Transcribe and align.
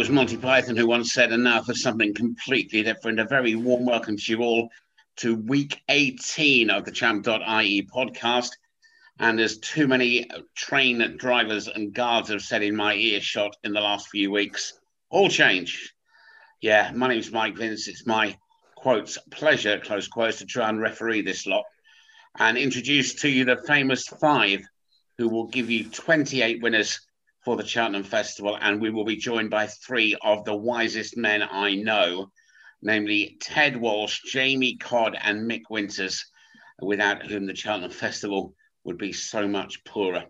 was 0.00 0.08
Monty 0.08 0.38
Python 0.38 0.78
who 0.78 0.86
once 0.86 1.12
said, 1.12 1.30
and 1.30 1.44
now 1.44 1.60
for 1.60 1.74
something 1.74 2.14
completely 2.14 2.82
different. 2.82 3.20
A 3.20 3.26
very 3.26 3.54
warm 3.54 3.84
welcome 3.84 4.16
to 4.16 4.32
you 4.32 4.38
all 4.38 4.70
to 5.16 5.36
week 5.36 5.82
18 5.90 6.70
of 6.70 6.86
the 6.86 6.90
champ.ie 6.90 7.86
podcast. 7.94 8.52
And 9.18 9.38
there's 9.38 9.58
too 9.58 9.86
many 9.86 10.26
train 10.54 11.18
drivers 11.18 11.68
and 11.68 11.92
guards 11.92 12.30
have 12.30 12.40
said 12.40 12.62
in 12.62 12.74
my 12.74 12.94
earshot 12.94 13.54
in 13.62 13.74
the 13.74 13.82
last 13.82 14.08
few 14.08 14.30
weeks. 14.30 14.72
All 15.10 15.28
change. 15.28 15.92
Yeah, 16.62 16.92
my 16.94 17.08
name's 17.08 17.30
Mike 17.30 17.58
Vince. 17.58 17.86
It's 17.86 18.06
my 18.06 18.38
quotes 18.76 19.18
pleasure, 19.30 19.80
close 19.80 20.08
quotes, 20.08 20.38
to 20.38 20.46
try 20.46 20.70
and 20.70 20.80
referee 20.80 21.20
this 21.20 21.46
lot 21.46 21.66
and 22.38 22.56
introduce 22.56 23.16
to 23.16 23.28
you 23.28 23.44
the 23.44 23.62
famous 23.66 24.08
five 24.08 24.62
who 25.18 25.28
will 25.28 25.48
give 25.48 25.68
you 25.68 25.90
28 25.90 26.62
winners 26.62 27.00
for 27.44 27.56
the 27.56 27.66
Cheltenham 27.66 28.04
Festival. 28.04 28.56
And 28.60 28.80
we 28.80 28.90
will 28.90 29.04
be 29.04 29.16
joined 29.16 29.50
by 29.50 29.66
three 29.66 30.16
of 30.22 30.44
the 30.44 30.54
wisest 30.54 31.16
men 31.16 31.42
I 31.42 31.74
know, 31.74 32.30
namely 32.82 33.36
Ted 33.40 33.76
Walsh, 33.76 34.20
Jamie 34.30 34.76
Codd, 34.76 35.16
and 35.20 35.50
Mick 35.50 35.62
Winters, 35.70 36.26
without 36.80 37.26
whom 37.26 37.46
the 37.46 37.54
Cheltenham 37.54 37.90
Festival 37.90 38.54
would 38.84 38.98
be 38.98 39.12
so 39.12 39.46
much 39.46 39.84
poorer. 39.84 40.24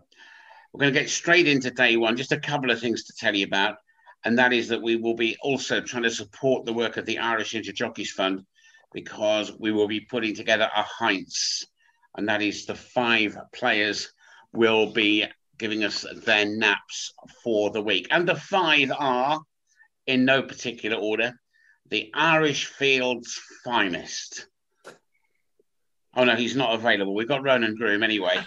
We're 0.73 0.79
going 0.79 0.93
to 0.93 0.99
get 0.99 1.09
straight 1.09 1.47
into 1.47 1.71
day 1.71 1.97
one. 1.97 2.15
Just 2.15 2.31
a 2.31 2.39
couple 2.39 2.71
of 2.71 2.79
things 2.79 3.03
to 3.05 3.13
tell 3.17 3.35
you 3.35 3.45
about. 3.45 3.75
And 4.23 4.37
that 4.37 4.53
is 4.53 4.67
that 4.69 4.81
we 4.81 4.95
will 4.95 5.15
be 5.15 5.35
also 5.41 5.81
trying 5.81 6.03
to 6.03 6.11
support 6.11 6.65
the 6.65 6.73
work 6.73 6.97
of 6.97 7.05
the 7.05 7.19
Irish 7.19 7.55
Injured 7.55 7.75
Jockeys 7.75 8.11
Fund 8.11 8.45
because 8.93 9.51
we 9.59 9.71
will 9.71 9.87
be 9.87 10.01
putting 10.01 10.35
together 10.35 10.69
a 10.75 10.83
Heinz. 10.83 11.65
And 12.15 12.27
that 12.29 12.41
is 12.41 12.65
the 12.65 12.75
five 12.75 13.37
players 13.53 14.11
will 14.53 14.91
be 14.91 15.25
giving 15.61 15.83
us 15.83 16.05
their 16.25 16.45
naps 16.45 17.13
for 17.43 17.69
the 17.69 17.81
week. 17.81 18.07
And 18.09 18.27
the 18.27 18.35
five 18.35 18.91
are, 18.97 19.39
in 20.07 20.25
no 20.25 20.41
particular 20.41 20.97
order, 20.97 21.33
the 21.91 22.09
Irish 22.15 22.65
Field's 22.65 23.39
finest. 23.63 24.47
Oh 26.15 26.23
no, 26.23 26.35
he's 26.35 26.55
not 26.55 26.73
available. 26.73 27.13
We've 27.13 27.27
got 27.27 27.43
Ronan 27.43 27.75
Groome 27.75 28.01
anyway. 28.01 28.43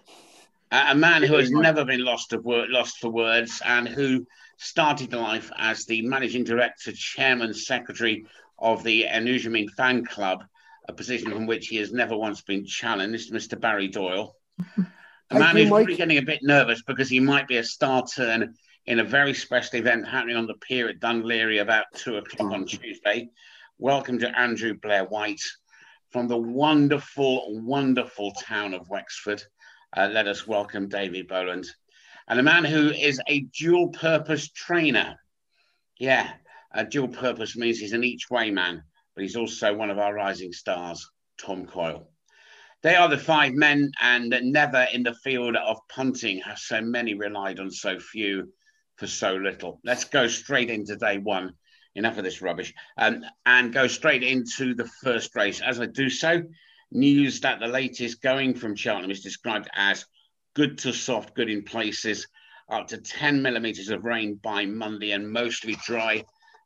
a 0.72 0.94
man 0.94 1.22
who 1.22 1.34
has 1.34 1.50
never 1.50 1.84
been 1.84 2.02
lost 2.02 2.32
of 2.32 2.44
word, 2.46 2.70
lost 2.70 2.98
for 2.98 3.10
words, 3.10 3.60
and 3.62 3.86
who 3.86 4.26
started 4.56 5.12
life 5.12 5.52
as 5.58 5.84
the 5.84 6.00
managing 6.02 6.44
director, 6.44 6.92
chairman, 6.92 7.52
secretary 7.52 8.24
of 8.58 8.82
the 8.84 9.04
Energumene 9.04 9.70
fan 9.76 10.02
club, 10.02 10.44
a 10.88 10.94
position 10.94 11.30
from 11.30 11.46
which 11.46 11.68
he 11.68 11.76
has 11.76 11.92
never 11.92 12.16
once 12.16 12.40
been 12.40 12.64
challenged, 12.64 13.32
Mr. 13.34 13.60
Barry 13.60 13.88
Doyle. 13.88 14.34
A 15.30 15.38
man 15.38 15.56
who's 15.56 15.68
probably 15.68 15.94
getting 15.94 16.16
a 16.16 16.22
bit 16.22 16.42
nervous 16.42 16.82
because 16.82 17.10
he 17.10 17.20
might 17.20 17.46
be 17.46 17.58
a 17.58 17.64
star 17.64 18.06
turn 18.06 18.54
in 18.86 18.98
a 18.98 19.04
very 19.04 19.34
special 19.34 19.78
event 19.78 20.08
happening 20.08 20.36
on 20.36 20.46
the 20.46 20.54
pier 20.54 20.88
at 20.88 21.00
Laoghaire 21.00 21.60
about 21.60 21.84
two 21.94 22.16
o'clock 22.16 22.50
on 22.50 22.64
Tuesday. 22.64 23.28
Welcome 23.76 24.18
to 24.20 24.38
Andrew 24.38 24.72
Blair 24.72 25.04
White 25.04 25.42
from 26.10 26.28
the 26.28 26.38
wonderful, 26.38 27.60
wonderful 27.62 28.32
town 28.32 28.72
of 28.72 28.88
Wexford. 28.88 29.42
Uh, 29.94 30.08
let 30.10 30.26
us 30.26 30.46
welcome 30.46 30.88
David 30.88 31.28
Boland. 31.28 31.66
And 32.26 32.40
a 32.40 32.42
man 32.42 32.64
who 32.64 32.88
is 32.88 33.20
a 33.28 33.40
dual 33.40 33.88
purpose 33.88 34.48
trainer. 34.48 35.16
Yeah, 35.98 36.32
a 36.72 36.86
dual 36.86 37.08
purpose 37.08 37.54
means 37.54 37.78
he's 37.78 37.92
an 37.92 38.02
each 38.02 38.30
way 38.30 38.50
man, 38.50 38.82
but 39.14 39.24
he's 39.24 39.36
also 39.36 39.74
one 39.74 39.90
of 39.90 39.98
our 39.98 40.14
rising 40.14 40.54
stars, 40.54 41.06
Tom 41.38 41.66
Coyle. 41.66 42.08
They 42.82 42.94
are 42.94 43.08
the 43.08 43.18
five 43.18 43.54
men, 43.54 43.90
and 44.00 44.30
never 44.42 44.86
in 44.92 45.02
the 45.02 45.14
field 45.14 45.56
of 45.56 45.78
punting 45.88 46.40
have 46.42 46.58
so 46.58 46.80
many 46.80 47.14
relied 47.14 47.58
on 47.58 47.70
so 47.70 47.98
few 47.98 48.52
for 48.96 49.06
so 49.06 49.34
little. 49.34 49.80
Let's 49.84 50.04
go 50.04 50.28
straight 50.28 50.70
into 50.70 50.96
day 50.96 51.18
one 51.18 51.54
enough 51.96 52.18
of 52.18 52.24
this 52.24 52.40
rubbish, 52.40 52.72
um, 52.96 53.24
and 53.44 53.72
go 53.72 53.88
straight 53.88 54.22
into 54.22 54.74
the 54.74 54.88
first 55.02 55.34
race. 55.34 55.60
As 55.60 55.80
I 55.80 55.86
do 55.86 56.08
so, 56.08 56.42
news 56.92 57.40
that 57.40 57.58
the 57.58 57.66
latest 57.66 58.22
going 58.22 58.54
from 58.54 58.76
Cheltenham 58.76 59.10
is 59.10 59.22
described 59.22 59.68
as 59.74 60.06
good 60.54 60.78
to 60.78 60.92
soft, 60.92 61.34
good 61.34 61.50
in 61.50 61.64
places, 61.64 62.28
up 62.70 62.86
to 62.88 62.98
10 62.98 63.42
millimetres 63.42 63.90
of 63.90 64.04
rain 64.04 64.36
by 64.36 64.66
Monday 64.66 65.12
and 65.12 65.28
mostly 65.28 65.76
dry 65.84 66.22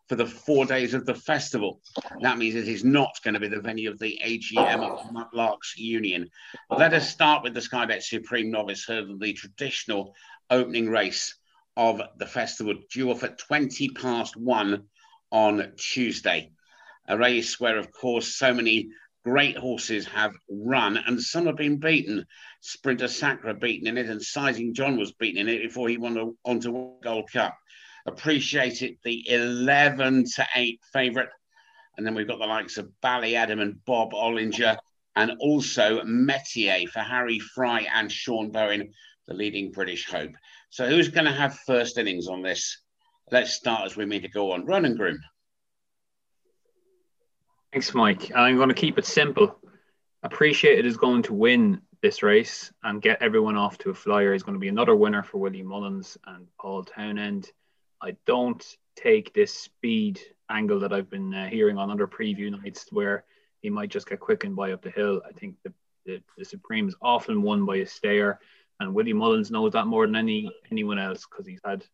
for 0.09 0.17
the 0.17 0.27
four 0.27 0.67
days 0.67 0.95
of 0.95 1.07
the 1.07 1.15
festival. 1.15 1.81
That 2.21 2.39
means 2.39 2.55
it 2.55 2.69
is 2.69 2.85
not 2.85 3.11
going 3.25 3.35
to 3.35 3.41
be 3.41 3.49
the 3.49 3.61
venue 3.61 3.91
of 3.91 3.99
the 3.99 4.21
AGM 4.25 4.83
of 4.83 5.11
Mudlarks 5.11 5.77
Union. 5.77 6.29
Let 6.71 6.93
us 6.93 7.09
start 7.09 7.43
with 7.43 7.55
the 7.55 7.61
Sky 7.61 7.87
Bet 7.87 8.03
Supreme 8.03 8.51
Novice 8.51 8.85
Hurdle, 8.85 9.19
the 9.19 9.33
traditional 9.33 10.15
opening 10.51 10.89
race 10.89 11.37
of 11.77 12.03
the 12.19 12.27
festival, 12.27 12.75
due 12.93 13.11
off 13.11 13.25
at 13.25 13.39
20 13.39 13.91
past 13.91 14.37
one 14.37 14.85
on 15.31 15.73
Tuesday. 15.79 16.53
A 17.09 17.17
race 17.17 17.59
where, 17.59 17.79
of 17.79 17.91
course, 17.93 18.37
so 18.37 18.53
many 18.53 18.91
great 19.25 19.57
horses 19.57 20.07
have 20.07 20.35
run 20.51 20.97
and 20.97 21.21
some 21.21 21.47
have 21.47 21.57
been 21.57 21.79
beaten. 21.79 22.27
Sprinter 22.61 23.09
Sacre 23.09 23.55
beaten 23.55 23.87
in 23.87 23.99
it, 23.99 24.09
and 24.09 24.23
Sizing 24.23 24.75
John 24.75 24.97
was 24.97 25.13
beaten 25.13 25.41
in 25.41 25.49
it 25.49 25.63
before 25.63 25.89
he 25.89 25.97
won 25.97 26.37
on 26.45 26.61
to 26.61 26.97
Gold 27.03 27.31
Cup. 27.33 27.57
Appreciate 28.07 28.83
It 28.83 28.99
the 29.05 29.29
11 29.29 30.25
to 30.37 30.47
8 30.55 30.81
favourite. 30.93 31.29
And 31.97 32.07
then 32.07 32.15
we've 32.15 32.29
got 32.29 32.39
the 32.39 32.47
likes 32.47 32.79
of 32.79 32.91
Ballyadam 33.03 33.61
and 33.61 33.85
Bob 33.85 34.13
Olinger, 34.13 34.79
and 35.15 35.33
also 35.41 36.03
Metier 36.05 36.87
for 36.89 37.01
Harry 37.01 37.39
Fry 37.39 37.87
and 37.95 38.11
Sean 38.11 38.51
Bowen, 38.51 38.93
the 39.29 39.35
leading 39.35 39.71
British 39.73 40.07
hope. 40.07 40.33
So, 40.71 40.89
who's 40.89 41.09
going 41.09 41.27
to 41.27 41.33
have 41.33 41.59
first 41.67 41.99
innings 41.99 42.29
on 42.29 42.41
this? 42.41 42.83
let's 43.33 43.53
start 43.53 43.87
as 43.87 43.97
we 43.97 44.05
mean 44.05 44.23
to 44.23 44.29
go 44.29 44.53
on. 44.53 44.67
Ronan 44.67 44.95
Groome. 44.95 45.21
Thanks, 47.73 47.95
Mike. 47.95 48.31
I'm 48.35 48.57
going 48.57 48.69
to 48.69 48.75
keep 48.75 48.99
it 48.99 49.07
simple. 49.07 49.59
Appreciate 50.23 50.79
It 50.79 50.87
is 50.87 50.99
going 50.99 51.23
to 51.25 51.35
win 51.35 51.81
this 52.03 52.23
race 52.23 52.71
and 52.85 53.01
get 53.01 53.23
everyone 53.23 53.57
off 53.57 53.79
to 53.79 53.91
a 53.91 53.95
flyer. 53.95 54.33
He's 54.33 54.43
going 54.43 54.55
to 54.55 54.61
be 54.61 54.69
another 54.69 54.95
winner 54.95 55.23
for 55.23 55.39
Willie 55.39 55.63
Mullins 55.63 56.19
and 56.27 56.47
Paul 56.61 56.85
Townend. 56.85 57.51
I 58.03 58.17
don't 58.27 58.65
take 58.97 59.33
this 59.33 59.53
speed 59.53 60.21
angle 60.51 60.81
that 60.81 60.93
I've 60.93 61.09
been 61.09 61.33
uh, 61.33 61.49
hearing 61.49 61.79
on 61.79 61.91
other 61.91 62.07
preview 62.07 62.51
nights 62.51 62.87
where 62.91 63.25
he 63.61 63.71
might 63.71 63.91
just 63.91 64.09
get 64.09 64.21
quickened 64.21 64.57
by 64.57 64.73
up 64.73 64.83
the 64.83 64.91
hill. 64.91 65.23
I 65.27 65.33
think 65.33 65.55
the, 65.63 65.73
the, 66.05 66.23
the 66.37 66.45
Supreme 66.45 66.89
is 66.89 66.97
often 67.01 67.43
won 67.43 67.65
by 67.65 67.77
a 67.77 67.87
stayer, 67.87 68.41
and 68.81 68.93
Willie 68.93 69.13
Mullins 69.13 69.51
knows 69.51 69.73
that 69.73 69.87
more 69.87 70.07
than 70.07 70.17
any 70.17 70.51
anyone 70.71 70.99
else 70.99 71.25
because 71.31 71.47
he's 71.47 71.61
had 71.65 71.85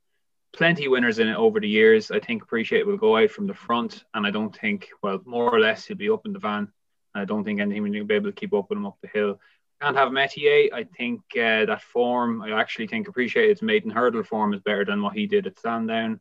plenty 0.54 0.88
winners 0.88 1.19
in 1.19 1.28
it 1.28 1.36
over 1.36 1.60
the 1.60 1.69
years. 1.69 2.10
I 2.10 2.20
think 2.20 2.42
Appreciate 2.42 2.86
will 2.86 2.96
go 2.96 3.19
out 3.19 3.30
from 3.30 3.46
the 3.46 3.54
front, 3.54 4.04
and 4.14 4.26
I 4.26 4.30
don't 4.30 4.56
think, 4.56 4.88
well, 5.02 5.20
more 5.26 5.54
or 5.54 5.60
less, 5.60 5.84
he'll 5.84 5.96
be 5.96 6.08
up 6.08 6.25
in 6.25 6.32
the 6.32 6.38
van. 6.38 6.72
I 7.14 7.26
don't 7.26 7.44
think 7.44 7.60
anyone 7.60 7.92
will 7.92 8.04
be 8.04 8.14
able 8.14 8.30
to 8.30 8.40
keep 8.40 8.54
up 8.54 8.70
with 8.70 8.78
him 8.78 8.86
up 8.86 8.96
the 9.02 9.08
hill. 9.08 9.40
Can't 9.81 9.97
have 9.97 10.12
Metier. 10.12 10.71
I 10.75 10.84
think 10.84 11.21
uh, 11.34 11.65
that 11.66 11.83
form, 11.83 12.43
I 12.43 12.59
actually 12.59 12.89
think 12.89 13.09
Appreciate 13.09 13.50
its 13.50 13.62
maiden 13.62 13.91
hurdle 13.91 14.25
form 14.25 14.53
is 14.53 14.61
better 14.61 14.84
than 14.84 15.03
what 15.03 15.15
he 15.15 15.27
did 15.27 15.47
at 15.47 15.59
Sandown. 15.59 16.21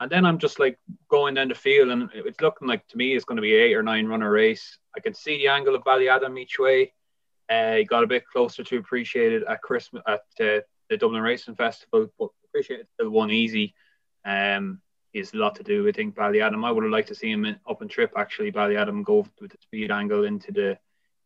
And 0.00 0.10
then 0.10 0.24
I'm 0.24 0.38
just 0.38 0.58
like 0.58 0.78
going 1.08 1.34
down 1.34 1.48
the 1.48 1.54
field, 1.54 1.90
and 1.90 2.10
it's 2.14 2.40
looking 2.40 2.66
like 2.66 2.86
to 2.88 2.96
me 2.96 3.14
it's 3.14 3.24
going 3.24 3.36
to 3.36 3.42
be 3.42 3.54
eight 3.54 3.74
or 3.74 3.82
nine 3.82 4.06
runner 4.06 4.30
race. 4.30 4.78
I 4.96 5.00
can 5.00 5.14
see 5.14 5.38
the 5.38 5.48
angle 5.48 5.74
of 5.74 5.84
Ballyadam 5.84 6.38
each 6.38 6.58
way. 6.58 6.92
Uh, 7.48 7.74
he 7.74 7.84
got 7.84 8.02
a 8.02 8.08
bit 8.08 8.26
closer 8.26 8.64
to 8.64 8.78
appreciate 8.78 9.32
it 9.32 9.44
at 9.48 9.62
Christmas 9.62 10.02
at 10.06 10.22
uh, 10.40 10.60
the 10.90 10.96
Dublin 10.98 11.22
Racing 11.22 11.54
Festival, 11.54 12.08
but 12.18 12.30
appreciate 12.46 12.80
it 12.80 12.88
still 12.94 13.10
won 13.10 13.30
easy. 13.30 13.74
Um, 14.24 14.80
has 15.14 15.32
a 15.32 15.36
lot 15.36 15.54
to 15.56 15.62
do. 15.62 15.86
I 15.86 15.92
think 15.92 16.14
Ballyadam. 16.14 16.64
I 16.64 16.72
would 16.72 16.84
have 16.84 16.92
liked 16.92 17.08
to 17.08 17.14
see 17.14 17.30
him 17.30 17.44
in, 17.44 17.56
up 17.68 17.82
and 17.82 17.90
trip 17.90 18.12
actually. 18.16 18.50
Ballyadam 18.50 19.04
go 19.04 19.26
with 19.40 19.52
the 19.52 19.58
speed 19.60 19.90
angle 19.90 20.24
into 20.24 20.52
the 20.52 20.78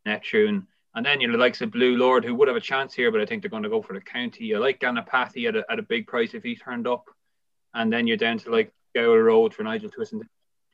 Neptune. 0.04 0.66
And 0.98 1.06
then 1.06 1.20
you 1.20 1.28
know, 1.28 1.34
the 1.34 1.38
likes 1.38 1.60
of 1.60 1.70
Blue 1.70 1.96
Lord, 1.96 2.24
who 2.24 2.34
would 2.34 2.48
have 2.48 2.56
a 2.56 2.60
chance 2.60 2.92
here, 2.92 3.12
but 3.12 3.20
I 3.20 3.24
think 3.24 3.40
they're 3.40 3.48
going 3.48 3.62
to 3.62 3.68
go 3.68 3.80
for 3.80 3.92
the 3.92 4.00
county. 4.00 4.52
I 4.52 4.58
like 4.58 4.80
Ganapathi 4.80 5.46
at 5.46 5.54
a, 5.54 5.64
at 5.70 5.78
a 5.78 5.82
big 5.82 6.08
price 6.08 6.34
if 6.34 6.42
he 6.42 6.56
turned 6.56 6.88
up. 6.88 7.04
And 7.72 7.92
then 7.92 8.08
you're 8.08 8.16
down 8.16 8.38
to 8.38 8.50
like 8.50 8.72
Gowel 8.96 9.16
Road 9.16 9.54
for 9.54 9.62
Nigel 9.62 9.90
Twiston, 9.90 10.22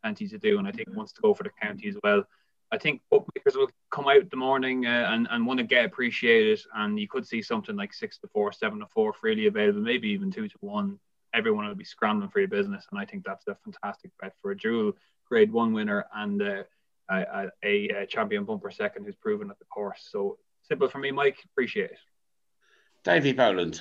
plenty 0.02 0.26
to 0.28 0.38
do. 0.38 0.58
And 0.58 0.66
I 0.66 0.72
think 0.72 0.88
wants 0.96 1.12
to 1.12 1.20
go 1.20 1.34
for 1.34 1.42
the 1.42 1.50
county 1.60 1.88
as 1.88 1.98
well. 2.02 2.24
I 2.72 2.78
think 2.78 3.02
bookmakers 3.10 3.54
will 3.54 3.68
come 3.90 4.08
out 4.08 4.30
the 4.30 4.38
morning 4.38 4.86
uh, 4.86 5.10
and, 5.10 5.28
and 5.30 5.46
want 5.46 5.58
to 5.58 5.64
get 5.64 5.84
Appreciate 5.84 6.46
It. 6.46 6.60
And 6.74 6.98
you 6.98 7.06
could 7.06 7.26
see 7.26 7.42
something 7.42 7.76
like 7.76 7.92
six 7.92 8.16
to 8.20 8.28
four, 8.28 8.50
seven 8.50 8.78
to 8.78 8.86
four 8.86 9.12
freely 9.12 9.46
available, 9.46 9.82
maybe 9.82 10.08
even 10.08 10.30
two 10.30 10.48
to 10.48 10.56
one. 10.60 10.98
Everyone 11.34 11.66
will 11.66 11.74
be 11.74 11.84
scrambling 11.84 12.30
for 12.30 12.38
your 12.38 12.48
business. 12.48 12.86
And 12.90 12.98
I 12.98 13.04
think 13.04 13.26
that's 13.26 13.46
a 13.46 13.58
fantastic 13.62 14.10
bet 14.22 14.32
for 14.40 14.52
a 14.52 14.56
dual 14.56 14.92
grade 15.28 15.52
one 15.52 15.74
winner 15.74 16.06
and 16.14 16.40
uh, 16.40 16.62
a, 17.10 17.48
a, 17.64 17.88
a, 17.88 18.06
champion 18.06 18.44
bumper 18.44 18.70
second 18.70 19.04
who's 19.04 19.16
proven 19.16 19.50
at 19.50 19.58
the 19.58 19.64
course. 19.66 20.08
So 20.10 20.38
simple 20.62 20.88
for 20.88 20.98
me, 20.98 21.10
Mike. 21.10 21.38
Appreciate 21.52 21.90
it. 21.90 21.98
Davy 23.04 23.32
Boland. 23.32 23.80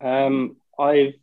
Um, 0.00 0.56
I've 0.78 1.14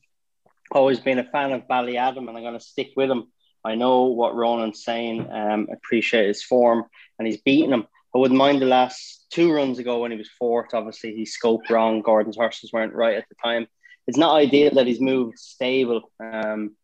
always 0.71 0.99
been 0.99 1.19
a 1.19 1.23
fan 1.23 1.51
of 1.51 1.67
Ballyadam, 1.67 2.27
and 2.27 2.37
I'm 2.37 2.43
going 2.43 2.53
to 2.53 2.59
stick 2.59 2.91
with 2.95 3.09
him. 3.09 3.31
I 3.63 3.75
know 3.75 4.05
what 4.05 4.35
Ronan's 4.35 4.83
saying. 4.83 5.31
Um, 5.31 5.67
appreciate 5.71 6.27
his 6.27 6.43
form, 6.43 6.85
and 7.17 7.27
he's 7.27 7.41
beaten 7.41 7.73
him. 7.73 7.87
I 8.13 8.17
wouldn't 8.17 8.37
mind 8.37 8.61
the 8.61 8.65
last 8.65 9.25
two 9.31 9.51
runs 9.51 9.79
ago 9.79 9.99
when 9.99 10.11
he 10.11 10.17
was 10.17 10.29
fourth. 10.39 10.73
Obviously, 10.73 11.13
he 11.13 11.23
scoped 11.23 11.69
wrong. 11.69 12.01
Gordon's 12.01 12.37
horses 12.37 12.71
weren't 12.71 12.93
right 12.93 13.17
at 13.17 13.25
the 13.29 13.35
time. 13.43 13.67
it's 14.07 14.17
not 14.17 14.35
ideal 14.35 14.73
that 14.75 14.87
he's 14.87 15.01
moved 15.01 15.37
stable. 15.37 16.11
Um, 16.19 16.75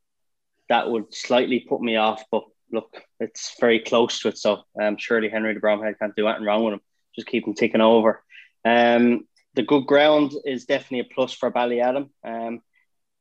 that 0.71 0.89
would 0.89 1.13
slightly 1.13 1.59
put 1.59 1.81
me 1.81 1.97
off, 1.97 2.23
but 2.31 2.43
look, 2.71 3.03
it's 3.19 3.55
very 3.59 3.79
close 3.79 4.21
to 4.21 4.29
it. 4.29 4.37
So 4.37 4.63
um, 4.81 4.95
surely 4.97 5.27
Henry 5.27 5.53
de 5.53 5.59
Bromhead 5.59 5.99
can't 5.99 6.15
do 6.15 6.27
anything 6.27 6.45
wrong 6.45 6.63
with 6.63 6.75
him. 6.75 6.81
Just 7.13 7.27
keep 7.27 7.45
him 7.45 7.53
ticking 7.53 7.81
over. 7.81 8.23
Um, 8.63 9.27
the 9.53 9.63
good 9.63 9.85
ground 9.85 10.31
is 10.45 10.63
definitely 10.63 11.01
a 11.01 11.13
plus 11.13 11.33
for 11.33 11.51
Ballyadam. 11.51 12.09
Um, 12.23 12.61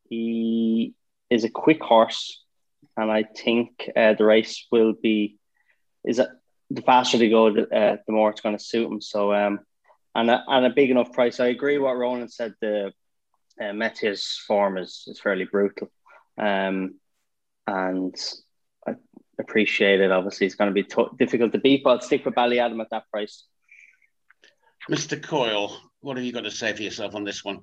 he 0.08 0.94
is 1.29 1.43
a 1.43 1.50
quick 1.50 1.82
horse, 1.82 2.41
and 2.97 3.11
I 3.11 3.25
think 3.25 3.91
uh, 3.97 4.14
the 4.14 4.25
race 4.25 4.69
will 4.70 4.93
be 4.93 5.37
is 6.05 6.20
a, 6.20 6.29
the 6.70 6.82
faster 6.82 7.19
they 7.19 7.31
go, 7.31 7.52
the, 7.52 7.62
uh, 7.62 7.97
the 8.06 8.12
more 8.12 8.31
it's 8.31 8.41
going 8.41 8.56
to 8.56 8.64
suit 8.64 8.91
him. 8.93 9.00
So, 9.00 9.35
um, 9.35 9.58
and 10.14 10.31
a, 10.31 10.44
and 10.47 10.67
a 10.67 10.70
big 10.70 10.91
enough 10.91 11.12
price. 11.12 11.41
I 11.41 11.49
agree 11.49 11.79
what 11.79 11.99
Ronan 11.99 12.29
said. 12.29 12.55
The 12.61 12.93
uh, 13.61 13.73
Metier's 13.73 14.41
form 14.47 14.79
is 14.79 15.05
is 15.08 15.20
fairly 15.20 15.47
brutal, 15.50 15.91
um, 16.38 16.94
and 17.67 18.15
I 18.87 18.95
appreciate 19.39 20.01
it. 20.01 20.11
Obviously, 20.11 20.47
it's 20.47 20.57
going 20.57 20.71
to 20.71 20.75
be 20.75 20.85
t- 20.85 21.17
difficult 21.19 21.53
to 21.53 21.59
beat, 21.59 21.83
but 21.85 21.91
I'll 21.91 22.01
stick 22.01 22.25
with 22.25 22.35
Ballyadam 22.35 22.81
at 22.81 22.91
that 22.91 23.11
price. 23.11 23.45
Mr. 24.91 25.23
Coyle, 25.23 25.77
what 26.01 26.17
have 26.17 26.25
you 26.25 26.33
got 26.33 26.45
to 26.45 26.51
say 26.51 26.73
for 26.75 26.83
yourself 26.83 27.15
on 27.15 27.25
this 27.25 27.45
one? 27.45 27.61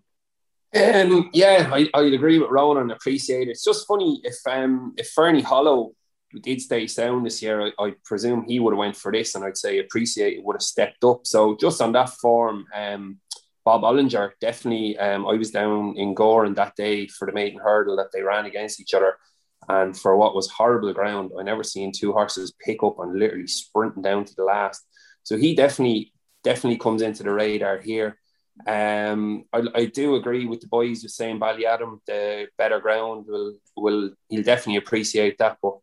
Um, 0.76 1.30
yeah, 1.34 1.70
I, 1.72 1.90
I'd 1.94 2.14
agree 2.14 2.40
with 2.40 2.52
Rowan 2.52 2.78
and 2.78 2.92
Appreciate 2.92 3.48
it. 3.48 3.52
It's 3.52 3.64
just 3.64 3.88
funny 3.88 4.20
if 4.24 4.36
um 4.48 4.94
if 4.98 5.10
Ferny 5.10 5.42
Hollow 5.42 5.94
did 6.42 6.62
stay 6.62 6.88
sound 6.88 7.26
this 7.26 7.42
year, 7.42 7.62
I, 7.62 7.72
I, 7.80 7.94
presume 8.04 8.44
he 8.46 8.60
would 8.60 8.74
have 8.74 8.78
went 8.78 8.98
for 8.98 9.12
this, 9.12 9.34
and 9.34 9.46
I'd 9.46 9.58
say 9.58 9.80
appreciate 9.80 10.38
it 10.38 10.44
would 10.44 10.56
have 10.56 10.62
stepped 10.62 11.04
up. 11.06 11.22
So 11.26 11.56
just 11.60 11.82
on 11.82 11.94
that 11.94 12.10
form, 12.10 12.66
um, 12.76 13.20
Bob 13.64 13.84
Olinger 13.84 14.32
definitely. 14.42 14.98
Um, 14.98 15.26
I 15.26 15.34
was 15.34 15.52
down 15.52 15.96
in 15.98 16.14
Gowran 16.14 16.56
that 16.56 16.76
day 16.76 17.08
for 17.08 17.26
the 17.26 17.34
maiden 17.34 17.60
hurdle 17.64 17.96
that 17.98 18.12
they 18.14 18.22
ran 18.22 18.46
against 18.46 18.80
each 18.82 18.94
other, 18.94 19.18
and 19.70 19.98
for 19.98 20.16
what 20.16 20.36
was 20.36 20.50
horrible 20.50 20.94
ground, 20.94 21.32
I 21.38 21.44
never 21.44 21.64
seen 21.64 21.92
two 21.92 22.14
horses 22.14 22.54
pick 22.64 22.84
up 22.84 23.00
and 23.00 23.20
literally 23.20 23.48
sprinting 23.48 24.04
down 24.04 24.26
to 24.26 24.36
the 24.36 24.44
last. 24.44 24.86
So 25.24 25.38
he 25.38 25.56
definitely 25.56 26.14
definitely 26.44 26.78
comes 26.78 27.02
into 27.02 27.24
the 27.24 27.32
radar 27.32 27.80
here. 27.80 28.18
Um, 28.66 29.44
I, 29.54 29.64
I 29.76 29.86
do 29.86 30.16
agree 30.16 30.46
with 30.46 30.62
the 30.62 30.68
boys 30.68 31.04
with 31.04 31.12
saying 31.12 31.40
Ballyadam, 31.40 32.00
the 32.08 32.48
better 32.58 32.80
ground 32.80 33.26
will 33.28 33.56
will 33.76 34.12
he'll 34.30 34.44
definitely 34.44 34.78
appreciate 34.78 35.38
that. 35.38 35.58
But 35.62 35.76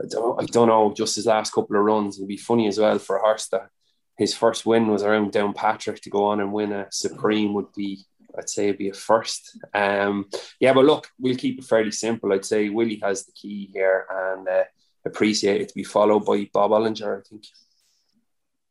I 0.00 0.06
don't, 0.08 0.42
I 0.42 0.46
don't 0.46 0.68
know, 0.68 0.94
just 0.94 1.16
his 1.16 1.26
last 1.26 1.52
couple 1.52 1.76
of 1.76 1.82
runs, 1.82 2.16
it'd 2.16 2.28
be 2.28 2.36
funny 2.36 2.66
as 2.68 2.78
well 2.78 2.98
for 2.98 3.16
a 3.16 3.20
horse 3.20 3.48
that 3.48 3.68
his 4.16 4.34
first 4.34 4.64
win 4.64 4.88
was 4.88 5.02
around 5.02 5.32
Downpatrick 5.32 6.00
to 6.02 6.10
go 6.10 6.26
on 6.26 6.40
and 6.40 6.52
win 6.52 6.72
a 6.72 6.86
Supreme 6.90 7.52
would 7.54 7.72
be, 7.74 8.04
I'd 8.36 8.50
say, 8.50 8.64
it'd 8.64 8.78
be 8.78 8.88
a 8.88 8.94
first. 8.94 9.58
Um, 9.74 10.26
yeah, 10.60 10.72
but 10.72 10.84
look, 10.84 11.08
we'll 11.18 11.36
keep 11.36 11.58
it 11.58 11.64
fairly 11.64 11.92
simple. 11.92 12.32
I'd 12.32 12.44
say 12.44 12.68
Willie 12.68 13.00
has 13.02 13.24
the 13.24 13.32
key 13.32 13.70
here 13.72 14.06
and 14.10 14.48
uh, 14.48 14.64
appreciate 15.06 15.60
it 15.60 15.68
to 15.68 15.74
be 15.74 15.84
followed 15.84 16.24
by 16.24 16.48
Bob 16.52 16.72
Olinger, 16.72 17.18
I 17.18 17.22
think. 17.22 17.44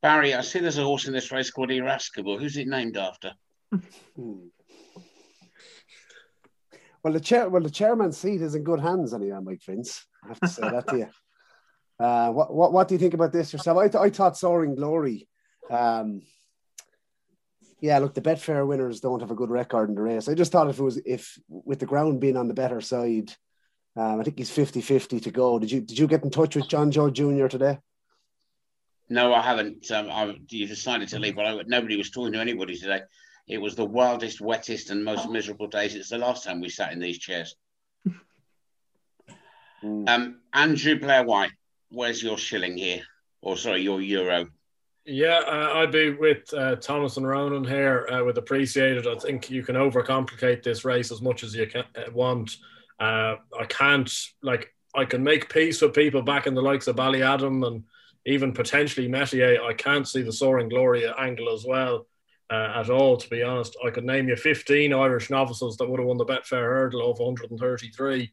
Barry, 0.01 0.33
I 0.33 0.41
see 0.41 0.59
there's 0.59 0.77
a 0.77 0.83
horse 0.83 1.07
in 1.07 1.13
this 1.13 1.31
race 1.31 1.49
called 1.49 1.71
Irascible. 1.71 2.37
Who's 2.37 2.57
it 2.57 2.67
named 2.67 2.97
after? 2.97 3.33
Hmm. 4.15 4.35
Well, 7.03 7.11
the 7.13 7.19
chair, 7.19 7.49
well, 7.49 7.61
the 7.61 7.69
chairman's 7.69 8.17
seat 8.17 8.41
is 8.41 8.55
in 8.55 8.63
good 8.63 8.79
hands 8.79 9.13
anyway, 9.13 9.37
Mike 9.43 9.61
Vince. 9.65 10.05
I 10.23 10.29
have 10.29 10.39
to 10.39 10.47
say 10.47 10.61
that 10.61 10.87
to 10.87 10.97
you. 10.99 11.09
Uh, 11.99 12.31
what, 12.31 12.53
what, 12.53 12.73
what 12.73 12.87
do 12.87 12.95
you 12.95 12.99
think 12.99 13.13
about 13.13 13.31
this 13.31 13.53
yourself? 13.53 13.77
I, 13.77 13.87
th- 13.87 14.01
I 14.01 14.09
thought 14.09 14.35
Soaring 14.35 14.73
Glory. 14.75 15.29
Um, 15.69 16.23
yeah, 17.83 17.99
look, 17.99 18.13
the 18.13 18.21
Betfair 18.21 18.65
winners 18.65 19.01
don't 19.01 19.19
have 19.19 19.31
a 19.31 19.35
good 19.35 19.49
record 19.49 19.89
in 19.89 19.95
the 19.95 20.01
race. 20.01 20.29
I 20.29 20.35
just 20.35 20.53
thought 20.53 20.69
if 20.69 20.79
it 20.79 20.83
was 20.83 21.01
if 21.05 21.37
with 21.49 21.79
the 21.79 21.85
ground 21.85 22.21
being 22.21 22.37
on 22.37 22.47
the 22.47 22.53
better 22.53 22.79
side, 22.79 23.33
um, 23.97 24.21
I 24.21 24.23
think 24.23 24.37
he's 24.37 24.49
50-50 24.49 25.21
to 25.23 25.31
go. 25.31 25.59
Did 25.59 25.69
you 25.69 25.81
did 25.81 25.99
you 25.99 26.07
get 26.07 26.23
in 26.23 26.29
touch 26.29 26.55
with 26.55 26.69
Jonjo 26.69 27.11
Jr. 27.11 27.47
today? 27.47 27.79
No, 29.09 29.33
I 29.33 29.41
haven't. 29.41 29.91
Um, 29.91 30.09
I, 30.09 30.33
you 30.47 30.65
decided 30.65 31.09
to 31.09 31.19
leave, 31.19 31.35
but 31.35 31.45
I, 31.45 31.61
nobody 31.67 31.97
was 31.97 32.09
talking 32.09 32.31
to 32.31 32.39
anybody 32.39 32.77
today. 32.77 33.01
It 33.49 33.57
was 33.57 33.75
the 33.75 33.83
wildest, 33.83 34.39
wettest, 34.39 34.89
and 34.89 35.03
most 35.03 35.29
miserable 35.29 35.67
days. 35.67 35.93
It's 35.93 36.07
the 36.07 36.17
last 36.17 36.45
time 36.45 36.61
we 36.61 36.69
sat 36.69 36.93
in 36.93 36.99
these 36.99 37.19
chairs. 37.19 37.53
Hmm. 39.81 40.07
um, 40.07 40.39
Andrew 40.53 40.97
Blair 40.97 41.25
White, 41.25 41.51
where's 41.89 42.23
your 42.23 42.37
shilling 42.37 42.77
here? 42.77 43.01
Or 43.41 43.57
sorry, 43.57 43.81
your 43.81 43.99
euro? 43.99 44.47
Yeah, 45.05 45.41
uh, 45.45 45.73
I'd 45.79 45.91
be 45.91 46.11
with 46.11 46.53
uh, 46.53 46.77
Thomas 46.77 47.17
and 47.17 47.27
Ronan 47.27 47.65
here 47.65 48.07
uh, 48.09 48.23
with 48.23 48.37
Appreciate 48.37 48.95
It. 48.95 49.05
I 49.05 49.15
think 49.15 49.49
you 49.49 49.61
can 49.61 49.75
overcomplicate 49.75 50.63
this 50.63 50.85
race 50.85 51.11
as 51.11 51.21
much 51.21 51.43
as 51.43 51.53
you 51.53 51.67
can, 51.67 51.83
uh, 51.95 52.09
want. 52.13 52.55
Uh, 52.99 53.35
I 53.59 53.65
can't 53.67 54.09
like 54.41 54.73
I 54.95 55.03
can 55.03 55.21
make 55.21 55.51
peace 55.51 55.81
with 55.81 55.93
people 55.93 56.21
back 56.21 56.47
in 56.47 56.53
the 56.53 56.61
likes 56.61 56.87
of 56.87 56.95
Ballyadam 56.95 57.67
and 57.67 57.83
even 58.25 58.53
potentially 58.53 59.09
Metier. 59.09 59.61
I 59.61 59.73
can't 59.73 60.07
see 60.07 60.21
the 60.21 60.31
Soaring 60.31 60.69
Gloria 60.69 61.13
angle 61.17 61.53
as 61.53 61.65
well 61.65 62.07
uh, 62.49 62.73
at 62.75 62.89
all. 62.89 63.17
To 63.17 63.29
be 63.29 63.43
honest, 63.43 63.75
I 63.85 63.89
could 63.89 64.05
name 64.05 64.29
you 64.29 64.37
15 64.37 64.93
Irish 64.93 65.29
novices 65.29 65.75
that 65.77 65.89
would 65.89 65.99
have 65.99 66.07
won 66.07 66.17
the 66.17 66.25
Betfair 66.25 66.63
hurdle 66.63 67.11
of 67.11 67.19
133. 67.19 68.31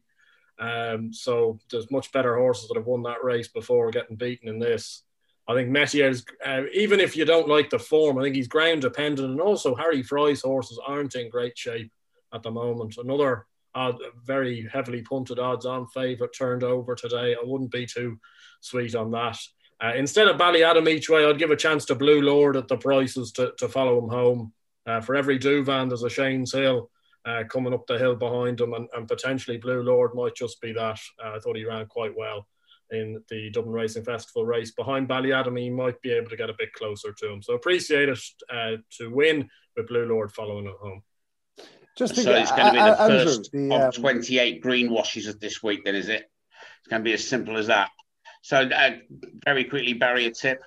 Um, 0.57 1.11
so 1.11 1.59
there's 1.69 1.91
much 1.91 2.13
better 2.13 2.37
horses 2.37 2.69
that 2.69 2.77
have 2.77 2.85
won 2.85 3.03
that 3.03 3.23
race 3.23 3.49
before 3.49 3.91
getting 3.91 4.15
beaten 4.15 4.47
in 4.47 4.59
this. 4.59 5.03
I 5.51 5.55
think 5.55 5.69
Metier's, 5.69 6.25
uh, 6.45 6.61
even 6.73 6.99
if 7.01 7.17
you 7.17 7.25
don't 7.25 7.49
like 7.49 7.69
the 7.69 7.79
form, 7.79 8.17
I 8.17 8.23
think 8.23 8.35
he's 8.35 8.47
ground 8.47 8.83
dependent. 8.83 9.31
And 9.31 9.41
also, 9.41 9.75
Harry 9.75 10.01
Fry's 10.01 10.41
horses 10.41 10.79
aren't 10.85 11.15
in 11.15 11.29
great 11.29 11.57
shape 11.57 11.91
at 12.33 12.41
the 12.41 12.51
moment. 12.51 12.95
Another 12.97 13.45
uh, 13.75 13.91
very 14.23 14.67
heavily 14.71 15.01
punted 15.01 15.39
odds 15.39 15.65
on 15.65 15.87
favourite 15.87 16.33
turned 16.33 16.63
over 16.63 16.95
today. 16.95 17.35
I 17.35 17.43
wouldn't 17.43 17.71
be 17.71 17.85
too 17.85 18.17
sweet 18.61 18.95
on 18.95 19.11
that. 19.11 19.37
Uh, 19.83 19.93
instead 19.95 20.27
of 20.27 20.37
Ballyadam 20.37 20.87
each 20.87 21.09
way, 21.09 21.25
I'd 21.25 21.39
give 21.39 21.51
a 21.51 21.55
chance 21.55 21.85
to 21.85 21.95
Blue 21.95 22.21
Lord 22.21 22.55
at 22.55 22.67
the 22.67 22.77
prices 22.77 23.31
to, 23.33 23.51
to 23.57 23.67
follow 23.67 23.97
him 23.97 24.09
home. 24.09 24.53
Uh, 24.85 25.01
for 25.01 25.15
every 25.15 25.37
Douvan, 25.37 25.89
there's 25.89 26.03
a 26.03 26.07
Shaneshill 26.07 26.87
uh, 27.25 27.43
coming 27.49 27.73
up 27.73 27.85
the 27.87 27.97
hill 27.97 28.15
behind 28.15 28.61
him, 28.61 28.73
and, 28.73 28.87
and 28.93 29.07
potentially 29.07 29.57
Blue 29.57 29.83
Lord 29.83 30.15
might 30.15 30.35
just 30.35 30.61
be 30.61 30.71
that. 30.73 30.99
Uh, 31.23 31.33
I 31.35 31.39
thought 31.39 31.57
he 31.57 31.65
ran 31.65 31.87
quite 31.87 32.15
well 32.15 32.47
in 32.91 33.21
the 33.29 33.49
Dublin 33.51 33.73
Racing 33.73 34.03
Festival 34.03 34.45
race. 34.45 34.71
Behind 34.71 35.07
Ballyadam, 35.07 35.59
he 35.59 35.69
might 35.69 36.01
be 36.01 36.11
able 36.11 36.29
to 36.29 36.37
get 36.37 36.49
a 36.49 36.55
bit 36.57 36.73
closer 36.73 37.13
to 37.13 37.31
him. 37.31 37.41
So 37.41 37.53
appreciate 37.53 38.09
it 38.09 38.19
uh, 38.49 38.77
to 38.97 39.09
win 39.09 39.49
with 39.75 39.87
Blue 39.87 40.05
Lord 40.05 40.31
following 40.31 40.65
it 40.65 40.75
home. 40.79 41.01
Just 41.97 42.15
so 42.15 42.31
it's 42.33 42.51
going 42.51 42.67
to 42.67 42.71
be 42.71 42.77
the 42.77 42.95
first 42.95 43.51
the, 43.51 43.71
um, 43.71 43.81
of 43.81 43.95
28 43.95 44.61
green 44.61 44.89
washes 44.89 45.27
of 45.27 45.39
this 45.39 45.61
week, 45.61 45.83
then, 45.83 45.95
is 45.95 46.09
it? 46.09 46.29
It's 46.79 46.87
going 46.89 47.01
to 47.01 47.03
be 47.03 47.13
as 47.13 47.27
simple 47.27 47.57
as 47.57 47.67
that. 47.67 47.89
So, 48.41 48.57
uh, 48.57 48.91
very 49.43 49.65
quickly, 49.65 49.93
Barry, 49.93 50.25
a 50.25 50.31
tip. 50.31 50.61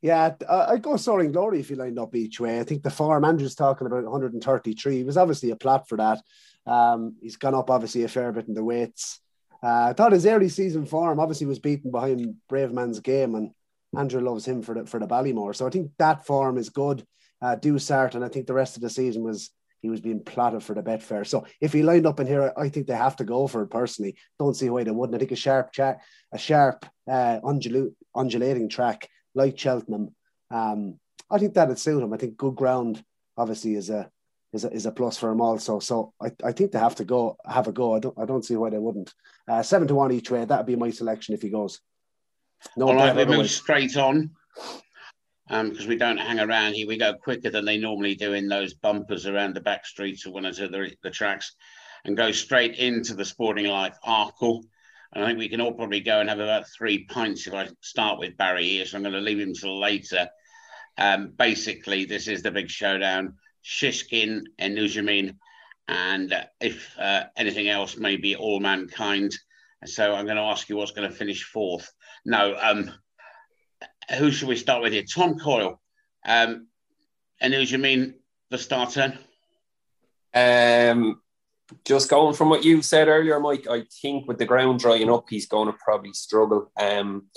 Yeah, 0.00 0.34
I'd 0.48 0.82
go 0.82 0.96
Soaring 0.96 1.32
Glory 1.32 1.60
if 1.60 1.68
you 1.68 1.76
lined 1.76 1.98
up 1.98 2.14
each 2.14 2.40
way. 2.40 2.58
I 2.58 2.64
think 2.64 2.82
the 2.82 2.90
farm 2.90 3.24
Andrew's 3.24 3.54
talking 3.54 3.86
about 3.86 4.04
133 4.04 4.96
he 4.96 5.04
was 5.04 5.18
obviously 5.18 5.50
a 5.50 5.56
plot 5.56 5.88
for 5.88 5.98
that. 5.98 6.22
Um, 6.66 7.16
he's 7.20 7.36
gone 7.36 7.54
up 7.54 7.68
obviously 7.68 8.04
a 8.04 8.08
fair 8.08 8.32
bit 8.32 8.48
in 8.48 8.54
the 8.54 8.64
weights. 8.64 9.20
Uh, 9.62 9.88
I 9.90 9.92
thought 9.92 10.12
his 10.12 10.26
early 10.26 10.48
season 10.48 10.86
form 10.86 11.20
obviously 11.20 11.46
was 11.46 11.58
beaten 11.58 11.90
behind 11.90 12.36
Brave 12.48 12.72
Man's 12.72 13.00
Bravemansgame, 13.00 13.36
and 13.36 13.50
Andrew 13.96 14.20
loves 14.20 14.46
him 14.46 14.62
for 14.62 14.74
the 14.74 14.86
for 14.86 14.98
the 14.98 15.06
Ballymore. 15.06 15.54
So 15.54 15.66
I 15.66 15.70
think 15.70 15.92
that 15.98 16.26
form 16.26 16.56
is 16.58 16.70
good. 16.70 17.04
Uh, 17.42 17.56
Dusart, 17.56 18.14
and 18.14 18.24
I 18.24 18.28
think 18.28 18.46
the 18.46 18.54
rest 18.54 18.76
of 18.76 18.82
the 18.82 18.90
season 18.90 19.22
was 19.22 19.50
he 19.80 19.88
was 19.88 20.00
being 20.00 20.22
plotted 20.22 20.62
for 20.62 20.74
the 20.74 20.82
Betfair. 20.82 21.26
So 21.26 21.46
if 21.60 21.72
he 21.72 21.82
lined 21.82 22.06
up 22.06 22.20
in 22.20 22.26
here, 22.26 22.52
I 22.56 22.68
think 22.68 22.86
they 22.86 22.94
have 22.94 23.16
to 23.16 23.24
go 23.24 23.46
for 23.46 23.62
it 23.62 23.68
personally. 23.68 24.16
Don't 24.38 24.56
see 24.56 24.68
why 24.68 24.84
they 24.84 24.90
wouldn't. 24.90 25.16
I 25.16 25.18
think 25.18 25.32
a 25.32 25.36
sharp 25.36 25.72
track, 25.72 26.02
a 26.32 26.38
sharp 26.38 26.84
uh, 27.10 27.40
undulating 28.14 28.68
track 28.68 29.08
like 29.34 29.58
Cheltenham. 29.58 30.14
Um, 30.50 30.98
I 31.30 31.38
think 31.38 31.54
that'd 31.54 31.78
suit 31.78 32.02
him. 32.02 32.12
I 32.12 32.18
think 32.18 32.36
good 32.36 32.56
ground 32.56 33.02
obviously 33.36 33.74
is 33.74 33.88
a 33.88 34.10
is 34.52 34.64
a, 34.64 34.70
is 34.70 34.86
a 34.86 34.92
plus 34.92 35.16
for 35.16 35.30
him 35.30 35.40
also. 35.40 35.78
So 35.78 36.12
I, 36.20 36.32
I 36.44 36.52
think 36.52 36.72
they 36.72 36.78
have 36.78 36.96
to 36.96 37.04
go 37.04 37.36
have 37.46 37.68
a 37.68 37.72
go. 37.72 37.94
I 37.94 38.00
don't 38.00 38.18
I 38.18 38.24
don't 38.24 38.44
see 38.44 38.56
why 38.56 38.70
they 38.70 38.78
wouldn't. 38.78 39.14
Uh, 39.48 39.62
seven 39.62 39.88
to 39.88 39.94
one 39.94 40.12
each 40.12 40.30
way. 40.30 40.44
That'd 40.44 40.66
be 40.66 40.76
my 40.76 40.90
selection 40.90 41.34
if 41.34 41.42
he 41.42 41.50
goes. 41.50 41.80
No, 42.76 42.88
All 42.88 42.94
right, 42.94 43.16
we 43.16 43.24
move 43.24 43.50
straight 43.50 43.96
on 43.96 44.30
because 45.48 45.82
um, 45.82 45.88
we 45.88 45.96
don't 45.96 46.18
hang 46.18 46.38
around 46.38 46.74
here. 46.74 46.86
We 46.86 46.96
go 46.96 47.14
quicker 47.14 47.50
than 47.50 47.64
they 47.64 47.78
normally 47.78 48.14
do 48.14 48.34
in 48.34 48.48
those 48.48 48.74
bumpers 48.74 49.26
around 49.26 49.54
the 49.54 49.60
back 49.60 49.86
streets 49.86 50.26
or 50.26 50.32
one 50.32 50.44
of 50.44 50.56
the, 50.56 50.92
the 51.02 51.10
tracks 51.10 51.54
and 52.04 52.16
go 52.16 52.32
straight 52.32 52.76
into 52.76 53.14
the 53.14 53.24
Sporting 53.24 53.66
Life 53.66 53.96
Arkle. 54.06 54.62
And 55.12 55.24
I 55.24 55.26
think 55.26 55.38
we 55.38 55.48
can 55.48 55.60
all 55.60 55.72
probably 55.72 56.00
go 56.00 56.20
and 56.20 56.28
have 56.28 56.38
about 56.38 56.68
three 56.68 57.04
pints 57.04 57.46
if 57.46 57.54
I 57.54 57.68
start 57.80 58.18
with 58.18 58.36
Barry 58.36 58.68
here. 58.68 58.86
So 58.86 58.96
I'm 58.96 59.02
going 59.02 59.14
to 59.14 59.20
leave 59.20 59.40
him 59.40 59.54
till 59.54 59.80
later. 59.80 60.28
Um, 60.98 61.32
basically, 61.36 62.04
this 62.04 62.28
is 62.28 62.42
the 62.42 62.52
big 62.52 62.70
showdown. 62.70 63.34
Shishkin, 63.64 64.42
and 64.58 64.76
Energumene, 64.76 65.36
and 65.88 66.34
if 66.60 66.96
uh, 66.98 67.24
anything 67.36 67.68
else, 67.68 67.96
maybe 67.96 68.36
Allmankind. 68.36 69.34
So 69.86 70.14
I'm 70.14 70.26
going 70.26 70.36
to 70.36 70.42
ask 70.42 70.68
you 70.68 70.76
what's 70.76 70.92
going 70.92 71.08
to 71.08 71.14
finish 71.14 71.44
fourth. 71.44 71.90
No, 72.24 72.56
um, 72.60 72.90
who 74.18 74.30
should 74.30 74.48
we 74.48 74.56
start 74.56 74.82
with 74.82 74.92
here? 74.92 75.02
Tom 75.02 75.38
Coyle. 75.38 75.80
Um, 76.26 76.68
and 77.40 77.54
mean 77.78 78.14
the 78.50 78.58
start 78.58 78.90
turn? 78.90 79.18
Um, 80.34 81.20
just 81.84 82.10
going 82.10 82.34
from 82.34 82.50
what 82.50 82.64
you 82.64 82.82
said 82.82 83.08
earlier, 83.08 83.40
Mike, 83.40 83.66
I 83.68 83.84
think 84.02 84.28
with 84.28 84.38
the 84.38 84.44
ground 84.44 84.80
drying 84.80 85.10
up, 85.10 85.26
he's 85.28 85.46
going 85.46 85.68
to 85.72 85.78
probably 85.82 86.12
struggle. 86.12 86.70
Um, 86.78 87.28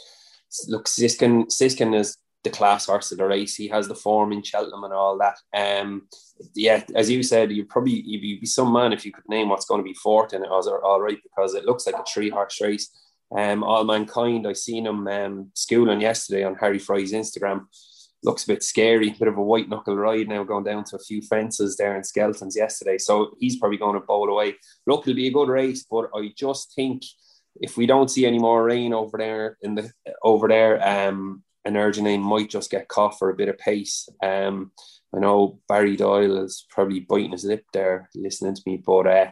look, 0.68 0.88
Shishkin, 0.88 1.46
Shishkin 1.46 1.98
is 1.98 2.18
the 2.44 2.50
class 2.50 2.86
horse 2.86 3.12
of 3.12 3.18
the 3.18 3.26
race. 3.26 3.56
He 3.56 3.68
has 3.70 3.88
the 3.88 3.96
form 3.96 4.32
in 4.34 4.44
Cheltenham 4.44 4.84
and 4.84 4.94
all 4.94 5.18
that. 5.18 5.38
Um, 5.54 6.08
yeah, 6.54 6.84
as 6.96 7.10
you 7.10 7.24
said, 7.24 7.52
you'd 7.52 7.70
probably 7.70 8.02
you'd 8.02 8.42
be 8.42 8.46
some 8.46 8.74
man 8.74 8.94
if 8.94 9.06
you 9.06 9.12
could 9.12 9.28
name 9.30 9.50
what's 9.50 9.66
going 9.66 9.80
to 9.80 9.86
be 9.86 9.94
fourth 9.94 10.34
in 10.34 10.44
it. 10.44 10.50
Was 10.50 10.68
all 10.68 11.02
right 11.02 11.20
because 11.24 11.54
it 11.54 11.66
looks 11.66 11.86
like 11.86 11.96
a 11.96 12.04
three 12.04 12.30
horse 12.30 12.60
race. 12.62 12.90
Um, 13.36 13.64
Allmankind. 13.64 14.46
I 14.46 14.54
seen 14.54 14.86
him 14.86 15.08
um, 15.08 15.52
schooling 15.56 16.02
yesterday 16.02 16.44
on 16.44 16.56
Harry 16.56 16.80
Fry's 16.80 17.14
Instagram. 17.14 17.66
Looks 18.24 18.44
a 18.44 18.48
bit 18.48 18.64
scary, 18.64 19.10
bit 19.10 19.28
of 19.28 19.38
a 19.38 19.44
white 19.44 19.68
knuckle 19.68 19.98
ride 19.98 20.30
now, 20.30 20.44
going 20.44 20.64
down 20.64 20.84
to 20.86 20.96
a 20.96 21.00
few 21.00 21.22
fences 21.22 21.76
there 21.76 21.96
in 21.98 22.04
Skelton's 22.04 22.56
yesterday. 22.56 22.98
So 22.98 23.36
he's 23.40 23.58
probably 23.58 23.78
going 23.78 24.00
to 24.00 24.06
bowl 24.06 24.30
away. 24.30 24.56
Look, 24.86 25.02
it'll 25.02 25.16
be 25.16 25.28
a 25.28 25.34
good 25.34 25.50
race, 25.50 25.86
but 25.90 26.10
I 26.16 26.32
just 26.38 26.74
think 26.74 27.04
if 27.60 27.76
we 27.76 27.86
don't 27.86 28.10
see 28.10 28.26
any 28.26 28.40
more 28.40 28.64
rain 28.64 28.94
over 28.94 29.18
there 29.18 29.58
in 29.62 29.76
the 29.76 29.92
over 30.24 30.48
there, 30.48 30.86
um, 30.88 31.44
Energumene 31.68 32.22
might 32.22 32.50
just 32.50 32.72
get 32.72 32.88
caught 32.88 33.18
for 33.18 33.30
a 33.30 33.36
bit 33.36 33.50
of 33.50 33.58
pace. 33.58 34.10
Um, 34.22 34.72
I 35.16 35.20
know 35.20 35.60
Barry 35.68 35.96
Doyle 35.96 36.44
is 36.44 36.66
probably 36.70 37.02
biting 37.02 37.32
his 37.32 37.46
lip 37.46 37.66
there, 37.72 38.10
listening 38.16 38.56
to 38.56 38.62
me, 38.66 38.78
but 38.78 39.08
uh, 39.08 39.32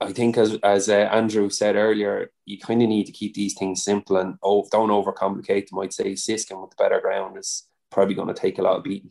I 0.00 0.12
think 0.12 0.38
as 0.38 0.56
as 0.62 0.88
uh, 0.88 1.08
Andrew 1.12 1.50
said 1.50 1.76
earlier, 1.76 2.30
you 2.46 2.58
kind 2.58 2.82
of 2.82 2.88
need 2.88 3.04
to 3.06 3.12
keep 3.12 3.34
these 3.34 3.54
things 3.54 3.84
simple 3.84 4.16
and 4.16 4.36
oh, 4.42 4.66
don't 4.70 4.88
overcomplicate 4.88 5.68
them. 5.68 5.78
I'd 5.80 5.92
say 5.92 6.12
Shishkin 6.12 6.60
with 6.60 6.70
the 6.70 6.82
better 6.82 7.00
ground 7.00 7.36
is 7.36 7.64
probably 7.90 8.14
going 8.14 8.28
to 8.28 8.40
take 8.40 8.58
a 8.58 8.62
lot 8.62 8.76
of 8.76 8.84
beating. 8.84 9.10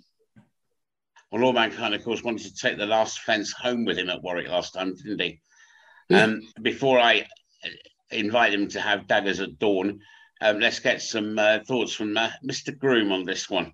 Well, 1.31 1.43
Allmankind, 1.43 1.93
of 1.93 2.03
course, 2.03 2.23
wanted 2.23 2.43
to 2.43 2.55
take 2.55 2.77
the 2.77 2.87
last 2.87 3.19
fence 3.19 3.51
home 3.51 3.85
with 3.85 3.99
him 3.99 4.09
at 4.09 4.23
Warwick 4.23 4.47
last 4.47 4.73
time, 4.73 4.95
didn't 4.95 5.21
he? 5.21 5.41
Um, 6.11 6.41
before 6.63 6.99
I 6.99 7.27
invite 8.09 8.51
him 8.51 8.67
to 8.69 8.81
have 8.81 9.05
daggers 9.05 9.39
at 9.39 9.59
dawn, 9.59 9.99
um, 10.41 10.59
let's 10.59 10.79
get 10.79 11.01
some 11.01 11.37
uh, 11.37 11.59
thoughts 11.67 11.93
from 11.93 12.15
uh, 12.17 12.29
Mr. 12.43 12.77
Groome 12.77 13.11
on 13.11 13.25
this 13.25 13.49
one. 13.49 13.73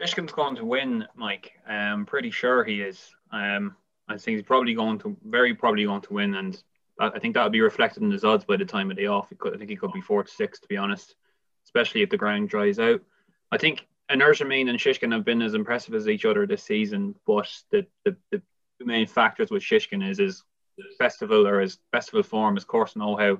Shishkin's 0.00 0.32
going 0.32 0.56
to 0.56 0.64
win, 0.64 1.06
Mike. 1.14 1.52
I'm 1.66 2.04
pretty 2.04 2.30
sure 2.30 2.64
he 2.64 2.80
is. 2.80 3.00
Um, 3.30 3.76
I 4.08 4.18
think 4.18 4.36
he's 4.36 4.46
probably 4.46 4.74
going 4.74 4.98
to, 5.00 5.16
very 5.24 5.54
probably 5.54 5.84
going 5.84 6.02
to 6.02 6.12
win, 6.12 6.34
and 6.34 6.60
I 6.98 7.18
think 7.18 7.34
that'll 7.34 7.50
be 7.50 7.60
reflected 7.60 8.02
in 8.02 8.10
his 8.10 8.24
odds 8.24 8.44
by 8.44 8.56
the 8.56 8.64
time 8.64 8.90
of 8.90 8.96
the 8.96 9.06
off. 9.06 9.32
Could, 9.38 9.54
I 9.54 9.58
think 9.58 9.70
he 9.70 9.76
could 9.76 9.92
be 9.92 10.00
four 10.00 10.22
to 10.22 10.30
six, 10.30 10.60
to 10.60 10.68
be 10.68 10.76
honest, 10.76 11.14
especially 11.64 12.02
if 12.02 12.10
the 12.10 12.16
ground 12.16 12.48
dries 12.48 12.78
out. 12.78 13.00
I 13.50 13.58
think 13.58 13.86
Energumene 14.10 14.68
and 14.68 14.78
Shishkin 14.78 15.12
have 15.12 15.24
been 15.24 15.42
as 15.42 15.54
impressive 15.54 15.94
as 15.94 16.08
each 16.08 16.24
other 16.24 16.46
this 16.46 16.62
season, 16.62 17.14
but 17.26 17.50
the, 17.70 17.86
the, 18.04 18.16
the 18.30 18.42
main 18.80 19.06
factors 19.06 19.50
with 19.50 19.62
Shishkin 19.62 20.08
is 20.08 20.18
his 20.18 20.44
festival 20.98 21.46
or 21.46 21.60
his 21.60 21.78
festival 21.90 22.22
form, 22.22 22.56
his 22.56 22.64
course 22.64 22.96
know 22.96 23.16
how 23.16 23.38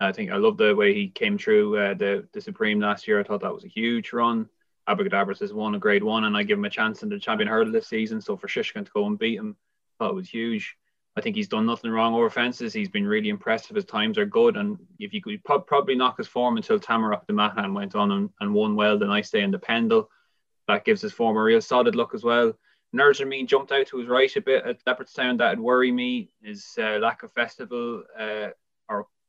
I 0.00 0.12
think 0.12 0.30
I 0.30 0.36
love 0.36 0.56
the 0.56 0.74
way 0.74 0.94
he 0.94 1.08
came 1.08 1.38
through 1.38 1.76
uh, 1.76 1.94
the 1.94 2.28
the 2.32 2.40
Supreme 2.40 2.80
last 2.80 3.08
year. 3.08 3.18
I 3.18 3.24
thought 3.24 3.40
that 3.42 3.54
was 3.54 3.64
a 3.64 3.68
huge 3.68 4.12
run. 4.12 4.48
Abacadabras 4.88 5.40
has 5.40 5.52
won 5.52 5.74
a 5.74 5.78
grade 5.78 6.02
one, 6.02 6.24
and 6.24 6.36
I 6.36 6.42
give 6.44 6.58
him 6.58 6.64
a 6.64 6.70
chance 6.70 7.02
in 7.02 7.08
the 7.08 7.18
champion 7.18 7.48
hurdle 7.48 7.72
this 7.72 7.88
season. 7.88 8.20
So 8.20 8.36
for 8.36 8.48
Shishkin 8.48 8.86
to 8.86 8.92
go 8.92 9.06
and 9.06 9.18
beat 9.18 9.38
him, 9.38 9.56
I 10.00 10.04
thought 10.04 10.12
it 10.12 10.14
was 10.14 10.28
huge. 10.28 10.76
I 11.16 11.20
think 11.20 11.34
he's 11.34 11.48
done 11.48 11.66
nothing 11.66 11.90
wrong 11.90 12.14
over 12.14 12.30
fences. 12.30 12.72
He's 12.72 12.88
been 12.88 13.06
really 13.06 13.28
impressive. 13.28 13.74
His 13.74 13.84
times 13.84 14.18
are 14.18 14.24
good, 14.24 14.56
and 14.56 14.78
if 15.00 15.12
you 15.12 15.20
could 15.20 15.42
probably 15.44 15.96
knock 15.96 16.16
his 16.16 16.28
form 16.28 16.56
until 16.56 16.78
Tamaroc 16.78 17.26
Du 17.26 17.34
Mathan 17.34 17.74
went 17.74 17.96
on 17.96 18.12
and, 18.12 18.30
and 18.40 18.54
won 18.54 18.76
well 18.76 18.98
the 18.98 19.06
nice 19.06 19.30
day 19.30 19.42
in 19.42 19.50
the 19.50 19.58
Pendil, 19.58 20.08
that 20.68 20.84
gives 20.84 21.02
his 21.02 21.12
form 21.12 21.36
a 21.36 21.42
real 21.42 21.60
solid 21.60 21.96
look 21.96 22.14
as 22.14 22.22
well. 22.22 22.52
Energumene 22.94 23.46
jumped 23.46 23.72
out 23.72 23.86
to 23.88 23.98
his 23.98 24.08
right 24.08 24.34
a 24.36 24.40
bit 24.40 24.64
at 24.64 24.84
Leopardstown. 24.86 25.38
That'd 25.38 25.60
worry 25.60 25.90
me. 25.90 26.30
His 26.40 26.78
uh, 26.78 26.98
lack 26.98 27.22
of 27.22 27.32
festival 27.32 28.04
uh, 28.18 28.48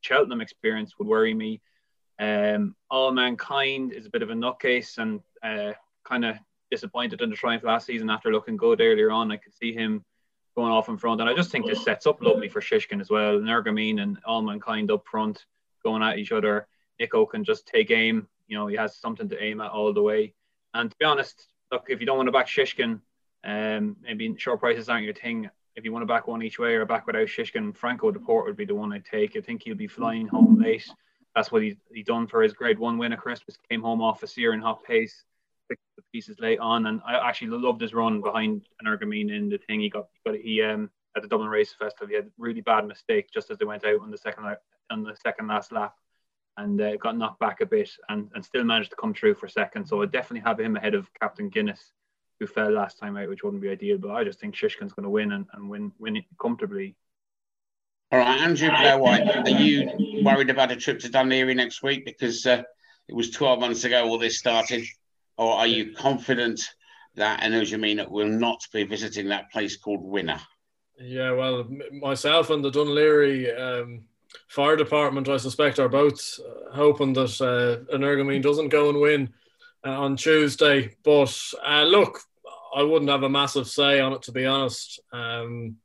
Cheltenham 0.02 0.42
experience 0.42 0.98
would 0.98 1.08
worry 1.08 1.34
me. 1.34 1.62
Um, 2.20 2.76
Allmankind 2.92 3.94
is 3.94 4.06
a 4.06 4.10
bit 4.10 4.22
of 4.22 4.30
a 4.30 4.34
nutcase 4.34 4.98
and 4.98 5.22
uh, 5.44 5.74
kind 6.04 6.26
of 6.26 6.38
disappointed 6.70 7.22
in 7.22 7.30
the 7.30 7.36
triumph 7.36 7.64
last 7.64 7.86
season 7.86 8.10
after 8.10 8.32
looking 8.32 8.58
good 8.58 8.82
earlier 8.82 9.12
on. 9.12 9.32
I 9.32 9.38
could 9.38 9.54
see 9.54 9.74
him 9.74 10.04
going 10.56 10.72
off 10.72 10.90
in 10.90 10.98
front, 10.98 11.22
and 11.22 11.30
I 11.30 11.34
just 11.34 11.52
think 11.52 11.66
this 11.66 11.84
sets 11.84 12.06
up 12.06 12.22
lovely 12.22 12.50
for 12.50 12.60
Shishkin 12.60 13.00
as 13.00 13.10
well. 13.10 13.40
Energumene 13.40 14.02
and 14.02 14.18
Allmankind 14.26 14.92
up 14.92 15.06
front 15.08 15.46
going 15.84 16.04
at 16.04 16.18
each 16.18 16.32
other. 16.32 16.68
Nico 17.00 17.26
can 17.26 17.44
just 17.44 17.66
take 17.66 17.92
aim. 17.92 18.28
You 18.48 18.58
know, 18.58 18.68
he 18.68 18.76
has 18.76 18.98
something 18.98 19.30
to 19.30 19.42
aim 19.42 19.62
at 19.62 19.72
all 19.72 19.94
the 19.94 20.02
way. 20.02 20.34
And 20.74 20.92
to 20.92 20.98
be 20.98 21.06
honest, 21.06 21.48
look, 21.72 21.86
if 21.90 22.00
you 22.00 22.06
don't 22.06 22.18
want 22.18 22.28
to 22.28 22.34
back 22.34 22.48
Shishkin, 22.48 23.00
um, 23.44 23.96
maybe 24.02 24.36
short 24.38 24.60
prices 24.60 24.90
aren't 24.90 25.06
your 25.06 25.14
thing 25.14 25.50
if 25.76 25.86
you 25.86 25.92
want 25.94 26.04
to 26.04 26.08
back 26.08 26.28
one 26.28 26.42
each 26.42 26.60
way 26.60 26.76
or 26.76 26.86
back 26.86 27.08
without 27.08 27.28
Shishkin, 27.28 27.76
Franco 27.76 28.12
De 28.12 28.20
Port 28.20 28.46
would 28.46 28.58
be 28.58 28.66
the 28.66 28.76
one 28.76 28.92
I'd 28.94 29.06
take. 29.06 29.36
I 29.36 29.42
think 29.42 29.64
he'll 29.64 29.76
be 29.76 29.88
flying 29.88 30.28
home 30.28 30.60
late. 30.60 30.90
That's 31.36 31.52
what 31.52 31.64
he 31.64 31.78
he 31.94 32.04
done 32.04 32.28
for 32.28 32.42
his 32.42 32.54
grade 32.54 32.80
one 32.80 32.98
win 32.98 33.14
at 33.14 33.20
Christmas. 33.20 33.58
Came 33.70 33.82
home 33.82 34.02
off 34.02 34.24
a 34.24 34.28
searing 34.28 34.62
hot 34.62 34.84
pace, 34.84 35.24
picked 35.70 35.82
the 35.96 36.04
pieces 36.12 36.40
late 36.40 36.60
on, 36.60 36.88
and 36.88 37.02
I 37.06 37.16
actually 37.28 37.58
loved 37.58 37.82
his 37.82 37.94
run 37.94 38.22
behind 38.22 38.68
Energumene 38.84 39.32
in 39.36 39.50
the 39.50 39.58
thing. 39.60 39.82
He 39.82 39.90
got, 39.90 40.08
But 40.26 40.36
he 40.36 40.62
um 40.62 40.90
at 41.16 41.22
the 41.22 41.28
Dublin 41.28 41.50
Race 41.50 41.74
Festival. 41.74 42.08
He 42.08 42.16
had 42.16 42.26
a 42.26 42.32
really 42.38 42.62
bad 42.62 42.88
mistake 42.88 43.30
just 43.32 43.52
as 43.52 43.58
they 43.58 43.66
went 43.66 43.86
out 43.86 44.02
on 44.02 44.12
the 44.12 44.18
second 44.18 44.46
on 44.92 45.04
the 45.04 45.16
second 45.16 45.48
last 45.48 45.72
lap, 45.72 45.94
and 46.58 46.82
uh, 46.82 46.98
got 46.98 47.18
knocked 47.18 47.40
back 47.40 47.62
a 47.62 47.66
bit, 47.66 47.92
and 48.10 48.30
and 48.34 48.44
still 48.44 48.64
managed 48.64 48.90
to 48.90 48.96
come 48.96 49.14
through 49.14 49.36
for 49.36 49.48
second. 49.48 49.86
So 49.86 50.02
I 50.02 50.08
definitely 50.08 50.48
have 50.48 50.60
him 50.60 50.76
ahead 50.76 50.96
of 50.96 51.10
Captain 51.14 51.50
Guinness 51.50 51.92
who 52.40 52.48
fell 52.48 52.72
last 52.72 52.98
time 52.98 53.18
out, 53.18 53.30
which 53.30 53.44
wouldn't 53.44 53.62
be 53.62 53.70
ideal. 53.70 53.98
But 53.98 54.12
I 54.12 54.24
just 54.24 54.40
think 54.40 54.56
Shishkin's 54.56 54.94
going 54.94 55.04
to 55.04 55.10
win 55.10 55.34
and, 55.34 55.46
and 55.54 55.70
win 55.70 55.92
win 56.00 56.18
it 56.18 56.26
comfortably. 56.40 56.96
All 58.12 58.20
right, 58.20 58.42
Andrew 58.42 58.70
Blair 58.70 58.98
White, 58.98 59.28
are 59.28 59.50
you 59.50 60.24
worried 60.24 60.50
about 60.50 60.72
a 60.72 60.76
trip 60.76 61.00
to 61.02 61.10
Dún 61.10 61.28
Laoghaire 61.28 61.56
next 61.56 61.84
week 61.84 62.06
because 62.06 62.44
uh, 62.48 62.64
it 63.08 63.14
was 63.14 63.30
12 63.30 63.60
months 63.60 63.84
ago 63.84 64.08
all 64.08 64.18
this 64.18 64.40
started, 64.40 64.84
or 65.38 65.54
are 65.54 65.68
you 65.68 65.94
confident 65.94 66.60
that 67.16 67.42
Energumene 67.42 68.10
will 68.10 68.28
not 68.28 68.66
be 68.74 68.84
visiting 68.84 69.28
that 69.28 69.52
place 69.52 69.78
called 69.78 70.02
Winner? 70.02 70.42
Yeah, 71.00 71.34
well, 71.34 71.70
myself 71.92 72.50
and 72.50 72.66
the 72.66 72.72
Dún 72.72 72.88
Laoghaire 72.88 73.84
um, 73.84 74.06
fire 74.48 74.76
department, 74.76 75.30
I 75.30 75.38
suspect, 75.38 75.80
are 75.80 75.88
both 75.88 76.20
uh, 76.40 76.74
hoping 76.74 77.14
that 77.14 77.40
uh, 77.40 77.96
Energumene 77.96 78.42
doesn't 78.42 78.70
go 78.70 78.90
and 78.90 79.00
win 79.00 79.34
uh, 79.86 79.92
on 79.92 80.18
Tuesday. 80.18 80.96
But 81.04 81.38
uh, 81.66 81.84
look, 81.84 82.20
I 82.76 82.84
wouldn't 82.84 83.12
have 83.12 83.24
a 83.24 83.30
massive 83.30 83.68
say 83.68 84.00
on 84.00 84.14
it, 84.14 84.22
to 84.24 84.32
be 84.32 84.46
honest. 84.46 85.00
Um, 85.12 85.78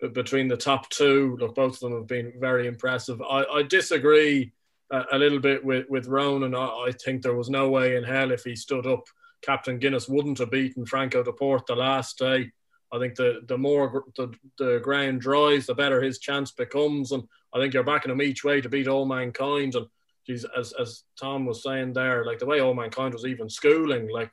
but 0.00 0.14
between 0.14 0.48
the 0.48 0.56
top 0.56 0.88
two, 0.90 1.36
look, 1.40 1.54
both 1.54 1.74
of 1.74 1.80
them 1.80 1.94
have 1.94 2.06
been 2.06 2.32
very 2.38 2.66
impressive. 2.66 3.20
I, 3.20 3.44
I 3.44 3.62
disagree 3.62 4.52
a, 4.90 5.18
little 5.18 5.40
bit 5.40 5.64
with, 5.64 5.86
with 5.88 6.06
Ronan. 6.06 6.54
I, 6.54 6.86
I, 6.88 6.92
think 6.92 7.22
there 7.22 7.34
was 7.34 7.50
no 7.50 7.68
way 7.68 7.96
in 7.96 8.04
hell 8.04 8.30
if 8.30 8.44
he 8.44 8.56
stood 8.56 8.86
up, 8.86 9.04
Captain 9.42 9.78
Guinness 9.78 10.08
wouldn't 10.08 10.38
have 10.38 10.50
beaten 10.50 10.86
Franco 10.86 11.22
De 11.22 11.32
Port 11.32 11.66
the 11.66 11.76
last 11.76 12.18
day. 12.18 12.50
I 12.92 12.98
think 12.98 13.14
the, 13.14 13.40
the 13.46 13.58
more 13.58 14.04
the, 14.16 14.32
the 14.56 14.80
ground 14.82 15.20
dries, 15.20 15.66
the 15.66 15.74
better 15.74 16.00
his 16.00 16.18
chance 16.18 16.52
becomes. 16.52 17.12
And 17.12 17.24
I 17.52 17.58
think 17.58 17.74
you're 17.74 17.84
backing 17.84 18.10
him 18.10 18.22
each 18.22 18.44
way 18.44 18.60
to 18.60 18.68
beat 18.68 18.88
Allmankind. 18.88 19.74
And 19.74 19.86
geez, 20.26 20.46
as, 20.56 20.72
as 20.72 21.04
Tom 21.20 21.44
was 21.44 21.62
saying 21.62 21.92
there, 21.92 22.24
like 22.24 22.38
the 22.38 22.46
way 22.46 22.60
Allmankind 22.60 23.12
was 23.12 23.26
even 23.26 23.50
schooling, 23.50 24.08
like 24.10 24.32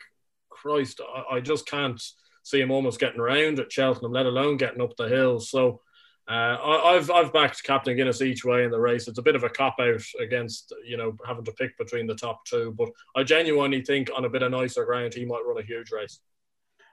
Christ, 0.55 1.01
I, 1.01 1.35
I, 1.35 1.39
just 1.41 1.67
can't 1.67 2.01
see 2.43 2.61
him 2.61 2.71
almost 2.71 2.99
getting 2.99 3.19
around 3.19 3.59
at 3.59 3.71
Cheltenham, 3.71 4.11
let 4.11 4.25
alone 4.25 4.57
getting 4.57 4.81
up 4.81 4.95
the 4.97 5.07
hill. 5.07 5.39
So 5.39 5.81
uh, 6.27 6.57
I, 6.63 6.93
have 6.93 7.11
I've 7.11 7.33
backed 7.33 7.63
Captain 7.63 7.95
Guinness 7.95 8.21
each 8.21 8.43
way 8.43 8.63
in 8.63 8.71
the 8.71 8.79
race. 8.79 9.07
It's 9.07 9.19
a 9.19 9.23
bit 9.23 9.35
of 9.35 9.43
a 9.43 9.49
cop 9.49 9.75
out 9.79 10.01
against 10.19 10.73
you 10.83 10.97
know 10.97 11.15
having 11.25 11.45
to 11.45 11.51
pick 11.51 11.77
between 11.77 12.07
the 12.07 12.15
top 12.15 12.45
two, 12.45 12.73
but 12.77 12.89
I 13.15 13.23
genuinely 13.23 13.81
think 13.81 14.09
on 14.15 14.25
a 14.25 14.29
bit 14.29 14.41
of 14.41 14.51
nicer 14.51 14.85
ground 14.85 15.13
he 15.13 15.25
might 15.25 15.43
run 15.45 15.59
a 15.59 15.65
huge 15.65 15.91
race. 15.91 16.19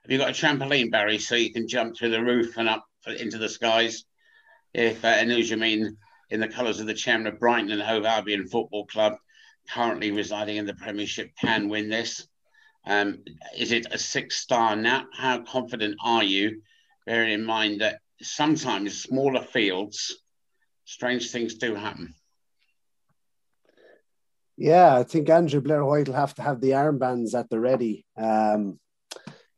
Have 0.03 0.11
you 0.11 0.19
got 0.19 0.31
a 0.31 0.33
trampoline, 0.33 0.91
Barry, 0.91 1.19
so 1.19 1.37
you 1.37 1.53
can 1.53 1.69
jump 1.69 1.97
through 1.97 2.11
the 2.11 2.23
roof 2.23 2.59
and 2.59 2.69
up 2.69 2.85
into 3.07 3.39
the 3.39 3.49
skies? 3.49 4.05
If 4.75 5.05
uh, 5.05 5.15
Energumene 5.15 5.97
in 6.31 6.41
the 6.41 6.49
colours 6.49 6.81
of 6.81 6.87
the 6.87 6.95
chairman 6.95 7.27
of 7.27 7.39
Brighton 7.39 7.71
and 7.71 7.81
Hove 7.81 8.05
Albion 8.05 8.49
Football 8.49 8.87
Club, 8.87 9.15
currently 9.71 10.11
residing 10.11 10.57
in 10.57 10.67
the 10.67 10.75
Premiership, 10.75 11.31
can 11.41 11.69
win 11.69 11.89
this. 11.89 12.27
Um, 12.87 13.23
is 13.57 13.73
it 13.73 13.87
a 13.91 13.99
six 13.99 14.41
star 14.41 14.75
nap? 14.77 15.07
How 15.13 15.41
confident 15.43 15.97
are 16.05 16.25
you, 16.25 16.63
bearing 17.07 17.33
in 17.33 17.45
mind 17.45 17.81
that 17.81 18.01
sometimes 18.21 19.03
smaller 19.03 19.43
fields, 19.43 20.17
strange 20.85 21.31
things 21.31 21.55
do 21.55 21.75
happen? 21.75 22.15
Yeah, 24.57 24.97
I 24.97 25.03
think 25.05 25.29
Andrew 25.29 25.61
Blair 25.61 25.85
White 25.85 26.09
will 26.09 26.15
have 26.15 26.35
to 26.35 26.43
have 26.43 26.61
the 26.61 26.71
armbands 26.71 27.35
at 27.35 27.49
the 27.49 27.59
ready. 27.59 28.05
Um, 28.17 28.79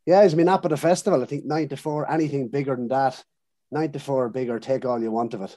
yeah, 0.06 0.22
he's 0.22 0.34
been 0.34 0.48
up 0.48 0.64
at 0.64 0.70
the 0.70 0.76
festival. 0.76 1.22
I 1.22 1.26
think 1.26 1.44
94, 1.44 2.10
anything 2.10 2.48
bigger 2.48 2.76
than 2.76 2.88
that, 2.88 3.22
94 3.70 4.28
bigger, 4.28 4.58
take 4.58 4.84
all 4.84 5.02
you 5.02 5.10
want 5.10 5.34
of 5.34 5.42
it. 5.42 5.56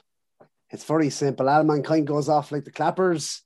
It's 0.70 0.84
very 0.84 1.10
simple. 1.10 1.48
Allmankind 1.48 2.06
goes 2.06 2.28
off 2.28 2.50
like 2.50 2.64
the 2.64 2.70
clappers 2.70 3.42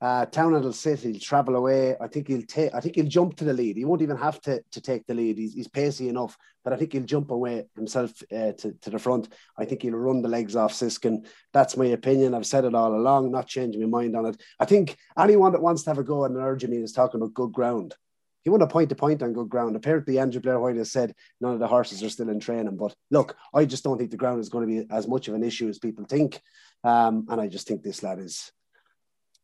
Uh, 0.00 0.24
Townend 0.24 0.64
will 0.64 0.72
sit. 0.72 1.00
He'll 1.00 1.18
travel 1.18 1.56
away. 1.56 1.94
I 2.00 2.08
think 2.08 2.28
he'll 2.28 2.42
take. 2.42 2.74
I 2.74 2.80
think 2.80 2.96
he'll 2.96 3.06
jump 3.06 3.36
to 3.36 3.44
the 3.44 3.52
lead. 3.52 3.76
He 3.76 3.84
won't 3.84 4.00
even 4.00 4.16
have 4.16 4.40
to, 4.42 4.62
to 4.70 4.80
take 4.80 5.06
the 5.06 5.14
lead. 5.14 5.36
He's, 5.36 5.52
he's 5.52 5.68
pacey 5.68 6.08
enough, 6.08 6.38
but 6.64 6.72
I 6.72 6.76
think 6.76 6.92
he'll 6.92 7.02
jump 7.02 7.30
away 7.30 7.66
himself 7.76 8.10
uh, 8.32 8.52
to, 8.52 8.72
to 8.80 8.90
the 8.90 8.98
front. 8.98 9.28
I 9.58 9.66
think 9.66 9.82
he'll 9.82 9.92
run 9.92 10.22
the 10.22 10.28
legs 10.28 10.56
off 10.56 10.72
Shishkin. 10.72 11.26
That's 11.52 11.76
my 11.76 11.86
opinion. 11.86 12.34
I've 12.34 12.46
said 12.46 12.64
it 12.64 12.74
all 12.74 12.94
along. 12.94 13.30
Not 13.30 13.46
changing 13.46 13.82
my 13.82 14.00
mind 14.00 14.16
on 14.16 14.26
it. 14.26 14.40
I 14.58 14.64
think 14.64 14.96
anyone 15.18 15.52
that 15.52 15.62
wants 15.62 15.82
to 15.82 15.90
have 15.90 15.98
a 15.98 16.04
go 16.04 16.24
at 16.24 16.30
Energumene 16.30 16.82
is 16.82 16.92
talking 16.92 17.20
about 17.20 17.34
good 17.34 17.52
ground. 17.52 17.94
He 18.42 18.48
won 18.48 18.62
a 18.62 18.66
point 18.66 18.88
to 18.88 18.94
point 18.94 19.22
on 19.22 19.34
good 19.34 19.50
ground. 19.50 19.76
Apparently, 19.76 20.18
Andrew 20.18 20.40
Blair 20.40 20.58
White 20.58 20.76
has 20.76 20.90
said 20.90 21.14
none 21.42 21.52
of 21.52 21.58
the 21.58 21.66
horses 21.66 22.02
are 22.02 22.08
still 22.08 22.30
in 22.30 22.40
training. 22.40 22.78
But 22.78 22.94
look, 23.10 23.36
I 23.52 23.66
just 23.66 23.84
don't 23.84 23.98
think 23.98 24.10
the 24.10 24.16
ground 24.16 24.40
is 24.40 24.48
going 24.48 24.66
to 24.66 24.84
be 24.84 24.90
as 24.90 25.06
much 25.06 25.28
of 25.28 25.34
an 25.34 25.44
issue 25.44 25.68
as 25.68 25.78
people 25.78 26.06
think. 26.06 26.40
Um, 26.82 27.26
and 27.28 27.38
I 27.38 27.48
just 27.48 27.68
think 27.68 27.82
this 27.82 28.02
lad 28.02 28.18
is 28.18 28.50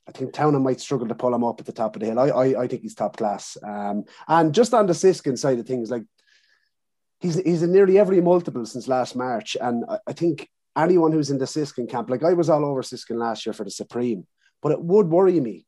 I 0.09 0.13
think 0.13 0.33
Townend 0.33 0.65
might 0.65 0.81
struggle 0.81 1.09
to 1.09 1.15
pull 1.15 1.35
him 1.35 1.45
up 1.45 1.61
at 1.61 1.67
the 1.67 1.73
top 1.73 1.97
of 1.97 2.01
the 2.01 2.07
hill. 2.07 2.19
I 2.19 2.29
I, 2.29 2.63
I 2.63 2.69
think 2.69 2.83
he's 2.83 2.95
top 2.95 3.17
class. 3.17 3.57
Um, 3.63 4.05
and 4.29 4.55
just 4.55 4.75
on 4.75 4.87
the 4.87 4.93
Shishkin 4.93 5.37
side 5.37 5.59
of 5.59 5.67
things, 5.67 5.91
like 5.91 6.05
he's 7.21 7.37
he's 7.37 7.63
in 7.63 7.73
nearly 7.73 7.99
every 7.99 8.21
multiple 8.21 8.65
since 8.67 8.89
last 8.89 9.17
March, 9.17 9.57
and 9.61 9.85
I, 9.89 9.99
I 10.07 10.13
think 10.13 10.49
anyone 10.77 11.13
who's 11.13 11.31
in 11.31 11.39
the 11.39 11.45
Shishkin 11.45 11.89
camp, 11.89 12.11
like 12.11 12.23
I 12.23 12.35
was 12.35 12.49
all 12.49 12.65
over 12.65 12.83
Shishkin 12.83 13.17
last 13.17 13.47
year 13.47 13.53
for 13.53 13.65
the 13.65 13.71
Supreme, 13.71 14.27
but 14.63 14.73
it 14.73 14.81
would 14.81 15.09
worry 15.09 15.41
me. 15.41 15.67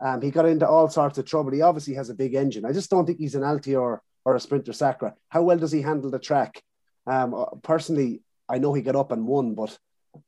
Um, 0.00 0.22
he 0.22 0.30
got 0.30 0.46
into 0.46 0.68
all 0.68 0.88
sorts 0.88 1.18
of 1.18 1.26
trouble. 1.26 1.52
He 1.52 1.62
obviously 1.62 1.94
has 1.94 2.10
a 2.10 2.14
big 2.14 2.34
engine. 2.34 2.64
I 2.64 2.72
just 2.72 2.90
don't 2.90 3.04
think 3.04 3.18
he's 3.18 3.34
an 3.34 3.42
Altior 3.42 3.98
or 4.24 4.34
a 4.34 4.40
Sprinter 4.40 4.72
Sacre. 4.72 5.14
How 5.28 5.42
well 5.42 5.58
does 5.58 5.72
he 5.72 5.82
handle 5.82 6.10
the 6.10 6.18
track? 6.18 6.62
Um, 7.06 7.34
uh, 7.34 7.46
personally, 7.62 8.22
I 8.48 8.58
know 8.58 8.72
he 8.72 8.82
got 8.82 8.96
up 8.96 9.12
and 9.12 9.26
won, 9.26 9.54
but 9.54 9.78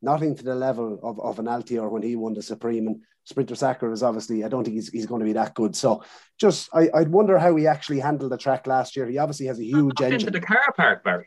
nothing 0.01 0.35
to 0.37 0.43
the 0.43 0.55
level 0.55 0.99
of, 1.03 1.21
of 1.21 1.39
an 1.39 1.47
Altior 1.47 1.91
when 1.91 2.03
he 2.03 2.17
won 2.17 2.35
the 2.35 2.43
Supreme. 2.43 2.87
And 2.87 3.03
Sprinter 3.25 3.55
Sacre 3.55 3.93
is 3.93 4.03
obviously, 4.03 4.45
I 4.45 4.49
don't 4.49 4.65
think 4.65 4.75
he's, 4.75 4.89
he's 4.91 5.07
going 5.07 5.21
to 5.21 5.25
be 5.27 5.33
that 5.35 5.55
good. 5.55 5.77
So 5.77 6.03
just, 6.39 6.69
I, 6.75 6.89
I'd 6.95 7.09
wonder 7.09 7.39
how 7.39 7.55
he 7.57 7.67
actually 7.67 8.01
handled 8.01 8.33
the 8.33 8.39
track 8.39 8.67
last 8.67 8.97
year. 8.97 9.07
He 9.07 9.19
obviously 9.19 9.47
has 9.47 9.59
a 9.59 9.65
huge 9.65 10.01
engine. 10.01 10.21
into 10.21 10.31
the 10.31 10.41
car 10.41 10.73
park, 10.77 11.05
Barry. 11.05 11.27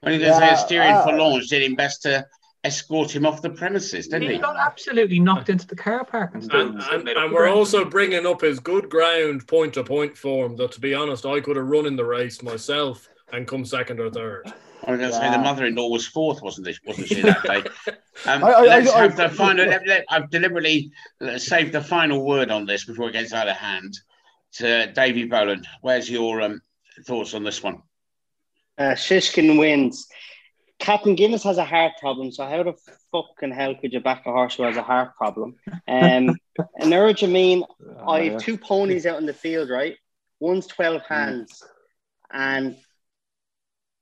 When 0.00 0.14
he 0.14 0.26
was 0.26 0.38
Yeah, 0.38 0.54
steering 0.56 0.94
uh, 0.94 1.04
for 1.04 1.12
launch, 1.16 1.48
did 1.48 1.62
him 1.62 1.74
best 1.74 2.02
to 2.02 2.26
escort 2.64 3.14
him 3.14 3.26
off 3.26 3.42
the 3.42 3.50
premises, 3.50 4.08
didn't 4.08 4.28
He 4.28 4.34
he? 4.34 4.40
got 4.40 4.56
absolutely 4.56 5.20
knocked 5.20 5.48
into 5.50 5.66
the 5.66 5.76
car 5.76 6.04
park 6.04 6.32
and 6.34 6.44
still, 6.44 6.68
And, 6.68 6.80
and, 6.80 7.08
and 7.08 7.32
we're 7.32 7.42
ground. 7.44 7.56
also 7.58 7.84
bringing 7.84 8.26
up 8.26 8.40
his 8.40 8.58
good 8.58 8.90
ground 8.90 9.46
point 9.46 9.74
to 9.74 9.84
point 9.84 10.16
form 10.16 10.56
that, 10.56 10.72
to 10.72 10.80
be 10.80 10.94
honest, 10.94 11.24
I 11.26 11.40
could 11.40 11.56
have 11.56 11.66
run 11.66 11.86
in 11.86 11.96
the 11.96 12.04
race 12.04 12.42
myself 12.42 13.08
and 13.32 13.46
come 13.46 13.64
second 13.64 14.00
or 14.00 14.10
third. 14.10 14.52
I 14.84 14.90
was 14.92 15.00
going 15.00 15.10
to 15.10 15.16
say 15.16 15.30
the 15.30 15.38
mother-in-law 15.38 15.88
was 15.88 16.06
fourth, 16.06 16.42
wasn't 16.42 16.68
it? 16.68 16.78
Wasn't 16.86 17.08
she 17.08 17.22
that 17.22 17.42
day? 17.42 17.62
Um, 18.24 18.42
I- 18.44 18.52
I- 18.52 18.60
let's 18.62 18.90
I- 18.92 19.02
have 19.02 19.20
I- 19.20 19.28
the 19.28 19.34
final. 19.34 19.66
Let, 19.66 19.86
let, 19.86 20.04
I've 20.08 20.30
deliberately 20.30 20.90
uh, 21.20 21.36
saved 21.38 21.72
the 21.72 21.82
final 21.82 22.24
word 22.24 22.50
on 22.50 22.64
this 22.64 22.86
before 22.86 23.10
it 23.10 23.12
gets 23.12 23.32
out 23.34 23.46
of 23.48 23.56
hand. 23.56 23.94
To 24.54 24.90
Davy 24.92 25.26
Boland, 25.26 25.66
where's 25.82 26.08
your 26.10 26.40
um, 26.40 26.62
thoughts 27.04 27.34
on 27.34 27.44
this 27.44 27.62
one? 27.62 27.82
Uh, 28.78 28.92
Shishkin 28.94 29.58
wins. 29.58 30.06
Captain 30.78 31.14
Guinness 31.14 31.42
has 31.44 31.58
a 31.58 31.64
heart 31.64 31.92
problem, 32.00 32.32
so 32.32 32.46
how 32.46 32.62
the 32.62 32.72
fucking 33.12 33.52
hell 33.52 33.74
could 33.74 33.92
you 33.92 34.00
back 34.00 34.24
a 34.24 34.32
horse 34.32 34.54
who 34.56 34.62
has 34.62 34.78
a 34.78 34.82
heart 34.82 35.14
problem? 35.16 35.56
Um, 35.86 36.36
Energumene, 36.80 37.64
Oh, 38.00 38.08
I 38.12 38.20
yeah. 38.20 38.32
have 38.32 38.40
two 38.42 38.56
ponies 38.56 39.04
out 39.04 39.18
in 39.18 39.26
the 39.26 39.34
field, 39.34 39.68
right? 39.68 39.96
One's 40.40 40.66
12 40.66 41.02
hands, 41.02 41.62
and 42.32 42.76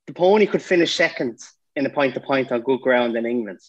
the 0.07 0.13
pony 0.13 0.45
could 0.45 0.61
finish 0.61 0.95
second 0.95 1.39
in 1.75 1.85
a 1.85 1.89
point 1.89 2.13
to 2.13 2.19
point 2.19 2.51
on 2.51 2.61
good 2.61 2.81
ground 2.81 3.15
in 3.15 3.25
England. 3.25 3.59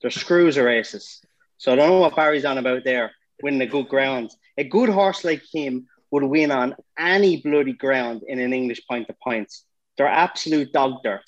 They're 0.00 0.10
screws 0.10 0.56
of 0.56 0.64
races. 0.64 1.20
So 1.56 1.72
I 1.72 1.76
don't 1.76 1.88
know 1.88 2.00
what 2.00 2.16
Barry's 2.16 2.44
on 2.44 2.58
about 2.58 2.84
there, 2.84 3.12
winning 3.42 3.62
a 3.62 3.66
good 3.66 3.88
ground. 3.88 4.30
A 4.58 4.64
good 4.64 4.88
horse 4.88 5.24
like 5.24 5.42
him 5.52 5.86
would 6.10 6.24
win 6.24 6.50
on 6.50 6.76
any 6.98 7.40
bloody 7.40 7.72
ground 7.72 8.22
in 8.26 8.38
an 8.38 8.52
English 8.52 8.86
point 8.86 9.06
to 9.06 9.16
points. 9.22 9.64
They're 9.96 10.06
absolute 10.06 10.72
dog 10.72 11.02
dirt. 11.02 11.24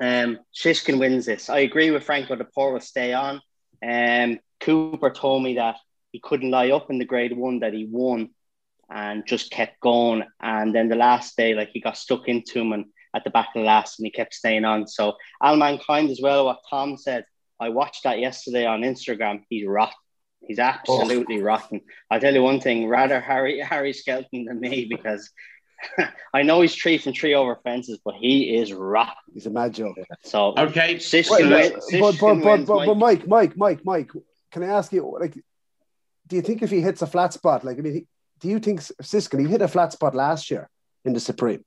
Um, 0.00 0.40
Shishkin 0.54 0.98
wins 0.98 1.26
this. 1.26 1.48
I 1.48 1.60
agree 1.60 1.90
with 1.90 2.04
Franco. 2.04 2.36
The 2.36 2.44
poor 2.44 2.72
will 2.72 2.80
stay 2.80 3.14
on. 3.14 3.40
Um, 3.86 4.40
Cooper 4.60 5.10
told 5.10 5.42
me 5.42 5.54
that 5.54 5.76
he 6.12 6.20
couldn't 6.20 6.50
lie 6.50 6.70
up 6.70 6.90
in 6.90 6.98
the 6.98 7.04
grade 7.04 7.36
one 7.36 7.60
that 7.60 7.72
he 7.72 7.88
won 7.90 8.30
and 8.90 9.26
just 9.26 9.50
kept 9.50 9.80
going. 9.80 10.24
And 10.40 10.74
then 10.74 10.88
the 10.88 10.96
last 10.96 11.36
day, 11.36 11.54
like 11.54 11.70
he 11.72 11.80
got 11.80 11.96
stuck 11.96 12.28
into 12.28 12.60
him 12.60 12.72
and 12.72 12.86
at 13.16 13.24
the 13.24 13.30
back 13.30 13.48
of 13.54 13.60
the 13.60 13.66
last 13.66 13.98
and 13.98 14.06
he 14.06 14.10
kept 14.10 14.34
staying 14.34 14.64
on. 14.64 14.86
So 14.86 15.14
Allmankind 15.42 16.10
as 16.10 16.20
well, 16.22 16.44
what 16.44 16.60
Tom 16.68 16.96
said. 16.96 17.24
I 17.58 17.70
watched 17.70 18.04
that 18.04 18.18
yesterday 18.18 18.66
on 18.66 18.82
Instagram. 18.82 19.42
He's 19.48 19.66
rotten. 19.66 19.94
He's 20.46 20.58
absolutely 20.58 21.40
oh. 21.40 21.44
rotten. 21.44 21.80
I'll 22.10 22.20
tell 22.20 22.34
you 22.34 22.42
one 22.42 22.60
thing, 22.60 22.86
rather 22.86 23.18
Harry 23.18 23.60
Harry 23.60 23.94
Skelton 23.94 24.44
than 24.44 24.60
me 24.60 24.84
because 24.84 25.30
I 26.34 26.42
know 26.42 26.60
he's 26.60 26.74
three 26.74 26.98
from 26.98 27.14
three 27.14 27.34
over 27.34 27.56
fences, 27.64 27.98
but 28.04 28.14
he 28.14 28.56
is 28.56 28.72
rotten. 28.72 29.14
He's 29.32 29.46
a 29.46 29.50
mad 29.50 29.72
joke. 29.72 29.96
So 30.22 30.54
Okay, 30.56 30.96
Shishkin, 30.96 31.50
Wait, 31.50 31.72
wins, 31.72 31.86
but, 31.92 32.00
but, 32.00 32.14
Shishkin 32.14 32.42
but, 32.42 32.44
wins, 32.44 32.68
but, 32.68 32.86
but, 32.86 32.94
Mike. 32.96 33.26
Mike, 33.26 33.56
Mike, 33.56 33.84
Mike, 33.84 33.84
Mike, 33.84 34.22
can 34.52 34.62
I 34.62 34.66
ask 34.66 34.92
you, 34.92 35.16
like, 35.18 35.34
do 36.26 36.36
you 36.36 36.42
think 36.42 36.62
if 36.62 36.70
he 36.70 36.80
hits 36.80 37.02
a 37.02 37.06
flat 37.06 37.32
spot, 37.32 37.64
like, 37.64 37.78
I 37.78 37.80
mean, 37.80 37.92
he, 37.92 38.06
do 38.40 38.48
you 38.48 38.58
think 38.58 38.80
Shishkin, 38.80 39.40
he 39.40 39.46
hit 39.46 39.62
a 39.62 39.68
flat 39.68 39.92
spot 39.92 40.14
last 40.14 40.50
year 40.50 40.68
in 41.04 41.12
the 41.12 41.20
Supreme? 41.20 41.64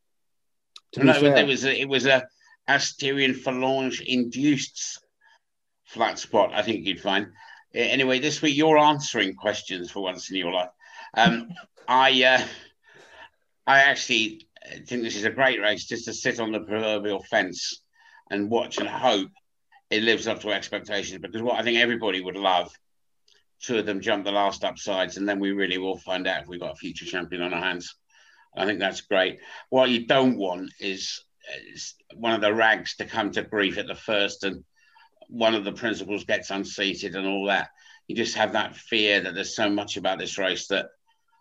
To 0.93 1.03
no, 1.03 1.13
it 1.13 1.47
was 1.47 1.65
a, 1.65 1.81
it 1.81 1.87
was 1.87 2.05
a 2.05 2.27
Asterian 2.67 3.35
phalange 3.35 4.01
induced 4.01 4.99
flat 5.85 6.19
spot. 6.19 6.51
I 6.53 6.61
think 6.61 6.85
you'd 6.85 7.01
find. 7.01 7.27
Uh, 7.75 7.79
Anyway, 7.79 8.19
this 8.19 8.41
week 8.41 8.55
you're 8.55 8.77
answering 8.77 9.35
questions 9.35 9.91
for 9.91 10.01
once 10.01 10.29
in 10.29 10.37
your 10.37 10.51
life. 10.51 10.69
Um, 11.15 11.49
I 11.87 12.23
uh, 12.23 12.45
I 13.65 13.79
actually 13.81 14.47
think 14.85 15.03
this 15.03 15.15
is 15.15 15.25
a 15.25 15.31
great 15.31 15.59
race 15.59 15.85
just 15.85 16.05
to 16.05 16.13
sit 16.13 16.39
on 16.39 16.51
the 16.51 16.59
proverbial 16.59 17.23
fence 17.23 17.81
and 18.29 18.49
watch 18.49 18.77
and 18.77 18.87
hope 18.87 19.29
it 19.89 20.03
lives 20.03 20.27
up 20.27 20.41
to 20.41 20.51
expectations. 20.51 21.19
Because 21.21 21.41
what 21.41 21.59
I 21.59 21.63
think 21.63 21.79
everybody 21.79 22.21
would 22.21 22.35
love, 22.35 22.71
two 23.61 23.77
of 23.77 23.85
them 23.85 24.01
jump 24.01 24.25
the 24.25 24.31
last 24.31 24.63
upsides, 24.63 25.17
and 25.17 25.27
then 25.27 25.39
we 25.39 25.51
really 25.51 25.77
will 25.77 25.97
find 25.97 26.27
out 26.27 26.43
if 26.43 26.47
we've 26.47 26.59
got 26.59 26.73
a 26.73 26.75
future 26.75 27.05
champion 27.05 27.41
on 27.41 27.53
our 27.53 27.61
hands. 27.61 27.95
I 28.55 28.65
think 28.65 28.79
that's 28.79 29.01
great. 29.01 29.39
What 29.69 29.89
you 29.89 30.05
don't 30.05 30.37
want 30.37 30.71
is, 30.79 31.23
is 31.73 31.95
one 32.15 32.33
of 32.33 32.41
the 32.41 32.53
rags 32.53 32.95
to 32.97 33.05
come 33.05 33.31
to 33.31 33.43
grief 33.43 33.77
at 33.77 33.87
the 33.87 33.95
first, 33.95 34.43
and 34.43 34.63
one 35.27 35.55
of 35.55 35.63
the 35.63 35.71
principals 35.71 36.25
gets 36.25 36.49
unseated 36.49 37.15
and 37.15 37.27
all 37.27 37.45
that. 37.47 37.69
You 38.07 38.15
just 38.15 38.35
have 38.35 38.53
that 38.53 38.75
fear 38.75 39.21
that 39.21 39.35
there's 39.35 39.55
so 39.55 39.69
much 39.69 39.97
about 39.97 40.17
this 40.17 40.37
race 40.37 40.67
that 40.67 40.87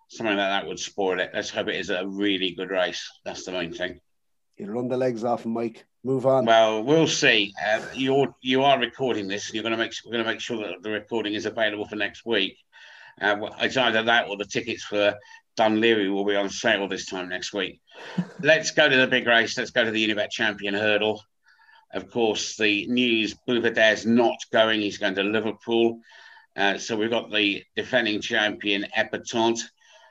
something 0.09 0.37
like 0.37 0.49
that 0.49 0.67
would 0.67 0.79
spoil 0.79 1.19
it. 1.21 1.31
Let's 1.33 1.51
hope 1.51 1.69
it 1.69 1.77
is 1.77 1.91
a 1.91 2.07
really 2.07 2.53
good 2.53 2.71
race. 2.71 3.11
That's 3.25 3.45
the 3.45 3.53
main 3.53 3.73
thing. 3.73 4.01
He'll 4.57 4.69
run 4.69 4.89
the 4.89 4.97
legs 4.97 5.25
off 5.25 5.47
Mike. 5.47 5.87
Move 6.05 6.27
on. 6.27 6.45
Well, 6.45 6.83
we'll 6.83 7.07
see. 7.07 7.55
Uh, 7.65 7.81
you're 7.95 8.35
you 8.41 8.63
are 8.65 8.79
recording 8.79 9.29
this. 9.29 9.53
You're 9.53 9.63
going 9.63 9.73
to 9.73 9.79
make 9.79 9.93
we're 10.05 10.13
going 10.13 10.25
to 10.25 10.31
make 10.31 10.41
sure 10.41 10.59
that 10.59 10.83
the 10.83 10.91
recording 10.91 11.35
is 11.35 11.47
available 11.47 11.87
for 11.87 11.97
next 11.97 12.25
week. 12.27 12.57
Uh, 13.21 13.37
it's 13.61 13.77
either 13.77 14.03
that 14.05 14.29
or 14.29 14.37
the 14.37 14.45
tickets 14.45 14.85
for 14.85 15.15
Dún 15.59 15.81
Laoghaire 15.81 16.13
will 16.13 16.25
be 16.25 16.37
on 16.37 16.49
sale 16.49 16.87
this 16.89 17.07
time 17.07 17.29
next 17.29 17.53
week. 17.53 17.81
Let's 18.41 18.71
go 18.71 18.89
to 18.89 18.97
the 18.97 19.07
big 19.07 19.27
race. 19.27 19.59
Let's 19.59 19.71
go 19.71 19.85
to 19.85 19.91
the 19.91 20.07
Unibet 20.07 20.31
Champion 20.31 20.75
Hurdle. 20.75 21.23
Of 21.93 22.11
course, 22.11 22.57
the 22.57 22.87
news: 22.87 23.35
Buveur 23.49 23.75
D'Air's 23.75 24.07
not 24.07 24.39
going. 24.53 24.81
He's 24.81 24.99
going 24.99 25.15
to 25.17 25.23
Liverpool. 25.23 26.01
Uh, 26.57 26.79
so 26.79 26.97
we've 26.97 27.11
got 27.11 27.31
the 27.31 27.65
defending 27.77 28.21
champion 28.21 28.87
Epatante, 28.97 29.63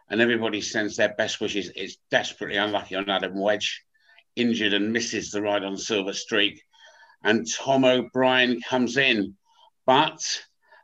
and 0.10 0.22
everybody 0.22 0.62
sends 0.62 0.96
their 0.96 1.14
best 1.14 1.40
wishes. 1.40 1.72
It's 1.76 1.98
desperately 2.10 2.58
unlucky 2.58 2.96
on 2.96 3.10
Adam 3.10 3.40
Wedge 3.40 3.84
injured 4.36 4.74
and 4.74 4.94
misses 4.94 5.32
the 5.32 5.42
ride 5.42 5.64
on 5.64 5.78
Silver 5.78 6.14
Streak. 6.14 6.62
And 7.24 7.48
Tom 7.52 7.84
O'Brien 7.84 8.62
comes 8.62 8.98
in. 8.98 9.36
But 9.86 10.22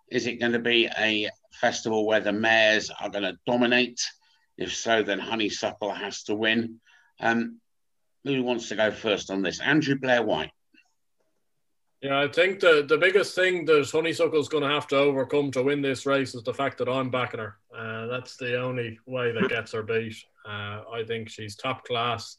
is 0.10 0.28
it 0.28 0.40
going 0.40 0.54
to 0.54 0.60
be 0.60 0.90
a 0.98 1.30
festival 1.52 2.06
where 2.06 2.20
the 2.20 2.34
mares 2.34 2.90
are 2.90 3.10
going 3.10 3.24
to 3.24 3.38
dominate? 3.46 4.02
If 4.58 4.74
so, 4.76 5.04
then 5.04 5.20
Honeysuckle 5.20 5.92
has 5.92 6.24
to 6.24 6.36
win. 6.36 6.80
Um, 7.20 7.60
who 8.24 8.44
wants 8.44 8.70
to 8.70 8.76
go 8.76 8.92
first 8.92 9.32
on 9.32 9.42
this? 9.42 9.60
Andrew 9.60 9.96
Blair 9.96 10.24
White. 10.24 10.52
Yeah, 12.02 12.20
I 12.20 12.28
think 12.28 12.60
the, 12.60 12.86
the 12.88 12.98
biggest 12.98 13.34
thing 13.34 13.64
that 13.66 13.90
Honeysuckle's 13.90 14.50
going 14.50 14.64
to 14.64 14.70
have 14.70 14.88
to 14.88 14.98
overcome 14.98 15.52
to 15.52 15.64
win 15.64 15.82
this 15.82 16.06
race 16.06 16.36
is 16.36 16.44
the 16.44 16.54
fact 16.54 16.78
that 16.80 16.90
I'm 16.90 17.10
backing 17.10 17.40
her. 17.40 17.56
Uh, 17.76 18.08
that's 18.08 18.36
the 18.36 18.62
only 18.62 19.00
way 19.06 19.32
that 19.32 19.50
gets 19.50 19.72
her 19.72 19.84
beat. 19.84 20.16
Uh, 20.46 20.82
I 20.92 21.04
think 21.08 21.30
she's 21.30 21.56
top 21.56 21.86
class. 21.86 22.38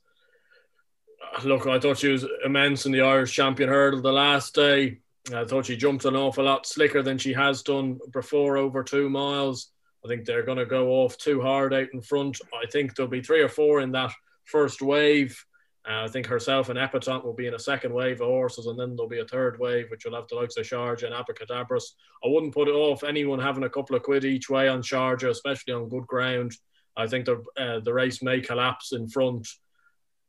Look, 1.44 1.66
I 1.66 1.78
thought 1.78 1.98
she 1.98 2.08
was 2.08 2.26
immense 2.44 2.84
in 2.84 2.92
the 2.92 3.00
Irish 3.00 3.32
champion 3.32 3.70
hurdle 3.70 4.02
the 4.02 4.12
last 4.12 4.54
day. 4.54 4.98
I 5.34 5.44
thought 5.44 5.64
she 5.64 5.76
jumped 5.76 6.04
an 6.04 6.16
awful 6.16 6.44
lot 6.44 6.66
slicker 6.66 7.02
than 7.02 7.16
she 7.16 7.32
has 7.32 7.62
done 7.62 7.98
before 8.12 8.58
over 8.58 8.84
two 8.84 9.08
miles. 9.08 9.70
I 10.04 10.08
think 10.08 10.24
they're 10.24 10.42
going 10.42 10.58
to 10.58 10.66
go 10.66 10.90
off 10.90 11.16
too 11.16 11.40
hard 11.40 11.72
out 11.72 11.88
in 11.92 12.02
front. 12.02 12.38
I 12.52 12.66
think 12.70 12.94
there'll 12.94 13.10
be 13.10 13.22
three 13.22 13.40
or 13.40 13.48
four 13.48 13.80
in 13.80 13.92
that 13.92 14.12
first 14.44 14.82
wave. 14.82 15.42
Uh, 15.88 16.04
I 16.04 16.08
think 16.08 16.26
herself 16.26 16.70
and 16.70 16.78
Epatante 16.78 17.24
will 17.24 17.34
be 17.34 17.46
in 17.46 17.54
a 17.54 17.58
second 17.58 17.92
wave 17.92 18.20
of 18.20 18.28
horses, 18.28 18.66
and 18.66 18.78
then 18.78 18.96
there'll 18.96 19.08
be 19.08 19.20
a 19.20 19.26
third 19.26 19.58
wave, 19.58 19.90
which 19.90 20.04
will 20.04 20.14
have 20.14 20.28
the 20.28 20.36
likes 20.36 20.56
of 20.56 20.66
Sharjah 20.66 21.04
and 21.04 21.14
Abacadabras. 21.14 21.84
I 22.24 22.28
wouldn't 22.28 22.54
put 22.54 22.68
it 22.68 22.74
off 22.74 23.04
anyone 23.04 23.38
having 23.38 23.64
a 23.64 23.70
couple 23.70 23.94
of 23.94 24.02
quid 24.02 24.24
each 24.24 24.48
way 24.48 24.68
on 24.68 24.82
Sharjah, 24.82 25.30
especially 25.30 25.74
on 25.74 25.90
good 25.90 26.06
ground. 26.06 26.52
I 26.96 27.06
think 27.06 27.26
the 27.26 27.42
uh, 27.58 27.80
the 27.80 27.92
race 27.92 28.22
may 28.22 28.40
collapse 28.40 28.92
in 28.92 29.08
front. 29.08 29.46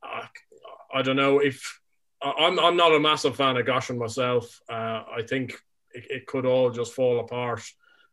Uh, 0.03 0.25
I 0.93 1.01
don't 1.01 1.15
know 1.15 1.39
if 1.39 1.79
I'm 2.21 2.59
I'm 2.59 2.75
not 2.75 2.95
a 2.95 2.99
massive 2.99 3.35
fan 3.35 3.57
of 3.57 3.65
Goshen 3.65 3.97
myself. 3.97 4.59
Uh, 4.69 5.03
I 5.15 5.23
think 5.27 5.53
it, 5.93 6.05
it, 6.09 6.27
could 6.27 6.45
all 6.45 6.69
just 6.69 6.93
fall 6.93 7.19
apart. 7.19 7.63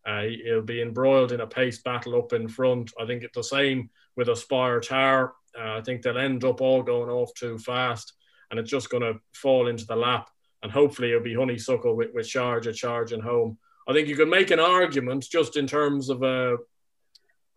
Uh, 0.06 0.22
he'll 0.44 0.62
be 0.62 0.82
embroiled 0.82 1.32
in 1.32 1.40
a 1.40 1.46
pace 1.46 1.80
battle 1.82 2.18
up 2.18 2.32
in 2.32 2.48
front. 2.48 2.92
I 3.00 3.06
think 3.06 3.22
it's 3.22 3.36
the 3.36 3.42
same 3.42 3.90
with 4.16 4.28
Aspire 4.28 4.80
Tower. 4.80 5.34
Uh, 5.58 5.78
I 5.78 5.80
think 5.82 6.02
they'll 6.02 6.18
end 6.18 6.44
up 6.44 6.60
all 6.60 6.82
going 6.82 7.10
off 7.10 7.32
too 7.34 7.58
fast, 7.58 8.12
and 8.50 8.58
it's 8.58 8.70
just 8.70 8.90
going 8.90 9.02
to 9.02 9.20
fall 9.34 9.68
into 9.68 9.86
the 9.86 9.96
lap. 9.96 10.28
And 10.62 10.72
hopefully, 10.72 11.10
it'll 11.10 11.22
be 11.22 11.34
honeysuckle 11.34 11.96
with, 11.96 12.10
with 12.14 12.26
Sharjah 12.26 12.74
charging 12.74 13.20
home. 13.20 13.58
I 13.88 13.92
think 13.92 14.08
you 14.08 14.16
could 14.16 14.28
make 14.28 14.50
an 14.50 14.60
argument 14.60 15.26
just 15.30 15.56
in 15.56 15.66
terms 15.66 16.08
of 16.08 16.22
a 16.22 16.56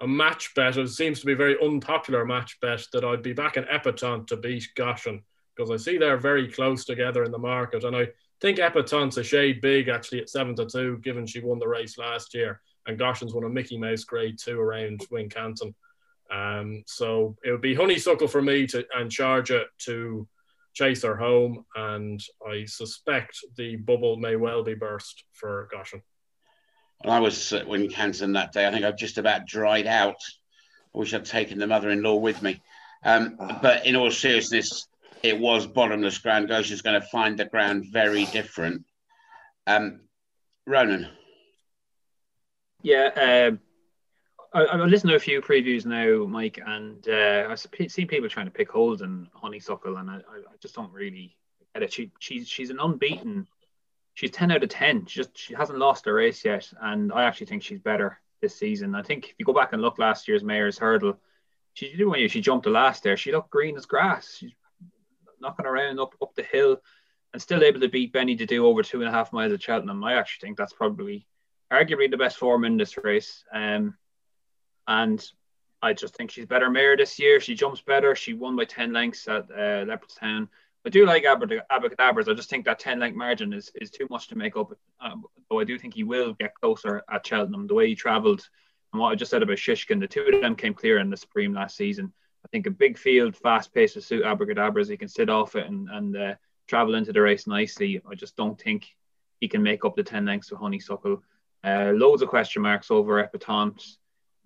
a 0.01 0.08
match 0.08 0.53
bet. 0.55 0.77
It 0.77 0.89
seems 0.89 1.19
to 1.21 1.25
be 1.25 1.34
a 1.34 1.38
very 1.38 1.55
unpopular 1.63 2.25
match 2.25 2.60
bet 2.62 2.86
that 2.91 3.05
I'd 3.05 3.23
be 3.23 3.34
back 3.34 3.58
in 3.58 3.63
Epatante 3.63 4.27
to 4.27 4.38
beat 4.38 4.67
Goshen 4.75 5.23
because 5.55 5.71
I 5.71 5.77
see 5.77 5.97
they're 5.97 6.17
very 6.17 6.51
close 6.51 6.84
together 6.84 7.23
in 7.23 7.31
the 7.31 7.38
market, 7.38 7.86
and 7.86 7.95
I 7.95 8.08
think 8.41 8.59
Epatante's 8.59 9.17
a 9.17 9.23
shade 9.23 9.61
big 9.61 9.87
actually 9.87 10.21
at 10.21 10.29
seven 10.29 10.55
to 10.55 10.65
two, 10.65 10.99
given 10.99 11.25
she 11.25 11.39
won 11.39 11.59
the 11.59 11.67
race 11.67 11.97
last 11.97 12.33
year, 12.33 12.61
and 12.85 12.99
Goshen's 12.99 13.33
won 13.33 13.43
a 13.43 13.49
Mickey 13.49 13.77
Mouse 13.77 14.03
Grade 14.03 14.37
Two 14.39 14.59
around 14.59 15.01
Wincanton. 15.11 15.73
Um, 16.31 16.83
so 16.87 17.35
it 17.43 17.51
would 17.51 17.61
be 17.61 17.75
honeysuckle 17.75 18.27
for 18.27 18.41
me 18.41 18.67
to 18.67 18.85
and 18.95 19.11
Sharjah 19.11 19.65
to 19.85 20.27
chase 20.73 21.03
her 21.03 21.15
home, 21.15 21.65
and 21.75 22.21
I 22.45 22.65
suspect 22.65 23.39
the 23.55 23.77
bubble 23.77 24.17
may 24.17 24.35
well 24.35 24.63
be 24.63 24.73
burst 24.73 25.23
for 25.31 25.69
Goshen. 25.71 26.01
Well, 27.03 27.13
I 27.13 27.19
was 27.19 27.53
at 27.53 27.67
Wincanton 27.67 28.33
that 28.33 28.51
day. 28.51 28.67
I 28.67 28.71
think 28.71 28.83
I've 28.83 28.97
just 28.97 29.17
about 29.17 29.45
dried 29.45 29.87
out. 29.87 30.17
I 30.93 30.97
wish 30.97 31.13
I'd 31.13 31.25
taken 31.25 31.59
the 31.59 31.67
mother-in-law 31.67 32.15
with 32.15 32.41
me. 32.41 32.61
Um, 33.03 33.37
but 33.61 33.85
in 33.85 33.95
all 33.95 34.09
seriousness, 34.11 34.87
it 35.25 35.39
was 35.39 35.65
bottomless 35.65 36.19
ground. 36.19 36.47
Goshen's 36.47 36.81
going 36.81 36.99
to 36.99 37.07
find 37.07 37.38
the 37.38 37.45
ground 37.45 37.85
very 37.91 38.25
different. 38.25 38.85
Um, 39.65 40.01
Ronan. 40.67 41.07
Yeah, 42.83 43.49
um, 43.49 43.59
I, 44.53 44.63
I 44.63 44.85
listened 44.85 45.09
to 45.09 45.15
a 45.15 45.19
few 45.19 45.41
previews 45.41 45.85
now, 45.85 46.25
Mike, 46.27 46.59
and 46.63 47.07
uh, 47.09 47.47
I 47.49 47.55
see 47.55 48.05
people 48.05 48.29
trying 48.29 48.45
to 48.45 48.51
pick 48.51 48.69
holes 48.69 49.01
in 49.01 49.27
Honeysuckle, 49.33 49.97
and 49.97 50.09
I, 50.09 50.17
I 50.17 50.55
just 50.61 50.75
don't 50.75 50.93
really 50.93 51.35
get 51.73 51.83
it. 51.83 51.91
She, 51.91 52.11
she's 52.19 52.47
she's 52.47 52.69
an 52.69 52.79
unbeaten. 52.79 53.47
She's 54.13 54.31
ten 54.31 54.51
out 54.51 54.63
of 54.63 54.69
ten. 54.69 55.07
She 55.07 55.19
just 55.19 55.38
she 55.38 55.55
hasn't 55.55 55.79
lost 55.79 56.07
a 56.07 56.13
race 56.13 56.45
yet, 56.45 56.71
and 56.81 57.11
I 57.11 57.23
actually 57.23 57.47
think 57.47 57.63
she's 57.63 57.79
better 57.79 58.19
this 58.41 58.55
season. 58.55 58.93
I 58.93 59.01
think 59.01 59.29
if 59.29 59.35
you 59.39 59.45
go 59.45 59.53
back 59.53 59.73
and 59.73 59.81
look 59.81 59.97
last 59.97 60.27
year's 60.27 60.43
Mares' 60.43 60.77
Hurdle, 60.77 61.17
she 61.73 61.95
did 61.95 62.05
when 62.05 62.29
she 62.29 62.41
jumped 62.41 62.65
the 62.65 62.69
last 62.69 63.01
there. 63.03 63.17
She 63.17 63.31
looked 63.31 63.49
green 63.49 63.75
as 63.75 63.88
grass. 63.88 64.38
She's 64.38 64.53
knocking 65.45 65.65
around 65.65 65.99
up 65.99 66.15
up 66.21 66.34
the 66.36 66.43
hill, 66.43 66.77
and 67.34 67.41
still 67.41 67.63
able 67.63 67.79
to 67.79 67.89
beat 67.89 68.12
Benie 68.12 68.36
Des 68.36 68.45
Dieux 68.45 68.65
over 68.65 68.84
two 68.84 69.01
and 69.01 69.10
a 69.10 69.12
half 69.12 69.31
miles 69.31 69.53
at 69.53 69.62
Cheltenham. 69.62 70.03
I 70.03 70.15
actually 70.15 70.47
think 70.47 70.58
that's 70.58 70.73
probably 70.73 71.27
arguably 71.71 72.10
the 72.10 72.17
best 72.17 72.38
form 72.38 72.65
in 72.65 72.77
this 72.77 72.97
race. 73.03 73.43
Um, 73.53 73.95
and 74.88 75.25
I 75.81 75.93
just 75.93 76.15
think 76.15 76.31
she's 76.31 76.45
better 76.45 76.69
mare 76.69 76.97
this 76.97 77.19
year. 77.19 77.39
She 77.39 77.55
jumps 77.55 77.81
better. 77.81 78.15
She 78.15 78.34
won 78.34 78.55
by 78.55 78.65
10 78.65 78.93
lengths 78.93 79.27
at 79.27 79.49
uh, 79.51 79.86
Leopardstown. 79.86 80.47
I 80.86 80.89
do 80.89 81.05
like 81.05 81.23
Abacadabras. 81.23 82.29
I 82.29 82.34
just 82.36 82.49
think 82.49 82.65
that 82.65 82.77
10 82.77 82.99
length 82.99 83.15
margin 83.15 83.53
is, 83.53 83.71
is 83.81 83.89
too 83.89 84.08
much 84.10 84.27
to 84.27 84.36
make 84.36 84.55
up. 84.55 84.71
Um, 85.01 85.25
though 85.49 85.60
I 85.60 85.63
do 85.63 85.79
think 85.79 85.95
he 85.95 86.03
will 86.03 86.34
get 86.34 86.53
closer 86.53 87.03
at 87.12 87.25
Cheltenham. 87.25 87.65
The 87.65 87.73
way 87.73 87.88
he 87.88 87.95
travelled 87.95 88.47
and 88.95 89.01
what 89.01 89.12
I 89.12 89.15
just 89.15 89.29
said 89.29 89.43
about 89.43 89.58
Shishkin, 89.58 89.99
the 89.99 90.08
two 90.08 90.21
of 90.21 90.41
them 90.41 90.55
came 90.55 90.73
clear 90.73 90.99
in 90.99 91.10
the 91.10 91.17
Supreme 91.17 91.53
last 91.53 91.75
season. 91.75 92.13
I 92.45 92.47
think 92.49 92.67
a 92.67 92.71
big 92.71 92.95
field, 92.99 93.36
fast 93.36 93.73
pace 93.73 93.93
to 93.93 94.01
suit 94.01 94.23
Abacadabras. 94.23 94.88
He 94.88 94.97
can 94.97 95.08
sit 95.08 95.31
off 95.31 95.55
it 95.55 95.65
and, 95.65 95.89
and 95.89 96.15
uh, 96.15 96.36
travel 96.67 96.93
into 96.93 97.12
the 97.12 97.21
race 97.21 97.47
nicely. 97.47 97.99
I 98.10 98.13
just 98.13 98.38
don't 98.38 98.62
think 98.62 98.86
he 99.39 99.47
can 99.47 99.63
make 99.63 99.84
up 99.84 99.95
the 99.95 100.03
10 100.03 100.25
lengths 100.25 100.51
of 100.51 100.60
Honeysuckle. 100.60 101.23
Uh, 101.63 101.91
loads 101.95 102.21
of 102.21 102.29
question 102.29 102.62
marks 102.62 102.91
over 102.91 103.23
Epatante. 103.23 103.97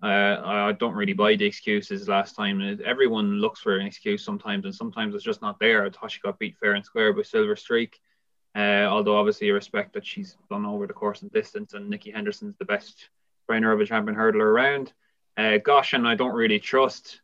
Uh, 0.02 0.40
I 0.42 0.72
don't 0.72 0.94
really 0.94 1.12
buy 1.12 1.36
the 1.36 1.44
excuses 1.44 2.08
last 2.08 2.34
time. 2.34 2.80
Everyone 2.86 3.34
looks 3.34 3.60
for 3.60 3.76
an 3.76 3.86
excuse 3.86 4.24
sometimes, 4.24 4.64
and 4.64 4.74
sometimes 4.74 5.14
it's 5.14 5.22
just 5.22 5.42
not 5.42 5.60
there. 5.60 5.84
I 5.84 5.90
thought 5.90 6.10
she 6.10 6.20
got 6.20 6.38
beat 6.38 6.56
fair 6.56 6.72
and 6.72 6.84
square 6.84 7.12
by 7.12 7.20
Silver 7.20 7.54
Streak. 7.54 8.00
Uh, 8.56 8.86
although 8.88 9.18
obviously 9.18 9.50
I 9.50 9.52
respect 9.52 9.92
that 9.92 10.06
she's 10.06 10.38
done 10.48 10.64
over 10.64 10.86
the 10.86 10.94
course 10.94 11.20
and 11.20 11.30
distance, 11.30 11.74
and 11.74 11.90
Nicky 11.90 12.10
Henderson's 12.12 12.56
the 12.58 12.64
best 12.64 13.10
trainer 13.46 13.72
of 13.72 13.80
a 13.80 13.84
champion 13.84 14.16
hurdler 14.16 14.40
around. 14.40 14.94
Uh, 15.36 15.58
Goshen, 15.58 16.06
I 16.06 16.14
don't 16.14 16.34
really 16.34 16.58
trust, 16.58 17.20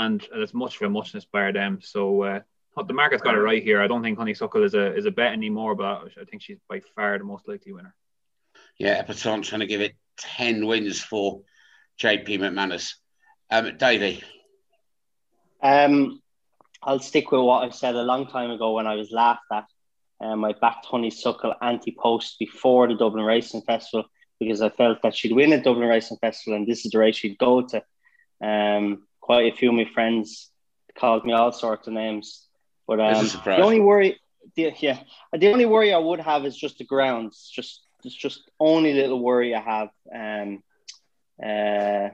and 0.00 0.26
it's 0.32 0.54
much 0.54 0.76
of 0.76 0.82
a 0.82 0.90
muchness 0.90 1.26
by 1.30 1.52
them. 1.52 1.78
So 1.82 2.22
uh, 2.22 2.40
the 2.86 2.94
market's 2.94 3.22
got 3.22 3.34
it 3.34 3.40
right 3.40 3.62
here. 3.62 3.82
I 3.82 3.86
don't 3.86 4.02
think 4.02 4.18
Honeysuckle 4.18 4.64
is 4.64 4.74
a 4.74 4.96
is 4.96 5.06
a 5.06 5.10
bet 5.10 5.32
anymore, 5.32 5.74
but 5.74 6.08
I 6.20 6.24
think 6.24 6.42
she's 6.42 6.58
by 6.68 6.80
far 6.94 7.18
the 7.18 7.24
most 7.24 7.46
likely 7.46 7.72
winner. 7.72 7.94
Yeah, 8.78 9.02
Epatante 9.02 9.44
trying 9.44 9.60
to 9.60 9.66
give 9.66 9.82
it 9.82 9.94
ten 10.16 10.66
wins 10.66 11.00
for 11.00 11.42
JP 12.00 12.28
McManus. 12.28 12.94
Um, 13.50 13.76
Davey. 13.76 14.24
Um, 15.62 16.22
I'll 16.82 17.00
stick 17.00 17.30
with 17.30 17.42
what 17.42 17.64
I 17.64 17.70
said 17.70 17.94
a 17.94 18.02
long 18.02 18.26
time 18.26 18.50
ago 18.50 18.72
when 18.72 18.86
I 18.86 18.94
was 18.94 19.10
laughed 19.10 19.52
at. 19.52 19.66
Um, 20.22 20.44
I 20.44 20.54
backed 20.58 20.86
Honeysuckle 20.86 21.54
anti 21.60 21.94
post 21.98 22.38
before 22.38 22.88
the 22.88 22.94
Dublin 22.94 23.24
Racing 23.24 23.62
Festival 23.62 24.06
because 24.38 24.62
I 24.62 24.70
felt 24.70 25.02
that 25.02 25.14
she'd 25.14 25.34
win 25.34 25.52
a 25.52 25.62
Dublin 25.62 25.88
Racing 25.88 26.16
Festival 26.18 26.56
and 26.56 26.66
this 26.66 26.86
is 26.86 26.92
the 26.92 26.98
race 26.98 27.16
she'd 27.16 27.38
go 27.38 27.62
to. 27.62 27.82
Um, 28.42 29.06
quite 29.20 29.52
a 29.52 29.56
few 29.56 29.70
of 29.70 29.74
my 29.74 29.86
friends 29.92 30.50
called 30.98 31.24
me 31.24 31.32
all 31.32 31.52
sorts 31.52 31.86
of 31.86 31.94
names, 31.94 32.46
but 32.86 33.00
um, 33.00 33.26
the 33.26 33.62
only 33.62 33.80
worry, 33.80 34.18
the, 34.56 34.72
yeah, 34.78 34.98
the 35.32 35.52
only 35.52 35.66
worry 35.66 35.92
I 35.92 35.98
would 35.98 36.20
have 36.20 36.44
is 36.44 36.56
just 36.56 36.78
the 36.78 36.84
grounds. 36.84 37.50
Just, 37.54 37.82
it's 38.04 38.14
just 38.14 38.50
only 38.58 38.94
little 38.94 39.20
worry 39.20 39.54
I 39.54 39.60
have. 39.60 39.88
Um, 40.14 40.62
uh, 41.42 42.08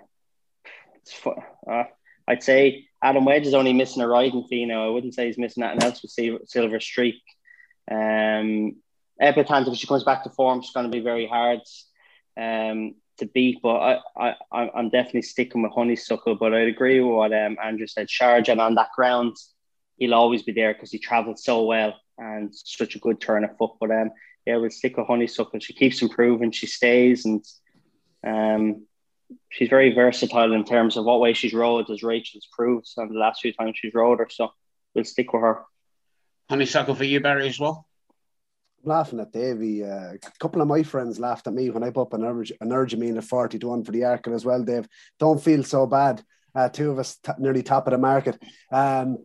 uh, 1.71 1.85
I'd 2.29 2.43
say 2.43 2.89
Adam 3.03 3.25
Wedge 3.25 3.47
is 3.47 3.55
only 3.55 3.73
missing 3.73 4.03
a 4.03 4.09
riding 4.09 4.45
fee 4.49 4.67
now. 4.67 4.87
I 4.87 4.91
wouldn't 4.91 5.15
say 5.15 5.27
he's 5.27 5.39
missing 5.39 5.63
anything 5.63 5.83
else 5.83 6.03
with 6.03 6.49
Silver 6.49 6.81
Streak. 6.81 7.23
Um, 7.91 8.77
Epatante, 9.23 9.73
if 9.73 9.79
she 9.79 9.87
comes 9.87 10.05
back 10.05 10.25
to 10.25 10.31
form, 10.31 10.61
she's 10.61 10.73
going 10.73 10.91
to 10.91 10.93
be 10.93 11.03
very 11.03 11.27
hard 11.27 11.61
um, 12.37 12.95
to 13.19 13.27
beat. 13.27 13.61
But 13.63 14.01
I, 14.17 14.35
I, 14.53 14.71
I'm 14.75 14.91
definitely 14.91 15.23
sticking 15.23 15.63
with 15.63 15.73
Honeysuckle. 15.73 16.37
But 16.37 16.55
I'd 16.55 16.69
agree 16.69 17.01
with 17.01 17.15
what 17.15 17.33
um, 17.33 17.57
Andrew 17.63 17.87
said. 17.87 18.09
Sharjah 18.09 18.59
on 18.59 18.75
that 18.75 18.89
ground, 18.95 19.37
he'll 19.97 20.15
always 20.15 20.43
be 20.43 20.53
there 20.53 20.75
because 20.75 20.91
he 20.91 20.99
travels 20.99 21.45
so 21.45 21.65
well 21.65 21.95
and 22.19 22.55
such 22.55 22.95
a 22.97 22.99
good 22.99 23.21
turn 23.21 23.45
of 23.45 23.57
foot. 23.57 23.73
But 23.81 23.91
um, 23.91 24.11
yeah, 24.47 24.57
we'll 24.57 24.71
stick 24.71 24.97
with 24.97 25.07
Honeysuckle. 25.07 25.61
She 25.61 25.73
keeps 25.73 26.03
improving. 26.03 26.51
She 26.51 26.67
stays 26.67 27.25
and 27.25 27.45
um, 28.27 28.87
she's 29.51 29.69
very 29.69 29.95
versatile 29.95 30.53
in 30.53 30.65
terms 30.65 30.97
of 30.97 31.05
what 31.05 31.21
way 31.21 31.33
she's 31.33 31.55
rode, 31.55 31.91
as 31.91 32.03
Rachael's 32.03 32.49
proved 32.53 32.89
on 32.99 33.09
the 33.09 33.19
last 33.19 33.41
few 33.41 33.53
times 33.53 33.77
she's 33.81 33.95
rode 33.95 34.19
her. 34.19 34.29
So 34.31 34.51
we'll 34.95 35.05
stick 35.05 35.33
with 35.33 35.43
her. 35.43 35.65
Honeysuckle 36.49 36.95
for 36.95 37.05
you, 37.05 37.21
Barry, 37.21 37.49
as 37.49 37.59
well. 37.59 37.87
Laughing 38.87 39.19
at 39.19 39.33
Davey. 39.33 39.85
Uh, 39.85 40.15
a 40.15 40.19
couple 40.39 40.63
of 40.63 40.69
my 40.69 40.83
friends 40.83 41.19
laughed 41.19 41.49
at 41.49 41.53
me 41.53 41.71
when 41.71 41.83
I 41.83 41.91
put 41.91 42.03
up 42.03 42.13
an, 42.13 42.25
urge, 42.25 42.53
an 42.61 42.71
Energumene 42.71 43.17
at 43.17 43.25
40 43.25 43.59
to 43.59 43.69
1 43.69 43.85
for 43.85 43.93
the 43.93 44.03
Arkle 44.03 44.35
as 44.35 44.45
well, 44.45 44.63
Dave. 44.63 44.89
Don't 45.19 45.43
feel 45.43 45.65
so 45.65 45.87
bad. 45.87 46.23
Uh, 46.55 46.69
two 46.69 46.91
of 46.93 46.99
us 46.99 47.17
t- 47.17 47.33
nearly 47.39 47.63
top 47.63 47.87
of 47.87 47.91
the 47.91 47.99
market. 47.99 48.41
Um, 48.73 49.19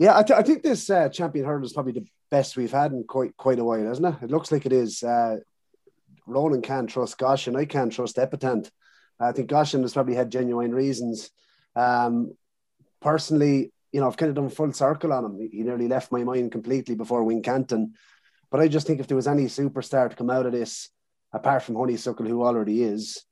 yeah, 0.00 0.18
I, 0.18 0.22
th- 0.22 0.38
I 0.38 0.42
think 0.42 0.62
this 0.62 0.90
uh, 0.90 1.08
champion 1.08 1.46
hurdle 1.46 1.64
is 1.64 1.72
probably 1.72 1.92
the 1.92 2.06
best 2.30 2.56
we've 2.56 2.72
had 2.72 2.92
in 2.92 3.04
quite 3.04 3.36
quite 3.36 3.58
a 3.58 3.64
while, 3.64 3.90
isn't 3.90 4.04
it? 4.04 4.16
It 4.22 4.30
looks 4.30 4.50
like 4.50 4.66
it 4.66 4.72
is. 4.72 5.02
Uh, 5.02 5.36
Ronan 6.26 6.60
can't 6.60 6.90
trust 6.90 7.18
Gosh, 7.18 7.46
and 7.46 7.56
I 7.56 7.64
can't 7.64 7.92
trust 7.92 8.16
Epatante. 8.16 8.70
I 9.20 9.32
think 9.32 9.48
Goshen 9.48 9.82
has 9.82 9.92
probably 9.92 10.14
had 10.14 10.30
genuine 10.30 10.74
reasons. 10.74 11.30
Um, 11.76 12.32
personally, 13.00 13.72
you 13.92 14.00
know, 14.00 14.08
I've 14.08 14.16
kind 14.16 14.30
of 14.30 14.36
done 14.36 14.48
full 14.48 14.72
circle 14.72 15.12
on 15.12 15.24
him. 15.24 15.48
He 15.52 15.62
nearly 15.62 15.88
left 15.88 16.10
my 16.10 16.24
mind 16.24 16.50
completely 16.50 16.94
before 16.94 17.22
Wincanton. 17.22 17.92
But 18.52 18.60
I 18.60 18.68
just 18.68 18.86
think 18.86 19.00
if 19.00 19.06
there 19.08 19.16
was 19.16 19.26
any 19.26 19.46
superstar 19.46 20.10
to 20.10 20.14
come 20.14 20.28
out 20.28 20.44
of 20.44 20.52
this, 20.52 20.90
apart 21.32 21.62
from 21.62 21.74
Honeysuckle, 21.74 22.26
who 22.26 22.44
already 22.44 22.82
is, 22.82 23.24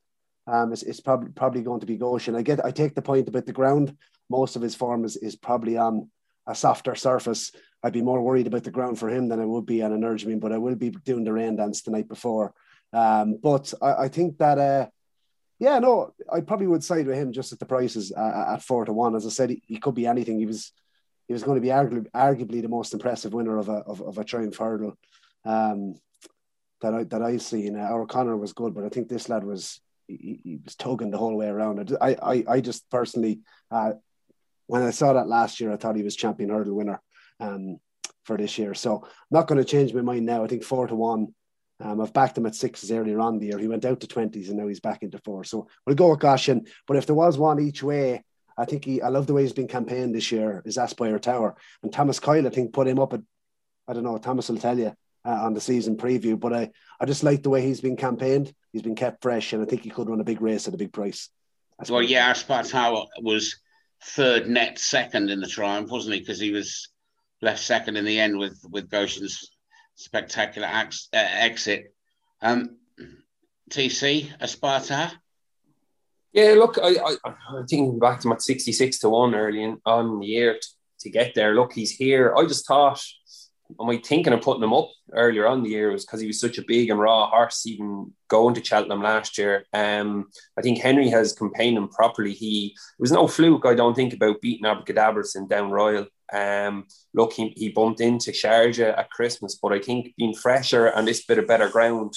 um, 0.46 0.72
it's, 0.72 0.83
it's 0.83 1.00
probably 1.00 1.30
probably 1.30 1.61
going 1.61 1.80
to 1.80 1.87
be 1.87 1.98
Goshen. 1.98 2.35
I 2.35 2.40
get, 2.40 2.64
I 2.64 2.70
take 2.70 2.94
the 2.94 3.02
point 3.02 3.28
about 3.28 3.44
the 3.44 3.52
ground. 3.52 3.94
Most 4.30 4.56
of 4.56 4.62
his 4.62 4.74
form 4.74 5.04
is, 5.04 5.16
is 5.18 5.37
probably 5.37 5.76
on 5.76 6.09
a 6.46 6.54
softer 6.54 6.94
surface. 6.94 7.52
I'd 7.83 7.92
be 7.92 8.00
more 8.00 8.22
worried 8.22 8.46
about 8.46 8.64
the 8.64 8.70
ground 8.70 8.98
for 8.98 9.11
him 9.11 9.28
than 9.28 9.40
I 9.40 9.44
would 9.44 9.66
be 9.66 9.83
on 9.83 9.92
an 9.92 10.00
Energumene, 10.00 10.40
but 10.40 10.52
I 10.52 10.59
will 10.59 10.74
be 10.74 10.88
doing 10.90 11.24
the 11.24 11.35
rain 11.35 11.56
dance 11.56 11.83
the 11.83 11.90
night 11.90 12.09
before. 12.09 12.54
Um, 12.94 13.38
but 13.42 13.74
I, 13.83 14.04
I 14.04 14.09
think 14.09 14.38
that 14.38 14.59
uh, 14.59 14.87
yeah, 15.59 15.78
no, 15.80 16.14
I 16.33 16.40
probably 16.40 16.66
would 16.66 16.83
side 16.83 17.06
with 17.06 17.18
him 17.18 17.33
just 17.33 17.52
at 17.52 17.59
the 17.59 17.66
prices 17.66 18.11
uh, 18.11 18.54
at 18.54 18.62
four 18.62 18.87
to 18.87 18.92
one. 18.94 19.14
As 19.14 19.26
I 19.26 19.30
said, 19.30 19.50
he, 19.50 19.62
he, 19.66 19.78
could 19.78 19.94
be 19.94 20.06
anything. 20.06 20.38
He 20.38 20.46
was 20.46 20.72
he 21.28 21.35
was 21.35 21.42
going 21.42 21.56
to 21.56 21.61
be 21.61 21.68
arguably, 21.68 22.11
arguably 22.12 22.62
the 22.62 22.68
most 22.68 22.94
impressive 22.94 23.35
winner 23.35 23.59
of 23.59 23.68
a 23.68 23.83
of, 23.87 24.00
of 24.00 24.16
a 24.16 24.24
triumph 24.24 24.56
hurdle 24.56 24.96
um, 25.44 25.94
that 26.81 26.94
I 26.94 27.05
that 27.05 27.22
I've 27.22 27.42
seen. 27.42 27.76
Uh, 27.76 27.88
O'Connor 27.92 28.37
was 28.37 28.53
good, 28.53 28.74
but 28.74 28.85
I 28.85 28.88
think 28.88 29.09
this 29.09 29.29
lad 29.29 29.44
was 29.44 29.81
he, 30.07 30.40
he 30.42 30.59
was 30.64 30.74
tugging 30.76 31.11
the 31.11 31.18
whole 31.18 31.37
way 31.37 31.48
around. 31.48 31.96
I 32.00 32.16
I, 32.22 32.44
I 32.48 32.61
just 32.61 32.88
personally 32.90 33.40
uh, 33.70 33.92
when 34.70 34.83
I 34.83 34.90
saw 34.90 35.12
that 35.14 35.29
last 35.29 35.61
year, 35.61 35.72
I 35.72 35.76
thought 35.76 35.96
he 35.96 36.05
was 36.05 36.14
champion 36.14 36.50
hurdle 36.50 36.76
winner 36.76 37.03
um, 37.40 37.79
for 38.24 38.37
this 38.37 38.57
year. 38.57 38.72
So 38.72 39.03
I'm 39.03 39.11
not 39.33 39.48
going 39.48 39.59
to 39.59 39.64
change 39.64 39.92
my 39.92 40.00
mind 40.00 40.26
now. 40.26 40.44
I 40.44 40.46
think 40.46 40.62
four 40.62 40.87
to 40.87 40.94
one. 40.94 41.35
Um, 41.81 42.00
I've 42.00 42.12
backed 42.12 42.38
him 42.38 42.46
at 42.46 42.55
sixes 42.55 42.92
earlier 42.92 43.18
on 43.18 43.38
the 43.38 43.46
year. 43.46 43.59
He 43.59 43.66
went 43.66 43.85
out 43.85 44.00
to 44.00 44.07
twenties 44.07 44.48
and 44.48 44.59
now 44.59 44.68
he's 44.68 44.81
back 44.81 45.03
into 45.03 45.18
four. 45.24 45.44
So 45.44 45.66
we'll 45.87 45.96
go 45.96 46.11
with 46.11 46.20
Goshen. 46.20 46.66
But 46.87 46.98
if 46.98 47.07
there 47.07 47.16
was 47.16 47.37
one 47.37 47.59
each 47.59 47.83
way, 47.83 48.22
I 48.57 48.64
think 48.64 48.85
he. 48.85 49.03
I 49.03 49.09
love 49.09 49.26
the 49.26 49.33
way 49.33 49.42
he's 49.42 49.53
been 49.53 49.66
campaigned 49.66 50.14
this 50.14 50.31
year. 50.31 50.62
Is 50.64 50.76
Aspire 50.76 51.18
Tower 51.18 51.57
and 51.83 51.92
Thomas 51.92 52.20
Coyle? 52.20 52.46
I 52.46 52.50
think 52.50 52.72
put 52.72 52.87
him 52.87 53.00
up 53.00 53.14
at. 53.14 53.22
I 53.88 53.94
don't 53.94 54.05
know. 54.05 54.18
Thomas 54.18 54.48
will 54.50 54.59
tell 54.59 54.79
you 54.79 54.92
uh, 55.24 55.30
on 55.30 55.54
the 55.54 55.61
season 55.61 55.96
preview, 55.96 56.38
but 56.38 56.52
I 56.52 56.70
I 57.00 57.06
just 57.06 57.24
like 57.24 57.42
the 57.42 57.50
way 57.50 57.62
he's 57.62 57.80
been 57.80 57.96
campaigned. 57.96 58.52
He's 58.72 58.83
been 58.83 58.94
kept 58.94 59.22
fresh, 59.22 59.52
and 59.52 59.62
I 59.62 59.66
think 59.66 59.83
he 59.83 59.90
could 59.90 60.09
run 60.09 60.20
a 60.20 60.24
big 60.24 60.40
race 60.40 60.68
at 60.68 60.74
a 60.74 60.78
big 60.78 60.92
price. 60.92 61.28
well, 61.88 62.02
yeah, 62.02 62.30
Aspire 62.30 62.64
Tower 62.64 63.06
was 63.20 63.61
third 64.02 64.48
net 64.48 64.78
second 64.78 65.30
in 65.30 65.40
the 65.40 65.46
triumph, 65.46 65.90
wasn't 65.90 66.14
he? 66.14 66.20
Because 66.20 66.40
he 66.40 66.52
was 66.52 66.88
left 67.42 67.61
second 67.61 67.96
in 67.96 68.04
the 68.04 68.18
end 68.18 68.38
with 68.38 68.59
with 68.70 68.90
Goshen's 68.90 69.50
spectacular 69.94 70.68
ex- 70.68 71.09
uh, 71.12 71.16
exit. 71.16 71.94
Um, 72.42 72.76
TC 73.70 74.30
Aspire 74.40 74.80
Tower. 74.80 75.12
Yeah, 76.33 76.54
look, 76.56 76.78
I, 76.80 76.94
I, 76.94 77.16
I 77.24 77.62
think 77.68 78.00
back 78.00 78.20
to 78.20 78.28
my 78.28 78.37
66 78.38 79.00
to 79.00 79.09
1 79.09 79.35
early 79.35 79.64
in, 79.64 79.80
on 79.85 80.20
the 80.20 80.26
year 80.26 80.54
to, 80.54 80.68
to 81.00 81.11
get 81.11 81.35
there. 81.35 81.54
Look, 81.54 81.72
he's 81.72 81.90
here. 81.90 82.35
I 82.37 82.44
just 82.46 82.66
thought, 82.68 83.04
am 83.80 83.90
I 83.90 83.98
thinking 83.98 84.33
of 84.33 84.40
putting 84.40 84.62
him 84.62 84.72
up 84.72 84.90
earlier 85.12 85.46
on 85.46 85.62
the 85.62 85.70
year 85.70 85.92
was 85.92 86.04
because 86.04 86.20
he 86.20 86.26
was 86.26 86.40
such 86.40 86.59
a 86.59 86.64
big 86.66 86.90
and 86.90 86.98
raw 86.98 87.28
horse, 87.28 87.66
even 87.66 88.12
going 88.28 88.54
to 88.54 88.64
Cheltenham 88.64 89.02
last 89.02 89.37
year. 89.37 89.64
Um, 89.72 90.30
I 90.59 90.62
think 90.62 90.78
Henry 90.78 91.09
has 91.09 91.33
campaigned 91.33 91.76
him 91.76 91.88
properly. 91.88 92.33
He 92.33 92.74
it 92.76 93.00
was 93.00 93.12
no 93.12 93.26
fluke, 93.26 93.66
I 93.66 93.74
don't 93.74 93.94
think, 93.94 94.14
about 94.14 94.40
beating 94.40 94.66
Abacadabras 94.66 95.37
in 95.37 95.48
Down 95.48 95.70
Royal. 95.70 96.06
Um, 96.33 96.87
look, 97.12 97.33
he, 97.33 97.52
he 97.56 97.70
bumped 97.70 98.00
into 98.00 98.30
Sharjah 98.30 98.96
at 98.96 99.11
Christmas, 99.11 99.59
but 99.61 99.72
I 99.72 99.80
think 99.80 100.14
being 100.16 100.35
fresher 100.35 100.87
and 100.87 101.06
this 101.06 101.24
bit 101.24 101.38
of 101.38 101.46
better 101.48 101.68
ground, 101.68 102.14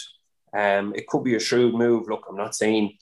um, 0.56 0.94
it 0.96 1.08
could 1.08 1.24
be 1.24 1.36
a 1.36 1.40
shrewd 1.40 1.74
move. 1.74 2.08
Look, 2.08 2.26
I'm 2.30 2.38
not 2.38 2.56
saying 2.56 2.98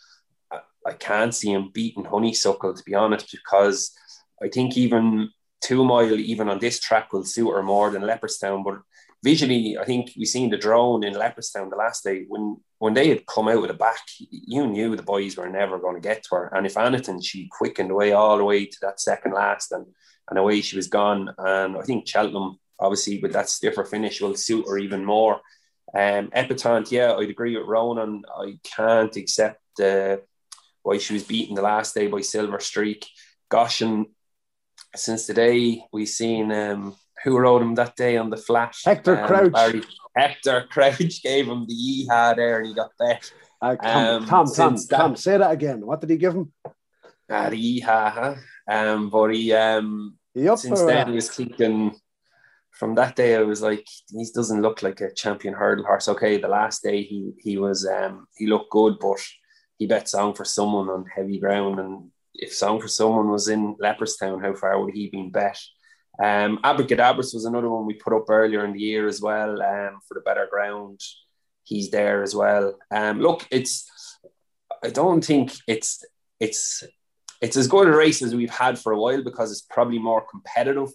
I 0.86 0.94
can't 0.94 1.36
see 1.36 1.52
him 1.52 1.70
beating 1.74 2.06
Honeysuckle 2.06 2.74
to 2.74 2.84
be 2.84 2.96
honest, 2.96 3.32
because 3.32 3.92
I 4.42 4.48
think 4.48 4.78
even 4.78 5.30
two 5.62 5.84
mile, 5.84 6.14
even 6.14 6.50
on 6.50 6.60
this 6.60 6.80
track, 6.80 7.14
will 7.14 7.24
suit 7.24 7.52
her 7.52 7.64
more 7.64 7.90
than 7.90 8.04
Leopardstown. 8.04 8.64
But 8.64 8.80
visually, 9.24 9.78
I 9.80 9.86
think 9.86 10.12
we 10.18 10.26
seen 10.26 10.50
the 10.50 10.58
drone 10.58 11.04
in 11.04 11.14
Leopardstown 11.14 11.70
the 11.70 11.76
last 11.76 12.04
day 12.04 12.26
when 12.28 12.58
when 12.80 12.94
they 12.94 13.10
had 13.10 13.28
come 13.28 13.48
out 13.48 13.62
of 13.62 13.68
the 13.68 13.74
back. 13.74 14.02
You 14.18 14.68
knew 14.68 14.96
the 14.96 15.04
boys 15.04 15.38
were 15.38 15.50
never 15.50 15.80
going 15.80 15.96
to 15.96 16.02
get 16.02 16.24
to 16.24 16.36
her, 16.36 16.52
and 16.54 16.66
if 16.66 16.78
anything, 16.78 17.22
she 17.22 17.50
quickened 17.52 17.92
away 17.92 18.12
all 18.12 18.38
the 18.38 18.44
way 18.44 18.66
to 18.66 18.78
that 18.82 19.00
second 19.00 19.34
last, 19.34 19.72
and 19.72 19.86
and 20.30 20.40
away 20.40 20.62
she 20.62 20.76
was 20.76 20.88
gone. 20.88 21.34
And 21.38 21.78
I 21.78 21.82
think 21.82 22.08
Cheltenham, 22.08 22.60
obviously, 22.80 23.20
with 23.20 23.34
that 23.34 23.50
stiffer 23.50 23.86
finish, 23.86 24.22
will 24.22 24.36
suit 24.36 24.66
her 24.68 24.78
even 24.78 25.06
more. 25.06 25.42
Um, 25.94 26.30
Epatante, 26.30 26.92
yeah, 26.92 27.14
I'd 27.14 27.30
agree 27.30 27.58
with 27.58 27.68
Ronan. 27.68 28.24
I 28.34 28.58
can't 28.64 29.16
accept 29.16 29.62
the 29.78 30.22
why 30.84 30.98
she 30.98 31.14
was 31.14 31.24
beaten 31.24 31.56
the 31.56 31.62
last 31.62 31.94
day 31.94 32.08
by 32.08 32.22
Silver 32.22 32.60
Streak. 32.60 33.06
Goshen, 33.50 34.08
since 34.96 35.28
the 35.28 35.34
day 35.34 35.84
we 35.92 36.06
seen 36.06 36.52
um, 36.52 36.96
who 37.24 37.38
rode 37.38 37.62
him 37.62 37.76
that 37.76 37.96
day 37.96 38.18
on 38.18 38.30
the 38.30 38.38
flat. 38.38 38.76
Hector 38.84 39.20
um, 39.20 39.28
Crouch. 39.28 39.54
Barry, 39.54 39.84
Hector 40.16 40.68
Crouch 40.70 41.22
gave 41.24 41.48
him 41.48 41.66
the 41.68 41.74
yeehaw 41.74 42.36
there 42.36 42.60
and 42.60 42.68
he 42.68 42.74
got 42.74 42.92
that. 43.00 43.32
Uh, 43.62 43.76
um, 43.80 44.26
Tom, 44.26 44.48
Tom, 44.48 44.76
Tom, 44.76 44.78
Tom, 44.90 45.16
say 45.16 45.38
that 45.38 45.52
again. 45.52 45.86
What 45.86 46.02
did 46.02 46.10
he 46.10 46.18
give 46.18 46.34
him? 46.34 46.52
Uh, 47.30 47.50
the 47.50 47.82
yeehaw, 47.82 48.12
huh? 48.12 48.36
Um, 48.68 49.10
but 49.10 49.34
he, 49.34 49.54
um, 49.54 50.18
he 50.34 50.56
since 50.58 50.82
then 50.82 51.08
he 51.08 51.14
was 51.16 51.30
kicking. 51.30 51.96
From 52.72 52.96
that 52.96 53.16
day, 53.16 53.36
I 53.36 53.42
was 53.42 53.62
like, 53.62 53.86
he 54.10 54.26
doesn't 54.34 54.62
look 54.62 54.82
like 54.82 55.02
a 55.02 55.14
champion 55.14 55.54
hurdle 55.54 55.86
horse. 55.86 56.08
Okay, 56.08 56.38
the 56.38 56.48
last 56.48 56.82
day 56.82 57.04
he 57.04 57.32
he 57.38 57.58
was 57.58 57.86
um, 57.86 58.28
he 58.36 58.48
looked 58.48 58.72
good, 58.72 58.98
but 59.00 59.20
he 59.78 59.86
bet 59.86 60.10
Song 60.10 60.34
for 60.34 60.46
Someone 60.46 60.90
on 60.90 61.06
heavy 61.06 61.38
ground. 61.38 61.80
And 61.80 62.10
if 62.42 62.54
Song 62.54 62.82
for 62.82 62.88
Someone 62.88 63.30
was 63.30 63.48
in 63.48 63.76
Leopardstown, 63.76 64.42
how 64.42 64.54
far 64.56 64.82
would 64.82 64.94
he 64.94 65.10
been 65.10 65.30
bet? 65.30 65.60
Um, 66.22 66.60
Abacadabras 66.64 67.34
was 67.34 67.46
another 67.46 67.70
one 67.70 67.86
we 67.86 67.94
put 67.94 68.14
up 68.14 68.30
earlier 68.30 68.66
in 68.66 68.74
the 68.74 68.80
year 68.80 69.08
as 69.08 69.22
well 69.22 69.62
um, 69.62 70.00
for 70.08 70.16
the 70.16 70.22
better 70.22 70.48
ground. 70.50 71.00
He's 71.64 71.92
there 71.92 72.24
as 72.24 72.36
well. 72.36 72.78
Um, 72.90 73.22
look, 73.22 73.48
it's 73.52 73.90
I 74.84 74.90
don't 74.90 75.24
think 75.24 75.54
it's 75.68 76.04
it's 76.40 76.84
it's 77.42 77.58
as 77.58 77.68
good 77.68 77.88
a 77.88 77.96
race 77.96 78.22
as 78.22 78.36
we've 78.36 78.52
had 78.52 78.78
for 78.78 78.92
a 78.92 79.00
while 79.00 79.24
because 79.24 79.52
it's 79.52 79.62
probably 79.62 80.00
more 80.00 80.26
competitive. 80.30 80.90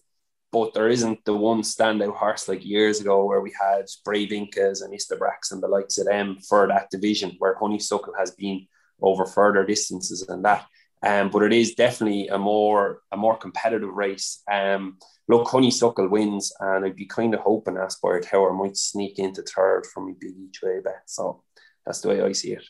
But 0.52 0.74
there 0.74 0.88
isn't 0.88 1.24
the 1.24 1.36
one 1.36 1.62
standout 1.62 2.14
horse 2.14 2.48
like 2.48 2.64
years 2.64 3.00
ago 3.00 3.24
where 3.24 3.40
we 3.40 3.52
had 3.60 3.86
Brave 4.04 4.32
Incas 4.32 4.80
and 4.80 4.94
Istabraq 4.94 5.50
and 5.50 5.62
the 5.62 5.68
likes 5.68 5.98
of 5.98 6.06
them 6.06 6.38
for 6.48 6.66
that 6.68 6.90
division, 6.90 7.36
where 7.38 7.56
Honeysuckle 7.58 8.14
has 8.18 8.30
been 8.32 8.66
over 9.00 9.26
further 9.26 9.64
distances 9.64 10.24
than 10.26 10.42
that. 10.42 10.66
Um, 11.02 11.30
but 11.30 11.42
it 11.42 11.52
is 11.52 11.74
definitely 11.74 12.28
a 12.28 12.38
more 12.38 13.00
a 13.12 13.16
more 13.16 13.36
competitive 13.36 13.92
race. 13.92 14.42
Um, 14.50 14.98
look, 15.28 15.48
Honeysuckle 15.48 16.08
wins, 16.08 16.52
and 16.58 16.84
I'd 16.84 16.96
be 16.96 17.06
kind 17.06 17.34
of 17.34 17.40
hoping 17.40 17.76
Aspire 17.76 18.20
Tower 18.20 18.52
might 18.52 18.76
sneak 18.76 19.18
into 19.18 19.42
third 19.42 19.86
from 19.86 20.08
a 20.08 20.14
big 20.18 20.34
each 20.38 20.62
way 20.62 20.80
bet. 20.82 21.02
So 21.06 21.42
that's 21.84 22.00
the 22.00 22.08
way 22.08 22.22
I 22.22 22.32
see 22.32 22.52
it. 22.52 22.64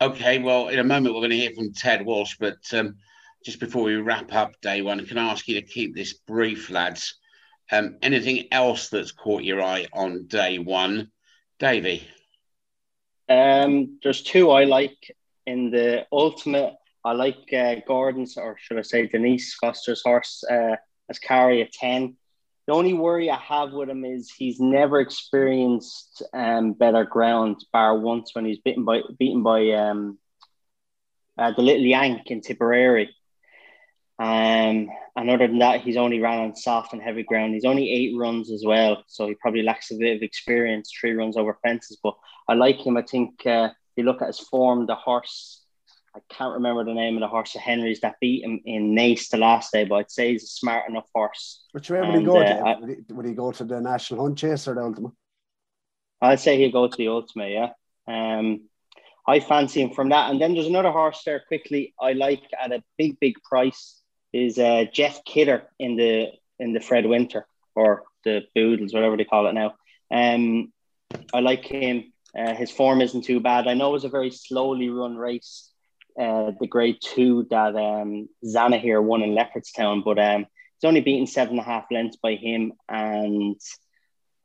Okay, 0.00 0.40
well, 0.40 0.68
in 0.68 0.80
a 0.80 0.84
moment 0.84 1.14
we're 1.14 1.20
going 1.20 1.30
to 1.30 1.36
hear 1.36 1.54
from 1.54 1.72
Ted 1.72 2.04
Walsh, 2.04 2.36
but 2.40 2.58
um, 2.72 2.96
just 3.44 3.60
before 3.60 3.84
we 3.84 3.94
wrap 3.96 4.32
up 4.34 4.60
day 4.60 4.82
one, 4.82 5.06
can 5.06 5.16
I 5.16 5.30
ask 5.30 5.46
you 5.46 5.60
to 5.60 5.66
keep 5.66 5.94
this 5.94 6.14
brief, 6.14 6.70
lads? 6.70 7.18
Um, 7.70 7.98
anything 8.02 8.48
else 8.50 8.88
that's 8.88 9.12
caught 9.12 9.44
your 9.44 9.62
eye 9.62 9.86
on 9.92 10.26
day 10.26 10.58
one, 10.58 11.12
Davey? 11.58 12.06
Um, 13.28 13.98
there's 14.02 14.22
two 14.22 14.50
I 14.50 14.64
like 14.64 15.16
in 15.46 15.70
the 15.70 16.06
ultimate, 16.10 16.74
I 17.04 17.12
like 17.12 17.52
uh, 17.52 17.76
Gordon's, 17.86 18.36
or 18.36 18.56
should 18.58 18.78
I 18.78 18.82
say 18.82 19.06
Denise 19.06 19.54
Foster's 19.54 20.02
horse 20.02 20.44
uh, 20.48 20.76
Escaria 21.12 21.68
Ten. 21.72 22.16
The 22.66 22.74
only 22.74 22.94
worry 22.94 23.28
I 23.28 23.36
have 23.36 23.72
with 23.72 23.90
him 23.90 24.04
is 24.04 24.30
he's 24.30 24.60
never 24.60 25.00
experienced 25.00 26.22
um, 26.32 26.74
better 26.74 27.04
ground, 27.04 27.64
bar 27.72 27.98
once 27.98 28.34
when 28.34 28.44
he's 28.44 28.60
beaten 28.60 28.84
by 28.84 29.00
beaten 29.18 29.42
by 29.42 29.70
um, 29.70 30.18
uh, 31.36 31.52
the 31.52 31.62
little 31.62 31.84
Yank 31.84 32.30
in 32.30 32.40
Tipperary. 32.40 33.10
Um, 34.18 34.88
and 35.16 35.30
other 35.30 35.48
than 35.48 35.58
that, 35.58 35.80
he's 35.80 35.96
only 35.96 36.20
ran 36.20 36.38
on 36.38 36.54
soft 36.54 36.92
and 36.92 37.02
heavy 37.02 37.24
ground. 37.24 37.54
He's 37.54 37.64
only 37.64 37.90
eight 37.90 38.16
runs 38.16 38.52
as 38.52 38.62
well, 38.64 39.02
so 39.08 39.26
he 39.26 39.34
probably 39.34 39.62
lacks 39.62 39.90
a 39.90 39.96
bit 39.96 40.16
of 40.16 40.22
experience, 40.22 40.92
three 40.92 41.14
runs 41.14 41.36
over 41.36 41.58
fences. 41.64 41.98
But 42.00 42.14
I 42.48 42.54
like 42.54 42.78
him. 42.78 42.96
I 42.96 43.02
think 43.02 43.44
uh, 43.44 43.70
you 43.96 44.04
look 44.04 44.22
at 44.22 44.28
his 44.28 44.38
form, 44.38 44.86
the 44.86 44.94
horse, 44.94 45.61
I 46.14 46.20
can't 46.28 46.54
remember 46.54 46.84
the 46.84 46.94
name 46.94 47.16
of 47.16 47.20
the 47.20 47.28
horse 47.28 47.54
of 47.54 47.62
Henry's 47.62 48.00
that 48.00 48.16
beat 48.20 48.44
him 48.44 48.60
in 48.66 48.94
Naas 48.94 49.28
the 49.28 49.38
last 49.38 49.72
day, 49.72 49.84
but 49.84 49.94
I'd 49.96 50.10
say 50.10 50.32
he's 50.32 50.44
a 50.44 50.46
smart 50.46 50.88
enough 50.88 51.06
horse. 51.14 51.64
Which 51.72 51.88
way 51.88 52.00
would 52.00 52.18
he 52.18 52.24
go 52.24 52.36
uh, 52.36 52.44
to? 52.44 52.60
I, 52.60 52.78
would, 52.78 52.90
he, 52.90 53.12
would 53.14 53.26
he 53.26 53.32
go 53.32 53.50
to 53.52 53.64
the 53.64 53.80
National 53.80 54.22
Hunt 54.22 54.38
Chase 54.38 54.68
or 54.68 54.74
the 54.74 54.82
Ultimate? 54.82 55.12
I'd 56.20 56.40
say 56.40 56.58
he'll 56.58 56.70
go 56.70 56.86
to 56.86 56.96
the 56.96 57.08
Ultimate, 57.08 57.50
yeah. 57.50 57.70
Um, 58.06 58.68
I 59.26 59.40
fancy 59.40 59.80
him 59.80 59.90
from 59.90 60.10
that. 60.10 60.30
And 60.30 60.40
then 60.40 60.54
there's 60.54 60.66
another 60.66 60.90
horse 60.90 61.22
there 61.24 61.42
quickly 61.46 61.94
I 62.00 62.12
like 62.12 62.42
at 62.60 62.72
a 62.72 62.82
big, 62.98 63.18
big 63.20 63.34
price 63.42 64.00
is 64.32 64.58
uh, 64.58 64.84
Jeff 64.92 65.24
Kidder 65.24 65.68
in 65.78 65.96
the 65.96 66.28
in 66.58 66.72
the 66.72 66.80
Fred 66.80 67.06
Winter 67.06 67.46
or 67.74 68.04
the 68.24 68.42
Boodles, 68.54 68.92
whatever 68.92 69.16
they 69.16 69.24
call 69.24 69.46
it 69.46 69.52
now. 69.52 69.74
Um, 70.10 70.72
I 71.32 71.40
like 71.40 71.64
him. 71.64 72.12
Uh, 72.38 72.54
his 72.54 72.70
form 72.70 73.00
isn't 73.00 73.24
too 73.24 73.40
bad. 73.40 73.66
I 73.66 73.74
know 73.74 73.90
it 73.90 73.92
was 73.92 74.04
a 74.04 74.08
very 74.08 74.30
slowly 74.30 74.88
run 74.88 75.16
race, 75.16 75.70
uh, 76.18 76.52
the 76.60 76.66
grade 76.66 76.98
two 77.02 77.46
that 77.50 77.74
um, 77.76 78.28
Zanahiyr 78.44 79.02
won 79.02 79.22
in 79.22 79.34
Leopardstown, 79.34 80.04
but 80.04 80.18
um, 80.18 80.42
he's 80.42 80.88
only 80.88 81.00
beaten 81.00 81.26
seven 81.26 81.58
and 81.58 81.60
a 81.60 81.70
half 81.70 81.86
lengths 81.90 82.18
by 82.22 82.34
him. 82.34 82.72
And 82.88 83.60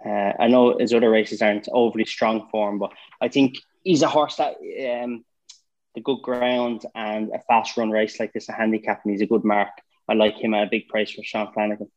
uh, 0.06 0.34
I 0.39 0.47
know 0.47 0.77
his 0.77 0.93
other 0.93 1.10
races 1.10 1.41
aren't 1.41 1.67
overly 1.71 2.06
strong 2.06 2.47
for 2.51 2.69
him, 2.69 2.80
but 2.80 2.91
I 3.21 3.27
think 3.27 3.56
he's 3.84 4.01
a 4.01 4.08
horse 4.08 4.38
that 4.38 4.56
um, 5.03 5.25
the 5.95 6.01
good 6.01 6.21
ground 6.21 6.86
and 6.95 7.32
a 7.34 7.39
fast 7.47 7.77
run 7.77 7.91
race 7.91 8.19
like 8.19 8.34
this, 8.34 8.49
a 8.49 8.53
handicap, 8.53 9.01
and 9.03 9.12
he's 9.12 9.21
a 9.21 9.27
good 9.27 9.43
mark. 9.43 9.69
I 10.08 10.13
like 10.13 10.36
him 10.36 10.53
at 10.53 10.67
a 10.67 10.69
big 10.69 10.88
price 10.88 11.12
for 11.12 11.23
Sean 11.23 11.51
Flanagan. 11.53 11.91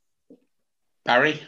Barry? 1.05 1.41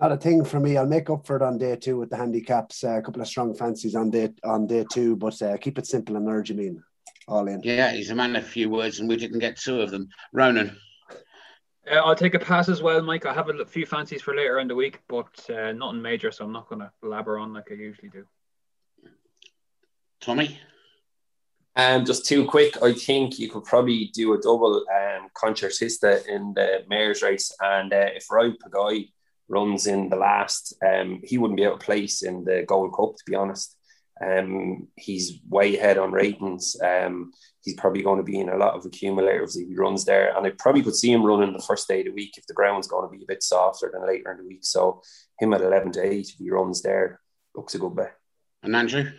not 0.00 0.12
a 0.12 0.16
thing 0.16 0.44
for 0.44 0.60
me. 0.60 0.76
I'll 0.76 0.86
make 0.86 1.10
up 1.10 1.26
for 1.26 1.36
it 1.36 1.42
on 1.42 1.58
day 1.58 1.74
two 1.76 1.98
with 1.98 2.10
the 2.10 2.16
handicaps. 2.16 2.84
Uh, 2.84 2.98
a 2.98 3.02
couple 3.02 3.20
of 3.20 3.26
strong 3.26 3.54
fancies 3.54 3.94
on 3.94 4.10
day 4.10 4.30
on 4.44 4.66
day 4.66 4.84
two, 4.92 5.16
but 5.16 5.40
uh, 5.42 5.56
keep 5.56 5.78
it 5.78 5.86
simple 5.86 6.16
and 6.16 6.28
urge 6.28 6.52
mean 6.52 6.82
all 7.28 7.46
in. 7.46 7.62
Yeah, 7.62 7.92
he's 7.92 8.10
a 8.10 8.14
man 8.14 8.34
of 8.34 8.46
few 8.46 8.70
words, 8.70 8.98
and 8.98 9.08
we 9.08 9.16
didn't 9.16 9.38
get 9.38 9.56
two 9.56 9.80
of 9.80 9.90
them. 9.90 10.08
Ronan. 10.32 10.76
Uh, 11.90 11.96
I'll 11.96 12.16
take 12.16 12.34
a 12.34 12.38
pass 12.38 12.68
as 12.68 12.82
well, 12.82 13.00
Mike. 13.02 13.26
I 13.26 13.34
have 13.34 13.48
a 13.48 13.64
few 13.64 13.86
fancies 13.86 14.22
for 14.22 14.34
later 14.34 14.58
in 14.58 14.68
the 14.68 14.74
week, 14.74 15.00
but 15.08 15.48
uh, 15.50 15.72
nothing 15.72 16.02
major, 16.02 16.32
so 16.32 16.44
I'm 16.44 16.52
not 16.52 16.68
going 16.68 16.80
to 16.80 16.90
blabber 17.02 17.38
on 17.38 17.52
like 17.52 17.70
I 17.70 17.74
usually 17.74 18.08
do. 18.08 18.24
Tommy? 20.20 20.58
Um, 21.76 22.04
just 22.04 22.26
too 22.26 22.44
quick, 22.44 22.82
I 22.82 22.92
think 22.92 23.38
you 23.38 23.48
could 23.48 23.62
probably 23.62 24.10
do 24.12 24.34
a 24.34 24.38
double 24.38 24.84
um, 24.92 25.28
concertista 25.36 26.26
in 26.26 26.52
the 26.54 26.84
mayor's 26.88 27.22
race. 27.22 27.54
And 27.60 27.92
uh, 27.92 28.08
if 28.16 28.28
Royale 28.30 28.56
Pagaille 28.60 29.12
runs 29.48 29.86
in 29.86 30.08
the 30.08 30.16
last, 30.16 30.74
um, 30.84 31.20
he 31.22 31.38
wouldn't 31.38 31.56
be 31.56 31.62
able 31.62 31.78
to 31.78 31.84
place 31.84 32.22
in 32.22 32.42
the 32.42 32.64
Gold 32.66 32.94
Cup, 32.96 33.14
to 33.16 33.24
be 33.24 33.36
honest. 33.36 33.77
Um, 34.24 34.88
he's 34.96 35.40
way 35.48 35.76
ahead 35.76 35.98
on 35.98 36.12
ratings. 36.12 36.76
Um, 36.82 37.32
he's 37.62 37.74
probably 37.74 38.02
going 38.02 38.18
to 38.18 38.24
be 38.24 38.40
in 38.40 38.48
a 38.48 38.56
lot 38.56 38.74
of 38.74 38.84
accumulators 38.84 39.56
if 39.56 39.68
he 39.68 39.74
runs 39.74 40.04
there. 40.04 40.36
And 40.36 40.46
I 40.46 40.50
probably 40.58 40.82
could 40.82 40.96
see 40.96 41.12
him 41.12 41.24
running 41.24 41.52
the 41.52 41.62
first 41.62 41.88
day 41.88 42.00
of 42.00 42.06
the 42.06 42.12
week 42.12 42.36
if 42.36 42.46
the 42.46 42.54
ground's 42.54 42.88
going 42.88 43.08
to 43.08 43.16
be 43.16 43.22
a 43.22 43.26
bit 43.26 43.42
softer 43.42 43.90
than 43.92 44.06
later 44.06 44.32
in 44.32 44.38
the 44.38 44.44
week. 44.44 44.60
So 44.62 45.02
him 45.38 45.54
at 45.54 45.60
11 45.60 45.92
to 45.92 46.02
8, 46.02 46.28
if 46.28 46.38
he 46.38 46.50
runs 46.50 46.82
there, 46.82 47.20
looks 47.54 47.74
a 47.74 47.78
good 47.78 47.94
bet. 47.94 48.14
And 48.62 48.74
Andrew? 48.74 49.10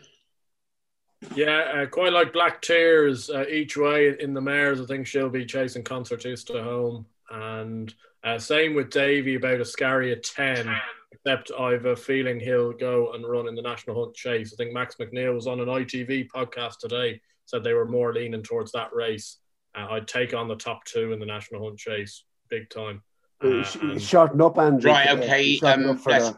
Yeah, 1.36 1.82
uh, 1.82 1.86
quite 1.86 2.14
like 2.14 2.34
Black 2.34 2.62
Tears 2.62 3.30
uh, 3.30 3.46
each 3.50 3.76
way 3.76 4.16
in 4.20 4.34
the 4.34 4.42
mares. 4.42 4.82
I 4.82 4.86
think 4.86 5.06
she'll 5.06 5.30
be 5.30 5.46
chasing 5.46 5.84
Concertista 5.84 6.64
home. 6.64 7.06
And 7.30 7.94
uh, 8.24 8.40
same 8.40 8.74
with 8.74 8.90
Davy 8.90 9.36
about 9.36 9.60
Escaria 9.60 10.22
10, 10.22 10.68
except 11.12 11.52
I 11.58 11.72
have 11.72 11.86
a 11.86 11.96
feeling 11.96 12.40
he'll 12.40 12.74
go 12.74 13.14
and 13.14 13.28
run 13.28 13.48
in 13.48 13.56
the 13.56 13.62
National 13.62 14.04
Hunt 14.04 14.16
Chase. 14.16 14.54
I 14.54 14.56
think 14.58 14.74
Max 14.74 14.96
McNeil 15.00 15.34
was 15.34 15.48
on 15.48 15.60
an 15.60 15.68
ITV 15.68 16.28
podcast 16.30 16.76
today, 16.80 17.20
said 17.46 17.64
they 17.64 17.74
were 17.74 17.88
more 17.88 18.14
leaning 18.14 18.44
towards 18.44 18.72
that 18.74 18.94
race. 18.94 19.38
Uh, 19.76 19.88
I'd 19.92 20.08
take 20.08 20.34
on 20.34 20.48
the 20.48 20.56
top 20.56 20.84
two 20.86 21.14
in 21.14 21.20
the 21.20 21.26
National 21.26 21.64
Hunt 21.64 21.78
Chase, 21.78 22.24
big 22.50 22.70
time. 22.70 23.02
Uh, 23.44 23.64
and... 23.82 24.02
Shorten 24.02 24.42
up, 24.42 24.58
Andrew. 24.58 24.92
Right, 24.92 25.10
okay. 25.10 25.60
Um, 25.60 25.84
the... 25.84 26.38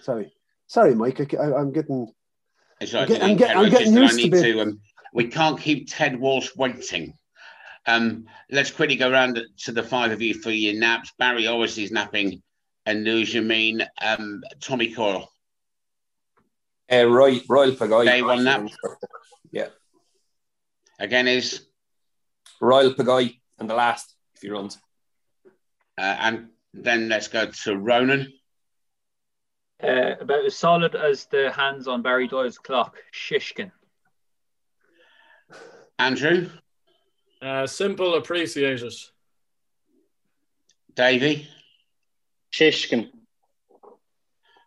Sorry. 0.00 0.32
Sorry, 0.66 0.94
Mike. 0.94 1.20
I, 1.34 1.60
am 1.60 1.72
getting 1.72 2.12
I'm, 2.80 3.06
get, 3.06 3.22
I'm, 3.22 3.36
get, 3.36 3.56
I'm 3.56 3.70
getting 3.70 3.94
used 3.94 4.18
to, 4.18 4.30
to 4.30 4.60
um, 4.60 4.80
we 5.12 5.26
can't 5.26 5.60
keep 5.60 5.88
Ted 5.90 6.18
Walsh 6.18 6.50
waiting. 6.56 7.14
Um, 7.86 8.26
let's 8.50 8.70
quickly 8.70 8.96
go 8.96 9.10
around 9.10 9.40
to 9.64 9.72
the 9.72 9.82
five 9.82 10.12
of 10.12 10.22
you 10.22 10.34
for 10.34 10.50
your 10.50 10.74
naps. 10.74 11.12
Barry 11.18 11.46
obviously 11.46 11.84
is 11.84 11.90
napping, 11.90 12.42
and 12.86 13.06
Energumene, 13.06 13.86
um, 14.00 14.42
Tommy 14.60 14.92
Coyle. 14.92 15.30
Uh, 16.90 17.06
Roy, 17.06 17.40
Royale 17.48 17.72
Pagaille. 17.72 18.04
Day 18.04 18.22
one 18.22 18.44
nap. 18.44 18.66
Yeah. 19.50 19.68
Again 20.98 21.28
is 21.28 21.66
Royale 22.60 22.94
Pagaille 22.94 23.38
and 23.58 23.68
the 23.70 23.74
last 23.74 24.14
if 24.34 24.42
he 24.42 24.50
runs. 24.50 24.78
Uh, 25.98 26.16
and 26.20 26.48
then 26.74 27.08
let's 27.08 27.28
go 27.28 27.46
to 27.46 27.76
Ronan. 27.76 28.32
Uh, 29.82 30.14
about 30.20 30.44
as 30.44 30.56
solid 30.56 30.94
as 30.94 31.26
the 31.26 31.50
hands 31.50 31.88
on 31.88 32.02
Barry 32.02 32.28
Doyle's 32.28 32.58
clock, 32.58 32.98
Shishkin. 33.12 33.72
Andrew? 35.98 36.48
Uh, 37.40 37.66
simple, 37.66 38.14
Appreciate 38.14 38.82
It. 38.82 38.94
Davy? 40.94 41.48
Shishkin. 42.52 43.10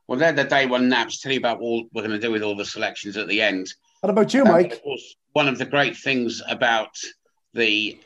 Well, 0.07 0.19
they're 0.19 0.33
the 0.33 0.43
day 0.43 0.65
one 0.65 0.89
naps. 0.89 1.19
Tell 1.19 1.31
you 1.31 1.39
about 1.39 1.59
what 1.59 1.85
we're 1.93 2.01
going 2.01 2.11
to 2.11 2.19
do 2.19 2.31
with 2.31 2.43
all 2.43 2.55
the 2.55 2.65
selections 2.65 3.17
at 3.17 3.27
the 3.27 3.41
end. 3.41 3.73
What 4.01 4.09
about 4.09 4.33
you, 4.33 4.43
Mike? 4.43 4.73
of 4.73 4.83
course, 4.83 5.15
one 5.33 5.47
of 5.47 5.57
the 5.57 5.65
great 5.65 5.97
things 5.97 6.41
about 6.47 6.95
the 7.53 7.99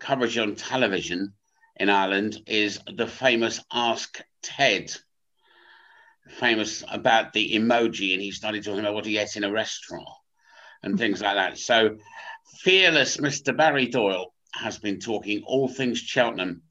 coverage 0.00 0.36
on 0.38 0.56
television 0.56 1.34
in 1.76 1.88
Ireland 1.88 2.42
is 2.46 2.80
the 2.96 3.06
famous 3.06 3.60
Ask 3.72 4.20
Ted 4.42 4.92
famous 6.28 6.82
about 6.90 7.32
the 7.32 7.54
emoji 7.54 8.12
and 8.14 8.22
he 8.22 8.30
started 8.30 8.64
talking 8.64 8.80
about 8.80 8.94
what 8.94 9.06
he 9.06 9.18
ate 9.18 9.36
in 9.36 9.44
a 9.44 9.50
restaurant 9.50 10.08
and 10.82 10.94
hmm. 10.94 10.98
things 10.98 11.20
like 11.20 11.36
that. 11.36 11.58
So, 11.58 11.96
fearless 12.58 13.18
Mr. 13.18 13.56
Barry 13.56 13.86
Doyle 13.86 14.32
has 14.54 14.78
been 14.78 15.00
talking 15.00 15.42
all 15.46 15.68
things 15.68 15.98
Cheltenham 15.98 16.62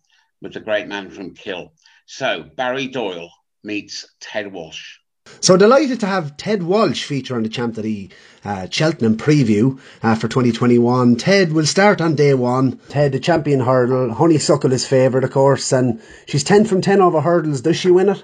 with 0.43 0.53
the 0.53 0.60
great 0.60 0.88
man 0.88 1.10
from 1.10 1.34
Kill. 1.34 1.73
So, 2.06 2.43
Barry 2.43 2.88
Doyle 2.88 3.32
meets 3.63 4.06
Ted 4.19 4.51
Walsh. 4.51 4.97
So 5.39 5.56
delighted 5.56 6.01
to 6.01 6.06
have 6.06 6.36
Ted 6.36 6.62
Walsh 6.62 7.06
feature 7.06 7.36
on 7.36 7.43
the 7.43 7.49
Champ.ie 7.49 8.12
uh, 8.43 8.67
Cheltenham 8.69 9.15
preview 9.15 9.79
uh, 10.03 10.15
for 10.15 10.27
2021. 10.27 11.15
Ted 11.15 11.53
will 11.53 11.65
start 11.65 12.01
on 12.01 12.15
day 12.15 12.34
one. 12.34 12.77
Ted, 12.89 13.13
the 13.13 13.19
champion 13.19 13.62
hurdle. 13.62 14.13
Honeysuckle 14.13 14.73
is 14.73 14.86
favourite, 14.86 15.23
of 15.23 15.32
course, 15.32 15.71
and 15.71 16.01
she's 16.27 16.43
10 16.43 16.65
from 16.65 16.82
10 16.82 17.01
over 17.01 17.21
hurdles. 17.21 17.62
Does 17.62 17.77
she 17.77 17.89
win 17.89 18.10
it? 18.10 18.23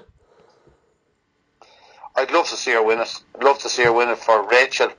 I'd 2.14 2.30
love 2.32 2.48
to 2.48 2.56
see 2.56 2.72
her 2.72 2.82
win 2.82 3.00
it. 3.00 3.22
I'd 3.34 3.44
love 3.44 3.58
to 3.60 3.70
see 3.70 3.84
her 3.84 3.92
win 3.92 4.10
it 4.10 4.18
for 4.18 4.46
Rachael, 4.46 4.92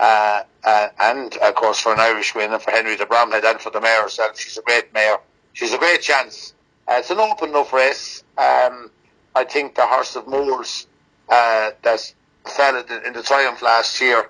uh, 0.00 0.42
uh, 0.64 0.88
and 0.98 1.36
of 1.36 1.54
course 1.54 1.78
for 1.78 1.92
an 1.92 2.00
Irish 2.00 2.34
win 2.34 2.52
and 2.52 2.60
for 2.60 2.72
Henry 2.72 2.96
de 2.96 3.06
Bromhead 3.06 3.44
and 3.44 3.60
for 3.60 3.70
the 3.70 3.80
mare 3.80 4.02
herself. 4.02 4.38
She's 4.38 4.58
a 4.58 4.62
great 4.62 4.92
mare. 4.92 5.18
She's 5.52 5.72
a 5.72 5.78
great 5.78 6.02
chance. 6.02 6.54
Uh, 6.88 6.94
it's 6.98 7.10
an 7.10 7.18
open 7.18 7.50
enough 7.50 7.72
race. 7.72 8.22
Um, 8.38 8.90
I 9.34 9.44
think 9.44 9.74
the 9.74 9.86
horse 9.86 10.14
of 10.16 10.26
Moore's 10.28 10.86
uh, 11.28 11.70
that 11.82 12.14
fell 12.44 12.78
in 12.78 13.12
the, 13.12 13.22
Triumph 13.22 13.60
last 13.60 14.00
year, 14.00 14.28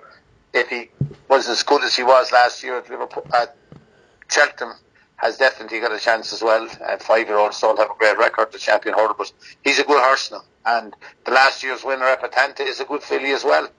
if 0.53 0.69
he 0.69 0.89
was 1.29 1.47
as 1.47 1.61
good 1.63 1.83
as 1.83 1.95
he 1.95 2.03
was 2.03 2.31
last 2.31 2.63
year 2.63 2.77
at 2.77 2.89
Liverpool, 2.89 3.27
at 3.33 3.55
Cheltenham, 4.29 4.75
has 5.17 5.37
definitely 5.37 5.79
got 5.79 5.91
a 5.91 5.99
chance 5.99 6.33
as 6.33 6.41
well. 6.41 6.67
Uh, 6.83 6.97
five 6.97 7.27
year 7.27 7.37
olds 7.37 7.59
don't 7.61 7.77
have 7.77 7.91
a 7.91 7.95
great 7.97 8.17
record, 8.17 8.51
the 8.51 8.57
champion 8.57 8.95
hurdle, 8.95 9.15
but 9.17 9.31
he's 9.63 9.79
a 9.79 9.83
good 9.83 10.01
horse 10.01 10.31
now. 10.31 10.43
And 10.65 10.95
the 11.25 11.31
last 11.31 11.63
year's 11.63 11.83
winner, 11.83 12.05
Epatante, 12.05 12.61
is 12.61 12.79
a 12.79 12.85
good 12.85 13.03
filly 13.03 13.31
as 13.31 13.43
well. 13.43 13.69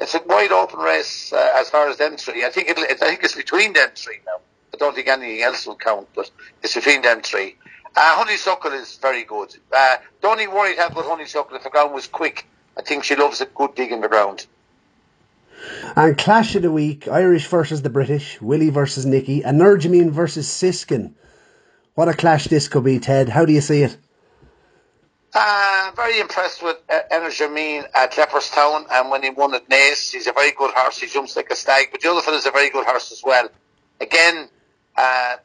It's 0.00 0.14
a 0.14 0.22
wide 0.26 0.52
open 0.52 0.80
race 0.80 1.32
uh, 1.32 1.52
as 1.56 1.70
far 1.70 1.88
as 1.88 1.96
them 1.96 2.16
three. 2.16 2.44
I 2.44 2.50
think 2.50 2.68
it, 2.68 2.78
I 2.78 2.94
think 2.94 3.24
it's 3.24 3.34
between 3.34 3.72
them 3.72 3.90
three 3.94 4.20
now. 4.26 4.40
I 4.72 4.76
don't 4.76 4.94
think 4.94 5.08
anything 5.08 5.42
else 5.42 5.66
will 5.66 5.76
count, 5.76 6.08
but 6.14 6.30
it's 6.62 6.74
between 6.74 7.02
them 7.02 7.22
three. 7.22 7.56
Uh, 7.96 8.16
Honeysuckle 8.16 8.72
is 8.72 8.96
very 8.96 9.24
good. 9.24 9.56
Uh, 9.74 9.96
don't 10.22 10.40
even 10.40 10.54
worry 10.54 10.74
about 10.74 10.94
Honeysuckle 10.94 11.56
if 11.56 11.64
the 11.64 11.70
ground 11.70 11.94
was 11.94 12.06
quick. 12.06 12.46
I 12.76 12.82
think 12.82 13.04
she 13.04 13.16
loves 13.16 13.40
a 13.40 13.46
good 13.46 13.74
dig 13.74 13.92
in 13.92 14.00
the 14.00 14.08
ground. 14.08 14.46
And 15.96 16.16
clash 16.16 16.54
of 16.54 16.62
the 16.62 16.70
week: 16.70 17.08
Irish 17.08 17.46
versus 17.48 17.82
the 17.82 17.90
British, 17.90 18.40
Willie 18.40 18.70
versus 18.70 19.04
Nicky, 19.04 19.42
Energumene 19.42 20.10
versus 20.10 20.48
Shishkin. 20.48 21.14
What 21.94 22.08
a 22.08 22.14
clash 22.14 22.44
this 22.46 22.68
could 22.68 22.84
be, 22.84 23.00
Ted. 23.00 23.28
How 23.28 23.44
do 23.44 23.52
you 23.52 23.60
see 23.60 23.82
it? 23.82 23.96
Uh, 25.34 25.90
very 25.96 26.20
impressed 26.20 26.62
with 26.62 26.76
uh, 26.88 27.00
Energumene 27.12 27.84
at 27.94 28.12
Leopardstown 28.12 28.86
and 28.90 29.10
when 29.10 29.22
he 29.22 29.30
won 29.30 29.52
at 29.54 29.68
Naas. 29.68 30.12
He's 30.12 30.26
a 30.26 30.32
very 30.32 30.52
good 30.52 30.70
horse. 30.74 30.98
He 30.98 31.06
jumps 31.06 31.36
like 31.36 31.50
a 31.50 31.56
stag. 31.56 31.88
But 31.90 32.00
the 32.00 32.10
other 32.10 32.24
one 32.24 32.34
is 32.34 32.46
a 32.46 32.50
very 32.50 32.70
good 32.70 32.86
horse 32.86 33.12
as 33.12 33.22
well. 33.22 33.48
Again, 34.00 34.48
uh, 34.96 35.36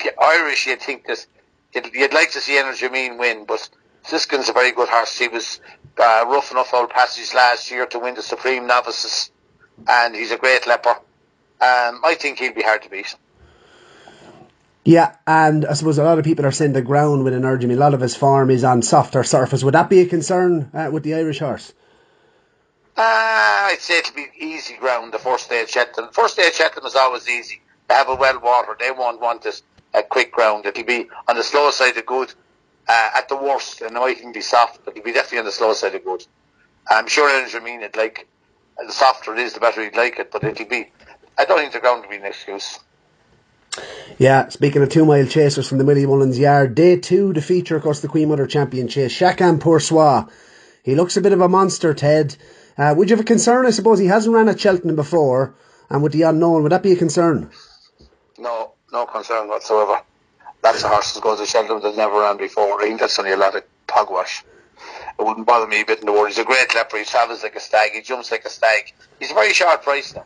the 0.00 0.22
Irish, 0.22 0.66
you'd 0.66 0.80
think 0.80 1.06
that 1.06 1.26
you'd, 1.74 1.94
you'd 1.94 2.12
like 2.12 2.32
to 2.32 2.40
see 2.40 2.52
Energumene 2.52 3.18
win, 3.18 3.44
but 3.46 3.68
Shishkin's 4.04 4.48
a 4.48 4.52
very 4.52 4.72
good 4.72 4.88
horse. 4.88 5.18
He 5.18 5.28
was 5.28 5.60
uh, 5.98 6.24
rough 6.28 6.50
enough 6.50 6.72
old 6.74 6.90
passage 6.90 7.34
last 7.34 7.70
year 7.70 7.86
to 7.86 7.98
win 7.98 8.14
the 8.14 8.22
Supreme 8.22 8.66
Novices, 8.66 9.30
and 9.86 10.14
he's 10.14 10.32
a 10.32 10.38
great 10.38 10.66
leaper. 10.66 10.90
Um, 10.90 12.00
I 12.04 12.16
think 12.18 12.38
he'll 12.38 12.54
be 12.54 12.62
hard 12.62 12.82
to 12.82 12.90
beat. 12.90 13.14
Yeah, 14.84 15.14
and 15.28 15.64
I 15.64 15.74
suppose 15.74 15.98
a 15.98 16.02
lot 16.02 16.18
of 16.18 16.24
people 16.24 16.44
are 16.44 16.50
saying 16.50 16.72
the 16.72 16.82
ground 16.82 17.22
with 17.22 17.34
Energumene. 17.34 17.76
A 17.76 17.80
lot 17.80 17.94
of 17.94 18.00
his 18.00 18.16
form 18.16 18.50
is 18.50 18.64
on 18.64 18.82
softer 18.82 19.22
surface. 19.22 19.62
Would 19.62 19.74
that 19.74 19.88
be 19.88 20.00
a 20.00 20.06
concern 20.06 20.70
uh, 20.74 20.90
with 20.90 21.04
the 21.04 21.14
Irish 21.14 21.38
horse? 21.38 21.72
Uh, 22.96 23.00
I'd 23.00 23.76
say 23.78 23.98
it'll 23.98 24.16
be 24.16 24.26
easy 24.38 24.76
ground 24.76 25.14
the 25.14 25.20
first 25.20 25.48
day 25.48 25.62
at 25.62 25.70
Cheltenham. 25.70 26.12
First 26.12 26.36
day 26.36 26.46
at 26.48 26.54
Cheltenham 26.54 26.86
is 26.86 26.96
always 26.96 27.28
easy. 27.28 27.62
They 27.88 27.94
have 27.94 28.08
a 28.08 28.16
well 28.16 28.40
water. 28.40 28.76
They 28.78 28.90
won't 28.90 29.20
want 29.20 29.42
this 29.42 29.62
a 29.94 30.02
quick 30.02 30.32
ground. 30.32 30.66
It'll 30.66 30.84
be 30.84 31.08
on 31.28 31.36
the 31.36 31.42
slow 31.42 31.70
side 31.70 31.96
of 31.96 32.06
good. 32.06 32.32
Uh, 32.88 33.10
at 33.14 33.28
the 33.28 33.36
worst, 33.36 33.80
and 33.80 33.94
know 33.94 34.06
it 34.06 34.18
can 34.18 34.32
be 34.32 34.40
soft, 34.40 34.80
but 34.84 34.96
it'll 34.96 35.04
be 35.04 35.12
definitely 35.12 35.38
on 35.38 35.44
the 35.44 35.52
slow 35.52 35.72
side 35.72 35.94
of 35.94 36.04
good. 36.04 36.26
I'm 36.90 37.06
sure 37.06 37.30
Energumene 37.30 37.80
it 37.82 37.96
like 37.96 38.26
the 38.76 38.92
softer 38.92 39.34
it 39.34 39.38
is, 39.38 39.54
the 39.54 39.60
better 39.60 39.84
he'd 39.84 39.96
like 39.96 40.18
it. 40.18 40.32
But 40.32 40.42
it'll 40.42 40.66
be. 40.66 40.90
I 41.38 41.44
don't 41.44 41.58
think 41.58 41.72
the 41.72 41.80
ground 41.80 42.02
will 42.02 42.10
be 42.10 42.16
an 42.16 42.24
excuse. 42.24 42.80
Yeah, 44.18 44.48
speaking 44.48 44.82
of 44.82 44.90
two 44.90 45.06
mile 45.06 45.26
chasers 45.26 45.68
from 45.68 45.78
the 45.78 45.84
Willie 45.84 46.06
Mullins 46.06 46.38
yard, 46.38 46.74
day 46.74 46.96
two, 46.96 47.32
the 47.32 47.40
feature, 47.40 47.76
across 47.76 48.00
the 48.00 48.08
Queen 48.08 48.28
Mother 48.28 48.46
Champion 48.46 48.88
chase, 48.88 49.16
Chacun 49.16 49.60
Pour 49.60 49.80
Soi. 49.80 50.24
He 50.82 50.94
looks 50.94 51.16
a 51.16 51.22
bit 51.22 51.32
of 51.32 51.40
a 51.40 51.48
monster, 51.48 51.94
Ted. 51.94 52.36
Uh, 52.76 52.94
would 52.96 53.08
you 53.08 53.16
have 53.16 53.24
a 53.24 53.26
concern? 53.26 53.64
I 53.64 53.70
suppose 53.70 53.98
he 53.98 54.06
hasn't 54.06 54.34
ran 54.34 54.48
at 54.48 54.60
Cheltenham 54.60 54.96
before, 54.96 55.54
and 55.88 56.02
with 56.02 56.12
the 56.12 56.22
unknown, 56.22 56.64
would 56.64 56.72
that 56.72 56.82
be 56.82 56.92
a 56.92 56.96
concern? 56.96 57.50
No, 58.38 58.71
no 58.92 59.06
concern 59.06 59.48
whatsoever. 59.48 60.02
That's 60.62 60.84
of 60.84 60.90
horses 60.90 61.20
go 61.20 61.36
to 61.36 61.46
Cheltenham 61.46 61.82
that 61.82 61.96
never 61.96 62.20
ran 62.20 62.36
before. 62.36 62.80
I 62.80 62.86
think 62.86 63.00
that's 63.00 63.18
only 63.18 63.32
a 63.32 63.36
lot 63.36 63.56
of 63.56 63.64
pogwash. 63.86 64.44
It 65.18 65.24
wouldn't 65.24 65.46
bother 65.46 65.66
me 65.66 65.80
a 65.80 65.84
bit 65.84 66.00
in 66.00 66.06
the 66.06 66.12
world. 66.12 66.28
He's 66.28 66.38
a 66.38 66.44
great 66.44 66.74
leaper. 66.74 66.98
He 66.98 67.04
travels 67.04 67.42
like 67.42 67.56
a 67.56 67.60
stag. 67.60 67.92
He 67.92 68.00
jumps 68.00 68.30
like 68.30 68.44
a 68.44 68.50
stag. 68.50 68.92
He's 69.18 69.30
a 69.30 69.34
very 69.34 69.52
sharp 69.52 69.82
price 69.82 70.14
now. 70.14 70.24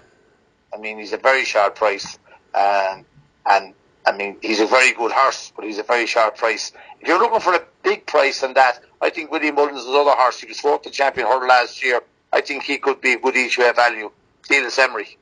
I 0.75 0.79
mean, 0.79 0.99
he's 0.99 1.13
a 1.13 1.19
very 1.19 1.45
sharp 1.45 1.77
price. 1.77 2.19
And 2.55 3.05
I 3.47 4.17
mean, 4.17 4.37
he's 4.43 4.61
a 4.61 4.67
very 4.67 4.93
good 4.93 5.13
horse, 5.13 5.53
but 5.57 5.65
he's 5.65 5.79
a 5.79 5.83
very 5.83 6.07
sharp 6.07 6.37
price. 6.37 6.73
If 7.01 7.09
you're 7.09 7.19
looking 7.19 7.41
for 7.41 7.55
a 7.55 7.63
big 7.83 8.07
price 8.07 8.43
on 8.43 8.55
that, 8.55 8.81
I 9.01 9.11
think 9.11 9.31
William 9.31 9.55
Mullins' 9.57 9.81
is 9.81 9.87
another 9.87 10.13
horse, 10.13 10.41
he 10.41 10.47
was 10.47 10.61
fourth 10.61 10.83
the 10.83 10.91
champion 10.91 11.27
hurdle 11.27 11.49
last 11.49 11.83
year. 11.83 12.01
I 12.33 12.41
think 12.41 12.63
he 12.63 12.79
could 12.79 13.01
be 13.01 13.15
a 13.15 13.19
good 13.19 13.37
each 13.37 13.59
way 13.59 13.71
value. 13.73 14.11
Cilaos 14.49 14.79
Emery. 14.79 15.19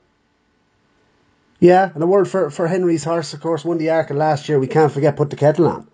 Yeah, 1.65 1.89
and 1.91 2.03
a 2.03 2.05
word 2.05 2.27
for, 2.27 2.51
for 2.51 2.67
Henry's 2.67 3.03
horse, 3.03 3.33
of 3.33 3.41
course, 3.41 3.65
won 3.65 3.79
the 3.79 3.87
Arkle 3.87 4.17
last 4.17 4.47
year. 4.47 4.59
We 4.59 4.67
can't 4.67 4.91
forget 4.91 5.17
put 5.17 5.31
the 5.31 5.35
kettle 5.35 5.65
on. 5.65 5.87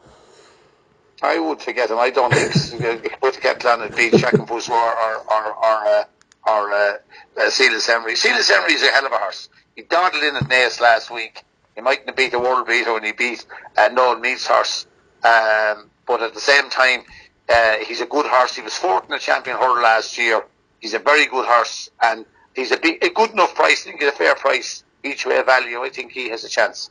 I 1.22 1.40
would 1.40 1.62
forget 1.62 1.90
him. 1.90 1.98
I 1.98 2.10
don't 2.10 2.34
think 2.34 3.18
put 3.22 3.36
the 3.36 3.40
kettle 3.40 3.70
on 3.70 3.82
and 3.82 3.96
beat 3.96 4.12
Chacun 4.12 4.46
Pour 4.46 4.60
Soi 4.60 4.74
or 4.74 4.84
or 4.84 5.16
or 5.32 5.46
or, 5.54 5.86
uh, 5.86 6.04
or 6.46 6.74
uh, 6.74 6.98
uh, 7.38 7.94
Emery. 7.96 8.16
Cilaos 8.16 8.52
Emery 8.52 8.74
is 8.74 8.84
a 8.84 8.92
hell 8.92 9.06
of 9.06 9.14
a 9.14 9.18
horse. 9.18 9.48
He 9.74 9.84
dawdled 9.84 10.22
in 10.22 10.36
at 10.36 10.44
Naas 10.50 10.82
last 10.82 11.10
week. 11.10 11.42
He 11.76 11.80
mightn't 11.80 12.18
beat 12.18 12.32
the 12.32 12.40
world 12.40 12.68
beater 12.68 12.92
when 12.92 13.06
he 13.06 13.14
beat 13.14 13.46
uh, 13.78 13.88
Noel 13.94 14.20
Meade's 14.20 14.46
horse, 14.46 14.88
um, 15.24 15.90
but 16.06 16.22
at 16.22 16.34
the 16.34 16.42
same 16.42 16.70
time, 16.70 17.04
uh, 17.48 17.78
he's 17.88 18.02
a 18.02 18.06
good 18.06 18.26
horse. 18.26 18.58
He 18.58 18.62
was 18.62 18.74
fourth 18.74 19.06
in 19.06 19.12
the 19.12 19.20
champion 19.20 19.56
hurdle 19.56 19.82
last 19.82 20.18
year. 20.18 20.44
He's 20.82 20.96
a 20.96 21.00
very 21.00 21.28
good 21.28 21.46
horse, 21.46 21.90
and 22.02 22.26
he's 22.54 22.74
a, 22.74 23.06
a 23.06 23.10
good 23.10 23.32
enough 23.32 23.56
price. 23.56 23.88
I 23.88 23.92
think 23.92 24.02
a 24.02 24.12
fair 24.12 24.36
price 24.36 24.84
each 25.04 25.26
way 25.26 25.42
value. 25.44 25.82
I 25.82 25.90
think 25.90 26.12
he 26.12 26.30
has 26.30 26.44
a 26.44 26.50
chance. 26.50 26.90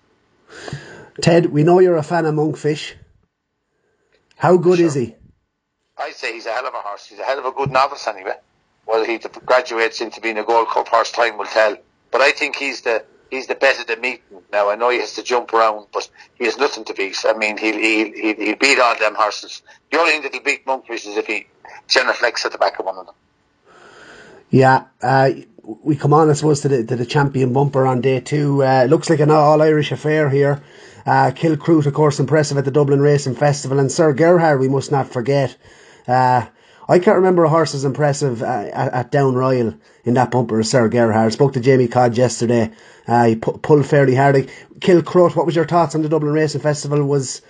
Ted, 1.20 1.46
we 1.46 1.62
know 1.62 1.78
you're 1.78 1.96
a 1.96 2.02
fan 2.02 2.26
of 2.26 2.34
Monkfish. 2.34 2.94
How 4.36 4.56
good 4.56 4.78
sure. 4.78 4.86
is 4.86 4.94
he? 4.94 5.14
I'd 5.98 6.14
say 6.14 6.32
he's 6.32 6.46
a 6.46 6.52
hell 6.52 6.66
of 6.66 6.74
a 6.74 6.78
horse. 6.78 7.06
He's 7.06 7.18
a 7.18 7.24
hell 7.24 7.38
of 7.38 7.44
a 7.44 7.52
good 7.52 7.70
novice 7.70 8.06
anyway. 8.06 8.34
Whether 8.86 9.04
he 9.04 9.18
graduates 9.44 10.00
into 10.00 10.20
being 10.20 10.38
a 10.38 10.44
Gold 10.44 10.68
Cup 10.68 10.88
horse, 10.88 11.12
time 11.12 11.36
will 11.36 11.44
tell. 11.44 11.76
But 12.10 12.22
I 12.22 12.32
think 12.32 12.56
he's 12.56 12.80
the 12.80 13.04
he's 13.30 13.46
the 13.46 13.54
best 13.54 13.80
of 13.82 13.86
the 13.86 13.96
meeting. 13.96 14.42
Now 14.50 14.70
I 14.70 14.76
know 14.76 14.88
he 14.88 14.98
has 14.98 15.14
to 15.14 15.22
jump 15.22 15.52
around, 15.52 15.86
but 15.92 16.08
he 16.34 16.46
has 16.46 16.56
nothing 16.56 16.84
to 16.84 16.94
beat. 16.94 17.22
I 17.26 17.34
mean, 17.34 17.58
he'll 17.58 17.78
he'll 17.78 18.12
he'll, 18.12 18.36
he'll 18.36 18.56
beat 18.56 18.78
all 18.80 18.98
them 18.98 19.14
horses. 19.14 19.62
The 19.92 19.98
only 19.98 20.12
thing 20.12 20.22
that 20.22 20.32
he'll 20.32 20.42
beat 20.42 20.66
Monkfish 20.66 21.06
is 21.06 21.16
if 21.16 21.26
he 21.26 21.46
genuflects 21.88 22.44
at 22.46 22.52
the 22.52 22.58
back 22.58 22.78
of 22.78 22.86
one 22.86 22.96
of 22.96 23.06
them. 23.06 23.14
Yeah, 24.50 24.84
uh, 25.02 25.30
we 25.62 25.96
come 25.96 26.12
on, 26.12 26.28
I 26.28 26.32
suppose, 26.32 26.62
to 26.62 26.68
the, 26.68 26.84
to 26.84 26.96
the 26.96 27.06
champion 27.06 27.52
bumper 27.52 27.86
on 27.86 28.00
day 28.00 28.20
two. 28.20 28.62
Uh, 28.62 28.86
looks 28.88 29.08
like 29.08 29.20
an 29.20 29.30
all 29.30 29.62
Irish 29.62 29.92
affair 29.92 30.28
here. 30.28 30.62
Uh, 31.06 31.32
of 31.42 31.94
course, 31.94 32.20
impressive 32.20 32.58
at 32.58 32.64
the 32.64 32.70
Dublin 32.70 33.00
Racing 33.00 33.36
Festival, 33.36 33.78
and 33.78 33.90
Sir 33.90 34.12
Gerhard, 34.12 34.60
we 34.60 34.68
must 34.68 34.90
not 34.90 35.12
forget. 35.12 35.56
Uh, 36.06 36.46
I 36.88 36.98
can't 36.98 37.16
remember 37.16 37.44
a 37.44 37.48
horse 37.48 37.74
as 37.74 37.84
impressive 37.84 38.42
uh, 38.42 38.46
at, 38.46 38.92
at 38.92 39.10
Down 39.12 39.34
Royal 39.34 39.74
in 40.04 40.14
that 40.14 40.32
bumper 40.32 40.58
as 40.58 40.70
Sir 40.70 40.88
Gerhard. 40.88 41.26
I 41.26 41.28
spoke 41.28 41.52
to 41.52 41.60
Jamie 41.60 41.88
Codd 41.88 42.16
yesterday. 42.16 42.72
Uh, 43.06 43.26
he 43.26 43.36
pu- 43.36 43.58
pulled 43.58 43.86
fairly 43.86 44.14
hard. 44.14 44.50
Kilcruit, 44.80 45.36
what 45.36 45.46
was 45.46 45.54
your 45.54 45.66
thoughts 45.66 45.94
on 45.94 46.02
the 46.02 46.08
Dublin 46.08 46.32
Racing 46.32 46.60
Festival? 46.60 47.04
Was 47.04 47.42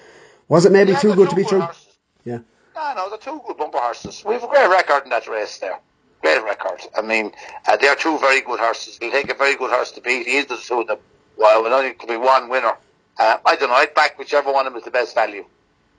was 0.48 0.66
it 0.66 0.72
maybe 0.72 0.92
yeah, 0.92 0.98
too 0.98 1.14
good 1.14 1.30
to 1.30 1.36
be 1.36 1.44
true? 1.44 1.60
Horses. 1.60 1.86
Yeah. 2.24 2.38
No, 2.74 2.94
no, 2.94 3.10
the 3.10 3.16
two 3.16 3.40
good 3.46 3.56
bumper 3.56 3.78
horses. 3.78 4.22
We 4.26 4.34
have 4.34 4.44
a 4.44 4.48
great 4.48 4.68
record 4.68 5.04
in 5.04 5.10
that 5.10 5.26
race 5.26 5.58
there. 5.58 5.78
Great 6.22 6.42
record. 6.44 6.80
I 6.96 7.02
mean, 7.02 7.32
uh, 7.66 7.76
they're 7.76 7.94
two 7.94 8.18
very 8.18 8.40
good 8.42 8.60
horses. 8.60 8.98
It'll 9.00 9.10
take 9.10 9.30
a 9.30 9.34
very 9.34 9.56
good 9.56 9.70
horse 9.70 9.90
to 9.92 10.00
beat 10.00 10.26
either 10.26 10.56
the 10.56 10.62
two 10.62 10.80
of 10.80 10.86
them. 10.86 10.98
Well, 11.36 11.64
it 11.64 11.72
only 11.72 11.92
could 11.92 12.08
be 12.08 12.16
one 12.16 12.48
winner. 12.48 12.74
Uh, 13.18 13.38
I 13.44 13.56
don't 13.56 13.70
know. 13.70 13.74
I'd 13.74 13.94
back 13.94 14.18
whichever 14.18 14.52
one 14.52 14.66
of 14.66 14.72
them 14.72 14.78
is 14.78 14.84
the 14.84 14.90
best 14.90 15.14
value. 15.14 15.44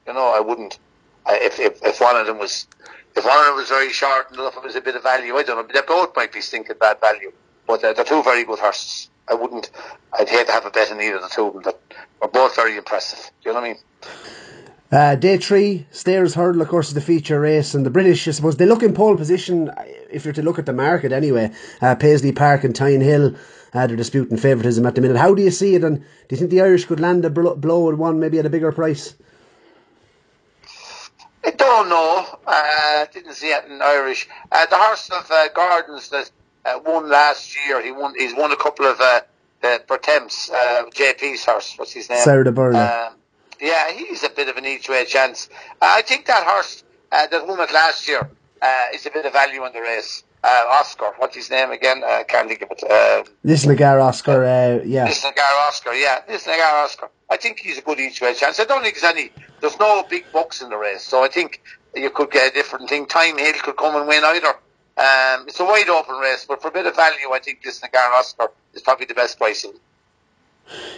You 0.05 0.13
know, 0.13 0.33
I 0.35 0.39
wouldn't. 0.39 0.77
Uh, 1.25 1.33
if, 1.33 1.59
if 1.59 1.83
if 1.83 2.01
one 2.01 2.15
of 2.15 2.25
them 2.27 2.39
was 2.39 2.67
if 3.15 3.25
one 3.25 3.39
of 3.39 3.45
them 3.45 3.55
was 3.55 3.69
very 3.69 3.91
short 3.91 4.29
and 4.29 4.39
the 4.39 4.43
other 4.43 4.61
was 4.61 4.75
a 4.75 4.81
bit 4.81 4.95
of 4.95 5.03
value, 5.03 5.35
I 5.35 5.43
don't 5.43 5.57
know. 5.57 5.73
They 5.73 5.85
both 5.85 6.15
might 6.15 6.31
be 6.31 6.41
stinking 6.41 6.77
bad 6.79 6.99
value, 6.99 7.31
but 7.67 7.83
uh, 7.83 7.93
they're 7.93 8.05
two 8.05 8.23
very 8.23 8.43
good 8.43 8.59
horses. 8.59 9.09
I 9.27 9.33
wouldn't. 9.33 9.69
I'd 10.17 10.29
hate 10.29 10.47
to 10.47 10.53
have 10.53 10.65
a 10.65 10.71
bet 10.71 10.91
on 10.91 11.01
either 11.01 11.17
of 11.17 11.23
the 11.23 11.29
two 11.29 11.47
of 11.47 11.53
them. 11.53 11.63
That 11.63 11.79
are 12.21 12.27
both 12.27 12.55
very 12.55 12.77
impressive. 12.77 13.31
Do 13.43 13.49
you 13.49 13.53
know 13.53 13.61
what 13.61 13.69
I 13.69 13.73
mean? 13.73 13.81
Uh, 14.91 15.15
day 15.15 15.37
three, 15.37 15.85
Stayers' 15.91 16.33
Hurdle, 16.33 16.61
of 16.61 16.67
course, 16.67 16.89
is 16.89 16.93
the 16.93 17.01
feature 17.01 17.39
race, 17.39 17.75
and 17.75 17.85
the 17.85 17.89
British, 17.89 18.27
I 18.27 18.31
suppose, 18.31 18.57
they 18.57 18.65
look 18.65 18.83
in 18.83 18.93
pole 18.93 19.15
position, 19.15 19.71
if 20.11 20.25
you're 20.25 20.33
to 20.33 20.41
look 20.41 20.59
at 20.59 20.65
the 20.65 20.73
market 20.73 21.13
anyway. 21.13 21.51
Uh, 21.81 21.95
Paisley 21.95 22.33
Park 22.33 22.65
and 22.65 22.75
Thyme 22.75 22.99
Hill, 22.99 23.35
uh, 23.73 23.87
they're 23.87 23.95
disputing 23.95 24.37
favouritism 24.37 24.85
at 24.85 24.95
the 24.95 25.01
minute. 25.01 25.15
How 25.15 25.33
do 25.33 25.41
you 25.41 25.51
see 25.51 25.75
it, 25.75 25.85
and 25.85 25.99
do 25.99 26.05
you 26.29 26.37
think 26.37 26.51
the 26.51 26.59
Irish 26.59 26.85
could 26.85 26.99
land 26.99 27.23
a 27.23 27.29
blow 27.29 27.89
at 27.89 27.97
one, 27.97 28.19
maybe 28.19 28.37
at 28.39 28.45
a 28.45 28.49
bigger 28.49 28.73
price? 28.73 29.13
I 31.45 31.51
don't 31.51 31.87
know. 31.87 32.25
Uh, 32.45 33.05
didn't 33.13 33.33
see 33.35 33.47
it 33.47 33.63
in 33.65 33.81
Irish. 33.81 34.27
Uh, 34.51 34.65
the 34.65 34.75
horse 34.75 35.09
of 35.09 35.31
uh, 35.31 35.47
Gardens 35.55 36.09
that 36.09 36.29
uh, 36.65 36.79
won 36.85 37.09
last 37.09 37.55
year, 37.65 37.81
he 37.81 37.91
won. 37.91 38.13
He's 38.17 38.35
won 38.35 38.51
a 38.51 38.57
couple 38.57 38.85
of 38.85 38.99
uh, 38.99 39.21
uh, 39.63 39.79
JP's 39.87 41.45
horse. 41.45 41.75
What's 41.77 41.93
his 41.93 42.09
name? 42.09 42.19
Sire 42.19 42.43
Du 42.43 42.51
Berlais. 42.51 43.07
Um, 43.07 43.13
yeah, 43.61 43.91
he's 43.91 44.23
a 44.23 44.29
bit 44.29 44.49
of 44.49 44.57
an 44.57 44.65
each 44.65 44.89
way 44.89 45.05
chance. 45.05 45.47
I 45.81 46.01
think 46.01 46.25
that 46.25 46.45
horse 46.45 46.83
uh, 47.11 47.27
that 47.27 47.47
won 47.47 47.59
it 47.59 47.71
last 47.71 48.07
year 48.07 48.29
uh, 48.61 48.85
is 48.93 49.05
a 49.05 49.11
bit 49.11 49.25
of 49.25 49.33
value 49.33 49.65
in 49.65 49.73
the 49.73 49.81
race. 49.81 50.23
Uh, 50.43 50.65
Oscar, 50.69 51.13
what's 51.17 51.35
his 51.35 51.51
name 51.51 51.69
again? 51.69 52.03
I 52.03 52.23
can't 52.23 52.47
think 52.47 52.63
of 52.63 52.71
it. 52.71 52.83
Uh, 52.83 53.23
Lisnagar 53.45 54.01
Oscar, 54.01 54.43
uh, 54.43 54.83
yeah. 54.83 55.07
Lisnagar 55.07 55.67
Oscar, 55.67 55.93
yeah. 55.93 56.21
Lisnagar 56.27 56.83
Oscar. 56.83 57.09
I 57.29 57.37
think 57.37 57.59
he's 57.59 57.77
a 57.77 57.81
good 57.81 57.99
each 57.99 58.21
way 58.21 58.33
chance. 58.33 58.59
I 58.59 58.65
don't 58.65 58.81
think 58.81 58.99
there's 58.99 59.15
any, 59.15 59.31
there's 59.59 59.77
no 59.79 60.03
big 60.09 60.25
bucks 60.33 60.63
in 60.63 60.69
the 60.69 60.77
race, 60.77 61.03
so 61.03 61.23
I 61.23 61.27
think 61.27 61.61
you 61.95 62.09
could 62.09 62.31
get 62.31 62.51
a 62.51 62.53
different 62.53 62.89
thing. 62.89 63.05
Thyme 63.05 63.37
Hill 63.37 63.53
could 63.61 63.77
come 63.77 63.95
and 63.95 64.07
win 64.07 64.23
either. 64.23 64.47
Um, 64.47 65.47
it's 65.47 65.59
a 65.59 65.63
wide 65.63 65.89
open 65.89 66.15
race, 66.15 66.45
but 66.47 66.59
for 66.59 66.69
a 66.69 66.71
bit 66.71 66.87
of 66.87 66.95
value, 66.95 67.31
I 67.31 67.39
think 67.39 67.63
Lisnagar 67.63 68.11
Oscar 68.13 68.51
is 68.73 68.81
probably 68.81 69.05
the 69.05 69.13
best 69.13 69.37
pricing. 69.37 69.73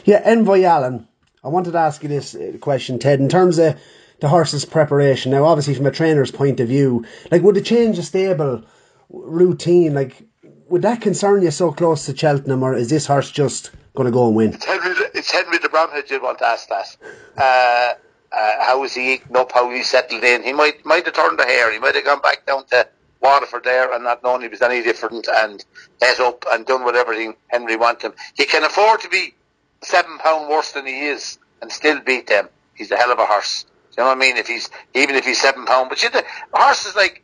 Yeah, 0.05 0.21
Envoy 0.23 0.63
Allen 0.63 1.07
I 1.43 1.49
wanted 1.49 1.71
to 1.71 1.79
ask 1.79 2.01
you 2.01 2.09
this 2.09 2.35
uh, 2.35 2.53
question, 2.61 2.99
Ted, 2.99 3.19
in 3.19 3.27
terms 3.27 3.57
of 3.57 3.77
the 4.21 4.29
horse's 4.29 4.63
preparation. 4.63 5.31
Now, 5.31 5.43
obviously, 5.45 5.75
from 5.75 5.85
a 5.85 5.91
trainer's 5.91 6.31
point 6.31 6.61
of 6.61 6.69
view, 6.69 7.05
like, 7.31 7.41
would 7.41 7.57
it 7.57 7.65
change 7.65 7.97
the 7.97 8.03
stable 8.03 8.63
routine? 9.09 9.93
Like, 9.93 10.23
would 10.69 10.83
that 10.83 11.01
concern 11.01 11.41
you 11.41 11.51
so 11.51 11.73
close 11.73 12.05
to 12.05 12.15
Cheltenham, 12.15 12.63
or 12.63 12.75
is 12.75 12.89
this 12.89 13.05
horse 13.05 13.29
just 13.29 13.71
going 13.93 14.05
to 14.05 14.11
go 14.11 14.27
and 14.27 14.35
win? 14.35 14.53
It's 14.53 14.65
Henry, 14.65 14.95
it's 15.13 15.31
Henry 15.31 15.57
de 15.57 15.67
Bromhead 15.67 16.07
did 16.07 16.21
want 16.21 16.39
to 16.39 16.45
ask 16.45 16.69
that. 16.69 16.95
Uh, 17.37 17.93
uh, 18.31 18.65
how 18.65 18.83
is 18.83 18.93
he 18.93 19.15
eating 19.15 19.35
up? 19.35 19.51
How 19.51 19.69
he 19.69 19.83
settled 19.83 20.23
in? 20.23 20.43
He 20.43 20.53
might 20.53 20.85
might 20.85 21.05
have 21.05 21.13
turned 21.13 21.37
the 21.37 21.43
hair. 21.43 21.71
He 21.71 21.79
might 21.79 21.93
have 21.95 22.05
gone 22.05 22.21
back 22.21 22.45
down 22.45 22.65
to 22.67 22.87
Waterford 23.21 23.65
there 23.65 23.93
and 23.93 24.03
not 24.03 24.23
known 24.23 24.41
he 24.41 24.47
was 24.47 24.61
any 24.61 24.81
different 24.81 25.27
and 25.27 25.63
set 26.01 26.19
up 26.19 26.45
and 26.51 26.65
done 26.65 26.83
whatever 26.83 27.13
Henry 27.49 27.75
wanted 27.75 28.07
him. 28.07 28.13
He 28.35 28.45
can 28.45 28.63
afford 28.63 29.01
to 29.01 29.09
be 29.09 29.35
seven 29.83 30.17
pound 30.19 30.49
worse 30.49 30.71
than 30.71 30.85
he 30.85 31.07
is 31.07 31.37
and 31.61 31.71
still 31.71 31.99
beat 31.99 32.27
them. 32.27 32.49
He's 32.75 32.91
a 32.91 32.97
hell 32.97 33.11
of 33.11 33.19
a 33.19 33.25
horse. 33.25 33.63
Do 33.63 34.01
you 34.01 34.03
know 34.03 34.09
what 34.09 34.17
I 34.17 34.19
mean? 34.19 34.37
If 34.37 34.47
he's 34.47 34.69
even 34.95 35.15
if 35.15 35.25
he's 35.25 35.41
seven 35.41 35.65
pound, 35.65 35.89
but 35.89 36.01
you 36.01 36.09
the 36.09 36.25
horse 36.53 36.85
is 36.85 36.95
like 36.95 37.23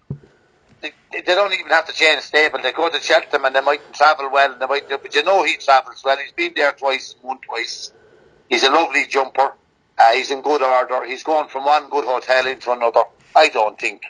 they, 0.81 0.93
they 1.11 1.21
don't 1.21 1.53
even 1.53 1.67
have 1.67 1.87
to 1.87 1.93
change 1.93 2.21
stable. 2.21 2.59
They 2.61 2.71
go 2.71 2.89
to 2.89 2.99
Cheltenham 2.99 3.45
and 3.45 3.55
they 3.55 3.61
mightn't 3.61 3.93
travel 3.93 4.29
well. 4.31 4.51
And 4.51 4.61
they 4.61 4.65
might, 4.67 4.89
but 4.89 5.13
you 5.13 5.23
know 5.23 5.43
he 5.43 5.57
travels 5.57 6.01
well. 6.05 6.17
He's 6.17 6.31
been 6.31 6.53
there 6.55 6.71
twice 6.71 7.15
won 7.21 7.39
twice. 7.39 7.91
He's 8.49 8.63
a 8.63 8.69
lovely 8.71 9.05
jumper. 9.07 9.53
Uh, 9.97 10.11
he's 10.13 10.31
in 10.31 10.41
good 10.41 10.61
order. 10.61 11.05
He's 11.05 11.23
going 11.23 11.49
from 11.49 11.65
one 11.65 11.89
good 11.89 12.05
hotel 12.05 12.47
into 12.47 12.71
another. 12.71 13.03
I 13.35 13.49
don't 13.49 13.79
think. 13.79 14.03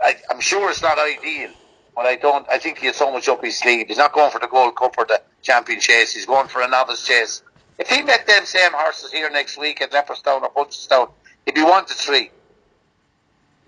I, 0.00 0.16
I'm 0.30 0.40
sure 0.40 0.70
it's 0.70 0.82
not 0.82 0.98
ideal, 0.98 1.50
but 1.94 2.06
I 2.06 2.16
don't. 2.16 2.46
I 2.50 2.58
think 2.58 2.78
he 2.78 2.86
has 2.86 2.96
so 2.96 3.10
much 3.10 3.28
up 3.28 3.42
his 3.42 3.58
sleeve. 3.58 3.86
He's 3.88 3.98
not 3.98 4.12
going 4.12 4.30
for 4.30 4.38
the 4.38 4.48
Gold 4.48 4.76
Cup 4.76 4.96
or 4.98 5.06
the 5.06 5.22
Champion 5.42 5.80
Chase. 5.80 6.14
He's 6.14 6.26
going 6.26 6.48
for 6.48 6.60
a 6.60 6.68
novice 6.68 7.06
chase. 7.06 7.42
If 7.80 7.88
he 7.88 8.02
met 8.02 8.26
them 8.26 8.44
same 8.44 8.72
horses 8.74 9.10
here 9.10 9.30
next 9.30 9.58
week 9.58 9.80
at 9.80 9.90
Leopardstown 9.90 10.42
or 10.42 10.50
Punchestown, 10.50 11.10
he'd 11.46 11.54
be 11.54 11.62
one 11.62 11.86
to 11.86 11.94
three. 11.94 12.30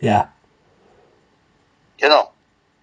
Yeah. 0.00 0.28
You 1.98 2.10
know, 2.10 2.30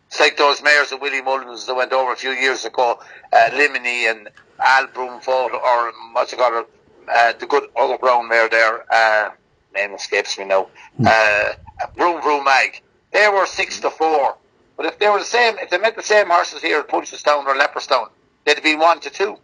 it's 0.07 0.19
like 0.19 0.37
those 0.37 0.63
mares 0.63 0.91
of 0.91 1.01
Willie 1.01 1.21
Mullins 1.21 1.67
that 1.67 1.75
went 1.75 1.93
over 1.93 2.11
a 2.11 2.15
few 2.15 2.31
years 2.31 2.65
ago, 2.65 2.99
uh, 3.31 3.49
Limini 3.53 4.09
and 4.09 4.29
Al 4.59 4.87
Broomfold, 4.87 5.51
or 5.51 5.93
what's 6.13 6.33
it 6.33 6.39
called, 6.39 6.65
uh, 7.07 7.33
the 7.33 7.45
good 7.45 7.69
other 7.77 7.99
brown 7.99 8.27
mare 8.27 8.49
there, 8.49 8.91
uh, 8.91 9.29
name 9.75 9.93
escapes 9.93 10.39
me 10.39 10.45
now, 10.45 10.67
mm. 10.99 11.05
uh, 11.05 11.53
Vroum 11.95 12.23
Vroum 12.23 12.43
Mag. 12.43 12.81
They 13.13 13.27
were 13.29 13.45
six 13.45 13.79
to 13.81 13.91
four. 13.91 14.35
But 14.77 14.87
if 14.87 14.97
they 14.97 15.09
were 15.09 15.19
the 15.19 15.25
same, 15.25 15.59
if 15.59 15.69
they 15.69 15.77
met 15.77 15.95
the 15.95 16.01
same 16.01 16.27
horses 16.27 16.63
here 16.63 16.79
at 16.79 16.87
Punchestown 16.87 17.45
or 17.45 17.53
Leopardstown, 17.53 18.09
they'd 18.45 18.63
be 18.63 18.75
one 18.75 18.99
to 19.01 19.11
two. 19.11 19.37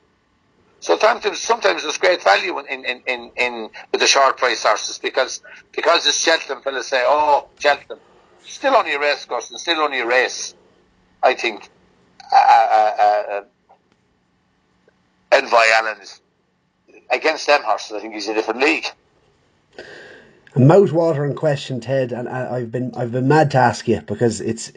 So 0.85 0.99
sometimes, 0.99 1.41
sometimes 1.41 1.81
there's 1.81 1.97
great 1.97 2.21
value 2.21 2.59
in, 2.59 2.85
in, 2.85 3.01
in, 3.07 3.31
in 3.37 3.69
with 3.91 4.01
the 4.01 4.05
short 4.05 4.37
price 4.37 4.61
horses 4.61 4.99
because 4.99 5.41
because 5.71 6.05
it's 6.05 6.19
Cheltenham 6.19 6.61
fellas 6.61 6.85
say, 6.85 7.01
oh, 7.03 7.47
Cheltenham, 7.57 7.97
still 8.43 8.75
only 8.75 8.93
a 8.93 8.99
race 8.99 9.25
course 9.25 9.49
and 9.49 9.59
still 9.59 9.79
only 9.79 10.01
a 10.01 10.05
race. 10.05 10.53
I 11.23 11.33
think 11.33 11.71
uh, 12.31 12.35
uh, 12.35 13.01
uh, 13.01 13.41
Envoy 15.31 15.63
Allen 15.73 16.01
is 16.01 16.21
against 17.11 17.47
them 17.47 17.63
horses. 17.63 17.93
I 17.93 17.99
think 18.01 18.13
he's 18.13 18.27
a 18.27 18.35
different 18.35 18.59
league. 18.59 18.85
Mouth-watering 20.55 21.33
question, 21.33 21.81
Ted, 21.81 22.11
and 22.11 22.29
I've 22.29 22.71
been 22.71 22.93
I've 22.95 23.11
been 23.11 23.27
mad 23.27 23.49
to 23.51 23.57
ask 23.57 23.87
you 23.87 24.01
because 24.01 24.39
it's 24.39 24.71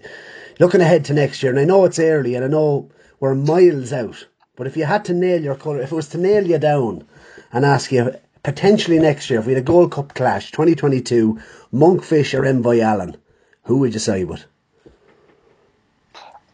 looking 0.58 0.80
ahead 0.80 1.04
to 1.04 1.12
next 1.12 1.42
year, 1.42 1.52
and 1.52 1.60
I 1.60 1.64
know 1.64 1.84
it's 1.84 1.98
early, 1.98 2.34
and 2.34 2.46
I 2.46 2.48
know 2.48 2.88
we're 3.20 3.34
miles 3.34 3.92
out 3.92 4.26
but 4.58 4.66
if 4.66 4.76
you 4.76 4.84
had 4.84 5.04
to 5.04 5.14
nail 5.14 5.40
your 5.40 5.54
colour, 5.54 5.80
if 5.80 5.92
it 5.92 5.94
was 5.94 6.08
to 6.08 6.18
nail 6.18 6.44
you 6.44 6.58
down 6.58 7.06
and 7.52 7.64
ask 7.64 7.92
you 7.92 8.12
potentially 8.42 8.98
next 8.98 9.30
year, 9.30 9.38
if 9.38 9.46
we 9.46 9.52
had 9.52 9.62
a 9.62 9.64
Gold 9.64 9.92
Cup 9.92 10.14
clash, 10.14 10.50
2022, 10.50 11.38
Monkfish 11.72 12.36
or 12.36 12.44
Envoy-Allen, 12.44 13.16
who 13.62 13.78
would 13.78 13.94
you 13.94 14.00
side 14.00 14.24
with? 14.24 14.44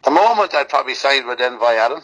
The 0.03 0.11
moment 0.11 0.53
I'd 0.53 0.69
probably 0.69 0.93
side 0.93 1.25
with 1.25 1.41
Envoy-Allen. 1.41 2.03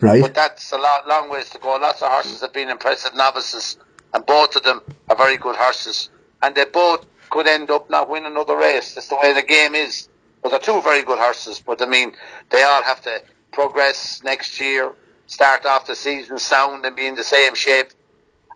Right. 0.00 0.22
But 0.22 0.34
that's 0.34 0.72
a 0.72 0.76
lot, 0.76 1.06
long 1.06 1.30
ways 1.30 1.50
to 1.50 1.58
go. 1.60 1.76
Lots 1.76 2.02
of 2.02 2.10
horses 2.10 2.40
have 2.40 2.52
been 2.52 2.68
impressive 2.68 3.14
novices, 3.14 3.78
and 4.12 4.26
both 4.26 4.56
of 4.56 4.64
them 4.64 4.80
are 5.08 5.16
very 5.16 5.36
good 5.36 5.54
horses. 5.54 6.10
And 6.42 6.56
they 6.56 6.64
both 6.64 7.06
could 7.30 7.46
end 7.46 7.70
up 7.70 7.90
not 7.90 8.10
winning 8.10 8.32
another 8.32 8.56
race. 8.56 8.96
That's 8.96 9.06
the 9.06 9.18
way 9.22 9.34
the 9.34 9.42
game 9.42 9.76
is. 9.76 10.08
But 10.42 10.50
they're 10.50 10.58
two 10.58 10.82
very 10.82 11.04
good 11.04 11.18
horses. 11.18 11.62
But 11.64 11.80
I 11.80 11.86
mean, 11.86 12.12
they 12.50 12.64
all 12.64 12.82
have 12.82 13.02
to 13.02 13.22
progress 13.52 14.22
next 14.22 14.60
year, 14.60 14.92
start 15.26 15.66
off 15.66 15.86
the 15.86 15.94
season 15.94 16.38
sound 16.38 16.84
and 16.84 16.96
be 16.96 17.06
in 17.06 17.14
the 17.14 17.24
same 17.24 17.54
shape. 17.54 17.88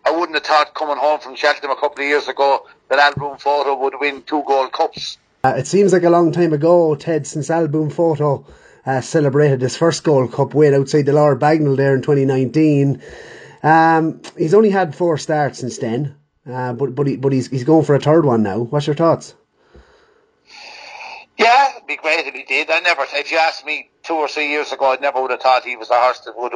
I 0.05 0.11
wouldn't 0.11 0.35
have 0.35 0.45
thought 0.45 0.73
coming 0.73 0.97
home 0.97 1.19
from 1.19 1.35
Cheltenham 1.35 1.71
a 1.71 1.79
couple 1.79 2.03
of 2.03 2.09
years 2.09 2.27
ago 2.27 2.67
that 2.89 2.99
Al 2.99 3.13
Boum 3.13 3.37
Photo 3.37 3.75
would 3.75 3.93
win 3.99 4.21
two 4.23 4.43
gold 4.45 4.71
cups. 4.73 5.17
Uh, 5.43 5.55
it 5.57 5.67
seems 5.67 5.93
like 5.93 6.03
a 6.03 6.09
long 6.09 6.31
time 6.31 6.53
ago, 6.53 6.95
Ted, 6.95 7.25
since 7.27 7.49
Al 7.49 7.67
Boum 7.67 7.89
Photo 7.89 8.45
uh, 8.85 9.01
celebrated 9.01 9.61
his 9.61 9.77
first 9.77 10.03
Gold 10.03 10.33
Cup 10.33 10.53
win 10.53 10.73
outside 10.73 11.05
the 11.05 11.13
Lord 11.13 11.39
Bagenal 11.39 11.75
there 11.75 11.95
in 11.95 12.01
2019. 12.01 13.01
Um, 13.61 14.21
he's 14.37 14.53
only 14.53 14.69
had 14.69 14.95
four 14.95 15.17
starts 15.17 15.59
since 15.59 15.77
then, 15.77 16.15
uh, 16.49 16.73
but 16.73 16.93
but, 16.93 17.07
he, 17.07 17.15
but 17.15 17.31
he's, 17.31 17.47
he's 17.47 17.63
going 17.63 17.85
for 17.85 17.95
a 17.95 17.99
third 17.99 18.25
one 18.25 18.43
now. 18.43 18.59
What's 18.59 18.87
your 18.87 18.95
thoughts? 18.95 19.35
Yeah, 21.37 21.75
it'd 21.75 21.87
be 21.87 21.95
great 21.95 22.27
if 22.27 22.33
he 22.33 22.43
did. 22.43 22.69
I 22.69 22.79
never, 22.81 23.05
if 23.13 23.31
you 23.31 23.37
asked 23.37 23.65
me 23.65 23.89
two 24.03 24.13
or 24.15 24.27
three 24.27 24.49
years 24.49 24.71
ago, 24.71 24.91
I 24.91 24.97
never 24.97 25.21
would 25.21 25.31
have 25.31 25.41
thought 25.41 25.63
he 25.63 25.75
was 25.75 25.89
a 25.89 25.95
horse 25.95 26.19
that 26.21 26.37
would 26.37 26.53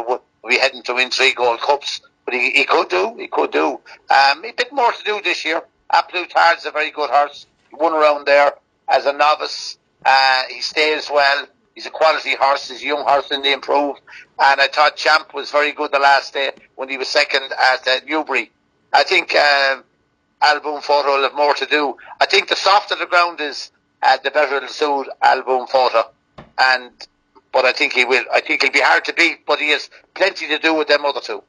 be 0.47 0.57
heading 0.57 0.83
to 0.83 0.93
win 0.95 1.09
three 1.09 1.33
Gold 1.33 1.61
Cups. 1.61 2.01
But 2.25 2.33
he, 2.33 2.51
he 2.51 2.65
could 2.65 2.89
do, 2.89 3.15
he 3.17 3.27
could 3.27 3.51
do. 3.51 3.79
Um, 4.09 4.43
a 4.43 4.51
bit 4.51 4.73
more 4.73 4.91
to 4.91 5.03
do 5.03 5.21
this 5.21 5.45
year. 5.45 5.61
A 5.89 6.03
Plus 6.03 6.27
Tard's 6.31 6.65
a 6.65 6.71
very 6.71 6.91
good 6.91 7.09
horse. 7.09 7.45
He 7.69 7.75
won 7.75 7.93
around 7.93 8.25
there 8.25 8.53
as 8.89 9.05
a 9.05 9.13
novice. 9.13 9.77
Uh, 10.05 10.43
he 10.49 10.59
stays 10.59 11.09
well. 11.09 11.47
He's 11.73 11.85
a 11.85 11.89
quality 11.89 12.35
horse. 12.35 12.67
He's 12.67 12.81
a 12.81 12.85
young 12.85 13.03
horse 13.05 13.31
in 13.31 13.43
the 13.43 13.53
improve. 13.53 13.95
And 14.39 14.59
I 14.59 14.67
thought 14.67 14.97
Champ 14.97 15.33
was 15.33 15.51
very 15.51 15.71
good 15.71 15.91
the 15.91 15.99
last 15.99 16.33
day 16.33 16.51
when 16.75 16.89
he 16.89 16.97
was 16.97 17.07
second 17.07 17.43
at 17.51 17.87
uh, 17.87 17.99
Newbury. 18.05 18.51
I 18.91 19.03
think 19.03 19.33
um, 19.35 19.83
Al 20.41 20.59
Boum 20.59 20.81
Photo 20.81 21.15
will 21.15 21.23
have 21.23 21.35
more 21.35 21.53
to 21.53 21.65
do. 21.65 21.95
I 22.19 22.25
think 22.25 22.49
the 22.49 22.55
softer 22.55 22.95
the 22.95 23.05
ground 23.05 23.39
is, 23.39 23.71
uh, 24.03 24.17
the 24.23 24.31
better 24.31 24.57
it'll 24.57 24.69
suit 24.69 25.07
Al 25.21 25.43
Boum 25.43 25.67
Photo. 25.67 26.09
And 26.57 26.91
but 27.51 27.65
I 27.65 27.71
think 27.71 27.93
he 27.93 28.05
will. 28.05 28.23
I 28.33 28.41
think 28.41 28.61
he'll 28.61 28.71
be 28.71 28.81
hard 28.81 29.05
to 29.05 29.13
beat, 29.13 29.45
but 29.45 29.59
he 29.59 29.69
has 29.71 29.89
plenty 30.13 30.47
to 30.47 30.59
do 30.59 30.73
with 30.73 30.87
them 30.87 31.05
other 31.05 31.21
two. 31.21 31.43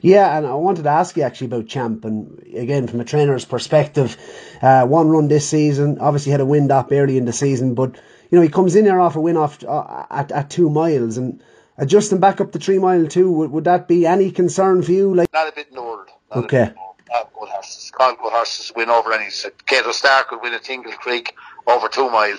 Yeah, 0.00 0.36
and 0.36 0.46
I 0.46 0.54
wanted 0.54 0.82
to 0.84 0.90
ask 0.90 1.16
you 1.16 1.22
actually 1.22 1.46
about 1.48 1.68
Champ, 1.68 2.04
and 2.04 2.42
again 2.54 2.88
from 2.88 3.00
a 3.00 3.04
trainer's 3.04 3.44
perspective, 3.44 4.16
uh, 4.60 4.84
one 4.86 5.08
run 5.08 5.28
this 5.28 5.48
season. 5.48 5.98
Obviously 6.00 6.32
had 6.32 6.40
a 6.40 6.46
wind 6.46 6.72
up 6.72 6.90
early 6.90 7.16
in 7.16 7.24
the 7.24 7.32
season, 7.32 7.74
but 7.74 7.94
you 8.30 8.38
know 8.38 8.42
he 8.42 8.48
comes 8.48 8.74
in 8.74 8.84
there 8.84 9.00
off 9.00 9.16
a 9.16 9.20
win 9.20 9.36
off 9.36 9.62
uh, 9.62 10.06
at 10.10 10.32
at 10.32 10.50
two 10.50 10.68
miles 10.70 11.18
and 11.18 11.42
adjusting 11.78 12.18
back 12.18 12.40
up 12.40 12.52
to 12.52 12.58
three 12.58 12.78
mile 12.78 13.06
two. 13.06 13.30
Would, 13.30 13.50
would 13.52 13.64
that 13.64 13.86
be 13.86 14.06
any 14.06 14.32
concern 14.32 14.82
for 14.82 14.92
you? 14.92 15.14
Like 15.14 15.32
not 15.32 15.48
a 15.48 15.52
bit 15.52 15.68
in 15.68 15.76
the 15.76 15.82
world. 15.82 16.08
Not 16.34 16.44
Okay. 16.44 16.56
A 16.56 16.66
bit 16.66 16.68
in 16.70 16.74
the 16.74 16.80
world. 16.80 16.96
Not 17.10 17.32
good 17.32 17.48
horses. 17.50 17.92
Good 17.96 18.16
horses 18.18 18.72
win 18.74 18.90
over 18.90 19.12
any. 19.12 19.26
Kauto 19.26 19.92
Star 19.92 20.24
could 20.24 20.42
win 20.42 20.54
a 20.54 20.58
Tingle 20.58 20.92
Creek 20.92 21.34
over 21.66 21.88
two 21.88 22.10
mile 22.10 22.38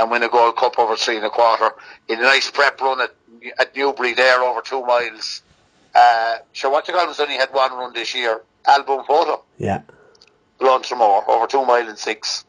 and 0.00 0.10
win 0.10 0.22
a 0.22 0.28
Gold 0.28 0.56
Cup 0.56 0.78
over 0.78 0.96
three 0.96 1.16
and 1.16 1.26
a 1.26 1.30
quarter 1.30 1.70
in 2.08 2.18
a 2.18 2.22
nice 2.22 2.50
prep 2.50 2.80
run 2.80 3.00
at 3.00 3.14
at 3.58 3.76
Newbury 3.76 4.14
there 4.14 4.40
over 4.42 4.62
two 4.62 4.84
miles. 4.84 5.42
Uh, 5.94 6.38
sure, 6.52 6.70
what 6.70 6.86
you 6.88 6.94
call 6.94 7.12
only 7.18 7.34
had 7.34 7.52
one 7.52 7.72
run 7.72 7.92
this 7.92 8.14
year. 8.14 8.40
Al 8.66 8.82
Boum 8.82 9.04
Photo. 9.04 9.42
yeah. 9.58 9.82
Tramore 10.60 11.26
over 11.28 11.46
two 11.46 11.64
mile 11.64 11.88
and 11.88 11.98
six. 11.98 12.44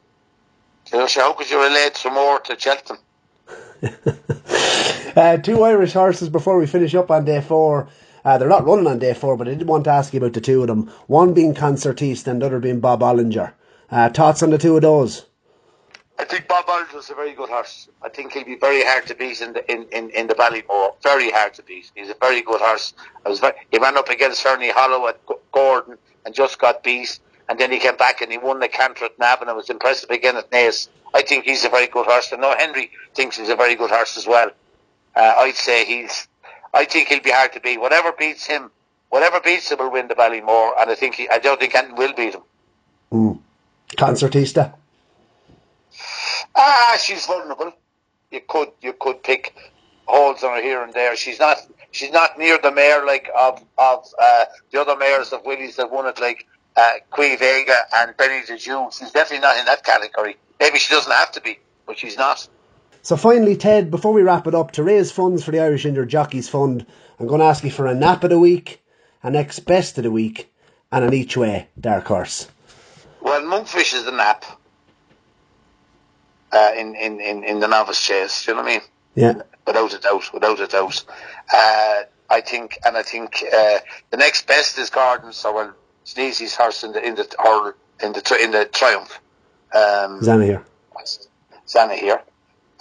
You 0.91 0.99
know, 0.99 1.07
so 1.07 1.21
how 1.21 1.33
could 1.33 1.49
you 1.49 1.61
relate 1.61 1.95
some 1.95 2.13
more 2.13 2.39
to 2.41 2.59
Cheltenham? 2.59 3.01
uh, 5.15 5.37
two 5.37 5.63
Irish 5.63 5.93
horses 5.93 6.27
before 6.29 6.57
we 6.57 6.67
finish 6.67 6.93
up 6.93 7.09
on 7.09 7.23
day 7.25 7.41
four. 7.41 7.87
Uh, 8.23 8.37
they're 8.37 8.49
not 8.49 8.65
running 8.65 8.87
on 8.87 8.99
day 8.99 9.13
four, 9.13 9.37
but 9.37 9.47
I 9.47 9.55
did 9.55 9.67
want 9.67 9.85
to 9.85 9.91
ask 9.91 10.13
you 10.13 10.19
about 10.19 10.33
the 10.33 10.41
two 10.41 10.61
of 10.61 10.67
them. 10.67 10.91
One 11.07 11.33
being 11.33 11.53
Concertista 11.53 12.27
and 12.27 12.41
the 12.41 12.47
other 12.47 12.59
being 12.59 12.81
Bob 12.81 12.99
Olinger. 12.99 13.53
Uh, 13.89 14.09
thoughts 14.09 14.43
on 14.43 14.49
the 14.51 14.57
two 14.57 14.75
of 14.75 14.81
those? 14.81 15.25
I 16.21 16.25
think 16.25 16.47
Bob 16.47 16.65
Aldridge 16.69 16.93
is 16.93 17.09
a 17.09 17.15
very 17.15 17.33
good 17.33 17.49
horse. 17.49 17.89
I 18.03 18.09
think 18.09 18.33
he'll 18.33 18.45
be 18.45 18.55
very 18.55 18.83
hard 18.83 19.07
to 19.07 19.15
beat 19.15 19.41
in 19.41 19.53
the 19.53 19.71
in, 19.71 19.87
in, 19.91 20.11
in 20.11 20.27
the 20.27 20.35
Ballymore. 20.35 20.93
Very 21.01 21.31
hard 21.31 21.55
to 21.55 21.63
beat. 21.63 21.91
He's 21.95 22.11
a 22.11 22.15
very 22.21 22.43
good 22.43 22.61
horse. 22.61 22.93
I 23.25 23.29
was 23.29 23.39
very, 23.39 23.53
he 23.71 23.79
ran 23.79 23.97
up 23.97 24.07
against 24.07 24.43
Ferny 24.43 24.69
Hollow 24.69 25.07
at 25.07 25.19
Gowran 25.25 25.97
and 26.23 26.35
just 26.35 26.59
got 26.59 26.83
beat. 26.83 27.19
And 27.49 27.59
then 27.59 27.71
he 27.71 27.79
came 27.79 27.97
back 27.97 28.21
and 28.21 28.31
he 28.31 28.37
won 28.37 28.59
the 28.59 28.67
canter 28.67 29.05
at 29.05 29.17
Navan 29.17 29.41
and 29.41 29.49
I 29.49 29.53
was 29.53 29.71
impressive 29.71 30.11
again 30.11 30.37
at 30.37 30.51
Naas. 30.51 30.89
I 31.11 31.23
think 31.23 31.45
he's 31.45 31.65
a 31.65 31.69
very 31.69 31.87
good 31.87 32.05
horse. 32.05 32.31
And 32.31 32.41
no, 32.41 32.55
Henry 32.55 32.91
thinks 33.15 33.37
he's 33.37 33.49
a 33.49 33.55
very 33.55 33.73
good 33.73 33.89
horse 33.89 34.15
as 34.15 34.27
well. 34.27 34.51
Uh, 35.15 35.33
I'd 35.39 35.55
say 35.55 35.85
he's. 35.85 36.27
I 36.71 36.85
think 36.85 37.07
he'll 37.07 37.21
be 37.23 37.31
hard 37.31 37.53
to 37.53 37.59
beat. 37.59 37.81
Whatever 37.81 38.11
beats 38.11 38.45
him, 38.45 38.69
whatever 39.09 39.39
beats 39.39 39.71
him 39.71 39.79
will 39.79 39.91
win 39.91 40.07
the 40.07 40.13
Ballymore. 40.13 40.73
And 40.79 40.91
I 40.91 40.95
think 40.95 41.15
he, 41.15 41.27
I 41.27 41.39
don't 41.39 41.59
think 41.59 41.73
Kenton 41.73 41.95
will 41.95 42.13
beat 42.13 42.35
him. 42.35 42.43
Mm. 43.11 43.39
Concertista. 43.97 44.75
Ah, 46.55 46.97
she's 47.01 47.25
vulnerable. 47.25 47.73
You 48.31 48.41
could 48.47 48.69
you 48.81 48.93
could 48.93 49.23
pick 49.23 49.55
holes 50.05 50.43
on 50.43 50.55
her 50.55 50.61
here 50.61 50.83
and 50.83 50.93
there. 50.93 51.15
She's 51.15 51.39
not 51.39 51.57
she's 51.91 52.11
not 52.11 52.37
near 52.37 52.57
the 52.57 52.71
mare 52.71 53.05
like 53.05 53.29
of 53.37 53.63
of 53.77 54.05
uh, 54.19 54.45
the 54.71 54.81
other 54.81 54.95
mares 54.95 55.33
of 55.33 55.45
Willie's 55.45 55.75
that 55.77 55.91
won 55.91 56.05
it 56.05 56.19
like 56.19 56.47
uh, 56.75 56.91
Quevega 57.11 57.75
and 57.95 58.15
Benie 58.17 58.45
Des 58.45 58.57
Dieux. 58.57 58.89
She's 58.91 59.11
definitely 59.11 59.39
not 59.39 59.57
in 59.57 59.65
that 59.65 59.83
category. 59.83 60.37
Maybe 60.59 60.77
she 60.77 60.93
doesn't 60.93 61.11
have 61.11 61.31
to 61.33 61.41
be, 61.41 61.59
but 61.85 61.97
she's 61.97 62.17
not. 62.17 62.47
So 63.03 63.17
finally, 63.17 63.55
Ted, 63.55 63.89
before 63.89 64.13
we 64.13 64.21
wrap 64.21 64.45
it 64.45 64.53
up, 64.53 64.71
to 64.71 64.83
raise 64.83 65.11
funds 65.11 65.43
for 65.43 65.51
the 65.51 65.59
Irish 65.59 65.85
Injured 65.85 66.09
Jockeys 66.09 66.47
Fund, 66.47 66.85
I'm 67.19 67.25
going 67.25 67.39
to 67.39 67.47
ask 67.47 67.63
you 67.63 67.71
for 67.71 67.87
a 67.87 67.95
nap 67.95 68.23
of 68.23 68.29
the 68.29 68.39
week, 68.39 68.79
a 69.23 69.31
next 69.31 69.61
best 69.61 69.97
of 69.97 70.03
the 70.03 70.11
week, 70.11 70.53
and 70.91 71.03
an 71.03 71.13
each 71.13 71.35
way 71.35 71.67
dark 71.79 72.05
horse. 72.05 72.47
Well, 73.19 73.41
Monkfish 73.41 73.95
is 73.95 74.05
the 74.05 74.11
nap 74.11 74.45
uh, 76.51 76.71
in, 76.77 76.95
in, 76.95 77.19
in, 77.19 77.43
in 77.43 77.59
the 77.59 77.67
novice 77.67 78.01
chase. 78.05 78.45
Do 78.45 78.51
you 78.51 78.57
know 78.57 78.63
what 78.63 78.69
I 78.69 78.73
mean? 78.73 78.81
Yeah. 79.15 79.33
without 79.67 79.93
a 79.93 79.99
doubt, 79.99 80.33
without 80.33 80.59
a 80.59 80.67
doubt. 80.67 81.03
Uh, 81.53 82.03
I 82.29 82.41
think, 82.41 82.77
and 82.85 82.95
I 82.95 83.03
think 83.03 83.43
uh, 83.53 83.79
the 84.09 84.17
next 84.17 84.47
best 84.47 84.77
is 84.77 84.89
Gordon. 84.89 85.33
So 85.33 85.53
well, 85.53 85.73
Sneezy's 86.05 86.55
horse 86.55 86.83
in 86.83 86.93
the 86.93 87.05
in 87.05 87.15
the 87.15 87.35
or 87.43 87.75
in 88.01 88.13
the 88.13 88.39
in 88.41 88.51
the 88.51 88.65
Triumph. 88.65 89.19
Um, 89.73 90.21
Zanahiyr. 90.21 90.63
Zana 91.67 91.95
here, 91.95 92.21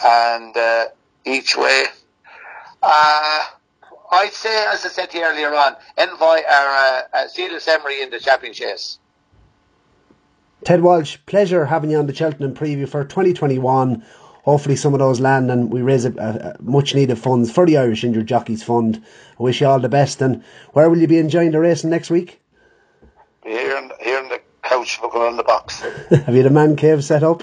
and 0.04 0.56
uh, 0.56 0.86
each 1.24 1.56
way. 1.56 1.84
Uh, 2.82 3.44
I'd 4.12 4.32
say, 4.32 4.66
as 4.72 4.84
I 4.84 4.88
said 4.88 5.10
to 5.10 5.18
you 5.18 5.24
earlier 5.24 5.54
on, 5.54 5.76
Envoy 5.96 6.24
or 6.24 6.42
uh, 6.48 7.02
uh, 7.12 7.26
Cilaos 7.28 7.68
Emery 7.68 8.02
in 8.02 8.10
the 8.10 8.18
champion 8.18 8.52
chase. 8.52 8.98
Ted 10.64 10.82
Walsh, 10.82 11.16
pleasure 11.26 11.64
having 11.64 11.90
you 11.90 11.98
on 11.98 12.06
the 12.06 12.14
Cheltenham 12.14 12.54
preview 12.54 12.88
for 12.88 13.04
2021. 13.04 14.04
Hopefully, 14.42 14.76
some 14.76 14.94
of 14.94 15.00
those 15.00 15.20
land 15.20 15.50
and 15.50 15.70
we 15.72 15.82
raise 15.82 16.04
a, 16.04 16.12
a, 16.12 16.56
a 16.58 16.62
much 16.62 16.94
needed 16.94 17.18
funds 17.18 17.50
for 17.50 17.66
the 17.66 17.78
Irish 17.78 18.04
Injured 18.04 18.26
Jockeys 18.26 18.62
Fund. 18.62 19.02
I 19.38 19.42
wish 19.42 19.60
you 19.60 19.66
all 19.66 19.80
the 19.80 19.88
best. 19.88 20.20
And 20.22 20.42
where 20.72 20.88
will 20.90 20.98
you 20.98 21.06
be 21.06 21.18
enjoying 21.18 21.52
the 21.52 21.60
racing 21.60 21.90
next 21.90 22.10
week? 22.10 22.40
Here 23.44 23.76
in, 23.76 23.90
here 24.00 24.18
in 24.22 24.28
the 24.28 24.40
couch, 24.62 24.98
looking 25.02 25.22
on 25.22 25.36
the 25.36 25.44
box. 25.44 25.80
Have 26.10 26.34
you 26.34 26.42
the 26.42 26.50
man 26.50 26.76
cave 26.76 27.04
set 27.04 27.22
up? 27.22 27.42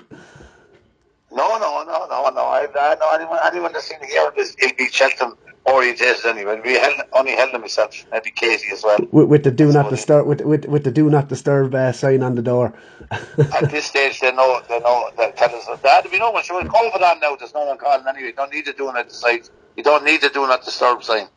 No, 1.31 1.57
no, 1.59 1.83
no, 1.83 2.07
no, 2.07 2.29
no. 2.29 2.41
I, 2.41 2.67
I 2.75 2.95
know 2.95 3.11
anyone, 3.13 3.39
anyone 3.43 3.73
that's 3.73 3.91
in 3.91 4.03
here 4.07 4.31
is 4.37 4.55
it'll 4.61 4.77
be 4.77 4.89
Cheltenham 4.89 5.37
oriented 5.67 6.25
anyway. 6.25 6.61
We 6.63 6.73
held, 6.73 7.01
only 7.13 7.35
held 7.35 7.53
them 7.53 7.61
myself, 7.61 8.05
maybe 8.11 8.31
Katie 8.31 8.71
as 8.71 8.83
well. 8.83 8.97
With, 9.11 9.27
with 9.27 9.43
the 9.43 9.51
do 9.51 9.65
That's 9.65 9.75
not 9.75 9.85
what 9.85 9.89
disturb 9.91 10.27
with, 10.27 10.41
with 10.41 10.65
with 10.65 10.83
the 10.83 10.91
do 10.91 11.09
not 11.09 11.29
disturb 11.29 11.75
uh, 11.75 11.91
sign 11.91 12.23
on 12.23 12.35
the 12.35 12.41
door. 12.41 12.73
At 13.11 13.69
this 13.69 13.85
stage, 13.85 14.19
they 14.19 14.31
know, 14.31 14.61
they 14.69 14.79
know, 14.79 15.11
they 15.17 15.31
tell 15.31 15.53
us 15.53 15.65
that 15.65 15.83
there 15.83 16.11
be 16.11 16.19
no 16.19 16.31
one. 16.31 16.43
Sure, 16.43 16.61
COVID 16.63 17.01
on 17.01 17.19
now. 17.19 17.35
There's 17.35 17.53
no 17.53 17.65
one 17.65 17.77
calling 17.77 18.05
anyway. 18.07 18.27
You 18.27 18.33
don't 18.33 18.53
need 18.53 18.65
to 18.65 18.73
do 18.73 18.89
it 18.89 18.95
at 18.95 19.09
the 19.09 19.13
site. 19.13 19.49
You 19.75 19.83
don't 19.83 20.03
need 20.03 20.21
to 20.21 20.29
do 20.29 20.47
not 20.47 20.63
disturb 20.63 21.03
sign. 21.03 21.27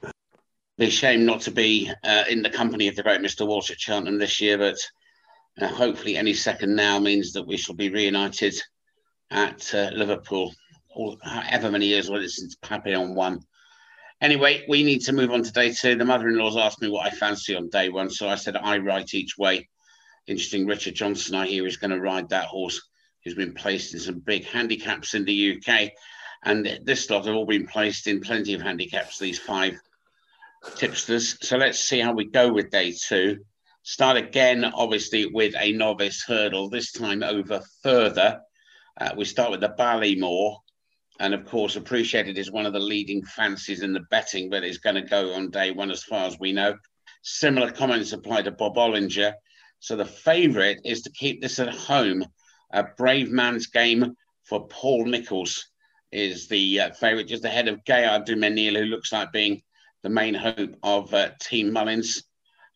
Be 0.79 0.87
a 0.87 0.91
shame 0.91 1.27
not 1.27 1.43
to 1.43 1.51
be 1.51 1.91
uh, 2.03 2.25
in 2.31 2.43
the 2.43 2.49
company 2.49 2.89
of 2.89 2.97
the 2.97 3.03
great 3.03 3.21
Mr. 3.21 3.47
Walsh 3.47 3.71
at 3.71 3.81
Cheltenham 3.81 4.19
this 4.19 4.41
year, 4.41 4.57
but 4.57 4.79
uh, 5.61 5.69
hopefully 5.69 6.17
any 6.17 6.33
second 6.33 6.75
now 6.75 6.99
means 6.99 7.33
that 7.33 7.47
we 7.47 7.59
shall 7.59 7.75
be 7.75 7.91
reunited 7.91 8.55
at 9.31 9.75
uh, 9.75 9.91
Liverpool, 9.93 10.55
all, 10.89 11.19
however 11.23 11.71
many 11.71 11.87
years 11.87 12.09
well, 12.09 12.23
since 12.27 12.55
Papillon 12.57 13.15
won. 13.15 13.45
Anyway, 14.21 14.65
we 14.69 14.83
need 14.83 15.01
to 15.01 15.13
move 15.13 15.31
on 15.31 15.43
to 15.43 15.53
day 15.53 15.73
two. 15.73 15.97
The 15.97 16.05
mother-in-law's 16.05 16.57
asked 16.57 16.83
me 16.83 16.89
what 16.89 17.07
I 17.07 17.11
fancy 17.11 17.57
on 17.57 17.71
day 17.71 17.89
one, 17.89 18.11
so 18.11 18.29
I 18.29 18.35
said 18.35 18.57
I 18.57 18.79
write 18.79 19.15
each 19.15 19.39
way. 19.39 19.69
Interesting, 20.27 20.67
Richard 20.67 20.95
Johnson, 20.95 21.35
I 21.35 21.47
hear, 21.47 21.67
is 21.67 21.79
going 21.79 21.91
to 21.91 22.01
ride 22.01 22.29
that 22.29 22.45
horse 22.45 22.81
who's 23.25 23.35
been 23.35 23.55
placed 23.55 23.95
in 23.95 24.01
some 24.01 24.19
big 24.19 24.45
handicaps 24.45 25.15
in 25.15 25.25
the 25.25 25.57
UK. 25.57 25.91
And 26.45 26.81
this 26.85 27.09
lot 27.09 27.27
have 27.27 27.35
all 27.35 27.47
been 27.47 27.67
placed 27.67 28.07
in 28.07 28.21
plenty 28.21 28.55
of 28.55 28.63
handicaps, 28.63 29.19
these 29.19 29.39
five 29.39 29.79
tipsters. 30.77 31.37
So 31.47 31.57
let's 31.57 31.81
see 31.81 32.01
how 32.01 32.13
we 32.13 32.27
go 32.27 32.53
with 32.53 32.71
day 32.71 32.93
two. 32.93 33.39
Start 33.83 34.19
again, 34.19 34.65
obviously, 34.65 35.27
with 35.27 35.55
a 35.59 35.73
novice 35.73 36.23
hurdle, 36.27 36.69
this 36.69 36.93
time 36.93 37.23
over 37.23 37.63
further. 37.83 38.41
Uh, 38.99 39.13
we 39.17 39.25
start 39.25 39.51
with 39.51 39.61
the 39.61 39.75
Ballymore. 39.79 40.59
And 41.21 41.35
of 41.35 41.45
course, 41.45 41.77
Appreciate 41.77 42.29
It 42.29 42.39
is 42.39 42.51
one 42.51 42.65
of 42.65 42.73
the 42.73 42.81
leading 42.81 43.23
fancies 43.23 43.83
in 43.83 43.93
the 43.93 44.07
betting, 44.11 44.49
but 44.49 44.65
it's 44.65 44.79
going 44.79 44.97
to 44.97 45.03
go 45.03 45.35
on 45.35 45.51
day 45.51 45.71
one 45.71 45.91
as 45.91 46.03
far 46.03 46.27
as 46.27 46.41
we 46.41 46.51
know. 46.51 46.75
Similar 47.23 47.73
comments 47.73 48.15
apply 48.15 48.41
to 48.43 48.51
Bob 48.51 48.77
Olinger. 48.77 49.35
So 49.81 49.97
the 49.97 50.07
favourite 50.07 50.79
is 50.83 51.03
to 51.03 51.11
keep 51.11 51.43
this 51.43 51.59
at 51.59 51.75
home. 51.75 52.25
A 52.73 52.85
Bravemansgame 52.85 54.15
for 54.45 54.67
Paul 54.69 55.05
Nicholls 55.05 55.67
is 56.11 56.49
the 56.49 56.81
uh, 56.81 56.91
favourite, 56.93 57.29
just 57.29 57.45
ahead 57.45 57.69
of 57.69 57.85
Gaillard 57.85 58.25
du 58.25 58.35
Mesnil, 58.35 58.79
who 58.79 58.87
looks 58.87 59.13
like 59.13 59.31
being 59.31 59.61
the 60.03 60.09
main 60.09 60.33
hope 60.33 60.75
of 60.83 61.13
uh, 61.13 61.33
Team 61.39 61.71
Mullins 61.71 62.23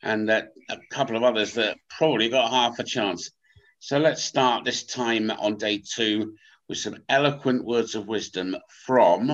and 0.03 0.29
uh, 0.29 0.43
a 0.69 0.77
couple 0.91 1.17
of 1.17 1.23
others 1.23 1.55
that 1.55 1.79
probably 1.89 2.29
got 2.29 2.51
half 2.51 2.79
a 2.79 2.85
chance. 2.85 3.31
So 3.79 3.97
let's 3.97 4.23
start 4.23 4.67
this 4.67 4.85
time 4.85 5.31
on 5.31 5.57
day 5.57 5.83
two 5.83 6.35
with 6.69 6.79
some 6.79 6.99
eloquent 7.09 7.65
words 7.65 7.95
of 7.95 8.09
wisdom 8.09 8.57
from 8.87 9.31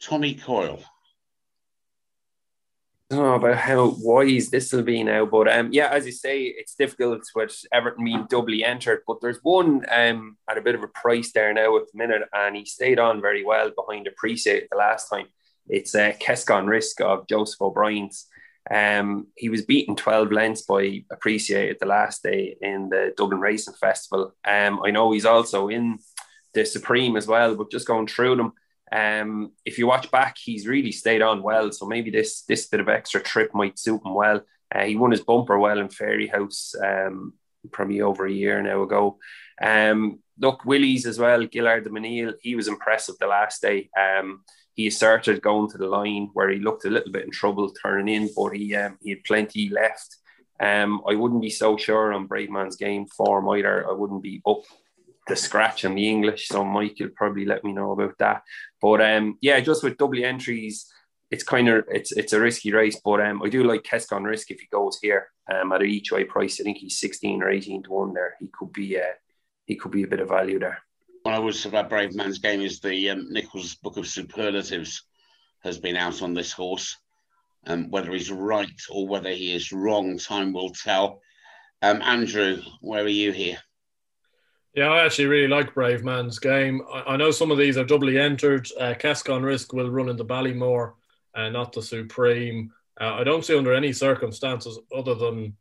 Tommy 0.00 0.34
Coyle. 0.34 0.82
I 3.10 3.16
don't 3.16 3.24
know 3.24 3.34
about 3.34 3.56
how 3.56 3.96
wise 3.98 4.50
this 4.50 4.72
will 4.72 4.84
be 4.84 5.02
now, 5.02 5.26
but 5.26 5.52
um, 5.52 5.70
yeah, 5.72 5.88
as 5.88 6.06
you 6.06 6.12
say, 6.12 6.42
it's 6.42 6.76
difficult 6.76 7.22
with 7.34 7.64
Everton 7.72 8.04
being 8.04 8.26
doubly 8.30 8.64
entered. 8.64 9.00
But 9.04 9.20
there's 9.20 9.40
one 9.42 9.84
um, 9.90 10.36
at 10.48 10.58
a 10.58 10.62
bit 10.62 10.76
of 10.76 10.84
a 10.84 10.88
price 10.88 11.32
there 11.32 11.52
now 11.52 11.76
at 11.76 11.90
the 11.92 11.98
minute, 11.98 12.22
and 12.32 12.54
he 12.54 12.64
stayed 12.64 13.00
on 13.00 13.20
very 13.20 13.44
well 13.44 13.72
behind 13.76 14.06
the 14.06 14.10
Appreciate 14.10 14.68
the 14.70 14.76
last 14.76 15.08
time. 15.08 15.26
It's 15.66 15.92
uh, 15.94 16.12
Kescon 16.20 16.68
Risk 16.68 17.00
of 17.00 17.26
Joseph 17.26 17.60
O'Brien's. 17.60 18.26
Um, 18.68 19.28
he 19.36 19.48
was 19.48 19.64
beaten 19.64 19.96
12 19.96 20.32
lengths 20.32 20.62
by 20.62 21.04
Appreciate 21.10 21.78
the 21.78 21.86
last 21.86 22.22
day 22.22 22.56
in 22.60 22.88
the 22.88 23.12
Dublin 23.16 23.40
Racing 23.40 23.74
Festival. 23.74 24.34
Um, 24.44 24.80
I 24.84 24.90
know 24.90 25.12
he's 25.12 25.24
also 25.24 25.68
in 25.68 25.98
the 26.54 26.64
Supreme 26.64 27.16
as 27.16 27.26
well, 27.26 27.54
but 27.54 27.70
just 27.70 27.86
going 27.86 28.06
through 28.06 28.36
them, 28.36 28.52
um, 28.92 29.52
if 29.64 29.78
you 29.78 29.86
watch 29.86 30.10
back, 30.10 30.36
he's 30.36 30.66
really 30.66 30.92
stayed 30.92 31.22
on 31.22 31.42
well. 31.42 31.70
So 31.72 31.86
maybe 31.86 32.10
this 32.10 32.42
this 32.42 32.66
bit 32.66 32.80
of 32.80 32.88
extra 32.88 33.22
trip 33.22 33.54
might 33.54 33.78
suit 33.78 34.04
him 34.04 34.14
well. 34.14 34.42
Uh, 34.74 34.84
he 34.84 34.96
won 34.96 35.10
his 35.10 35.20
bumper 35.20 35.58
well 35.58 35.78
in 35.78 35.88
Fairyhouse 35.88 36.74
um, 36.82 37.34
probably 37.70 38.00
over 38.00 38.26
a 38.26 38.32
year 38.32 38.62
now 38.62 38.82
ago. 38.82 39.18
Um, 39.60 40.20
look, 40.38 40.64
Willys 40.64 41.06
as 41.06 41.18
well, 41.18 41.46
Gaillard 41.46 41.84
du 41.84 41.90
Mesnil, 41.90 42.34
he 42.40 42.54
was 42.54 42.68
impressive 42.68 43.16
the 43.18 43.26
last 43.26 43.62
day. 43.62 43.90
Um, 43.98 44.42
he 44.74 44.90
started 44.90 45.42
going 45.42 45.70
to 45.70 45.78
the 45.78 45.86
line 45.86 46.30
where 46.32 46.50
he 46.50 46.58
looked 46.58 46.84
a 46.84 46.90
little 46.90 47.12
bit 47.12 47.24
in 47.24 47.30
trouble 47.30 47.72
turning 47.82 48.14
in, 48.14 48.30
but 48.36 48.50
he 48.50 48.74
um, 48.76 48.96
he 49.02 49.10
had 49.10 49.24
plenty 49.24 49.68
left. 49.68 50.16
Um, 50.60 51.02
I 51.08 51.14
wouldn't 51.14 51.42
be 51.42 51.50
so 51.50 51.76
sure 51.76 52.12
on 52.12 52.28
Bravemansgame 52.28 53.10
form 53.10 53.48
either. 53.48 53.88
I 53.88 53.92
wouldn't 53.92 54.22
be 54.22 54.42
up 54.46 54.62
the 55.26 55.36
scratch 55.36 55.84
in 55.84 55.94
the 55.94 56.08
English, 56.08 56.48
so 56.48 56.64
Mike 56.64 56.98
you'll 56.98 57.10
probably 57.10 57.44
let 57.44 57.64
me 57.64 57.72
know 57.72 57.92
about 57.92 58.16
that. 58.18 58.42
But 58.80 59.00
um, 59.00 59.38
yeah, 59.40 59.60
just 59.60 59.82
with 59.82 59.96
double 59.96 60.22
entries, 60.24 60.86
it's 61.30 61.44
kind 61.44 61.68
of 61.68 61.84
it's 61.88 62.12
it's 62.12 62.32
a 62.32 62.40
risky 62.40 62.72
race. 62.72 63.00
But 63.04 63.20
um, 63.20 63.42
I 63.42 63.48
do 63.48 63.64
like 63.64 63.82
Kescon 63.82 64.24
Risk 64.24 64.50
if 64.50 64.60
he 64.60 64.66
goes 64.70 64.98
here 65.00 65.28
um, 65.52 65.72
at 65.72 65.82
a 65.82 65.84
each 65.84 66.12
way 66.12 66.24
price. 66.24 66.60
I 66.60 66.64
think 66.64 66.78
he's 66.78 66.98
sixteen 66.98 67.42
or 67.42 67.50
eighteen 67.50 67.82
to 67.84 67.90
one 67.90 68.14
there. 68.14 68.34
He 68.38 68.48
could 68.52 68.72
be 68.72 68.98
uh, 68.98 69.14
he 69.66 69.76
could 69.76 69.92
be 69.92 70.02
a 70.02 70.08
bit 70.08 70.20
of 70.20 70.28
value 70.28 70.58
there 70.58 70.82
what 71.22 71.34
I 71.34 71.38
would 71.38 71.54
say 71.54 71.68
about 71.68 71.90
Bravemansgame 71.90 72.64
is 72.64 72.80
the 72.80 73.10
um, 73.10 73.26
Nicholls 73.30 73.74
Book 73.76 73.96
of 73.96 74.06
Superlatives 74.06 75.02
has 75.62 75.78
been 75.78 75.96
out 75.96 76.22
on 76.22 76.34
this 76.34 76.52
horse. 76.52 76.96
Um, 77.66 77.90
whether 77.90 78.10
he's 78.12 78.30
right 78.30 78.80
or 78.88 79.06
whether 79.06 79.30
he 79.30 79.54
is 79.54 79.70
wrong, 79.70 80.16
time 80.16 80.54
will 80.54 80.70
tell. 80.70 81.20
Um, 81.82 82.00
Andrew, 82.00 82.62
where 82.80 83.04
are 83.04 83.08
you 83.08 83.32
here? 83.32 83.58
Yeah, 84.74 84.88
I 84.88 85.04
actually 85.04 85.26
really 85.26 85.48
like 85.48 85.74
Bravemansgame. 85.74 86.78
I, 86.90 87.12
I 87.12 87.16
know 87.16 87.30
some 87.30 87.50
of 87.50 87.58
these 87.58 87.76
are 87.76 87.84
doubly 87.84 88.18
entered. 88.18 88.66
Uh, 88.78 88.94
Kescon 88.94 89.44
Risk 89.44 89.74
will 89.74 89.90
run 89.90 90.08
in 90.08 90.16
the 90.16 90.24
Ballymore, 90.24 90.94
uh, 91.34 91.50
not 91.50 91.72
the 91.72 91.82
Supreme. 91.82 92.72
Uh, 92.98 93.14
I 93.14 93.24
don't 93.24 93.44
see 93.44 93.56
under 93.56 93.74
any 93.74 93.92
circumstances 93.92 94.78
other 94.96 95.14
than 95.14 95.54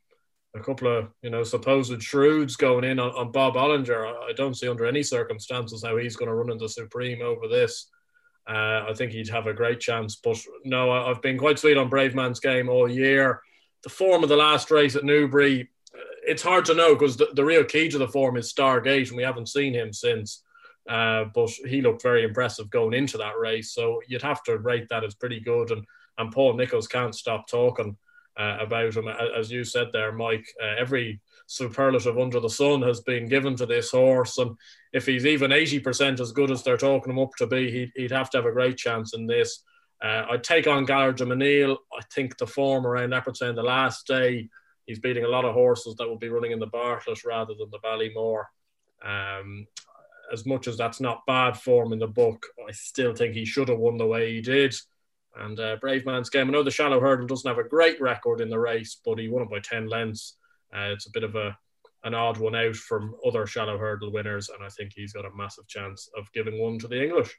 a 0.55 0.59
couple 0.59 0.87
of 0.87 1.09
you 1.21 1.29
know 1.29 1.43
supposed 1.43 2.01
shrewds 2.01 2.55
going 2.55 2.83
in 2.83 2.99
on, 2.99 3.11
on 3.11 3.31
Bob 3.31 3.55
Olinger. 3.55 4.11
I, 4.27 4.33
don't 4.33 4.57
see 4.57 4.67
under 4.67 4.85
any 4.85 5.03
circumstances 5.03 5.83
how 5.85 5.97
he's 5.97 6.15
going 6.15 6.29
to 6.29 6.35
run 6.35 6.51
into 6.51 6.67
Supreme 6.67 7.21
over 7.21 7.47
this. 7.47 7.87
Uh, 8.47 8.85
I 8.89 8.93
think 8.95 9.11
he'd 9.11 9.29
have 9.29 9.47
a 9.47 9.53
great 9.53 9.79
chance. 9.79 10.15
But 10.15 10.37
no, 10.65 10.91
I, 10.91 11.07
have 11.07 11.21
been 11.21 11.37
quite 11.37 11.59
sweet 11.59 11.77
on 11.77 11.89
Bravemansgame 11.89 12.69
all 12.69 12.89
year. 12.89 13.41
The 13.83 13.89
form 13.89 14.23
of 14.23 14.29
the 14.29 14.35
last 14.35 14.71
race 14.71 14.95
at 14.95 15.05
Newbury, 15.05 15.69
uh, 15.93 15.99
it's 16.23 16.43
hard 16.43 16.65
to 16.65 16.73
know 16.73 16.95
because 16.95 17.15
the, 17.15 17.27
the 17.33 17.45
real 17.45 17.63
key 17.63 17.87
to 17.89 17.97
the 17.97 18.07
form 18.07 18.35
is 18.37 18.51
Stargate, 18.51 19.09
and 19.09 19.17
we 19.17 19.23
haven't 19.23 19.49
seen 19.49 19.73
him 19.73 19.93
since. 19.93 20.43
Uh, 20.89 21.25
but 21.35 21.51
he 21.67 21.81
looked 21.81 22.01
very 22.01 22.23
impressive 22.23 22.71
going 22.71 22.95
into 22.95 23.17
that 23.19 23.37
race. 23.37 23.71
So 23.73 24.01
you'd 24.07 24.23
have 24.23 24.41
to 24.43 24.57
rate 24.57 24.89
that 24.89 25.03
as 25.03 25.13
pretty 25.13 25.39
good. 25.39 25.69
And, 25.69 25.85
and 26.17 26.31
Paul 26.31 26.55
Nicholls 26.55 26.87
can't 26.87 27.13
stop 27.13 27.47
talking 27.47 27.95
uh, 28.39 28.57
about 28.61 28.95
him. 28.95 29.07
As 29.07 29.51
you 29.51 29.63
said 29.63 29.87
there, 29.91 30.11
Mike, 30.11 30.47
uh, 30.63 30.75
every 30.79 31.19
superlative 31.47 32.17
under 32.17 32.39
the 32.39 32.49
sun 32.49 32.81
has 32.83 33.01
been 33.01 33.27
given 33.27 33.55
to 33.57 33.65
this 33.65 33.91
horse. 33.91 34.37
And 34.37 34.55
if 34.93 35.05
he's 35.05 35.25
even 35.25 35.51
80% 35.51 36.19
as 36.19 36.31
good 36.31 36.49
as 36.49 36.63
they're 36.63 36.77
talking 36.77 37.11
him 37.11 37.19
up 37.19 37.35
to 37.37 37.47
be, 37.47 37.69
he'd, 37.69 37.91
he'd 37.95 38.11
have 38.11 38.29
to 38.31 38.37
have 38.37 38.45
a 38.45 38.51
great 38.51 38.77
chance 38.77 39.13
in 39.13 39.27
this. 39.27 39.63
Uh, 40.01 40.25
I'd 40.31 40.43
take 40.43 40.67
on 40.67 40.85
du 40.85 40.93
Mesnil. 40.95 41.77
I 41.93 42.01
think 42.13 42.37
the 42.37 42.47
form 42.47 42.87
around 42.87 43.09
Leopardstown 43.09 43.55
the 43.55 43.63
last 43.63 44.07
day, 44.07 44.47
he's 44.85 44.99
beating 44.99 45.25
a 45.25 45.29
lot 45.29 45.43
of 45.43 45.53
horses 45.53 45.95
that 45.95 46.07
will 46.07 46.17
be 46.17 46.29
running 46.29 46.51
in 46.51 46.59
the 46.59 46.67
Bartlett 46.67 47.25
rather 47.25 47.53
than 47.55 47.69
the 47.71 47.79
Ballymore. 47.79 48.45
Um, 49.03 49.67
as 50.31 50.45
much 50.45 50.67
as 50.67 50.77
that's 50.77 51.01
not 51.01 51.25
bad 51.25 51.57
form 51.57 51.91
in 51.91 51.99
the 51.99 52.07
book, 52.07 52.45
I 52.65 52.71
still 52.71 53.13
think 53.13 53.33
he 53.33 53.45
should 53.45 53.67
have 53.67 53.79
won 53.79 53.97
the 53.97 54.05
way 54.05 54.33
he 54.33 54.41
did. 54.41 54.75
And 55.39 55.59
uh, 55.59 55.77
Bravemansgame. 55.77 56.47
I 56.47 56.51
know 56.51 56.63
the 56.63 56.71
Challow 56.71 56.99
hurdle 56.99 57.27
doesn't 57.27 57.49
have 57.49 57.63
a 57.63 57.67
great 57.67 57.99
record 58.01 58.41
in 58.41 58.49
the 58.49 58.59
race, 58.59 58.99
but 59.05 59.19
he 59.19 59.29
won 59.29 59.43
it 59.43 59.49
by 59.49 59.59
10 59.59 59.87
lengths. 59.87 60.37
Uh, 60.75 60.91
it's 60.91 61.07
a 61.07 61.11
bit 61.11 61.23
of 61.23 61.35
a 61.35 61.57
an 62.03 62.13
odd 62.13 62.37
one 62.37 62.55
out 62.55 62.75
from 62.75 63.13
other 63.25 63.45
Challow 63.45 63.77
hurdle 63.77 64.11
winners, 64.11 64.49
and 64.49 64.65
I 64.65 64.69
think 64.69 64.93
he's 64.95 65.13
got 65.13 65.25
a 65.25 65.35
massive 65.35 65.67
chance 65.67 66.09
of 66.17 66.31
giving 66.31 66.59
one 66.59 66.79
to 66.79 66.87
the 66.87 67.01
English. 67.01 67.37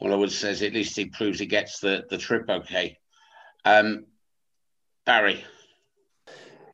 Well, 0.00 0.12
I 0.12 0.16
would 0.16 0.30
say 0.30 0.50
at 0.50 0.74
least 0.74 0.96
he 0.96 1.06
proves 1.06 1.38
he 1.38 1.46
gets 1.46 1.80
the, 1.80 2.04
the 2.10 2.18
trip 2.18 2.48
okay. 2.48 2.98
Um, 3.64 4.04
Barry. 5.06 5.44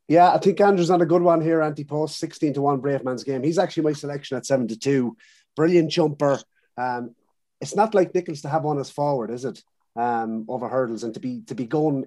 Yeah, 0.07 0.33
I 0.33 0.37
think 0.37 0.59
Andrew's 0.59 0.89
on 0.89 1.01
a 1.01 1.05
good 1.05 1.21
one 1.21 1.39
here. 1.39 1.61
Anti 1.61 1.85
post 1.85 2.19
16 2.19 2.55
to 2.55 2.61
1 2.61 2.81
Bravemansgame. 2.81 3.45
He's 3.45 3.57
actually 3.57 3.83
my 3.83 3.93
selection 3.93 4.35
at 4.35 4.45
7 4.45 4.67
to 4.67 4.77
2. 4.77 5.15
Brilliant 5.55 5.91
jumper. 5.91 6.39
Um, 6.77 7.15
it's 7.61 7.75
not 7.75 7.95
like 7.95 8.13
Nicholls 8.13 8.41
to 8.41 8.49
have 8.49 8.63
one 8.63 8.79
as 8.79 8.89
forward, 8.89 9.31
is 9.31 9.45
it? 9.45 9.63
Um, 9.95 10.45
over 10.47 10.67
hurdles 10.67 11.03
and 11.03 11.13
to 11.13 11.19
be 11.19 11.41
to 11.47 11.55
be 11.55 11.65
going 11.65 12.05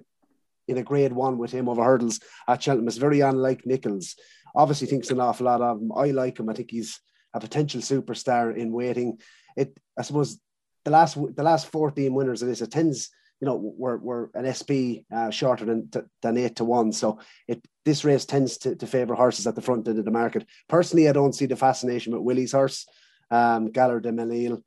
in 0.67 0.77
a 0.77 0.83
grade 0.83 1.13
one 1.13 1.37
with 1.37 1.51
him 1.51 1.69
over 1.69 1.83
hurdles 1.83 2.19
at 2.47 2.61
Cheltenham 2.61 2.87
is 2.87 2.97
very 2.97 3.21
unlike 3.21 3.65
Nicholls. 3.65 4.15
Obviously, 4.55 4.87
thinks 4.87 5.09
an 5.11 5.21
awful 5.21 5.45
lot 5.45 5.61
of 5.61 5.79
him. 5.79 5.91
I 5.95 6.11
like 6.11 6.39
him. 6.39 6.49
I 6.49 6.53
think 6.53 6.71
he's 6.71 6.99
a 7.33 7.39
potential 7.39 7.81
superstar 7.81 8.55
in 8.55 8.71
waiting. 8.71 9.19
It, 9.55 9.77
I 9.97 10.01
suppose, 10.01 10.39
the 10.83 10.91
last 10.91 11.17
the 11.35 11.43
last 11.43 11.67
fourteen 11.67 12.13
winners 12.13 12.41
of 12.41 12.47
this 12.47 12.61
it 12.61 12.71
tends, 12.71 13.09
you 13.39 13.45
know, 13.45 13.55
were, 13.55 13.97
were 13.97 14.31
an 14.33 14.51
SP 14.51 15.07
uh, 15.13 15.29
shorter 15.29 15.65
than 15.65 15.89
than 16.21 16.37
eight 16.37 16.55
to 16.57 16.65
one. 16.65 16.91
So 16.91 17.19
it 17.47 17.63
this 17.85 18.03
race 18.03 18.25
tends 18.25 18.57
to, 18.59 18.75
to 18.75 18.87
favour 18.87 19.15
horses 19.15 19.47
at 19.47 19.55
the 19.55 19.61
front 19.61 19.87
end 19.87 19.99
of 19.99 20.05
the 20.05 20.11
market. 20.11 20.45
Personally, 20.67 21.07
I 21.07 21.13
don't 21.13 21.35
see 21.35 21.45
the 21.45 21.55
fascination 21.55 22.13
with 22.13 22.21
Willie's 22.21 22.51
horse, 22.51 22.85
um, 23.31 23.71
Gaillard 23.71 24.03
du 24.03 24.11
Mesnil. 24.11 24.61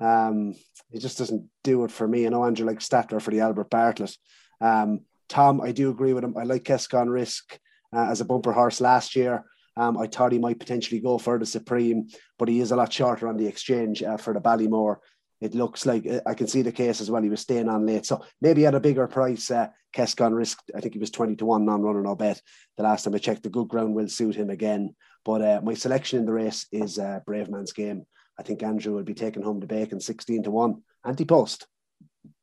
Um, 0.00 0.54
it 0.90 1.00
just 1.00 1.18
doesn't 1.18 1.48
do 1.64 1.84
it 1.84 1.90
for 1.90 2.06
me. 2.06 2.26
I 2.26 2.28
know 2.28 2.44
Andrew 2.44 2.66
like 2.66 2.80
Stattler 2.80 3.20
for 3.20 3.30
the 3.30 3.40
Albert 3.40 3.70
Bartlett. 3.70 4.16
Um, 4.60 5.00
Tom, 5.28 5.60
I 5.60 5.72
do 5.72 5.90
agree 5.90 6.12
with 6.12 6.24
him. 6.24 6.36
I 6.36 6.44
like 6.44 6.64
Kescon 6.64 7.10
Risk 7.10 7.58
uh, 7.94 8.06
as 8.10 8.20
a 8.20 8.24
bumper 8.24 8.52
horse 8.52 8.80
last 8.80 9.16
year. 9.16 9.44
Um, 9.76 9.98
I 9.98 10.06
thought 10.06 10.32
he 10.32 10.38
might 10.38 10.58
potentially 10.58 11.00
go 11.00 11.18
for 11.18 11.38
the 11.38 11.46
Supreme, 11.46 12.08
but 12.38 12.48
he 12.48 12.60
is 12.60 12.72
a 12.72 12.76
lot 12.76 12.92
shorter 12.92 13.28
on 13.28 13.36
the 13.36 13.46
exchange 13.46 14.02
uh, 14.02 14.16
for 14.16 14.34
the 14.34 14.40
Ballymore. 14.40 14.96
It 15.40 15.54
looks 15.54 15.86
like 15.86 16.04
uh, 16.06 16.20
I 16.26 16.34
can 16.34 16.48
see 16.48 16.62
the 16.62 16.72
case 16.72 17.00
as 17.00 17.10
well. 17.10 17.22
He 17.22 17.28
was 17.28 17.42
staying 17.42 17.68
on 17.68 17.86
late, 17.86 18.06
so 18.06 18.24
maybe 18.40 18.66
at 18.66 18.74
a 18.74 18.80
bigger 18.80 19.06
price. 19.06 19.50
Uh, 19.50 19.68
Kescon 19.94 20.34
Risk, 20.34 20.58
I 20.74 20.80
think 20.80 20.94
he 20.94 21.00
was 21.00 21.10
twenty 21.10 21.36
to 21.36 21.46
one 21.46 21.64
non-runner. 21.64 22.02
No 22.02 22.16
bet. 22.16 22.42
The 22.76 22.82
last 22.82 23.04
time 23.04 23.14
I 23.14 23.18
checked, 23.18 23.44
the 23.44 23.50
good 23.50 23.68
ground 23.68 23.94
will 23.94 24.08
suit 24.08 24.34
him 24.34 24.50
again. 24.50 24.96
But 25.24 25.42
uh, 25.42 25.60
my 25.62 25.74
selection 25.74 26.18
in 26.18 26.26
the 26.26 26.32
race 26.32 26.66
is 26.72 26.98
uh, 26.98 27.20
Bravemansgame. 27.28 28.04
I 28.38 28.42
think 28.42 28.62
Andrew 28.62 28.94
will 28.94 29.02
be 29.02 29.14
taking 29.14 29.42
home 29.42 29.60
the 29.60 29.66
bacon 29.66 30.00
16 30.00 30.44
to 30.44 30.50
1. 30.50 30.82
Anti 31.04 31.24
post. 31.24 31.66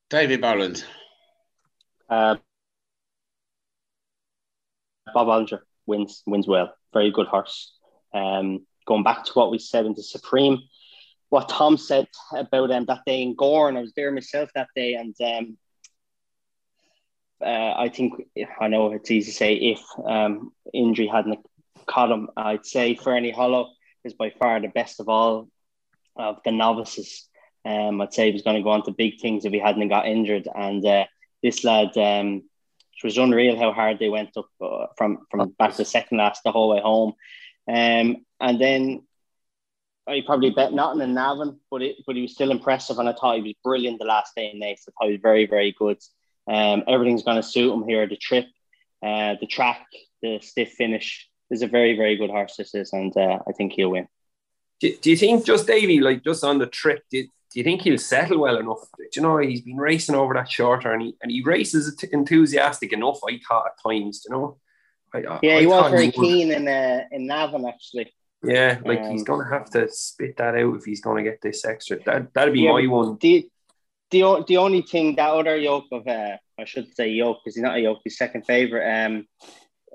David 0.10 0.42
Boland. 0.42 0.84
Uh, 2.10 2.36
Bob 5.14 5.28
Olinger 5.28 5.60
wins 5.86 6.22
wins 6.26 6.48
well. 6.48 6.74
Very 6.94 7.12
good 7.12 7.28
horse. 7.28 7.74
Um, 8.14 8.66
going 8.86 9.04
back 9.04 9.26
to 9.26 9.32
what 9.34 9.52
we 9.52 9.60
said 9.60 9.86
in 9.86 9.94
the 9.94 10.04
Supreme, 10.04 10.60
what 11.30 11.50
Tom 11.50 11.78
said 11.78 12.08
about 12.36 12.72
um, 12.72 12.86
that 12.86 13.02
day 13.06 13.22
in 13.22 13.36
Gowran, 13.36 13.78
I 13.78 13.82
was 13.82 13.94
there 13.96 14.12
myself 14.12 14.50
that 14.56 14.68
day, 14.76 14.94
and 14.96 15.16
um, 15.22 15.58
uh, 17.42 17.74
I 17.78 17.90
think 17.90 18.14
I 18.60 18.68
know 18.68 18.92
it's 18.92 19.12
easy 19.12 19.32
to 19.32 19.38
say 19.38 19.54
if 19.56 19.82
um, 20.06 20.52
injury 20.74 21.08
hadn't 21.08 21.40
caught 21.88 22.12
him. 22.12 22.30
I'd 22.38 22.66
say 22.66 22.96
Ferny 22.96 23.32
Hollow 23.32 23.72
is 24.04 24.14
by 24.14 24.32
far 24.32 24.60
the 24.60 24.68
best 24.68 25.00
of 25.00 25.10
all 25.10 25.50
of 26.16 26.38
the 26.46 26.52
novices. 26.52 27.28
Um, 27.66 28.00
I'd 28.02 28.14
say 28.14 28.28
he 28.28 28.34
was 28.34 28.44
going 28.44 28.58
to 28.58 28.64
go 28.64 28.70
on 28.70 28.84
to 28.84 28.92
big 28.92 29.20
things 29.20 29.44
if 29.44 29.52
he 29.52 29.60
hadn't 29.60 29.88
got 29.88 30.08
injured. 30.08 30.48
And 30.54 30.86
uh, 30.86 31.06
this 31.42 31.64
lad, 31.64 31.98
um, 31.98 32.44
it 32.98 33.04
was 33.04 33.18
unreal 33.18 33.58
how 33.58 33.74
hard 33.74 34.00
they 34.00 34.10
went 34.10 34.38
up 34.38 34.48
uh, 34.62 34.88
from 34.98 35.26
from 35.30 35.50
back 35.58 35.76
to 35.76 35.86
second 35.86 36.20
last 36.20 36.42
the 36.44 36.52
whole 36.52 36.70
way 36.70 36.80
home. 36.80 37.14
Um, 37.68 38.18
and 38.40 38.62
then 38.62 39.04
I 40.08 40.22
probably 40.26 40.52
bet 40.52 40.74
nothing 40.74 41.02
in 41.02 41.16
Navan, 41.16 41.60
but 41.72 41.82
it, 41.82 41.98
but 42.06 42.16
he 42.16 42.22
was 42.22 42.34
still 42.34 42.52
impressive, 42.52 43.00
and 43.00 43.10
I 43.10 43.14
thought 43.14 43.38
he 43.38 43.42
was 43.42 43.54
brilliant 43.64 44.00
the 44.00 44.06
last 44.06 44.34
day 44.36 44.52
in 44.54 44.60
Naas. 44.60 44.84
I 44.88 44.92
thought 44.92 45.08
he 45.08 45.14
was 45.14 45.22
very 45.22 45.48
very 45.48 45.76
good. 45.78 45.98
Um, 46.48 46.84
everything's 46.88 47.24
going 47.24 47.38
to 47.38 47.44
suit 47.44 47.74
him 47.74 47.88
here. 47.88 48.08
The 48.08 48.18
trip, 48.18 48.46
uh, 49.04 49.36
the 49.42 49.48
track, 49.48 49.88
the 50.22 50.40
stiff 50.42 50.74
finish 50.74 51.28
is 51.50 51.64
a 51.64 51.68
very 51.68 51.98
very 51.98 52.16
good 52.18 52.30
horse. 52.30 52.56
This 52.56 52.76
is, 52.76 52.94
and 52.94 53.16
uh, 53.18 53.40
I 53.48 53.52
think 53.54 53.74
he'll 53.74 53.92
win. 53.92 54.08
Do, 54.80 54.94
do 55.02 55.10
you 55.10 55.18
think 55.18 55.46
just 55.46 55.68
Davy, 55.68 56.00
like 56.00 56.24
just 56.24 56.44
on 56.44 56.60
the 56.60 56.68
trip, 56.68 57.04
do, 57.10 57.24
do 57.24 57.60
you 57.60 57.64
think 57.64 57.82
he'll 57.82 57.98
settle 57.98 58.40
well 58.40 58.58
enough? 58.58 58.82
Do 58.98 59.08
you 59.16 59.22
know 59.22 59.38
he's 59.38 59.62
been 59.62 59.78
racing 59.78 60.16
over 60.16 60.34
that 60.34 60.52
shorter, 60.52 60.92
and 60.92 61.02
he 61.02 61.16
and 61.22 61.32
he 61.32 61.42
races 61.42 62.04
enthusiastic 62.12 62.92
enough. 62.92 63.20
I 63.28 63.40
thought 63.48 63.68
at 63.68 63.90
times, 63.90 64.26
you 64.28 64.36
know. 64.36 64.58
I, 65.14 65.40
yeah, 65.42 65.56
I 65.56 65.60
he 65.62 65.66
was 65.66 65.92
very 65.92 66.08
he 66.08 66.12
keen 66.12 66.52
in 66.52 66.68
uh, 66.68 67.06
in 67.12 67.28
Navan 67.28 67.66
actually. 67.66 68.14
Yeah, 68.44 68.80
like 68.84 69.00
um, 69.00 69.12
he's 69.12 69.24
gonna 69.24 69.50
have 69.50 69.70
to 69.72 69.90
spit 69.90 70.36
that 70.38 70.56
out 70.56 70.76
if 70.76 70.84
he's 70.84 71.02
gonna 71.02 71.24
get 71.24 71.42
this 71.42 71.64
extra. 71.64 72.04
That 72.04 72.34
that'd 72.34 72.54
be 72.54 72.62
yeah, 72.62 72.74
my 72.74 72.86
one. 72.88 73.18
The, 73.22 73.50
the 74.12 74.44
the 74.48 74.58
only 74.58 74.82
thing 74.82 75.16
that 75.16 75.30
other 75.30 75.56
yoke 75.56 75.86
of 75.92 76.08
uh, 76.08 76.38
I 76.60 76.66
should 76.66 76.94
say 76.94 77.10
yoke 77.10 77.40
because 77.44 77.56
he's 77.56 77.64
not 77.64 77.78
a 77.78 77.80
yoke, 77.80 78.00
he's 78.04 78.18
second 78.18 78.46
favorite. 78.46 78.86
Um, 78.86 79.28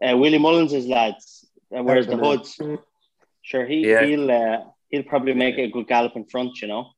uh, 0.03 0.17
Willie 0.17 0.39
Mullins' 0.39 0.87
lads, 0.87 1.47
uh, 1.77 1.83
whereas 1.83 2.07
the 2.07 2.17
hoods. 2.17 2.59
Sure, 3.51 3.67
he 3.67 3.89
yeah. 3.89 4.05
he'll 4.05 4.31
uh, 4.31 4.59
he'll 4.91 5.03
probably 5.03 5.35
make 5.35 5.59
a 5.59 5.69
good 5.69 5.89
gallop 5.89 6.15
in 6.15 6.25
front. 6.25 6.61
You 6.63 6.69
know. 6.69 6.91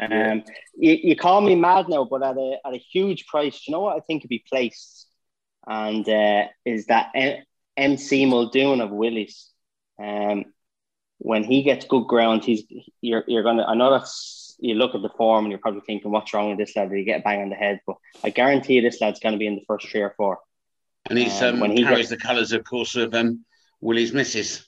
Um, 0.00 0.10
yeah. 0.10 0.40
you, 0.76 0.92
you 1.10 1.16
call 1.16 1.40
me 1.40 1.54
mad 1.54 1.88
now, 1.88 2.04
but 2.04 2.24
at 2.24 2.36
a 2.36 2.58
at 2.66 2.74
a 2.74 2.78
huge 2.78 3.26
price, 3.26 3.62
you 3.66 3.72
know 3.72 3.80
what 3.80 3.96
I 3.96 4.00
think 4.00 4.22
could 4.22 4.28
be 4.28 4.42
placed, 4.48 5.06
and 5.68 6.08
uh, 6.08 6.46
is 6.64 6.86
that 6.86 7.12
M- 7.14 7.44
MC 7.76 8.26
Muldoon 8.26 8.80
of 8.80 8.90
Willie's. 8.90 9.50
Um, 10.02 10.46
when 11.18 11.44
he 11.44 11.62
gets 11.62 11.84
good 11.84 12.08
ground, 12.08 12.44
he's 12.44 12.64
you're 13.00 13.22
you're 13.28 13.44
gonna. 13.44 13.64
I 13.64 13.76
know 13.76 13.92
that's 13.92 14.56
you 14.58 14.74
look 14.74 14.96
at 14.96 15.02
the 15.02 15.10
form 15.10 15.44
and 15.44 15.52
you're 15.52 15.60
probably 15.60 15.82
thinking, 15.86 16.10
what's 16.10 16.34
wrong 16.34 16.48
with 16.48 16.58
this 16.58 16.74
lad? 16.74 16.90
Did 16.90 16.98
he 16.98 17.04
get 17.04 17.20
a 17.20 17.22
bang 17.22 17.42
on 17.42 17.50
the 17.50 17.54
head? 17.54 17.80
But 17.86 17.98
I 18.24 18.30
guarantee 18.30 18.74
you, 18.74 18.82
this 18.82 19.00
lad's 19.00 19.20
going 19.20 19.34
to 19.34 19.38
be 19.38 19.46
in 19.46 19.54
the 19.54 19.64
first 19.68 19.88
three 19.88 20.00
or 20.00 20.14
four. 20.16 20.40
And 21.08 21.16
he's 21.18 21.40
um, 21.40 21.54
um, 21.54 21.60
when 21.60 21.70
he 21.70 21.84
carries 21.84 22.08
gets... 22.08 22.22
the 22.22 22.28
colours, 22.28 22.52
of 22.52 22.64
course, 22.64 22.96
of 22.96 23.14
um, 23.14 23.44
Willie's 23.80 24.12
missus. 24.12 24.66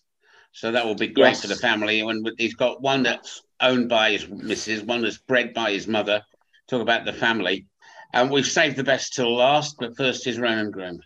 So 0.53 0.71
that 0.71 0.85
will 0.85 0.95
be 0.95 1.09
great 1.09 1.31
yes. 1.31 1.43
for 1.43 1.49
the 1.49 1.57
family. 1.57 2.03
When 2.03 2.25
he's 2.39 2.55
got 2.55 2.83
one 2.83 3.03
that's 3.03 3.43
owned 3.61 3.89
by 3.89 4.13
his 4.13 4.29
missus, 4.29 4.83
one 4.83 5.03
that's 5.03 5.19
bred 5.19 5.55
by 5.55 5.73
his 5.73 5.89
mother. 5.89 6.23
Talk 6.69 6.83
about 6.83 7.05
the 7.05 7.13
family. 7.13 7.67
And 8.13 8.31
we've 8.31 8.47
saved 8.47 8.77
the 8.77 8.85
best 8.85 9.15
till 9.15 9.35
last, 9.35 9.77
but 9.79 9.97
first 9.97 10.27
is 10.27 10.39
Ronan 10.39 10.71
Groome. 10.71 11.01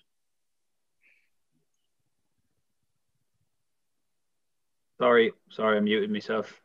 Sorry, 4.98 5.32
sorry, 5.50 5.76
I 5.76 5.80
muted 5.80 6.10
myself. 6.10 6.60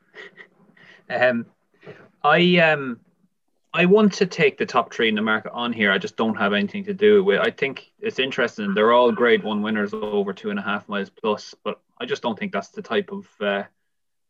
um, 1.09 1.45
I 2.23 2.57
um, 2.57 2.99
I 3.73 3.85
want 3.85 4.13
to 4.13 4.25
take 4.25 4.57
the 4.57 4.65
top 4.65 4.93
three 4.93 5.09
in 5.09 5.15
the 5.15 5.21
market 5.21 5.51
on 5.51 5.73
here. 5.73 5.91
I 5.91 5.97
just 5.97 6.15
don't 6.15 6.35
have 6.35 6.53
anything 6.53 6.85
to 6.85 6.93
do 6.93 7.23
with. 7.23 7.39
I 7.39 7.51
think 7.51 7.91
it's 7.99 8.19
interesting. 8.19 8.73
They're 8.73 8.93
all 8.93 9.11
Grade 9.11 9.43
One 9.43 9.61
winners 9.61 9.93
over 9.93 10.33
two 10.33 10.49
and 10.49 10.59
a 10.59 10.61
half 10.61 10.87
miles 10.87 11.09
plus, 11.09 11.53
but 11.63 11.79
I 12.01 12.05
just 12.05 12.23
don't 12.23 12.37
think 12.37 12.51
that's 12.51 12.69
the 12.69 12.81
type 12.81 13.11
of 13.11 13.27
uh, 13.39 13.63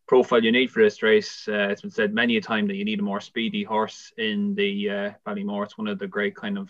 profile 0.06 0.44
you 0.44 0.52
need 0.52 0.72
for 0.72 0.84
this 0.84 1.02
race. 1.02 1.48
Uh, 1.48 1.70
it's 1.70 1.82
been 1.82 1.90
said 1.90 2.14
many 2.14 2.36
a 2.36 2.42
time 2.42 2.68
that 2.68 2.76
you 2.76 2.84
need 2.84 3.00
a 3.00 3.04
more 3.04 3.22
speedy 3.22 3.64
horse 3.64 4.12
in 4.18 4.56
the 4.56 4.90
uh, 4.90 5.12
Ballymore. 5.26 5.64
It's 5.64 5.78
one 5.78 5.88
of 5.88 5.98
the 5.98 6.08
great 6.08 6.36
kind 6.36 6.58
of 6.58 6.70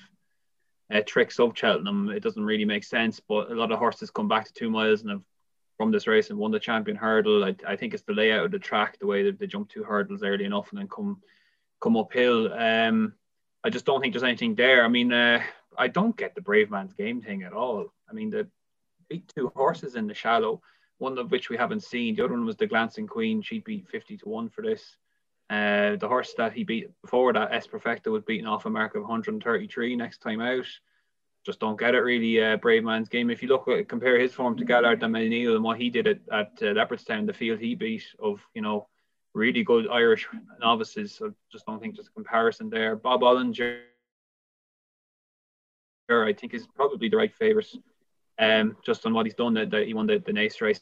uh, 0.93 1.01
tricks 1.07 1.39
of 1.39 1.57
Cheltenham. 1.57 2.09
It 2.09 2.21
doesn't 2.21 2.45
really 2.45 2.65
make 2.65 2.83
sense, 2.83 3.19
but 3.19 3.51
a 3.51 3.55
lot 3.55 3.71
of 3.71 3.79
horses 3.79 4.11
come 4.11 4.27
back 4.27 4.45
to 4.45 4.53
two 4.53 4.69
miles 4.69 5.01
and 5.01 5.09
have 5.09 5.23
from 5.75 5.89
this 5.89 6.05
race 6.05 6.29
and 6.29 6.37
won 6.37 6.51
the 6.51 6.59
champion 6.59 6.95
hurdle. 6.95 7.43
I, 7.43 7.55
I 7.67 7.75
think 7.75 7.95
it's 7.95 8.03
the 8.03 8.13
layout 8.13 8.45
of 8.45 8.51
the 8.51 8.59
track, 8.59 8.99
the 8.99 9.07
way 9.07 9.23
that 9.23 9.39
they 9.39 9.47
jump 9.47 9.69
two 9.69 9.83
hurdles 9.83 10.21
early 10.21 10.45
enough 10.45 10.69
and 10.69 10.79
then 10.79 10.87
come 10.87 11.19
come 11.81 11.97
uphill. 11.97 12.53
Um, 12.53 13.15
I 13.63 13.71
just 13.71 13.85
don't 13.85 14.01
think 14.01 14.13
there's 14.13 14.21
anything 14.21 14.53
there. 14.53 14.85
I 14.85 14.87
mean, 14.87 15.11
uh, 15.11 15.41
I 15.75 15.87
don't 15.87 16.15
get 16.15 16.35
the 16.35 16.41
Bravemansgame 16.41 17.25
thing 17.25 17.41
at 17.41 17.53
all. 17.53 17.91
I 18.07 18.13
mean, 18.13 18.29
the 18.29 18.47
beat 19.09 19.31
two 19.35 19.51
horses 19.55 19.95
in 19.95 20.05
the 20.05 20.13
Challow, 20.13 20.61
one 21.01 21.17
of 21.17 21.31
which 21.31 21.49
we 21.49 21.57
haven't 21.57 21.83
seen. 21.83 22.15
The 22.15 22.23
other 22.23 22.33
one 22.33 22.45
was 22.45 22.57
the 22.57 22.67
Glancing 22.67 23.07
Queen. 23.07 23.41
She 23.41 23.59
beat 23.59 23.89
50 23.89 24.17
to 24.17 24.29
1 24.29 24.49
for 24.49 24.61
this. 24.61 24.97
Uh, 25.49 25.97
the 25.97 26.07
horse 26.07 26.33
that 26.37 26.53
he 26.53 26.63
beat 26.63 26.89
before 27.01 27.33
that, 27.33 27.53
S 27.53 27.67
Perfecta, 27.67 28.09
was 28.09 28.23
beaten 28.23 28.47
off 28.47 28.65
a 28.65 28.69
mark 28.69 28.95
of 28.95 29.01
133 29.01 29.95
next 29.95 30.19
time 30.19 30.41
out 30.41 30.67
just 31.45 31.59
don't 31.59 31.79
get 31.79 31.95
it 31.95 31.99
really. 31.99 32.41
Uh, 32.41 32.57
Bravemansgame. 32.57 33.31
If 33.31 33.41
you 33.41 33.49
look 33.49 33.67
at 33.67 33.89
compare 33.89 34.19
his 34.19 34.33
form 34.33 34.57
to 34.57 34.65
Gaillard 34.65 34.99
Du 34.99 35.07
Mesnil 35.07 35.55
and 35.55 35.63
what 35.63 35.79
he 35.79 35.89
did 35.89 36.07
at, 36.07 36.19
at 36.31 36.51
uh, 36.61 36.73
Leopardstown, 36.73 37.25
the 37.25 37.33
field 37.33 37.59
he 37.59 37.75
beat 37.75 38.03
of 38.19 38.45
you 38.53 38.61
know 38.61 38.87
really 39.33 39.63
good 39.63 39.87
Irish 39.89 40.27
novices. 40.59 41.15
So 41.15 41.33
just 41.51 41.65
don't 41.65 41.81
think 41.81 41.95
there's 41.95 42.07
a 42.07 42.11
comparison 42.11 42.69
there. 42.69 42.95
Bob 42.95 43.21
Olinger, 43.21 43.81
I 46.09 46.33
think, 46.33 46.53
is 46.53 46.67
probably 46.75 47.09
the 47.09 47.17
right 47.17 47.33
favourite. 47.33 47.73
Um, 48.37 48.77
just 48.83 49.05
on 49.05 49.13
what 49.13 49.25
he's 49.25 49.35
done, 49.35 49.53
that, 49.53 49.69
that 49.69 49.87
he 49.87 49.93
won 49.93 50.07
the, 50.07 50.17
the 50.19 50.31
Naas 50.31 50.59
race. 50.61 50.81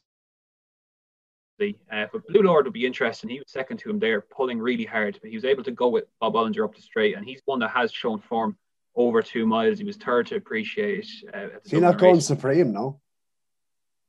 Uh, 1.61 2.05
but 2.11 2.25
Blue 2.27 2.41
Lord 2.41 2.65
would 2.65 2.73
be 2.73 2.85
interesting. 2.85 3.29
He 3.29 3.39
was 3.39 3.49
second 3.49 3.77
to 3.77 3.89
him 3.89 3.99
there, 3.99 4.21
pulling 4.21 4.59
really 4.59 4.85
hard, 4.85 5.17
but 5.21 5.29
he 5.29 5.35
was 5.35 5.45
able 5.45 5.63
to 5.63 5.71
go 5.71 5.89
with 5.89 6.05
Bob 6.19 6.33
Olinger 6.33 6.63
up 6.63 6.75
the 6.75 6.81
straight, 6.81 7.15
and 7.15 7.25
he's 7.25 7.41
one 7.45 7.59
that 7.59 7.71
has 7.71 7.91
shown 7.91 8.19
form 8.19 8.57
over 8.95 9.21
two 9.21 9.45
miles. 9.45 9.79
He 9.79 9.85
was 9.85 9.97
third 9.97 10.27
to 10.27 10.35
appreciate. 10.35 11.07
Uh, 11.33 11.47
Is 11.63 11.71
he 11.71 11.79
not 11.79 11.97
going 11.97 12.15
race. 12.15 12.27
supreme, 12.27 12.71
no? 12.71 12.99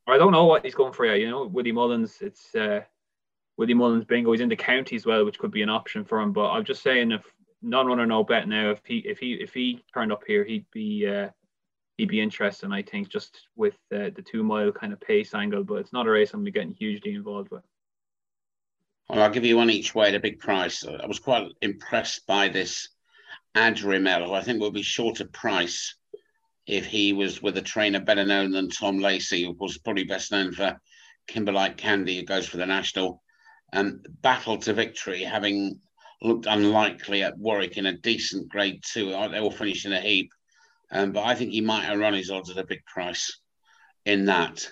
I 0.06 0.18
don't 0.18 0.32
know 0.32 0.46
what 0.46 0.64
he's 0.64 0.74
going 0.74 0.92
for. 0.92 1.06
You 1.14 1.30
know, 1.30 1.46
Willie 1.46 1.72
Mullins. 1.72 2.18
It's 2.20 2.54
uh, 2.54 2.80
Willie 3.56 3.74
Mullins 3.74 4.04
bingo. 4.04 4.32
He's 4.32 4.40
in 4.40 4.48
the 4.48 4.56
county 4.56 4.96
as 4.96 5.06
well, 5.06 5.24
which 5.24 5.38
could 5.38 5.52
be 5.52 5.62
an 5.62 5.70
option 5.70 6.04
for 6.04 6.20
him. 6.20 6.32
But 6.32 6.50
I'm 6.50 6.64
just 6.64 6.82
saying, 6.82 7.12
if 7.12 7.22
non 7.62 7.86
runner 7.86 8.06
no 8.06 8.24
bet 8.24 8.48
now, 8.48 8.70
if 8.70 8.80
he 8.84 8.98
if 8.98 9.18
he 9.18 9.34
if 9.34 9.54
he 9.54 9.84
turned 9.92 10.12
up 10.12 10.22
here, 10.26 10.44
he'd 10.44 10.66
be 10.72 11.06
uh, 11.06 11.28
he'd 12.00 12.08
be 12.08 12.20
interesting. 12.20 12.72
I 12.72 12.82
think 12.82 13.10
just 13.10 13.46
with 13.56 13.74
uh, 13.94 14.08
the 14.16 14.24
two 14.24 14.42
mile 14.42 14.72
kind 14.72 14.92
of 14.92 15.00
pace 15.00 15.34
angle. 15.34 15.64
But 15.64 15.76
it's 15.76 15.92
not 15.92 16.06
a 16.06 16.10
race 16.10 16.32
I'm 16.32 16.44
getting 16.44 16.72
hugely 16.72 17.14
involved 17.14 17.50
with. 17.50 17.62
Well, 19.08 19.22
I'll 19.22 19.30
give 19.30 19.44
you 19.44 19.56
one 19.56 19.70
each 19.70 19.94
way 19.94 20.08
at 20.08 20.14
a 20.14 20.20
big 20.20 20.38
price. 20.38 20.84
I 20.84 21.06
was 21.06 21.18
quite 21.18 21.48
impressed 21.60 22.26
by 22.26 22.48
this 22.48 22.88
Adrimel, 23.54 24.26
who 24.26 24.32
I 24.32 24.42
think 24.42 24.60
will 24.60 24.70
be 24.70 24.82
short 24.82 25.20
of 25.20 25.32
price 25.32 25.96
if 26.66 26.86
he 26.86 27.12
was 27.12 27.42
with 27.42 27.58
a 27.58 27.62
trainer 27.62 28.00
better 28.00 28.24
known 28.24 28.52
than 28.52 28.70
Tom 28.70 28.98
Lacey, 28.98 29.44
who 29.44 29.52
was 29.58 29.78
probably 29.78 30.04
best 30.04 30.32
known 30.32 30.52
for 30.52 30.80
Kimberlite 31.28 31.76
Candy, 31.76 32.16
who 32.16 32.24
goes 32.24 32.48
for 32.48 32.56
the 32.56 32.66
national. 32.66 33.22
Um, 33.72 34.02
battle 34.22 34.56
to 34.58 34.72
victory, 34.72 35.22
having 35.22 35.80
looked 36.22 36.46
unlikely 36.46 37.22
at 37.22 37.38
Warwick 37.38 37.76
in 37.76 37.86
a 37.86 37.96
decent 37.96 38.48
grade 38.48 38.82
two. 38.84 39.10
They 39.10 39.38
all 39.38 39.50
finished 39.50 39.86
in 39.86 39.92
a 39.92 40.00
heap. 40.00 40.32
Um, 40.92 41.12
but 41.12 41.24
I 41.24 41.34
think 41.34 41.50
he 41.52 41.60
might 41.60 41.84
have 41.84 41.98
run 41.98 42.14
his 42.14 42.30
odds 42.30 42.50
at 42.50 42.58
a 42.58 42.66
big 42.66 42.84
price 42.84 43.40
in 44.04 44.26
that. 44.26 44.66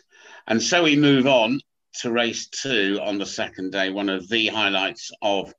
And 0.46 0.62
so 0.62 0.82
we 0.82 0.96
move 0.96 1.26
on 1.26 1.60
to 2.00 2.12
race 2.12 2.48
two 2.48 2.98
on 3.02 3.18
the 3.18 3.26
second 3.26 3.72
day, 3.72 3.90
one 3.90 4.08
of 4.08 4.28
the 4.28 4.48
highlights 4.48 5.10
of 5.22 5.52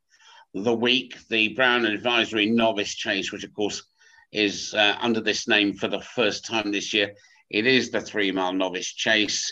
the 0.53 0.74
week, 0.74 1.16
the 1.30 1.49
Brown 1.49 1.86
Advisory 1.86 2.47
Novice 2.47 2.95
Chase, 2.95 3.32
which 3.32 3.43
of 3.43 3.53
course 3.53 3.84
is 4.32 4.74
uh, 4.74 4.95
under 4.99 5.22
this 5.22 5.47
name 5.47 5.74
for 5.74 5.88
the 5.88 6.01
first 6.01 6.45
time 6.45 6.72
this 6.72 6.93
year. 6.93 7.14
It 7.49 7.66
is 7.66 7.89
the 7.89 8.01
three 8.01 8.32
mile 8.32 8.53
novice 8.53 8.93
chase. 8.93 9.51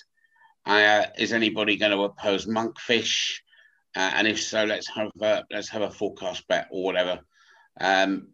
Uh, 0.66 1.06
is 1.18 1.34
anybody 1.34 1.78
going 1.78 1.92
to 1.92 2.04
oppose 2.04 2.46
Monkfish? 2.46 3.40
Uh, 3.96 4.12
and 4.16 4.28
if 4.28 4.42
so, 4.42 4.66
let's 4.66 4.88
have 4.90 5.10
a, 5.22 5.44
let's 5.52 5.70
have 5.70 5.82
a 5.82 5.90
forecast 5.90 6.48
bet 6.48 6.68
or 6.72 6.84
whatever. 6.84 7.20
Um, 7.80 8.30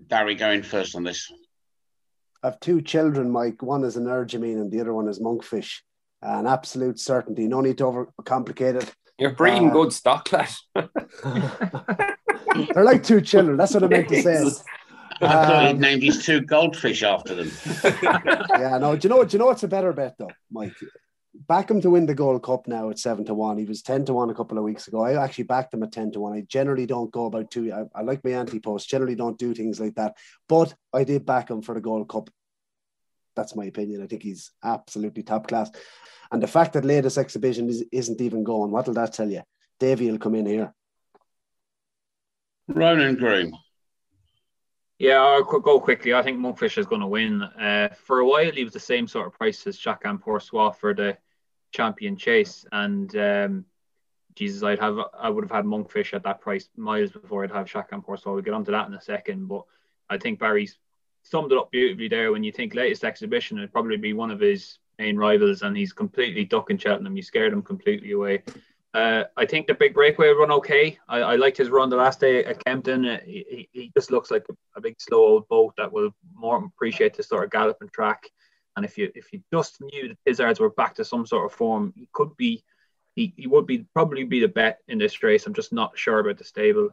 Barry, 0.00 0.34
going 0.34 0.62
first 0.62 0.94
on 0.94 1.04
this. 1.04 1.30
I 2.44 2.48
have 2.48 2.60
two 2.60 2.82
children, 2.82 3.30
Mike. 3.30 3.62
One 3.62 3.84
is 3.84 3.96
an 3.96 4.04
Energumene 4.04 4.60
and 4.60 4.70
the 4.70 4.78
other 4.78 4.92
one 4.92 5.08
is 5.08 5.18
Monkfish. 5.18 5.80
An 6.20 6.46
absolute 6.46 7.00
certainty. 7.00 7.48
No 7.48 7.62
need 7.62 7.78
to 7.78 7.84
overcomplicate 7.84 8.82
it. 8.82 8.94
You're 9.18 9.30
breeding 9.30 9.70
uh, 9.70 9.72
good 9.72 9.94
stock, 9.94 10.30
lad. 10.30 10.50
they're 12.74 12.84
like 12.84 13.02
two 13.02 13.22
children. 13.22 13.56
That's 13.56 13.72
what 13.72 13.84
I 13.84 13.86
meant 13.86 14.08
to 14.10 14.22
say. 14.22 14.44
I 15.22 15.26
thought 15.26 15.62
he'd 15.62 15.70
um, 15.70 15.80
named 15.80 16.02
his 16.02 16.22
two 16.22 16.42
goldfish 16.42 17.02
after 17.02 17.34
them. 17.34 17.50
yeah, 18.50 18.76
no. 18.76 18.94
Do 18.94 19.08
you 19.08 19.14
know? 19.14 19.24
Do 19.24 19.34
you 19.34 19.38
know 19.38 19.46
what's 19.46 19.62
a 19.62 19.68
better 19.68 19.94
bet 19.94 20.16
though, 20.18 20.30
Mike? 20.50 20.74
Back 21.34 21.70
him 21.70 21.80
to 21.80 21.90
win 21.90 22.06
the 22.06 22.14
Gold 22.14 22.42
Cup 22.44 22.68
now 22.68 22.90
at 22.90 22.98
seven 22.98 23.24
to 23.24 23.34
one. 23.34 23.58
He 23.58 23.64
was 23.64 23.82
ten 23.82 24.04
to 24.04 24.14
one 24.14 24.30
a 24.30 24.34
couple 24.34 24.56
of 24.56 24.64
weeks 24.64 24.86
ago. 24.86 25.04
I 25.04 25.22
actually 25.22 25.44
backed 25.44 25.74
him 25.74 25.82
at 25.82 25.92
ten 25.92 26.12
to 26.12 26.20
one. 26.20 26.32
I 26.32 26.42
generally 26.42 26.86
don't 26.86 27.10
go 27.10 27.26
about 27.26 27.50
two. 27.50 27.72
I, 27.72 27.82
I 27.98 28.02
like 28.02 28.24
my 28.24 28.30
anti 28.30 28.60
post. 28.60 28.88
Generally, 28.88 29.16
don't 29.16 29.38
do 29.38 29.52
things 29.52 29.80
like 29.80 29.96
that. 29.96 30.16
But 30.48 30.74
I 30.92 31.04
did 31.04 31.26
back 31.26 31.50
him 31.50 31.60
for 31.60 31.74
the 31.74 31.80
Gold 31.80 32.08
Cup 32.08 32.30
that's 33.34 33.56
my 33.56 33.64
opinion. 33.64 34.02
I 34.02 34.06
think 34.06 34.22
he's 34.22 34.52
absolutely 34.62 35.22
top 35.22 35.48
class. 35.48 35.70
And 36.32 36.42
the 36.42 36.46
fact 36.46 36.72
that 36.72 36.84
latest 36.84 37.18
exhibition 37.18 37.68
is, 37.68 37.84
isn't 37.92 38.20
even 38.20 38.44
going, 38.44 38.70
what 38.70 38.86
will 38.86 38.94
that 38.94 39.12
tell 39.12 39.30
you? 39.30 39.42
Davy 39.78 40.10
will 40.10 40.18
come 40.18 40.34
in 40.34 40.46
here. 40.46 40.72
Ronan 42.68 43.16
Groome. 43.16 43.56
Yeah, 44.98 45.20
I'll 45.20 45.42
go 45.42 45.80
quickly. 45.80 46.14
I 46.14 46.22
think 46.22 46.38
Monkfish 46.38 46.78
is 46.78 46.86
going 46.86 47.00
to 47.00 47.06
win. 47.06 47.42
Uh, 47.42 47.88
for 48.04 48.20
a 48.20 48.26
while, 48.26 48.52
he 48.52 48.64
was 48.64 48.72
the 48.72 48.80
same 48.80 49.06
sort 49.06 49.26
of 49.26 49.32
price 49.32 49.66
as 49.66 49.78
Chacun 49.78 50.20
Pour 50.20 50.40
Soi 50.40 50.70
for 50.70 50.94
the 50.94 51.16
champion 51.74 52.16
chase, 52.16 52.64
and 52.72 53.14
um, 53.16 53.64
Jesus, 54.34 54.62
I'd 54.62 54.78
have 54.78 54.98
I 55.18 55.28
would 55.28 55.44
have 55.44 55.50
had 55.50 55.64
Monkfish 55.64 56.14
at 56.14 56.22
that 56.22 56.40
price 56.40 56.68
miles 56.76 57.10
before 57.10 57.44
I'd 57.44 57.50
have 57.50 57.66
Chacun 57.66 58.02
Pour 58.02 58.16
Soi. 58.16 58.32
We'll 58.32 58.42
get 58.42 58.54
onto 58.54 58.72
that 58.72 58.88
in 58.88 58.94
a 58.94 59.00
second, 59.00 59.48
but 59.48 59.64
I 60.08 60.16
think 60.16 60.38
Barry's 60.38 60.78
summed 61.22 61.52
it 61.52 61.58
up 61.58 61.70
beautifully 61.70 62.08
there. 62.08 62.32
When 62.32 62.44
you 62.44 62.52
think 62.52 62.74
latest 62.74 63.04
exhibition, 63.04 63.58
it'd 63.58 63.72
probably 63.72 63.96
be 63.96 64.12
one 64.12 64.30
of 64.30 64.40
his 64.40 64.78
main 64.98 65.16
rivals, 65.16 65.62
and 65.62 65.76
he's 65.76 65.92
completely 65.92 66.44
ducking 66.44 66.78
Cheltenham. 66.78 67.16
You 67.16 67.22
scared 67.22 67.52
him 67.52 67.62
completely 67.62 68.12
away. 68.12 68.42
Uh, 68.94 69.24
I 69.36 69.44
think 69.44 69.66
the 69.66 69.74
big 69.74 69.92
breakaway 69.92 70.28
run 70.28 70.52
okay. 70.52 70.96
I, 71.08 71.18
I 71.18 71.34
liked 71.34 71.56
his 71.56 71.68
run 71.68 71.90
the 71.90 71.96
last 71.96 72.20
day 72.20 72.44
at 72.44 72.64
Kempton. 72.64 73.04
Uh, 73.04 73.18
he, 73.24 73.68
he 73.72 73.90
just 73.92 74.12
looks 74.12 74.30
like 74.30 74.44
a, 74.48 74.54
a, 74.76 74.80
big 74.80 74.94
slow 75.00 75.18
old 75.18 75.48
boat 75.48 75.74
that 75.78 75.92
will 75.92 76.14
more 76.32 76.64
appreciate 76.64 77.14
the 77.14 77.24
sort 77.24 77.42
of 77.42 77.50
galloping 77.50 77.88
track. 77.88 78.30
And 78.76 78.84
if 78.84 78.98
you 78.98 79.10
if 79.14 79.32
you 79.32 79.42
just 79.52 79.80
knew 79.80 80.08
that 80.08 80.18
Tizzards 80.26 80.60
were 80.60 80.70
back 80.70 80.94
to 80.96 81.04
some 81.04 81.26
sort 81.26 81.46
of 81.46 81.56
form, 81.56 81.92
he 81.96 82.08
could 82.12 82.36
be 82.36 82.64
he, 83.14 83.32
he 83.36 83.46
would 83.46 83.66
be 83.66 83.86
probably 83.94 84.24
be 84.24 84.40
the 84.40 84.48
bet 84.48 84.80
in 84.88 84.98
this 84.98 85.22
race. 85.22 85.46
I'm 85.46 85.54
just 85.54 85.72
not 85.72 85.96
sure 85.96 86.18
about 86.18 86.38
the 86.38 86.44
stable 86.44 86.90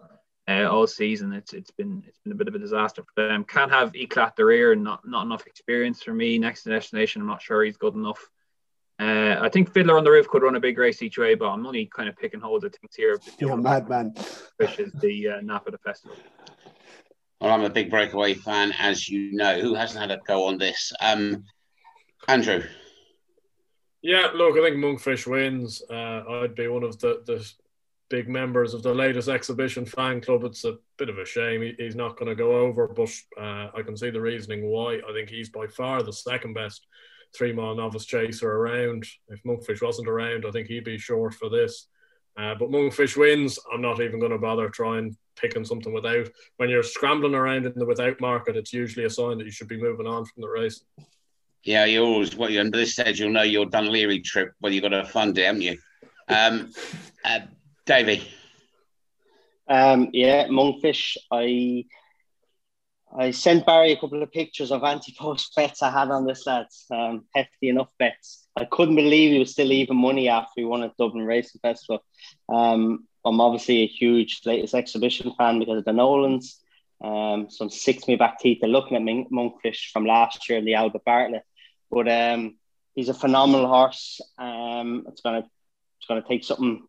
uh, 0.48 0.68
all 0.70 0.88
season. 0.88 1.34
It's 1.34 1.54
it's 1.54 1.72
been 1.72 2.04
it's 2.08 2.20
been 2.20 2.34
a 2.34 2.36
bit 2.36 2.48
of 2.48 2.56
a 2.56 2.60
disaster 2.60 3.04
for 3.04 3.28
them. 3.28 3.44
Can't 3.44 3.72
have 3.72 3.96
Eclat 3.96 4.36
the 4.36 4.46
rear 4.46 4.74
and 4.74 4.84
not 4.84 5.08
not 5.08 5.26
enough 5.26 5.48
experience 5.48 6.04
for 6.04 6.14
me. 6.14 6.38
Next 6.38 6.64
to 6.64 6.70
destination, 6.70 7.22
I'm 7.22 7.28
not 7.28 7.42
sure 7.42 7.64
he's 7.64 7.78
good 7.78 7.96
enough. 7.96 8.30
Uh, 9.00 9.38
I 9.42 9.50
think 9.50 9.74
Fiddler 9.74 9.98
on 9.98 10.04
the 10.04 10.12
Roof 10.12 10.28
could 10.28 10.44
run 10.44 10.56
a 10.56 10.60
big 10.60 10.78
race 10.78 11.02
each 11.02 11.18
way, 11.18 11.34
but 11.34 11.50
I'm 11.50 11.66
only 11.66 11.88
kind 11.88 12.08
of 12.08 12.16
picking 12.16 12.40
hold 12.40 12.64
of 12.64 12.72
things 12.72 12.96
here. 12.96 13.20
You're 13.40 13.54
a 13.54 13.58
madman. 13.58 14.14
Which 14.58 14.78
is 14.78 14.92
the 14.94 15.28
uh, 15.30 15.42
Napa 15.42 15.72
the 15.72 15.80
festival. 15.80 16.16
Well, 17.40 17.52
I'm 17.52 17.64
a 17.64 17.70
big 17.72 17.90
breakaway 17.90 18.36
fan, 18.36 18.72
as 18.78 19.10
you 19.10 19.34
know. 19.34 19.60
Who 19.60 19.74
hasn't 19.74 20.00
had 20.00 20.12
a 20.12 20.22
go 20.28 20.46
on 20.46 20.60
this? 20.60 20.94
Um, 21.02 21.46
Andrew. 22.28 22.64
Yeah, 24.02 24.30
look, 24.34 24.58
I 24.58 24.62
think 24.62 24.78
Monkfish 24.78 25.28
wins. 25.28 25.84
Uh, 25.90 26.24
I'd 26.42 26.56
be 26.56 26.68
one 26.68 26.84
of 26.84 27.00
the, 27.00 27.22
the 27.26 27.48
big 28.10 28.28
members 28.28 28.74
of 28.74 28.84
the 28.84 28.94
latest 28.94 29.30
exhibition 29.30 29.86
fan 29.86 30.22
club. 30.22 30.44
It's 30.44 30.66
a 30.66 30.78
bit 30.98 31.10
of 31.10 31.18
a 31.18 31.26
shame 31.26 31.62
he, 31.62 31.76
he's 31.78 31.96
not 31.96 32.18
going 32.18 32.30
to 32.30 32.36
go 32.36 32.56
over, 32.56 32.88
but 32.88 33.10
uh, 33.40 33.70
I 33.76 33.82
can 33.86 33.96
see 33.96 34.10
the 34.10 34.22
reasoning 34.22 34.66
why. 34.66 34.96
I 35.08 35.14
think 35.14 35.30
he's 35.30 35.50
by 35.50 35.68
far 35.68 36.04
the 36.04 36.14
second 36.14 36.54
best 36.54 36.88
three 37.36 37.54
mile 37.54 37.76
novice 37.76 38.06
chaser 38.06 38.52
around. 38.52 39.06
If 39.30 39.44
Monkfish 39.44 39.82
wasn't 39.82 40.10
around, 40.10 40.46
I 40.46 40.52
think 40.52 40.68
he'd 40.68 40.84
be 40.84 40.98
short 40.98 41.34
for 41.36 41.50
this. 41.50 41.88
Uh, 42.38 42.56
but 42.56 42.70
Monkfish 42.70 43.18
wins. 43.18 43.60
I'm 43.74 43.82
not 43.82 44.02
even 44.02 44.20
going 44.20 44.32
to 44.32 44.38
bother 44.38 44.70
trying 44.70 45.16
picking 45.36 45.66
something 45.66 45.94
without. 45.94 46.28
When 46.58 46.70
you're 46.70 46.84
scrambling 46.84 47.36
around 47.36 47.66
in 47.66 47.74
the 47.76 47.86
without 47.86 48.20
market, 48.20 48.56
it's 48.56 48.74
usually 48.74 49.06
a 49.06 49.10
sign 49.10 49.38
that 49.38 49.46
you 49.46 49.52
should 49.52 49.68
be 49.68 49.82
moving 49.82 50.08
on 50.08 50.26
from 50.26 50.42
the 50.42 50.50
race. 50.50 50.84
Yeah, 51.64 51.86
you 51.86 52.04
always, 52.04 52.36
well, 52.36 52.56
at 52.58 52.72
this 52.72 52.94
stage, 52.94 53.20
you'll 53.20 53.32
know 53.32 53.44
your 53.44 53.68
Laoghaire 53.68 54.24
trip, 54.24 54.54
whether 54.60 54.74
you've 54.74 54.84
got 54.84 54.94
a 54.94 55.06
fund, 55.06 55.38
it, 55.38 55.46
haven't 55.46 55.62
you? 55.62 55.78
Um, 56.28 56.72
uh, 57.26 57.42
Davey. 57.86 58.28
Um, 59.68 60.10
yeah, 60.12 60.48
Monkfish. 60.48 61.18
I 61.32 61.86
I 63.18 63.32
sent 63.32 63.66
Barry 63.66 63.92
a 63.92 64.00
couple 64.00 64.24
of 64.24 64.32
pictures 64.32 64.72
of 64.72 64.84
anti-post 64.84 65.54
bets 65.56 65.82
I 65.82 65.92
had 65.92 66.10
on 66.10 66.26
this 66.26 66.48
lads. 66.48 66.86
Um, 66.92 67.26
hefty 67.36 67.70
enough 67.70 67.92
bets. 68.00 68.48
I 68.56 68.66
couldn't 68.66 68.96
believe 68.96 69.32
he 69.32 69.40
was 69.40 69.52
still 69.52 69.72
even 69.72 69.98
money 69.98 70.30
after 70.30 70.54
he 70.58 70.66
won 70.66 70.84
at 70.84 70.96
Dublin 70.98 71.26
Racing 71.26 71.60
Festival. 71.62 72.04
Um, 72.50 73.08
I'm 73.26 73.40
obviously 73.40 73.80
a 73.80 73.88
huge 73.88 74.42
latest 74.46 74.74
exhibition 74.74 75.34
fan 75.38 75.60
because 75.60 75.80
of 75.80 75.86
the 75.86 75.94
Nolans. 75.94 76.58
Um, 77.04 77.50
some 77.50 77.70
six 77.70 78.08
me 78.08 78.16
back 78.16 78.40
teeth. 78.40 78.60
They're 78.62 78.70
looking 78.70 78.98
at 78.98 79.04
Monkfish 79.32 79.92
from 79.92 80.06
last 80.06 80.48
year, 80.50 80.60
in 80.60 80.66
the 80.66 80.76
Albert 80.76 81.04
Bartlett. 81.06 81.44
But 81.92 82.08
um, 82.08 82.56
he's 82.96 83.10
a 83.10 83.14
phenomenal 83.14 83.68
horse. 83.68 84.22
Um, 84.38 85.06
it's 85.08 85.22
gonna 85.22 85.40
it's 85.40 86.08
gonna 86.08 86.24
take 86.28 86.44
something 86.44 86.88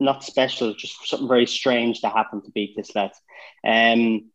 not 0.00 0.24
special, 0.24 0.74
just 0.74 1.08
something 1.08 1.28
very 1.28 1.46
strange 1.46 2.00
to 2.00 2.08
happen 2.08 2.42
to 2.42 2.50
beat 2.50 2.76
this 2.76 2.94
lad. 2.94 3.12
Um, 3.66 4.30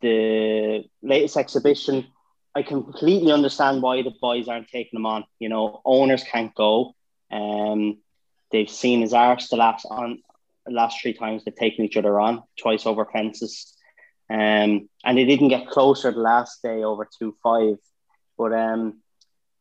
the 0.00 0.84
latest 1.02 1.36
exhibition, 1.36 2.06
I 2.54 2.62
completely 2.62 3.32
understand 3.32 3.82
why 3.82 4.02
the 4.02 4.12
boys 4.20 4.48
aren't 4.48 4.68
taking 4.68 4.96
them 4.98 5.06
on. 5.06 5.24
You 5.38 5.48
know, 5.48 5.80
owners 5.84 6.24
can't 6.24 6.54
go. 6.54 6.94
Um, 7.30 7.98
they've 8.50 8.70
seen 8.70 9.02
his 9.02 9.12
arse 9.12 9.48
the 9.48 9.56
last 9.56 9.86
on 9.90 10.22
last 10.70 11.00
three 11.00 11.14
times 11.14 11.44
they've 11.44 11.54
taken 11.54 11.84
each 11.84 11.96
other 11.96 12.20
on 12.20 12.42
twice 12.58 12.86
over 12.86 13.06
fences. 13.06 13.74
Um, 14.30 14.88
and 15.04 15.16
they 15.16 15.24
didn't 15.24 15.48
get 15.48 15.68
closer 15.68 16.12
the 16.12 16.20
last 16.20 16.62
day 16.62 16.82
over 16.84 17.08
two 17.18 17.34
five. 17.42 17.76
But 18.38 18.52
um, 18.52 19.02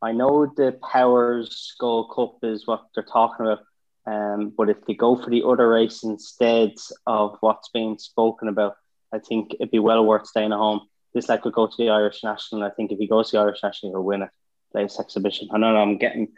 I 0.01 0.11
know 0.11 0.45
the 0.45 0.77
Powers 0.81 1.73
Gold 1.79 2.11
Cup 2.15 2.37
is 2.43 2.67
what 2.67 2.85
they're 2.93 3.03
talking 3.03 3.47
about. 3.47 3.59
Um, 4.05 4.53
but 4.55 4.69
if 4.69 4.85
they 4.85 4.93
go 4.93 5.21
for 5.21 5.29
the 5.29 5.43
other 5.43 5.67
race 5.67 6.03
instead 6.03 6.73
of 7.05 7.37
what's 7.41 7.69
being 7.69 7.97
spoken 7.97 8.47
about, 8.47 8.75
I 9.11 9.19
think 9.19 9.55
it'd 9.55 9.71
be 9.71 9.79
well 9.79 10.05
worth 10.05 10.27
staying 10.27 10.53
at 10.53 10.57
home. 10.57 10.81
This 11.13 11.27
like 11.27 11.41
could 11.41 11.53
go 11.53 11.67
to 11.67 11.77
the 11.77 11.89
Irish 11.89 12.23
National. 12.23 12.63
I 12.63 12.69
think 12.69 12.91
if 12.91 12.99
he 12.99 13.07
goes 13.07 13.31
to 13.31 13.37
the 13.37 13.41
Irish 13.41 13.63
National, 13.63 13.93
he'll 13.93 14.03
win 14.03 14.21
it. 14.21 14.29
Place 14.71 14.99
exhibition. 14.99 15.49
I 15.51 15.57
know 15.57 15.75
I'm 15.75 15.97
getting 15.97 16.29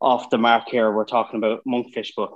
off 0.00 0.30
the 0.30 0.38
mark 0.38 0.68
here. 0.68 0.90
We're 0.90 1.04
talking 1.04 1.38
about 1.38 1.64
Monkfish, 1.66 2.10
but 2.16 2.32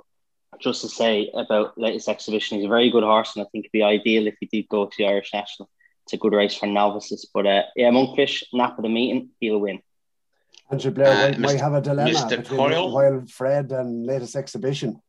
just 0.59 0.81
to 0.81 0.89
say 0.89 1.29
about 1.33 1.77
latest 1.77 2.09
exhibition, 2.09 2.57
he's 2.57 2.65
a 2.65 2.69
very 2.69 2.89
good 2.89 3.03
horse, 3.03 3.35
and 3.35 3.45
I 3.45 3.49
think 3.51 3.65
it'd 3.65 3.71
be 3.71 3.83
ideal 3.83 4.27
if 4.27 4.35
he 4.39 4.47
did 4.47 4.69
go 4.69 4.85
to 4.85 4.97
the 4.97 5.07
Irish 5.07 5.31
National. 5.33 5.69
It's 6.05 6.13
a 6.13 6.17
good 6.17 6.33
race 6.33 6.55
for 6.55 6.67
novices. 6.67 7.27
But 7.33 7.47
uh, 7.47 7.63
yeah, 7.75 7.89
Monkfish, 7.89 8.43
nap 8.53 8.77
of 8.77 8.83
the 8.83 8.89
meeting, 8.89 9.29
he'll 9.39 9.59
win. 9.59 9.81
Andrew 10.69 10.91
Blair 10.91 11.11
uh, 11.11 11.29
might, 11.29 11.39
might, 11.39 11.59
have 11.59 11.73
a 11.73 11.81
dilemma 11.81 12.11
Mr. 12.11 12.37
between 12.37 12.59
Coyle. 12.59 12.91
Wild 12.91 13.31
Fred 13.31 13.71
and 13.71 14.05
latest 14.05 14.35
exhibition 14.35 15.01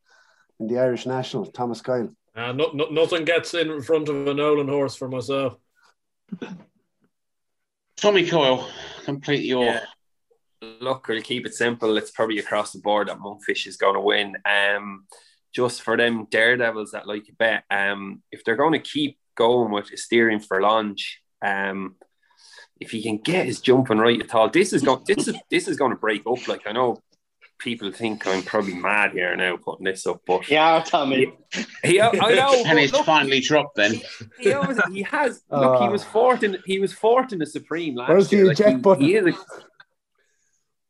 in 0.60 0.66
the 0.68 0.78
Irish 0.78 1.06
National, 1.06 1.46
Thomas 1.46 1.80
Coyle. 1.80 2.10
Uh, 2.34 2.52
no, 2.52 2.70
no, 2.72 2.86
nothing 2.86 3.24
gets 3.24 3.54
in 3.54 3.80
front 3.82 4.08
of 4.08 4.26
a 4.26 4.34
Nolan 4.34 4.68
horse 4.68 4.94
for 4.94 5.08
myself. 5.08 5.56
Tommy 7.96 8.26
Coyle, 8.26 8.68
complete 9.04 9.44
your. 9.44 9.64
Yeah. 9.64 9.80
Look, 10.80 11.08
we'll 11.08 11.22
keep 11.22 11.46
it 11.46 11.54
simple. 11.54 11.96
It's 11.96 12.10
probably 12.10 12.38
across 12.38 12.72
the 12.72 12.80
board 12.80 13.08
that 13.08 13.18
Monkfish 13.18 13.66
is 13.66 13.76
going 13.76 13.94
to 13.94 14.00
win. 14.00 14.36
Um, 14.44 15.06
just 15.54 15.82
for 15.82 15.96
them 15.96 16.26
daredevils 16.30 16.90
that 16.90 17.06
like 17.06 17.24
to 17.24 17.32
bet, 17.32 17.64
um, 17.70 18.22
if 18.32 18.44
they're 18.44 18.56
going 18.56 18.72
to 18.72 18.78
keep 18.78 19.18
going 19.36 19.70
with 19.70 19.90
Asterion 19.90 20.44
Forlonge, 20.44 21.04
um, 21.42 21.96
if 22.80 22.90
he 22.90 23.02
can 23.02 23.18
get 23.18 23.46
his 23.46 23.60
jumping 23.60 23.98
right 23.98 24.20
at 24.20 24.34
all, 24.34 24.50
this 24.50 24.72
is 24.72 24.82
going 24.82 25.02
this 25.06 25.28
is 25.28 25.36
this 25.50 25.68
is 25.68 25.76
going 25.76 25.92
to 25.92 25.96
break 25.96 26.26
up. 26.26 26.46
Like 26.48 26.66
I 26.66 26.72
know 26.72 27.00
people 27.58 27.90
think 27.90 28.26
I'm 28.26 28.42
probably 28.42 28.74
mad 28.74 29.12
here 29.12 29.34
now 29.36 29.56
putting 29.56 29.84
this 29.84 30.06
up, 30.06 30.20
but 30.26 30.48
yeah, 30.50 30.82
Tommy. 30.84 31.32
He, 31.52 31.64
he 31.84 32.00
I 32.00 32.10
know, 32.10 32.62
and 32.66 32.78
he's 32.78 32.90
finally 32.90 33.40
dropped. 33.40 33.76
Then 33.76 34.00
he, 34.38 34.52
always, 34.52 34.78
he 34.92 35.02
has. 35.02 35.42
Look, 35.50 35.82
he 35.82 35.88
was 35.88 36.02
ah. 36.02 36.10
fourth 36.12 36.42
in 36.42 36.58
he 36.66 36.78
was 36.78 36.92
fourth 36.92 37.32
in 37.32 37.38
the 37.38 37.46
Supreme 37.46 37.94
last 37.94 38.10
Where's 38.10 38.32
year. 38.32 38.44
The 38.44 38.50
eject 38.50 38.72
like, 38.72 38.82
button? 38.82 39.04
He, 39.04 39.12
he 39.12 39.16
is 39.16 39.26
a, 39.34 39.38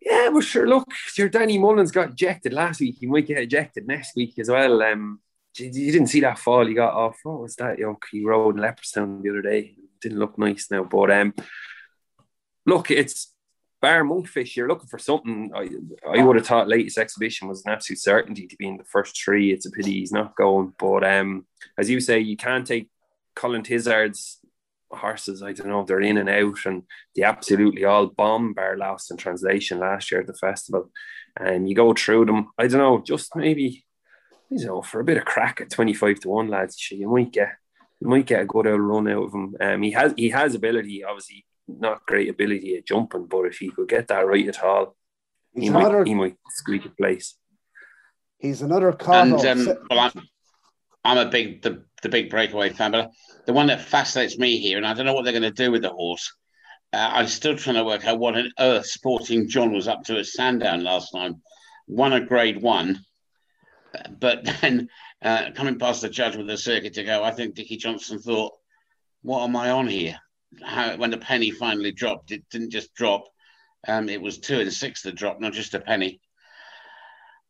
yeah, 0.00 0.28
well, 0.28 0.40
sure. 0.40 0.68
Look, 0.68 0.88
your 1.16 1.28
Danny 1.28 1.58
Mullins 1.58 1.90
got 1.90 2.10
ejected 2.10 2.52
last 2.52 2.80
week. 2.80 2.96
He 3.00 3.06
might 3.06 3.26
get 3.26 3.38
ejected 3.38 3.88
next 3.88 4.14
week 4.14 4.38
as 4.38 4.48
well. 4.48 4.82
Um, 4.82 5.20
you 5.58 5.92
didn't 5.92 6.08
see 6.08 6.20
that 6.20 6.38
fall 6.38 6.66
he 6.66 6.74
got 6.74 6.94
off. 6.94 7.18
What 7.22 7.40
was 7.40 7.56
that? 7.56 7.78
You 7.78 7.86
know, 7.86 7.98
he 8.10 8.24
rode 8.24 8.56
in 8.56 8.62
Leopardstown 8.62 9.22
the 9.22 9.30
other 9.30 9.42
day. 9.42 9.76
Didn't 10.00 10.18
look 10.18 10.38
nice 10.38 10.70
now, 10.70 10.84
but 10.84 11.10
um, 11.10 11.34
look, 12.66 12.90
it's 12.90 13.32
bar 13.80 14.02
monkfish, 14.02 14.56
you're 14.56 14.68
looking 14.68 14.88
for 14.88 14.98
something. 14.98 15.50
I, 15.54 15.68
I 16.08 16.22
would 16.22 16.36
have 16.36 16.46
thought 16.46 16.68
latest 16.68 16.98
exhibition 16.98 17.48
was 17.48 17.64
an 17.64 17.72
absolute 17.72 18.00
certainty 18.00 18.46
to 18.46 18.56
be 18.56 18.66
in 18.66 18.76
the 18.76 18.84
first 18.84 19.22
three. 19.22 19.52
It's 19.52 19.66
a 19.66 19.70
pity 19.70 19.92
he's 19.92 20.12
not 20.12 20.36
going. 20.36 20.72
But 20.78 21.04
um, 21.04 21.46
as 21.78 21.88
you 21.90 22.00
say, 22.00 22.18
you 22.18 22.36
can't 22.36 22.66
take 22.66 22.90
Colin 23.34 23.62
Tizzard's 23.62 24.38
horses. 24.90 25.42
I 25.42 25.52
don't 25.52 25.68
know, 25.68 25.84
they're 25.84 26.00
in 26.00 26.18
and 26.18 26.28
out, 26.28 26.64
and 26.64 26.82
they 27.14 27.22
absolutely 27.22 27.84
all 27.84 28.06
bomb 28.06 28.54
bar 28.54 28.76
lost 28.76 29.10
in 29.10 29.16
translation 29.16 29.78
last 29.78 30.10
year 30.10 30.20
at 30.20 30.26
the 30.26 30.34
festival. 30.34 30.90
And 31.38 31.68
you 31.68 31.74
go 31.74 31.92
through 31.92 32.26
them. 32.26 32.50
I 32.58 32.66
don't 32.66 32.80
know, 32.80 33.02
just 33.04 33.36
maybe, 33.36 33.84
you 34.50 34.66
know, 34.66 34.82
for 34.82 35.00
a 35.00 35.04
bit 35.04 35.16
of 35.16 35.24
crack 35.24 35.60
at 35.60 35.70
25 35.70 36.20
to 36.20 36.28
1, 36.28 36.48
lads, 36.48 36.90
you 36.90 37.08
might 37.08 37.32
get 37.32 37.50
you 38.00 38.08
might 38.08 38.26
get 38.26 38.42
a 38.42 38.46
good 38.46 38.66
old 38.66 38.80
run 38.80 39.08
out 39.08 39.24
of 39.24 39.32
him. 39.32 39.56
Um, 39.60 39.82
he 39.82 39.90
has 39.92 40.12
he 40.16 40.30
has 40.30 40.54
ability, 40.54 41.04
obviously 41.04 41.46
not 41.68 42.06
great 42.06 42.28
ability 42.28 42.76
at 42.76 42.86
jumping, 42.86 43.26
but 43.26 43.44
if 43.44 43.58
he 43.58 43.70
could 43.70 43.88
get 43.88 44.08
that 44.08 44.26
right 44.26 44.46
at 44.46 44.62
all, 44.62 44.94
he, 45.54 45.68
another, 45.68 45.98
might, 45.98 46.06
he 46.06 46.14
might 46.14 46.36
squeak 46.50 46.84
a 46.84 46.90
place. 46.90 47.34
He's 48.38 48.62
another 48.62 48.92
card. 48.92 49.28
And 49.28 49.68
um, 49.68 49.76
well, 49.90 49.98
I'm, 49.98 50.28
I'm 51.04 51.26
a 51.26 51.30
big 51.30 51.62
the, 51.62 51.84
the 52.02 52.08
big 52.08 52.30
breakaway 52.30 52.70
fan, 52.70 52.92
but 52.92 53.10
the 53.46 53.52
one 53.52 53.68
that 53.68 53.80
fascinates 53.80 54.38
me 54.38 54.58
here, 54.58 54.76
and 54.76 54.86
I 54.86 54.94
don't 54.94 55.06
know 55.06 55.14
what 55.14 55.24
they're 55.24 55.32
going 55.32 55.42
to 55.42 55.50
do 55.50 55.72
with 55.72 55.82
the 55.82 55.90
horse, 55.90 56.34
uh, 56.92 57.10
I'm 57.12 57.26
still 57.26 57.56
trying 57.56 57.76
to 57.76 57.84
work 57.84 58.06
out 58.06 58.18
what 58.18 58.36
on 58.36 58.52
earth 58.58 58.86
Sporting 58.86 59.48
John 59.48 59.72
was 59.72 59.88
up 59.88 60.04
to 60.04 60.18
at 60.18 60.26
Sandown 60.26 60.84
last 60.84 61.10
time. 61.12 61.42
Won 61.88 62.12
a 62.12 62.20
grade 62.20 62.60
one, 62.60 63.00
but 64.20 64.44
then 64.60 64.88
uh, 65.22 65.50
coming 65.54 65.78
past 65.78 66.02
the 66.02 66.08
judge 66.08 66.36
with 66.36 66.46
the 66.46 66.56
circuit 66.56 66.94
to 66.94 67.04
go, 67.04 67.22
I 67.22 67.30
think 67.30 67.54
Dickie 67.54 67.76
Johnson 67.76 68.18
thought, 68.18 68.54
"What 69.22 69.44
am 69.44 69.56
I 69.56 69.70
on 69.70 69.86
here?" 69.86 70.18
How, 70.62 70.96
when 70.96 71.10
the 71.10 71.18
penny 71.18 71.50
finally 71.50 71.92
dropped, 71.92 72.30
it 72.30 72.48
didn't 72.50 72.70
just 72.70 72.94
drop; 72.94 73.28
um, 73.86 74.08
it 74.08 74.20
was 74.20 74.38
two 74.38 74.60
and 74.60 74.72
six 74.72 75.02
that 75.02 75.14
dropped, 75.14 75.40
not 75.40 75.52
just 75.52 75.74
a 75.74 75.80
penny. 75.80 76.20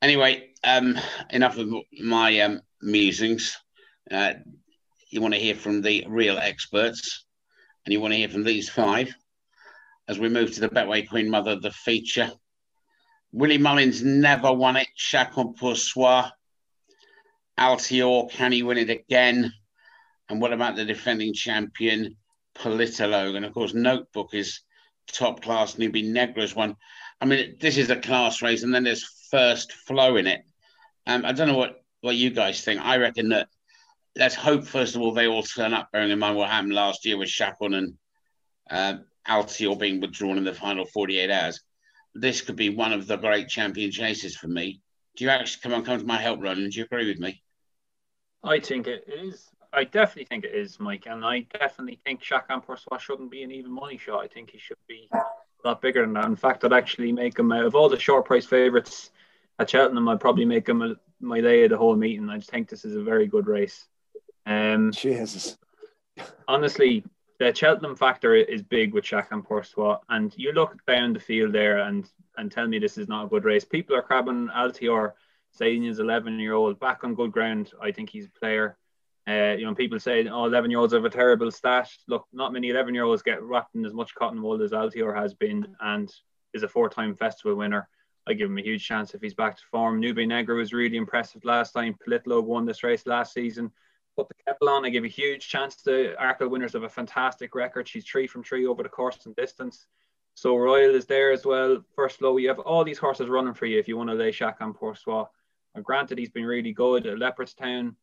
Anyway, 0.03 0.51
um, 0.65 0.99
enough 1.31 1.59
of 1.59 1.69
my 2.01 2.41
um, 2.41 2.61
musings. 2.83 3.57
Uh, 4.11 4.35
you 5.11 5.21
want 5.21 5.35
to 5.35 5.41
hear 5.41 5.55
from 5.55 5.83
the 5.83 6.05
real 6.09 6.39
experts, 6.39 7.25
and 7.85 7.93
you 7.93 8.01
want 8.01 8.13
to 8.13 8.19
hear 8.19 8.29
from 8.29 8.45
these 8.45 8.69
five 8.69 9.15
as 10.09 10.19
we 10.19 10.29
move 10.29 10.53
to 10.53 10.61
the 10.61 10.69
Betway 10.69 11.09
Queen 11.09 11.29
Mother, 11.29 11.57
the 11.57 11.71
feature. 11.71 12.31
Willie 13.37 13.59
Mullins 13.59 14.03
never 14.03 14.51
won 14.51 14.77
it. 14.77 14.89
Chacun 14.97 15.55
pour 15.59 15.77
soi. 15.77 16.25
Altior, 17.59 18.31
can 18.31 18.51
he 18.51 18.63
win 18.63 18.79
it 18.79 18.89
again? 18.89 19.53
And 20.31 20.41
what 20.41 20.55
about 20.55 20.75
the 20.75 20.87
defending 20.87 21.35
champion, 21.35 22.17
Politologue? 22.55 23.35
And 23.35 23.45
of 23.45 23.53
course, 23.53 23.75
Notebook 23.75 24.33
is 24.33 24.63
top 25.13 25.43
class. 25.43 25.77
Nube 25.77 25.97
Negra's 25.97 26.57
one. 26.57 26.77
I 27.21 27.27
mean, 27.27 27.57
this 27.61 27.77
is 27.77 27.91
a 27.91 27.97
class 27.97 28.41
race, 28.41 28.63
and 28.63 28.75
then 28.75 28.85
there's 28.85 29.05
first 29.31 29.71
flow 29.71 30.17
in 30.17 30.27
it. 30.27 30.41
Um, 31.07 31.27
I 31.27 31.33
don't 31.33 31.49
know 31.49 31.59
what, 31.59 31.85
what 32.01 32.17
you 32.17 32.31
guys 32.31 32.63
think. 32.63 32.81
I 32.81 32.97
reckon 32.97 33.29
that 33.29 33.49
let's 34.17 34.35
hope, 34.35 34.65
first 34.65 34.97
of 34.97 35.03
all, 35.03 35.13
they 35.13 35.27
all 35.27 35.43
turn 35.43 35.75
up, 35.75 35.93
bearing 35.93 36.11
in 36.11 36.19
mind 36.19 36.39
what 36.39 36.49
happened 36.49 36.73
last 36.73 37.05
year 37.05 37.19
with 37.19 37.29
Chacun 37.29 37.77
and 37.77 37.95
uh, 38.71 38.95
Altior 39.29 39.79
being 39.79 40.01
withdrawn 40.01 40.39
in 40.39 40.45
the 40.45 40.55
final 40.55 40.87
48 40.87 41.31
hours. 41.31 41.61
This 42.21 42.41
could 42.41 42.57
be 42.57 42.71
one 42.71 42.93
of 42.93 43.07
the 43.07 43.17
great 43.17 43.49
champion 43.49 43.91
chases 43.91 44.37
for 44.37 44.49
me. 44.49 44.81
Do 45.17 45.25
you 45.25 45.31
actually 45.31 45.63
come 45.63 45.75
on, 45.75 45.85
come 45.85 45.99
to 45.99 46.05
my 46.05 46.21
help, 46.21 46.43
Ronan? 46.43 46.71
Do 46.71 46.79
you 46.79 46.85
agree 46.85 47.07
with 47.07 47.19
me? 47.19 47.43
I 48.45 48.61
think 48.61 48.87
it 48.87 49.05
is. 49.09 49.49
I 49.73 49.85
definitely 49.85 50.25
think 50.25 50.45
it 50.45 50.55
is, 50.55 50.79
Mike, 50.79 51.07
and 51.07 51.25
I 51.25 51.41
definitely 51.41 52.01
think 52.05 52.23
Chacun 52.23 52.63
pour 52.63 52.79
shouldn't 52.99 53.31
be 53.31 53.43
an 53.43 53.51
even 53.51 53.73
money 53.73 53.99
shot. 53.99 54.25
I 54.25 54.29
think 54.29 54.51
he 54.51 54.59
should 54.59 54.79
be 54.89 55.09
a 55.13 55.69
lot 55.69 55.83
bigger 55.83 56.03
than 56.03 56.15
that. 56.15 56.27
In 56.27 56.37
fact, 56.37 56.65
I'd 56.65 56.73
actually 56.73 57.13
make 57.13 57.39
him 57.39 57.53
out 57.53 57.65
of 57.65 57.75
all 57.75 57.89
the 57.89 57.99
short 57.99 58.25
price 58.25 58.47
favourites 58.47 59.11
at 59.59 59.69
Cheltenham. 59.69 60.09
I'd 60.09 60.21
probably 60.21 60.45
make 60.45 60.69
him 60.69 60.83
a, 60.83 60.95
my 61.21 61.41
lay 61.41 61.65
of 61.65 61.71
the 61.71 61.77
whole 61.77 61.97
meeting. 61.97 62.29
I 62.31 62.39
just 62.39 62.51
think 62.51 62.69
this 62.69 62.85
is 62.85 62.97
a 62.97 63.03
very 63.03 63.27
good 63.27 63.47
race. 63.47 63.87
Um, 64.47 64.93
Jesus. 64.93 65.59
honestly, 66.47 67.05
the 67.39 67.55
Cheltenham 67.55 67.97
factor 67.97 68.35
is 68.35 68.63
big 68.63 68.95
with 68.95 69.05
Chacun 69.05 69.45
pour 69.45 69.63
soi, 69.63 69.97
and 70.09 70.33
you 70.37 70.53
look 70.53 70.85
down 70.87 71.13
the 71.13 71.21
field 71.21 71.53
there 71.53 71.79
and 71.79 72.09
and 72.37 72.51
tell 72.51 72.67
me 72.67 72.79
this 72.79 72.99
is 72.99 73.09
not 73.09 73.27
a 73.27 73.29
good 73.29 73.45
race. 73.45 73.65
People 73.65 73.97
are 73.97 74.03
crabbing 74.03 74.49
Altior, 74.49 75.13
saying 75.53 75.83
he's 75.83 75.99
11 75.99 76.39
year 76.39 76.55
old 76.55 76.79
back 76.79 77.05
on 77.05 77.15
good 77.15 77.33
ground. 77.33 77.73
I 77.81 77.93
think 77.93 78.11
he's 78.11 78.27
a 78.27 78.39
player. 78.39 78.77
Uh, 79.29 79.57
you 79.59 79.65
know, 79.65 79.75
people 79.75 79.99
say, 79.99 80.27
oh, 80.29 80.45
11 80.45 80.71
year 80.71 80.79
olds 80.79 80.93
have 80.93 81.05
a 81.05 81.11
terrible 81.11 81.51
stat. 81.51 81.91
Look, 82.07 82.27
not 82.33 82.53
many 82.53 82.71
11 82.71 82.95
year 82.95 83.05
olds 83.05 83.23
get 83.23 83.43
wrapped 83.43 83.75
in 83.75 83.85
as 83.85 83.95
much 83.95 84.15
cotton 84.15 84.43
wool 84.43 84.63
as 84.63 84.71
Altior 84.71 85.17
has 85.17 85.35
been 85.35 85.67
and 85.81 86.13
is 86.55 86.63
a 86.63 86.69
four 86.69 86.89
time 86.89 87.15
festival 87.15 87.57
winner. 87.57 87.89
I 88.29 88.35
give 88.35 88.51
him 88.51 88.59
a 88.59 88.63
huge 88.63 88.87
chance 88.87 89.15
if 89.15 89.21
he's 89.21 89.35
back 89.35 89.57
to 89.57 89.63
form. 89.71 90.01
Nube 90.01 90.19
Negra 90.19 90.57
was 90.57 90.73
really 90.73 90.97
impressive 90.97 91.45
last 91.45 91.73
time. 91.73 91.97
Politologue 92.05 92.45
won 92.45 92.67
this 92.67 92.83
race 92.83 93.07
last 93.07 93.33
season 93.33 93.71
put 94.17 94.29
the 94.29 94.35
kettle 94.47 94.69
on. 94.69 94.85
I 94.85 94.91
give 94.91 95.05
a 95.05 95.09
huge 95.09 95.47
chance 95.47 95.77
to 95.83 96.15
Arkle 96.21 96.51
winners 96.51 96.75
of 96.75 96.83
a 96.83 96.89
fantastic 96.89 97.55
record. 97.55 97.87
She's 97.87 98.05
three 98.05 98.27
from 98.27 98.43
three 98.43 98.67
over 98.67 98.83
the 98.83 98.89
course 98.89 99.27
and 99.27 99.37
distance. 99.37 99.87
Sceau 100.35 100.57
Royal 100.57 100.95
is 100.95 101.07
there 101.07 101.33
as 101.33 101.45
well. 101.45 101.83
First 101.95 102.21
low, 102.21 102.37
you 102.37 102.49
have 102.49 102.59
all 102.59 102.85
these 102.85 102.99
horses 102.99 103.29
running 103.29 103.55
for 103.55 103.67
you 103.67 103.79
if 103.79 103.89
you 103.89 103.97
want 103.97 104.11
to 104.11 104.15
lay 104.15 104.31
Chacun 104.31 104.75
pour 104.75 104.95
soi. 104.95 105.25
And 105.75 105.85
granted, 105.85 106.19
he's 106.19 106.31
been 106.31 106.45
really 106.45 106.73
good 106.73 107.07
at 107.07 107.19
Leopardstown, 107.19 107.95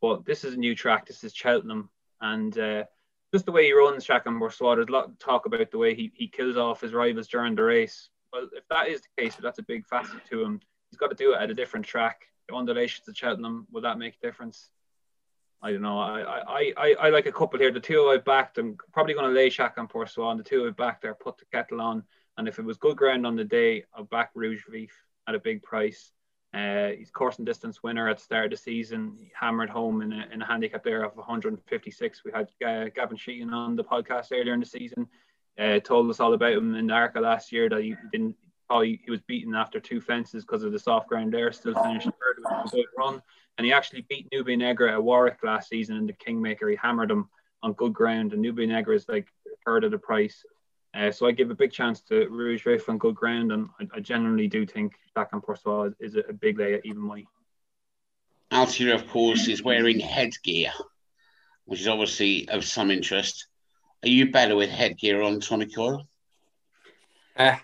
but 0.00 0.24
this 0.24 0.44
is 0.44 0.54
a 0.54 0.58
new 0.58 0.74
track. 0.74 1.06
This 1.06 1.24
is 1.24 1.34
Cheltenham. 1.34 1.90
And 2.20 2.56
uh, 2.58 2.84
just 3.32 3.46
the 3.46 3.52
way 3.52 3.64
he 3.64 3.72
runs 3.72 4.06
Chacun 4.06 4.38
pour 4.38 4.50
soi, 4.50 4.74
there's 4.74 4.88
a 4.88 4.92
lot 4.92 5.04
of 5.04 5.18
talk 5.18 5.46
about 5.46 5.70
the 5.70 5.78
way 5.78 5.94
he, 5.94 6.12
he 6.14 6.28
kills 6.28 6.56
off 6.56 6.80
his 6.80 6.92
rivals 6.92 7.28
during 7.28 7.54
the 7.54 7.62
race. 7.62 8.08
Well, 8.32 8.48
if 8.54 8.66
that 8.68 8.88
is 8.88 9.02
the 9.02 9.22
case, 9.22 9.36
that's 9.36 9.58
a 9.58 9.62
big 9.62 9.86
facet 9.86 10.24
to 10.30 10.42
him. 10.42 10.60
He's 10.90 10.98
got 10.98 11.08
to 11.10 11.16
do 11.16 11.34
it 11.34 11.40
at 11.40 11.50
a 11.50 11.54
different 11.54 11.84
track. 11.84 12.26
The 12.48 12.54
undulations 12.54 13.06
at 13.08 13.16
Cheltenham, 13.16 13.66
will 13.70 13.82
that 13.82 13.98
make 13.98 14.14
a 14.14 14.26
difference? 14.26 14.70
I 15.62 15.70
don't 15.70 15.82
know. 15.82 15.98
I, 15.98 16.20
I, 16.20 16.72
I, 16.76 16.94
I 17.02 17.08
like 17.10 17.26
a 17.26 17.32
couple 17.32 17.60
here. 17.60 17.70
The 17.70 17.78
two 17.78 18.08
I've 18.08 18.24
backed, 18.24 18.58
I'm 18.58 18.76
probably 18.92 19.14
going 19.14 19.26
to 19.26 19.32
lay 19.32 19.48
Chacun 19.48 19.88
pour 19.88 20.06
soi. 20.06 20.34
The 20.34 20.42
two 20.42 20.66
I've 20.66 20.76
backed 20.76 21.02
there, 21.02 21.14
put 21.14 21.38
the 21.38 21.44
kettle 21.52 21.80
on. 21.80 22.02
And 22.36 22.48
if 22.48 22.58
it 22.58 22.64
was 22.64 22.78
good 22.78 22.96
ground 22.96 23.26
on 23.26 23.36
the 23.36 23.44
day, 23.44 23.84
I'll 23.94 24.04
back 24.04 24.30
Rouge 24.34 24.62
Vif 24.68 24.90
at 25.28 25.36
a 25.36 25.38
big 25.38 25.62
price. 25.62 26.10
Uh, 26.52 26.88
he's 26.88 27.10
course 27.10 27.38
and 27.38 27.46
distance 27.46 27.82
winner 27.82 28.08
at 28.08 28.18
the 28.18 28.24
start 28.24 28.46
of 28.46 28.50
the 28.50 28.56
season. 28.56 29.14
He 29.18 29.30
hammered 29.38 29.70
home 29.70 30.02
in 30.02 30.12
a, 30.12 30.26
in 30.32 30.42
a 30.42 30.46
handicap 30.46 30.82
there 30.82 31.04
of 31.04 31.16
156. 31.16 32.22
We 32.24 32.32
had 32.32 32.48
uh, 32.66 32.90
Gavin 32.94 33.16
Sheehan 33.16 33.54
on 33.54 33.76
the 33.76 33.84
podcast 33.84 34.32
earlier 34.32 34.54
in 34.54 34.60
the 34.60 34.66
season. 34.66 35.06
Uh, 35.58 35.78
told 35.78 36.10
us 36.10 36.18
all 36.18 36.34
about 36.34 36.54
him 36.54 36.74
in 36.74 36.88
the 36.88 36.92
Arkle 36.92 37.22
last 37.22 37.52
year 37.52 37.68
that 37.68 37.82
he 37.82 37.94
didn't. 38.10 38.34
Probably 38.68 39.00
he 39.04 39.10
was 39.10 39.20
beaten 39.20 39.54
after 39.54 39.80
two 39.80 40.00
fences 40.00 40.44
because 40.44 40.62
of 40.62 40.72
the 40.72 40.78
soft 40.78 41.08
ground 41.08 41.32
there. 41.32 41.52
Still 41.52 41.74
finished 41.74 42.06
third 42.06 42.38
with 42.38 42.72
a 42.72 42.76
good 42.76 42.86
run 42.96 43.22
and 43.58 43.64
he 43.64 43.72
actually 43.72 44.06
beat 44.08 44.28
Nube 44.32 44.58
Negra 44.58 44.92
at 44.92 45.02
Warwick 45.02 45.38
last 45.42 45.68
season 45.68 45.96
in 45.96 46.06
the 46.06 46.12
Kingmaker. 46.12 46.68
He 46.68 46.76
hammered 46.76 47.10
him 47.10 47.28
on 47.62 47.72
good 47.74 47.92
ground, 47.92 48.32
and 48.32 48.42
Nube 48.42 48.58
Negra 48.58 48.94
is 48.94 49.08
like 49.08 49.28
a 49.46 49.56
third 49.64 49.84
of 49.84 49.90
the 49.90 49.98
price. 49.98 50.44
Uh, 50.94 51.10
so 51.10 51.26
I 51.26 51.32
give 51.32 51.50
a 51.50 51.54
big 51.54 51.72
chance 51.72 52.02
to 52.02 52.28
Rouge 52.28 52.64
Vif 52.64 52.88
on 52.88 52.98
good 52.98 53.14
ground, 53.14 53.52
and 53.52 53.68
I, 53.80 53.86
I 53.96 54.00
generally 54.00 54.48
do 54.48 54.66
think 54.66 54.94
Chacun 55.16 55.42
pour 55.42 55.56
soi 55.56 55.86
is, 56.00 56.14
is 56.14 56.24
a 56.28 56.32
big 56.32 56.58
lay 56.58 56.74
at 56.74 56.84
even 56.84 57.00
money. 57.00 57.26
Altior, 58.50 58.94
of 58.94 59.08
course, 59.08 59.48
is 59.48 59.62
wearing 59.62 59.98
headgear, 59.98 60.70
which 61.64 61.80
is 61.80 61.88
obviously 61.88 62.48
of 62.50 62.64
some 62.64 62.90
interest. 62.90 63.46
Are 64.02 64.08
you 64.08 64.30
better 64.30 64.54
with 64.54 64.68
headgear 64.68 65.22
on, 65.22 65.40
Tommy 65.40 65.66
Coyle? 65.66 66.06
Uh, 67.36 67.56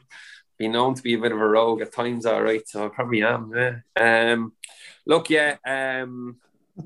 be 0.56 0.68
known 0.68 0.94
to 0.94 1.02
be 1.02 1.14
a 1.14 1.18
bit 1.18 1.32
of 1.32 1.40
a 1.40 1.46
rogue 1.46 1.82
at 1.82 1.92
times, 1.92 2.24
all 2.24 2.42
right, 2.42 2.66
so 2.66 2.86
I 2.86 2.88
probably 2.88 3.22
am. 3.22 3.52
Yeah. 3.54 4.32
Um, 4.32 4.52
look, 5.08 5.30
yeah, 5.30 5.56
um, 5.66 6.36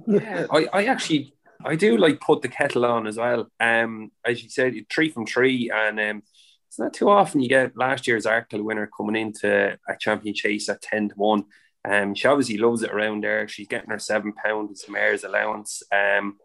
yeah, 0.06 0.46
I, 0.50 0.66
I 0.72 0.84
actually 0.86 1.34
I 1.64 1.76
do 1.76 1.98
like 1.98 2.20
put 2.20 2.40
the 2.40 2.48
kettle 2.48 2.86
on 2.86 3.06
as 3.06 3.18
well. 3.18 3.48
Um, 3.60 4.10
as 4.24 4.42
you 4.42 4.48
said, 4.48 4.74
three 4.90 5.10
from 5.10 5.26
three, 5.26 5.70
and 5.70 6.00
um, 6.00 6.22
it's 6.68 6.78
not 6.78 6.94
too 6.94 7.10
often 7.10 7.42
you 7.42 7.48
get 7.48 7.76
last 7.76 8.06
year's 8.06 8.24
Arkle 8.24 8.64
winner 8.64 8.88
coming 8.96 9.16
into 9.16 9.76
a 9.88 9.96
champion 10.00 10.34
chase 10.34 10.68
at 10.70 10.80
ten 10.80 11.10
to 11.10 11.14
one. 11.16 11.44
Um, 11.84 12.14
she 12.14 12.28
obviously 12.28 12.58
loves 12.58 12.82
it 12.82 12.92
around 12.92 13.24
there. 13.24 13.46
She's 13.48 13.68
getting 13.68 13.90
her 13.90 13.98
seven 13.98 14.32
pounds 14.32 14.84
mare's 14.88 15.24
allowance. 15.24 15.82
Um, 15.92 16.38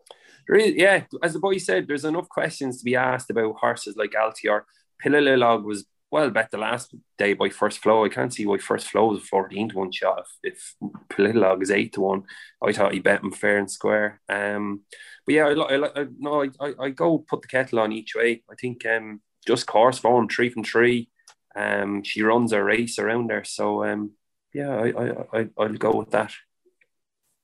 really, 0.48 0.80
yeah, 0.80 1.04
as 1.24 1.34
the 1.34 1.40
boy 1.40 1.58
said, 1.60 1.88
there's 1.88 2.06
enough 2.06 2.28
questions 2.28 2.80
to 2.80 2.86
be 2.86 2.96
asked 2.96 3.30
about 3.30 3.56
horses 3.56 3.96
like 3.96 4.12
Altior. 4.12 4.64
Politologue 5.04 5.64
was 5.64 5.86
well 6.10 6.30
bet 6.30 6.52
the 6.52 6.58
last 6.58 6.96
day 7.18 7.34
by 7.34 7.50
first 7.50 7.80
flow. 7.80 8.06
I 8.06 8.10
can't 8.10 8.34
see 8.34 8.46
why 8.46 8.58
first 8.58 8.88
flow 8.90 9.14
is 9.14 9.22
a 9.22 9.26
14 9.26 9.70
to 9.70 9.76
1 9.76 9.92
shot 9.92 10.26
if, 10.44 10.76
if 10.82 10.92
Politologue 11.10 11.62
is 11.62 11.72
8 11.72 11.94
to 11.94 12.02
1. 12.02 12.24
I 12.64 12.72
thought 12.72 12.94
he 12.94 13.00
bet 13.00 13.24
him 13.24 13.32
fair 13.32 13.58
and 13.58 13.70
square. 13.70 14.22
Um, 14.30 14.82
but 15.26 15.36
yeah, 15.36 15.48
I, 15.48 15.54
I, 15.54 16.02
I, 16.02 16.06
no, 16.18 16.44
I, 16.44 16.74
I 16.80 16.90
go 16.90 17.20
put 17.20 17.42
the 17.42 17.48
kettle 17.48 17.80
on 17.80 17.92
each 17.92 18.16
way. 18.16 18.44
I 18.50 18.56
think 18.56 18.86
um, 18.86 19.22
just 19.46 19.68
course 19.68 20.00
phone, 20.00 20.30
three 20.30 20.50
from 20.50 20.64
three. 20.64 21.10
Um, 21.56 22.04
she 22.04 22.22
runs 22.22 22.54
a 22.54 22.64
race 22.64 23.00
around 23.00 23.30
there. 23.30 23.44
So 23.44 23.84
um, 23.84 24.12
yeah, 24.54 24.70
I, 24.70 24.88
I, 24.88 25.40
I, 25.40 25.48
I'll 25.58 25.74
go 25.74 25.98
with 25.98 26.12
that. 26.12 26.32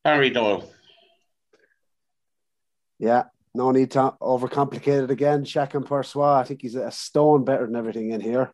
Barry 0.03 0.30
Doyle. 0.30 0.70
Yeah, 2.99 3.24
no 3.55 3.71
need 3.71 3.91
to 3.91 4.15
overcomplicate 4.21 5.03
it 5.03 5.11
again. 5.11 5.45
Chacun 5.45 5.85
pour 5.85 6.03
soi. 6.03 6.39
I 6.39 6.43
think 6.43 6.61
he's 6.61 6.75
a 6.75 6.91
stone 6.91 7.45
better 7.45 7.65
than 7.65 7.75
everything 7.75 8.11
in 8.11 8.21
here. 8.21 8.51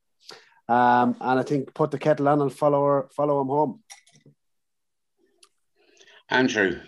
Um, 0.67 1.15
and 1.19 1.39
I 1.39 1.43
think 1.43 1.73
put 1.73 1.91
the 1.91 1.97
kettle 1.97 2.27
on 2.27 2.41
and 2.41 2.53
follow 2.53 2.85
her, 2.85 3.09
follow 3.15 3.41
him 3.41 3.47
home. 3.47 3.79
Andrew. 6.29 6.79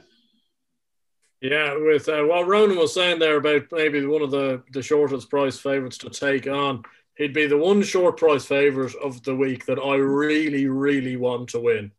Yeah, 1.41 1.75
with 1.75 2.07
uh, 2.07 2.21
what 2.23 2.47
Ronan 2.47 2.77
was 2.77 2.93
saying 2.93 3.17
there 3.17 3.37
about 3.37 3.63
maybe 3.71 4.05
one 4.05 4.21
of 4.21 4.29
the, 4.29 4.61
the 4.73 4.83
shortest 4.83 5.31
price 5.31 5.57
favourites 5.57 5.97
to 5.99 6.11
take 6.11 6.45
on, 6.45 6.83
he'd 7.17 7.33
be 7.33 7.47
the 7.47 7.57
one 7.57 7.81
short 7.81 8.17
price 8.17 8.45
favourite 8.45 8.93
of 8.95 9.23
the 9.23 9.35
week 9.35 9.65
that 9.65 9.79
I 9.79 9.95
really, 9.95 10.67
really 10.67 11.15
want 11.15 11.49
to 11.49 11.59
win 11.59 11.91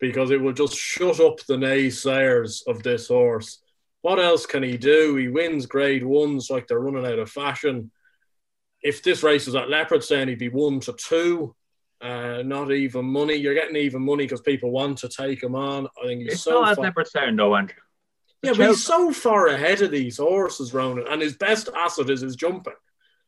because 0.00 0.30
it 0.30 0.40
will 0.40 0.54
just 0.54 0.74
shut 0.74 1.20
up 1.20 1.40
the 1.40 1.56
naysayers 1.56 2.66
of 2.66 2.82
this 2.82 3.08
horse 3.08 3.58
what 4.06 4.20
else 4.20 4.46
can 4.46 4.62
he 4.62 4.76
do? 4.76 5.16
He 5.16 5.26
wins 5.26 5.66
grade 5.66 6.04
ones 6.04 6.48
like 6.48 6.68
they're 6.68 6.78
running 6.78 7.04
out 7.04 7.18
of 7.18 7.28
fashion. 7.28 7.90
If 8.80 9.02
this 9.02 9.24
race 9.24 9.46
was 9.46 9.56
at 9.56 9.66
Leopardstown, 9.66 10.28
he'd 10.28 10.38
be 10.38 10.48
one 10.48 10.78
to 10.82 10.92
two. 10.92 11.56
Uh, 12.00 12.42
not 12.44 12.70
even 12.70 13.04
money. 13.04 13.34
You're 13.34 13.56
getting 13.56 13.74
even 13.74 14.02
money 14.02 14.22
because 14.22 14.42
people 14.42 14.70
want 14.70 14.98
to 14.98 15.08
take 15.08 15.42
him 15.42 15.56
on. 15.56 15.88
I 16.00 16.06
think 16.06 16.22
he's 16.22 16.34
it's 16.34 16.42
so. 16.42 16.62
Not 16.62 16.76
far... 16.76 16.84
Leopardstown, 16.84 17.36
though, 17.36 17.56
Andrew. 17.56 17.74
Yeah, 18.42 18.52
but 18.52 18.68
he's 18.68 18.84
so 18.84 19.10
far 19.12 19.48
ahead 19.48 19.82
of 19.82 19.90
these 19.90 20.18
horses, 20.18 20.72
Ronan, 20.72 21.08
and 21.10 21.20
his 21.20 21.34
best 21.36 21.68
asset 21.76 22.08
is 22.08 22.20
his 22.20 22.36
jumping. 22.36 22.74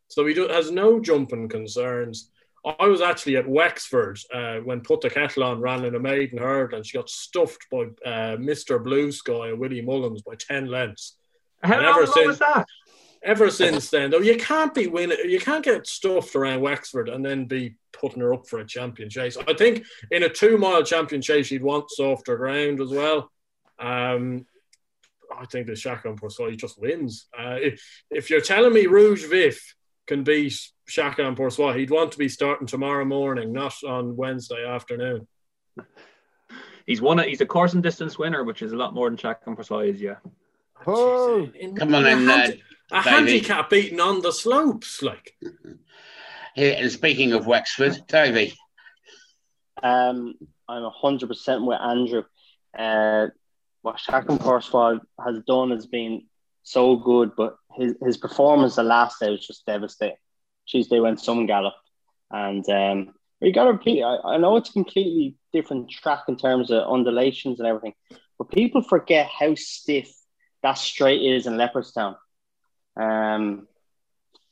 so 0.06 0.24
he 0.26 0.32
do, 0.32 0.46
has 0.46 0.70
no 0.70 1.00
jumping 1.00 1.48
concerns. 1.48 2.30
I 2.64 2.86
was 2.86 3.00
actually 3.00 3.36
at 3.36 3.48
Wexford 3.48 4.18
uh, 4.32 4.56
when 4.58 4.80
Put 4.80 5.00
the 5.00 5.10
Kettle 5.10 5.44
on 5.44 5.60
ran 5.60 5.84
in 5.84 5.94
a 5.94 6.00
maiden 6.00 6.38
hurdle 6.38 6.76
and 6.78 6.86
she 6.86 6.98
got 6.98 7.08
stuffed 7.08 7.66
by 7.70 7.82
uh, 8.04 8.36
Mr. 8.36 8.82
Blue 8.82 9.12
Sky 9.12 9.48
and 9.48 9.58
Willie 9.58 9.80
Mullins 9.82 10.22
by 10.22 10.34
10 10.34 10.66
lengths. 10.66 11.16
How 11.62 11.74
And 11.74 11.86
long 11.86 11.94
ever 11.96 12.06
since- 12.06 12.26
was 12.26 12.38
that? 12.40 12.66
Ever 13.20 13.50
since 13.50 13.90
then, 13.90 14.10
though, 14.10 14.20
you 14.20 14.36
can't 14.36 14.72
be 14.72 14.86
winning, 14.86 15.18
you 15.28 15.40
can't 15.40 15.64
get 15.64 15.88
stuffed 15.88 16.36
around 16.36 16.60
Wexford 16.60 17.08
and 17.08 17.24
then 17.24 17.46
be 17.46 17.74
putting 17.92 18.20
her 18.20 18.32
up 18.32 18.46
for 18.46 18.60
a 18.60 18.64
champion 18.64 19.10
chase. 19.10 19.36
I 19.36 19.54
think 19.54 19.84
in 20.12 20.22
a 20.22 20.28
two 20.28 20.56
mile 20.56 20.84
champion 20.84 21.20
chase, 21.20 21.50
you'd 21.50 21.64
want 21.64 21.90
softer 21.90 22.36
ground 22.36 22.80
as 22.80 22.90
well. 22.90 23.28
Um, 23.80 24.46
I 25.36 25.46
think 25.46 25.66
the 25.66 26.00
and 26.04 26.16
Pour 26.16 26.30
Soi 26.30 26.54
just 26.54 26.80
wins. 26.80 27.26
Uh, 27.36 27.56
if, 27.60 27.82
if 28.08 28.30
you're 28.30 28.40
telling 28.40 28.72
me 28.72 28.86
Rouge 28.86 29.24
Vif 29.26 29.74
can 30.08 30.24
beat 30.24 30.54
Chacun 30.88 31.36
Pour 31.36 31.50
Soi, 31.50 31.74
he'd 31.78 31.90
want 31.90 32.10
to 32.12 32.18
be 32.18 32.28
starting 32.28 32.66
tomorrow 32.66 33.04
morning, 33.04 33.52
not 33.52 33.74
on 33.84 34.16
Wednesday 34.16 34.66
afternoon. 34.66 35.28
He's 36.86 37.00
won 37.02 37.18
it. 37.18 37.28
He's 37.28 37.42
a 37.42 37.46
course 37.46 37.74
and 37.74 37.82
distance 37.82 38.18
winner, 38.18 38.42
which 38.44 38.62
is 38.62 38.72
a 38.72 38.76
lot 38.76 38.94
more 38.94 39.08
than 39.10 39.18
Chacun 39.18 39.54
Pour 39.54 39.62
Soi 39.62 39.90
is. 39.90 40.00
Yeah. 40.00 40.16
Oh. 40.86 41.48
In- 41.54 41.76
Come 41.76 41.94
on 41.94 42.06
in 42.06 42.22
in, 42.22 42.28
a, 42.28 42.32
uh, 42.32 42.36
hand- 42.38 42.62
a 42.90 43.00
handicap 43.02 43.70
beating 43.70 44.00
on 44.00 44.22
the 44.22 44.32
slopes, 44.32 45.02
like. 45.02 45.36
Here, 46.54 46.76
and 46.78 46.90
speaking 46.90 47.34
of 47.34 47.46
Wexford, 47.46 48.02
Davey, 48.08 48.54
Um, 49.82 50.34
I'm 50.68 50.90
hundred 50.90 51.28
percent 51.28 51.64
with 51.64 51.78
Andrew. 51.80 52.24
Uh, 52.76 53.26
what 53.82 53.96
Chacun 53.98 54.40
Pour 54.40 54.60
Soi 54.60 54.96
has 55.24 55.38
done 55.46 55.70
has 55.70 55.86
been 55.86 56.24
so 56.70 56.96
good, 56.96 57.32
but 57.36 57.56
his, 57.76 57.94
his 58.02 58.16
performance 58.16 58.76
the 58.76 58.82
last 58.82 59.20
day 59.20 59.30
was 59.30 59.46
just 59.46 59.64
devastating. 59.66 60.16
Tuesday 60.68 61.00
went 61.00 61.20
some 61.20 61.46
gallop, 61.46 61.74
and 62.30 62.68
um, 62.68 63.14
you 63.40 63.52
got 63.52 63.64
to 63.64 63.72
repeat. 63.72 64.02
I, 64.02 64.16
I 64.34 64.36
know 64.36 64.56
it's 64.56 64.70
a 64.70 64.72
completely 64.72 65.36
different 65.52 65.90
track 65.90 66.24
in 66.28 66.36
terms 66.36 66.70
of 66.70 66.90
undulations 66.92 67.58
and 67.58 67.66
everything, 67.68 67.94
but 68.38 68.50
people 68.50 68.82
forget 68.82 69.26
how 69.28 69.54
stiff 69.54 70.10
that 70.62 70.76
straight 70.78 71.22
is 71.22 71.46
in 71.46 71.54
Leopardstown. 71.54 72.16
Um, 72.96 73.66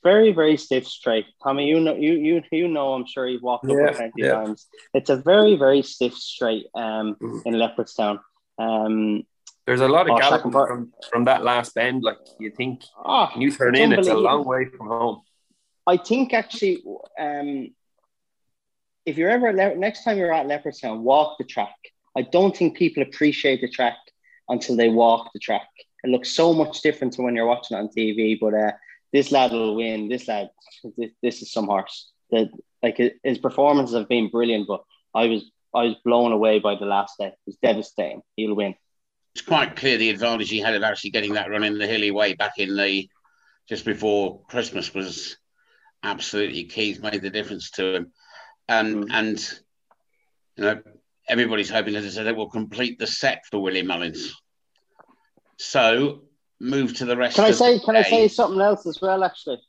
very 0.03 0.31
very 0.31 0.57
stiff 0.57 0.87
straight. 0.87 1.25
Tommy, 1.43 1.67
you 1.67 1.79
know 1.79 1.95
you 1.95 2.13
you 2.13 2.41
you 2.51 2.67
know. 2.67 2.93
I'm 2.93 3.05
sure 3.05 3.27
you've 3.27 3.41
walked 3.43 3.65
up 3.69 3.77
Yeah, 3.77 3.89
it 3.89 3.95
plenty 3.95 4.21
yeah. 4.23 4.31
times. 4.31 4.67
It's 4.93 5.09
a 5.09 5.17
very 5.17 5.55
very 5.55 5.81
stiff 5.81 6.13
straight 6.13 6.67
um, 6.73 7.15
Mhm. 7.21 7.41
in 7.45 7.53
Leopardstown. 7.55 8.19
Um, 8.57 9.23
There's 9.67 9.81
a 9.81 9.87
lot 9.87 10.07
of 10.09 10.13
Oh, 10.13 10.17
galloping 10.17 10.51
from, 10.51 10.93
from 11.11 11.25
that 11.25 11.43
last 11.43 11.75
bend. 11.75 12.01
Like 12.01 12.17
you 12.39 12.51
think, 12.51 12.81
when 13.33 13.41
you 13.41 13.51
turn 13.51 13.75
It's 13.75 13.83
in, 13.83 13.91
it's 13.91 14.07
a 14.07 14.15
long 14.15 14.45
way 14.45 14.65
from 14.65 14.87
home. 14.87 15.21
I 15.85 15.97
think 15.97 16.33
actually, 16.33 16.81
um, 17.19 17.69
if 19.05 19.17
you're 19.17 19.29
ever 19.29 19.51
Le- 19.51 19.75
next 19.75 20.05
time 20.05 20.17
you're 20.17 20.33
at 20.33 20.47
Leopardstown, 20.47 21.01
walk 21.01 21.37
the 21.37 21.43
track. 21.43 21.75
I 22.15 22.21
don't 22.21 22.55
think 22.55 22.77
people 22.77 23.03
appreciate 23.03 23.59
the 23.59 23.69
track 23.69 23.97
until 24.47 24.77
they 24.77 24.87
walk 24.89 25.31
the 25.33 25.39
track. 25.39 25.67
It 26.03 26.09
looks 26.11 26.31
so 26.31 26.53
much 26.53 26.81
different 26.81 27.13
to 27.13 27.21
when 27.21 27.35
you're 27.35 27.45
watching 27.45 27.75
it 27.77 27.81
on 27.81 27.89
TV. 27.89 28.39
But 28.39 28.53
uh, 28.53 28.71
this 29.11 29.33
lad 29.33 29.51
will 29.51 29.75
win. 29.75 30.07
This 30.07 30.29
lad, 30.29 30.49
this, 30.97 31.11
this 31.21 31.41
is 31.41 31.51
some 31.51 31.65
horse. 31.67 32.09
That 32.31 32.49
like 32.81 32.97
his- 32.97 33.13
his 33.23 33.37
performances 33.37 33.95
have 33.97 34.07
been 34.07 34.29
brilliant, 34.29 34.65
but 34.67 34.81
I 35.13 35.27
was 35.27 35.43
I 35.75 35.83
was 35.83 35.95
blown 36.05 36.31
away 36.31 36.59
by 36.59 36.75
the 36.75 36.85
last 36.85 37.17
day. 37.19 37.27
It 37.27 37.37
was 37.45 37.57
devastating. 37.57 38.21
He'll 38.37 38.55
win. 38.55 38.75
It's 39.37 39.45
quite 39.45 39.75
clear 39.75 39.99
the 39.99 40.09
advantage 40.09 40.49
he 40.49 40.59
had 40.59 40.73
of 40.73 40.81
actually 40.81 41.11
getting 41.11 41.33
that 41.35 41.47
run 41.47 41.63
in 41.63 41.77
the 41.77 41.85
hilly 41.85 42.09
way 42.09 42.33
back 42.33 42.53
in 42.57 42.75
the 42.75 43.07
just 43.69 43.85
before 43.85 44.41
Christmas 44.49 44.95
was 44.95 45.37
absolutely 46.01 46.63
key. 46.63 46.89
It's 46.89 46.99
made 46.99 47.21
the 47.21 47.29
difference 47.29 47.69
to 47.71 47.95
him, 47.97 48.11
and 48.67 49.05
Mm. 49.05 49.07
and 49.13 49.59
you 50.55 50.63
know 50.63 50.81
everybody's 51.29 51.69
hoping, 51.69 51.95
as 51.95 52.03
I 52.03 52.09
said, 52.09 52.25
it 52.25 52.35
will 52.35 52.49
complete 52.49 52.97
the 52.97 53.05
set 53.05 53.45
for 53.45 53.59
Willie 53.59 53.83
Mullins. 53.83 54.33
So 55.59 56.23
move 56.59 56.97
to 56.97 57.05
the 57.05 57.15
rest. 57.15 57.35
Can 57.35 57.45
I 57.45 57.51
say? 57.51 57.77
Can 57.77 57.95
I 57.95 58.01
say 58.01 58.27
something 58.29 58.59
else 58.59 58.87
as 58.87 58.99
well? 59.01 59.23
Actually, 59.23 59.61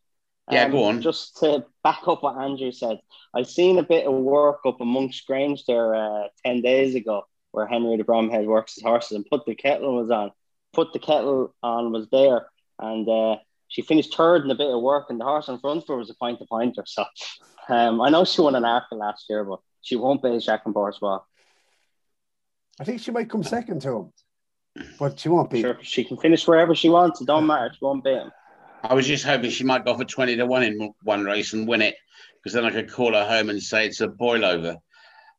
Um, 0.46 0.54
Yeah, 0.54 0.68
go 0.70 0.84
on. 0.84 1.02
Just 1.02 1.36
to 1.40 1.66
back 1.84 2.08
up 2.08 2.22
what 2.22 2.38
Andrew 2.40 2.72
said, 2.72 3.00
I've 3.34 3.50
seen 3.50 3.78
a 3.78 3.82
bit 3.82 4.06
of 4.06 4.14
work 4.14 4.60
up 4.64 4.80
amongst 4.80 5.26
Grange 5.26 5.66
there 5.66 5.94
uh, 5.94 6.28
ten 6.42 6.62
days 6.62 6.94
ago, 6.94 7.26
where 7.58 7.66
Henry 7.66 7.96
de 7.96 8.04
Bromhead 8.04 8.46
works 8.46 8.76
his 8.76 8.84
horses, 8.84 9.16
and 9.16 9.26
put 9.26 9.44
the 9.44 9.56
kettle 9.56 9.96
was 9.96 10.10
on. 10.10 10.30
Put 10.72 10.92
the 10.92 11.00
kettle 11.00 11.54
on 11.60 11.90
was 11.90 12.06
there, 12.12 12.46
and 12.78 13.08
uh, 13.08 13.36
she 13.66 13.82
finished 13.82 14.14
third 14.14 14.44
in 14.44 14.50
a 14.50 14.54
bit 14.54 14.72
of 14.72 14.80
work, 14.80 15.06
and 15.10 15.20
the 15.20 15.24
horse 15.24 15.48
in 15.48 15.58
front 15.58 15.82
of 15.82 15.88
her 15.88 15.96
was 15.96 16.08
a 16.08 16.14
point 16.14 16.38
to 16.38 16.46
pointer. 16.46 16.84
So, 16.86 17.04
um, 17.68 18.00
I 18.00 18.10
know 18.10 18.24
she 18.24 18.42
won 18.42 18.54
an 18.54 18.62
Arkle 18.62 18.98
last 18.98 19.24
year, 19.28 19.42
but 19.42 19.58
she 19.82 19.96
won't 19.96 20.22
be 20.22 20.28
Chacun 20.28 20.72
Pour 20.72 20.92
Soi. 20.92 21.18
I 22.78 22.84
think 22.84 23.00
she 23.00 23.10
might 23.10 23.28
come 23.28 23.42
second 23.42 23.82
to 23.82 23.96
him, 23.96 24.12
but 25.00 25.18
she 25.18 25.28
won't 25.28 25.50
be. 25.50 25.62
Sure, 25.62 25.78
she 25.82 26.04
can 26.04 26.16
finish 26.16 26.46
wherever 26.46 26.76
she 26.76 26.88
wants. 26.88 27.20
It 27.20 27.26
don't 27.26 27.46
matter. 27.46 27.72
She 27.72 27.84
won't 27.84 28.04
beat 28.04 28.12
him. 28.12 28.30
I 28.84 28.94
was 28.94 29.08
just 29.08 29.24
hoping 29.24 29.50
she 29.50 29.64
might 29.64 29.84
go 29.84 29.96
for 29.96 30.04
20 30.04 30.36
to 30.36 30.46
1 30.46 30.62
in 30.62 30.94
one 31.02 31.24
race 31.24 31.52
and 31.54 31.66
win 31.66 31.82
it, 31.82 31.96
because 32.36 32.54
then 32.54 32.64
I 32.64 32.70
could 32.70 32.88
call 32.88 33.14
her 33.14 33.26
home 33.26 33.50
and 33.50 33.60
say 33.60 33.86
it's 33.86 34.00
a 34.00 34.06
boil 34.06 34.44
over. 34.44 34.76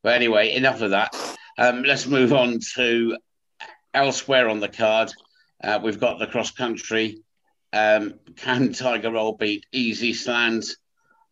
But 0.04 0.16
anyway, 0.16 0.54
enough 0.54 0.82
of 0.82 0.92
that. 0.92 1.16
Um, 1.60 1.84
let's 1.84 2.08
move 2.08 2.32
on 2.32 2.60
to 2.76 3.18
elsewhere 3.94 4.48
on 4.48 4.62
the 4.62 4.70
card. 4.70 5.12
Uh, 5.62 5.78
we've 5.84 6.00
got 6.00 6.18
the 6.18 6.26
cross 6.26 6.52
country. 6.52 7.18
Um, 7.74 8.14
can 8.38 8.72
Tiger 8.72 9.12
Roll 9.12 9.34
beat 9.34 9.66
Easysland? 9.76 10.70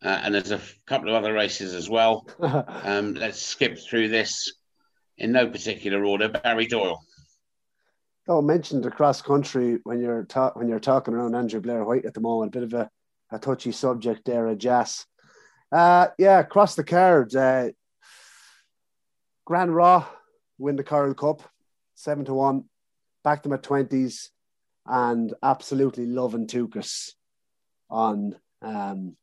Uh, 0.03 0.19
and 0.21 0.35
there's 0.35 0.51
a 0.51 0.55
f- 0.55 0.77
couple 0.85 1.07
of 1.07 1.15
other 1.15 1.31
races 1.31 1.73
as 1.73 1.89
well. 1.89 2.27
Um, 2.39 3.13
let's 3.13 3.41
skip 3.41 3.79
through 3.79 4.09
this 4.09 4.51
in 5.17 5.31
no 5.31 5.47
particular 5.47 6.03
order. 6.03 6.27
Barry 6.27 6.67
Doyle. 6.67 6.99
Oh, 8.27 8.41
mentioned 8.41 8.83
the 8.83 8.91
cross 8.91 9.21
country 9.21 9.79
when 9.85 10.01
you're 10.01 10.25
ta- 10.25 10.51
when 10.55 10.67
you're 10.67 10.81
talking 10.81 11.13
around 11.13 11.35
Andrew 11.35 11.61
Blair 11.61 11.85
White 11.85 12.05
at 12.05 12.13
the 12.13 12.19
moment. 12.19 12.53
A 12.53 12.59
bit 12.59 12.63
of 12.63 12.73
a, 12.73 12.89
a 13.31 13.39
touchy 13.39 13.71
subject 13.71 14.25
there, 14.25 14.47
a 14.47 14.57
jazz. 14.57 15.05
Uh, 15.71 16.07
yeah, 16.17 16.39
across 16.39 16.75
the 16.75 16.83
cards. 16.83 17.33
Uh, 17.33 17.69
Grand 19.45 19.73
Roi 19.73 20.03
win 20.57 20.75
the 20.75 20.83
Coral 20.83 21.13
Cup, 21.13 21.41
seven 21.95 22.25
to 22.25 22.33
one. 22.33 22.65
Back 23.23 23.43
them 23.43 23.53
at 23.53 23.63
twenties, 23.63 24.31
and 24.85 25.33
absolutely 25.43 26.05
loving 26.05 26.47
Tukas 26.47 27.11
on 27.89 28.35
um, 28.61 29.17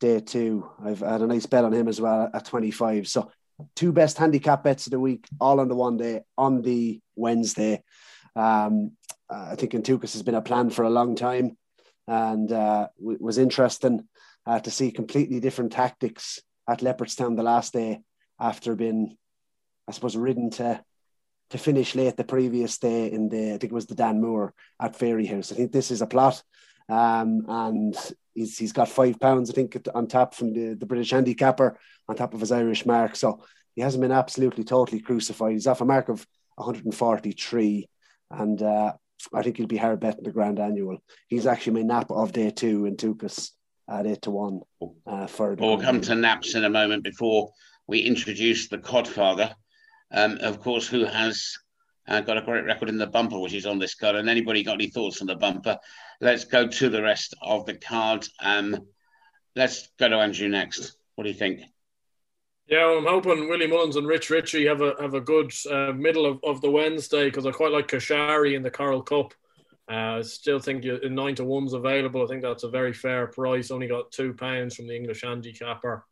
day 0.00 0.20
two. 0.20 0.68
I've 0.82 1.00
had 1.00 1.20
a 1.20 1.26
nice 1.26 1.46
bet 1.46 1.64
on 1.64 1.72
him 1.72 1.88
as 1.88 2.00
well 2.00 2.30
at 2.32 2.46
twenty 2.46 2.70
five. 2.70 3.06
So 3.08 3.30
two 3.74 3.92
best 3.92 4.18
handicap 4.18 4.62
bets 4.62 4.86
of 4.86 4.92
the 4.92 5.00
week, 5.00 5.26
all 5.40 5.60
on 5.60 5.68
the 5.68 5.74
one 5.74 5.96
day 5.96 6.22
on 6.36 6.62
the 6.62 7.00
Wednesday. 7.16 7.82
Um, 8.36 8.92
I 9.28 9.56
think 9.56 9.72
Antukas 9.72 10.12
has 10.12 10.22
been 10.22 10.36
a 10.36 10.40
plan 10.40 10.70
for 10.70 10.84
a 10.84 10.90
long 10.90 11.14
time, 11.16 11.58
and 12.06 12.50
uh, 12.50 12.88
was 12.98 13.36
interesting 13.36 14.08
uh, 14.46 14.60
to 14.60 14.70
see 14.70 14.90
completely 14.90 15.40
different 15.40 15.72
tactics 15.72 16.40
at 16.66 16.80
Leopardstown 16.80 17.36
the 17.36 17.42
last 17.42 17.72
day 17.74 18.00
after 18.40 18.74
being, 18.74 19.18
I 19.88 19.92
suppose, 19.92 20.16
ridden 20.16 20.50
to 20.50 20.82
to 21.50 21.58
finish 21.58 21.94
late 21.94 22.14
the 22.16 22.24
previous 22.24 22.76
day 22.76 23.10
in 23.10 23.30
the 23.30 23.54
I 23.54 23.58
think 23.58 23.64
it 23.64 23.72
was 23.72 23.86
the 23.86 23.94
Dan 23.94 24.20
Moore 24.20 24.52
at 24.80 24.98
Fairyhouse. 24.98 25.50
I 25.50 25.56
think 25.56 25.72
this 25.72 25.90
is 25.90 26.02
a 26.02 26.06
plot, 26.06 26.42
um, 26.88 27.44
and 27.48 27.96
he's 28.34 28.58
he's 28.58 28.72
got 28.72 28.88
five 28.88 29.18
pounds 29.18 29.50
I 29.50 29.54
think 29.54 29.76
on 29.94 30.06
top 30.06 30.34
from 30.34 30.52
the 30.52 30.74
the 30.74 30.86
British 30.86 31.10
handicapper 31.10 31.78
on 32.08 32.16
top 32.16 32.34
of 32.34 32.40
his 32.40 32.52
Irish 32.52 32.84
mark. 32.84 33.16
So 33.16 33.42
he 33.74 33.82
hasn't 33.82 34.02
been 34.02 34.12
absolutely 34.12 34.64
totally 34.64 35.00
crucified. 35.00 35.52
He's 35.52 35.66
off 35.66 35.80
a 35.80 35.84
mark 35.84 36.08
of 36.08 36.26
143, 36.56 37.88
and 38.32 38.60
uh, 38.60 38.92
I 39.32 39.42
think 39.42 39.56
he'll 39.56 39.66
be 39.66 39.76
hard 39.76 40.00
betting 40.00 40.24
the 40.24 40.32
Grand 40.32 40.58
Annual. 40.58 40.98
He's 41.28 41.46
actually 41.46 41.82
my 41.82 41.94
nap 41.94 42.10
of 42.10 42.32
day 42.32 42.50
two 42.50 42.84
in 42.86 42.96
Tukas 42.96 43.50
at 43.88 44.06
eight 44.06 44.22
to 44.22 44.30
one 44.30 44.60
uh, 45.06 45.26
for. 45.26 45.54
We'll 45.54 45.80
come 45.80 46.00
to 46.02 46.14
naps 46.14 46.54
in 46.54 46.64
a 46.64 46.70
moment 46.70 47.04
before 47.04 47.52
we 47.86 48.00
introduce 48.00 48.68
the 48.68 48.78
Codfather, 48.78 49.54
um, 50.10 50.38
of 50.40 50.60
course, 50.60 50.86
who 50.86 51.04
has 51.04 51.56
uh, 52.06 52.20
got 52.20 52.38
a 52.38 52.42
great 52.42 52.64
record 52.64 52.88
in 52.88 52.98
the 52.98 53.06
bumper, 53.06 53.38
which 53.38 53.54
is 53.54 53.66
on 53.66 53.78
this 53.78 53.94
card. 53.94 54.16
And 54.16 54.28
anybody 54.28 54.64
got 54.64 54.74
any 54.74 54.88
thoughts 54.88 55.20
on 55.20 55.26
the 55.26 55.36
bumper? 55.36 55.78
Let's 56.20 56.44
go 56.44 56.66
to 56.66 56.88
the 56.88 57.02
rest 57.02 57.34
of 57.42 57.66
the 57.66 57.74
card. 57.74 58.26
Um, 58.40 58.86
let's 59.54 59.88
go 59.98 60.08
to 60.08 60.16
Andrew 60.16 60.48
next. 60.48 60.96
What 61.14 61.24
do 61.24 61.30
you 61.30 61.36
think? 61.36 61.60
Yeah, 62.66 62.86
well, 62.86 62.98
I'm 62.98 63.06
hoping 63.06 63.48
Willie 63.48 63.66
Mullins 63.66 63.96
and 63.96 64.06
Rich 64.06 64.28
Ritchie 64.28 64.66
have 64.66 64.82
a 64.82 64.94
have 65.00 65.14
a 65.14 65.22
good 65.22 65.52
uh, 65.70 65.92
middle 65.92 66.26
of, 66.26 66.38
of 66.44 66.60
the 66.60 66.70
Wednesday 66.70 67.24
because 67.24 67.46
I 67.46 67.50
quite 67.50 67.72
like 67.72 67.88
Kashari 67.88 68.54
in 68.54 68.62
the 68.62 68.70
Coral 68.70 69.02
Cup. 69.02 69.32
Uh, 69.90 70.18
I 70.18 70.22
still 70.22 70.58
think 70.58 70.84
you, 70.84 71.00
nine 71.08 71.34
to 71.36 71.44
one's 71.44 71.72
available. 71.72 72.22
I 72.22 72.26
think 72.26 72.42
that's 72.42 72.64
a 72.64 72.68
very 72.68 72.92
fair 72.92 73.26
price. 73.26 73.70
Only 73.70 73.86
got 73.86 74.12
two 74.12 74.34
pounds 74.34 74.74
from 74.74 74.86
the 74.86 74.94
English 74.94 75.22
handicapper. 75.22 76.04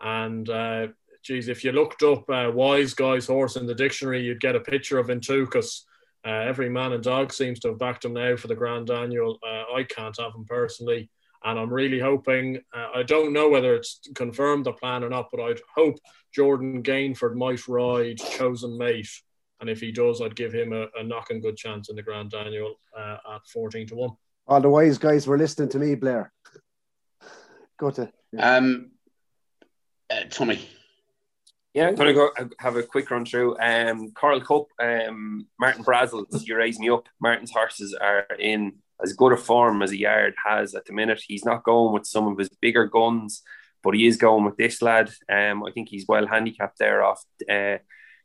And 0.00 0.48
uh, 0.50 0.88
geez, 1.26 1.48
if 1.48 1.64
you 1.64 1.72
looked 1.72 2.02
up 2.04 2.28
uh, 2.30 2.50
Wise 2.54 2.94
Guy's 2.94 3.26
horse 3.26 3.56
in 3.56 3.66
the 3.66 3.74
dictionary, 3.74 4.22
you'd 4.22 4.40
get 4.40 4.54
a 4.54 4.60
picture 4.60 4.98
of 4.98 5.08
Ventucus. 5.08 5.84
Uh, 6.24 6.30
every 6.30 6.70
man 6.70 6.92
and 6.92 7.02
dog 7.02 7.32
seems 7.32 7.58
to 7.60 7.68
have 7.68 7.78
backed 7.78 8.04
him 8.04 8.12
now 8.12 8.36
for 8.36 8.46
the 8.46 8.54
Grand 8.54 8.90
Annual. 8.90 9.38
Uh, 9.44 9.74
I 9.74 9.82
can't 9.82 10.16
have 10.18 10.34
him 10.34 10.44
personally. 10.44 11.10
And 11.44 11.58
I'm 11.58 11.72
really 11.72 12.00
hoping, 12.00 12.58
uh, 12.74 12.88
I 12.94 13.02
don't 13.02 13.32
know 13.32 13.48
whether 13.48 13.74
it's 13.74 14.00
confirmed 14.14 14.66
the 14.66 14.72
plan 14.72 15.04
or 15.04 15.08
not, 15.08 15.28
but 15.30 15.40
I'd 15.40 15.60
hope 15.74 15.96
Jordan 16.34 16.82
Gainford 16.82 17.34
might 17.34 17.66
ride 17.68 18.18
Chosen 18.18 18.78
Mate. 18.78 19.10
And 19.60 19.70
if 19.70 19.80
he 19.80 19.92
does, 19.92 20.20
I'd 20.20 20.36
give 20.36 20.52
him 20.52 20.72
a, 20.72 20.86
a 20.98 21.02
knocking 21.02 21.40
good 21.40 21.56
chance 21.56 21.88
in 21.88 21.96
the 21.96 22.02
Grand 22.02 22.34
Annual 22.34 22.74
uh, 22.96 23.16
at 23.34 23.46
14 23.46 23.86
to 23.88 23.94
1. 23.94 24.10
All 24.48 24.60
the 24.60 24.70
wise 24.70 24.98
guys 24.98 25.26
were 25.26 25.38
listening 25.38 25.68
to 25.70 25.78
me, 25.78 25.94
Blair. 25.94 26.32
Go 27.78 27.90
to. 27.90 28.10
Um, 28.38 28.92
uh, 30.10 30.24
Tommy. 30.30 30.68
Yeah, 31.76 31.88
I'm 31.88 31.94
going 31.94 32.08
to 32.08 32.14
go 32.14 32.30
have 32.58 32.76
a 32.76 32.82
quick 32.82 33.10
run 33.10 33.26
through. 33.26 33.58
Um, 33.58 34.10
Coral 34.12 34.40
Cup, 34.40 34.68
um, 34.80 35.46
Martin 35.60 35.84
Brassil, 35.84 36.24
you 36.46 36.56
raise 36.56 36.78
me 36.78 36.88
up. 36.88 37.06
Martin's 37.20 37.50
horses 37.50 37.92
are 37.92 38.26
in 38.38 38.76
as 39.04 39.12
good 39.12 39.34
a 39.34 39.36
form 39.36 39.82
as 39.82 39.90
a 39.90 39.98
yard 39.98 40.32
has 40.42 40.74
at 40.74 40.86
the 40.86 40.94
minute. 40.94 41.22
He's 41.28 41.44
not 41.44 41.64
going 41.64 41.92
with 41.92 42.06
some 42.06 42.28
of 42.28 42.38
his 42.38 42.48
bigger 42.48 42.86
guns, 42.86 43.42
but 43.82 43.92
he 43.92 44.06
is 44.06 44.16
going 44.16 44.46
with 44.46 44.56
this 44.56 44.80
lad. 44.80 45.10
Um, 45.30 45.64
I 45.64 45.70
think 45.70 45.90
he's 45.90 46.06
well 46.08 46.26
handicapped 46.26 46.78
there 46.78 47.04
off. 47.04 47.22
Uh, 47.46 47.76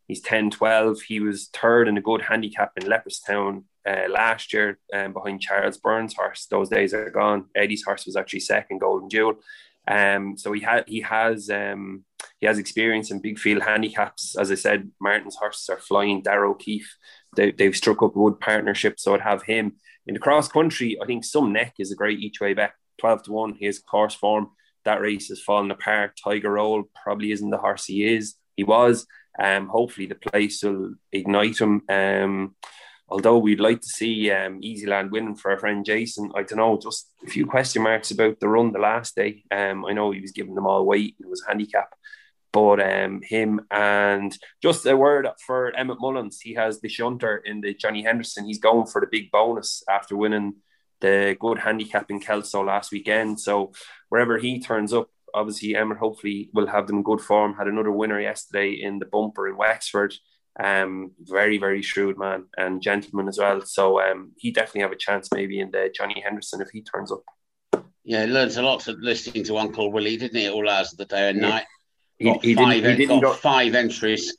he's 0.08 0.22
10 0.22 0.52
12. 0.52 1.02
He 1.02 1.20
was 1.20 1.50
third 1.52 1.90
in 1.90 1.98
a 1.98 2.02
good 2.02 2.22
handicap 2.22 2.72
in 2.78 2.88
Leopardstown 2.88 3.66
uh, 3.86 4.08
last 4.10 4.54
year 4.54 4.80
um, 4.94 5.12
behind 5.12 5.42
Charles 5.42 5.76
Byrnes' 5.76 6.14
horse. 6.14 6.46
Those 6.50 6.70
days 6.70 6.94
are 6.94 7.10
gone. 7.10 7.48
Eddie's 7.54 7.84
horse 7.84 8.06
was 8.06 8.16
actually 8.16 8.40
second, 8.40 8.80
Golden 8.80 9.10
Jewel. 9.10 9.40
Um, 9.88 10.38
so 10.38 10.52
he 10.54 10.62
had 10.62 10.84
he 10.88 11.02
has 11.02 11.50
um, 11.50 12.06
he 12.40 12.48
has 12.48 12.60
experience 12.60 13.12
in 13.12 13.20
big 13.20 13.40
field 13.40 13.64
handicaps. 13.64 14.36
As 14.38 14.52
I 14.52 14.56
said, 14.56 14.92
Martin's 15.00 15.36
horses 15.36 15.70
are 15.70 15.78
flying. 15.80 16.22
Darragh 16.22 16.60
Keefe, 16.60 16.96
they, 17.36 17.52
they've 17.52 17.76
struck 17.76 18.02
up 18.04 18.16
a 18.16 18.20
good 18.20 18.40
partnership, 18.40 19.00
so 19.00 19.14
I'd 19.14 19.22
have 19.22 19.44
him 19.44 19.74
in 20.06 20.14
the 20.14 20.20
cross 20.20 20.48
country. 20.48 20.98
I 21.02 21.06
think 21.06 21.24
some 21.24 21.52
neck 21.52 21.76
is 21.80 21.92
a 21.92 21.96
great 21.96 22.20
each 22.20 22.40
way 22.40 22.54
bet. 22.54 22.74
Twelve 23.00 23.24
to 23.24 23.32
one, 23.32 23.56
his 23.60 23.80
course 23.80 24.14
form. 24.14 24.52
That 24.86 25.02
race 25.02 25.28
has 25.30 25.42
fallen 25.42 25.72
apart. 25.72 26.20
Tiger 26.24 26.52
Roll 26.52 26.84
probably 27.04 27.32
isn't 27.32 27.50
the 27.50 27.58
horse 27.58 27.86
he 27.86 28.06
is. 28.16 28.36
He 28.56 28.64
was. 28.64 29.08
Um, 29.40 29.68
hopefully 29.68 30.08
the 30.08 30.16
place 30.16 30.64
will 30.64 30.96
ignite 31.12 31.60
him. 31.60 31.82
Um, 31.90 32.56
although 33.12 33.38
we'd 33.38 33.60
like 33.60 33.82
to 33.82 33.88
see 33.88 34.32
um, 34.32 34.62
Easysland 34.62 35.12
winning 35.12 35.36
for 35.36 35.52
our 35.52 35.60
friend 35.60 35.86
Jason, 35.86 36.32
I 36.34 36.44
don't 36.44 36.58
know, 36.58 36.80
just 36.82 37.12
a 37.26 37.30
few 37.30 37.46
question 37.46 37.84
marks 37.84 38.10
about 38.10 38.40
the 38.40 38.48
run 38.48 38.72
the 38.72 38.80
last 38.80 39.16
day. 39.16 39.44
Um, 39.52 39.86
I 39.86 39.92
know 39.92 40.12
he 40.12 40.22
was 40.22 40.32
giving 40.32 40.56
them 40.56 40.66
all 40.66 40.86
weight, 40.86 41.16
it 41.20 41.28
was 41.28 41.44
a 41.44 41.50
handicap, 41.50 41.94
but 42.54 42.80
um, 42.80 43.22
him 43.22 43.62
and 43.70 44.36
just 44.64 44.86
a 44.86 44.96
word 44.96 45.28
for 45.46 45.76
Emmett 45.76 46.00
Mullins, 46.00 46.40
he 46.40 46.54
has 46.54 46.80
the 46.80 46.88
shunter 46.88 47.38
in 47.38 47.60
the 47.60 47.74
Johnny 47.74 48.02
Henderson. 48.02 48.46
He's 48.46 48.60
going 48.60 48.88
for 48.88 49.02
the 49.02 49.08
big 49.12 49.30
bonus 49.30 49.84
after 49.90 50.16
winning 50.16 50.56
the 51.02 51.36
good 51.40 51.60
handicap 51.60 52.10
in 52.10 52.22
Kelso 52.22 52.64
last 52.64 52.92
weekend. 52.92 53.42
So 53.42 53.74
wherever 54.08 54.38
he 54.38 54.62
turns 54.62 54.94
up, 54.94 55.10
obviously 55.34 55.76
Emmett 55.76 55.98
hopefully 55.98 56.50
will 56.54 56.68
have 56.68 56.88
them 56.88 57.04
good 57.04 57.20
form. 57.20 57.56
Had 57.56 57.68
another 57.68 57.92
winner 57.92 58.22
yesterday 58.22 58.72
in 58.72 59.00
the 59.00 59.06
bumper 59.06 59.50
in 59.50 59.58
Wexford. 59.58 60.14
Um, 60.60 61.12
very, 61.20 61.58
very 61.58 61.82
shrewd 61.82 62.18
man 62.18 62.46
and 62.58 62.82
gentleman 62.82 63.28
as 63.28 63.38
well. 63.40 63.62
So 63.62 64.02
um, 64.02 64.34
he 64.38 64.52
definitely 64.52 64.82
have 64.82 64.92
a 64.92 64.98
chance 64.98 65.30
maybe 65.34 65.60
in 65.60 65.72
the 65.72 65.92
Johnny 65.96 66.22
Henderson 66.22 66.62
if 66.62 66.70
he 66.70 66.82
turns 66.82 67.12
up. 67.12 67.24
Yeah, 68.04 68.26
he 68.26 68.32
learns 68.32 68.58
a 68.58 68.62
lot 68.62 68.88
of 68.88 69.00
listening 69.00 69.44
to 69.46 69.58
Uncle 69.58 69.92
Willie, 69.92 70.18
didn't 70.18 70.40
he? 70.40 70.50
All 70.50 70.68
hours 70.70 70.92
of 70.92 70.98
the 70.98 71.06
day 71.06 71.30
and 71.30 71.40
Yeah. 71.42 71.50
night. 71.50 71.66
He, 72.18 72.26
Got 72.26 72.44
he 72.44 72.54
five, 72.54 72.74
didn't, 72.84 72.90
he 72.92 72.96
didn't 72.98 73.22
got 73.22 73.34
go, 73.34 73.34
five 73.34 73.74
entries. 73.76 74.38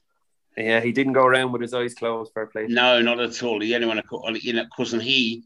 yeah, 0.57 0.81
he 0.81 0.93
didn't 0.93 1.15
go 1.15 1.25
around 1.25 1.51
with 1.53 1.63
his 1.63 1.75
eyes 1.75 1.95
closed. 1.95 2.33
Fair 2.33 2.47
play. 2.47 2.67
No, 2.69 3.01
not 3.01 3.19
at 3.19 3.43
all. 3.43 3.59
The 3.59 3.75
only 3.75 3.87
one, 3.87 4.01
you 4.41 4.53
know, 4.53 4.63
of 4.63 4.71
course, 4.71 4.93
and 4.93 5.03
he 5.03 5.43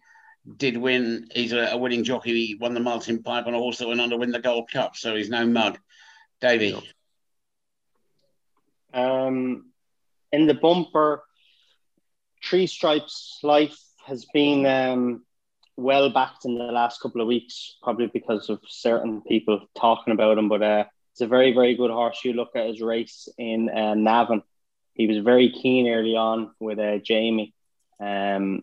did 0.57 0.77
win. 0.77 1.29
He's 1.33 1.53
a, 1.53 1.69
a 1.69 1.77
winning 1.77 2.05
jockey. 2.05 2.33
He 2.47 2.55
won 2.57 2.75
the 2.75 2.81
Martin 2.81 3.23
Pipe 3.23 3.47
and 3.47 3.57
also 3.57 3.89
went 3.89 4.01
on 4.01 4.11
to 4.11 4.17
win 4.17 4.33
the 4.33 4.39
Gold 4.41 4.71
Cup. 4.71 4.97
So 4.97 5.15
he's 5.17 5.31
no 5.31 5.47
mug. 5.47 5.79
Davey. 6.41 6.77
Um, 8.93 9.67
in 10.33 10.47
the 10.47 10.55
bumper, 10.55 11.23
Three 12.45 12.67
Stripes 12.67 13.41
Life 13.43 13.79
has 14.07 14.25
been 14.33 14.67
um, 14.67 15.25
well 15.77 16.11
backed 16.11 16.45
in 16.45 16.57
the 16.57 16.65
last 16.65 17.01
couple 17.01 17.21
of 17.21 17.27
weeks, 17.27 17.77
probably 17.83 18.07
because 18.07 18.49
of 18.49 18.61
certain 18.67 19.23
people 19.23 19.67
talking 19.77 20.13
about 20.13 20.39
him. 20.39 20.49
But 20.49 20.63
uh, 20.63 20.85
it's 21.13 21.21
a 21.21 21.27
very, 21.27 21.53
very 21.53 21.75
good 21.75 21.91
horse. 21.91 22.21
You 22.25 22.35
look 22.35 22.55
at 22.55 22.69
his 22.69 22.81
race 22.81 23.29
in 23.39 23.69
uh, 23.69 23.95
Navan. 23.95 24.43
He 24.95 25.07
was 25.07 25.19
very 25.19 25.51
keen 25.51 25.89
early 25.89 26.17
on 26.17 26.53
with 26.61 26.79
uh, 26.79 26.99
Jamie. 26.99 27.55
Um, 28.01 28.63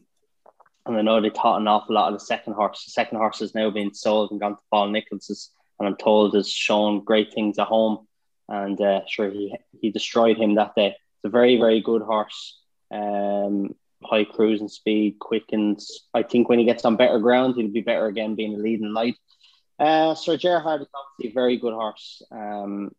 and 0.86 0.98
I 0.98 1.02
know 1.02 1.22
they 1.22 1.30
taught 1.30 1.62
an 1.62 1.68
awful 1.68 1.96
lot 1.96 2.12
of 2.12 2.20
the 2.20 2.26
second 2.26 2.54
horse. 2.54 2.86
The 2.86 2.92
second 2.92 3.18
horse 3.18 3.40
has 3.40 3.56
now 3.56 3.70
been 3.70 3.94
sold 3.94 4.32
and 4.32 4.40
gone 4.40 4.56
to 4.56 4.62
Paul 4.70 4.90
Nicholls's, 4.90 5.50
and 5.80 5.88
I'm 5.88 5.96
told 5.96 6.36
has 6.36 6.50
shown 6.50 7.04
great 7.04 7.34
things 7.34 7.58
at 7.58 7.68
home. 7.68 8.08
And 8.50 8.80
uh, 8.82 9.02
sure, 9.08 9.30
he 9.30 9.56
he 9.80 9.92
destroyed 9.92 10.38
him 10.38 10.56
that 10.56 10.76
day. 10.76 10.96
It's 11.24 11.30
a 11.30 11.32
very, 11.32 11.56
very 11.56 11.80
good 11.80 12.02
horse. 12.02 12.60
Um, 12.92 13.76
high 14.04 14.26
cruising 14.26 14.68
speed, 14.68 15.20
quickens. 15.20 16.02
I 16.14 16.24
think 16.24 16.50
when 16.50 16.60
he 16.60 16.66
gets 16.66 16.84
on 16.84 16.98
better 16.98 17.18
ground, 17.20 17.56
he'll 17.56 17.72
be 17.72 17.80
better 17.80 18.08
again, 18.08 18.36
being 18.36 18.56
a 18.56 18.58
leading 18.58 18.94
light. 18.94 19.16
Uh, 19.80 20.16
Sir 20.16 20.38
Gerhard 20.38 20.82
is 20.82 20.88
obviously 20.94 21.32
a 21.32 21.34
very 21.34 21.58
good 21.58 21.74
horse, 21.74 22.22
um, 22.30 22.92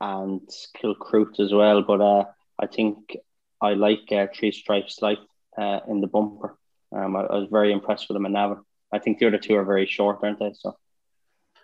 and 0.00 0.48
Kilcruit 0.80 1.40
as 1.40 1.52
well. 1.52 1.82
But 1.82 2.00
uh, 2.00 2.24
I 2.56 2.66
think 2.66 3.16
I 3.60 3.74
like 3.74 4.12
uh, 4.12 4.28
Three 4.32 4.52
Stripes 4.52 5.02
Life 5.02 5.18
uh, 5.60 5.80
in 5.88 6.00
the 6.00 6.06
bumper. 6.06 6.56
Um, 6.94 7.16
I, 7.16 7.22
I 7.22 7.36
was 7.36 7.48
very 7.50 7.72
impressed 7.72 8.08
with 8.08 8.16
him 8.16 8.26
in 8.26 8.32
Navan. 8.32 8.64
I 8.92 9.00
think 9.00 9.18
the 9.18 9.26
other 9.26 9.38
two 9.38 9.56
are 9.56 9.64
very 9.64 9.86
short, 9.86 10.20
aren't 10.22 10.38
they? 10.38 10.52
So 10.54 10.76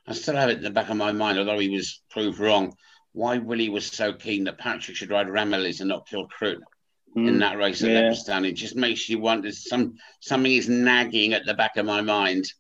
I 0.06 0.14
still 0.14 0.34
have 0.34 0.50
it 0.50 0.58
in 0.58 0.64
the 0.64 0.70
back 0.70 0.90
of 0.90 0.96
my 0.96 1.12
mind, 1.12 1.38
although 1.38 1.60
he 1.60 1.70
was 1.70 2.02
proved 2.10 2.40
wrong. 2.40 2.74
Why 3.14 3.38
Willie 3.38 3.70
was 3.70 3.86
so 3.86 4.12
keen 4.12 4.44
that 4.44 4.58
Patrick 4.58 4.96
should 4.96 5.10
ride 5.10 5.28
Ramillies 5.28 5.80
and 5.80 5.88
not 5.88 6.08
kill 6.08 6.28
in 7.16 7.36
mm, 7.36 7.38
that 7.38 7.56
race 7.56 7.82
at 7.82 7.90
yeah. 7.90 8.02
Leopardstown. 8.02 8.46
It 8.46 8.52
just 8.52 8.76
makes 8.76 9.08
you 9.08 9.18
wonder. 9.18 9.52
Some 9.52 9.94
something 10.20 10.50
is 10.50 10.68
nagging 10.68 11.32
at 11.32 11.46
the 11.46 11.54
back 11.54 11.76
of 11.76 11.86
my 11.86 12.00
mind 12.00 12.52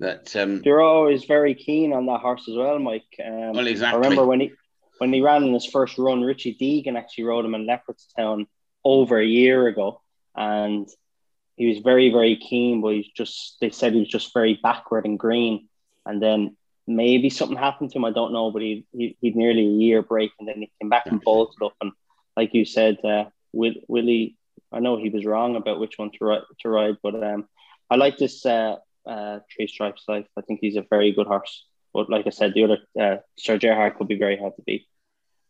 that. 0.00 0.34
Um, 0.36 0.60
they're 0.62 0.82
always 0.82 1.24
very 1.24 1.54
keen 1.54 1.92
on 1.92 2.06
that 2.06 2.20
horse 2.20 2.46
as 2.48 2.54
well, 2.54 2.78
Mike. 2.78 3.02
Um, 3.24 3.52
well, 3.52 3.66
I 3.66 3.94
remember 3.94 4.26
when 4.26 4.40
he 4.40 4.52
when 4.98 5.12
he 5.12 5.20
ran 5.20 5.44
in 5.44 5.54
his 5.54 5.66
first 5.66 5.96
run, 5.98 6.22
Richie 6.22 6.56
Deegan 6.60 6.98
actually 6.98 7.24
rode 7.24 7.44
him 7.44 7.54
in 7.54 7.66
Leopardstown 7.66 8.46
over 8.84 9.18
a 9.18 9.26
year 9.26 9.68
ago, 9.68 10.02
and 10.36 10.86
he 11.56 11.66
was 11.66 11.78
very 11.78 12.12
very 12.12 12.36
keen. 12.36 12.82
But 12.82 12.94
he's 12.94 13.08
just 13.08 13.56
they 13.60 13.70
said 13.70 13.94
he 13.94 14.00
was 14.00 14.08
just 14.08 14.34
very 14.34 14.60
backward 14.62 15.06
and 15.06 15.18
green, 15.18 15.68
and 16.04 16.22
then 16.22 16.56
maybe 16.86 17.30
something 17.30 17.56
happened 17.56 17.90
to 17.90 17.98
him. 17.98 18.04
I 18.04 18.12
don't 18.12 18.32
know, 18.32 18.50
but 18.50 18.62
he, 18.62 18.86
he 18.92 19.16
he'd 19.20 19.36
nearly 19.36 19.66
a 19.66 19.70
year 19.70 20.02
break, 20.02 20.32
and 20.38 20.48
then 20.48 20.58
he 20.60 20.70
came 20.80 20.88
back 20.88 21.06
and 21.06 21.20
bolted 21.20 21.62
up. 21.62 21.74
And 21.80 21.92
like 22.36 22.54
you 22.54 22.64
said, 22.64 22.98
uh, 23.04 23.24
Will, 23.52 23.74
Willie, 23.88 24.36
I 24.72 24.80
know 24.80 24.96
he 24.96 25.10
was 25.10 25.24
wrong 25.24 25.56
about 25.56 25.80
which 25.80 25.98
one 25.98 26.10
to 26.18 26.24
ride, 26.24 26.42
to 26.60 26.68
ride, 26.68 26.96
but 27.02 27.22
um, 27.22 27.48
I 27.90 27.96
like 27.96 28.18
this 28.18 28.44
uh, 28.44 28.76
uh, 29.06 29.40
Three 29.54 29.66
Stripes 29.66 30.04
Life. 30.08 30.26
I 30.36 30.40
think 30.42 30.60
he's 30.60 30.76
a 30.76 30.86
very 30.88 31.12
good 31.12 31.26
horse. 31.26 31.64
But 31.92 32.10
like 32.10 32.26
I 32.26 32.30
said, 32.30 32.54
the 32.54 32.64
other 32.64 32.78
uh, 33.00 33.16
Sir 33.38 33.56
Gerhard 33.58 33.96
could 33.96 34.08
be 34.08 34.18
very 34.18 34.36
hard 34.36 34.56
to 34.56 34.62
beat. 34.62 34.86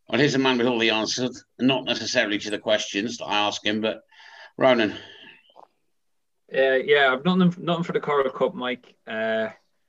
Well, 0.09 0.21
here's 0.21 0.35
a 0.35 0.39
man 0.39 0.59
with 0.59 0.67
all 0.67 0.79
the 0.79 0.91
answers, 0.91 1.43
not 1.59 1.85
necessarily 1.85 2.39
to 2.39 2.51
the 2.51 2.59
questions 2.59 3.17
that 3.17 3.25
I 3.25 3.47
ask 3.47 3.65
him, 3.65 3.81
but 3.81 4.03
Ronan. 4.59 4.93
Uh, 6.55 6.75
yeah, 6.85 7.11
I've 7.11 7.25
nothing 7.25 7.65
nothing 7.65 7.85
for 7.85 7.93
the 7.93 8.01
Coral 8.01 8.31
Cup, 8.31 8.55
Mike. 8.55 8.95
Uh, 9.07 9.49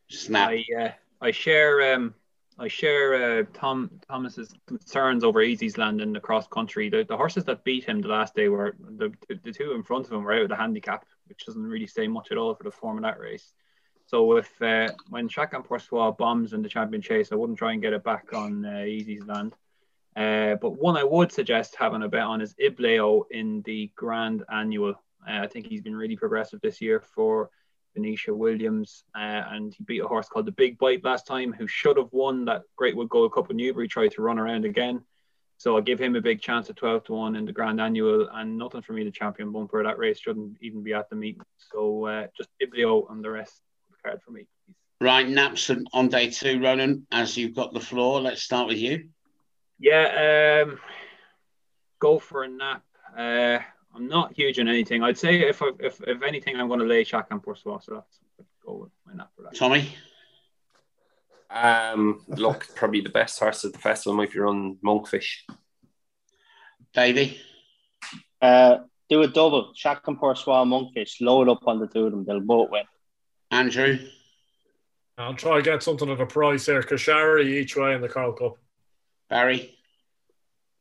Snap. 0.10 0.52
I 0.52 0.64
uh, 0.80 0.90
I 1.22 1.32
share 1.32 1.94
um 1.94 2.14
I 2.58 2.70
share 2.70 3.40
uh, 3.40 3.44
Tom 3.54 3.92
Thomas's 4.08 4.54
concerns 4.66 5.24
over 5.24 5.42
Easysland 5.42 6.02
in 6.02 6.14
the 6.14 6.22
cross 6.22 6.48
country. 6.48 6.90
The, 6.90 7.04
the 7.04 7.18
horses 7.18 7.44
that 7.46 7.66
beat 7.66 7.84
him 7.84 8.02
the 8.02 8.08
last 8.08 8.34
day 8.34 8.48
were 8.48 8.78
the, 8.80 9.12
the 9.44 9.52
two 9.52 9.74
in 9.74 9.84
front 9.84 10.06
of 10.06 10.14
him 10.14 10.24
were 10.24 10.34
out 10.34 10.44
of 10.44 10.50
the 10.50 10.56
handicap, 10.56 11.06
which 11.28 11.46
doesn't 11.46 11.68
really 11.68 11.88
say 11.88 12.08
much 12.08 12.32
at 12.32 12.38
all 12.38 12.56
for 12.56 12.64
the 12.64 12.72
form 12.72 12.98
of 12.98 13.04
that 13.04 13.20
race. 13.20 13.54
So 14.06 14.38
if 14.38 14.62
uh, 14.62 14.90
when 15.10 15.28
Chacun 15.28 15.66
Pour 15.66 15.80
Soi 15.80 16.12
bombs 16.12 16.54
in 16.54 16.62
the 16.62 16.70
champion 16.70 17.02
chase, 17.02 17.32
I 17.32 17.36
wouldn't 17.36 17.58
try 17.58 17.74
and 17.74 17.82
get 17.82 17.94
it 17.94 18.04
back 18.04 18.34
on 18.34 18.64
uh, 18.64 18.70
Easysland. 18.70 19.52
Uh, 20.16 20.56
but 20.56 20.80
one 20.80 20.96
I 20.96 21.04
would 21.04 21.32
suggest 21.32 21.76
having 21.78 22.04
a 22.04 22.08
bet 22.08 22.22
on 22.22 22.40
is 22.40 22.54
Ibleo 22.54 23.24
in 23.32 23.64
the 23.64 23.92
Grand 23.96 24.46
Annual. 24.50 24.92
Uh, 25.28 25.42
I 25.42 25.48
think 25.48 25.68
he's 25.68 25.82
been 25.82 25.96
really 25.96 26.16
progressive 26.16 26.62
this 26.62 26.80
year 26.80 27.02
for 27.02 27.50
Venetia 27.96 28.34
Williams, 28.34 29.04
uh, 29.16 29.42
and 29.52 29.74
he 29.74 29.84
beat 29.84 30.02
a 30.02 30.08
horse 30.08 30.28
called 30.30 30.46
the 30.46 30.52
Big 30.52 30.78
Bite 30.78 31.04
last 31.04 31.26
time, 31.26 31.52
who 31.54 31.66
should 31.68 31.98
have 31.98 32.12
won 32.12 32.46
that 32.46 32.64
Greatwood 32.80 33.10
Gold 33.10 33.34
Cup 33.34 33.50
in 33.50 33.58
Newbury. 33.58 33.88
Tried 33.88 34.12
to 34.12 34.22
run 34.22 34.38
around 34.38 34.66
again, 34.66 35.04
so 35.58 35.76
I'll 35.76 35.82
give 35.82 36.00
him 36.00 36.16
a 36.16 36.22
big 36.22 36.42
chance 36.42 36.70
at 36.70 36.76
twelve 36.76 37.04
to 37.06 37.14
one 37.14 37.36
in 37.36 37.46
the 37.46 37.52
Grand 37.52 37.82
Annual, 37.82 38.30
and 38.34 38.58
nothing 38.58 38.82
for 38.82 38.94
me 38.94 39.04
the 39.04 39.12
champion 39.12 39.52
bumper. 39.52 39.84
That 39.84 39.98
race 39.98 40.20
shouldn't 40.20 40.58
even 40.62 40.84
be 40.84 40.94
at 40.94 41.10
the 41.10 41.16
meet. 41.16 41.42
So 41.72 42.06
uh, 42.06 42.28
just 42.38 42.50
Ibleo 42.62 43.10
and 43.12 43.24
the 43.24 43.32
rest 43.32 43.62
of 43.90 43.98
the 43.98 44.10
card 44.10 44.22
for 44.22 44.32
me. 44.32 44.48
Please. 44.66 44.76
Right, 45.02 45.28
naps 45.28 45.70
on- 45.70 45.88
on 45.92 46.08
day 46.08 46.30
two, 46.30 46.62
Ronan, 46.62 47.06
as 47.12 47.36
you've 47.36 47.56
got 47.56 47.74
the 47.74 47.80
floor. 47.82 48.22
Let's 48.22 48.44
start 48.44 48.68
with 48.68 48.78
you. 48.78 49.10
Yeah, 49.78 50.64
um, 50.66 50.80
go 52.00 52.18
for 52.20 52.44
a 52.44 52.48
nap. 52.48 52.84
Uh, 53.18 53.60
I'm 53.96 54.08
not 54.08 54.34
huge 54.34 54.60
on 54.60 54.68
anything. 54.68 55.04
I'd 55.04 55.18
say 55.18 55.42
if 55.42 55.62
I, 55.62 55.70
if 55.80 56.02
if 56.06 56.22
anything, 56.22 56.58
I'm 56.58 56.68
going 56.68 56.82
to 56.82 56.86
lay 56.86 57.06
Chacun 57.06 57.42
Pour 57.42 57.56
Soi. 57.56 57.80
So 57.82 57.94
that's 57.96 58.20
go 58.66 58.74
with 58.74 58.92
my 59.06 59.14
nap 59.14 59.30
for 59.36 59.44
that. 59.44 59.56
Tommy? 59.56 59.90
Um, 61.50 62.22
look, 62.28 62.68
probably 62.76 63.02
the 63.02 63.10
best 63.10 63.40
horse 63.40 63.64
at 63.64 63.72
the 63.72 63.80
festival 63.80 64.18
might 64.18 64.34
be 64.34 64.40
run 64.40 64.78
Monkfish. 64.84 65.44
Davy? 66.94 67.40
Uh, 68.42 68.80
do 69.10 69.22
a 69.22 69.28
double. 69.28 69.74
Chacun 69.74 70.20
Pour 70.20 70.36
Soi, 70.36 70.66
Monkfish. 70.66 71.22
Load 71.22 71.48
up 71.48 71.66
on 71.68 71.80
the 71.80 71.88
two 71.88 72.06
of 72.06 72.12
them. 72.12 72.26
They'll 72.26 72.42
both 72.42 72.72
win. 72.72 72.84
Andrew? 73.52 74.00
I'll 75.18 75.36
try 75.36 75.56
and 75.56 75.64
get 75.64 75.84
something 75.84 76.10
at 76.10 76.20
a 76.20 76.26
price 76.26 76.66
here. 76.66 76.82
Kashari 76.82 77.46
each 77.46 77.78
way 77.78 77.94
in 77.94 78.02
the 78.02 78.10
Coral 78.10 78.34
Cup. 78.34 78.58
Barry? 79.30 79.78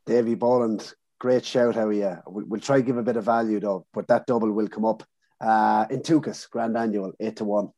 Davy 0.07 0.35
Boland, 0.35 0.93
great 1.25 1.47
shout 1.47 1.75
how 1.75 1.89
you. 1.89 2.19
We'll, 2.27 2.45
we'll 2.45 2.61
try 2.61 2.83
give 2.83 2.99
a 2.99 3.03
bit 3.03 3.17
of 3.17 3.25
value 3.25 3.59
though, 3.59 3.87
but 3.95 4.07
that 4.09 4.27
double 4.27 4.53
will 4.53 4.69
come 4.69 4.85
up. 4.85 5.03
Uh, 5.41 5.87
in 5.89 6.01
Tukas, 6.01 6.51
Grand 6.51 6.77
Annual, 6.77 7.15
8 7.19 7.37
to 7.37 7.45
1. 7.45 7.69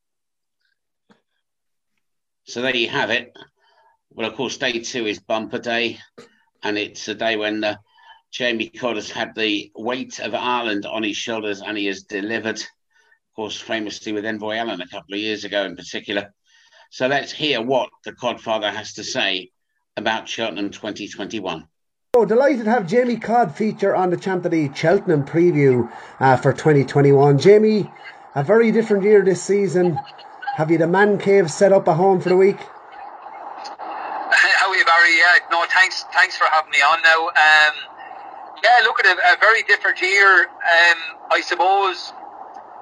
So 2.43 2.61
there 2.61 2.75
you 2.75 2.89
have 2.89 3.09
it. 3.09 3.31
Well, 4.09 4.27
of 4.27 4.35
course, 4.35 4.57
day 4.57 4.79
two 4.79 5.05
is 5.05 5.19
bumper 5.19 5.59
day, 5.59 5.97
and 6.61 6.77
it's 6.77 7.07
a 7.07 7.15
day 7.15 7.37
when 7.37 7.63
uh, 7.63 7.77
Jamie 8.31 8.67
Codd 8.67 8.97
has 8.97 9.09
had 9.09 9.33
the 9.33 9.71
weight 9.75 10.19
of 10.19 10.35
Ireland 10.35 10.85
on 10.85 11.03
his 11.03 11.15
shoulders 11.15 11.61
and 11.61 11.77
he 11.77 11.85
has 11.85 12.03
delivered, 12.03 12.59
of 12.59 13.33
course, 13.33 13.61
famously 13.61 14.11
with 14.11 14.25
Envoy 14.25 14.57
Allen 14.57 14.81
a 14.81 14.87
couple 14.89 15.13
of 15.13 15.21
years 15.21 15.45
ago 15.45 15.63
in 15.63 15.77
particular. 15.77 16.33
So 16.91 17.07
let's 17.07 17.31
hear 17.31 17.61
what 17.61 17.91
the 18.03 18.11
Codfather 18.11 18.73
has 18.73 18.95
to 18.95 19.05
say 19.05 19.51
about 19.95 20.27
Cheltenham 20.27 20.69
2021. 20.69 21.65
Oh, 22.13 22.25
delighted 22.25 22.65
to 22.65 22.71
have 22.71 22.87
Jamie 22.87 23.17
Codd 23.17 23.55
feature 23.55 23.95
on 23.95 24.09
the 24.09 24.17
Champ 24.17 24.41
the 24.41 24.73
Cheltenham 24.73 25.23
preview 25.23 25.91
uh, 26.19 26.35
for 26.37 26.51
2021. 26.51 27.37
Jamie, 27.37 27.91
a 28.33 28.43
very 28.43 28.71
different 28.71 29.03
year 29.03 29.23
this 29.23 29.43
season. 29.43 29.99
Have 30.55 30.71
you 30.71 30.79
the 30.79 30.87
man 30.87 31.19
cave 31.19 31.51
set 31.51 31.71
up 31.71 31.87
at 31.87 31.95
home 31.95 32.19
for 32.19 32.29
the 32.29 32.35
week? 32.35 32.57
How 33.77 34.69
are 34.71 34.75
you, 34.75 34.85
Barry? 34.85 35.17
Yeah, 35.17 35.37
no, 35.51 35.63
thanks, 35.69 36.05
thanks 36.13 36.35
for 36.35 36.45
having 36.49 36.71
me 36.71 36.79
on 36.79 37.01
now. 37.03 37.27
Um, 37.27 37.75
yeah, 38.63 38.79
look 38.83 38.99
at 38.99 39.05
a, 39.05 39.35
a 39.35 39.37
very 39.39 39.61
different 39.63 40.01
year. 40.01 40.45
Um, 40.45 40.97
I 41.29 41.41
suppose. 41.41 42.13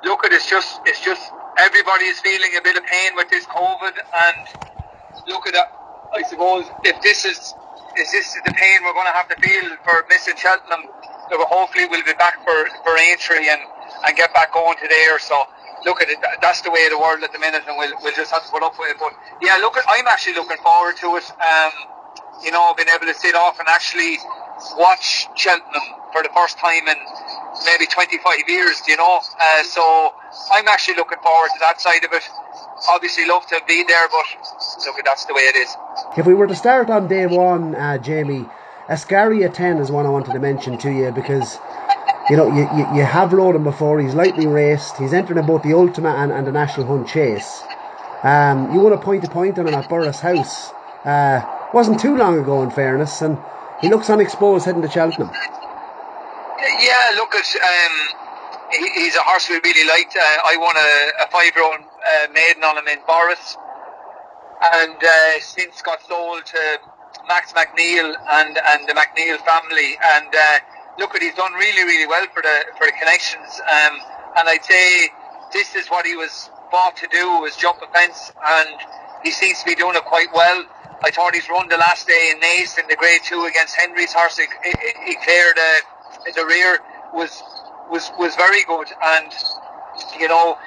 Look 0.06 0.24
at 0.24 0.32
it's 0.32 0.50
just, 0.50 0.80
it's 0.86 1.04
just 1.04 1.32
everybody 1.58 2.06
is 2.06 2.20
feeling 2.22 2.52
a 2.58 2.62
bit 2.62 2.78
of 2.78 2.86
pain 2.86 3.12
with 3.16 3.30
this 3.30 3.46
COVID, 3.48 3.92
and 3.92 4.48
look 5.28 5.46
at 5.48 5.54
that. 5.54 5.72
I 6.14 6.22
suppose 6.22 6.66
if 6.86 7.02
this 7.02 7.26
is, 7.26 7.54
is 7.98 8.12
this 8.12 8.34
the 8.46 8.54
pain 8.54 8.80
we're 8.84 8.94
going 8.94 9.08
to 9.08 9.14
have 9.18 9.30
to 9.30 9.38
feel 9.42 9.76
for 9.86 10.06
missing 10.10 10.36
Cheltenham, 10.38 10.88
look, 11.32 11.42
hopefully 11.48 11.86
we'll 11.90 12.06
be 12.06 12.14
back 12.16 12.44
for 12.46 12.68
for 12.84 12.98
Aintree 12.98 13.50
and 13.50 13.62
and 14.08 14.18
get 14.18 14.34
back 14.34 14.54
going 14.54 14.78
to 14.80 14.88
there. 14.90 15.20
So 15.20 15.44
look 15.86 16.02
at 16.02 16.10
it. 16.10 16.20
That's 16.42 16.62
the 16.62 16.72
way 16.72 16.86
of 16.86 16.92
the 16.92 17.00
world 17.00 17.24
at 17.24 17.34
the 17.34 17.40
minute, 17.40 17.64
and 17.68 17.78
we'll, 17.78 17.94
we'll 18.04 18.16
just 18.16 18.32
have 18.32 18.46
to 18.46 18.52
put 18.52 18.64
up 18.64 18.76
with 18.80 18.92
it. 18.92 18.98
But 19.00 19.14
yeah, 19.42 19.58
look, 19.58 19.78
I'm 19.88 20.08
actually 20.08 20.36
looking 20.36 20.58
forward 20.60 20.98
to 21.02 21.18
it. 21.18 21.26
Um, 21.42 21.72
you 22.44 22.52
know, 22.52 22.74
being 22.76 22.90
able 22.94 23.08
to 23.08 23.16
sit 23.16 23.36
off 23.36 23.60
and 23.60 23.68
actually 23.70 24.18
watch 24.78 25.28
Cheltenham 25.36 25.84
for 26.14 26.24
the 26.24 26.30
first 26.36 26.58
time 26.60 26.88
in 26.88 26.98
maybe 27.66 27.88
25 27.88 28.50
years. 28.50 28.82
You 28.88 28.98
know, 28.98 29.20
uh, 29.40 29.64
so 29.64 30.14
I'm 30.54 30.68
actually 30.68 30.96
looking 30.98 31.20
forward 31.24 31.50
to 31.54 31.60
that 31.62 31.82
side 31.82 32.04
of 32.06 32.14
it. 32.14 32.24
Obviously, 32.90 33.26
love 33.26 33.46
to 33.48 33.62
be 33.68 33.84
there, 33.84 34.08
but 34.10 34.26
look, 34.86 34.96
that's 35.06 35.26
the 35.26 35.34
way 35.34 35.44
it 35.44 35.56
is. 35.56 35.76
If 36.18 36.26
we 36.26 36.34
were 36.34 36.48
to 36.48 36.56
start 36.56 36.90
on 36.90 37.08
day 37.08 37.26
one, 37.26 37.74
uh, 37.76 37.98
Jamie, 37.98 38.46
Escaria 38.90 39.54
10 39.54 39.78
is 39.80 39.92
one 39.92 40.06
I 40.06 40.10
wanted 40.10 40.34
to 40.34 40.40
mention 40.40 40.78
to 40.80 40.92
you 40.92 41.12
because 41.12 41.58
you 42.30 42.38
know, 42.38 42.48
you, 42.48 42.68
you, 42.76 42.98
you 42.98 43.04
have 43.04 43.34
rode 43.34 43.56
him 43.56 43.64
before. 43.64 44.00
He's 44.00 44.16
lightly 44.16 44.48
raced. 44.48 44.98
He's 44.98 45.14
entered 45.14 45.38
in 45.38 45.46
both 45.46 45.62
the 45.62 45.74
Ultima 45.74 46.10
and, 46.10 46.32
and 46.32 46.48
the 46.48 46.52
National 46.52 46.88
Hunt 46.88 47.08
Chase. 47.08 47.62
Um, 48.24 48.74
you 48.74 48.80
won 48.80 48.94
a 48.94 48.98
point 48.98 49.24
to 49.24 49.30
point 49.30 49.60
on 49.60 49.68
him 49.68 49.76
at 49.76 49.88
Borris 49.88 50.20
House. 50.20 50.72
Uh, 51.06 51.46
wasn't 51.74 52.00
too 52.00 52.18
long 52.18 52.40
ago, 52.40 52.64
in 52.64 52.72
fairness, 52.72 53.22
and 53.22 53.38
he 53.80 53.90
looks 53.90 54.10
unexposed 54.10 54.66
heading 54.66 54.82
to 54.82 54.90
Cheltenham. 54.90 55.30
Yeah, 55.32 57.12
look 57.16 57.36
at 57.36 57.56
um, 57.56 58.25
he, 58.78 59.06
he's 59.06 59.16
a 59.16 59.24
horse 59.24 59.50
we 59.50 59.60
really 59.64 59.88
liked. 59.88 60.16
Uh, 60.16 60.22
I 60.22 60.58
won 60.58 60.76
a, 60.78 61.24
a 61.24 61.28
five-year-old 61.32 61.82
uh, 61.82 62.28
maiden 62.34 62.64
on 62.64 62.78
him 62.78 62.88
in 62.88 63.00
Borris, 63.08 63.56
and 64.74 64.98
uh, 64.98 65.40
since 65.40 65.82
got 65.82 66.02
sold 66.08 66.46
to 66.46 66.80
Max 67.28 67.54
McNeill 67.54 68.14
and 68.14 68.58
and 68.58 68.88
the 68.88 68.94
McNeill 68.94 69.38
family, 69.46 69.98
and 70.16 70.34
uh, 70.34 70.60
look 71.00 71.16
at 71.16 71.22
he's 71.22 71.36
done 71.36 71.54
really 71.54 71.84
really 71.84 72.08
well 72.08 72.26
for 72.34 72.42
the 72.42 72.66
for 72.78 72.86
the 72.86 72.94
connections. 73.00 73.62
Um, 73.64 74.00
and 74.38 74.50
I'd 74.50 74.66
say 74.66 75.10
this 75.54 75.76
is 75.76 75.88
what 75.88 76.06
he 76.06 76.16
was 76.16 76.50
bought 76.72 76.98
to 76.98 77.08
do 77.08 77.40
was 77.40 77.56
jump 77.56 77.80
a 77.82 77.88
fence. 77.94 78.32
And 78.46 78.76
he 79.24 79.32
seems 79.32 79.60
to 79.60 79.66
be 79.66 79.76
doing 79.76 79.96
it 79.96 80.04
quite 80.04 80.28
well. 80.34 80.66
I 81.04 81.12
thought 81.12 81.36
he's 81.36 81.50
run 81.50 81.70
the 81.70 81.78
last 81.78 82.08
day 82.08 82.32
in 82.34 82.40
Naas 82.42 82.78
in 82.78 82.88
the 82.88 82.96
grade 82.96 83.22
two 83.24 83.46
against 83.46 83.76
Henry's 83.76 84.14
horse. 84.14 84.38
He, 84.38 84.46
he, 84.64 84.74
he 85.08 85.16
cleared 85.24 85.58
uh, 85.58 86.32
the 86.36 86.46
rear 86.46 86.80
was 87.14 87.32
was 87.90 88.12
was 88.20 88.36
very 88.36 88.64
good 88.66 88.88
and 89.04 89.34
you 90.20 90.28
know 90.28 90.58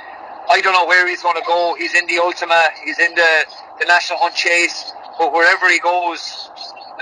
I 0.51 0.61
don't 0.61 0.73
know 0.75 0.87
where 0.87 1.09
he's 1.09 1.23
going 1.23 1.37
to 1.37 1.47
go 1.47 1.77
he's 1.79 1.95
in 1.95 2.07
the 2.07 2.19
Ultima 2.19 2.71
he's 2.85 2.99
in 2.99 3.15
the, 3.15 3.45
the 3.81 3.87
National 3.87 4.19
Hunt 4.21 4.35
Chase 4.35 4.93
but 5.19 5.33
wherever 5.33 5.69
he 5.71 5.79
goes 5.81 6.51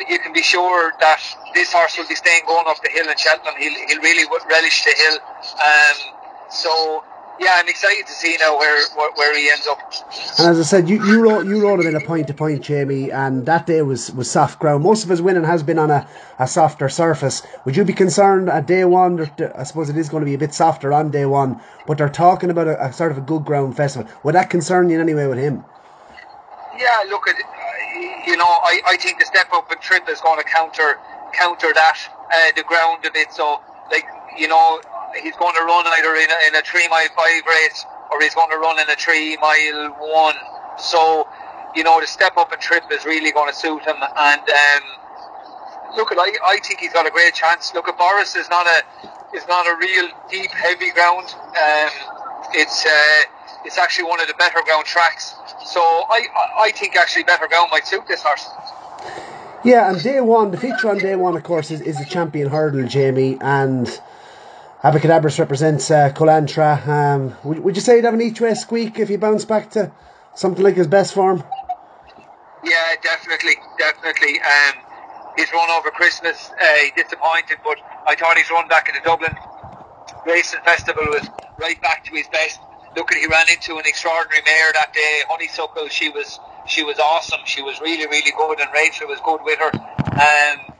you 0.08 0.18
can 0.18 0.32
be 0.32 0.42
sure 0.42 0.92
that 1.00 1.20
this 1.54 1.72
horse 1.72 1.98
will 1.98 2.06
be 2.08 2.14
staying 2.14 2.42
going 2.46 2.66
up 2.68 2.82
the 2.82 2.90
hill 2.90 3.08
in 3.08 3.16
Cheltenham. 3.16 3.54
He'll, 3.58 3.88
he'll 3.88 4.02
really 4.02 4.24
relish 4.48 4.84
the 4.84 4.94
hill. 4.96 5.18
Um, 5.58 5.96
so 6.50 7.04
yeah, 7.38 7.52
I'm 7.54 7.68
excited 7.68 8.06
to 8.06 8.12
see 8.12 8.36
now 8.40 8.58
where, 8.58 8.82
where, 8.94 9.12
where 9.12 9.36
he 9.36 9.50
ends 9.50 9.66
up. 9.66 9.78
And 10.38 10.48
as 10.48 10.58
I 10.58 10.62
said, 10.62 10.88
you 10.88 11.04
you 11.04 11.22
rode 11.22 11.46
you 11.46 11.62
rode 11.62 11.80
him 11.80 11.86
in 11.88 11.96
a 11.96 12.00
point 12.00 12.28
to 12.28 12.34
point, 12.34 12.62
Jamie, 12.62 13.10
and 13.10 13.44
that 13.46 13.66
day 13.66 13.82
was, 13.82 14.10
was 14.12 14.30
soft 14.30 14.58
ground. 14.58 14.82
Most 14.82 15.04
of 15.04 15.10
his 15.10 15.20
winning 15.20 15.44
has 15.44 15.62
been 15.62 15.78
on 15.78 15.90
a, 15.90 16.06
a 16.38 16.46
softer 16.46 16.88
surface. 16.88 17.42
Would 17.64 17.76
you 17.76 17.84
be 17.84 17.92
concerned 17.92 18.48
at 18.48 18.66
day 18.66 18.84
one? 18.84 19.30
I 19.54 19.64
suppose 19.64 19.90
it 19.90 19.96
is 19.96 20.08
going 20.08 20.22
to 20.22 20.26
be 20.26 20.34
a 20.34 20.38
bit 20.38 20.54
softer 20.54 20.92
on 20.92 21.10
day 21.10 21.26
one, 21.26 21.60
but 21.86 21.98
they're 21.98 22.08
talking 22.08 22.50
about 22.50 22.68
a, 22.68 22.86
a 22.86 22.92
sort 22.92 23.12
of 23.12 23.18
a 23.18 23.22
good 23.22 23.44
ground 23.44 23.76
festival. 23.76 24.10
Would 24.22 24.34
that 24.34 24.50
concern 24.50 24.88
you 24.88 24.96
in 24.96 25.00
any 25.00 25.14
way 25.14 25.26
with 25.26 25.38
him? 25.38 25.64
Yeah, 26.78 27.04
look 27.08 27.28
at 27.28 27.36
you 28.26 28.36
know, 28.36 28.44
I, 28.44 28.80
I 28.86 28.96
think 28.96 29.18
the 29.18 29.24
step 29.24 29.52
up 29.52 29.70
and 29.70 29.80
trip 29.80 30.08
is 30.08 30.20
going 30.20 30.38
to 30.38 30.44
counter 30.44 30.98
counter 31.32 31.72
that 31.72 31.98
uh, 32.32 32.52
the 32.56 32.62
ground 32.62 33.04
a 33.04 33.10
bit. 33.10 33.32
So 33.32 33.60
like 33.90 34.04
you 34.38 34.48
know, 34.48 34.80
he's 35.22 35.36
going 35.36 35.54
to 35.54 35.62
run 35.62 35.86
either 35.86 36.14
in 36.14 36.30
a, 36.30 36.38
in 36.48 36.54
a 36.54 36.62
three 36.62 36.88
mile 36.88 37.08
five 37.16 37.42
race 37.46 37.84
or 38.10 38.20
he's 38.20 38.34
going 38.34 38.50
to 38.50 38.58
run 38.58 38.78
in 38.80 38.88
a 38.90 38.96
three 38.96 39.36
mile 39.38 39.96
one. 39.98 40.36
So 40.78 41.28
you 41.76 41.84
know, 41.84 42.00
the 42.00 42.06
step 42.06 42.36
up 42.38 42.50
and 42.52 42.60
trip 42.60 42.84
is 42.90 43.04
really 43.04 43.30
going 43.30 43.52
to 43.52 43.56
suit 43.56 43.82
him. 43.84 43.96
And 44.00 44.40
um, 44.40 44.82
look 45.96 46.10
at 46.10 46.18
I, 46.18 46.32
I 46.44 46.58
think 46.64 46.80
he's 46.80 46.92
got 46.92 47.06
a 47.06 47.10
great 47.10 47.34
chance. 47.34 47.72
Look 47.74 47.86
at 47.86 47.98
Borris 47.98 48.36
is 48.36 48.48
not 48.48 48.66
a 48.66 48.82
is 49.36 49.46
not 49.46 49.66
a 49.66 49.76
real 49.78 50.08
deep 50.30 50.50
heavy 50.50 50.90
ground. 50.92 51.28
Um, 51.28 51.90
it's 52.54 52.86
uh, 52.86 53.22
it's 53.64 53.78
actually 53.78 54.08
one 54.08 54.20
of 54.20 54.26
the 54.26 54.34
better 54.34 54.60
ground 54.64 54.86
tracks. 54.86 55.34
So 55.64 55.80
I, 55.80 56.26
I 56.58 56.70
think 56.72 56.96
actually 56.96 57.24
better 57.24 57.46
ground 57.46 57.68
might 57.70 57.86
suit 57.86 58.06
this 58.08 58.22
horse. 58.22 58.48
Yeah, 59.64 59.90
and 59.90 60.00
day 60.02 60.20
one, 60.20 60.52
the 60.52 60.58
feature 60.58 60.88
on 60.88 60.98
day 60.98 61.16
one, 61.16 61.36
of 61.36 61.42
course, 61.42 61.72
is, 61.72 61.80
is 61.80 61.98
the 61.98 62.04
champion 62.04 62.48
hurdle, 62.48 62.86
Jamie, 62.86 63.36
and 63.40 64.00
Abacadabras 64.86 65.40
represents 65.40 65.90
uh, 65.90 66.10
Cullentra. 66.10 66.86
Um, 66.86 67.34
would, 67.42 67.58
would 67.58 67.74
you 67.74 67.82
say 67.82 67.96
he'd 67.96 68.04
have 68.04 68.14
an 68.14 68.20
each 68.20 68.40
way 68.40 68.54
squeak 68.54 69.00
if 69.00 69.08
he 69.08 69.16
bounced 69.16 69.48
back 69.48 69.70
to 69.70 69.90
something 70.36 70.62
like 70.62 70.76
his 70.76 70.86
best 70.86 71.12
form? 71.12 71.42
Yeah, 72.62 72.94
definitely, 73.02 73.56
definitely. 73.78 74.40
Um, 74.40 74.74
his 75.36 75.52
run 75.52 75.70
over 75.70 75.90
Christmas, 75.90 76.52
uh, 76.52 76.76
disappointed, 76.94 77.58
but 77.64 77.78
I 78.06 78.14
thought 78.14 78.38
his 78.38 78.48
run 78.48 78.68
back 78.68 78.88
in 78.88 78.94
the 78.94 79.00
Dublin 79.00 79.34
Racing 80.24 80.60
Festival 80.64 81.02
was 81.06 81.28
right 81.58 81.82
back 81.82 82.04
to 82.04 82.12
his 82.12 82.28
best 82.28 82.60
look 82.96 83.12
he 83.12 83.26
ran 83.26 83.46
into 83.50 83.76
an 83.76 83.84
extraordinary 83.86 84.42
mare 84.44 84.72
that 84.72 84.92
day. 84.92 85.22
Honeysuckle, 85.28 85.88
she 85.88 86.08
was 86.10 86.38
she 86.66 86.82
was 86.82 86.98
awesome. 86.98 87.40
She 87.44 87.60
was 87.60 87.80
really 87.80 88.06
really 88.06 88.32
good, 88.36 88.60
and 88.60 88.70
Rachael 88.72 89.08
was 89.08 89.20
good 89.24 89.40
with 89.44 89.58
her. 89.58 89.72
Um, 90.16 90.74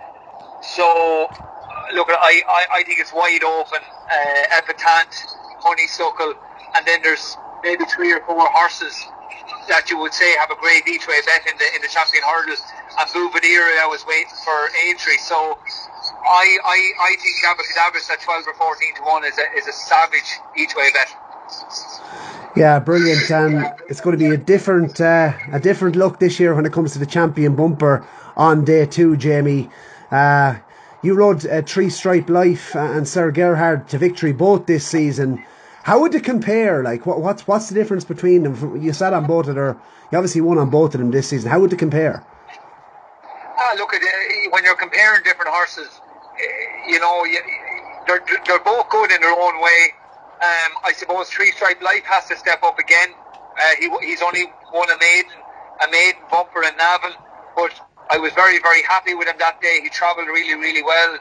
so 0.62 1.28
look, 1.94 2.08
I, 2.10 2.42
I, 2.48 2.80
I 2.80 2.82
think 2.84 3.00
it's 3.00 3.12
wide 3.12 3.44
open. 3.44 3.80
Uh, 4.10 4.58
Epatante, 4.58 5.14
Honeysuckle, 5.60 6.34
and 6.74 6.86
then 6.86 7.02
there's 7.02 7.36
maybe 7.62 7.84
three 7.84 8.12
or 8.12 8.20
four 8.26 8.46
horses 8.48 8.94
that 9.68 9.90
you 9.90 9.98
would 9.98 10.14
say 10.14 10.36
have 10.38 10.50
a 10.50 10.56
great 10.56 10.86
each 10.88 11.06
way 11.06 11.18
bet 11.26 11.46
in 11.46 11.58
the 11.58 11.68
in 11.74 11.82
the 11.82 11.88
champion 11.88 12.22
hurdle. 12.22 12.56
And 12.98 13.08
Bouvier, 13.12 13.82
I 13.82 13.86
was 13.86 14.04
waiting 14.06 14.32
for 14.44 14.68
entry. 14.86 15.18
So 15.18 15.58
I 16.24 16.58
I, 16.64 16.78
I 17.00 17.16
think 17.18 17.34
Abacadabras 17.44 18.10
at 18.10 18.20
twelve 18.20 18.46
or 18.46 18.54
fourteen 18.54 18.94
to 18.96 19.02
one 19.02 19.24
is 19.24 19.38
a 19.38 19.58
is 19.58 19.66
a 19.66 19.72
savage 19.72 20.38
each 20.56 20.74
way 20.74 20.90
bet. 20.92 21.08
Yeah, 22.56 22.78
brilliant, 22.78 23.30
and 23.30 23.70
it's 23.88 24.00
going 24.00 24.18
to 24.18 24.24
be 24.24 24.32
a 24.32 24.38
different 24.38 25.00
uh, 25.00 25.32
a 25.52 25.60
different 25.60 25.96
look 25.96 26.18
this 26.18 26.40
year 26.40 26.54
when 26.54 26.64
it 26.64 26.72
comes 26.72 26.92
to 26.92 26.98
the 26.98 27.06
champion 27.06 27.54
bumper 27.54 28.06
on 28.36 28.64
day 28.64 28.86
two, 28.86 29.16
Jamie. 29.16 29.70
Uh, 30.10 30.56
you 31.06 31.14
rode 31.14 31.46
uh, 31.46 31.62
Three 31.62 31.88
Stripe 31.88 32.28
Life 32.28 32.74
and 32.74 33.06
Sir 33.06 33.30
Gerhard 33.30 33.88
to 33.90 33.98
victory 33.98 34.32
both 34.32 34.66
this 34.66 34.84
season. 34.84 35.42
How 35.84 36.00
would 36.00 36.14
it 36.16 36.24
compare? 36.24 36.82
Like, 36.82 37.06
what, 37.06 37.20
what's 37.20 37.46
what's 37.46 37.68
the 37.68 37.74
difference 37.76 38.04
between 38.04 38.42
them? 38.42 38.82
You 38.82 38.92
sat 38.92 39.12
on 39.14 39.26
both 39.26 39.46
of 39.46 39.54
them. 39.54 39.80
You 40.10 40.18
obviously 40.18 40.40
won 40.40 40.58
on 40.58 40.68
both 40.70 40.94
of 40.94 41.00
them 41.00 41.12
this 41.12 41.28
season. 41.28 41.50
How 41.50 41.60
would 41.60 41.72
it 41.72 41.78
compare? 41.78 42.24
Ah, 43.58 43.74
look 43.78 43.90
it, 43.94 44.52
when 44.52 44.64
you're 44.64 44.76
comparing 44.76 45.22
different 45.22 45.50
horses. 45.50 45.88
eh, 46.38 46.90
You 46.90 46.98
know, 47.00 47.24
they're 48.06 48.24
they're 48.44 48.64
both 48.64 48.88
good 48.90 49.12
in 49.12 49.20
their 49.20 49.30
own 49.32 49.62
way. 49.62 49.80
Um, 50.42 50.72
I 50.84 50.92
suppose 50.92 51.30
Three 51.30 51.52
Stripe 51.52 51.80
Life 51.82 52.04
has 52.04 52.26
to 52.26 52.36
step 52.36 52.62
up 52.64 52.78
again. 52.80 53.08
Uh, 53.56 53.62
he 53.78 53.88
he's 54.06 54.22
only 54.22 54.44
won 54.74 54.90
a 54.90 54.98
maiden 54.98 55.32
a 55.86 55.90
maiden 55.90 56.20
bumper 56.30 56.62
in 56.64 56.76
Navan, 56.76 57.12
but 57.54 57.70
I 58.10 58.18
was 58.18 58.32
very 58.34 58.58
very 58.60 58.82
happy 58.84 59.14
with 59.14 59.28
him 59.28 59.36
that 59.38 59.60
day. 59.60 59.80
He 59.82 59.88
travelled 59.90 60.28
really 60.28 60.54
really 60.54 60.82
well, 60.82 61.18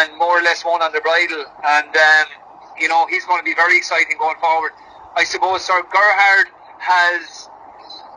and 0.00 0.16
more 0.18 0.38
or 0.40 0.42
less 0.42 0.64
won 0.64 0.82
on 0.82 0.92
the 0.92 1.00
bridle. 1.00 1.44
And 1.64 1.96
um, 1.96 2.26
you 2.80 2.88
know 2.88 3.06
he's 3.08 3.24
going 3.26 3.40
to 3.40 3.44
be 3.44 3.54
very 3.54 3.76
exciting 3.76 4.16
going 4.18 4.36
forward. 4.40 4.72
I 5.16 5.24
suppose 5.24 5.64
Sir 5.64 5.82
Gerhard 5.92 6.48
has 6.78 7.48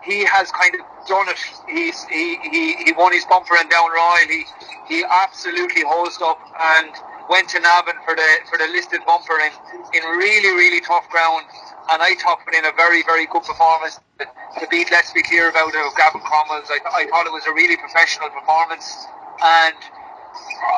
he 0.04 0.26
has 0.26 0.52
kind 0.52 0.76
of 0.76 0.82
done 1.08 1.30
it. 1.30 1.40
He's 1.70 2.04
he, 2.06 2.38
he, 2.50 2.74
he 2.86 2.92
won 2.94 3.14
his 3.14 3.26
bumper 3.26 3.56
and 3.58 3.70
down 3.70 3.92
Royal. 3.92 4.28
He 4.28 4.46
he 4.88 5.04
absolutely 5.10 5.84
hosed 5.86 6.22
up 6.22 6.40
and 6.60 6.90
went 7.30 7.50
to 7.50 7.60
Navan 7.60 7.96
for 8.06 8.16
the 8.16 8.30
for 8.50 8.58
the 8.58 8.68
listed 8.74 9.02
bumper 9.06 9.38
in, 9.40 9.52
in 9.94 10.04
really 10.18 10.56
really 10.56 10.82
tough 10.82 11.08
ground. 11.10 11.46
And 11.92 12.02
I 12.02 12.14
thought 12.16 12.46
put 12.46 12.54
in 12.54 12.66
a 12.66 12.72
very 12.74 13.04
very 13.04 13.26
good 13.26 13.44
performance 13.44 14.00
to, 14.20 14.68
beat. 14.70 14.92
Let's 14.92 15.12
be 15.14 15.24
clear 15.24 15.50
about 15.50 15.74
it. 15.74 15.86
Of 15.86 15.96
Gavin 15.96 16.22
Cromwell's. 16.22 16.70
I, 16.70 16.80
I 16.94 17.08
thought 17.10 17.26
it 17.26 17.34
was 17.34 17.46
a 17.48 17.54
really 17.54 17.78
professional 17.78 18.30
performance. 18.30 19.06
And 19.42 19.76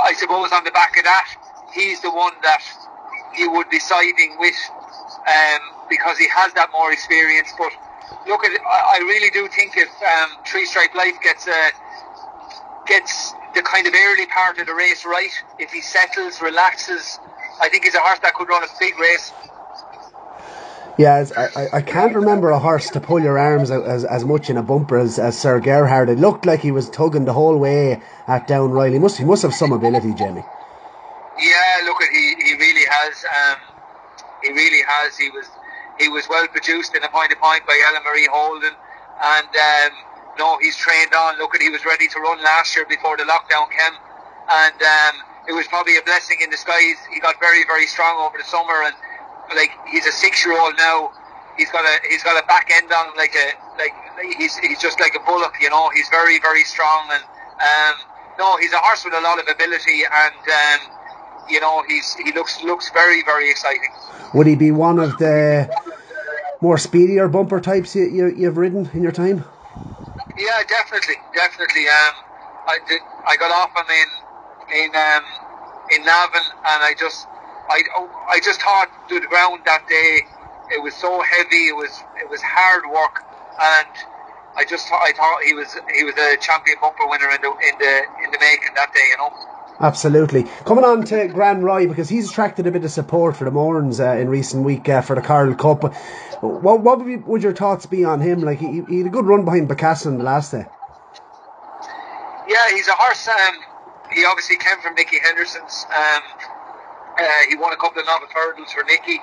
I 0.03 0.13
suppose 0.17 0.51
on 0.51 0.63
the 0.63 0.71
back 0.71 0.97
of 0.97 1.03
that, 1.03 1.27
he's 1.73 2.01
the 2.01 2.11
one 2.11 2.33
that 2.43 2.63
you 3.37 3.51
would 3.51 3.69
be 3.69 3.79
siding 3.79 4.37
with 4.39 4.55
um, 5.27 5.59
because 5.89 6.17
he 6.17 6.27
has 6.29 6.53
that 6.53 6.69
more 6.71 6.91
experience. 6.91 7.51
But 7.57 7.71
look 8.27 8.43
at 8.43 8.51
I, 8.61 8.97
I 8.97 8.99
really 8.99 9.29
do 9.31 9.47
think 9.49 9.75
if 9.75 9.89
um, 10.03 10.29
Three 10.45 10.65
Stripe 10.65 10.95
Life 10.95 11.15
gets 11.23 11.47
a 11.47 11.71
gets 12.87 13.33
the 13.55 13.61
kind 13.61 13.87
of 13.87 13.93
early 13.93 14.25
part 14.27 14.59
of 14.59 14.67
the 14.67 14.73
race 14.73 15.05
right, 15.05 15.31
if 15.59 15.71
he 15.71 15.81
settles, 15.81 16.41
relaxes, 16.41 17.19
I 17.61 17.69
think 17.69 17.83
he's 17.83 17.95
a 17.95 17.99
horse 17.99 18.19
that 18.19 18.33
could 18.33 18.47
run 18.47 18.63
a 18.63 18.67
big 18.79 18.97
race. 18.99 19.31
Yeah, 20.97 21.25
I, 21.37 21.43
I- 21.55 21.77
can't 21.81 22.15
remember 22.15 22.51
a 22.51 22.59
horse 22.59 22.91
to 22.91 23.01
pull 23.01 23.21
your 23.21 23.37
arms 23.39 23.71
out 23.71 23.85
as, 23.85 24.05
as 24.05 24.25
much 24.25 24.49
in 24.49 24.57
a 24.57 24.63
bumper 24.63 24.99
as, 24.99 25.19
as 25.19 25.37
Sir 25.39 25.59
Gerhard. 25.59 26.09
It 26.09 26.19
looked 26.19 26.45
like 26.45 26.61
he 26.61 26.71
was 26.71 26.89
tugging 26.89 27.25
the 27.25 27.33
whole 27.33 27.57
way 27.57 28.03
at 28.27 28.47
Down 28.47 28.71
Royal. 28.71 28.93
He 28.93 28.99
must 28.99 29.17
he 29.17 29.25
must 29.25 29.43
have 29.43 29.55
some 29.55 29.73
ability, 29.73 30.13
Jamie. 30.15 30.47
Yeah, 31.37 31.81
look 31.85 32.03
he 32.11 32.35
he 32.43 32.53
really 32.55 32.85
has. 32.89 33.25
Um, 33.25 33.57
he 34.41 34.51
really 34.51 34.83
has. 34.87 35.17
He 35.17 35.29
was 35.29 35.49
he 35.99 36.09
was 36.09 36.29
well 36.29 36.47
produced 36.47 36.95
in 36.95 37.03
a 37.03 37.09
point 37.09 37.31
to 37.31 37.37
point 37.37 37.65
by 37.67 37.79
Ellen 37.89 38.03
Marie 38.05 38.27
Holden, 38.31 38.73
and 39.23 39.47
um, 39.55 39.93
no, 40.39 40.57
he's 40.61 40.77
trained 40.77 41.13
on. 41.15 41.37
Look 41.39 41.55
at 41.55 41.61
he 41.61 41.69
was 41.69 41.85
ready 41.85 42.07
to 42.09 42.19
run 42.19 42.43
last 42.43 42.75
year 42.75 42.85
before 42.87 43.17
the 43.17 43.23
lockdown 43.23 43.69
came, 43.71 43.97
and 44.49 44.81
um, 44.81 45.15
it 45.47 45.53
was 45.53 45.67
probably 45.67 45.97
a 45.97 46.03
blessing 46.03 46.39
in 46.43 46.49
disguise. 46.51 46.99
He 47.11 47.19
got 47.19 47.39
very 47.39 47.65
very 47.65 47.87
strong 47.87 48.19
over 48.19 48.37
the 48.37 48.45
summer, 48.45 48.83
and 48.85 48.95
like 49.55 49.71
he's 49.89 50.05
a 50.05 50.11
six 50.11 50.45
year 50.45 50.59
old 50.59 50.75
now. 50.77 51.11
He's 51.57 51.69
got 51.71 51.85
a 51.85 51.99
he's 52.07 52.23
got 52.23 52.41
a 52.41 52.45
back 52.47 52.69
end 52.71 52.91
on 52.91 53.15
like 53.17 53.35
a 53.35 53.53
like 53.77 53.93
he's 54.37 54.57
he's 54.57 54.79
just 54.79 54.99
like 54.99 55.15
a 55.15 55.19
bullock, 55.19 55.55
you 55.61 55.69
know. 55.69 55.89
He's 55.93 56.09
very 56.09 56.39
very 56.39 56.63
strong, 56.63 57.09
and 57.11 57.23
um, 57.23 57.95
no, 58.39 58.57
he's 58.57 58.73
a 58.73 58.79
horse 58.79 59.03
with 59.05 59.13
a 59.13 59.21
lot 59.21 59.39
of 59.39 59.47
ability, 59.47 60.03
and 60.05 60.33
um, 60.35 60.79
you 61.49 61.59
know 61.59 61.83
he's 61.87 62.15
he 62.15 62.31
looks 62.31 62.63
looks 62.63 62.89
very 62.91 63.23
very 63.23 63.49
exciting. 63.49 63.89
Would 64.33 64.47
he 64.47 64.55
be 64.55 64.71
one 64.71 64.99
of 64.99 65.17
the 65.17 65.69
more 66.61 66.77
speedier 66.77 67.27
bumper 67.27 67.59
types 67.59 67.95
you, 67.95 68.05
you, 68.05 68.27
you've 68.29 68.57
ridden 68.57 68.89
in 68.93 69.03
your 69.03 69.11
time? 69.11 69.43
Yeah, 70.37 70.63
definitely, 70.67 71.15
definitely. 71.33 71.87
Um, 71.87 72.13
I 72.67 72.77
did, 72.87 73.01
I 73.27 73.35
got 73.37 73.51
off 73.51 73.75
him 73.75 73.89
in 73.89 74.85
in 74.85 74.95
um, 74.95 75.23
in 75.91 76.05
Navan, 76.05 76.45
and 76.65 76.83
I 76.83 76.93
just 76.97 77.27
I 77.71 78.35
I 78.35 78.39
just 78.39 78.61
thought 78.61 78.89
to 79.09 79.19
the 79.19 79.27
ground 79.27 79.61
that 79.65 79.87
day. 79.87 80.21
It 80.71 80.81
was 80.81 80.95
so 80.95 81.21
heavy. 81.21 81.67
It 81.67 81.75
was 81.75 82.03
it 82.21 82.29
was 82.29 82.41
hard 82.41 82.83
work, 82.91 83.23
and 83.59 83.87
I 84.55 84.63
just 84.65 84.87
thought 84.87 85.01
I 85.03 85.11
thought 85.13 85.43
he 85.43 85.53
was 85.53 85.77
he 85.95 86.03
was 86.03 86.15
a 86.15 86.37
champion 86.37 86.77
bumper 86.81 87.07
winner 87.07 87.29
in 87.29 87.41
the 87.41 87.49
in 87.49 87.75
the 87.79 87.93
in 88.23 88.31
the 88.31 88.39
making 88.39 88.75
that 88.75 88.93
day. 88.93 89.07
You 89.11 89.17
know. 89.17 89.31
Absolutely. 89.79 90.43
Coming 90.65 90.83
on 90.83 91.05
to 91.05 91.27
Grand 91.27 91.63
Roi 91.63 91.87
because 91.87 92.07
he's 92.07 92.29
attracted 92.29 92.67
a 92.67 92.71
bit 92.71 92.85
of 92.85 92.91
support 92.91 93.35
for 93.35 93.45
the 93.45 93.51
Morns 93.51 93.99
uh, 93.99 94.19
in 94.19 94.29
recent 94.29 94.63
week 94.63 94.87
uh, 94.87 95.01
for 95.01 95.15
the 95.15 95.23
Coral 95.23 95.55
Cup. 95.55 95.95
What 96.41 96.81
what 96.81 96.99
would, 96.99 97.07
be, 97.07 97.17
would 97.17 97.41
your 97.41 97.55
thoughts 97.55 97.85
be 97.87 98.05
on 98.05 98.21
him? 98.21 98.41
Like 98.41 98.59
he, 98.59 98.83
he 98.87 98.97
had 98.99 99.07
a 99.07 99.09
good 99.09 99.25
run 99.25 99.43
behind 99.43 99.69
Bacassin 99.69 100.17
the 100.17 100.23
last 100.23 100.51
day. 100.51 100.65
Yeah, 102.47 102.69
he's 102.69 102.87
a 102.87 102.93
horse. 102.93 103.27
Um, 103.27 103.55
he 104.13 104.25
obviously 104.25 104.57
came 104.57 104.79
from 104.81 104.93
Nicky 104.95 105.17
Henderson's. 105.19 105.85
Um, 105.89 106.21
uh, 107.21 107.25
he 107.49 107.55
won 107.55 107.73
a 107.73 107.77
couple 107.77 108.01
of 108.01 108.07
novice 108.07 108.33
hurdles 108.33 108.73
for 108.73 108.83
Nicky, 108.83 109.19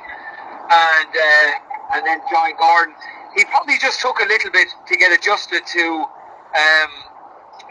and 0.71 1.11
uh, 1.11 1.51
and 1.99 2.07
then 2.07 2.21
John 2.31 2.53
Gordon. 2.59 2.95
He 3.37 3.45
probably 3.47 3.79
just 3.79 4.01
took 4.01 4.21
a 4.21 4.27
little 4.27 4.51
bit 4.51 4.69
to 4.89 4.97
get 4.97 5.13
adjusted 5.13 5.67
to 5.67 5.85
um, 6.57 6.93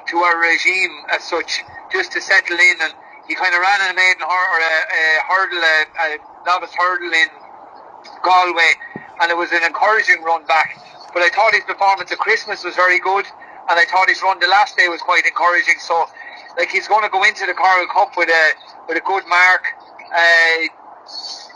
to 0.09 0.17
our 0.19 0.39
regime 0.39 0.91
as 1.11 1.23
such, 1.23 1.63
just 1.91 2.11
to 2.13 2.21
settle 2.21 2.57
in. 2.57 2.75
And 2.81 2.93
he 3.27 3.35
kind 3.35 3.53
of 3.55 3.61
ran 3.61 3.81
in 3.85 3.91
a 3.91 3.97
maiden 3.97 4.23
hur- 4.23 4.49
or 4.53 4.59
a, 4.59 4.75
a 4.91 5.03
hurdle, 5.29 5.63
a, 5.63 5.77
a 6.15 6.17
novice 6.45 6.73
hurdle 6.77 7.13
in 7.13 7.29
Galway, 8.23 8.73
and 9.21 9.31
it 9.31 9.37
was 9.37 9.51
an 9.51 9.63
encouraging 9.63 10.23
run 10.23 10.45
back. 10.45 10.77
But 11.13 11.23
I 11.23 11.29
thought 11.29 11.53
his 11.55 11.63
performance 11.65 12.11
at 12.11 12.19
Christmas 12.19 12.63
was 12.63 12.75
very 12.75 12.99
good, 12.99 13.25
and 13.69 13.79
I 13.79 13.85
thought 13.85 14.09
his 14.09 14.21
run 14.21 14.39
the 14.39 14.47
last 14.47 14.77
day 14.77 14.89
was 14.89 15.01
quite 15.01 15.25
encouraging. 15.25 15.75
So, 15.79 16.07
like 16.57 16.69
he's 16.69 16.87
going 16.87 17.03
to 17.03 17.09
go 17.09 17.23
into 17.23 17.45
the 17.45 17.53
Coral 17.53 17.87
Cup 17.87 18.17
with 18.17 18.29
a 18.29 18.45
with 18.87 18.97
a 18.97 19.01
good 19.01 19.25
mark. 19.27 19.63
Uh, 20.11 20.67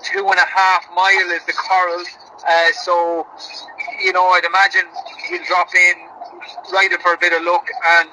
two 0.03 0.26
and 0.28 0.40
a 0.40 0.45
half 0.45 0.88
mile 0.95 1.30
is 1.32 1.45
the 1.45 1.53
Coral, 1.53 2.03
uh, 2.48 2.72
so 2.84 3.28
you 4.03 4.11
know 4.14 4.28
I'd 4.30 4.45
imagine 4.45 4.86
he'll 5.30 5.44
drop 5.44 5.73
in, 5.76 5.95
ride 6.72 6.91
it 6.91 7.02
for 7.02 7.14
a 7.14 7.18
bit 7.18 7.34
of 7.34 7.44
luck, 7.44 7.68
and 7.99 8.10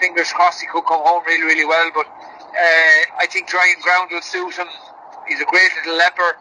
fingers 0.00 0.32
crossed 0.32 0.60
he 0.60 0.66
could 0.66 0.84
come 0.84 1.02
home 1.02 1.22
really 1.26 1.44
really 1.44 1.64
well. 1.64 1.90
But 1.94 2.06
uh, 2.06 3.00
I 3.18 3.26
think 3.30 3.48
drying 3.48 3.76
ground 3.82 4.10
will 4.12 4.22
suit 4.22 4.54
him. 4.54 4.68
He's 5.28 5.40
a 5.40 5.44
great 5.44 5.70
little 5.76 5.98
leaper. 5.98 6.36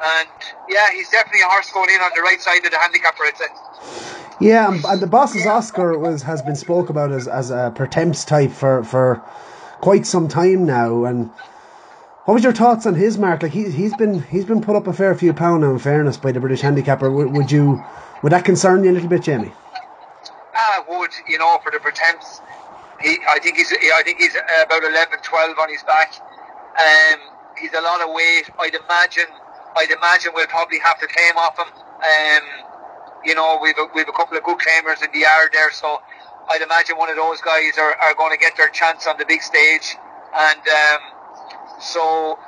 And 0.00 0.28
yeah, 0.68 0.90
he's 0.92 1.10
definitely 1.10 1.40
a 1.42 1.48
horse 1.48 1.70
going 1.72 1.90
in 1.90 2.00
on 2.00 2.10
the 2.14 2.22
right 2.22 2.40
side 2.40 2.64
of 2.64 2.70
the 2.70 2.78
handicapper, 2.78 3.24
I'd 3.24 3.36
say. 3.36 3.46
Yeah, 4.40 4.72
and, 4.72 5.00
the 5.00 5.08
boss's 5.08 5.46
Oscar 5.46 5.98
was 5.98 6.22
has 6.22 6.42
been 6.42 6.54
spoke 6.54 6.88
about 6.90 7.10
as, 7.10 7.26
as 7.26 7.50
a 7.50 7.72
Pertemps 7.74 8.24
type 8.24 8.52
for, 8.52 8.84
for 8.84 9.16
quite 9.80 10.06
some 10.06 10.28
time 10.28 10.66
now. 10.66 11.04
And 11.04 11.30
what 12.28 12.34
was 12.34 12.44
your 12.44 12.52
thoughts 12.52 12.84
on 12.84 12.94
his 12.94 13.16
mark? 13.16 13.42
Like 13.42 13.52
he 13.52 13.70
he's 13.70 13.96
been 13.96 14.20
he's 14.20 14.44
been 14.44 14.60
put 14.60 14.76
up 14.76 14.86
a 14.86 14.92
fair 14.92 15.14
few 15.14 15.32
pound 15.32 15.62
now, 15.62 15.70
in 15.70 15.78
fairness, 15.78 16.18
by 16.18 16.30
the 16.30 16.40
British 16.40 16.60
handicapper. 16.60 17.10
Would, 17.10 17.32
would 17.32 17.50
you 17.50 17.82
would 18.22 18.32
that 18.32 18.44
concern 18.44 18.84
you 18.84 18.90
a 18.90 18.92
little 18.92 19.08
bit, 19.08 19.22
Jamie? 19.22 19.50
Ah, 20.54 20.84
would 20.90 21.10
you 21.26 21.38
know 21.38 21.58
for 21.64 21.72
the 21.72 21.78
Pertemps? 21.78 22.42
He, 23.00 23.16
I 23.26 23.38
think 23.38 23.56
he's, 23.56 23.72
I 23.72 24.02
think 24.04 24.18
he's 24.18 24.36
about 24.36 24.84
11, 24.84 25.20
12 25.22 25.58
on 25.58 25.70
his 25.70 25.82
back. 25.84 26.12
Um, 26.76 27.18
he's 27.58 27.72
a 27.72 27.80
lot 27.80 28.02
of 28.02 28.12
weight. 28.12 28.50
I'd 28.58 28.74
imagine, 28.74 29.32
I'd 29.76 29.90
imagine 29.90 30.32
we'll 30.34 30.48
probably 30.48 30.80
have 30.80 31.00
to 31.00 31.06
claim 31.06 31.38
off 31.38 31.56
him. 31.56 31.72
Um, 31.72 32.44
you 33.24 33.34
know, 33.36 33.58
we've 33.62 33.78
a, 33.78 33.86
we've 33.94 34.08
a 34.08 34.12
couple 34.12 34.36
of 34.36 34.44
good 34.44 34.58
claimers 34.58 35.02
in 35.02 35.08
the 35.14 35.20
yard 35.20 35.48
there, 35.54 35.72
so 35.72 36.02
I'd 36.50 36.60
imagine 36.60 36.98
one 36.98 37.08
of 37.08 37.16
those 37.16 37.40
guys 37.40 37.78
are, 37.78 37.94
are 37.96 38.14
going 38.14 38.32
to 38.32 38.38
get 38.38 38.54
their 38.58 38.68
chance 38.68 39.06
on 39.06 39.16
the 39.16 39.24
big 39.24 39.40
stage. 39.40 39.96
And 40.36 40.60
um, 40.60 41.17
so, 41.80 42.38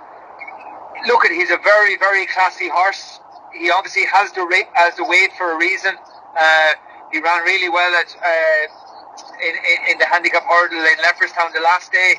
look 1.07 1.25
at, 1.25 1.31
he's 1.31 1.51
a 1.51 1.59
very, 1.63 1.97
very 1.97 2.27
classy 2.27 2.69
horse. 2.69 3.21
He 3.57 3.71
obviously 3.71 4.05
has 4.07 4.33
the 4.33 4.45
rate, 4.45 4.67
the 4.97 5.05
weight 5.05 5.31
for 5.37 5.53
a 5.53 5.59
reason. 5.59 5.95
Uh, 6.39 6.73
he 7.13 7.21
ran 7.21 7.43
really 7.43 7.69
well 7.69 7.93
at 7.95 8.17
uh, 8.23 9.43
in, 9.43 9.55
in, 9.55 9.93
in 9.93 9.99
the 9.99 10.07
handicap 10.07 10.45
hurdle 10.45 10.79
in 10.79 10.97
Leopardstown 11.03 11.53
the 11.53 11.61
last 11.61 11.91
day. 11.93 12.15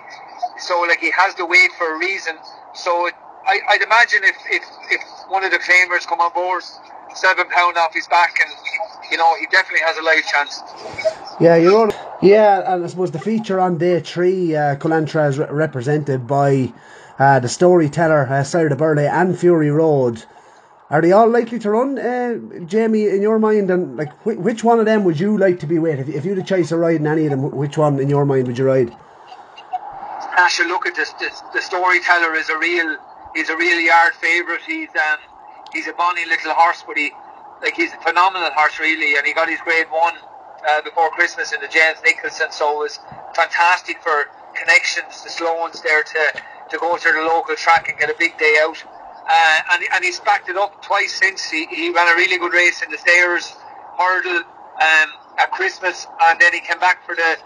So 0.57 0.81
like 0.81 0.99
he 0.99 1.11
has 1.11 1.35
the 1.35 1.45
weight 1.45 1.71
for 1.77 1.95
a 1.95 1.97
reason. 1.97 2.35
So 2.73 3.07
it, 3.07 3.13
I, 3.45 3.59
I'd 3.69 3.81
imagine 3.81 4.21
if, 4.23 4.35
if 4.49 4.63
if 4.91 5.01
one 5.29 5.43
of 5.43 5.51
the 5.51 5.59
claimers 5.59 6.05
come 6.05 6.19
on 6.19 6.33
board, 6.33 6.63
seven 7.15 7.47
pound 7.47 7.77
off 7.77 7.93
his 7.93 8.07
back, 8.07 8.39
and 8.41 8.51
you 9.11 9.17
know 9.17 9.35
he 9.39 9.47
definitely 9.47 9.85
has 9.85 9.97
a 9.97 10.01
live 10.01 10.25
chance. 10.25 10.61
Yeah, 11.39 11.55
you're 11.55 11.87
know. 11.87 12.17
Yeah, 12.21 12.73
and 12.73 12.83
I 12.83 12.87
suppose 12.87 13.11
the 13.11 13.19
feature 13.19 13.59
on 13.59 13.77
day 13.77 13.99
three, 13.99 14.55
uh, 14.55 14.75
Cullentra 14.75 15.29
is 15.29 15.39
re- 15.39 15.47
represented 15.49 16.27
by 16.27 16.71
uh, 17.21 17.39
the 17.39 17.47
storyteller, 17.47 18.27
uh, 18.27 18.43
Du 18.43 18.75
Berlais 18.75 19.07
and 19.07 19.37
Fury 19.37 19.69
Road. 19.69 20.25
Are 20.89 21.01
they 21.01 21.11
all 21.11 21.29
likely 21.29 21.59
to 21.59 21.69
run, 21.69 21.99
uh, 21.99 22.65
Jamie, 22.65 23.07
in 23.07 23.21
your 23.21 23.37
mind? 23.37 23.69
And 23.69 23.95
like, 23.95 24.11
wh- 24.23 24.43
which 24.43 24.63
one 24.63 24.79
of 24.79 24.85
them 24.85 25.03
would 25.03 25.19
you 25.19 25.37
like 25.37 25.59
to 25.59 25.67
be 25.67 25.77
with? 25.77 25.99
If, 25.99 26.09
if 26.09 26.25
you 26.25 26.31
had 26.33 26.43
a 26.43 26.47
choice 26.47 26.71
of 26.71 26.79
riding 26.79 27.05
any 27.05 27.25
of 27.25 27.29
them, 27.29 27.51
which 27.51 27.77
one 27.77 27.99
in 27.99 28.09
your 28.09 28.25
mind 28.25 28.47
would 28.47 28.57
you 28.57 28.65
ride? 28.65 28.91
Should 30.49 30.67
look 30.67 30.85
at 30.85 30.95
this, 30.95 31.13
this. 31.13 31.39
The 31.53 31.61
storyteller 31.61 32.33
is 32.35 32.49
a 32.49 32.57
real, 32.57 32.97
he's 33.33 33.49
a 33.49 33.55
real 33.55 33.79
yard 33.79 34.13
favourite. 34.15 34.59
He's 34.67 34.89
um, 34.95 35.19
he's 35.71 35.87
a 35.87 35.93
bonny 35.93 36.25
little 36.25 36.51
horse, 36.51 36.83
but 36.85 36.97
he 36.97 37.11
like 37.61 37.75
he's 37.75 37.93
a 37.93 37.97
phenomenal 37.97 38.49
horse 38.51 38.77
really, 38.77 39.15
and 39.15 39.25
he 39.25 39.33
got 39.33 39.47
his 39.47 39.61
grade 39.61 39.87
one 39.91 40.15
uh, 40.67 40.81
before 40.81 41.09
Christmas 41.11 41.53
in 41.53 41.61
the 41.61 41.69
James 41.69 41.99
Nicholson, 42.03 42.47
so 42.51 42.81
it 42.81 42.83
was 42.83 42.99
fantastic 43.33 44.01
for 44.01 44.25
connections, 44.59 45.23
the 45.23 45.29
Sloans 45.29 45.81
there 45.83 46.03
to 46.03 46.33
to 46.71 46.77
go 46.79 46.97
to 46.97 47.11
the 47.11 47.21
local 47.21 47.55
track 47.55 47.89
and 47.89 47.99
get 47.99 48.09
a 48.09 48.15
big 48.17 48.37
day 48.37 48.57
out. 48.63 48.77
Uh, 49.29 49.59
and, 49.73 49.83
and 49.93 50.03
he's 50.03 50.19
backed 50.19 50.49
it 50.49 50.57
up 50.57 50.81
twice 50.81 51.13
since. 51.13 51.49
He, 51.49 51.65
he 51.67 51.91
ran 51.91 52.07
a 52.11 52.15
really 52.15 52.37
good 52.37 52.53
race 52.53 52.81
in 52.81 52.89
the 52.89 52.97
Stayers' 52.97 53.53
Hurdle 53.97 54.37
um, 54.37 55.09
at 55.37 55.51
Christmas, 55.51 56.07
and 56.21 56.39
then 56.39 56.53
he 56.53 56.59
came 56.59 56.79
back 56.79 57.05
for 57.05 57.15
the 57.15 57.37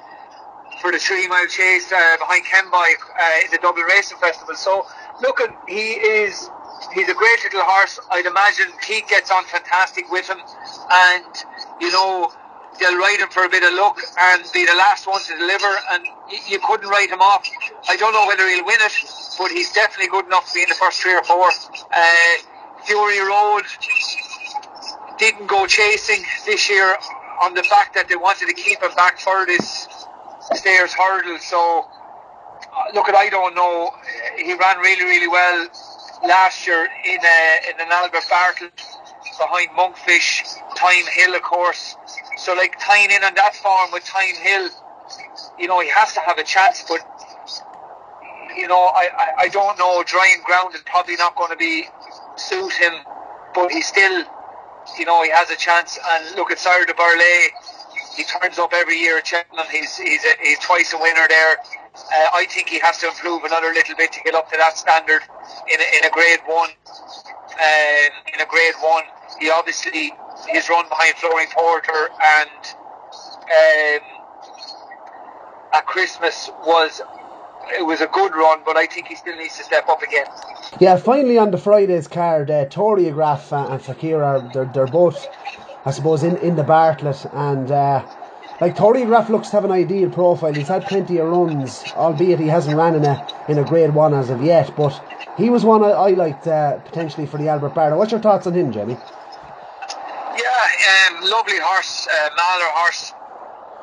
for 0.82 0.92
the 0.92 1.00
three 1.00 1.28
mile 1.28 1.48
chase 1.48 1.92
uh, 1.92 2.18
behind 2.18 2.44
Kemboy 2.46 2.78
uh, 2.78 3.46
in 3.46 3.52
the 3.52 3.60
Dublin 3.62 3.86
Racing 3.86 4.18
Festival. 4.18 4.56
So, 4.56 4.86
look, 5.22 5.40
at 5.42 5.50
he 5.68 5.94
is 5.94 6.50
he's 6.94 7.10
a 7.10 7.14
great 7.14 7.44
little 7.44 7.62
horse. 7.64 8.00
I'd 8.12 8.26
imagine 8.26 8.68
Keith 8.82 9.08
gets 9.10 9.32
on 9.32 9.44
fantastic 9.46 10.10
with 10.12 10.28
him, 10.30 10.40
and 10.40 11.46
you 11.80 11.92
know 11.92 12.32
they'll 12.80 12.98
ride 12.98 13.20
him 13.20 13.30
for 13.30 13.44
a 13.44 13.50
bit 13.50 13.64
of 13.64 13.74
luck 13.74 14.00
and 14.20 14.44
be 14.54 14.66
the 14.66 14.76
last 14.76 15.08
one 15.08 15.22
to 15.22 15.38
deliver, 15.38 15.72
and 15.92 16.06
you 16.48 16.60
couldn't 16.60 16.90
write 16.90 17.10
him 17.10 17.22
off. 17.22 17.48
I 17.88 17.96
don't 17.96 18.14
know 18.14 18.26
whether 18.28 18.48
he'll 18.48 18.66
win 18.66 18.80
it, 18.80 18.94
but 19.38 19.52
he's 19.52 19.72
definitely 19.74 20.10
good 20.10 20.26
enough 20.26 20.48
to 20.50 20.54
be 20.54 20.64
in 20.64 20.70
the 20.70 20.76
first 20.76 21.02
three 21.02 21.16
or 21.16 21.24
four. 21.24 21.50
Uh, 21.94 22.36
Fury 22.86 23.20
Road 23.20 23.64
didn't 25.18 25.48
go 25.48 25.66
chasing 25.66 26.24
this 26.46 26.70
year 26.70 26.98
on 27.42 27.54
the 27.54 27.64
fact 27.64 27.96
that 27.96 28.08
they 28.08 28.16
wanted 28.16 28.48
to 28.48 28.54
keep 28.54 28.82
him 28.82 28.94
back 28.96 29.20
for 29.20 29.46
this 29.46 29.88
Stayers' 30.54 30.94
Hurdle. 30.94 31.40
So, 31.40 31.88
uh, 32.76 32.94
look 32.94 33.10
at 33.10 33.16
I 33.16 33.30
don't 33.30 33.56
know. 33.56 33.92
He 34.38 34.54
ran 34.54 34.78
really, 34.80 35.04
really 35.06 35.28
well 35.28 35.68
last 36.24 36.68
year 36.68 36.88
in 37.06 37.20
a, 37.20 37.60
uh, 37.68 37.70
in 37.72 37.80
an 37.80 37.92
Albert 37.92 38.24
Bartlett 38.30 38.82
behind 39.38 39.70
Monkfish, 39.72 40.44
Thyme 40.78 41.06
Hill, 41.14 41.36
of 41.36 41.42
course. 41.44 41.96
So, 42.38 42.54
like 42.54 42.78
tying 42.80 43.12
in 43.12 43.24
on 43.24 43.36
that 43.36 43.56
form 43.56 43.92
with 43.94 44.04
Thyme 44.04 44.36
Hill, 44.36 44.70
you 45.60 45.68
know, 45.68 45.80
he 45.82 45.90
has 45.90 46.14
to 46.14 46.22
have 46.22 46.38
a 46.38 46.44
chance. 46.44 46.84
But 46.88 47.02
you 48.58 48.68
know, 48.68 48.80
I, 48.80 49.10
I, 49.18 49.34
I 49.44 49.48
don't 49.50 49.78
know. 49.78 50.04
Drying 50.06 50.42
ground 50.46 50.76
is 50.76 50.82
probably 50.86 51.16
not 51.16 51.36
going 51.36 51.52
to 51.52 51.58
be 51.58 51.86
suit 52.36 52.74
him, 52.74 52.94
but 53.54 53.72
he 53.72 53.82
still, 53.82 54.26
you 54.98 55.06
know, 55.06 55.24
he 55.24 55.30
has 55.32 55.50
a 55.50 55.56
chance. 55.58 56.00
And 56.10 56.36
look 56.36 56.52
at 56.52 56.60
Sire 56.60 56.86
Du 56.86 56.94
Berlais. 56.94 57.48
He 58.16 58.24
turns 58.24 58.60
up 58.60 58.72
every 58.74 58.98
year 58.98 59.18
at 59.18 59.28
Cheltenham. 59.28 59.66
He's 59.72 59.98
he's 59.98 60.24
a, 60.24 60.34
he's 60.42 60.60
twice 60.60 60.94
a 60.94 60.98
winner 60.98 61.28
there. 61.28 61.58
Uh, 61.96 62.28
I 62.34 62.46
think 62.50 62.70
he 62.70 62.80
has 62.80 62.98
to 63.00 63.08
improve 63.08 63.44
another 63.44 63.74
little 63.74 63.96
bit 63.96 64.12
to 64.14 64.22
get 64.24 64.36
up 64.36 64.52
to 64.52 64.58
that 64.58 64.78
standard 64.78 65.22
in 65.72 65.80
a, 65.80 65.98
in 65.98 66.06
a 66.06 66.10
grade 66.12 66.40
one. 66.46 66.70
Um, 67.56 68.12
in 68.34 68.42
a 68.42 68.46
grade 68.46 68.76
one, 68.82 69.04
he 69.40 69.50
obviously 69.50 70.14
his 70.50 70.70
run 70.70 70.88
behind 70.90 71.16
Flooring 71.16 71.48
Porter 71.54 72.10
and 72.24 72.76
um, 73.46 74.02
at 75.74 75.86
Christmas 75.86 76.50
was 76.66 77.02
it 77.78 77.86
was 77.86 78.02
a 78.02 78.08
good 78.08 78.36
run, 78.36 78.62
but 78.64 78.78
I 78.78 78.86
think 78.86 79.08
he 79.08 79.16
still 79.16 79.36
needs 79.36 79.58
to 79.58 79.64
step 79.64 79.90
up 79.90 80.02
again. 80.02 80.26
Yeah, 80.80 80.98
finally 80.98 81.38
on 81.38 81.52
the 81.52 81.58
Friday's 81.58 82.08
card, 82.08 82.52
uh, 82.52 82.66
Toriograph 82.66 83.52
and 83.52 83.82
Fakir 83.82 84.22
are 84.24 84.40
they're, 84.54 84.66
they're 84.66 84.88
both, 84.88 85.28
I 85.86 85.92
suppose, 85.92 86.24
in, 86.24 86.38
in 86.38 86.56
the 86.56 86.64
Bartlett 86.64 87.26
and. 87.34 87.72
Uh, 87.72 88.06
like 88.62 88.76
Toriograph 88.76 89.28
looks 89.28 89.50
to 89.50 89.58
have 89.58 89.66
an 89.66 89.72
ideal 89.72 90.10
profile. 90.10 90.54
He's 90.54 90.70
had 90.70 90.86
plenty 90.86 91.18
of 91.18 91.28
runs, 91.28 91.84
albeit 91.94 92.40
he 92.40 92.48
hasn't 92.48 92.78
ran 92.78 92.96
in 92.96 93.04
a 93.04 93.28
in 93.50 93.58
a 93.58 93.66
grade 93.66 93.94
one 93.94 94.14
as 94.14 94.30
of 94.30 94.42
yet. 94.42 94.74
But 94.78 95.02
he 95.38 95.50
was 95.50 95.66
one 95.66 95.84
I, 95.84 95.90
I 95.90 96.10
liked 96.12 96.48
uh, 96.48 96.78
potentially 96.78 97.28
for 97.28 97.38
the 97.38 97.50
Albert 97.50 97.76
Barra. 97.76 97.98
What's 97.98 98.12
your 98.12 98.22
thoughts 98.22 98.48
on 98.48 98.54
him, 98.54 98.72
Jamie? 98.72 98.98
Yeah, 100.38 101.18
um, 101.18 101.30
lovely 101.30 101.60
horse, 101.60 102.08
uh, 102.08 102.30
Mahler 102.36 102.72
horse. 102.74 103.14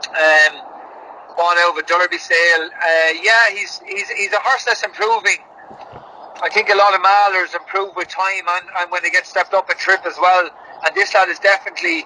Um, 0.09 0.63
of 1.73 1.77
a 1.77 1.83
Derby 1.83 2.19
sale. 2.19 2.71
Uh, 2.71 3.13
yeah, 3.23 3.51
he's 3.51 3.81
he's 3.87 4.09
he's 4.11 4.33
a 4.33 4.41
horse 4.41 4.65
that's 4.65 4.83
improving. 4.83 5.39
I 6.43 6.49
think 6.51 6.71
a 6.71 6.77
lot 6.77 6.95
of 6.95 7.01
Mahlers 7.01 7.55
improve 7.55 7.95
with 7.97 8.09
time 8.09 8.47
and, 8.49 8.67
and 8.79 8.91
when 8.91 9.03
they 9.03 9.11
get 9.11 9.27
stepped 9.27 9.55
up 9.55 9.71
a 9.71 9.75
trip 9.75 10.01
as 10.07 10.17
well. 10.21 10.51
And 10.85 10.95
this 10.95 11.15
lad 11.15 11.29
is 11.29 11.39
definitely 11.39 12.05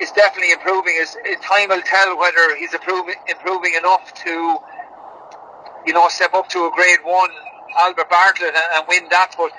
is 0.00 0.10
definitely 0.12 0.52
improving. 0.52 0.94
Is 0.98 1.16
time 1.42 1.68
will 1.68 1.82
tell 1.82 2.18
whether 2.18 2.56
he's 2.56 2.74
improving 2.74 3.14
improving 3.28 3.74
enough 3.74 4.12
to 4.24 4.58
you 5.86 5.92
know 5.92 6.08
step 6.08 6.34
up 6.34 6.48
to 6.50 6.66
a 6.66 6.70
Grade 6.74 7.00
One 7.04 7.30
Albert 7.78 8.10
Bartlett 8.10 8.54
and, 8.54 8.64
and 8.74 8.84
win 8.88 9.08
that. 9.10 9.34
But 9.36 9.52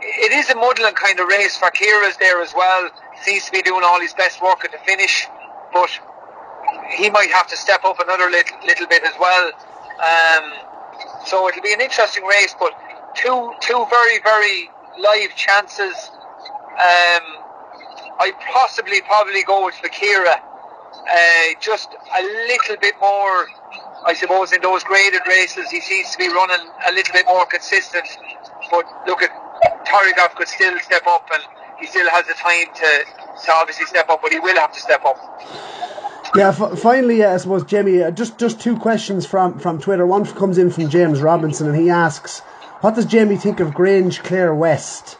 it 0.00 0.32
is 0.32 0.50
a 0.50 0.56
muddling 0.56 0.94
kind 0.94 1.18
of 1.20 1.28
race. 1.28 1.56
for 1.56 1.70
Kira's 1.70 2.16
there 2.18 2.42
as 2.42 2.52
well. 2.54 2.90
Seems 3.24 3.46
to 3.46 3.52
be 3.52 3.62
doing 3.62 3.82
all 3.84 4.00
his 4.00 4.12
best 4.12 4.42
work 4.42 4.64
at 4.66 4.72
the 4.72 4.78
finish, 4.78 5.26
but 5.72 5.88
he 6.94 7.08
might 7.08 7.30
have 7.30 7.46
to 7.48 7.56
step 7.56 7.84
up 7.84 7.98
another 8.00 8.28
little, 8.30 8.58
little 8.66 8.86
bit 8.86 9.02
as 9.02 9.14
well. 9.18 9.50
Um, 9.96 10.52
so 11.24 11.48
it'll 11.48 11.62
be 11.62 11.72
an 11.72 11.80
interesting 11.80 12.24
race, 12.24 12.54
but 12.60 12.72
two 13.14 13.52
two 13.60 13.86
very 13.88 14.20
very 14.22 14.70
live 14.98 15.34
chances. 15.36 15.94
Um, 16.74 17.24
I 18.20 18.32
possibly 18.52 19.00
probably 19.02 19.42
go 19.44 19.64
with 19.64 19.74
Fakira. 19.76 20.36
Uh, 21.10 21.16
just 21.60 21.88
a 22.16 22.22
little 22.22 22.76
bit 22.76 22.94
more, 23.00 23.46
I 24.04 24.14
suppose, 24.14 24.52
in 24.52 24.60
those 24.62 24.84
graded 24.84 25.22
races, 25.26 25.70
he 25.70 25.80
seems 25.80 26.10
to 26.12 26.18
be 26.18 26.28
running 26.28 26.66
a 26.88 26.92
little 26.92 27.12
bit 27.12 27.26
more 27.26 27.46
consistent. 27.46 28.06
But 28.70 28.86
look 29.06 29.22
at 29.22 29.30
Toriograph 29.86 30.34
could 30.36 30.48
still 30.48 30.78
step 30.80 31.06
up, 31.06 31.28
and 31.32 31.42
he 31.80 31.86
still 31.86 32.08
has 32.10 32.26
the 32.26 32.34
time 32.34 32.66
to, 32.74 33.04
to 33.46 33.52
obviously 33.52 33.86
step 33.86 34.08
up, 34.08 34.22
but 34.22 34.32
he 34.32 34.38
will 34.38 34.56
have 34.56 34.72
to 34.72 34.80
step 34.80 35.04
up. 35.04 35.16
Yeah, 36.36 36.48
f- 36.48 36.78
finally, 36.78 37.22
uh, 37.22 37.34
I 37.34 37.36
suppose, 37.36 37.64
Jamie, 37.64 38.02
uh, 38.02 38.10
just 38.10 38.38
just 38.38 38.60
two 38.60 38.76
questions 38.76 39.24
from, 39.26 39.58
from 39.60 39.80
Twitter. 39.80 40.06
One 40.06 40.24
comes 40.24 40.58
in 40.58 40.70
from 40.70 40.88
James 40.88 41.20
Robinson, 41.20 41.68
and 41.68 41.76
he 41.76 41.90
asks, 41.90 42.40
"What 42.80 42.96
does 42.96 43.06
Jamie 43.06 43.36
think 43.36 43.60
of 43.60 43.72
Grange 43.72 44.22
Clare 44.22 44.54
West?" 44.54 45.18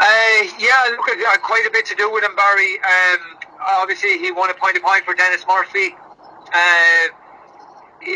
Uh, 0.00 0.42
yeah, 0.58 0.84
look, 0.90 1.08
uh, 1.08 1.36
quite 1.38 1.66
a 1.66 1.70
bit 1.70 1.86
to 1.86 1.94
do 1.96 2.10
with 2.12 2.22
him, 2.22 2.34
Barry. 2.36 2.78
Um, 2.80 3.38
obviously, 3.66 4.18
he 4.18 4.30
won 4.30 4.50
a 4.50 4.54
point 4.54 4.76
of 4.76 4.82
point 4.82 5.04
for 5.04 5.14
Dennis 5.14 5.44
Murphy, 5.48 5.94
uh, 6.52 7.08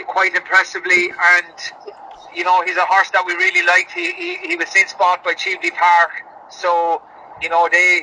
quite 0.06 0.34
impressively, 0.34 1.10
and 1.10 1.54
you 2.36 2.44
know 2.44 2.62
he's 2.64 2.76
a 2.76 2.86
horse 2.86 3.10
that 3.10 3.24
we 3.26 3.34
really 3.34 3.66
liked. 3.66 3.92
He 3.92 4.12
he, 4.12 4.36
he 4.48 4.56
was 4.56 4.68
since 4.68 4.94
bought 4.94 5.24
by 5.24 5.34
Cheveley 5.34 5.70
Park, 5.72 6.10
so 6.50 7.02
you 7.42 7.48
know 7.48 7.68
they 7.70 8.02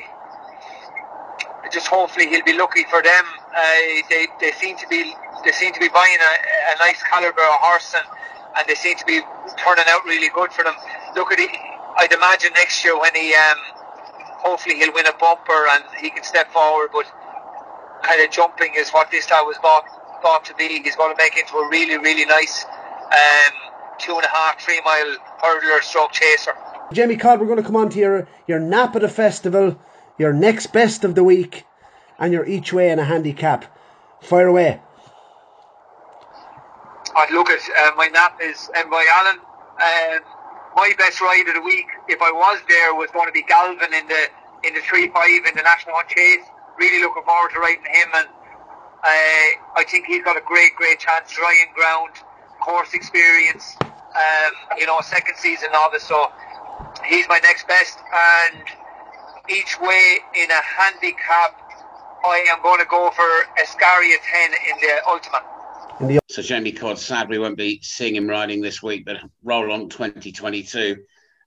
just 1.72 1.86
hopefully 1.86 2.28
he'll 2.28 2.44
be 2.44 2.56
lucky 2.56 2.84
for 2.90 3.02
them. 3.02 3.24
Uh, 3.56 4.02
they 4.10 4.26
they 4.40 4.52
seem 4.52 4.76
to 4.78 4.88
be 4.88 5.14
they 5.44 5.52
seem 5.52 5.72
to 5.72 5.80
be 5.80 5.88
buying 5.88 6.18
a, 6.18 6.74
a 6.74 6.78
nice 6.78 7.02
caliber 7.04 7.40
of 7.40 7.58
horse 7.60 7.94
and, 7.94 8.04
and 8.58 8.68
they 8.68 8.74
seem 8.74 8.96
to 8.98 9.06
be 9.06 9.20
turning 9.58 9.84
out 9.88 10.04
really 10.04 10.30
good 10.34 10.52
for 10.52 10.64
them. 10.64 10.74
Look 11.16 11.32
at 11.32 11.38
it. 11.40 11.50
I'd 11.98 12.12
imagine 12.12 12.52
next 12.54 12.84
year 12.84 12.98
when 12.98 13.14
he 13.14 13.34
um, 13.34 13.58
hopefully 14.42 14.76
he'll 14.76 14.94
win 14.94 15.06
a 15.06 15.14
bumper 15.20 15.66
and 15.72 15.84
he 16.00 16.10
can 16.10 16.24
step 16.24 16.50
forward, 16.52 16.90
but 16.92 17.06
kind 18.02 18.22
of 18.22 18.30
jumping 18.30 18.72
is 18.76 18.90
what 18.90 19.10
this 19.10 19.26
guy 19.26 19.42
was 19.42 19.58
bought 19.62 19.84
bought 20.22 20.44
to 20.46 20.54
be. 20.54 20.82
He's 20.82 20.96
going 20.96 21.14
to 21.14 21.22
make 21.22 21.36
into 21.36 21.56
a 21.56 21.68
really 21.70 21.98
really 21.98 22.26
nice 22.26 22.64
um, 22.66 23.71
two 24.02 24.14
and 24.14 24.24
a 24.24 24.28
half 24.28 24.60
three 24.60 24.80
mile 24.84 25.16
hurdler 25.42 25.82
stroke 25.82 26.12
chaser. 26.12 26.52
Jamie 26.92 27.16
Codd, 27.16 27.40
we're 27.40 27.46
going 27.46 27.58
to 27.58 27.64
come 27.64 27.76
on 27.76 27.88
to 27.90 27.98
your 27.98 28.28
your 28.46 28.58
nap 28.58 28.96
at 28.96 29.04
a 29.04 29.08
festival 29.08 29.78
your 30.18 30.32
next 30.32 30.68
best 30.68 31.04
of 31.04 31.14
the 31.14 31.24
week, 31.24 31.64
and 32.18 32.32
your 32.32 32.46
each 32.46 32.72
way 32.72 32.90
in 32.90 32.98
a 32.98 33.04
handicap. 33.04 33.64
Fire 34.20 34.46
away. 34.46 34.80
I'd 37.16 37.32
look 37.32 37.50
at 37.50 37.58
uh, 37.58 37.90
my 37.96 38.06
nap 38.06 38.38
is 38.40 38.70
by 38.72 39.06
Allen. 39.18 39.38
Um, 39.38 40.20
my 40.76 40.92
best 40.96 41.20
ride 41.20 41.48
of 41.48 41.54
the 41.54 41.60
week, 41.60 41.86
if 42.08 42.22
I 42.22 42.30
was 42.30 42.60
there, 42.68 42.94
was 42.94 43.10
going 43.10 43.26
to 43.26 43.32
be 43.32 43.42
Galvin 43.42 43.92
in 43.92 44.06
the 44.06 44.26
in 44.64 44.74
the 44.74 44.80
three 44.80 45.08
five 45.08 45.44
in 45.46 45.54
the 45.56 45.62
national 45.62 45.96
hunt 45.96 46.08
chase. 46.08 46.44
Really 46.78 47.02
looking 47.02 47.24
forward 47.24 47.50
to 47.52 47.58
riding 47.58 47.84
him, 47.84 48.08
and 48.14 48.28
uh, 48.28 49.48
I 49.74 49.84
think 49.88 50.06
he's 50.06 50.22
got 50.22 50.36
a 50.36 50.44
great, 50.46 50.74
great 50.76 51.00
chance. 51.00 51.32
Drying 51.32 51.72
ground, 51.74 52.12
course 52.60 52.94
experience. 52.94 53.76
Um, 54.14 54.78
you 54.78 54.86
know, 54.86 55.00
second 55.00 55.36
season 55.36 55.70
novice, 55.72 56.04
so 56.04 56.30
he's 57.06 57.26
my 57.28 57.38
next 57.38 57.66
best. 57.66 57.98
And 58.12 58.62
each 59.48 59.80
way 59.80 60.18
in 60.34 60.50
a 60.50 60.62
handicap, 60.62 61.58
I 62.24 62.44
am 62.50 62.62
going 62.62 62.80
to 62.80 62.86
go 62.86 63.10
for 63.10 63.22
Escaria 63.62 64.16
10 64.30 64.52
in 64.52 64.80
the 64.80 65.08
Ultima. 65.08 66.20
So 66.28 66.42
Jamie 66.42 66.72
Codd, 66.72 66.98
sad 66.98 67.28
we 67.28 67.38
won't 67.38 67.56
be 67.56 67.80
seeing 67.82 68.16
him 68.16 68.28
riding 68.28 68.60
this 68.60 68.82
week, 68.82 69.04
but 69.04 69.18
roll 69.42 69.70
on 69.72 69.88
2022 69.88 70.96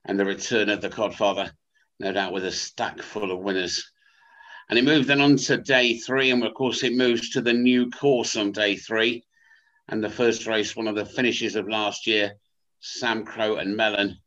and 0.04 0.18
the 0.18 0.24
return 0.24 0.68
of 0.68 0.80
the 0.80 0.88
Codfather, 0.88 1.50
no 1.98 2.12
doubt 2.12 2.32
with 2.32 2.44
a 2.44 2.52
stack 2.52 3.02
full 3.02 3.32
of 3.32 3.40
winners. 3.40 3.90
And 4.68 4.78
it 4.78 4.84
moved 4.84 5.08
then 5.08 5.20
on 5.20 5.36
to 5.36 5.56
day 5.56 5.98
three, 5.98 6.30
and 6.30 6.42
of 6.44 6.54
course 6.54 6.82
it 6.82 6.94
moves 6.94 7.30
to 7.30 7.40
the 7.40 7.52
new 7.52 7.90
course 7.90 8.36
on 8.36 8.52
day 8.52 8.76
three. 8.76 9.24
And 9.88 10.02
the 10.02 10.10
first 10.10 10.46
race, 10.46 10.74
one 10.74 10.88
of 10.88 10.96
the 10.96 11.04
finishes 11.04 11.54
of 11.54 11.68
last 11.68 12.06
year, 12.06 12.34
Samcro 12.82 13.60
and 13.60 13.76
Melon. 13.76 14.18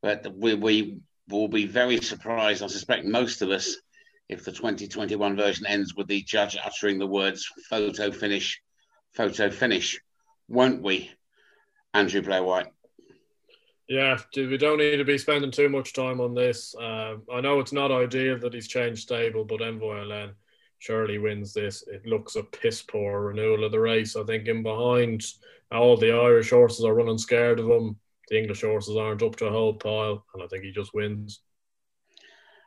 But 0.00 0.34
we, 0.34 0.54
we 0.54 0.98
will 1.28 1.48
be 1.48 1.66
very 1.66 2.00
surprised. 2.00 2.62
I 2.62 2.66
suspect 2.66 3.04
most 3.04 3.42
of 3.42 3.50
us 3.50 3.76
if 4.28 4.44
the 4.44 4.52
2021 4.52 5.36
version 5.36 5.66
ends 5.66 5.94
with 5.94 6.08
the 6.08 6.22
judge 6.22 6.56
uttering 6.62 6.98
the 6.98 7.06
words 7.06 7.46
photo 7.68 8.10
finish, 8.10 8.60
photo 9.12 9.50
finish, 9.50 10.00
won't 10.48 10.82
we, 10.82 11.10
Andrew 11.92 12.22
Blair 12.22 12.42
White? 12.42 12.68
Yeah, 13.88 14.18
we 14.34 14.56
don't 14.56 14.78
need 14.78 14.96
to 14.96 15.04
be 15.04 15.18
spending 15.18 15.50
too 15.50 15.68
much 15.68 15.92
time 15.92 16.20
on 16.20 16.34
this. 16.34 16.74
Uh, 16.74 17.16
I 17.30 17.40
know 17.42 17.60
it's 17.60 17.72
not 17.72 17.92
ideal 17.92 18.38
that 18.38 18.54
he's 18.54 18.68
changed 18.68 19.02
stable, 19.02 19.44
but 19.44 19.60
Envoy 19.60 20.00
Allen 20.00 20.34
surely 20.82 21.16
wins 21.16 21.52
this. 21.52 21.84
It 21.86 22.04
looks 22.04 22.34
a 22.34 22.42
piss 22.42 22.82
poor 22.82 23.20
renewal 23.28 23.64
of 23.64 23.70
the 23.70 23.78
race. 23.78 24.16
I 24.16 24.24
think 24.24 24.48
in 24.48 24.64
behind, 24.64 25.24
all 25.70 25.96
the 25.96 26.10
Irish 26.10 26.50
horses 26.50 26.84
are 26.84 26.94
running 26.94 27.18
scared 27.18 27.60
of 27.60 27.70
him. 27.70 27.96
The 28.28 28.38
English 28.38 28.62
horses 28.62 28.96
aren't 28.96 29.22
up 29.22 29.36
to 29.36 29.46
a 29.46 29.52
whole 29.52 29.74
pile, 29.74 30.24
and 30.34 30.42
I 30.42 30.46
think 30.48 30.64
he 30.64 30.72
just 30.72 30.92
wins. 30.92 31.40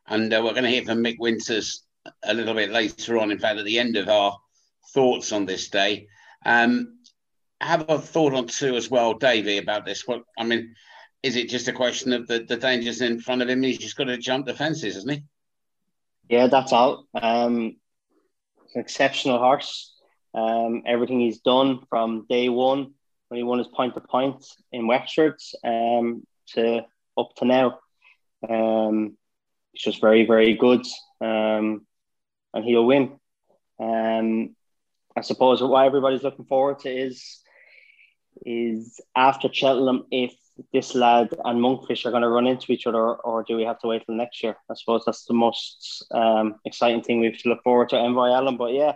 And 0.08 0.34
uh, 0.34 0.42
we're 0.42 0.52
going 0.52 0.64
to 0.64 0.70
hear 0.70 0.86
from 0.86 1.04
Mick 1.04 1.18
Winters 1.20 1.84
a 2.24 2.34
little 2.34 2.54
bit 2.54 2.70
later 2.70 3.18
on, 3.18 3.32
in 3.32 3.40
fact, 3.40 3.60
at 3.60 3.66
the 3.66 3.80
end 3.80 3.98
of 3.98 4.08
our 4.08 4.38
thoughts 4.94 5.34
on 5.34 5.46
this 5.46 5.70
day. 5.70 6.08
Um, 6.46 7.00
have 7.60 7.90
a 7.90 8.00
thought 8.00 8.34
on 8.34 8.48
two 8.48 8.78
as 8.78 8.90
well, 8.90 9.14
Davey, 9.16 9.58
about 9.58 9.86
this. 9.86 10.08
What 10.08 10.22
I 10.40 10.46
mean, 10.46 10.74
is 11.22 11.36
it 11.36 11.50
just 11.50 11.68
a 11.68 11.74
question 11.74 12.14
of 12.14 12.28
the, 12.28 12.46
the 12.48 12.56
dangers 12.56 13.02
in 13.02 13.20
front 13.20 13.42
of 13.42 13.50
him? 13.50 13.62
He's 13.62 13.78
just 13.78 13.98
got 13.98 14.06
to 14.06 14.18
jump 14.18 14.46
the 14.46 14.54
fences, 14.54 14.96
isn't 14.96 15.12
he? 15.12 15.24
Yeah, 16.30 16.48
that's 16.48 16.72
all. 16.72 17.08
Um, 17.14 17.76
an 18.76 18.82
exceptional 18.82 19.40
horse. 19.40 19.94
Um, 20.34 20.84
everything 20.86 21.22
he's 21.22 21.40
done 21.40 21.80
from 21.90 22.26
day 22.30 22.50
one 22.50 22.94
when 23.30 23.38
he 23.38 23.44
won 23.44 23.60
his 23.60 23.68
point 23.68 23.94
to 23.94 24.02
point 24.02 24.46
in 24.72 24.88
Wexford 24.88 25.40
um, 25.64 26.26
to 26.54 26.82
up 27.18 27.36
to 27.38 27.46
now. 27.46 27.80
Um, 28.48 29.18
he's 29.72 29.84
just 29.84 30.02
very, 30.02 30.26
very 30.26 30.56
good, 30.56 30.86
um, 31.22 31.86
and 32.54 32.66
he'll 32.66 32.86
win. 32.86 33.18
Um, 33.80 34.56
I 35.16 35.22
suppose 35.22 35.62
what 35.62 35.86
everybody's 35.86 36.24
looking 36.24 36.46
forward 36.46 36.80
to 36.80 36.90
is 36.90 37.40
is 38.46 39.00
after 39.16 39.52
Cheltenham 39.52 40.06
if 40.12 40.36
this 40.74 40.96
lad 40.96 41.30
and 41.44 41.60
Monkfish 41.60 42.06
are 42.06 42.12
going 42.12 42.22
to 42.22 42.30
run 42.30 42.48
into 42.48 42.72
each 42.72 42.88
other, 42.88 43.16
or 43.16 43.44
do 43.44 43.56
we 43.56 43.64
have 43.64 43.80
to 43.80 43.88
wait 43.88 44.04
till 44.06 44.16
next 44.16 44.42
year? 44.44 44.56
I 44.70 44.76
suppose 44.76 45.04
that's 45.06 45.26
the 45.26 45.34
most 45.34 46.06
um, 46.12 46.56
exciting 46.66 47.02
thing 47.02 47.20
we 47.20 47.28
have 47.28 47.38
to 47.40 47.50
look 47.50 47.64
forward 47.64 47.90
to 47.90 47.98
Envoy 47.98 48.30
Allen. 48.30 48.58
But 48.58 48.74
yeah, 48.74 48.94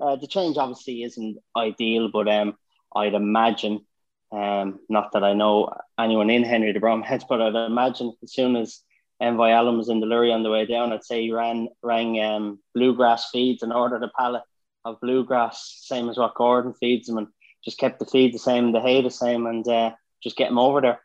uh, 0.00 0.16
the 0.16 0.26
change 0.26 0.56
obviously 0.56 1.02
isn't 1.02 1.38
ideal, 1.56 2.10
but 2.12 2.28
um, 2.28 2.56
I'd 2.94 3.14
imagine, 3.14 3.86
um, 4.32 4.80
not 4.88 5.12
that 5.12 5.24
I 5.24 5.32
know 5.32 5.70
anyone 5.98 6.30
in 6.30 6.42
Henry 6.42 6.72
de 6.72 6.80
Bromhead, 6.80 7.24
but 7.28 7.40
I'd 7.40 7.54
imagine 7.54 8.12
as 8.22 8.32
soon 8.32 8.56
as 8.56 8.82
Envoy 9.20 9.48
Allen 9.50 9.78
was 9.78 9.88
in 9.88 10.00
the 10.00 10.06
lurry 10.06 10.32
on 10.32 10.42
the 10.42 10.50
way 10.50 10.66
down. 10.66 10.92
I'd 10.92 11.04
say 11.04 11.22
he 11.22 11.32
ran 11.32 11.68
rang 11.82 12.22
um, 12.22 12.58
bluegrass 12.74 13.30
feeds 13.30 13.62
and 13.62 13.72
ordered 13.72 14.02
a 14.02 14.10
pallet 14.16 14.42
of 14.84 15.00
bluegrass, 15.00 15.82
same 15.82 16.08
as 16.08 16.16
what 16.16 16.34
Gordon 16.34 16.74
feeds 16.74 17.08
him, 17.08 17.18
and 17.18 17.26
just 17.64 17.78
kept 17.78 17.98
the 17.98 18.06
feed 18.06 18.32
the 18.32 18.38
same, 18.38 18.72
the 18.72 18.80
hay 18.80 19.02
the 19.02 19.10
same, 19.10 19.46
and 19.46 19.66
uh, 19.66 19.92
just 20.22 20.36
get 20.36 20.50
him 20.50 20.58
over 20.58 20.80
there. 20.80 21.00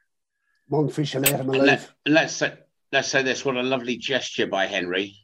Monkfish 0.71 1.15
and 1.15 1.25
let 1.25 1.39
him 1.39 1.49
alive. 1.49 1.65
Let, 1.65 1.89
let's 2.05 2.35
say, 2.35 2.53
let's 2.91 3.07
say 3.07 3.23
this: 3.23 3.43
what 3.45 3.57
a 3.57 3.63
lovely 3.63 3.97
gesture 3.97 4.47
by 4.47 4.67
Henry 4.67 5.15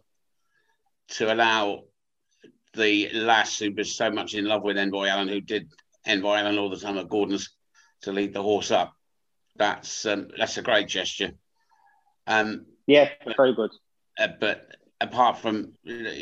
to 1.09 1.33
allow 1.33 1.83
the 2.73 3.09
lass 3.13 3.59
who 3.59 3.73
was 3.73 3.95
so 3.95 4.11
much 4.11 4.35
in 4.35 4.45
love 4.45 4.63
with 4.63 4.77
Envoy 4.77 5.07
Allen, 5.07 5.27
who 5.27 5.41
did 5.41 5.69
Envoy 6.05 6.35
Allen 6.35 6.57
all 6.57 6.69
the 6.69 6.79
time 6.79 6.97
at 6.97 7.09
Gordon's, 7.09 7.49
to 8.01 8.11
lead 8.11 8.33
the 8.33 8.43
horse 8.43 8.71
up. 8.71 8.93
That's 9.55 10.05
um, 10.05 10.29
that's 10.37 10.57
a 10.57 10.61
great 10.61 10.87
gesture. 10.87 11.31
Um, 12.27 12.65
yeah, 12.85 13.09
very 13.37 13.55
good. 13.55 13.71
Uh, 14.17 14.29
but 14.39 14.67
apart 15.01 15.39
from 15.39 15.73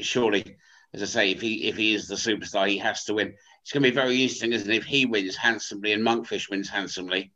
surely, 0.02 0.57
as 0.94 1.02
I 1.02 1.06
say, 1.06 1.31
if 1.31 1.41
he 1.41 1.68
if 1.68 1.76
he 1.76 1.94
is 1.94 2.07
the 2.07 2.15
superstar, 2.15 2.68
he 2.68 2.77
has 2.77 3.03
to 3.06 3.14
win. 3.15 3.34
It's 3.61 3.73
going 3.73 3.84
to 3.84 3.89
be 3.89 3.95
very 3.95 4.22
interesting, 4.22 4.53
isn't 4.53 4.72
it? 4.72 4.77
If 4.77 4.85
he 4.85 5.06
wins 5.06 5.35
handsomely 5.35 5.91
and 5.91 6.02
Monkfish 6.02 6.49
wins 6.49 6.69
handsomely, 6.69 7.34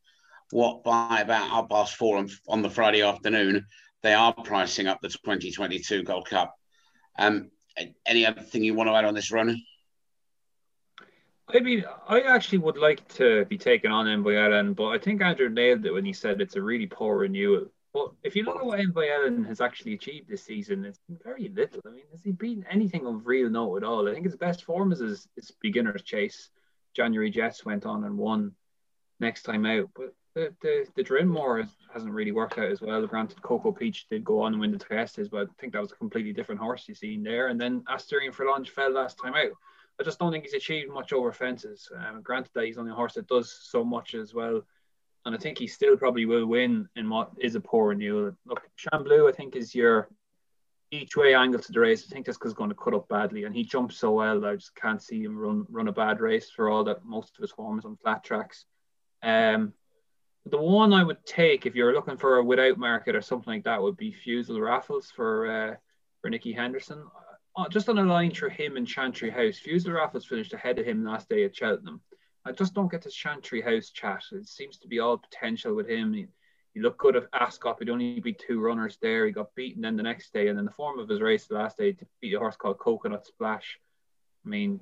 what 0.52 0.84
by 0.84 1.22
about 1.22 1.50
half 1.50 1.70
past 1.70 1.96
four 1.96 2.18
on, 2.18 2.30
on 2.48 2.62
the 2.62 2.70
Friday 2.70 3.02
afternoon, 3.02 3.66
they 4.04 4.14
are 4.14 4.34
pricing 4.34 4.88
up 4.88 5.00
the 5.02 5.10
2022 5.10 6.04
Gold 6.04 6.28
Cup. 6.28 6.56
Um, 7.18 7.52
any 8.06 8.26
other 8.26 8.42
thing 8.42 8.64
you 8.64 8.74
want 8.74 8.90
to 8.90 8.96
add 8.96 9.06
on 9.06 9.14
this, 9.14 9.32
Ronan? 9.32 9.62
I 11.54 11.60
mean, 11.60 11.84
I 12.08 12.22
actually 12.22 12.60
would 12.60 12.78
like 12.78 13.06
to 13.16 13.46
be 13.46 13.58
taken 13.58 13.92
on 13.92 14.08
Envoy 14.08 14.36
Allen, 14.36 14.74
but 14.74 14.88
I 14.88 14.98
think 14.98 15.22
Andrew 15.22 15.50
nailed 15.50 15.86
it 15.86 15.92
when 15.92 16.06
he 16.06 16.14
said 16.14 16.40
it's 16.40 16.56
a 16.56 16.62
really 16.62 16.88
poor 16.88 17.18
renewal. 17.18 17.66
But 17.94 18.12
if 18.24 18.38
you 18.38 18.44
look 18.44 18.58
at 18.58 18.66
what 18.66 18.80
Envoy 18.80 19.10
Allen 19.10 19.44
has 19.46 19.60
actually 19.60 19.94
achieved 19.94 20.30
this 20.30 20.44
season, 20.44 20.86
it's 20.86 21.00
very 21.24 21.50
little. 21.50 21.82
I 21.86 21.90
mean, 21.90 22.06
has 22.12 22.24
he 22.24 22.32
beaten 22.32 22.66
anything 22.70 23.06
of 23.06 23.28
real 23.28 23.50
note 23.50 23.78
at 23.78 23.84
all? 23.84 24.08
I 24.08 24.14
think 24.14 24.26
his 24.26 24.38
best 24.38 24.64
form 24.64 24.94
is 24.94 25.00
his, 25.00 25.28
his 25.36 25.52
beginner's 25.62 26.04
chase. 26.04 26.50
January 26.96 27.30
Jets 27.30 27.66
went 27.66 27.86
on 27.86 28.06
and 28.06 28.18
won 28.18 28.54
next 29.20 29.44
time 29.44 29.66
out. 29.66 29.90
But 29.94 30.14
the 30.36 30.54
the, 30.62 30.86
the 30.96 31.04
Drinmore 31.04 31.68
hasn't 31.94 32.14
really 32.14 32.32
worked 32.32 32.58
out 32.58 32.72
as 32.72 32.82
well. 32.82 33.06
Granted, 33.06 33.42
Coco 33.42 33.72
Peach 33.72 34.08
did 34.10 34.24
go 34.24 34.42
on 34.42 34.54
and 34.54 34.62
win 34.62 34.72
the 34.72 34.78
Trestes, 34.78 35.30
but 35.30 35.48
I 35.48 35.52
think 35.60 35.74
that 35.74 35.82
was 35.82 35.92
a 35.92 35.96
completely 35.96 36.34
different 36.34 36.62
horse 36.62 36.88
you 36.88 36.96
seen 36.96 37.24
there. 37.24 37.48
And 37.48 37.60
then 37.60 37.84
Asterion 37.90 38.34
Forlonge 38.34 38.70
fell 38.70 38.92
last 38.92 39.18
time 39.18 39.34
out. 39.34 39.52
I 40.00 40.04
just 40.04 40.20
don't 40.20 40.32
think 40.32 40.46
he's 40.46 40.54
achieved 40.54 40.92
much 40.92 41.14
over 41.14 41.32
fences. 41.32 41.92
Um, 41.96 42.22
granted 42.22 42.52
that 42.56 42.66
he's 42.66 42.78
only 42.78 42.92
a 42.92 42.96
horse 42.96 43.14
that 43.16 43.28
does 43.28 43.52
so 43.70 43.84
much 43.84 44.16
as 44.16 44.34
well 44.34 44.64
and 45.26 45.36
I 45.36 45.38
think 45.38 45.58
he 45.58 45.68
still 45.68 45.98
probably 45.98 46.26
will 46.26 46.46
win 46.46 46.88
in 46.96 47.10
what 47.10 47.32
is 47.40 47.56
a 47.56 47.60
poor 47.60 47.90
renewal. 47.90 48.32
Look, 48.46 48.68
Shan 48.76 49.04
Blue, 49.04 49.28
I 49.28 49.32
think, 49.32 49.56
is 49.56 49.76
your 49.76 50.10
each 50.90 51.16
way 51.16 51.34
angle 51.34 51.60
to 51.60 51.72
the 51.72 51.80
race. 51.80 52.06
I 52.06 52.14
think 52.14 52.26
this 52.26 52.38
is 52.44 52.54
going 52.54 52.70
to 52.70 52.76
cut 52.76 52.94
up 52.94 53.08
badly, 53.08 53.44
and 53.44 53.56
he 53.56 53.64
jumps 53.64 53.98
so 53.98 54.12
well. 54.12 54.40
That 54.40 54.50
I 54.50 54.56
just 54.56 54.76
can't 54.76 55.02
see 55.02 55.24
him 55.24 55.38
run 55.38 55.66
run 55.70 55.88
a 55.88 55.94
bad 55.94 56.22
race 56.22 56.50
for 56.50 56.70
all 56.70 56.84
that. 56.86 57.06
Most 57.06 57.38
of 57.38 57.42
his 57.42 57.52
form 57.52 57.78
is 57.78 57.86
on 57.86 57.98
flat 57.98 58.24
tracks. 58.24 58.66
Um, 59.22 59.74
the 60.46 60.58
one 60.58 60.94
I 60.94 61.04
would 61.04 61.24
take 61.26 61.66
if 61.66 61.76
you're 61.76 61.94
looking 61.94 62.18
for 62.18 62.38
a 62.38 62.44
without 62.44 62.78
market 62.78 63.16
or 63.16 63.22
something 63.22 63.54
like 63.54 63.64
that 63.66 63.82
would 63.82 63.98
be 63.98 64.14
Fusil 64.26 64.60
Raffles 64.62 65.12
for 65.16 65.52
uh, 65.52 65.76
for 66.22 66.30
Nicky 66.30 66.54
Henderson. 66.54 67.06
Uh, 67.56 67.68
just 67.68 67.90
on 67.90 67.98
a 67.98 68.04
line 68.04 68.32
through 68.32 68.50
him 68.50 68.78
and 68.78 68.88
Chantry 68.88 69.30
House. 69.30 69.60
Fusil 69.60 69.94
Raffles 69.94 70.26
finished 70.26 70.54
ahead 70.54 70.80
of 70.80 70.86
him 70.86 71.04
last 71.04 71.30
day 71.30 71.44
at 71.44 71.56
Cheltenham. 71.56 72.02
I 72.46 72.52
just 72.54 72.74
don't 72.74 72.90
get 72.90 73.04
the 73.04 73.12
Chantry 73.12 73.62
House 73.62 73.90
chat. 73.90 74.24
It 74.32 74.48
seems 74.48 74.78
to 74.78 74.88
be 74.88 75.00
all 75.00 75.18
potential 75.18 75.76
with 75.76 75.88
him. 75.88 76.14
He, 76.14 76.28
he 76.74 76.80
looked 76.80 76.98
good 76.98 77.18
at 77.18 77.28
Ascot. 77.34 77.78
He'd 77.80 77.90
only 77.90 78.20
beat 78.20 78.40
two 78.40 78.62
runners 78.62 78.98
there. 79.02 79.26
He 79.26 79.32
got 79.32 79.54
beaten 79.54 79.82
then 79.82 79.98
the 79.98 80.04
next 80.04 80.34
day, 80.34 80.48
and 80.48 80.58
then 80.58 80.66
the 80.66 80.72
form 80.72 80.98
of 80.98 81.10
his 81.10 81.22
race 81.22 81.46
the 81.46 81.56
last 81.56 81.78
day 81.78 81.92
to 81.92 82.06
beat 82.22 82.34
a 82.34 82.40
horse 82.40 82.56
called 82.56 82.80
Coconut 82.80 83.28
Splash. 83.28 83.78
I 84.46 84.50
mean, 84.50 84.80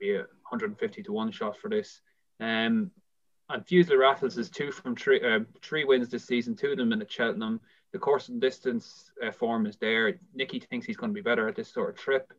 be 0.00 0.14
a 0.14 0.20
150 0.48 1.02
to 1.02 1.12
one 1.12 1.30
shot 1.30 1.56
for 1.58 1.68
this. 1.68 2.00
Um, 2.40 2.90
and 3.50 3.64
Fusil 3.64 3.98
Raffles 3.98 4.36
is 4.36 4.50
two 4.50 4.70
from 4.70 4.94
three, 4.94 5.20
uh, 5.20 5.40
three 5.62 5.84
wins 5.84 6.08
this 6.08 6.24
season, 6.24 6.54
two 6.54 6.72
of 6.72 6.78
them 6.78 6.92
in 6.92 6.98
the 6.98 7.06
Cheltenham. 7.08 7.60
The 7.92 7.98
course 7.98 8.28
and 8.28 8.40
distance 8.40 9.10
uh, 9.24 9.30
form 9.30 9.66
is 9.66 9.76
there. 9.76 10.18
Nicky 10.34 10.60
thinks 10.60 10.86
he's 10.86 10.96
going 10.96 11.10
to 11.10 11.14
be 11.14 11.22
better 11.22 11.48
at 11.48 11.56
this 11.56 11.72
sort 11.72 11.90
of 11.90 11.96
trip. 11.96 12.32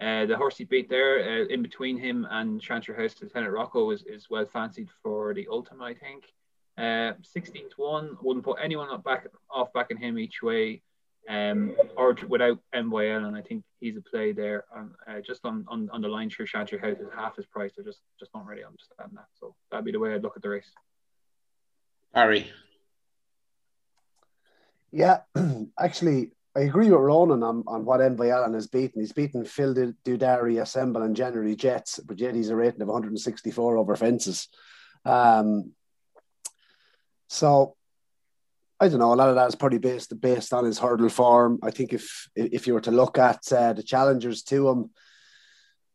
Uh, 0.00 0.26
the 0.26 0.36
horse 0.36 0.56
he 0.56 0.64
beat 0.64 0.88
there, 0.88 1.20
uh, 1.20 1.46
in 1.46 1.62
between 1.62 1.98
him 1.98 2.26
and 2.30 2.60
Chantry 2.60 2.94
House, 2.94 3.14
Lieutenant 3.20 3.52
Rocco, 3.52 3.90
is, 3.90 4.02
is 4.02 4.28
well 4.30 4.46
fancied 4.46 4.88
for 5.02 5.34
the 5.34 5.48
Ultima, 5.50 5.84
I 5.84 5.94
think. 5.94 6.32
Uh, 6.78 7.12
16 7.22 7.70
to 7.70 7.74
1, 7.76 8.18
wouldn't 8.22 8.44
put 8.44 8.58
anyone 8.62 8.88
back 9.00 9.26
off 9.50 9.72
backing 9.72 9.96
him 9.96 10.18
each 10.18 10.42
way, 10.42 10.82
um, 11.28 11.76
or 11.96 12.16
without 12.28 12.58
MYL, 12.74 13.26
and 13.26 13.36
I 13.36 13.42
think 13.42 13.64
he's 13.80 13.96
a 13.96 14.02
play 14.02 14.32
there. 14.32 14.64
Um, 14.74 14.94
uh, 15.08 15.20
just 15.26 15.44
on, 15.44 15.64
on, 15.68 15.88
on 15.92 16.00
the 16.00 16.08
line 16.08 16.30
through 16.30 16.46
Chantry 16.46 16.78
House 16.78 16.98
is 16.98 17.08
half 17.14 17.36
his 17.36 17.46
price. 17.46 17.72
I 17.78 17.82
just 17.82 18.00
just 18.18 18.32
don't 18.32 18.46
really 18.46 18.64
understand 18.64 19.10
that. 19.14 19.26
So 19.38 19.54
that'd 19.70 19.84
be 19.84 19.92
the 19.92 19.98
way 19.98 20.14
I'd 20.14 20.22
look 20.22 20.36
at 20.36 20.42
the 20.42 20.50
race. 20.50 20.70
Harry. 22.14 22.50
Yeah, 24.92 25.20
actually, 25.78 26.30
I 26.56 26.60
agree 26.60 26.90
with 26.90 27.00
Ronan 27.00 27.42
on, 27.42 27.64
on 27.66 27.84
what 27.84 28.00
Envoy 28.00 28.30
Allen 28.30 28.54
has 28.54 28.66
beaten. 28.66 29.02
He's 29.02 29.12
beaten 29.12 29.44
Phil 29.44 29.74
Dudari, 29.74 30.62
Assemble, 30.62 31.02
and 31.02 31.14
January 31.14 31.54
Jets, 31.54 31.98
but 31.98 32.18
yet 32.18 32.34
he's 32.34 32.48
a 32.48 32.56
rating 32.56 32.80
of 32.80 32.88
164 32.88 33.76
over 33.76 33.94
fences. 33.96 34.48
Um, 35.04 35.72
so 37.28 37.76
I 38.78 38.88
don't 38.88 38.98
know. 38.98 39.14
A 39.14 39.16
lot 39.16 39.30
of 39.30 39.36
that 39.36 39.48
is 39.48 39.54
probably 39.54 39.78
based 39.78 40.18
based 40.20 40.52
on 40.52 40.64
his 40.64 40.78
hurdle 40.78 41.08
form. 41.08 41.58
I 41.62 41.70
think 41.70 41.92
if 41.92 42.28
if 42.36 42.66
you 42.66 42.74
were 42.74 42.82
to 42.82 42.90
look 42.90 43.18
at 43.18 43.50
uh, 43.50 43.72
the 43.72 43.82
challengers 43.82 44.42
to 44.44 44.68
him, 44.68 44.90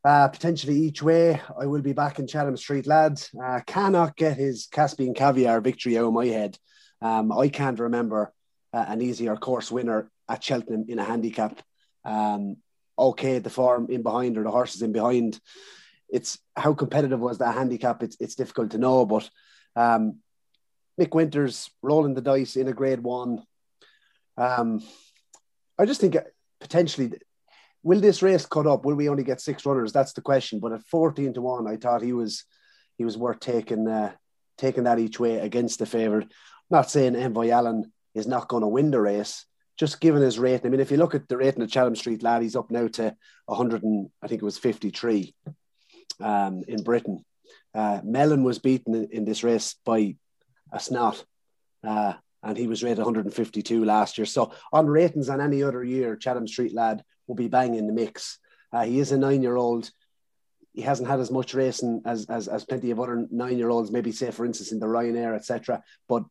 uh, 0.03 0.27
potentially 0.29 0.75
each 0.75 1.03
way, 1.03 1.39
I 1.59 1.67
will 1.67 1.81
be 1.81 1.93
back 1.93 2.17
in 2.17 2.25
Chatham 2.25 2.57
Street, 2.57 2.87
lad. 2.87 3.21
Uh, 3.43 3.59
cannot 3.67 4.15
get 4.15 4.37
his 4.37 4.67
Caspian 4.71 5.13
Caviar 5.13 5.61
victory 5.61 5.97
out 5.97 6.05
of 6.05 6.13
my 6.13 6.25
head. 6.25 6.57
Um, 7.01 7.31
I 7.31 7.49
can't 7.49 7.79
remember 7.79 8.33
uh, 8.73 8.85
an 8.87 9.01
easier 9.01 9.35
course 9.35 9.71
winner 9.71 10.09
at 10.27 10.43
Cheltenham 10.43 10.85
in 10.87 10.97
a 10.97 11.03
handicap. 11.03 11.61
Um, 12.03 12.57
okay, 12.97 13.37
the 13.37 13.49
form 13.51 13.87
in 13.89 14.01
behind 14.01 14.37
or 14.37 14.43
the 14.43 14.51
horses 14.51 14.81
in 14.81 14.91
behind. 14.91 15.39
It's 16.09 16.39
how 16.55 16.73
competitive 16.73 17.19
was 17.19 17.37
that 17.37 17.55
handicap? 17.55 18.01
It's 18.01 18.17
it's 18.19 18.35
difficult 18.35 18.71
to 18.71 18.79
know, 18.79 19.05
but 19.05 19.29
um, 19.75 20.17
Mick 20.99 21.13
Winters 21.13 21.69
rolling 21.81 22.13
the 22.13 22.21
dice 22.21 22.55
in 22.55 22.67
a 22.67 22.73
Grade 22.73 23.01
One. 23.01 23.43
Um, 24.37 24.81
I 25.79 25.85
just 25.85 26.01
think 26.01 26.15
potentially, 26.59 27.13
will 27.83 27.99
this 27.99 28.21
race 28.21 28.45
cut 28.45 28.67
up? 28.67 28.85
Will 28.85 28.95
we 28.95 29.09
only 29.09 29.23
get 29.23 29.41
six 29.41 29.65
runners? 29.65 29.93
That's 29.93 30.13
the 30.13 30.21
question. 30.21 30.59
But 30.59 30.73
at 30.73 30.83
fourteen 30.83 31.33
to 31.33 31.41
one, 31.41 31.67
I 31.67 31.77
thought 31.77 32.01
he 32.01 32.13
was 32.13 32.45
he 32.97 33.05
was 33.05 33.17
worth 33.17 33.39
taking 33.39 33.87
uh, 33.87 34.13
taking 34.57 34.83
that 34.83 34.99
each 34.99 35.19
way 35.19 35.39
against 35.39 35.79
the 35.79 35.85
favourite. 35.85 36.31
Not 36.69 36.89
saying 36.89 37.15
Envoy 37.15 37.49
Allen 37.49 37.91
is 38.13 38.27
not 38.27 38.47
going 38.47 38.61
to 38.61 38.67
win 38.67 38.91
the 38.91 39.01
race, 39.01 39.45
just 39.77 39.99
given 39.99 40.21
his 40.21 40.39
rating. 40.39 40.67
I 40.67 40.69
mean, 40.69 40.79
if 40.79 40.91
you 40.91 40.97
look 40.97 41.15
at 41.15 41.27
the 41.27 41.37
rating 41.37 41.63
of 41.63 41.71
Chatham 41.71 41.95
Street 41.95 42.23
Lad, 42.23 42.41
he's 42.41 42.55
up 42.55 42.69
now 42.71 42.87
to 42.87 43.15
100 43.45 43.83
and 43.83 44.09
I 44.21 44.27
think 44.27 44.41
it 44.41 44.45
was 44.45 44.57
53 44.57 45.33
um, 46.19 46.63
in 46.67 46.83
Britain. 46.83 47.25
Uh, 47.73 48.01
Melon 48.03 48.43
was 48.43 48.59
beaten 48.59 48.93
in, 48.93 49.07
in, 49.11 49.25
this 49.25 49.43
race 49.43 49.75
by 49.85 50.15
a 50.71 50.79
snot, 50.79 51.23
uh, 51.83 52.13
and 52.43 52.57
he 52.57 52.67
was 52.67 52.83
rated 52.83 52.99
152 52.99 53.85
last 53.85 54.17
year. 54.17 54.25
So 54.25 54.53
on 54.73 54.87
ratings 54.87 55.29
on 55.29 55.41
any 55.41 55.63
other 55.63 55.83
year, 55.83 56.15
Chatham 56.15 56.47
Street 56.47 56.73
Lad 56.73 57.03
will 57.27 57.35
be 57.35 57.47
banging 57.47 57.87
the 57.87 57.93
mix. 57.93 58.39
Uh, 58.73 58.83
he 58.83 58.99
is 58.99 59.11
a 59.11 59.17
nine-year-old. 59.17 59.89
He 60.73 60.81
hasn't 60.81 61.09
had 61.09 61.19
as 61.19 61.29
much 61.29 61.53
racing 61.53 62.01
as, 62.05 62.25
as, 62.29 62.47
as 62.47 62.63
plenty 62.63 62.91
of 62.91 62.99
other 62.99 63.27
nine-year-olds, 63.29 63.91
maybe 63.91 64.11
say 64.11 64.31
for 64.31 64.45
instance 64.45 64.71
in 64.71 64.79
the 64.79 64.85
Ryanair, 64.85 65.35
etc. 65.35 65.83
But 66.07 66.23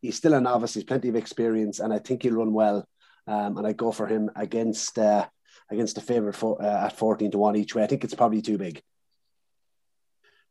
he's 0.00 0.16
still 0.16 0.34
a 0.34 0.40
novice. 0.40 0.74
He's 0.74 0.84
plenty 0.84 1.08
of 1.08 1.16
experience, 1.16 1.80
and 1.80 1.92
I 1.92 1.98
think 1.98 2.22
he'll 2.22 2.34
run 2.34 2.52
well. 2.52 2.86
Um, 3.26 3.56
and 3.56 3.66
I 3.66 3.72
go 3.72 3.90
for 3.90 4.06
him 4.06 4.30
against 4.36 4.98
uh, 4.98 5.26
against 5.70 5.94
the 5.94 6.02
favourite 6.02 6.36
for, 6.36 6.60
uh, 6.60 6.86
at 6.86 6.98
fourteen 6.98 7.30
to 7.30 7.38
one 7.38 7.56
each 7.56 7.74
way. 7.74 7.82
I 7.82 7.86
think 7.86 8.04
it's 8.04 8.14
probably 8.14 8.42
too 8.42 8.58
big. 8.58 8.82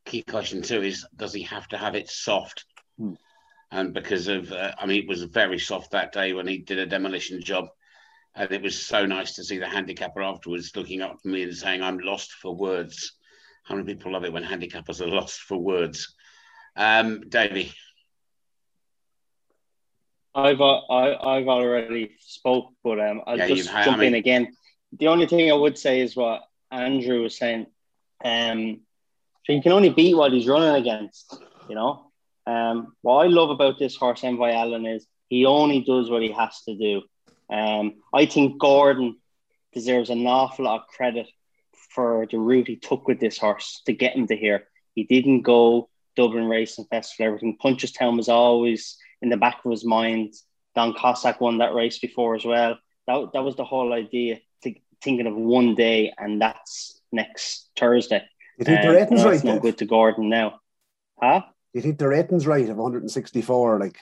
Key 0.06 0.24
question 0.24 0.64
too 0.64 0.82
is: 0.82 1.06
Does 1.16 1.34
he 1.34 1.44
have 1.44 1.68
to 1.70 1.78
have 1.78 1.94
it 1.94 2.10
soft? 2.10 2.66
Hmm. 2.98 3.14
And 3.72 3.94
because 3.94 4.28
of, 4.28 4.52
uh, 4.52 4.74
I 4.78 4.86
mean, 4.86 5.02
it 5.02 5.10
was 5.10 5.24
very 5.24 5.58
soft 5.58 5.92
that 5.92 6.12
day 6.12 6.34
when 6.34 6.48
he 6.48 6.60
did 6.60 6.78
a 6.78 6.86
demolition 6.86 7.42
job, 7.42 7.70
and 8.36 8.52
it 8.52 8.62
was 8.62 8.80
so 8.80 9.06
nice 9.06 9.36
to 9.36 9.44
see 9.44 9.58
the 9.58 9.68
handicapper 9.68 10.22
afterwards 10.22 10.76
looking 10.76 11.02
up 11.02 11.14
at 11.14 11.26
me 11.26 11.44
and 11.44 11.56
saying, 11.56 11.82
"I'm 11.82 11.98
lost 11.98 12.34
for 12.34 12.56
words." 12.56 13.14
How 13.64 13.76
many 13.76 13.94
people 13.94 14.12
love 14.12 14.26
it 14.26 14.34
when 14.34 14.44
handicappers 14.44 15.02
are 15.02 15.08
lost 15.08 15.40
for 15.40 15.58
words? 15.58 16.14
Um, 16.76 17.30
Davey. 17.30 17.72
I've 20.36 20.62
uh, 20.62 20.80
I, 20.90 21.38
I've 21.38 21.48
already 21.48 22.12
spoke, 22.20 22.74
but 22.84 23.00
um, 23.00 23.22
I'll 23.26 23.38
yeah, 23.38 23.48
just 23.48 23.70
jump 23.70 23.98
I 23.98 23.98
mean, 23.98 24.08
in 24.10 24.14
again. 24.16 24.56
The 25.00 25.08
only 25.08 25.28
thing 25.28 25.52
I 25.52 25.56
would 25.56 25.78
say 25.78 26.02
is 26.02 26.16
what 26.16 26.44
Andrew 26.72 27.22
was 27.22 27.38
saying. 27.38 27.68
Um, 28.24 28.82
so 29.46 29.54
you 29.54 29.62
can 29.62 29.72
only 29.74 29.90
beat 29.90 30.16
what 30.16 30.32
he's 30.32 30.48
running 30.48 30.76
against. 30.76 31.38
You 31.70 31.76
know, 31.76 32.12
um, 32.46 32.94
what 33.02 33.26
I 33.26 33.28
love 33.28 33.50
about 33.50 33.80
this 33.80 33.96
horse, 33.96 34.24
Envoy 34.24 34.52
Allen, 34.52 34.86
is 34.86 35.06
he 35.30 35.46
only 35.46 35.82
does 35.82 36.10
what 36.10 36.22
he 36.22 36.32
has 36.32 36.62
to 36.64 36.76
do. 36.76 37.02
Um, 37.50 37.96
I 38.14 38.26
think 38.26 38.60
Gordon 38.60 39.18
deserves 39.74 40.10
an 40.10 40.26
awful 40.28 40.66
lot 40.66 40.82
of 40.82 40.88
credit 40.88 41.28
for 41.94 42.28
the 42.30 42.38
route 42.38 42.68
he 42.68 42.76
took 42.76 43.08
with 43.08 43.20
this 43.20 43.38
horse 43.38 43.82
to 43.86 43.94
get 43.94 44.16
him 44.16 44.28
to 44.28 44.36
here. 44.36 44.68
He 44.96 45.04
didn't 45.04 45.42
go 45.42 45.90
Dublin 46.16 46.48
Racing 46.48 46.86
Festival, 46.90 47.28
everything. 47.28 47.58
Punchestown 47.64 48.18
was 48.18 48.30
always 48.30 48.98
in 49.22 49.30
the 49.30 49.38
back 49.38 49.60
of 49.64 49.72
his 49.72 49.86
mind. 49.86 50.34
Don 50.76 50.94
Cossack 50.94 51.40
won 51.40 51.60
that 51.60 51.74
race 51.74 52.00
before 52.00 52.36
as 52.36 52.46
well. 52.46 52.78
That, 53.08 53.34
that 53.34 53.44
was 53.44 53.56
the 53.56 53.66
whole 53.66 53.94
idea, 53.94 54.40
to, 54.64 54.74
thinking 55.02 55.28
of 55.28 55.36
one 55.36 55.76
day, 55.76 56.14
and 56.18 56.42
that's 56.42 57.00
next 57.12 57.70
Thursday. 57.78 58.24
You 58.58 58.66
think 58.66 58.86
um, 58.86 58.96
rating's 58.96 59.24
right? 59.24 59.44
No 59.44 59.60
good 59.60 59.78
to 59.80 59.86
Gordon 59.86 60.30
now. 60.30 60.60
Huh? 61.20 61.44
You 61.74 61.82
think 61.82 61.98
the 61.98 62.08
rating's 62.08 62.46
right 62.46 62.70
of 62.70 62.78
164, 62.78 63.80
like 63.80 63.98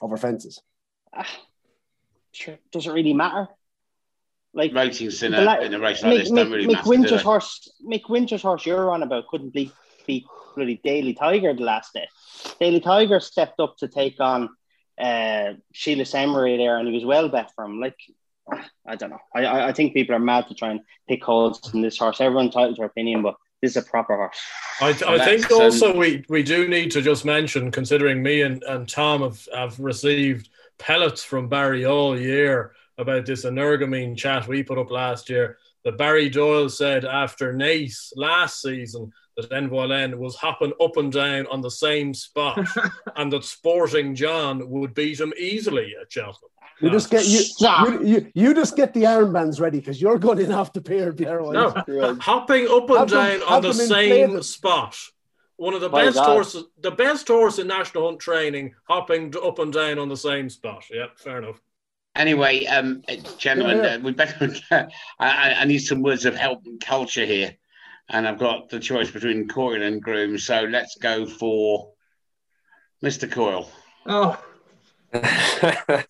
over 0.00 0.16
fences? 0.16 0.60
Ah, 1.14 1.26
sure. 2.32 2.58
Does 2.72 2.86
it 2.86 2.92
really 2.92 3.12
matter? 3.12 3.48
Like 4.54 4.72
ratings 4.72 5.22
in 5.22 5.34
a, 5.34 5.60
in 5.60 5.74
a 5.74 5.78
race 5.78 6.02
like 6.02 6.14
Mick, 6.14 6.18
this 6.20 6.30
don't 6.30 6.50
really 6.50 6.66
Mick 6.66 6.72
matter. 6.72 6.88
Winter's 6.88 7.22
horse, 7.22 7.70
Mick 7.86 8.08
Winter's 8.08 8.42
horse, 8.42 8.64
you're 8.64 8.90
on 8.90 9.02
about 9.02 9.28
couldn't 9.28 9.52
beat 9.52 9.72
beat 10.06 10.24
bloody 10.56 10.80
Daly 10.82 11.12
Tiger 11.12 11.52
the 11.52 11.62
last 11.62 11.92
day. 11.92 12.08
Daly 12.58 12.80
Tiger 12.80 13.20
stepped 13.20 13.60
up 13.60 13.76
to 13.78 13.88
take 13.88 14.18
on 14.20 14.48
uh, 14.98 15.54
Cilaos 15.74 16.14
Emery 16.14 16.56
there, 16.56 16.78
and 16.78 16.88
he 16.88 16.94
was 16.94 17.04
well 17.04 17.28
bet 17.28 17.52
from. 17.54 17.78
Like, 17.78 17.98
I 18.86 18.96
don't 18.96 19.10
know. 19.10 19.20
I, 19.34 19.68
I 19.68 19.72
think 19.72 19.92
people 19.92 20.16
are 20.16 20.20
mad 20.20 20.48
to 20.48 20.54
try 20.54 20.70
and 20.70 20.80
pick 21.06 21.22
holes 21.22 21.72
in 21.74 21.82
this 21.82 21.98
horse. 21.98 22.20
Everyone 22.20 22.46
entitled 22.46 22.76
to 22.76 22.80
their 22.80 22.86
opinion, 22.86 23.22
but 23.22 23.36
this 23.62 23.72
is 23.72 23.76
a 23.76 23.82
proper 23.82 24.16
horse. 24.16 24.38
I, 24.80 25.14
I 25.14 25.24
think 25.24 25.50
also 25.50 25.96
we, 25.96 26.24
we 26.28 26.42
do 26.42 26.68
need 26.68 26.90
to 26.92 27.02
just 27.02 27.24
mention, 27.24 27.70
considering 27.70 28.22
me 28.22 28.42
and, 28.42 28.62
and 28.64 28.88
Tom 28.88 29.22
have, 29.22 29.48
have 29.54 29.78
received 29.80 30.48
pellets 30.78 31.24
from 31.24 31.48
Barry 31.48 31.84
all 31.84 32.18
year 32.18 32.72
about 32.98 33.26
this 33.26 33.44
Energumene 33.44 34.16
chat 34.16 34.46
we 34.46 34.62
put 34.62 34.78
up 34.78 34.90
last 34.90 35.28
year, 35.28 35.58
that 35.84 35.98
Barry 35.98 36.28
Doyle 36.28 36.68
said 36.68 37.04
after 37.04 37.52
Naas 37.52 38.12
last 38.16 38.62
season 38.62 39.12
that 39.38 39.52
Envoy 39.52 40.16
was 40.16 40.34
hopping 40.34 40.72
up 40.80 40.96
and 40.96 41.12
down 41.12 41.46
on 41.46 41.60
the 41.60 41.70
same 41.70 42.12
spot, 42.12 42.66
and 43.16 43.32
that 43.32 43.44
Sporting 43.44 44.14
John 44.14 44.68
would 44.68 44.94
beat 44.94 45.20
him 45.20 45.32
easily 45.38 45.94
at 46.00 46.10
Cheltenham. 46.10 46.50
You 46.80 46.90
just 46.90 47.10
get 47.10 47.26
you, 47.26 47.40
you, 47.60 48.06
you, 48.06 48.32
you 48.34 48.54
just 48.54 48.76
get 48.76 48.94
the 48.94 49.02
armbands 49.02 49.60
ready 49.60 49.78
because 49.80 50.00
you're 50.00 50.18
going 50.18 50.38
in 50.38 50.52
off 50.52 50.72
the 50.72 50.80
pair, 50.80 51.12
Pierre. 51.12 51.40
No, 51.40 51.70
hopping 52.20 52.68
up 52.68 52.88
and 52.88 52.98
have 52.98 53.08
down 53.08 53.40
them, 53.40 53.48
on 53.48 53.62
the 53.62 53.74
same 53.74 54.22
inflated. 54.22 54.44
spot. 54.44 54.96
One 55.56 55.74
of 55.74 55.80
the 55.80 55.88
My 55.88 56.04
best 56.04 56.16
God. 56.16 56.26
horses, 56.26 56.64
the 56.80 56.92
best 56.92 57.26
horse 57.26 57.58
in 57.58 57.66
national 57.66 58.06
hunt 58.06 58.20
training, 58.20 58.74
hopping 58.88 59.34
up 59.42 59.58
and 59.58 59.72
down 59.72 59.98
on 59.98 60.08
the 60.08 60.16
same 60.16 60.48
spot. 60.48 60.84
Yeah, 60.88 61.06
fair 61.16 61.38
enough. 61.38 61.60
Anyway, 62.14 62.64
um, 62.66 63.02
gentlemen, 63.38 63.78
yeah. 63.78 63.94
uh, 63.94 63.98
we 63.98 64.12
better. 64.12 64.54
I, 65.18 65.54
I, 65.58 65.64
need 65.64 65.80
some 65.80 66.02
words 66.02 66.24
of 66.24 66.36
help 66.36 66.64
and 66.64 66.80
culture 66.80 67.26
here 67.26 67.56
and 68.10 68.26
I've 68.26 68.38
got 68.38 68.70
the 68.70 68.80
choice 68.80 69.10
between 69.10 69.48
Coyle 69.48 69.82
and 69.82 70.02
Groome. 70.02 70.38
So 70.38 70.62
let's 70.62 70.96
go 70.96 71.26
for 71.26 71.92
Mr. 73.04 73.30
Coyle. 73.30 73.70
Oh. 74.06 74.42
I 75.12 76.04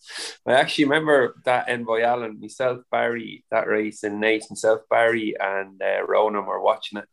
actually 0.47 0.85
remember 0.85 1.37
that 1.45 1.69
Envoy 1.69 2.03
Allen, 2.03 2.41
myself, 2.41 2.81
Barry, 2.91 3.45
that 3.51 3.69
race 3.69 4.03
in 4.03 4.19
Nathan, 4.21 4.57
South 4.57 4.89
Barry, 4.91 5.35
and 5.39 5.81
uh, 5.81 6.05
Ronan 6.07 6.47
were 6.47 6.61
watching 6.61 6.99
it. 6.99 7.05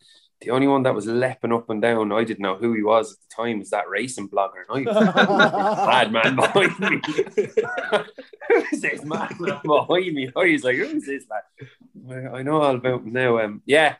The 0.42 0.52
only 0.52 0.68
one 0.68 0.84
that 0.84 0.94
was 0.94 1.08
leaping 1.08 1.54
up 1.54 1.70
and 1.70 1.82
down, 1.82 2.12
I 2.12 2.24
didn't 2.24 2.42
know 2.42 2.56
who 2.56 2.74
he 2.74 2.84
was 2.84 3.14
at 3.14 3.18
the 3.30 3.44
time, 3.44 3.60
was 3.60 3.70
that 3.70 3.90
racing 3.90 4.30
blogger. 4.30 4.66
And 4.70 4.88
I 4.90 6.08
mad 6.08 6.12
man 6.12 6.36
behind 6.36 6.80
me. 6.80 7.02
who's 8.50 8.82
this 8.82 9.04
man 9.04 9.36
behind 9.64 10.14
me? 10.14 10.30
I 10.36 10.52
was 10.52 10.64
like, 10.64 10.76
who's 10.76 11.06
this 11.06 11.26
man? 12.06 12.28
I 12.34 12.44
know 12.44 12.62
all 12.62 12.76
about 12.76 13.02
him 13.02 13.14
now. 13.14 13.40
Um, 13.40 13.62
yeah, 13.66 13.96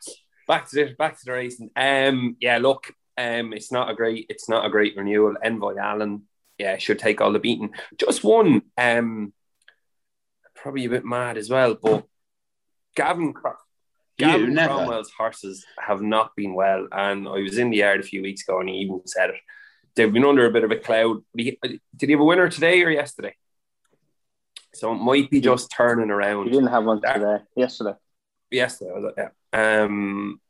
back 0.46 0.68
to 0.68 0.76
the 0.76 0.94
back 0.94 1.18
to 1.18 1.24
the 1.24 1.32
racing. 1.32 1.70
Um, 1.76 2.36
yeah, 2.40 2.58
look, 2.58 2.92
um, 3.18 3.52
it's 3.52 3.72
not 3.72 3.90
a 3.90 3.94
great, 3.94 4.26
it's 4.28 4.48
not 4.48 4.66
a 4.66 4.70
great 4.70 4.96
renewal. 4.96 5.34
Envoy 5.42 5.76
Allen, 5.76 6.22
yeah, 6.58 6.78
should 6.78 6.98
take 6.98 7.20
all 7.20 7.32
the 7.32 7.38
beating. 7.38 7.70
Just 7.98 8.24
one, 8.24 8.62
um, 8.78 9.32
probably 10.54 10.84
a 10.84 10.90
bit 10.90 11.04
mad 11.04 11.36
as 11.36 11.50
well, 11.50 11.74
but 11.74 12.04
Gavin, 12.94 13.34
Gavin 14.18 14.54
Cromwell's 14.54 15.12
horses 15.16 15.64
have 15.78 16.02
not 16.02 16.34
been 16.36 16.54
well, 16.54 16.88
and 16.92 17.28
I 17.28 17.42
was 17.42 17.58
in 17.58 17.70
the 17.70 17.78
yard 17.78 18.00
a 18.00 18.04
few 18.04 18.22
weeks 18.22 18.42
ago, 18.42 18.60
and 18.60 18.68
he 18.68 18.76
even 18.76 19.02
said 19.06 19.30
it. 19.30 19.36
They've 19.94 20.12
been 20.12 20.24
under 20.26 20.44
a 20.44 20.52
bit 20.52 20.64
of 20.64 20.70
a 20.70 20.76
cloud. 20.76 21.24
Did 21.34 21.58
he, 21.62 21.80
did 21.96 22.08
he 22.08 22.12
have 22.12 22.20
a 22.20 22.24
winner 22.24 22.50
today 22.50 22.82
or 22.82 22.90
yesterday? 22.90 23.34
So 24.74 24.92
it 24.92 24.96
might 24.96 25.30
be 25.30 25.40
just 25.40 25.70
turning 25.70 26.10
around. 26.10 26.46
He 26.46 26.50
didn't 26.50 26.68
have 26.68 26.84
one 26.84 27.00
today. 27.00 27.38
Yesterday. 27.56 27.94
Yesterday? 28.50 29.10
Yeah 29.16 29.28
um, 29.56 30.40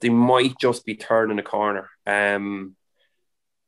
they 0.00 0.08
might 0.08 0.58
just 0.58 0.84
be 0.84 0.96
turning 0.96 1.38
a 1.38 1.42
corner. 1.42 1.88
Um, 2.06 2.76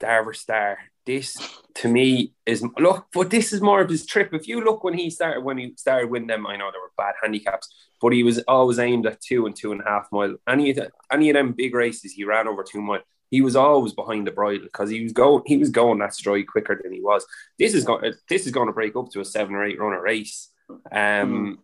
Darver 0.00 0.34
Star. 0.34 0.78
This 1.06 1.36
to 1.76 1.88
me 1.88 2.34
is 2.44 2.64
look, 2.78 3.06
but 3.12 3.30
this 3.30 3.52
is 3.52 3.60
more 3.60 3.80
of 3.80 3.88
his 3.88 4.04
trip. 4.06 4.34
If 4.34 4.46
you 4.46 4.62
look 4.62 4.84
when 4.84 4.94
he 4.94 5.10
started 5.10 5.42
when 5.42 5.58
he 5.58 5.74
started 5.76 6.10
winning 6.10 6.28
them, 6.28 6.46
I 6.46 6.56
know 6.56 6.70
there 6.70 6.80
were 6.80 6.92
bad 6.96 7.14
handicaps, 7.22 7.68
but 8.00 8.12
he 8.12 8.22
was 8.22 8.38
always 8.40 8.78
aimed 8.78 9.06
at 9.06 9.20
two 9.20 9.46
and 9.46 9.56
two 9.56 9.72
and 9.72 9.80
a 9.80 9.84
half 9.84 10.08
mile. 10.12 10.36
Any 10.46 10.70
of 10.70 10.76
the, 10.76 10.90
any 11.10 11.30
of 11.30 11.34
them 11.34 11.52
big 11.52 11.74
races, 11.74 12.12
he 12.12 12.24
ran 12.24 12.46
over 12.46 12.62
two 12.62 12.82
mile. 12.82 13.00
He 13.30 13.40
was 13.40 13.56
always 13.56 13.92
behind 13.92 14.26
the 14.26 14.30
bridle 14.30 14.64
because 14.64 14.90
he 14.90 15.02
was 15.02 15.12
going 15.12 15.42
he 15.46 15.56
was 15.56 15.70
going 15.70 15.98
that 15.98 16.14
stride 16.14 16.46
quicker 16.48 16.78
than 16.80 16.92
he 16.92 17.00
was. 17.00 17.26
This 17.58 17.74
is 17.74 17.84
going 17.84 18.12
this 18.28 18.46
is 18.46 18.52
going 18.52 18.66
to 18.66 18.72
break 18.72 18.94
up 18.94 19.10
to 19.12 19.20
a 19.20 19.24
seven 19.24 19.54
or 19.54 19.64
eight 19.64 19.80
runner 19.80 20.02
race. 20.02 20.48
Um, 20.68 20.78
mm. 20.92 21.56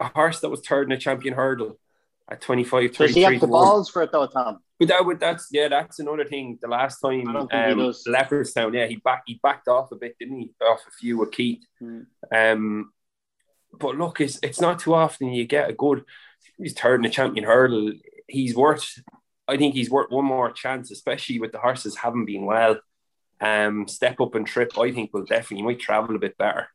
a 0.00 0.08
horse 0.08 0.40
that 0.40 0.50
was 0.50 0.60
third 0.60 0.88
in 0.88 0.92
a 0.92 0.98
champion 0.98 1.34
hurdle 1.34 1.78
at 2.30 2.40
25, 2.40 2.94
33. 2.94 3.06
Does 3.06 3.16
he 3.16 3.22
have 3.22 3.40
the 3.40 3.46
balls 3.46 3.90
for 3.90 4.02
it 4.02 4.12
though, 4.12 4.26
Tom? 4.26 4.60
But 4.78 4.88
that 4.88 5.04
would 5.04 5.20
that's 5.20 5.48
yeah, 5.50 5.68
that's 5.68 5.98
another 5.98 6.24
thing. 6.24 6.58
The 6.62 6.68
last 6.68 7.00
time 7.00 7.28
um, 7.28 7.48
Leopardstown, 7.50 8.74
yeah, 8.74 8.86
he 8.86 8.96
back 8.96 9.24
he 9.26 9.38
backed 9.42 9.68
off 9.68 9.92
a 9.92 9.96
bit, 9.96 10.16
didn't 10.18 10.40
he? 10.40 10.52
Off 10.62 10.80
a 10.88 10.90
few 10.92 11.18
with 11.18 11.32
Keith. 11.32 11.64
Hmm. 11.78 12.00
Um, 12.34 12.92
but 13.78 13.96
look, 13.96 14.20
it's 14.20 14.38
it's 14.42 14.60
not 14.60 14.78
too 14.78 14.94
often 14.94 15.32
you 15.32 15.44
get 15.44 15.68
a 15.68 15.74
good. 15.74 16.04
He's 16.56 16.72
third 16.72 16.96
in 16.96 17.02
the 17.02 17.10
champion 17.10 17.44
hurdle. 17.44 17.92
He's 18.26 18.54
worth. 18.54 19.02
I 19.46 19.56
think 19.56 19.74
he's 19.74 19.90
worth 19.90 20.10
one 20.10 20.24
more 20.24 20.52
chance, 20.52 20.90
especially 20.90 21.40
with 21.40 21.52
the 21.52 21.58
horses 21.58 21.96
haven't 21.96 22.26
been 22.26 22.46
well. 22.46 22.78
Um, 23.40 23.88
step 23.88 24.20
up 24.20 24.34
and 24.34 24.46
trip. 24.46 24.78
I 24.78 24.92
think 24.92 25.12
will 25.12 25.24
definitely 25.24 25.66
might 25.66 25.80
travel 25.80 26.14
a 26.14 26.20
bit 26.20 26.38
better. 26.38 26.68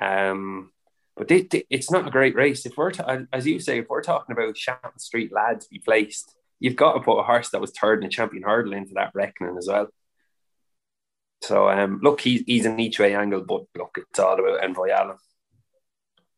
Um, 0.00 0.72
but 1.16 1.28
they, 1.28 1.42
they, 1.42 1.64
it's 1.70 1.90
not 1.90 2.06
a 2.06 2.10
great 2.10 2.34
race. 2.34 2.66
If 2.66 2.76
we're, 2.76 2.90
ta- 2.90 3.20
as 3.32 3.46
you 3.46 3.60
say, 3.60 3.78
if 3.78 3.88
we're 3.88 4.02
talking 4.02 4.32
about 4.32 4.56
Shannon 4.56 4.98
Street 4.98 5.32
lads 5.32 5.66
be 5.66 5.78
placed, 5.78 6.34
you've 6.60 6.76
got 6.76 6.94
to 6.94 7.00
put 7.00 7.18
a 7.18 7.22
horse 7.22 7.50
that 7.50 7.60
was 7.60 7.70
third 7.70 8.02
in 8.02 8.08
the 8.08 8.14
champion 8.14 8.42
hurdle 8.42 8.72
into 8.72 8.94
that 8.94 9.12
reckoning 9.14 9.56
as 9.56 9.68
well. 9.68 9.88
So 11.42 11.68
um, 11.68 12.00
look, 12.02 12.22
he's 12.22 12.42
he's 12.46 12.64
an 12.64 12.80
each 12.80 12.98
way 12.98 13.14
angle, 13.14 13.42
but 13.42 13.64
look, 13.76 13.96
it's 13.98 14.18
all 14.18 14.38
about 14.38 14.64
Envoy 14.64 14.90
Allen. 14.90 15.18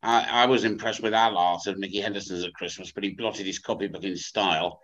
I, 0.03 0.43
I 0.43 0.47
was 0.47 0.65
impressed 0.65 1.03
with 1.03 1.15
our 1.15 1.35
art 1.35 1.66
of 1.66 1.78
Nicky 1.78 2.01
Henderson's 2.01 2.44
at 2.44 2.55
Christmas, 2.55 2.93
but 2.93 3.05
he 3.05 3.11
blotted 3.11 3.47
his 3.47 3.61
copybook 3.61 4.05
in 4.05 4.16
style 4.16 4.81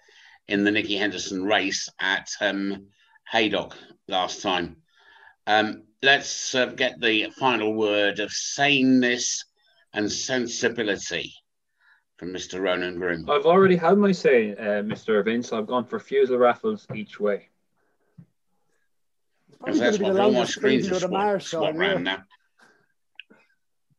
in 0.49 0.65
the 0.65 0.71
Nicky 0.71 0.97
Henderson 0.97 1.45
race 1.45 1.89
at 2.01 2.29
um, 2.41 2.87
Haydock 3.31 3.77
last 4.09 4.43
time. 4.43 4.77
Um, 5.47 5.85
let's 6.03 6.55
uh, 6.55 6.67
get 6.67 7.01
the 7.01 7.31
final 7.39 7.75
word 7.75 8.21
of 8.21 8.33
saneness 8.33 9.45
and 9.95 10.11
sensibility 10.11 11.35
from 12.17 12.33
Mr. 12.33 12.61
Ronan 12.61 12.99
Groome. 12.99 13.29
I've 13.29 13.47
already 13.47 13.77
had 13.77 13.99
my 13.99 14.13
say, 14.13 14.53
uh, 14.53 14.83
Mr. 14.83 15.25
Vince. 15.25 15.53
I've 15.53 15.67
gone 15.67 15.85
for 15.85 15.99
Fusil 15.99 16.39
Raffles 16.39 16.87
each 16.95 17.19
way. 17.19 17.49
Because 19.51 19.79
that's 19.79 19.99
what 19.99 20.19
all 20.19 20.33
my 20.33 20.45
screens 20.45 20.91
are 20.91 21.01
swap, 21.01 21.43
swap 21.43 21.75
round 21.75 22.05
now. 22.05 22.25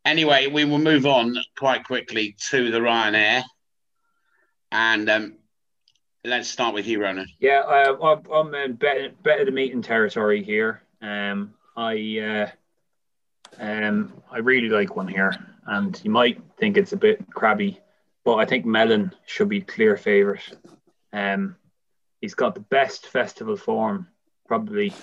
Anyway, 0.05 0.47
we 0.47 0.65
will 0.65 0.79
move 0.79 1.05
on 1.05 1.37
quite 1.57 1.85
quickly 1.85 2.35
to 2.49 2.71
the 2.71 2.79
Ryanair. 2.79 3.43
And 4.71 5.09
um, 5.09 5.37
let's 6.25 6.49
start 6.49 6.73
with 6.73 6.87
you, 6.87 7.01
Ronan. 7.01 7.27
Yeah, 7.39 7.59
uh, 7.59 7.95
I'm, 8.01 8.31
I'm 8.31 8.55
in 8.55 8.73
better, 8.73 9.11
better 9.23 9.45
than 9.45 9.53
meeting 9.53 9.81
territory 9.81 10.43
here. 10.43 10.81
Um, 11.01 11.53
I 11.75 12.19
uh, 12.19 12.47
um, 13.59 14.13
I 14.31 14.39
really 14.39 14.69
like 14.69 14.95
one 14.95 15.07
here, 15.07 15.33
and 15.67 15.99
you 16.03 16.11
might 16.11 16.41
think 16.57 16.77
it's 16.77 16.93
a 16.93 16.97
bit 16.97 17.25
crabby, 17.33 17.79
but 18.25 18.35
I 18.35 18.45
think 18.45 18.65
Melon 18.65 19.13
should 19.25 19.49
be 19.49 19.61
clear 19.61 19.97
favourite. 19.97 20.49
Um, 21.11 21.55
he's 22.21 22.35
got 22.35 22.53
the 22.53 22.61
best 22.61 23.07
festival 23.07 23.55
form, 23.55 24.07
probably. 24.47 24.93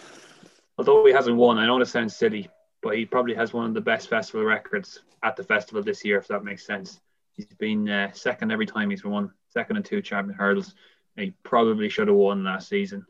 Although 0.78 1.04
he 1.04 1.12
hasn't 1.12 1.36
won, 1.36 1.58
I 1.58 1.66
know 1.66 1.80
it 1.80 1.86
sounds 1.86 2.16
silly, 2.16 2.48
but 2.82 2.96
he 2.96 3.04
probably 3.04 3.34
has 3.34 3.52
one 3.52 3.66
of 3.66 3.74
the 3.74 3.80
best 3.80 4.08
festival 4.08 4.44
records 4.44 5.00
at 5.22 5.36
the 5.36 5.44
festival 5.44 5.82
this 5.82 6.04
year, 6.04 6.18
if 6.18 6.28
that 6.28 6.44
makes 6.44 6.66
sense. 6.66 7.00
He's 7.36 7.46
been 7.46 7.88
uh, 7.88 8.12
second 8.12 8.50
every 8.50 8.66
time 8.66 8.90
he's 8.90 9.04
won, 9.04 9.32
second 9.48 9.76
and 9.76 9.84
two 9.84 10.02
champion 10.02 10.36
hurdles. 10.36 10.74
He 11.16 11.32
probably 11.42 11.88
should 11.88 12.08
have 12.08 12.16
won 12.16 12.44
last 12.44 12.68
season 12.68 13.06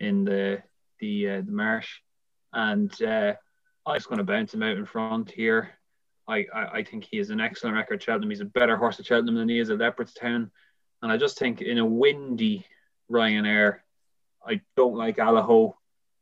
in 0.00 0.24
the 0.24 0.62
the 0.98 1.30
uh, 1.30 1.40
the 1.42 1.52
marsh, 1.52 2.00
and 2.52 2.90
uh, 3.02 3.34
I'm 3.86 3.96
just 3.96 4.08
going 4.08 4.18
to 4.18 4.24
bounce 4.24 4.52
him 4.52 4.62
out 4.62 4.76
in 4.76 4.84
front 4.84 5.30
here. 5.30 5.70
I, 6.28 6.46
I, 6.54 6.66
I 6.78 6.84
think 6.84 7.04
he 7.04 7.18
has 7.18 7.30
an 7.30 7.40
excellent 7.40 7.76
record. 7.76 8.02
Cheltenham. 8.02 8.30
He's 8.30 8.40
a 8.40 8.46
better 8.46 8.76
horse 8.76 8.98
at 8.98 9.06
Cheltenham 9.06 9.36
than 9.36 9.48
he 9.48 9.58
is 9.58 9.70
at 9.70 9.78
Leopardstown, 9.78 10.50
and 11.02 11.12
I 11.12 11.16
just 11.16 11.38
think 11.38 11.62
in 11.62 11.78
a 11.78 11.84
windy 11.84 12.66
Ryanair, 13.10 13.78
I 14.46 14.60
don't 14.76 14.96
like 14.96 15.16
Allaho. 15.16 15.74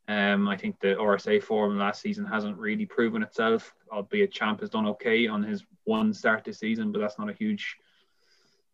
Um, 0.06 0.48
I 0.48 0.56
think 0.56 0.81
the 0.81 0.89
RSA 0.89 1.43
form 1.43 1.78
last 1.78 2.02
season 2.02 2.26
hasn't 2.26 2.59
really 2.59 2.85
proven 2.85 3.22
itself, 3.22 3.74
albeit 3.90 4.32
Champ 4.32 4.60
has 4.60 4.68
done 4.68 4.86
okay 4.89 5.26
on 5.26 5.43
his 5.43 5.64
one 5.85 6.12
start 6.12 6.44
this 6.44 6.59
season, 6.59 6.93
but 6.93 6.98
that's 6.98 7.18
not 7.18 7.31
a 7.31 7.35
huge 7.35 7.78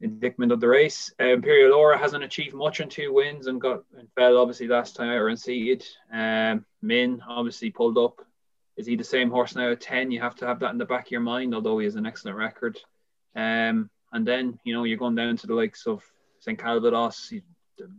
indictment 0.01 0.51
of 0.51 0.61
the 0.61 0.69
race. 0.69 1.13
Uh, 1.21 1.27
Imperial 1.27 1.75
Aura 1.75 1.99
hasn't 1.99 2.25
achieved 2.25 2.55
much 2.55 2.81
in 2.81 2.89
two 2.89 3.13
wins 3.13 3.47
and 3.47 3.61
got 3.61 3.85
and 3.97 4.09
fell 4.17 4.39
obviously 4.39 4.67
last 4.67 4.97
time 4.97 5.09
out 5.09 5.17
or 5.17 5.29
unseated. 5.29 5.87
Um, 6.13 6.65
Min 6.83 7.23
obviously 7.29 7.71
pulled 7.71 7.99
up. 7.99 8.25
Is 8.81 8.87
he 8.87 8.97
the 8.97 9.05
same 9.05 9.31
horse 9.31 9.55
now 9.55 9.73
at 9.73 9.83
10? 9.83 10.11
You 10.11 10.23
have 10.23 10.37
to 10.37 10.47
have 10.47 10.59
that 10.61 10.71
in 10.71 10.79
the 10.79 10.87
back 10.87 11.09
of 11.09 11.11
your 11.11 11.21
mind, 11.21 11.55
although 11.55 11.79
he 11.79 11.85
has 11.85 11.97
an 11.97 12.07
excellent 12.07 12.39
record. 12.39 12.81
Um, 13.37 13.91
and 14.11 14.27
then, 14.27 14.59
you 14.65 14.73
know, 14.73 14.85
you're 14.85 14.97
going 14.97 15.15
down 15.15 15.37
to 15.37 15.47
the 15.47 15.55
likes 15.55 15.87
of 15.87 16.03
St. 16.39 16.59
Calvados. 16.59 17.29
He 17.29 17.43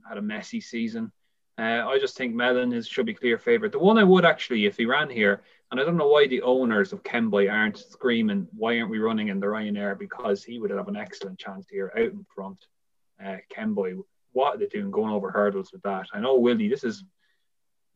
had 0.09 0.17
a 0.17 0.23
messy 0.23 0.59
season. 0.59 1.11
Uh, 1.55 1.85
I 1.87 1.99
just 1.99 2.17
think 2.17 2.33
Melon 2.33 2.73
is 2.73 2.87
should 2.87 3.05
be 3.05 3.13
clear 3.13 3.37
favourite. 3.37 3.71
The 3.71 3.77
one 3.77 3.99
I 3.99 4.03
would 4.03 4.25
actually, 4.25 4.65
if 4.65 4.75
he 4.75 4.87
ran 4.87 5.07
here, 5.07 5.43
and 5.69 5.79
I 5.79 5.83
don't 5.83 5.97
know 5.97 6.07
why 6.07 6.25
the 6.25 6.41
owners 6.41 6.93
of 6.93 7.03
Kemboy 7.03 7.47
aren't 7.47 7.77
screaming, 7.77 8.47
why 8.57 8.79
aren't 8.79 8.89
we 8.89 8.97
running 8.97 9.27
in 9.27 9.39
the 9.39 9.45
Ryanair? 9.45 9.99
Because 9.99 10.43
he 10.43 10.57
would 10.57 10.71
have 10.71 10.87
an 10.87 10.95
excellent 10.95 11.37
chance 11.37 11.67
here 11.69 11.93
out 11.95 12.11
in 12.11 12.25
front. 12.33 12.57
Uh, 13.23 13.37
Kemboy, 13.55 13.97
what 14.31 14.55
are 14.55 14.57
they 14.57 14.65
doing 14.65 14.89
going 14.89 15.13
over 15.13 15.29
hurdles 15.29 15.71
with 15.71 15.83
that? 15.83 16.07
I 16.11 16.21
know 16.21 16.39
Willie, 16.39 16.69
this 16.69 16.83
is, 16.83 17.03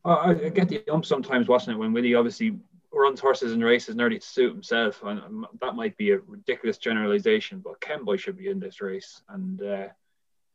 I, 0.04 0.30
I 0.30 0.34
get 0.50 0.68
the 0.68 0.88
ump 0.88 1.04
sometimes 1.04 1.48
watching 1.48 1.74
it 1.74 1.78
when 1.78 1.92
Willie 1.92 2.14
obviously 2.14 2.60
runs 2.96 3.20
horses 3.20 3.52
in 3.52 3.60
races 3.60 3.96
nearly 3.96 4.18
to 4.18 4.26
suit 4.26 4.52
himself. 4.52 5.02
And 5.02 5.44
that 5.60 5.76
might 5.76 5.96
be 5.96 6.12
a 6.12 6.18
ridiculous 6.18 6.78
generalization, 6.78 7.60
but 7.64 7.80
Kemboy 7.80 8.18
should 8.18 8.36
be 8.36 8.48
in 8.48 8.60
this 8.60 8.80
race. 8.80 9.22
And, 9.28 9.62
uh, 9.62 9.88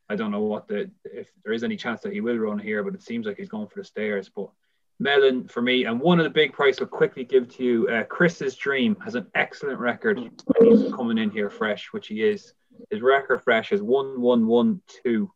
I 0.08 0.16
don't 0.16 0.30
know 0.30 0.42
what 0.42 0.68
the 0.68 0.90
if 1.04 1.28
there 1.42 1.54
is 1.54 1.64
any 1.64 1.76
chance 1.76 2.02
that 2.02 2.12
he 2.12 2.20
will 2.20 2.36
run 2.36 2.58
here, 2.58 2.82
but 2.82 2.94
it 2.94 3.02
seems 3.02 3.26
like 3.26 3.38
he's 3.38 3.48
going 3.48 3.68
for 3.68 3.80
the 3.80 3.84
stairs. 3.84 4.30
But 4.34 4.50
Melon 4.98 5.48
for 5.48 5.62
me, 5.62 5.84
and 5.84 5.98
one 6.00 6.20
of 6.20 6.24
the 6.24 6.30
big 6.30 6.52
price 6.52 6.80
I'll 6.80 6.86
quickly 6.86 7.24
give 7.24 7.48
to 7.56 7.64
you. 7.64 7.88
Uh, 7.88 8.04
Chris's 8.04 8.54
Dream 8.56 8.96
has 9.02 9.14
an 9.14 9.26
excellent 9.34 9.78
record 9.78 10.18
he's 10.60 10.92
coming 10.92 11.16
in 11.16 11.30
here 11.30 11.48
fresh, 11.48 11.92
which 11.92 12.08
he 12.08 12.22
is. 12.22 12.52
His 12.90 13.00
record 13.00 13.42
fresh 13.42 13.72
is 13.72 13.80
one 13.80 14.20
one 14.20 14.46
one 14.46 14.82
two, 15.02 15.30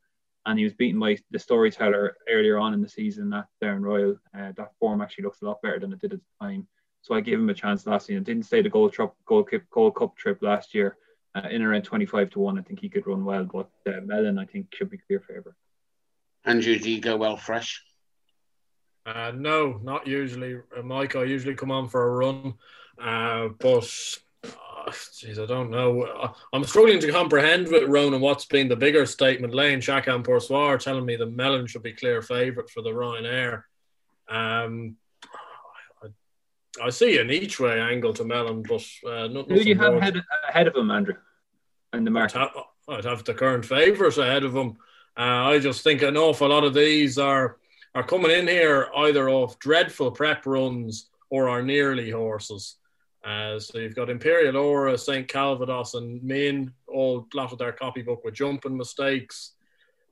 and 0.44 0.58
he 0.58 0.64
was 0.64 0.74
beaten 0.74 1.00
by 1.00 1.16
the 1.30 1.38
storyteller 1.38 2.16
earlier 2.28 2.58
on 2.58 2.74
in 2.74 2.82
the 2.82 2.88
season 2.88 3.32
at 3.32 3.46
Down 3.62 3.82
Royal. 3.82 4.16
Uh, 4.36 4.52
that 4.56 4.72
form 4.78 5.00
actually 5.00 5.24
looks 5.24 5.40
a 5.40 5.46
lot 5.46 5.62
better 5.62 5.78
than 5.78 5.92
it 5.92 6.00
did 6.00 6.12
at 6.12 6.20
the 6.20 6.44
time. 6.46 6.66
So 7.06 7.14
I 7.14 7.20
gave 7.20 7.38
him 7.38 7.48
a 7.48 7.54
chance 7.54 7.86
last 7.86 8.06
season. 8.06 8.24
Didn't 8.24 8.46
stay 8.46 8.62
the 8.62 8.68
gold, 8.68 8.92
trip, 8.92 9.12
gold, 9.26 9.48
gold 9.70 9.94
cup 9.94 10.16
trip 10.16 10.42
last 10.42 10.74
year 10.74 10.96
uh, 11.36 11.48
in 11.48 11.62
around 11.62 11.82
25 11.82 12.30
to 12.30 12.40
1. 12.40 12.58
I 12.58 12.62
think 12.62 12.80
he 12.80 12.88
could 12.88 13.06
run 13.06 13.24
well, 13.24 13.44
but 13.44 13.70
uh, 13.86 14.00
Melon, 14.04 14.40
I 14.40 14.44
think, 14.44 14.74
should 14.74 14.90
be 14.90 14.98
clear 14.98 15.20
favourite. 15.20 15.54
Andrew, 16.44 16.76
do 16.76 16.90
you 16.90 17.00
go 17.00 17.16
well 17.16 17.36
fresh? 17.36 17.80
Uh, 19.06 19.30
no, 19.36 19.78
not 19.84 20.08
usually. 20.08 20.56
Uh, 20.76 20.82
Mike, 20.82 21.14
I 21.14 21.22
usually 21.22 21.54
come 21.54 21.70
on 21.70 21.88
for 21.88 22.08
a 22.08 22.10
run, 22.10 22.54
uh, 23.00 23.50
but 23.60 23.84
jeez, 24.90 25.40
I 25.40 25.46
don't 25.46 25.70
know. 25.70 26.02
Uh, 26.02 26.32
I'm 26.52 26.64
struggling 26.64 26.98
to 26.98 27.12
comprehend 27.12 27.68
with 27.68 27.88
Ronan 27.88 28.20
what's 28.20 28.46
been 28.46 28.66
the 28.66 28.74
bigger 28.74 29.06
statement. 29.06 29.54
Lane 29.54 29.80
Chacun 29.80 30.24
Pour 30.24 30.40
Soi 30.40 30.76
telling 30.78 31.06
me 31.06 31.14
the 31.14 31.26
Melon 31.26 31.68
should 31.68 31.84
be 31.84 31.92
clear 31.92 32.20
favourite 32.20 32.68
for 32.68 32.82
the 32.82 32.90
Ryanair. 32.90 33.62
Um, 34.28 34.96
I, 36.82 36.90
see 36.90 37.18
an 37.18 37.30
each 37.30 37.60
way 37.60 37.80
angle 37.80 38.12
to 38.14 38.24
Melon, 38.24 38.62
but 38.62 38.84
uh, 39.06 39.28
not. 39.28 39.48
Who 39.48 39.62
do 39.62 39.68
you 39.68 39.76
have 39.76 39.94
ahead, 39.94 40.22
ahead 40.48 40.66
of 40.66 40.76
him, 40.76 40.90
Andrew? 40.90 41.14
in 41.92 42.04
the 42.04 42.10
market? 42.10 42.36
I'd 42.36 42.40
have, 42.40 42.64
I'd 42.88 43.04
have 43.04 43.24
the 43.24 43.34
current 43.34 43.64
favourites 43.64 44.18
ahead 44.18 44.44
of 44.44 44.54
him. 44.54 44.76
Uh, 45.16 45.50
I 45.50 45.58
just 45.58 45.82
think 45.82 46.02
an 46.02 46.16
awful 46.16 46.48
lot 46.48 46.64
of 46.64 46.74
these 46.74 47.18
are 47.18 47.58
are 47.94 48.04
coming 48.04 48.30
in 48.30 48.46
here 48.46 48.88
either 48.94 49.30
off 49.30 49.58
dreadful 49.58 50.10
prep 50.10 50.44
runs 50.44 51.08
or 51.30 51.48
are 51.48 51.62
nearly 51.62 52.10
horses. 52.10 52.76
Uh, 53.24 53.58
so 53.58 53.78
you've 53.78 53.96
got 53.96 54.10
Imperial 54.10 54.56
Aura, 54.56 54.98
St. 54.98 55.26
Calvados, 55.26 55.94
and 55.94 56.22
Min 56.22 56.72
all 56.86 57.26
blotted 57.32 57.58
their 57.58 57.72
copybook 57.72 58.22
with 58.22 58.34
jumping 58.34 58.76
mistakes. 58.76 59.52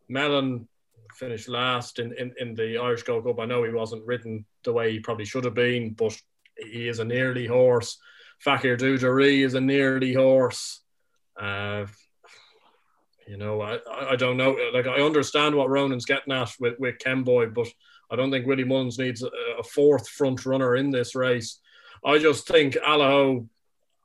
Melon 0.09 0.67
finished 1.15 1.49
last 1.49 1.99
in, 1.99 2.13
in, 2.15 2.35
in 2.41 2.55
the 2.55 2.79
Irish 2.79 3.03
Gold 3.03 3.25
Cup. 3.25 3.39
I 3.39 3.45
know 3.45 3.63
he 3.63 3.71
wasn't 3.71 4.05
ridden 4.07 4.45
the 4.65 4.73
way 4.73 4.91
he 4.91 4.99
probably 4.99 5.27
should 5.27 5.45
have 5.45 5.55
been, 5.55 5.91
but 5.91 6.19
he 6.57 6.89
is 6.89 6.99
a 6.99 7.05
nearly 7.05 7.47
horse. 7.47 7.99
Fakir 8.41 8.77
D'Oudairies 8.77 9.45
is 9.45 9.55
a 9.55 9.61
nearly 9.61 10.13
horse. 10.13 10.81
Uh, 11.41 11.87
you 13.27 13.37
know, 13.37 13.63
I, 13.63 13.79
I 14.11 14.17
don't 14.17 14.37
know. 14.37 14.57
Like, 14.73 14.87
I 14.87 15.01
understand 15.01 15.55
what 15.55 15.71
Ronan's 15.71 16.05
getting 16.05 16.33
at 16.33 16.53
with, 16.61 16.79
with 16.79 16.99
Kemboy, 16.99 17.55
but 17.55 17.69
I 18.11 18.17
don't 18.17 18.31
think 18.31 18.47
Willie 18.47 18.65
Mullins 18.65 18.99
needs 18.99 19.23
a, 19.23 19.31
a 19.59 19.63
fourth 19.63 20.09
front 20.09 20.45
runner 20.45 20.77
in 20.77 20.91
this 20.91 21.15
race. 21.15 21.61
I 22.05 22.19
just 22.19 22.47
think 22.47 22.75
Allaho, 22.75 23.49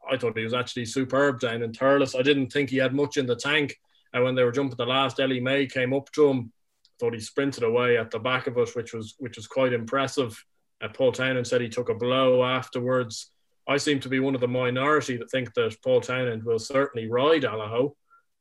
I 0.09 0.17
thought 0.17 0.37
he 0.37 0.43
was 0.43 0.53
actually 0.53 0.85
superb 0.85 1.41
down 1.41 1.61
in 1.61 1.73
Thurles. 1.73 2.17
I 2.17 2.21
didn't 2.21 2.51
think 2.51 2.69
he 2.69 2.77
had 2.77 2.93
much 2.93 3.17
in 3.17 3.25
the 3.25 3.35
tank. 3.35 3.77
And 4.13 4.23
when 4.23 4.35
they 4.35 4.43
were 4.43 4.51
jumping 4.51 4.77
the 4.77 4.85
last, 4.85 5.17
Elimay 5.17 5.71
came 5.71 5.93
up 5.93 6.11
to 6.13 6.29
him. 6.29 6.51
Thought 6.99 7.13
he 7.13 7.19
sprinted 7.19 7.63
away 7.63 7.97
at 7.97 8.11
the 8.11 8.19
back 8.19 8.47
of 8.47 8.57
it, 8.57 8.75
which 8.75 8.93
was 8.93 9.15
which 9.19 9.37
was 9.37 9.47
quite 9.47 9.71
impressive. 9.71 10.43
Uh, 10.81 10.87
Paul 10.89 11.11
Townend 11.11 11.47
said 11.47 11.61
he 11.61 11.69
took 11.69 11.89
a 11.89 11.93
blow 11.93 12.43
afterwards. 12.43 13.31
I 13.67 13.77
seem 13.77 13.99
to 14.01 14.09
be 14.09 14.19
one 14.19 14.35
of 14.35 14.41
the 14.41 14.47
minority 14.47 15.17
that 15.17 15.29
think 15.29 15.53
that 15.53 15.75
Paul 15.83 16.01
Townend 16.01 16.43
will 16.43 16.59
certainly 16.59 17.09
ride 17.09 17.43
Allaho. 17.43 17.93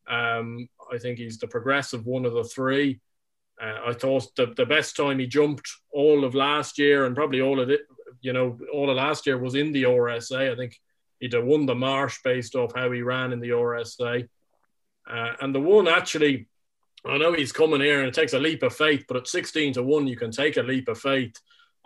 Um, 0.08 0.68
I 0.90 0.98
think 0.98 1.18
he's 1.18 1.38
the 1.38 1.48
progressive 1.48 2.06
one 2.06 2.24
of 2.24 2.32
the 2.32 2.44
three. 2.44 3.00
Uh, 3.60 3.88
I 3.88 3.92
thought 3.92 4.34
the, 4.36 4.54
the 4.56 4.64
best 4.64 4.96
time 4.96 5.18
he 5.18 5.26
jumped 5.26 5.68
all 5.92 6.24
of 6.24 6.34
last 6.34 6.78
year 6.78 7.04
and 7.04 7.14
probably 7.14 7.40
all 7.40 7.60
of 7.60 7.70
it, 7.70 7.80
you 8.20 8.32
know, 8.32 8.58
all 8.72 8.88
of 8.88 8.96
last 8.96 9.26
year 9.26 9.36
was 9.36 9.54
in 9.54 9.72
the 9.72 9.82
RSA. 9.82 10.52
I 10.52 10.56
think 10.56 10.80
he'd 11.20 11.34
have 11.34 11.44
won 11.44 11.66
the 11.66 11.74
Marsh 11.74 12.18
based 12.24 12.54
off 12.54 12.74
how 12.74 12.90
he 12.90 13.02
ran 13.02 13.32
in 13.32 13.40
the 13.40 13.50
RSA. 13.50 14.28
Uh, 15.08 15.32
and 15.40 15.54
the 15.54 15.60
one 15.60 15.88
actually, 15.88 16.48
I 17.04 17.18
know 17.18 17.32
he's 17.32 17.52
coming 17.52 17.80
here 17.80 17.98
and 17.98 18.08
it 18.08 18.14
takes 18.14 18.32
a 18.32 18.38
leap 18.38 18.62
of 18.62 18.74
faith, 18.74 19.04
but 19.08 19.16
at 19.16 19.28
16 19.28 19.74
to 19.74 19.82
1, 19.82 20.06
you 20.06 20.16
can 20.16 20.30
take 20.30 20.56
a 20.56 20.62
leap 20.62 20.88
of 20.88 20.98
faith 20.98 21.34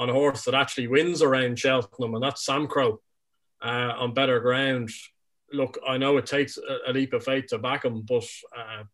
on 0.02 0.10
a 0.10 0.12
horse 0.12 0.44
that 0.44 0.54
actually 0.54 0.88
wins 0.88 1.22
around 1.22 1.58
Cheltenham, 1.58 2.14
and 2.14 2.22
that's 2.22 2.46
Samcro. 2.46 2.98
uh, 3.62 3.92
on 3.96 4.12
better 4.12 4.40
ground. 4.40 4.90
Look, 5.52 5.78
I 5.86 5.96
know 5.98 6.16
it 6.16 6.26
takes 6.26 6.58
a, 6.58 6.90
a 6.90 6.92
leap 6.92 7.12
of 7.12 7.24
faith 7.24 7.46
to 7.48 7.58
back 7.58 7.84
him, 7.84 8.02
but 8.02 8.26
uh, 8.56 8.84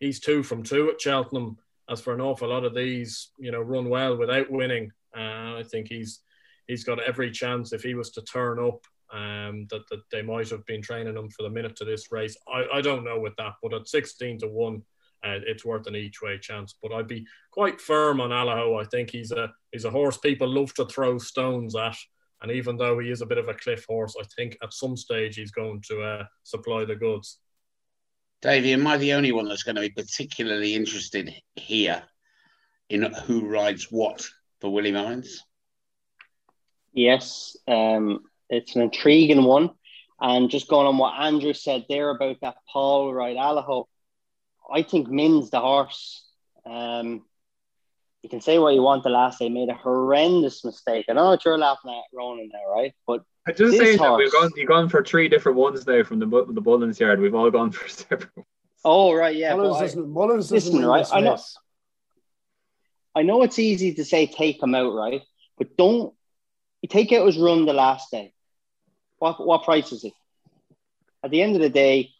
he's 0.00 0.20
two 0.20 0.42
from 0.42 0.62
two 0.62 0.90
at 0.90 1.00
Cheltenham. 1.00 1.56
As 1.90 2.02
for 2.02 2.12
an 2.12 2.20
awful 2.20 2.48
lot 2.48 2.64
of 2.64 2.74
these, 2.74 3.30
you 3.38 3.50
know, 3.50 3.62
run 3.62 3.88
well 3.88 4.18
without 4.18 4.50
winning. 4.50 4.90
Uh, 5.16 5.56
I 5.56 5.64
think 5.70 5.88
he's 5.88 6.20
he's 6.66 6.84
got 6.84 7.02
every 7.02 7.30
chance 7.30 7.72
if 7.72 7.82
he 7.82 7.94
was 7.94 8.10
to 8.10 8.22
turn 8.22 8.58
up 8.58 8.84
um, 9.10 9.66
that, 9.70 9.88
that 9.88 10.02
they 10.12 10.20
might 10.20 10.50
have 10.50 10.66
been 10.66 10.82
training 10.82 11.16
him 11.16 11.30
for 11.30 11.44
the 11.44 11.50
minute 11.50 11.76
to 11.76 11.86
this 11.86 12.12
race. 12.12 12.36
I, 12.46 12.66
I 12.74 12.80
don't 12.82 13.04
know 13.04 13.18
with 13.18 13.34
that, 13.36 13.54
but 13.62 13.72
at 13.72 13.88
16 13.88 14.40
to 14.40 14.48
1, 14.48 14.82
uh, 15.24 15.40
it's 15.46 15.64
worth 15.64 15.86
an 15.86 15.96
each 15.96 16.22
way 16.22 16.38
chance. 16.38 16.74
But 16.82 16.92
I'd 16.92 17.08
be 17.08 17.26
quite 17.50 17.80
firm 17.80 18.20
on 18.20 18.30
Allaho. 18.30 18.80
I 18.80 18.84
think 18.84 19.10
he's 19.10 19.32
a 19.32 19.52
he's 19.72 19.84
a 19.84 19.90
horse 19.90 20.18
people 20.18 20.48
love 20.48 20.74
to 20.74 20.86
throw 20.86 21.18
stones 21.18 21.74
at. 21.76 21.96
And 22.40 22.52
even 22.52 22.76
though 22.76 22.98
he 23.00 23.10
is 23.10 23.20
a 23.20 23.26
bit 23.26 23.38
of 23.38 23.48
a 23.48 23.54
cliff 23.54 23.84
horse, 23.88 24.14
I 24.20 24.24
think 24.36 24.56
at 24.62 24.72
some 24.72 24.96
stage 24.96 25.36
he's 25.36 25.50
going 25.50 25.82
to 25.88 26.02
uh, 26.02 26.24
supply 26.44 26.84
the 26.84 26.94
goods. 26.94 27.38
Davey, 28.42 28.72
am 28.72 28.86
I 28.86 28.96
the 28.96 29.14
only 29.14 29.32
one 29.32 29.48
that's 29.48 29.64
going 29.64 29.74
to 29.74 29.80
be 29.80 29.90
particularly 29.90 30.74
interested 30.74 31.34
here 31.56 32.04
in 32.88 33.02
who 33.02 33.48
rides 33.48 33.88
what 33.90 34.24
for 34.60 34.72
Willie 34.72 34.92
Mullins? 34.92 35.42
Yes, 36.92 37.56
um, 37.66 38.20
it's 38.48 38.76
an 38.76 38.82
intriguing 38.82 39.44
one. 39.44 39.70
And 40.20 40.50
just 40.50 40.68
going 40.68 40.86
on 40.86 40.98
what 40.98 41.18
Andrew 41.20 41.52
said 41.52 41.86
there 41.88 42.10
about 42.10 42.36
that 42.42 42.56
Paul 42.72 43.12
right 43.12 43.36
Allaho, 43.36 43.86
I 44.72 44.82
think 44.82 45.08
Min's 45.08 45.50
the 45.50 45.60
horse. 45.60 46.24
Um, 46.66 47.24
you 48.22 48.28
can 48.28 48.40
say 48.40 48.58
what 48.58 48.74
you 48.74 48.82
want 48.82 49.04
the 49.04 49.10
last 49.10 49.38
day, 49.38 49.48
made 49.48 49.68
a 49.68 49.74
horrendous 49.74 50.64
mistake. 50.64 51.06
I 51.08 51.12
know 51.12 51.30
what 51.30 51.44
you're 51.44 51.56
laughing 51.56 51.90
at 51.90 52.16
Ronan 52.16 52.50
there, 52.52 52.68
right? 52.68 52.92
But 53.06 53.22
I 53.46 53.52
just 53.52 53.76
say 53.78 53.96
that 53.96 54.16
we've 54.16 54.32
gone 54.32 54.50
you've 54.56 54.68
gone 54.68 54.88
for 54.88 55.02
three 55.02 55.28
different 55.28 55.56
ones 55.56 55.86
now 55.86 56.02
from 56.02 56.18
the 56.18 56.26
the 56.26 56.60
Mullins 56.60 57.00
yard. 57.00 57.20
We've 57.20 57.34
all 57.34 57.50
gone 57.50 57.70
for 57.72 57.88
several. 57.88 58.46
Oh 58.84 59.14
right, 59.14 59.34
yeah. 59.34 59.54
Mullins 59.54 59.78
doesn't, 59.78 60.08
Mullins 60.08 60.48
doesn't 60.48 60.74
listen, 60.74 60.88
right? 60.88 61.06
I 61.12 61.20
know, 61.20 61.38
I 63.14 63.22
know 63.22 63.42
it's 63.42 63.58
easy 63.58 63.94
to 63.94 64.04
say 64.04 64.26
take 64.26 64.62
him 64.62 64.74
out, 64.74 64.94
right? 64.94 65.22
But 65.56 65.76
don't 65.76 66.12
you 66.82 66.88
take 66.88 67.12
out 67.12 67.26
his 67.26 67.38
run 67.38 67.66
the 67.66 67.72
last 67.72 68.10
day. 68.10 68.32
What 69.18 69.44
what 69.44 69.64
price 69.64 69.92
is 69.92 70.04
it? 70.04 70.12
At 71.24 71.30
the 71.30 71.42
end 71.42 71.56
of 71.56 71.62
the 71.62 71.70
day, 71.70 72.10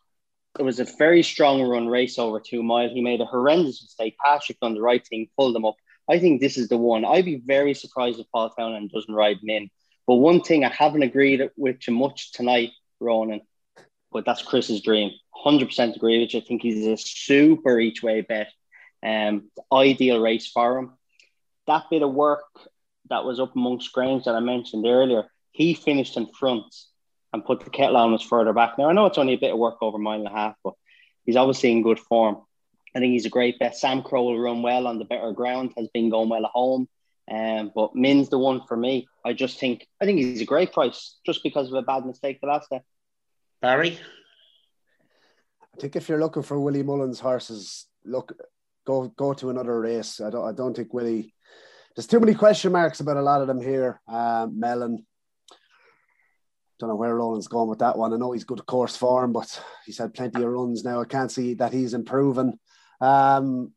it 0.59 0.63
was 0.63 0.81
a 0.81 0.85
very 0.85 1.23
strong 1.23 1.63
run 1.63 1.89
race 1.89 2.19
over 2.19 2.41
two 2.41 2.63
miles. 2.63 2.93
He 2.93 3.01
made 3.01 3.21
a 3.21 3.27
horrendous 3.27 3.83
mistake. 3.83 4.17
Patrick 4.25 4.61
done 4.61 4.75
the 4.75 4.83
right 4.83 5.07
thing, 5.07 5.29
pulled 5.37 5.57
him 5.57 5.65
up. 5.65 5.77
I 6.09 6.19
think 6.19 6.41
this 6.41 6.57
is 6.57 6.69
the 6.69 6.79
one. 6.79 7.05
I'd 7.05 7.25
be 7.25 7.43
very 7.45 7.75
surprised 7.75 8.19
if 8.19 8.27
Paul 8.33 8.51
Townend 8.51 8.91
doesn't 8.91 9.13
ride 9.15 9.39
Min. 9.43 9.71
But 10.07 10.15
one 10.17 10.41
thing 10.41 10.65
I 10.65 10.71
haven't 10.71 11.03
agreed 11.03 11.51
with 11.57 11.81
too 11.81 11.93
much 11.93 12.33
tonight, 12.33 12.71
Ronan, 12.99 13.43
but 14.11 14.25
that's 14.25 14.43
Chris's 14.43 14.81
dream. 14.81 15.11
100% 15.45 15.97
agree 15.97 16.21
with 16.21 16.33
you. 16.33 16.41
I 16.41 16.45
think 16.45 16.63
he's 16.63 16.87
a 16.87 16.97
super 16.97 17.79
each 17.79 18.03
way 18.03 18.23
bet. 18.23 18.49
Um, 19.03 19.51
ideal 19.73 20.21
race 20.21 20.51
for 20.51 20.79
him. 20.79 20.93
That 21.67 21.85
bit 21.91 22.03
of 22.03 22.13
work 22.13 22.45
that 23.11 23.25
was 23.25 23.39
up 23.39 23.55
amongst 23.55 23.93
Grange 23.93 24.25
that 24.25 24.35
I 24.35 24.41
mentioned 24.41 24.87
earlier, 24.87 25.25
he 25.53 25.75
finished 25.75 26.17
in 26.17 26.27
front 26.27 26.75
and 27.33 27.45
put 27.45 27.61
the 27.61 27.71
kettle 27.71 27.97
on 27.97 28.15
us 28.15 28.23
further 28.23 28.53
back. 28.53 28.79
Now 28.79 28.89
I 28.89 28.93
know 28.93 29.07
it's 29.07 29.19
only 29.19 29.35
a 29.35 29.39
bit 29.39 29.53
of 29.53 29.59
work 29.59 29.77
over 29.83 29.97
a 29.97 30.01
mile 30.01 30.19
and 30.19 30.29
a 30.29 30.31
half, 30.31 30.57
but 30.65 30.75
he's 31.25 31.37
obviously 31.37 31.73
in 31.73 31.83
good 31.83 31.99
form. 31.99 32.39
I 32.95 33.01
think 33.01 33.13
he's 33.13 33.27
a 33.27 33.31
great 33.31 33.59
bet. 33.59 33.77
Samcro 33.81 34.25
will 34.25 34.39
run 34.39 34.63
well 34.63 34.87
on 34.87 34.99
the 34.99 35.05
better 35.05 35.33
ground, 35.33 35.73
has 35.77 35.89
been 35.89 36.09
going 36.11 36.29
well 36.29 36.47
at 36.47 36.53
home. 36.53 36.89
Um, 37.31 37.71
but 37.75 37.95
Min's 37.95 38.31
the 38.31 38.39
one 38.39 38.63
for 38.67 38.77
me. 38.77 39.07
I 39.25 39.35
just 39.35 39.61
think 39.61 39.87
I 40.01 40.07
think 40.07 40.19
he's 40.19 40.41
a 40.41 40.47
great 40.47 40.73
price 40.73 41.19
just 41.27 41.43
because 41.43 41.69
of 41.69 41.75
a 41.75 41.83
bad 41.83 42.07
mistake 42.07 42.41
the 42.41 42.47
last 42.47 42.71
day. 42.71 42.81
Barry? 43.61 43.99
I 45.63 45.81
think 45.81 45.97
if 45.97 46.09
you're 46.09 46.21
looking 46.21 46.43
for 46.43 46.59
Willie 46.59 46.83
Mullins 46.83 47.21
horses, 47.21 47.87
look 48.05 48.33
go 48.87 49.09
go 49.09 49.35
to 49.35 49.51
another 49.51 49.79
race. 49.79 50.21
I 50.21 50.31
don't 50.31 50.49
I 50.49 50.53
don't 50.53 50.75
think 50.75 50.95
Willie 50.95 51.35
there's 51.95 52.07
too 52.07 52.21
many 52.21 52.33
question 52.35 52.73
marks 52.73 53.01
about 53.01 53.17
a 53.17 53.23
lot 53.23 53.41
of 53.41 53.49
them 53.49 53.61
here. 53.61 54.01
Um, 54.07 54.59
Melon, 54.61 55.05
don't 56.79 56.89
know 56.89 56.97
where 56.97 57.15
Roland's 57.15 57.49
going 57.49 57.69
with 57.69 57.81
that 57.81 57.99
one. 57.99 58.13
I 58.13 58.17
know 58.17 58.33
he's 58.33 58.45
good 58.45 58.65
course 58.67 58.97
form, 58.97 59.33
but 59.33 59.63
he's 59.85 59.99
had 59.99 60.15
plenty 60.15 60.43
of 60.43 60.49
runs 60.49 60.85
now. 60.85 61.01
I 61.01 61.05
can't 61.05 61.31
see 61.31 61.55
that 61.55 61.73
he's 61.73 61.95
improving. 61.95 62.59
Um, 63.01 63.73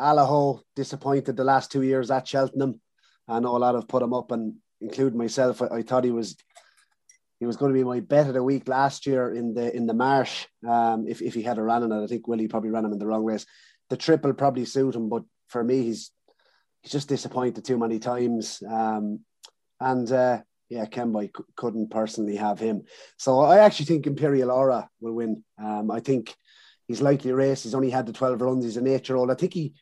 Allaho 0.00 0.62
disappointed 0.76 1.36
the 1.36 1.44
last 1.44 1.72
two 1.72 1.82
years 1.82 2.10
at 2.10 2.28
Cheltenham. 2.28 2.80
I 3.28 3.40
know 3.40 3.56
a 3.56 3.58
lot 3.58 3.74
have 3.74 3.88
put 3.88 4.02
him 4.02 4.14
up, 4.14 4.30
and 4.30 4.54
including 4.80 5.18
myself. 5.18 5.60
I, 5.60 5.66
I, 5.66 5.82
thought 5.82 6.04
he 6.04 6.10
was 6.10 6.36
he 7.38 7.46
was 7.46 7.56
going 7.56 7.72
to 7.72 7.78
be 7.78 7.84
my 7.84 8.00
bet 8.00 8.26
of 8.26 8.34
the 8.34 8.42
week 8.42 8.68
last 8.68 9.06
year 9.06 9.32
in 9.32 9.54
the 9.54 9.74
in 9.74 9.86
the 9.86 9.94
Marsh. 9.94 10.46
Um, 10.66 11.06
if 11.08 11.22
if 11.22 11.34
he 11.34 11.42
had 11.42 11.58
a 11.58 11.62
run 11.62 11.82
in 11.82 11.92
it, 11.92 12.02
I 12.02 12.06
think 12.06 12.26
Willie 12.26 12.48
probably 12.48 12.70
ran 12.70 12.84
him 12.84 12.92
in 12.92 12.98
the 12.98 13.06
wrong 13.06 13.24
race. 13.24 13.46
The 13.88 13.96
triple 13.96 14.32
probably 14.34 14.64
suit 14.64 14.94
him, 14.94 15.08
but 15.08 15.24
for 15.48 15.62
me, 15.62 15.82
he's 15.82 16.10
he's 16.82 16.92
just 16.92 17.08
disappointed 17.08 17.64
too 17.64 17.78
many 17.78 17.98
times. 17.98 18.62
Um, 18.68 19.20
and 19.80 20.10
uh, 20.10 20.42
yeah, 20.70 20.86
Kemboy 20.86 21.30
c- 21.36 21.44
couldn't 21.56 21.90
personally 21.90 22.36
have 22.36 22.60
him. 22.60 22.84
So 23.18 23.40
I 23.40 23.58
actually 23.58 23.86
think 23.86 24.06
Imperial 24.06 24.52
Aura 24.52 24.88
will 25.00 25.14
win. 25.14 25.44
Um, 25.58 25.90
I 25.90 25.98
think 25.98 26.34
he's 26.86 27.02
likely 27.02 27.32
race. 27.32 27.64
He's 27.64 27.74
only 27.74 27.90
had 27.90 28.06
the 28.06 28.12
12 28.12 28.40
runs. 28.40 28.64
He's 28.64 28.76
an 28.76 28.86
eight 28.86 29.08
year 29.08 29.18
old. 29.18 29.30
I 29.30 29.34
think 29.34 29.52
he 29.52 29.74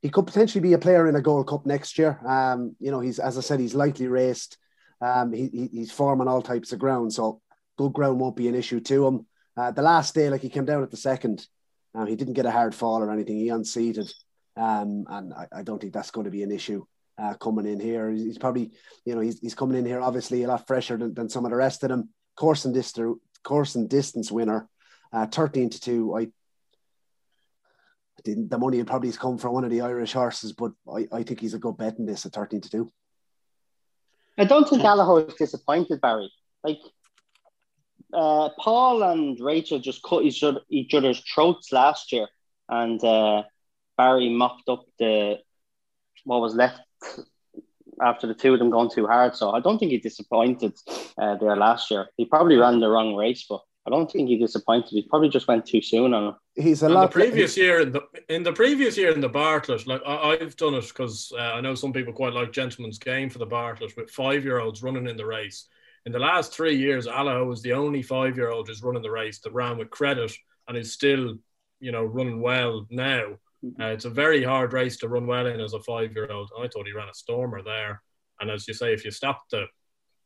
he 0.00 0.10
could 0.10 0.26
potentially 0.26 0.60
be 0.60 0.72
a 0.72 0.78
player 0.78 1.08
in 1.08 1.16
a 1.16 1.22
Gold 1.22 1.46
Cup 1.46 1.64
next 1.64 1.98
year. 1.98 2.18
Um, 2.26 2.74
you 2.80 2.90
know, 2.90 3.00
he's 3.00 3.18
as 3.18 3.38
I 3.38 3.42
said, 3.42 3.60
he's 3.60 3.74
lightly 3.74 4.08
raced. 4.08 4.58
Um, 5.00 5.32
he, 5.32 5.48
he, 5.48 5.68
he's 5.72 5.92
forming 5.92 6.28
all 6.28 6.42
types 6.42 6.72
of 6.72 6.78
ground, 6.78 7.12
so 7.12 7.40
good 7.76 7.92
ground 7.92 8.18
won't 8.18 8.36
be 8.36 8.48
an 8.48 8.54
issue 8.54 8.80
to 8.80 9.06
him. 9.06 9.26
Uh, 9.56 9.70
the 9.70 9.82
last 9.82 10.14
day, 10.14 10.30
like 10.30 10.40
he 10.40 10.48
came 10.48 10.64
down 10.64 10.82
at 10.82 10.90
the 10.90 10.96
second, 10.96 11.46
um, 11.94 12.06
he 12.06 12.16
didn't 12.16 12.34
get 12.34 12.46
a 12.46 12.50
hard 12.50 12.74
fall 12.74 13.02
or 13.02 13.10
anything. 13.10 13.36
He 13.36 13.50
unseated, 13.50 14.10
um, 14.56 15.04
and 15.08 15.34
I, 15.34 15.46
I, 15.52 15.62
don't 15.62 15.80
think 15.80 15.92
that's 15.92 16.10
going 16.10 16.24
to 16.24 16.30
be 16.30 16.42
an 16.42 16.50
issue 16.50 16.84
uh, 17.18 17.34
coming 17.34 17.66
in 17.66 17.80
here. 17.80 18.10
He's 18.10 18.38
probably, 18.38 18.72
you 19.04 19.14
know, 19.14 19.20
he's, 19.20 19.38
he's 19.40 19.54
coming 19.54 19.78
in 19.78 19.86
here 19.86 20.00
obviously 20.00 20.42
a 20.42 20.48
lot 20.48 20.66
fresher 20.66 20.96
than, 20.96 21.14
than 21.14 21.28
some 21.28 21.44
of 21.44 21.50
the 21.50 21.56
rest 21.56 21.82
of 21.82 21.90
them. 21.90 22.08
Course 22.36 22.64
and 22.64 22.74
distance, 22.74 23.18
course 23.42 23.74
and 23.76 23.88
distance 23.88 24.32
winner, 24.32 24.68
uh, 25.12 25.26
thirteen 25.26 25.70
to 25.70 25.80
two. 25.80 26.16
I 26.16 26.28
didn't. 28.24 28.50
the 28.50 28.58
money 28.58 28.78
will 28.78 28.84
probably 28.84 29.12
come 29.12 29.38
from 29.38 29.52
one 29.52 29.64
of 29.64 29.70
the 29.70 29.82
Irish 29.82 30.12
horses, 30.12 30.52
but 30.52 30.72
I, 30.92 31.06
I 31.12 31.22
think 31.22 31.40
he's 31.40 31.54
a 31.54 31.58
good 31.58 31.76
bet 31.76 31.98
in 31.98 32.06
this 32.06 32.26
at 32.26 32.32
13 32.32 32.60
to 32.62 32.70
2. 32.70 32.92
I 34.38 34.44
don't 34.44 34.68
think 34.68 34.82
Allaho 34.82 35.28
is 35.28 35.34
disappointed, 35.34 36.00
Barry. 36.00 36.32
Like, 36.64 36.78
uh, 38.12 38.48
Paul 38.58 39.02
and 39.02 39.38
Rachel 39.40 39.78
just 39.78 40.02
cut 40.02 40.24
each, 40.24 40.42
other, 40.42 40.60
each 40.68 40.94
other's 40.94 41.20
throats 41.32 41.72
last 41.72 42.12
year, 42.12 42.26
and 42.68 43.02
uh, 43.04 43.42
Barry 43.96 44.30
mopped 44.30 44.68
up 44.68 44.84
the 44.98 45.38
what 46.24 46.40
was 46.40 46.54
left 46.54 46.80
after 48.00 48.26
the 48.26 48.34
two 48.34 48.52
of 48.52 48.58
them 48.58 48.70
going 48.70 48.90
too 48.90 49.06
hard. 49.06 49.36
So 49.36 49.50
I 49.50 49.60
don't 49.60 49.78
think 49.78 49.92
he 49.92 49.98
disappointed 49.98 50.72
uh, 51.18 51.36
there 51.36 51.56
last 51.56 51.90
year. 51.90 52.06
He 52.16 52.24
probably 52.24 52.56
ran 52.56 52.80
the 52.80 52.88
wrong 52.88 53.14
race, 53.14 53.46
but 53.48 53.60
I 53.86 53.90
don't 53.90 54.10
think 54.10 54.28
he 54.28 54.38
disappointed. 54.38 54.90
He 54.90 55.02
probably 55.02 55.28
just 55.28 55.46
went 55.46 55.66
too 55.66 55.82
soon 55.82 56.14
on 56.14 56.28
him. 56.28 56.34
He's 56.54 56.82
a 56.82 56.88
lot. 56.88 57.10
The 57.10 57.20
previous 57.20 57.56
year 57.56 57.80
in 57.80 57.92
the 57.92 58.02
in 58.28 58.42
the 58.42 58.52
previous 58.52 58.96
year 58.96 59.12
in 59.12 59.20
the 59.20 59.28
Bartlett, 59.28 59.86
like 59.86 60.00
I, 60.06 60.36
have 60.40 60.56
done 60.56 60.74
it 60.74 60.88
because 60.88 61.32
uh, 61.36 61.52
I 61.54 61.60
know 61.60 61.74
some 61.74 61.92
people 61.92 62.12
quite 62.12 62.32
like 62.32 62.52
Gentleman's 62.52 62.98
Game 62.98 63.28
for 63.28 63.38
the 63.38 63.46
Bartlett 63.46 63.96
with 63.96 64.10
five 64.10 64.42
year 64.44 64.58
olds 64.58 64.82
running 64.82 65.06
in 65.06 65.16
the 65.16 65.26
race. 65.26 65.66
In 66.06 66.12
the 66.12 66.18
last 66.18 66.52
three 66.54 66.76
years, 66.76 67.06
Allaho 67.06 67.46
was 67.46 67.62
the 67.62 67.72
only 67.72 68.02
five 68.02 68.36
year 68.36 68.50
old 68.50 68.68
who's 68.68 68.82
running 68.82 69.02
the 69.02 69.10
race 69.10 69.40
that 69.40 69.52
ran 69.52 69.76
with 69.76 69.90
credit 69.90 70.32
and 70.66 70.78
is 70.78 70.92
still, 70.92 71.36
you 71.80 71.92
know, 71.92 72.04
running 72.04 72.40
well 72.40 72.86
now. 72.90 73.38
Uh, 73.80 73.86
it's 73.86 74.04
a 74.04 74.10
very 74.10 74.42
hard 74.42 74.72
race 74.72 74.96
to 74.98 75.08
run 75.08 75.26
well 75.26 75.46
in 75.46 75.60
as 75.60 75.72
a 75.72 75.80
five 75.80 76.12
year 76.14 76.30
old. 76.30 76.50
I 76.58 76.68
thought 76.68 76.86
he 76.86 76.92
ran 76.92 77.08
a 77.08 77.14
stormer 77.14 77.62
there. 77.62 78.02
And 78.40 78.50
as 78.50 78.66
you 78.68 78.74
say, 78.74 78.92
if 78.92 79.04
you 79.04 79.10
stop 79.10 79.42
the 79.50 79.66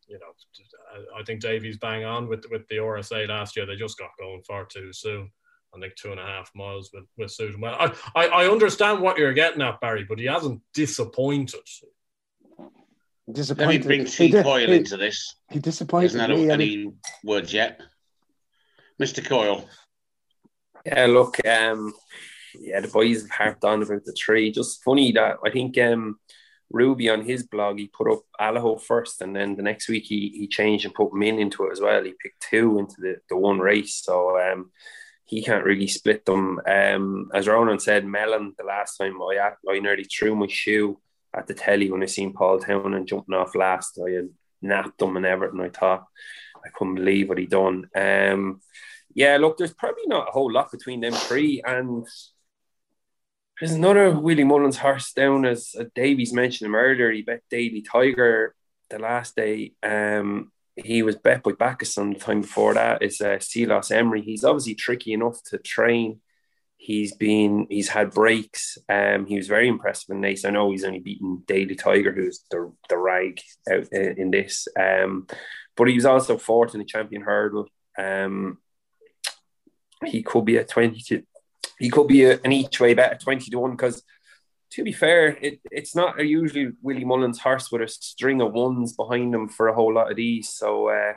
you 0.08 0.18
know, 0.18 1.10
I 1.18 1.22
think 1.22 1.40
Davies 1.40 1.76
bang 1.76 2.04
on 2.04 2.28
with 2.28 2.44
with 2.50 2.66
the 2.68 2.76
RSA 2.76 3.28
last 3.28 3.56
year. 3.56 3.66
They 3.66 3.76
just 3.76 3.98
got 3.98 4.10
going 4.18 4.42
far 4.42 4.64
too 4.64 4.92
soon. 4.92 5.30
I 5.74 5.80
think 5.80 5.94
two 5.96 6.10
and 6.10 6.20
a 6.20 6.24
half 6.24 6.50
miles 6.54 6.90
with 6.92 7.04
with 7.16 7.30
suit 7.30 7.58
well. 7.60 7.76
I, 7.78 7.92
I, 8.14 8.26
I 8.28 8.50
understand 8.50 9.00
what 9.02 9.18
you're 9.18 9.34
getting 9.34 9.62
at, 9.62 9.80
Barry, 9.80 10.04
but 10.08 10.18
he 10.18 10.24
hasn't 10.24 10.62
disappointed. 10.72 11.60
Disappointed. 13.30 13.68
Let 13.68 13.68
me 13.68 13.78
bring 13.78 14.04
T 14.06 14.32
Coyle 14.32 14.72
into 14.72 14.96
this. 14.96 15.34
He 15.50 15.58
disappointed 15.58 16.06
Isn't 16.06 16.18
that 16.18 16.30
me. 16.30 16.50
any 16.50 16.92
words 17.22 17.52
yet, 17.52 17.80
Mister 18.98 19.20
Coyle? 19.20 19.68
Yeah, 20.86 21.06
look, 21.06 21.36
um, 21.46 21.92
yeah, 22.60 22.80
the 22.80 22.88
boys 22.88 23.22
have 23.22 23.30
harped 23.30 23.64
on 23.64 23.82
about 23.82 24.04
the 24.04 24.12
tree. 24.12 24.50
Just 24.50 24.82
funny 24.82 25.12
that 25.12 25.36
I 25.44 25.50
think 25.50 25.78
um, 25.78 26.18
Ruby 26.70 27.08
on 27.08 27.24
his 27.24 27.44
blog, 27.44 27.78
he 27.78 27.88
put 27.88 28.10
up 28.10 28.22
Allaho 28.40 28.80
first, 28.80 29.22
and 29.22 29.34
then 29.34 29.56
the 29.56 29.62
next 29.62 29.88
week 29.88 30.04
he, 30.06 30.32
he 30.34 30.46
changed 30.48 30.84
and 30.84 30.94
put 30.94 31.14
Min 31.14 31.38
into 31.38 31.64
it 31.66 31.72
as 31.72 31.80
well. 31.80 32.02
He 32.02 32.14
picked 32.22 32.42
two 32.48 32.78
into 32.78 32.96
the, 32.98 33.16
the 33.28 33.36
one 33.36 33.58
race, 33.58 34.02
so 34.02 34.38
um, 34.40 34.70
he 35.24 35.42
can't 35.42 35.64
really 35.64 35.88
split 35.88 36.24
them. 36.24 36.60
Um, 36.66 37.30
as 37.34 37.48
Ronan 37.48 37.78
said, 37.78 38.04
Melon 38.04 38.54
the 38.58 38.64
last 38.64 38.96
time 38.96 39.18
I 39.22 39.52
I 39.68 39.78
nearly 39.78 40.04
threw 40.04 40.34
my 40.34 40.46
shoe 40.48 40.98
at 41.34 41.46
the 41.46 41.54
telly 41.54 41.90
when 41.90 42.02
I 42.02 42.06
seen 42.06 42.32
Paul 42.32 42.58
Townend 42.58 43.08
jumping 43.08 43.34
off 43.34 43.54
last. 43.54 43.98
I 44.04 44.10
had 44.10 44.28
napped 44.62 44.98
them 44.98 45.16
and 45.16 45.26
everything. 45.26 45.60
I 45.60 45.68
thought 45.68 46.06
I 46.64 46.68
couldn't 46.74 46.96
believe 46.96 47.28
what 47.28 47.38
he 47.38 47.46
done. 47.46 47.88
Um, 47.94 48.60
yeah, 49.14 49.36
look, 49.36 49.58
there's 49.58 49.74
probably 49.74 50.06
not 50.06 50.28
a 50.28 50.32
whole 50.32 50.52
lot 50.52 50.70
between 50.70 51.00
them 51.00 51.12
three, 51.12 51.62
and 51.66 52.06
there's 53.60 53.72
another 53.72 54.10
Willie 54.10 54.44
Mullins 54.44 54.78
horse 54.78 55.12
down 55.12 55.44
as 55.44 55.74
uh, 55.78 55.84
Davies 55.94 56.32
mentioned 56.32 56.66
him 56.66 56.74
earlier. 56.74 57.10
He 57.10 57.22
bet 57.22 57.42
Daly 57.50 57.82
Tiger 57.82 58.54
the 58.90 58.98
last 58.98 59.34
day. 59.36 59.72
Um, 59.82 60.52
he 60.76 61.02
was 61.02 61.16
bet 61.16 61.42
by 61.42 61.52
Bacchus 61.52 61.96
the 61.96 62.14
time 62.14 62.42
before 62.42 62.74
that. 62.74 63.02
Is 63.02 63.20
uh, 63.20 63.38
Cilaos 63.38 63.90
Emery. 63.90 64.22
He's 64.22 64.44
obviously 64.44 64.74
tricky 64.74 65.12
enough 65.12 65.42
to 65.44 65.58
train. 65.58 66.20
He's 66.76 67.16
been 67.16 67.66
he's 67.68 67.88
had 67.88 68.12
breaks. 68.12 68.78
Um, 68.88 69.26
he 69.26 69.36
was 69.36 69.48
very 69.48 69.66
impressive 69.66 70.10
in 70.10 70.20
Naas. 70.20 70.46
I 70.46 70.50
know 70.50 70.70
he's 70.70 70.84
only 70.84 71.00
beaten 71.00 71.42
Daly 71.44 71.74
Tiger, 71.74 72.12
who's 72.12 72.44
the 72.52 72.72
the 72.88 72.96
rag 72.96 73.40
out 73.68 73.88
in, 73.90 74.18
in 74.18 74.30
this. 74.30 74.68
Um, 74.78 75.26
but 75.76 75.88
he 75.88 75.94
was 75.94 76.06
also 76.06 76.38
fourth 76.38 76.74
in 76.74 76.78
the 76.78 76.86
champion 76.86 77.22
hurdle. 77.22 77.66
Um, 77.98 78.58
he 80.04 80.22
could 80.22 80.44
be 80.44 80.58
a 80.58 80.64
twenty 80.64 81.00
to 81.08 81.24
he 81.78 81.90
could 81.90 82.06
be 82.06 82.24
a, 82.24 82.38
an 82.44 82.52
each 82.52 82.80
way 82.80 82.94
bet 82.94 83.12
at 83.12 83.20
twenty 83.20 83.50
to 83.50 83.58
one 83.58 83.72
because 83.72 84.02
to 84.70 84.84
be 84.84 84.92
fair, 84.92 85.28
it, 85.40 85.60
it's 85.70 85.96
not 85.96 86.18
usually 86.24 86.72
Willie 86.82 87.04
Mullins 87.04 87.38
horse 87.38 87.72
with 87.72 87.82
a 87.82 87.88
string 87.88 88.40
of 88.42 88.52
ones 88.52 88.92
behind 88.92 89.34
him 89.34 89.48
for 89.48 89.68
a 89.68 89.74
whole 89.74 89.94
lot 89.94 90.10
of 90.10 90.16
these. 90.16 90.50
So 90.50 90.88
uh, 90.88 91.14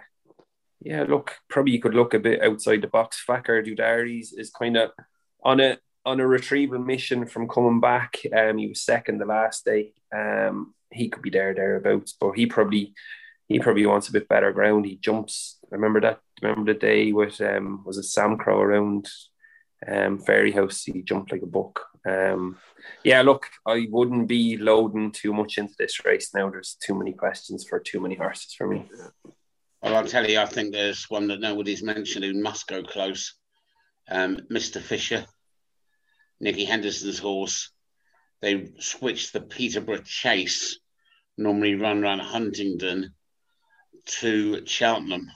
yeah, 0.82 1.04
look, 1.04 1.36
probably 1.50 1.74
you 1.74 1.82
could 1.82 1.94
look 1.94 2.14
a 2.14 2.20
bit 2.20 2.42
outside 2.42 2.82
the 2.82 2.88
box. 2.88 3.22
Fakir 3.22 3.62
D'Oudairies 3.62 4.30
is 4.38 4.52
kind 4.52 4.78
of 4.78 4.92
on 5.44 5.60
a 5.60 5.78
on 6.06 6.20
a 6.20 6.28
retrieval 6.28 6.80
mission 6.80 7.26
from 7.28 7.48
coming 7.48 7.80
back. 7.80 8.18
Um, 8.36 8.58
he 8.58 8.68
was 8.68 8.82
second 8.82 9.20
the 9.20 9.26
last 9.26 9.66
day. 9.66 9.94
Um, 10.12 10.74
he 10.90 11.10
could 11.10 11.22
be 11.22 11.30
there 11.30 11.54
thereabouts, 11.54 12.16
but 12.20 12.32
he 12.32 12.46
probably 12.46 12.94
he 13.48 13.60
probably 13.60 13.86
wants 13.86 14.08
a 14.08 14.14
bit 14.14 14.28
better 14.28 14.52
ground. 14.52 14.86
He 14.86 14.96
jumps. 14.96 15.60
Remember 15.70 16.02
that? 16.02 16.20
Remember 16.42 16.74
the 16.74 16.80
day 16.80 17.12
with 17.12 17.40
um 17.42 17.84
was 17.86 17.98
it 17.98 18.06
Samcro 18.06 18.58
around 18.60 19.08
um 19.88 20.20
Fairyhouse? 20.20 20.84
He 20.92 21.02
jumped 21.02 21.32
like 21.32 21.42
a 21.42 21.48
buck. 21.48 21.80
Um, 22.08 22.58
yeah, 23.04 23.22
look, 23.22 23.48
I 23.66 23.88
wouldn't 23.90 24.28
be 24.28 24.58
loading 24.58 25.12
too 25.12 25.34
much 25.34 25.58
into 25.58 25.74
this 25.78 26.04
race 26.04 26.34
now. 26.34 26.50
There's 26.50 26.78
too 26.82 26.96
many 26.96 27.14
questions 27.14 27.66
for 27.68 27.80
too 27.80 28.00
many 28.00 28.16
horses 28.16 28.54
for 28.54 28.68
me. 28.68 28.90
Well, 29.82 29.96
I'll 29.96 30.06
tell 30.06 30.30
you, 30.30 30.40
I 30.40 30.46
think 30.46 30.72
there's 30.72 31.10
one 31.10 31.28
that 31.28 31.40
nobody's 31.40 31.84
mentioned 31.84 32.24
who 32.24 32.34
must 32.34 32.68
go 32.68 32.84
close. 32.84 33.36
Um, 34.10 34.38
Mr. 34.52 34.82
Fisher, 34.82 35.26
Nicky 36.40 36.66
Henderson's 36.66 37.20
horse. 37.20 37.72
They 38.42 38.72
switched 38.80 39.34
the 39.34 39.42
Peterborough 39.42 40.02
Chase, 40.04 40.80
normally 41.38 41.76
run 41.76 42.04
around 42.04 42.20
Huntingdon, 42.20 43.14
to 44.06 44.66
Cheltenham. 44.66 45.32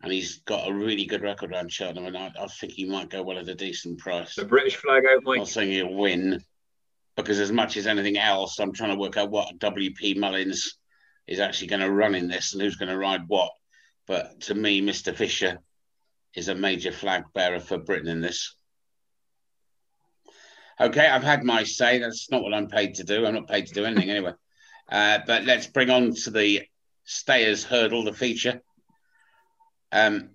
And 0.00 0.12
he's 0.12 0.38
got 0.40 0.68
a 0.68 0.72
really 0.72 1.06
good 1.06 1.22
record 1.22 1.52
around 1.52 1.72
Cheltenham, 1.72 2.06
and 2.06 2.16
I, 2.16 2.30
I 2.38 2.46
think 2.46 2.72
he 2.72 2.84
might 2.84 3.10
go 3.10 3.22
well 3.22 3.38
at 3.38 3.48
a 3.48 3.54
decent 3.54 3.98
price. 3.98 4.36
The 4.36 4.44
British 4.44 4.76
flag 4.76 5.04
out, 5.06 5.24
Mike. 5.24 5.34
I'm 5.34 5.38
not 5.40 5.48
saying 5.48 5.72
he'll 5.72 5.92
win, 5.92 6.42
because 7.16 7.40
as 7.40 7.50
much 7.50 7.76
as 7.76 7.88
anything 7.88 8.16
else, 8.16 8.60
I'm 8.60 8.72
trying 8.72 8.90
to 8.90 9.00
work 9.00 9.16
out 9.16 9.30
what 9.30 9.58
WP 9.58 10.16
Mullins 10.16 10.78
is 11.26 11.40
actually 11.40 11.66
going 11.66 11.82
to 11.82 11.90
run 11.90 12.14
in 12.14 12.28
this 12.28 12.52
and 12.52 12.62
who's 12.62 12.76
going 12.76 12.90
to 12.90 12.96
ride 12.96 13.22
what. 13.26 13.50
But 14.06 14.40
to 14.42 14.54
me, 14.54 14.80
Mr. 14.80 15.14
Fisher 15.14 15.58
is 16.34 16.48
a 16.48 16.54
major 16.54 16.92
flag 16.92 17.24
bearer 17.34 17.60
for 17.60 17.76
Britain 17.76 18.08
in 18.08 18.20
this. 18.20 18.54
Okay, 20.80 21.06
I've 21.06 21.24
had 21.24 21.42
my 21.42 21.64
say. 21.64 21.98
That's 21.98 22.30
not 22.30 22.42
what 22.42 22.54
I'm 22.54 22.68
paid 22.68 22.94
to 22.94 23.04
do. 23.04 23.26
I'm 23.26 23.34
not 23.34 23.48
paid 23.48 23.66
to 23.66 23.74
do 23.74 23.84
anything 23.84 24.10
anyway. 24.10 24.32
Uh, 24.90 25.18
but 25.26 25.44
let's 25.44 25.66
bring 25.66 25.90
on 25.90 26.14
to 26.14 26.30
the 26.30 26.62
Stayers 27.04 27.64
Hurdle, 27.64 28.04
the 28.04 28.12
feature. 28.12 28.62
Um, 29.92 30.30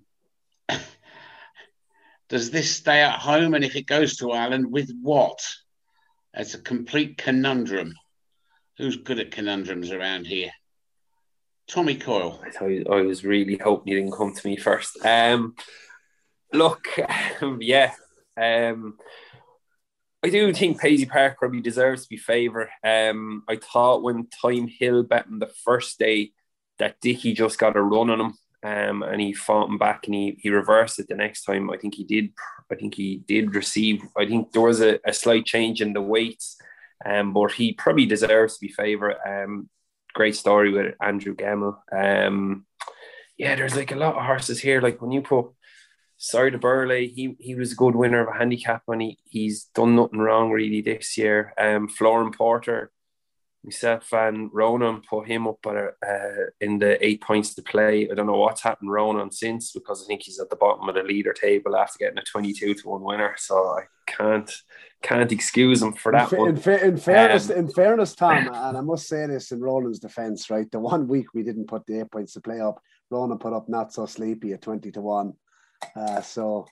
does 2.30 2.52
this 2.52 2.76
stay 2.76 3.02
at 3.02 3.20
home? 3.20 3.54
And 3.54 3.64
if 3.64 3.76
it 3.76 3.88
goes 3.88 4.18
to 4.18 4.32
Ireland, 4.32 4.72
with 4.72 4.92
what? 5.02 5.40
It's 6.34 6.56
a 6.56 6.60
complete 6.60 7.18
conundrum. 7.18 7.94
Who's 8.78 8.98
good 8.98 9.20
at 9.20 9.32
conundrums 9.32 9.92
around 9.92 10.26
here? 10.26 10.52
Tommy 11.68 11.96
Coyle. 11.96 12.42
I, 12.60 12.84
I 12.90 13.02
was 13.02 13.24
really 13.24 13.58
hoping 13.58 13.94
you 13.94 14.00
didn't 14.00 14.18
come 14.18 14.34
to 14.34 14.48
me 14.48 14.58
first. 14.58 14.98
Um, 15.06 15.56
look, 16.52 16.88
yeah, 17.60 17.94
um, 18.36 18.98
I 20.24 20.30
do 20.30 20.54
think 20.54 20.80
Paisley 20.80 21.06
Park 21.06 21.38
probably 21.38 21.62
deserves 21.62 22.04
to 22.04 22.10
be 22.10 22.18
favoured. 22.18 22.70
Um, 22.84 23.44
I 23.48 23.58
thought 23.58 24.04
when 24.04 24.28
Thyme 24.42 24.68
Hill 24.68 25.04
bet 25.04 25.28
him 25.28 25.40
the 25.40 25.52
first 25.64 26.00
day 26.00 26.32
that 26.80 27.00
Dicky 27.02 27.34
just 27.34 27.60
got 27.60 27.78
a 27.78 27.82
run 27.82 28.10
on 28.10 28.22
him 28.22 28.34
um, 28.64 29.04
and 29.04 29.20
he 29.20 29.34
fought 29.34 29.70
him 29.70 29.78
back 29.78 30.06
and 30.06 30.16
he, 30.16 30.38
he 30.40 30.50
reversed 30.50 31.00
it 31.00 31.08
the 31.08 31.16
next 31.16 31.44
time. 31.44 31.70
I 31.70 31.78
think 31.78 31.96
he 31.96 32.04
did. 32.04 32.32
I 32.72 32.76
think 32.76 32.96
he 32.96 33.18
did 33.28 33.56
receive. 33.56 34.02
I 34.18 34.26
think 34.26 34.52
there 34.52 34.62
was 34.62 34.82
a, 34.82 35.00
a 35.06 35.14
slight 35.14 35.46
change 35.46 35.82
in 35.82 35.94
the 35.94 36.02
weights, 36.02 36.58
um, 37.06 37.34
but 37.34 37.52
he 37.52 37.74
probably 37.74 38.06
deserves 38.06 38.56
to 38.56 38.62
be 38.62 38.72
favourite. 38.72 39.18
Um, 39.28 39.70
great 40.14 40.36
story 40.36 40.72
with 40.72 40.96
Andrew 41.02 41.36
Gemmell. 41.36 41.78
Um, 41.92 42.66
yeah, 43.38 43.56
there's 43.56 43.76
like 43.76 43.92
a 43.92 43.98
lot 43.98 44.16
of 44.16 44.24
horses 44.24 44.62
here. 44.62 44.80
Like 44.80 45.02
when 45.02 45.12
you 45.12 45.22
put 45.22 45.48
Sire 46.18 46.50
Du 46.50 46.58
Berlais, 46.58 47.14
he 47.14 47.36
he 47.40 47.56
was 47.56 47.74
a 47.74 47.76
good 47.76 47.96
winner 47.96 48.22
of 48.22 48.34
a 48.34 48.38
handicap 48.38 48.84
and 48.88 49.02
he, 49.02 49.18
he's 49.26 49.66
done 49.76 49.96
nothing 49.96 50.20
wrong 50.20 50.52
really 50.52 50.82
this 50.82 51.18
year. 51.18 51.54
Um, 51.58 51.90
Flooring 51.90 52.32
Porter 52.32 52.92
myself 53.64 54.12
and 54.14 54.50
Ronan 54.54 55.02
put 55.10 55.28
him 55.28 55.48
up 55.48 55.66
at, 55.66 55.76
uh, 55.76 56.46
in 56.62 56.80
the 56.80 57.04
eight 57.06 57.22
points 57.22 57.56
to 57.56 57.62
play. 57.62 58.10
I 58.10 58.14
don't 58.14 58.28
know 58.28 58.38
what's 58.38 58.62
happened 58.62 58.92
Ronan 58.92 59.32
since 59.32 59.72
because 59.72 60.04
I 60.04 60.08
think 60.08 60.24
he's 60.24 60.40
at 60.40 60.50
the 60.50 60.56
bottom 60.56 60.88
of 60.88 60.96
the 60.96 61.04
leader 61.04 61.34
table 61.34 61.76
after 61.76 61.98
getting 62.00 62.18
a 62.18 62.24
twenty-two 62.24 62.74
to 62.74 62.90
one 62.90 63.02
winner. 63.02 63.36
So 63.38 63.56
I 63.56 63.84
can't 64.06 64.52
can't 65.02 65.32
excuse 65.32 65.82
him 65.82 65.94
for 65.94 66.12
that 66.12 66.32
in, 66.34 66.40
one. 66.40 66.50
In, 66.50 66.56
in 66.56 66.98
fairness, 66.98 67.50
Um, 67.50 67.58
in 67.58 67.68
fairness, 67.70 68.16
Tom, 68.16 68.48
and 68.54 68.78
I 68.78 68.82
must 68.82 69.08
say 69.08 69.26
this 69.28 69.52
in 69.52 69.62
Roland's 69.62 70.00
defence, 70.00 70.50
right? 70.50 70.70
The 70.72 70.80
one 70.80 71.08
week 71.08 71.28
we 71.34 71.44
didn't 71.44 71.68
put 71.68 71.86
the 71.86 72.02
eight 72.02 72.12
points 72.12 72.34
to 72.34 72.42
play 72.42 72.60
up, 72.60 72.82
Roland 73.10 73.40
put 73.40 73.54
up 73.54 73.70
not 73.70 73.94
so 73.94 74.06
sleepy 74.06 74.54
at 74.54 74.62
twenty 74.62 74.92
to 74.92 75.02
one. 75.02 75.34
Uh, 75.96 76.22
so 76.22 76.66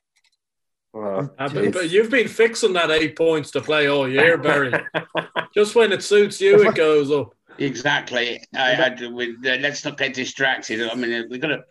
Well, 0.93 1.33
Uh, 1.39 1.49
but, 1.49 1.71
but 1.73 1.89
you've 1.89 2.09
been 2.09 2.27
fixing 2.27 2.73
that 2.73 2.91
eight 2.91 3.15
points 3.15 3.51
to 3.51 3.61
play 3.61 3.87
all 3.87 4.07
year, 4.09 4.37
Barry. 4.37 4.73
Just 5.53 5.75
when 5.75 5.91
it 5.91 6.03
suits 6.03 6.41
you, 6.41 6.67
it 6.67 6.75
goes 6.75 7.11
up. 7.11 7.33
Exactly. 7.57 8.41
I, 8.55 8.73
I, 8.75 9.07
we, 9.07 9.35
uh, 9.45 9.57
let's 9.57 9.85
not 9.85 9.97
get 9.97 10.13
distracted. 10.13 10.89
I 10.89 10.95
mean, 10.95 11.27
we've 11.29 11.41
got 11.41 11.49
to 11.49 11.63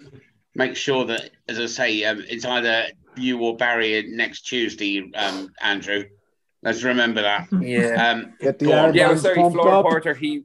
make 0.55 0.77
sure 0.77 1.05
that, 1.07 1.31
as 1.49 1.59
I 1.59 1.67
say, 1.67 2.05
um, 2.05 2.25
it's 2.29 2.45
either 2.45 2.87
you 3.17 3.39
or 3.41 3.57
Barry 3.57 4.07
next 4.11 4.43
Tuesday, 4.43 5.11
um, 5.15 5.53
Andrew. 5.61 6.05
Let's 6.63 6.83
remember 6.83 7.23
that. 7.23 7.49
yeah. 7.61 8.11
Um, 8.11 8.35
get 8.41 8.59
the 8.59 8.73
on. 8.73 8.95
Yeah, 8.95 9.15
sorry, 9.17 9.35
pumped 9.37 9.55
Flooring 9.57 9.75
up. 9.75 9.83
Porter. 9.85 10.15
He 10.15 10.45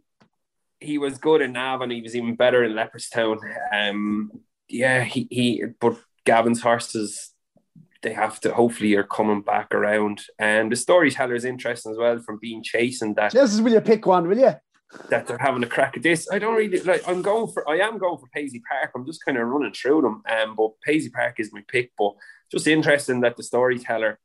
he 0.80 0.98
was 0.98 1.18
good 1.18 1.42
in 1.42 1.54
Nav, 1.54 1.82
and 1.82 1.92
he 1.92 2.02
was 2.02 2.16
even 2.16 2.36
better 2.36 2.64
in 2.64 2.72
Leopardstown. 2.74 3.38
Um, 3.74 4.32
yeah, 4.70 5.04
he 5.04 5.28
he. 5.30 5.64
But 5.80 5.98
Gavin's 6.26 6.62
horses, 6.62 7.34
they 8.06 8.14
have 8.14 8.40
to. 8.42 8.54
Hopefully, 8.54 8.94
are 8.96 9.04
coming 9.04 9.42
back 9.42 9.74
around. 9.74 10.22
And 10.38 10.72
the 10.72 10.76
storyteller 10.76 11.34
is 11.34 11.44
interesting 11.44 11.92
as 11.92 11.98
well 11.98 12.20
from 12.20 12.38
being 12.40 12.62
chasing 12.62 13.16
that 13.16 13.32
Jesus, 13.32 13.60
will 13.60 13.74
you 13.74 13.82
pick 13.82 14.06
one, 14.06 14.28
will 14.28 14.38
you? 14.38 14.54
that 15.10 15.28
they're 15.28 15.38
having 15.38 15.64
a 15.64 15.68
crack 15.68 15.98
at 15.98 16.04
this. 16.04 16.28
I 16.32 16.40
don't 16.40 16.56
really 16.56 16.80
like. 16.82 17.02
I'm 17.08 17.24
going 17.24 17.52
for. 17.52 17.68
I 17.68 17.78
am 17.80 17.98
going 17.98 18.20
for 18.20 18.28
Paisley 18.28 18.62
Park. 18.70 18.92
I'm 18.96 19.06
just 19.06 19.26
kind 19.26 19.38
of 19.38 19.48
running 19.48 19.74
through 19.74 20.02
them. 20.02 20.22
Um, 20.30 20.56
but 20.56 20.80
Paisley 20.86 21.10
Park 21.10 21.40
is 21.40 21.52
my 21.52 21.64
pick. 21.68 21.92
But 21.98 22.14
just 22.52 22.68
interesting 22.68 23.22
that 23.22 23.36
the 23.36 23.44
storyteller, 23.44 24.20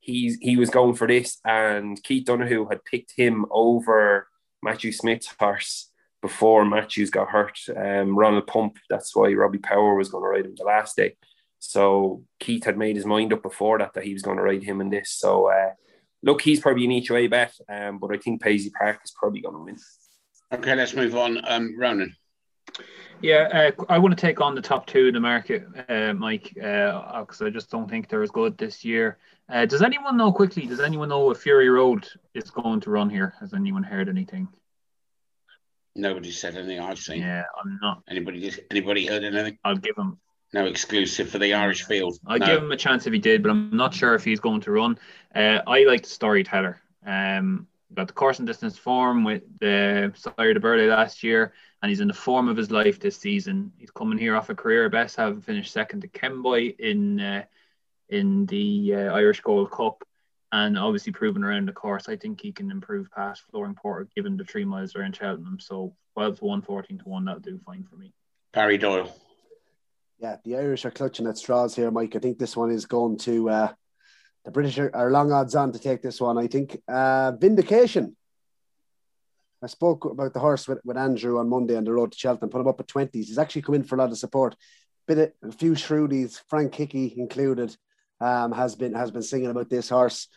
he's 0.00 0.38
he 0.40 0.56
was 0.56 0.70
going 0.70 0.94
for 0.94 1.06
this, 1.06 1.38
and 1.44 2.02
Keith 2.02 2.24
Donoghue 2.24 2.66
had 2.68 2.84
picked 2.84 3.12
him 3.16 3.44
over 3.50 4.28
Matthew 4.62 4.92
Smith's 4.92 5.32
horse 5.38 5.90
before 6.22 6.64
Matthews 6.64 7.10
got 7.10 7.28
hurt. 7.28 7.58
Um, 7.76 8.18
Ronald 8.18 8.46
Pump. 8.46 8.78
That's 8.88 9.14
why 9.14 9.32
Robbie 9.32 9.58
Power 9.58 9.94
was 9.94 10.08
going 10.08 10.24
to 10.24 10.28
ride 10.28 10.46
him 10.46 10.54
the 10.56 10.64
last 10.64 10.96
day. 10.96 11.16
So 11.58 12.24
Keith 12.38 12.64
had 12.64 12.78
made 12.78 12.96
his 12.96 13.06
mind 13.06 13.32
up 13.32 13.42
before 13.42 13.78
that 13.78 13.94
that 13.94 14.04
he 14.04 14.12
was 14.12 14.22
going 14.22 14.36
to 14.36 14.42
ride 14.42 14.62
him 14.62 14.80
in 14.80 14.90
this. 14.90 15.10
So 15.10 15.50
uh, 15.50 15.70
look, 16.22 16.42
he's 16.42 16.60
probably 16.60 16.84
an 16.84 16.92
each 16.92 17.10
way 17.10 17.26
bet. 17.26 17.54
Um, 17.68 17.98
but 17.98 18.14
I 18.14 18.18
think 18.18 18.42
Paisley 18.42 18.70
Park 18.70 19.00
is 19.04 19.12
probably 19.18 19.40
going 19.40 19.54
to 19.54 19.62
win. 19.62 19.76
okay, 20.52 20.74
let's 20.74 20.94
move 20.94 21.16
on. 21.16 21.40
Um, 21.46 21.74
Ronan. 21.78 22.14
Yeah, 23.22 23.70
uh, 23.78 23.84
I 23.88 23.98
want 23.98 24.16
to 24.16 24.20
take 24.20 24.40
on 24.40 24.54
the 24.54 24.60
top 24.60 24.86
two 24.86 25.06
in 25.06 25.14
the 25.14 25.20
market, 25.20 25.66
uh, 25.88 26.12
Mike, 26.12 26.52
because 26.54 27.40
I 27.40 27.48
just 27.48 27.70
don't 27.70 27.88
think 27.88 28.08
they're 28.08 28.22
as 28.22 28.30
good 28.30 28.58
this 28.58 28.84
year. 28.84 29.16
Uh, 29.48 29.64
does 29.64 29.82
anyone 29.82 30.16
know 30.16 30.32
quickly? 30.32 30.66
Does 30.66 30.80
anyone 30.80 31.08
know 31.08 31.30
if 31.30 31.38
Fury 31.38 31.68
Road 31.68 32.06
is 32.34 32.50
going 32.50 32.80
to 32.80 32.90
run 32.90 33.08
here? 33.08 33.34
Has 33.40 33.54
anyone 33.54 33.82
heard 33.82 34.08
anything? 34.08 34.48
Nobody 35.94 36.30
said 36.30 36.56
anything 36.56 36.80
I've 36.80 36.98
seen. 36.98 37.22
Yeah, 37.22 37.44
I'm 37.58 37.78
not. 37.80 38.02
Anybody? 38.08 38.52
Anybody 38.70 39.06
heard 39.06 39.24
anything? 39.24 39.58
I'll 39.64 39.76
give 39.76 39.96
him. 39.96 40.18
No 40.52 40.66
exclusive 40.66 41.28
for 41.28 41.38
the 41.38 41.54
Irish 41.54 41.84
field. 41.84 42.18
I'd 42.26 42.40
no. 42.40 42.46
give 42.46 42.62
him 42.62 42.72
a 42.72 42.76
chance 42.76 43.06
if 43.06 43.12
he 43.12 43.18
did, 43.18 43.42
but 43.42 43.50
I'm 43.50 43.76
not 43.76 43.92
sure 43.92 44.14
if 44.14 44.24
he's 44.24 44.40
going 44.40 44.60
to 44.62 44.70
run. 44.70 44.98
Uh, 45.34 45.60
I 45.66 45.84
like 45.84 46.04
the 46.04 46.08
storyteller. 46.08 46.80
Um, 47.04 47.66
got 47.94 48.06
the 48.06 48.12
course 48.12 48.38
and 48.38 48.46
distance 48.46 48.76
form 48.78 49.24
with 49.24 49.42
the 49.60 50.12
Sire 50.14 50.54
Du 50.54 50.60
Berlais 50.60 50.88
last 50.88 51.22
year, 51.22 51.52
and 51.82 51.88
he's 51.90 52.00
in 52.00 52.08
the 52.08 52.14
form 52.14 52.48
of 52.48 52.56
his 52.56 52.70
life 52.70 53.00
this 53.00 53.16
season. 53.16 53.72
He's 53.78 53.90
coming 53.90 54.18
here 54.18 54.36
off 54.36 54.50
a 54.50 54.54
career 54.54 54.88
best, 54.88 55.16
having 55.16 55.40
finished 55.40 55.72
second 55.72 56.02
to 56.02 56.08
Kemboy 56.08 56.74
in 56.78 57.20
uh, 57.20 57.44
in 58.08 58.46
the 58.46 58.94
uh, 58.94 59.14
Irish 59.14 59.40
Gold 59.40 59.70
Cup, 59.70 60.04
and 60.52 60.78
obviously 60.78 61.12
proven 61.12 61.42
around 61.42 61.68
the 61.68 61.72
course. 61.72 62.08
I 62.08 62.16
think 62.16 62.40
he 62.40 62.52
can 62.52 62.70
improve 62.70 63.10
past 63.10 63.42
Flooring 63.50 63.74
Porter 63.74 64.08
given 64.14 64.36
the 64.36 64.44
three 64.44 64.64
miles 64.64 64.94
around 64.94 65.16
Cheltenham. 65.16 65.58
So 65.58 65.94
12 66.14 66.38
to 66.38 66.44
1, 66.44 66.62
14 66.62 66.98
to 66.98 67.08
1, 67.08 67.24
that'll 67.24 67.40
do 67.40 67.58
fine 67.66 67.84
for 67.84 67.96
me. 67.96 68.12
Barry 68.52 68.78
Doyle. 68.78 69.14
Yeah, 70.18 70.36
the 70.44 70.56
Irish 70.56 70.84
are 70.84 70.90
clutching 70.90 71.26
at 71.26 71.36
straws 71.36 71.74
here, 71.74 71.90
Mike. 71.90 72.16
I 72.16 72.20
think 72.20 72.38
this 72.38 72.56
one 72.56 72.70
is 72.70 72.86
going 72.86 73.18
to 73.18 73.50
uh, 73.50 73.72
the 74.44 74.50
British 74.50 74.78
are, 74.78 74.94
are, 74.94 75.10
long 75.10 75.32
odds 75.32 75.54
on 75.54 75.72
to 75.72 75.78
take 75.78 76.02
this 76.02 76.20
one. 76.20 76.38
I 76.38 76.46
think 76.46 76.80
uh, 76.88 77.32
Vinndication. 77.32 78.14
I 79.62 79.66
spoke 79.66 80.04
about 80.04 80.32
the 80.32 80.40
horse 80.40 80.68
with, 80.68 80.78
with 80.84 80.96
Andrew 80.96 81.38
on 81.38 81.48
Monday 81.48 81.76
on 81.76 81.84
the 81.84 81.92
road 81.92 82.12
to 82.12 82.18
Cheltenham. 82.18 82.50
Put 82.50 82.60
him 82.60 82.68
up 82.68 82.80
at 82.80 82.88
twenties. 82.88 83.28
He's 83.28 83.38
actually 83.38 83.62
come 83.62 83.74
in 83.74 83.84
for 83.84 83.96
a 83.96 83.98
lot 83.98 84.10
of 84.10 84.18
support. 84.18 84.54
Bit 85.06 85.34
of, 85.42 85.50
a 85.50 85.52
few 85.52 85.72
shrewdies, 85.72 86.40
Frank 86.48 86.74
Hickey 86.74 87.14
included, 87.16 87.76
um, 88.20 88.52
has 88.52 88.74
been 88.74 88.94
has 88.94 89.10
been 89.10 89.22
singing 89.22 89.50
about 89.50 89.68
this 89.68 89.88
horse. 89.88 90.28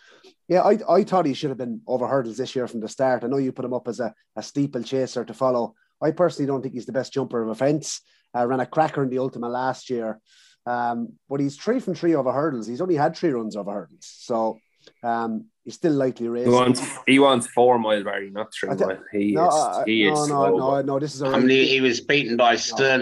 Yeah, 0.47 0.61
I, 0.61 0.79
I 0.89 1.03
thought 1.03 1.25
he 1.25 1.33
should 1.33 1.51
have 1.51 1.57
been 1.57 1.81
over 1.87 2.07
hurdles 2.07 2.37
this 2.37 2.55
year 2.55 2.67
from 2.67 2.81
the 2.81 2.89
start. 2.89 3.23
I 3.23 3.27
know 3.27 3.37
you 3.37 3.51
put 3.51 3.65
him 3.65 3.73
up 3.73 3.87
as 3.87 3.99
a, 3.99 4.13
a 4.35 4.43
steeple 4.43 4.83
chaser 4.83 5.23
to 5.23 5.33
follow. 5.33 5.75
I 6.01 6.11
personally 6.11 6.47
don't 6.47 6.61
think 6.61 6.73
he's 6.73 6.85
the 6.85 6.91
best 6.91 7.13
jumper 7.13 7.41
of 7.41 7.49
a 7.49 7.55
fence. 7.55 8.01
Uh, 8.35 8.45
ran 8.47 8.59
a 8.59 8.65
cracker 8.65 9.01
in 9.03 9.09
the 9.09 9.17
Ultima 9.19 9.49
last 9.49 9.89
year. 9.89 10.19
Um, 10.65 11.13
but 11.27 11.39
he's 11.39 11.57
three 11.57 11.79
from 11.79 11.95
three 11.95 12.13
over 12.15 12.31
hurdles. 12.31 12.67
He's 12.67 12.81
only 12.81 12.95
had 12.95 13.15
three 13.15 13.31
runs 13.31 13.55
over 13.55 13.71
hurdles. 13.71 14.05
So 14.05 14.59
um, 15.03 15.45
he's 15.63 15.75
still 15.75 15.93
likely 15.93 16.27
racing. 16.27 16.51
He 16.51 16.55
wants, 16.57 16.81
he 17.07 17.19
wants 17.19 17.47
four 17.47 17.79
mile, 17.79 18.03
Barry, 18.03 18.29
not 18.29 18.53
three 18.53 18.69
th- 18.69 18.81
mile. 18.81 18.99
He 19.11 19.31
no, 19.33 19.47
is, 19.47 19.53
uh, 19.53 19.83
he 19.85 20.05
no, 20.05 20.13
is 20.13 20.19
no, 20.19 20.25
slow, 20.25 20.57
no, 20.57 20.81
no, 20.81 20.99
this 20.99 21.15
is 21.15 21.21
a 21.23 21.27
I 21.27 21.39
mean, 21.39 21.49
he, 21.49 21.67
he 21.69 21.81
was 21.81 22.01
beaten 22.01 22.37
by 22.37 22.55
Sterne. 22.55 22.99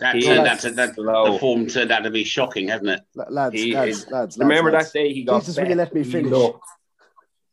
that 0.00 0.14
he 0.16 0.22
turned 0.22 0.46
is 0.46 0.48
out 0.48 0.60
to, 0.60 0.70
that, 0.72 0.94
slow. 0.94 1.32
the 1.32 1.38
form 1.38 1.66
turned 1.68 1.92
out 1.92 2.02
to 2.04 2.10
be 2.10 2.24
shocking, 2.24 2.68
hasn't 2.68 2.88
it? 2.88 3.00
lads, 3.14 3.54
He 3.54 3.74
lads, 3.74 3.90
is- 3.90 4.02
lads, 4.04 4.12
lads. 4.12 4.38
Remember 4.38 4.72
lads. 4.72 4.92
that 4.92 4.98
day 4.98 5.12
he 5.12 5.22
got 5.24 5.40
Jesus, 5.40 5.56
will 5.56 5.68
you 5.68 5.74
let 5.76 5.94
me 5.94 6.02
finish? 6.02 6.30
looked- 6.30 6.64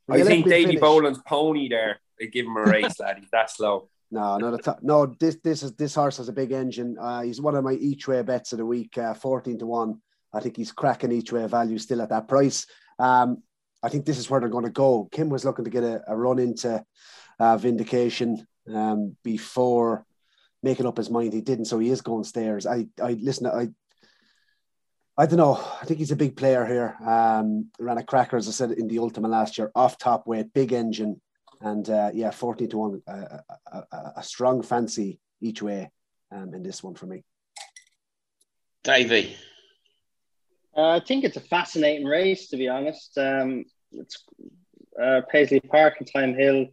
I 0.10 0.24
think 0.24 0.46
Davy? 0.48 0.78
Boland's 0.78 1.20
pony 1.26 1.68
there. 1.70 2.00
They 2.20 2.28
give 2.28 2.46
him 2.46 2.56
a 2.56 2.64
race, 2.64 3.00
lad. 3.00 3.18
He's 3.20 3.30
that 3.32 3.50
slow. 3.52 3.90
No, 4.16 4.38
not 4.38 4.68
at. 4.68 4.82
No, 4.82 5.06
this 5.20 5.38
this 5.44 5.62
is 5.62 5.74
this 5.74 5.96
horse 5.96 6.18
has 6.18 6.30
a 6.30 6.34
big 6.34 6.54
engine. 6.54 6.96
Uh, 6.98 7.22
he's 7.22 7.42
one 7.42 7.54
of 7.54 7.66
my 7.66 7.74
each 7.74 8.08
way 8.08 8.22
bets 8.22 8.54
of 8.54 8.60
the 8.60 8.66
week, 8.66 8.98
uh, 8.98 9.14
fourteen 9.14 9.60
to 9.60 9.66
one. 9.66 10.02
I 10.34 10.40
think 10.40 10.56
he's 10.56 10.72
cracking 10.72 11.12
each 11.12 11.34
way 11.34 11.46
value 11.48 11.78
still 11.78 12.02
at 12.02 12.10
that 12.10 12.30
price. 12.30 12.66
Um, 12.98 13.44
I 13.84 13.90
think 13.90 14.06
this 14.06 14.18
is 14.18 14.30
where 14.30 14.40
they're 14.40 14.48
going 14.50 14.64
to 14.64 14.72
go. 14.72 15.10
Kim 15.12 15.28
was 15.28 15.44
looking 15.44 15.66
to 15.66 15.72
get 15.72 15.84
a, 15.84 16.02
a 16.08 16.16
run 16.16 16.40
into 16.40 16.84
uh, 17.40 17.58
Vinndication 17.58 18.46
um, 18.74 19.18
before 19.22 20.06
making 20.64 20.86
up 20.86 20.96
his 20.98 21.10
mind. 21.10 21.34
He 21.34 21.42
didn't, 21.42 21.66
so 21.66 21.78
he 21.80 21.90
is 21.90 22.02
going 22.02 22.24
stairs. 22.24 22.66
I 22.66 22.88
I 23.04 23.18
listen. 23.20 23.48
I 23.48 23.68
I 25.18 25.26
don't 25.26 25.38
know. 25.38 25.56
I 25.82 25.84
think 25.86 26.00
he's 26.00 26.12
a 26.12 26.16
big 26.16 26.38
player 26.38 26.66
here. 26.66 26.96
Um, 27.06 27.70
ran 27.80 27.98
a 27.98 28.04
cracker, 28.04 28.38
as 28.38 28.48
I 28.48 28.52
said, 28.52 28.72
in 28.72 28.88
the 28.88 29.00
Ultima 29.00 29.28
last 29.28 29.58
year, 29.58 29.72
off 29.76 29.98
top 29.98 30.26
weight, 30.26 30.54
big 30.54 30.72
engine, 30.72 31.22
and 31.62 31.90
uh, 31.90 32.12
yeah, 32.14 32.32
14 32.32 32.70
to 32.70 32.78
1, 32.78 33.02
uh, 33.08 33.12
a, 33.12 33.78
a, 33.78 34.14
a 34.18 34.24
strong 34.24 34.62
fancy 34.62 35.20
each 35.42 35.62
way 35.62 35.92
um, 36.32 36.54
in 36.54 36.64
this 36.64 36.84
one 36.84 36.96
for 36.96 37.06
me. 37.06 37.24
Davey. 38.84 39.36
Uh, 40.76 40.90
I 40.90 41.00
think 41.00 41.24
it's 41.24 41.38
a 41.38 41.42
fascinating 41.42 42.06
race, 42.06 42.50
to 42.50 42.58
be 42.58 42.68
honest. 42.68 43.18
Um, 43.18 43.66
it's 43.92 44.24
uh, 45.02 45.22
Paisley 45.32 45.60
Park 45.60 45.96
and 46.00 46.10
Thyme 46.10 46.36
Hill. 46.36 46.68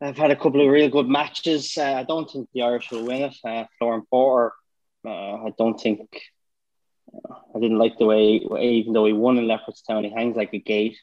I've 0.00 0.16
had 0.16 0.30
a 0.30 0.36
couple 0.36 0.60
of 0.64 0.70
real 0.70 0.88
good 0.88 1.08
matches. 1.08 1.76
Uh, 1.76 1.94
I 1.94 2.04
don't 2.04 2.30
think 2.30 2.48
the 2.54 2.62
Irish 2.62 2.90
will 2.90 3.04
win 3.04 3.22
it. 3.22 3.36
Uh, 3.44 3.64
Flooring 3.78 4.04
Porter, 4.08 4.54
uh, 5.04 5.44
I 5.44 5.52
don't 5.58 5.78
think. 5.78 6.00
I 7.54 7.58
didn't 7.58 7.78
like 7.78 7.98
the 7.98 8.06
way, 8.06 8.40
even 8.60 8.92
though 8.92 9.06
he 9.06 9.12
won 9.12 9.38
in 9.38 9.46
Leopardstown, 9.46 10.04
he 10.04 10.10
hangs 10.10 10.36
like 10.36 10.52
a 10.52 10.58
gate. 10.58 10.98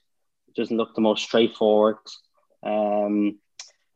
It 0.47 0.55
doesn't 0.55 0.77
look 0.77 0.95
the 0.95 1.01
most 1.01 1.23
straightforward. 1.23 1.97
Um, 2.65 3.39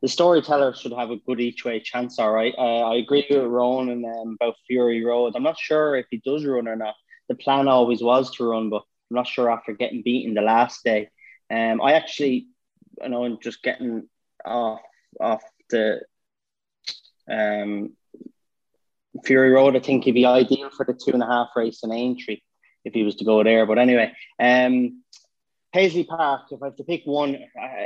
the 0.01 0.07
storyteller 0.07 0.73
should 0.73 0.93
have 0.93 1.11
a 1.11 1.17
good 1.17 1.41
each 1.41 1.65
way 1.65 1.79
chance, 1.79 2.19
all 2.19 2.31
right. 2.31 2.53
Uh, 2.57 2.91
I 2.91 2.95
agree 2.95 3.25
with 3.29 3.43
Ronan 3.43 4.05
um, 4.05 4.37
about 4.39 4.55
Fury 4.67 5.03
Road. 5.03 5.33
I'm 5.35 5.43
not 5.43 5.57
sure 5.57 5.95
if 5.97 6.05
he 6.09 6.21
does 6.25 6.45
run 6.45 6.67
or 6.67 6.75
not. 6.75 6.95
The 7.27 7.35
plan 7.35 7.67
always 7.67 8.01
was 8.01 8.31
to 8.35 8.49
run, 8.49 8.69
but 8.69 8.83
I'm 9.09 9.15
not 9.15 9.27
sure 9.27 9.51
after 9.51 9.73
getting 9.73 10.01
beaten 10.01 10.33
the 10.33 10.41
last 10.41 10.83
day. 10.83 11.09
Um, 11.51 11.81
I 11.81 11.93
actually, 11.93 12.47
you 13.01 13.09
know, 13.09 13.25
I'm 13.25 13.39
just 13.41 13.61
getting 13.61 14.07
off 14.45 14.79
off 15.19 15.43
the 15.69 16.01
um, 17.29 17.91
Fury 19.23 19.51
Road, 19.51 19.75
I 19.75 19.79
think 19.79 20.03
he'd 20.03 20.11
be 20.11 20.25
ideal 20.25 20.69
for 20.69 20.85
the 20.85 20.93
two 20.93 21.11
and 21.11 21.23
a 21.23 21.25
half 21.25 21.49
race 21.55 21.81
in 21.83 21.91
Aintree 21.91 22.41
if 22.85 22.93
he 22.93 23.03
was 23.03 23.15
to 23.17 23.25
go 23.25 23.43
there. 23.43 23.65
But 23.65 23.79
anyway, 23.79 24.13
um, 24.39 25.03
Paisley 25.73 26.03
Park, 26.03 26.43
if 26.51 26.61
I 26.61 26.65
have 26.65 26.75
to 26.77 26.83
pick 26.83 27.03
one, 27.05 27.37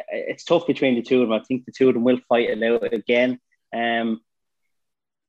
it's 0.10 0.43
tough 0.43 0.65
between 0.68 0.95
the 0.95 1.01
two 1.01 1.22
of 1.22 1.30
them. 1.30 1.39
I 1.39 1.43
think 1.43 1.65
the 1.65 1.72
two 1.72 1.89
of 1.89 1.95
them 1.95 2.03
will 2.03 2.19
fight 2.30 2.49
it 2.49 2.64
out 2.64 2.93
again. 2.93 3.39
Um, 3.76 4.22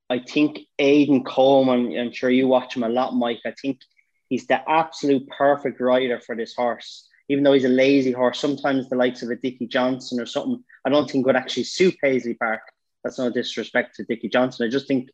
I 0.08 0.20
think 0.20 0.60
Aidan 0.78 1.24
Coleman, 1.24 1.98
I'm 1.98 2.12
sure 2.12 2.30
you 2.30 2.46
watch 2.46 2.76
him 2.76 2.84
a 2.84 2.88
lot, 2.88 3.14
Mike. 3.14 3.40
I 3.44 3.54
think 3.60 3.80
he's 4.28 4.46
the 4.46 4.60
absolute 4.68 5.26
perfect 5.28 5.80
rider 5.80 6.20
for 6.20 6.36
this 6.36 6.54
horse. 6.54 7.08
Even 7.28 7.42
though 7.42 7.54
he's 7.54 7.64
a 7.64 7.68
lazy 7.68 8.12
horse, 8.12 8.38
sometimes 8.38 8.88
the 8.88 8.96
likes 8.96 9.22
of 9.22 9.30
a 9.30 9.36
Dickie 9.36 9.66
Johnson 9.66 10.20
or 10.20 10.26
something, 10.26 10.62
I 10.84 10.90
don't 10.90 11.10
think 11.10 11.26
would 11.26 11.36
actually 11.36 11.64
suit 11.64 11.96
Paisley 12.02 12.34
Park. 12.34 12.60
That's 13.02 13.18
no 13.18 13.30
disrespect 13.30 13.96
to 13.96 14.04
Dickie 14.04 14.28
Johnson. 14.28 14.66
I 14.66 14.70
just 14.70 14.86
think 14.86 15.08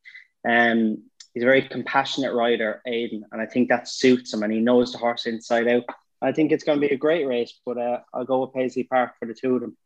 um, 0.47 1.05
he's 1.33 1.45
a 1.45 1.47
very 1.47 1.63
compassionate 1.63 2.35
rider, 2.35 2.83
Aidan, 2.87 3.25
and 3.31 3.41
I 3.41 3.47
think 3.47 3.69
that 3.69 3.89
suits 3.89 4.35
him, 4.35 4.43
and 4.43 4.53
he 4.53 4.59
knows 4.59 4.93
the 4.93 4.99
horse 4.99 5.27
inside 5.27 5.69
out. 5.69 5.85
I 6.23 6.33
think 6.33 6.53
it's 6.53 6.65
going 6.65 6.81
to 6.81 6.87
be 6.87 6.95
a 6.95 6.99
great 6.99 7.27
race, 7.27 7.59
but 7.65 7.79
uh, 7.79 8.01
I'll 8.13 8.25
go 8.25 8.43
with 8.43 8.53
Paisley 8.53 8.85
Park 8.85 9.13
for 9.19 9.27
the 9.27 9.35
two 9.35 9.55
of 9.55 9.61
them 9.63 9.77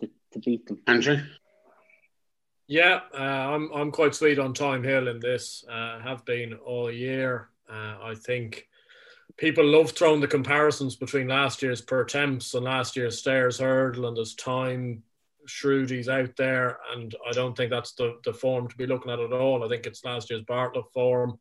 to, 0.00 0.10
to 0.32 0.38
beat 0.38 0.66
them. 0.66 0.80
Andrew? 0.86 1.18
Yeah, 2.66 3.00
uh, 3.12 3.18
I'm 3.18 3.70
I'm 3.74 3.90
quite 3.90 4.14
sweet 4.14 4.38
on 4.38 4.54
Thyme 4.54 4.82
Hill 4.82 5.08
in 5.08 5.20
this. 5.20 5.64
Uh, 5.70 6.00
have 6.00 6.24
been 6.24 6.54
all 6.54 6.90
year. 6.90 7.50
Uh, 7.68 7.96
I 8.02 8.14
think 8.16 8.66
people 9.36 9.64
love 9.64 9.90
throwing 9.90 10.20
the 10.20 10.26
comparisons 10.26 10.96
between 10.96 11.28
last 11.28 11.62
year's 11.62 11.82
Pertemps 11.82 12.54
and 12.54 12.64
last 12.64 12.96
year's 12.96 13.18
stairs 13.18 13.58
hurdle, 13.58 14.06
and 14.06 14.16
there's 14.16 14.34
time 14.34 15.02
shrewdies 15.46 16.08
out 16.08 16.36
there, 16.36 16.78
and 16.94 17.14
I 17.28 17.32
don't 17.32 17.54
think 17.54 17.70
that's 17.70 17.92
the, 17.92 18.18
the 18.24 18.32
form 18.32 18.68
to 18.68 18.76
be 18.76 18.86
looking 18.86 19.12
at 19.12 19.20
at 19.20 19.32
all. 19.32 19.62
I 19.62 19.68
think 19.68 19.86
it's 19.86 20.04
last 20.04 20.30
year's 20.30 20.42
Bartlett 20.42 20.90
form. 20.94 21.38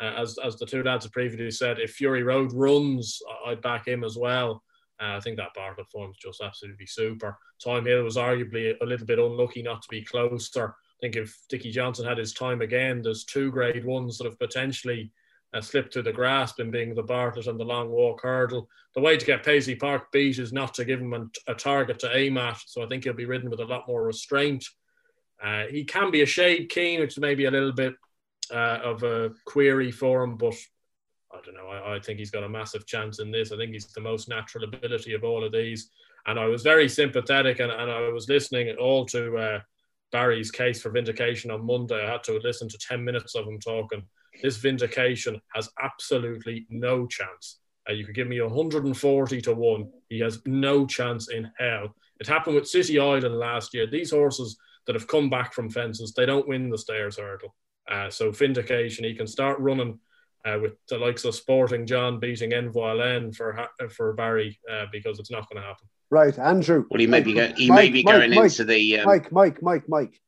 Uh, 0.00 0.12
as 0.16 0.38
as 0.44 0.56
the 0.56 0.66
two 0.66 0.82
lads 0.82 1.04
have 1.04 1.12
previously 1.12 1.50
said, 1.50 1.78
if 1.78 1.92
Fury 1.92 2.22
Road 2.22 2.52
runs, 2.52 3.20
I'd 3.46 3.62
back 3.62 3.86
him 3.86 4.04
as 4.04 4.16
well. 4.16 4.62
Uh, 5.00 5.16
I 5.16 5.20
think 5.20 5.36
that 5.36 5.54
Bartlett 5.54 5.88
form 5.90 6.10
is 6.10 6.16
just 6.16 6.40
absolutely 6.40 6.86
super. 6.86 7.36
Thyme 7.62 7.84
Hill 7.84 8.04
was 8.04 8.16
arguably 8.16 8.74
a 8.80 8.84
little 8.84 9.06
bit 9.06 9.18
unlucky 9.18 9.62
not 9.62 9.82
to 9.82 9.88
be 9.90 10.04
closer. 10.04 10.68
I 10.68 10.98
think 11.00 11.16
if 11.16 11.36
Dickie 11.48 11.72
Johnson 11.72 12.06
had 12.06 12.18
his 12.18 12.32
time 12.32 12.60
again, 12.60 13.02
there's 13.02 13.24
two 13.24 13.50
grade 13.50 13.84
ones 13.84 14.18
that 14.18 14.24
have 14.24 14.38
potentially 14.38 15.12
uh, 15.52 15.60
slipped 15.60 15.92
through 15.92 16.02
the 16.02 16.12
grasp 16.12 16.60
in 16.60 16.70
being 16.70 16.94
the 16.94 17.02
Bartlett 17.02 17.46
and 17.46 17.58
the 17.58 17.64
long 17.64 17.90
walk 17.90 18.22
hurdle. 18.22 18.68
The 18.94 19.00
way 19.00 19.16
to 19.16 19.26
get 19.26 19.44
Paisley 19.44 19.74
Park 19.74 20.10
beat 20.12 20.38
is 20.38 20.52
not 20.52 20.74
to 20.74 20.84
give 20.84 21.00
him 21.00 21.12
a, 21.12 21.26
a 21.50 21.54
target 21.54 21.98
to 22.00 22.16
aim 22.16 22.38
at, 22.38 22.58
so 22.66 22.82
I 22.82 22.86
think 22.86 23.04
he'll 23.04 23.12
be 23.12 23.24
ridden 23.24 23.50
with 23.50 23.60
a 23.60 23.64
lot 23.64 23.88
more 23.88 24.04
restraint. 24.04 24.64
Uh, 25.42 25.64
he 25.70 25.84
can 25.84 26.10
be 26.10 26.22
a 26.22 26.26
shade 26.26 26.68
keen, 26.70 27.00
which 27.00 27.12
is 27.12 27.20
maybe 27.20 27.44
a 27.44 27.50
little 27.50 27.72
bit 27.72 27.94
uh, 28.52 28.80
of 28.82 29.02
a 29.02 29.30
query 29.44 29.90
for 29.90 30.22
him, 30.22 30.36
but 30.36 30.54
I 31.32 31.38
don't 31.44 31.54
know. 31.54 31.68
I, 31.68 31.96
I, 31.96 32.00
think 32.00 32.18
he's 32.18 32.30
got 32.30 32.44
a 32.44 32.48
massive 32.48 32.86
chance 32.86 33.18
in 33.18 33.30
this. 33.30 33.52
I 33.52 33.56
think 33.56 33.72
he's 33.72 33.86
the 33.86 34.00
most 34.00 34.28
natural 34.28 34.64
ability 34.64 35.14
of 35.14 35.24
all 35.24 35.44
of 35.44 35.52
these. 35.52 35.90
And 36.26 36.38
I 36.38 36.46
was 36.46 36.62
very 36.62 36.88
sympathetic 36.88 37.60
and, 37.60 37.70
and 37.70 37.90
I 37.90 38.08
was 38.08 38.28
listening 38.28 38.74
all 38.76 39.04
to 39.06 39.36
uh, 39.36 39.60
Barry's 40.12 40.50
case 40.50 40.80
for 40.80 40.90
Vinndication 40.90 41.52
on 41.52 41.66
Monday. 41.66 42.02
I 42.02 42.12
had 42.12 42.22
to 42.24 42.38
listen 42.42 42.68
to 42.68 42.78
10 42.78 43.04
minutes 43.04 43.34
of 43.34 43.46
him 43.46 43.58
talking. 43.58 44.04
This 44.42 44.58
Vinndication 44.58 45.40
has 45.54 45.68
absolutely 45.82 46.66
no 46.70 47.06
chance. 47.06 47.58
Uh, 47.88 47.92
you 47.92 48.04
could 48.06 48.14
give 48.14 48.28
me 48.28 48.40
140 48.40 49.42
to 49.42 49.52
1. 49.52 49.92
He 50.08 50.20
has 50.20 50.40
no 50.46 50.86
chance 50.86 51.30
in 51.30 51.50
hell. 51.58 51.94
It 52.20 52.26
happened 52.26 52.56
with 52.56 52.68
City 52.68 52.98
Island 52.98 53.38
last 53.38 53.74
year. 53.74 53.86
These 53.86 54.12
horses 54.12 54.56
that 54.86 54.94
have 54.94 55.08
come 55.08 55.28
back 55.28 55.52
from 55.52 55.68
fences, 55.68 56.14
they 56.14 56.26
don't 56.26 56.48
win 56.48 56.70
the 56.70 56.78
stairs 56.78 57.18
hurdle. 57.18 57.54
Uh, 57.90 58.10
so 58.10 58.30
Vinndication, 58.30 59.04
he 59.04 59.14
can 59.14 59.26
start 59.26 59.58
running 59.60 59.98
uh, 60.44 60.58
with 60.60 60.72
the 60.88 60.98
likes 60.98 61.24
of 61.24 61.34
Sporting 61.34 61.86
John 61.86 62.18
beating 62.20 62.52
Envoy 62.54 62.90
Allen 62.90 63.32
for 63.32 63.66
for 63.90 64.12
Barry 64.14 64.58
uh, 64.70 64.86
because 64.92 65.18
it's 65.18 65.30
not 65.30 65.48
going 65.48 65.60
to 65.62 65.66
happen. 65.66 65.86
Right, 66.10 66.38
Andrew. 66.38 66.84
Well, 66.90 67.00
he 67.00 67.06
may 67.06 67.20
be, 67.22 67.32
go- 67.34 67.52
he 67.56 67.68
Mike, 67.68 67.76
may 67.78 67.90
be 67.90 68.02
Mike, 68.04 68.14
going 68.14 68.30
Mike, 68.34 68.44
into 68.44 68.64
the. 68.64 69.00
Um, 69.00 69.06
Mike, 69.06 69.32
Mike, 69.32 69.62
Mike, 69.62 69.88
Mike. 69.88 70.20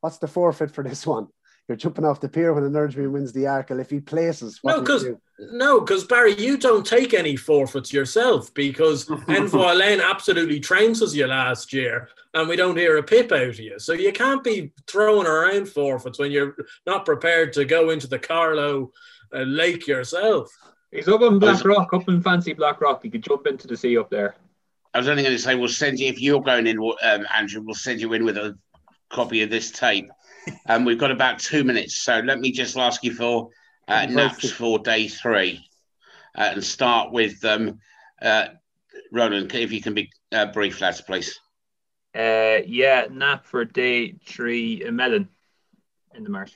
What's 0.00 0.18
the 0.18 0.26
forfeit 0.28 0.70
for 0.72 0.84
this 0.84 1.06
one? 1.06 1.28
You're 1.68 1.76
jumping 1.76 2.04
off 2.04 2.20
the 2.20 2.28
pier 2.28 2.52
when 2.52 2.62
the 2.64 2.68
Nursery 2.70 3.08
wins 3.08 3.32
the 3.32 3.44
Arkle. 3.44 3.80
If 3.80 3.88
he 3.90 4.00
places, 4.00 4.58
what 4.60 4.72
No, 4.72 4.76
do 4.76 4.80
you 4.80 4.84
because 4.98 5.02
do? 5.04 5.20
No, 5.38 5.80
because 5.80 6.04
Barry, 6.04 6.34
you 6.34 6.56
don't 6.56 6.86
take 6.86 7.12
any 7.12 7.34
forfeits 7.36 7.92
yourself 7.92 8.54
because 8.54 9.10
Envoy 9.28 9.70
Allen 9.70 10.00
absolutely 10.00 10.60
trounced 10.60 11.14
you 11.14 11.26
last 11.26 11.72
year, 11.72 12.08
and 12.34 12.48
we 12.48 12.56
don't 12.56 12.76
hear 12.76 12.98
a 12.98 13.02
pip 13.02 13.32
out 13.32 13.48
of 13.48 13.58
you. 13.58 13.78
So 13.78 13.94
you 13.94 14.12
can't 14.12 14.44
be 14.44 14.72
throwing 14.86 15.26
around 15.26 15.68
forfeits 15.68 16.18
when 16.18 16.30
you're 16.30 16.56
not 16.86 17.04
prepared 17.04 17.52
to 17.54 17.64
go 17.64 17.90
into 17.90 18.06
the 18.06 18.18
Carlow 18.18 18.92
uh, 19.34 19.40
Lake 19.40 19.88
yourself. 19.88 20.50
He's 20.92 21.08
up 21.08 21.22
in 21.22 21.40
Blackrock, 21.40 21.92
up 21.92 22.08
in 22.08 22.22
fancy 22.22 22.52
Black 22.52 22.80
Rock. 22.80 23.02
He 23.02 23.10
could 23.10 23.24
jump 23.24 23.48
into 23.48 23.66
the 23.66 23.76
sea 23.76 23.98
up 23.98 24.10
there. 24.10 24.36
I 24.94 24.98
was 24.98 25.08
only 25.08 25.24
going 25.24 25.34
to 25.34 25.42
say, 25.42 25.56
we'll 25.56 25.68
send 25.68 25.98
you, 25.98 26.06
if 26.06 26.20
you're 26.20 26.40
going 26.40 26.68
in, 26.68 26.78
um, 26.78 27.26
Andrew, 27.34 27.62
we'll 27.62 27.74
send 27.74 28.00
you 28.00 28.12
in 28.12 28.24
with 28.24 28.36
a 28.36 28.56
copy 29.10 29.42
of 29.42 29.50
this 29.50 29.72
tape. 29.72 30.08
And 30.46 30.56
um, 30.68 30.84
we've 30.84 30.98
got 30.98 31.10
about 31.10 31.40
two 31.40 31.64
minutes. 31.64 31.96
So 31.96 32.20
let 32.20 32.38
me 32.38 32.52
just 32.52 32.76
ask 32.76 33.02
you 33.02 33.12
for 33.12 33.50
uh, 33.88 34.06
naps 34.06 34.50
for 34.50 34.78
day 34.78 35.08
three 35.08 35.64
uh, 36.36 36.50
and 36.52 36.64
start 36.64 37.12
with 37.12 37.44
um, 37.44 37.78
uh, 38.22 38.46
Ronan, 39.12 39.50
if 39.52 39.72
you 39.72 39.80
can 39.80 39.94
be 39.94 40.10
uh, 40.32 40.46
brief, 40.46 40.80
lads, 40.80 41.00
please. 41.00 41.38
Uh, 42.14 42.58
yeah, 42.66 43.06
nap 43.10 43.46
for 43.46 43.64
day 43.64 44.14
three, 44.26 44.84
uh, 44.84 44.92
melon 44.92 45.28
in 46.14 46.24
the 46.24 46.30
marsh. 46.30 46.52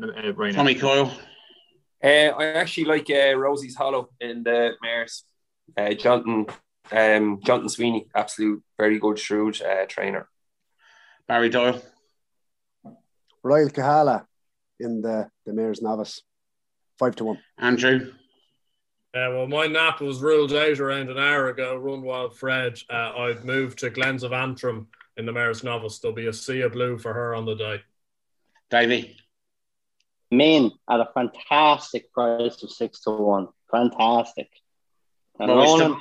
Uh, 0.00 0.32
right 0.34 0.54
Tommy 0.54 0.74
Coyle. 0.74 1.12
Uh, 2.02 2.06
I 2.06 2.52
actually 2.52 2.84
like 2.84 3.08
uh, 3.10 3.34
Rosie's 3.36 3.76
Hollow 3.76 4.10
in 4.20 4.42
the 4.42 4.72
Mares. 4.82 5.24
Uh, 5.76 5.94
Jonathan 5.94 6.46
um, 6.92 7.40
Jonathan 7.44 7.68
Sweeney, 7.68 8.06
absolute 8.14 8.62
very 8.78 8.98
good 8.98 9.18
shrewd 9.18 9.60
uh, 9.62 9.86
trainer. 9.86 10.28
Barry 11.26 11.48
Doyle. 11.48 11.82
Royal 13.42 13.70
Kahala 13.70 14.26
in 14.78 15.02
the, 15.02 15.28
the 15.44 15.52
Mares' 15.52 15.82
Novice. 15.82 16.22
Five 16.98 17.16
to 17.16 17.24
one. 17.24 17.38
Andrew. 17.58 18.12
Yeah, 19.14 19.28
well, 19.28 19.46
my 19.46 19.66
nap 19.66 20.00
was 20.00 20.20
ruled 20.20 20.52
out 20.52 20.78
around 20.78 21.08
an 21.08 21.18
hour 21.18 21.48
ago. 21.48 21.76
Run 21.76 22.02
Wild 22.02 22.36
Fred. 22.36 22.78
Uh, 22.90 23.12
I've 23.16 23.44
moved 23.44 23.78
to 23.78 23.90
Glens 23.90 24.22
of 24.22 24.32
Antrim 24.32 24.88
in 25.16 25.24
the 25.24 25.32
Mares' 25.32 25.64
Novice. 25.64 25.98
There'll 25.98 26.14
be 26.14 26.26
a 26.26 26.32
sea 26.32 26.60
of 26.60 26.72
blue 26.72 26.98
for 26.98 27.14
her 27.14 27.34
on 27.34 27.46
the 27.46 27.54
day. 27.54 27.82
Davy. 28.70 29.16
Main 30.30 30.72
at 30.90 31.00
a 31.00 31.08
fantastic 31.14 32.12
price 32.12 32.62
of 32.62 32.70
six 32.70 33.00
to 33.02 33.10
one. 33.10 33.48
Fantastic. 33.70 34.48
And 35.38 35.50
Well, 35.50 35.78
Ronan, 35.78 36.00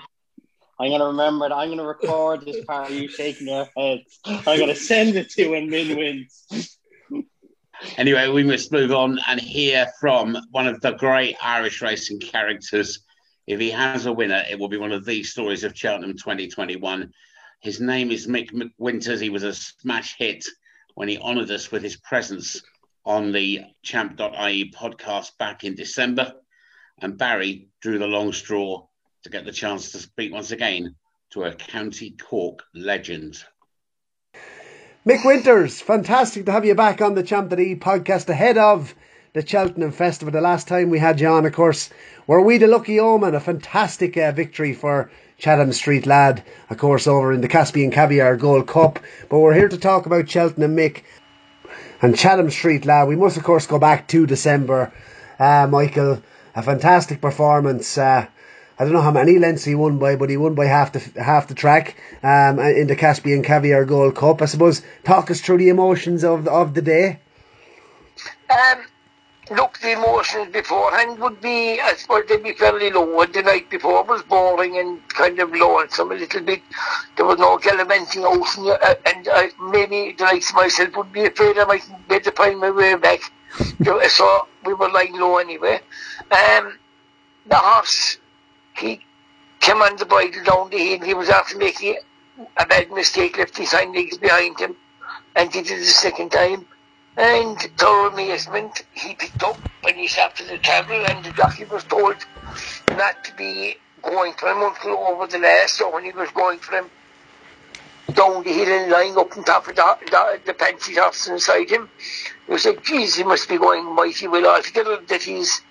I'm 0.80 0.92
gonna 0.92 1.06
remember 1.06 1.46
it. 1.46 1.52
I'm 1.52 1.70
gonna 1.70 1.86
record 1.86 2.42
this 2.46 2.66
part 2.66 2.90
of 2.90 2.96
you 2.96 3.08
shaking 3.08 3.48
your 3.48 3.68
heads. 3.78 4.20
I'm 4.26 4.60
gonna 4.60 4.76
send 4.76 5.16
it 5.16 5.30
to 5.32 5.44
you 5.44 5.52
when 5.52 5.70
Min 5.70 5.98
wins. 5.98 6.78
Anyway, 7.98 8.28
we 8.30 8.44
must 8.44 8.72
move 8.72 8.92
on 8.92 9.20
and 9.28 9.40
hear 9.40 9.88
from 10.00 10.38
one 10.52 10.68
of 10.68 10.80
the 10.82 10.92
great 10.92 11.36
Irish 11.42 11.82
racing 11.82 12.20
characters. 12.20 13.00
If 13.48 13.60
he 13.60 13.70
has 13.72 14.06
a 14.06 14.14
winner, 14.14 14.44
it 14.50 14.58
will 14.58 14.70
be 14.70 14.78
one 14.78 14.92
of 14.92 15.06
these 15.06 15.32
stories 15.32 15.64
of 15.64 15.78
Cheltenham 15.78 16.18
2021. 16.18 17.12
His 17.62 17.80
name 17.80 18.12
is 18.12 18.28
Mick 18.28 18.50
Winters. 18.78 19.20
He 19.20 19.30
was 19.30 19.44
a 19.44 19.54
smash 19.54 20.16
hit 20.18 20.46
when 20.96 21.08
he 21.08 21.18
honoured 21.18 21.52
us 21.52 21.72
with 21.72 21.84
his 21.84 21.98
presence 21.98 22.62
on 23.06 23.32
the 23.32 23.64
champ.ie 23.84 24.72
podcast 24.72 25.38
back 25.38 25.64
in 25.64 25.76
December. 25.76 26.34
And 27.02 27.18
Barry 27.18 27.68
drew 27.82 28.00
the 28.00 28.08
long 28.08 28.34
straw 28.34 28.88
to 29.24 29.30
get 29.30 29.46
the 29.46 29.52
chance 29.52 29.92
to 29.92 30.00
speak 30.00 30.32
once 30.32 30.52
again 30.52 30.96
to 31.32 31.44
a 31.44 31.54
County 31.54 32.12
Cork 32.12 32.64
legend. 32.74 33.44
Mick 35.08 35.24
Winters, 35.24 35.80
fantastic 35.82 36.48
to 36.48 36.52
have 36.52 36.66
you 36.66 36.74
back 36.74 37.00
on 37.00 37.14
the 37.14 37.22
Champ.E 37.22 37.76
podcast 37.76 38.28
ahead 38.28 38.58
of 38.58 38.96
the 39.34 39.46
Cheltenham 39.46 39.92
Festival. 39.92 40.32
The 40.32 40.42
last 40.42 40.68
time 40.68 40.90
we 40.90 40.98
had 40.98 41.22
you 41.22 41.28
on, 41.28 41.46
of 41.46 41.54
course, 41.54 41.92
were 42.26 42.42
we 42.42 42.58
the 42.58 42.66
lucky 42.66 43.00
omen? 43.00 43.36
A 43.36 43.40
fantastic 43.40 44.18
uh, 44.18 44.32
victory 44.32 44.74
for 44.74 45.12
Chatham 45.38 45.74
Street 45.74 46.08
Lad, 46.08 46.44
of 46.72 46.80
course, 46.80 47.06
over 47.06 47.32
in 47.34 47.42
the 47.42 47.48
Caspian 47.48 47.92
Caviar 47.92 48.36
Gold 48.36 48.66
Cup. 48.66 48.98
But 49.30 49.38
we're 49.38 49.54
here 49.54 49.70
to 49.70 49.78
talk 49.78 50.08
about 50.08 50.28
Cheltenham 50.28 50.76
Mick 50.76 51.04
and 52.02 52.18
Chatham 52.18 52.50
Street 52.50 52.88
Lad. 52.88 53.08
We 53.08 53.16
must, 53.16 53.38
of 53.38 53.44
course, 53.44 53.68
go 53.68 53.78
back 53.78 54.08
to 54.08 54.26
December. 54.26 54.92
Uh, 55.38 55.68
Michael, 55.70 56.24
a 56.56 56.64
fantastic 56.64 57.22
performance. 57.22 57.96
Uh, 57.96 58.26
I 58.78 58.84
don't 58.84 58.94
know 58.94 59.02
how 59.02 59.12
many 59.12 59.40
lengths 59.40 59.64
he 59.64 59.74
won 59.74 60.00
by, 60.00 60.18
but 60.18 60.30
he 60.30 60.36
won 60.36 60.54
by 60.54 60.66
half 60.66 60.92
the 60.92 61.22
half 61.22 61.48
the 61.48 61.56
track 61.56 61.96
um, 62.22 62.60
in 62.60 62.88
the 62.88 62.96
Caspian 62.96 63.42
Caviar 63.42 63.86
Gold 63.86 64.16
Cup. 64.16 64.42
I 64.42 64.46
suppose 64.46 64.82
talk 65.04 65.32
us 65.32 65.40
through 65.40 65.60
the 65.60 65.70
emotions 65.70 66.24
of 66.26 66.44
the, 66.44 66.52
of 66.52 66.74
the 66.74 66.82
day. 66.82 67.20
Um, 68.50 68.86
look, 69.52 69.80
the 69.80 69.94
emotions 69.94 70.52
beforehand 70.52 71.20
would 71.20 71.40
be, 71.40 71.80
I 71.80 71.94
suppose 71.96 72.26
they'd 72.28 72.44
be 72.44 72.54
fairly 72.54 72.92
low. 72.92 73.26
The 73.26 73.44
night 73.44 73.70
before 73.70 74.04
was 74.04 74.24
boring 74.24 74.78
and 74.78 75.08
kind 75.08 75.40
of 75.40 75.54
lonesome 75.54 76.12
a 76.12 76.16
little 76.16 76.42
bit. 76.42 76.62
There 77.16 77.26
was 77.26 77.40
no 77.40 77.58
gallivanting 77.58 78.24
out, 78.24 78.58
and, 78.58 78.68
uh, 78.68 78.96
and 79.06 79.28
uh, 79.28 79.48
maybe 79.72 80.16
the 80.18 80.24
likes 80.26 80.50
of 80.50 80.58
myself 80.58 80.96
would 80.98 81.14
be 81.14 81.26
afraid 81.26 81.58
I 81.58 81.66
might 81.66 81.88
be 82.10 82.16
able 82.16 82.26
to 82.26 82.32
find 82.32 82.60
my 82.60 82.72
way 82.72 82.96
back. 82.96 83.22
so 84.10 84.48
we 84.66 84.74
were 84.74 84.90
lying 84.90 85.18
low 85.18 85.38
anyway. 85.38 85.80
Um, 86.30 86.78
the 87.46 87.56
horse, 87.56 88.18
he 88.78 89.02
came 89.60 89.82
on 89.82 89.96
the 89.98 90.06
bridle 90.06 90.44
down 90.44 90.70
the 90.70 90.78
hill. 90.78 91.06
He 91.06 91.14
was 91.14 91.30
after 91.30 91.58
making 91.58 91.98
a 92.58 92.66
bad 92.66 92.92
mistake, 92.92 93.38
left 93.38 93.58
his 93.58 93.72
hind 93.72 93.96
legs 93.96 94.18
behind 94.18 94.60
him, 94.60 94.76
and 95.36 95.54
he 95.54 95.62
did 95.62 95.78
it 95.78 95.80
the 95.80 95.86
second 95.86 96.32
time. 96.32 96.66
And 97.18 97.58
to 97.78 97.86
our 97.86 98.08
amazement, 98.10 98.84
he 98.94 99.16
picked 99.16 99.42
up 99.42 99.58
when 99.82 99.96
he 99.96 100.08
started 100.08 100.50
the 100.50 100.58
travel, 100.58 101.06
and 101.06 101.24
the 101.24 101.32
jockey 101.32 101.64
was 101.66 101.84
told 101.86 102.18
not 102.90 103.24
to 103.24 103.36
be 103.36 103.78
going 104.02 104.34
for 104.34 104.50
him 104.50 104.62
until 104.62 104.98
over 104.98 105.28
the 105.28 105.40
last. 105.40 105.76
So 105.76 105.94
when 105.94 106.04
he 106.04 106.12
was 106.12 106.30
going 106.32 106.60
for 106.60 106.76
him 106.76 106.90
down 108.14 108.44
the 108.44 108.52
hill 108.52 108.68
and 108.68 108.92
lying 108.92 109.18
up 109.18 109.36
on 109.36 109.44
top 109.44 109.68
of 109.68 109.76
the, 109.76 109.98
the, 110.46 110.54
the 110.54 111.02
horse 111.02 111.28
inside 111.28 111.70
him, 111.70 111.90
he 112.46 112.52
was 112.52 112.66
like, 112.66 112.84
geez, 112.84 113.16
he 113.16 113.24
must 113.24 113.48
be 113.48 113.58
going 113.58 113.86
mighty 113.96 114.28
well 114.28 114.48
altogether 114.48 114.98
that 115.08 115.24
he's 115.24 115.62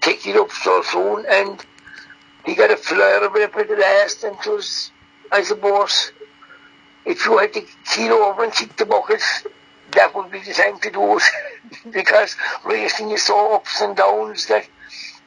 taking 0.00 0.36
up 0.36 0.50
so 0.50 0.82
soon. 0.82 1.24
And 1.28 1.64
he 2.44 2.54
got 2.54 2.70
a 2.70 2.76
flare 2.76 3.24
of 3.24 3.36
it 3.36 3.54
at 3.54 3.68
the 3.68 3.76
last, 3.76 4.24
and 4.24 4.36
was, 4.46 4.90
I 5.30 5.42
suppose, 5.42 6.12
if 7.04 7.24
you 7.24 7.38
had 7.38 7.52
to 7.54 7.62
keel 7.92 8.14
over 8.14 8.44
and 8.44 8.52
kick 8.52 8.76
the 8.76 8.86
bucket, 8.86 9.22
that 9.92 10.14
would 10.14 10.30
be 10.30 10.40
the 10.40 10.52
time 10.52 10.78
to 10.80 10.90
do 10.90 11.16
it. 11.16 11.22
Because 11.90 12.36
racing 12.64 13.10
is 13.10 13.24
so 13.24 13.54
ups 13.54 13.80
and 13.80 13.96
downs 13.96 14.46
that 14.46 14.68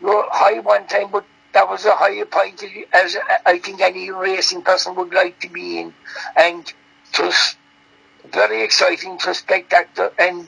you're 0.02 0.28
high 0.32 0.60
one 0.60 0.88
time, 0.88 1.10
but 1.12 1.26
that 1.54 1.70
was 1.70 1.86
a 1.86 1.96
higher 1.96 2.26
point 2.26 2.62
as 2.94 3.18
I 3.46 3.60
think 3.60 3.82
any 3.82 4.12
racing 4.12 4.62
person 4.62 4.96
would 4.96 5.14
like 5.14 5.40
to 5.40 5.50
be 5.50 5.80
in, 5.80 5.94
and 6.36 6.72
was 7.20 7.56
very 8.32 8.64
exciting, 8.64 9.18
to 9.20 9.34
spectacular, 9.34 10.12
and 10.20 10.48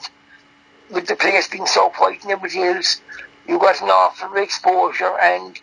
with 0.90 1.08
the 1.08 1.16
place 1.16 1.48
being 1.48 1.66
so 1.66 1.90
quiet 1.90 2.24
and 2.24 2.32
everything 2.32 2.64
else, 2.64 3.02
you 3.48 3.60
got 3.60 3.82
an 3.82 3.90
awful 3.90 4.36
exposure, 4.36 5.18
and 5.22 5.60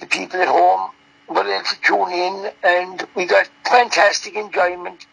the 0.00 0.06
people 0.06 0.40
at 0.40 0.48
home 0.48 0.90
were 1.28 1.46
able 1.46 1.64
to 1.64 1.80
tune 1.82 2.12
in, 2.12 2.52
and 2.62 3.06
we 3.14 3.26
got 3.26 3.48
fantastic 3.64 4.34
enjoyment, 4.34 5.06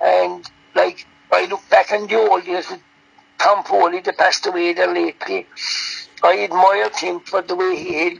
and 0.00 0.48
like 0.74 1.06
I 1.32 1.46
look 1.46 1.68
back 1.70 1.92
on 1.92 2.06
the 2.06 2.16
old 2.16 2.44
days 2.44 2.70
with 2.70 2.80
Tom 3.38 3.64
Foley 3.64 4.00
that 4.00 4.18
passed 4.18 4.46
away 4.46 4.72
there 4.72 4.92
lately. 4.92 5.46
I 6.22 6.34
admired 6.34 6.96
him 6.96 7.20
for 7.20 7.42
the 7.42 7.54
way 7.54 7.76
he 7.76 8.18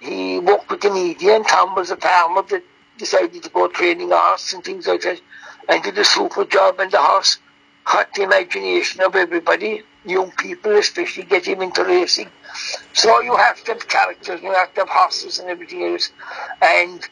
he 0.00 0.38
worked 0.38 0.70
with 0.70 0.80
the 0.80 0.90
media 0.90 1.36
and 1.36 1.46
Tom 1.46 1.74
was 1.74 1.90
a 1.90 1.96
farmer 1.96 2.42
that 2.42 2.62
decided 2.98 3.42
to 3.42 3.48
go 3.48 3.68
training 3.68 4.10
horse 4.10 4.52
and 4.52 4.62
things 4.62 4.86
like 4.86 5.02
that 5.02 5.20
and 5.68 5.82
did 5.82 5.98
a 5.98 6.04
super 6.04 6.44
job 6.44 6.78
and 6.78 6.90
the 6.90 6.98
horse 6.98 7.38
caught 7.84 8.12
the 8.14 8.22
imagination 8.22 9.00
of 9.00 9.16
everybody, 9.16 9.82
young 10.04 10.30
people 10.32 10.76
especially, 10.76 11.24
get 11.24 11.46
him 11.46 11.62
into 11.62 11.84
racing. 11.84 12.28
So 12.92 13.20
you 13.20 13.36
have 13.36 13.62
to 13.64 13.72
have 13.72 13.88
characters, 13.88 14.40
you 14.42 14.52
have 14.52 14.72
to 14.74 14.80
have 14.80 14.88
horses 14.88 15.38
and 15.38 15.48
everything 15.48 15.84
else. 15.84 16.10
And 16.62 17.06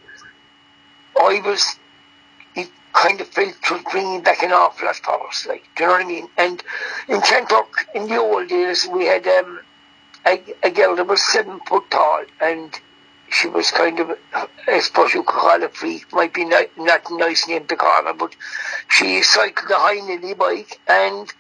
I 1.21 1.41
was 1.45 1.77
it 2.55 2.69
kind 2.93 3.21
of 3.21 3.29
felt 3.29 3.55
was 3.71 3.83
bringing 3.93 4.23
back 4.23 4.43
an 4.43 4.53
awful 4.53 4.87
lot 4.87 4.97
for 4.97 5.29
us, 5.29 5.47
like, 5.47 5.65
do 5.77 5.85
you 5.85 5.89
know 5.89 5.93
what 5.95 6.05
I 6.05 6.09
mean? 6.09 6.29
And 6.37 6.63
in 7.09 7.21
Kanturk, 7.21 7.87
in 7.95 8.09
the 8.09 8.17
old 8.17 8.49
days, 8.49 8.89
we 8.91 9.05
had 9.07 9.27
um, 9.27 9.61
a, 10.27 10.43
a 10.63 10.71
girl 10.71 10.97
that 10.97 11.07
was 11.07 11.23
seven 11.23 11.61
foot 11.61 11.91
tall, 11.91 12.25
and 12.41 12.79
she 13.31 13.49
was 13.49 13.71
kind 13.71 14.01
of, 14.01 14.19
I 14.67 14.81
suppose 14.81 15.13
you 15.13 15.23
could 15.23 15.35
call 15.35 15.61
her 15.61 15.67
a 15.67 15.69
freak, 15.69 16.13
might 16.13 16.33
be 16.33 16.45
not, 16.45 16.67
not 16.77 17.11
a 17.11 17.17
nice 17.17 17.47
name 17.47 17.67
to 17.67 17.77
call 17.77 18.05
her, 18.05 18.15
but 18.15 18.35
she 18.89 19.23
cycled 19.23 19.71
a 19.71 19.75
high 19.75 20.01
nilly 20.01 20.35
bike, 20.35 20.81
and 20.89 21.33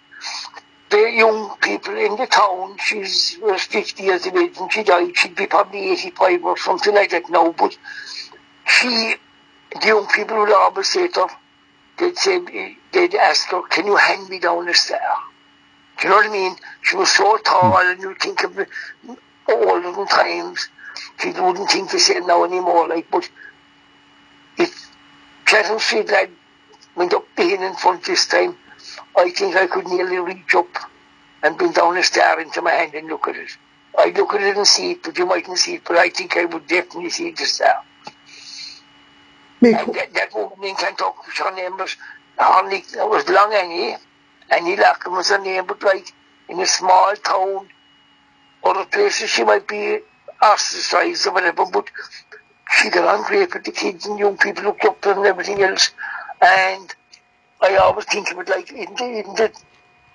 the 0.91 1.13
young 1.17 1.57
people 1.61 1.97
in 1.97 2.17
the 2.17 2.27
town, 2.27 2.77
she 2.79 2.99
was 2.99 3.37
uh, 3.45 3.59
50 3.59 4.03
years 4.03 4.27
of 4.27 4.37
age 4.37 4.57
and 4.59 4.73
she 4.73 4.83
died, 4.83 5.17
she'd 5.17 5.35
be 5.35 5.47
probably 5.47 5.91
85 5.93 6.45
or 6.45 6.57
something 6.57 6.95
like 6.95 7.11
that 7.11 7.29
now, 7.29 7.53
but 7.53 7.77
she 8.67 9.17
the 9.81 9.87
young 9.87 10.07
people 10.07 10.39
would 10.39 10.53
always 10.53 10.89
say 10.89 11.09
to 11.09 11.21
her, 11.21 11.37
they'd 11.99 12.17
say, 12.17 12.77
they'd 12.93 13.15
ask 13.15 13.49
her, 13.51 13.63
can 13.63 13.87
you 13.87 13.97
hand 13.97 14.29
me 14.29 14.39
down 14.39 14.69
a 14.69 14.75
stair? 14.75 15.01
Do 15.99 16.05
you 16.05 16.11
know 16.11 16.17
what 16.17 16.27
I 16.27 16.33
mean? 16.33 16.57
She 16.83 16.97
was 16.97 17.11
so 17.11 17.37
tall 17.39 17.73
hmm. 17.73 17.91
and 17.91 18.03
you'd 18.03 18.21
think 18.21 18.45
of 18.45 18.55
the 18.55 18.67
olden 19.49 20.07
times 20.07 20.69
she 21.21 21.31
wouldn't 21.31 21.71
think 21.71 21.91
to 21.91 21.99
say 21.99 22.21
now 22.21 22.45
anymore. 22.45 22.89
Like, 22.89 23.11
but 23.11 23.29
if 24.59 24.91
Chatham 25.47 25.79
Street 25.79 26.09
lad 26.09 26.31
went 26.95 27.13
up 27.15 27.27
the 27.37 27.43
hill 27.43 27.63
in 27.63 27.75
front 27.75 28.05
this 28.05 28.27
time, 28.27 28.57
I 29.17 29.31
think 29.31 29.57
I 29.57 29.67
could 29.67 29.87
nearly 29.87 30.19
reach 30.19 30.55
up 30.55 30.69
and 31.43 31.57
bring 31.57 31.73
down 31.73 31.97
a 31.97 32.03
star 32.03 32.41
into 32.41 32.63
my 32.63 32.71
hand 32.71 32.95
and 32.95 33.09
look 33.09 33.29
at 33.29 33.37
it. 33.37 33.51
I 33.99 34.11
look 34.11 34.35
at 34.35 34.43
it 34.43 34.57
and 34.57 34.67
see 34.67 34.93
it, 34.93 35.03
but 35.03 35.17
you 35.19 35.27
mightn't 35.27 35.59
see 35.59 35.75
it. 35.77 35.83
But 35.87 35.97
I 35.97 36.11
think 36.11 36.37
I 36.37 36.45
would 36.45 36.67
definitely 36.67 37.11
see 37.11 37.31
the 37.31 37.45
star. 37.45 37.83
And 39.63 39.95
that, 39.95 40.13
that 40.15 40.35
woman 40.35 40.63
in 40.63 40.75
Kanturk, 40.77 41.15
her 41.39 41.55
name 41.55 41.79
was 41.79 41.97
Harley, 42.39 42.85
that 42.95 43.09
was 43.09 43.29
long 43.29 43.53
Annie, 43.55 43.97
Annie 44.51 44.77
Lockham 44.77 45.15
was 45.15 45.31
her 45.31 45.39
name, 45.39 45.67
but 45.67 45.83
like 45.83 46.13
in 46.49 46.61
a 46.61 46.67
small 46.67 47.15
town, 47.17 47.69
other 48.63 48.85
places 48.85 49.31
she 49.31 49.45
might 49.45 49.67
be 49.67 50.01
ostracized 50.43 51.27
or 51.27 51.33
whatever, 51.33 51.65
but 51.67 51.91
she 52.71 52.91
got 52.91 53.07
on 53.07 53.27
great 53.27 53.53
with 53.55 53.65
the 53.65 53.73
kids 53.73 54.07
and 54.07 54.19
young 54.19 54.37
people 54.37 54.65
looked 54.65 54.85
up 54.85 55.01
to 55.01 55.09
her 55.09 55.15
and 55.15 55.27
everything 55.27 55.63
else. 55.63 55.91
And 56.41 56.95
I 57.61 57.77
always 57.77 58.05
think 58.07 58.31
of 58.31 58.39
it 58.39 58.49
like 58.49 58.70
in 58.70 58.95
the, 58.95 59.05
in 59.05 59.35
the 59.35 59.53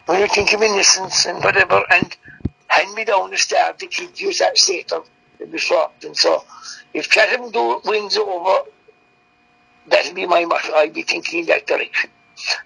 when 0.05 0.19
you 0.19 0.27
think 0.27 0.53
of 0.53 0.61
innocence 0.61 1.25
and 1.25 1.43
whatever, 1.43 1.83
and 1.91 2.15
hand 2.67 2.93
me 2.93 3.05
down 3.05 3.29
the 3.29 3.37
star, 3.37 3.73
the 3.77 3.87
kids 3.87 4.19
use 4.19 4.39
that 4.39 4.57
Satan 4.57 5.01
in 5.39 5.51
the 5.51 5.57
shop. 5.57 5.95
And 6.03 6.15
so, 6.15 6.43
if 6.93 7.09
Chatham 7.09 7.51
do, 7.51 7.81
wins 7.85 8.17
over, 8.17 8.63
that'll 9.87 10.13
be 10.13 10.25
my 10.25 10.45
motto. 10.45 10.73
I'll 10.73 10.89
be 10.89 11.03
thinking 11.03 11.41
in 11.41 11.45
that 11.47 11.67
direction. 11.67 12.09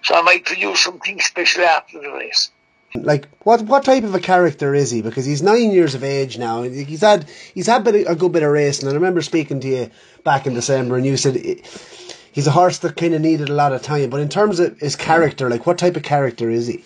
So 0.02 0.14
I 0.14 0.22
might 0.22 0.44
produce 0.44 0.80
something 0.80 1.20
special 1.20 1.64
after 1.64 2.00
the 2.00 2.10
race. 2.10 2.50
Like 2.94 3.28
what 3.40 3.62
what 3.62 3.84
type 3.84 4.04
of 4.04 4.14
a 4.14 4.20
character 4.20 4.74
is 4.74 4.90
he? 4.90 5.02
Because 5.02 5.26
he's 5.26 5.42
nine 5.42 5.70
years 5.70 5.94
of 5.94 6.02
age 6.02 6.38
now. 6.38 6.62
He's 6.62 7.02
had 7.02 7.28
he's 7.54 7.66
had 7.66 7.86
a 7.86 8.14
good 8.14 8.32
bit 8.32 8.42
of 8.42 8.50
racing. 8.50 8.88
And 8.88 8.94
I 8.94 8.96
remember 8.96 9.20
speaking 9.20 9.60
to 9.60 9.68
you 9.68 9.90
back 10.24 10.46
in 10.46 10.54
December, 10.54 10.96
and 10.96 11.04
you 11.04 11.16
said 11.16 11.36
he's 12.36 12.46
a 12.46 12.50
horse 12.50 12.78
that 12.80 12.96
kind 12.96 13.14
of 13.14 13.22
needed 13.22 13.48
a 13.48 13.54
lot 13.54 13.72
of 13.72 13.82
time. 13.82 14.10
But 14.10 14.20
in 14.20 14.28
terms 14.28 14.60
of 14.60 14.78
his 14.78 14.94
character, 14.94 15.48
like 15.48 15.66
what 15.66 15.78
type 15.78 15.96
of 15.96 16.02
character 16.02 16.50
is 16.50 16.66
he? 16.66 16.84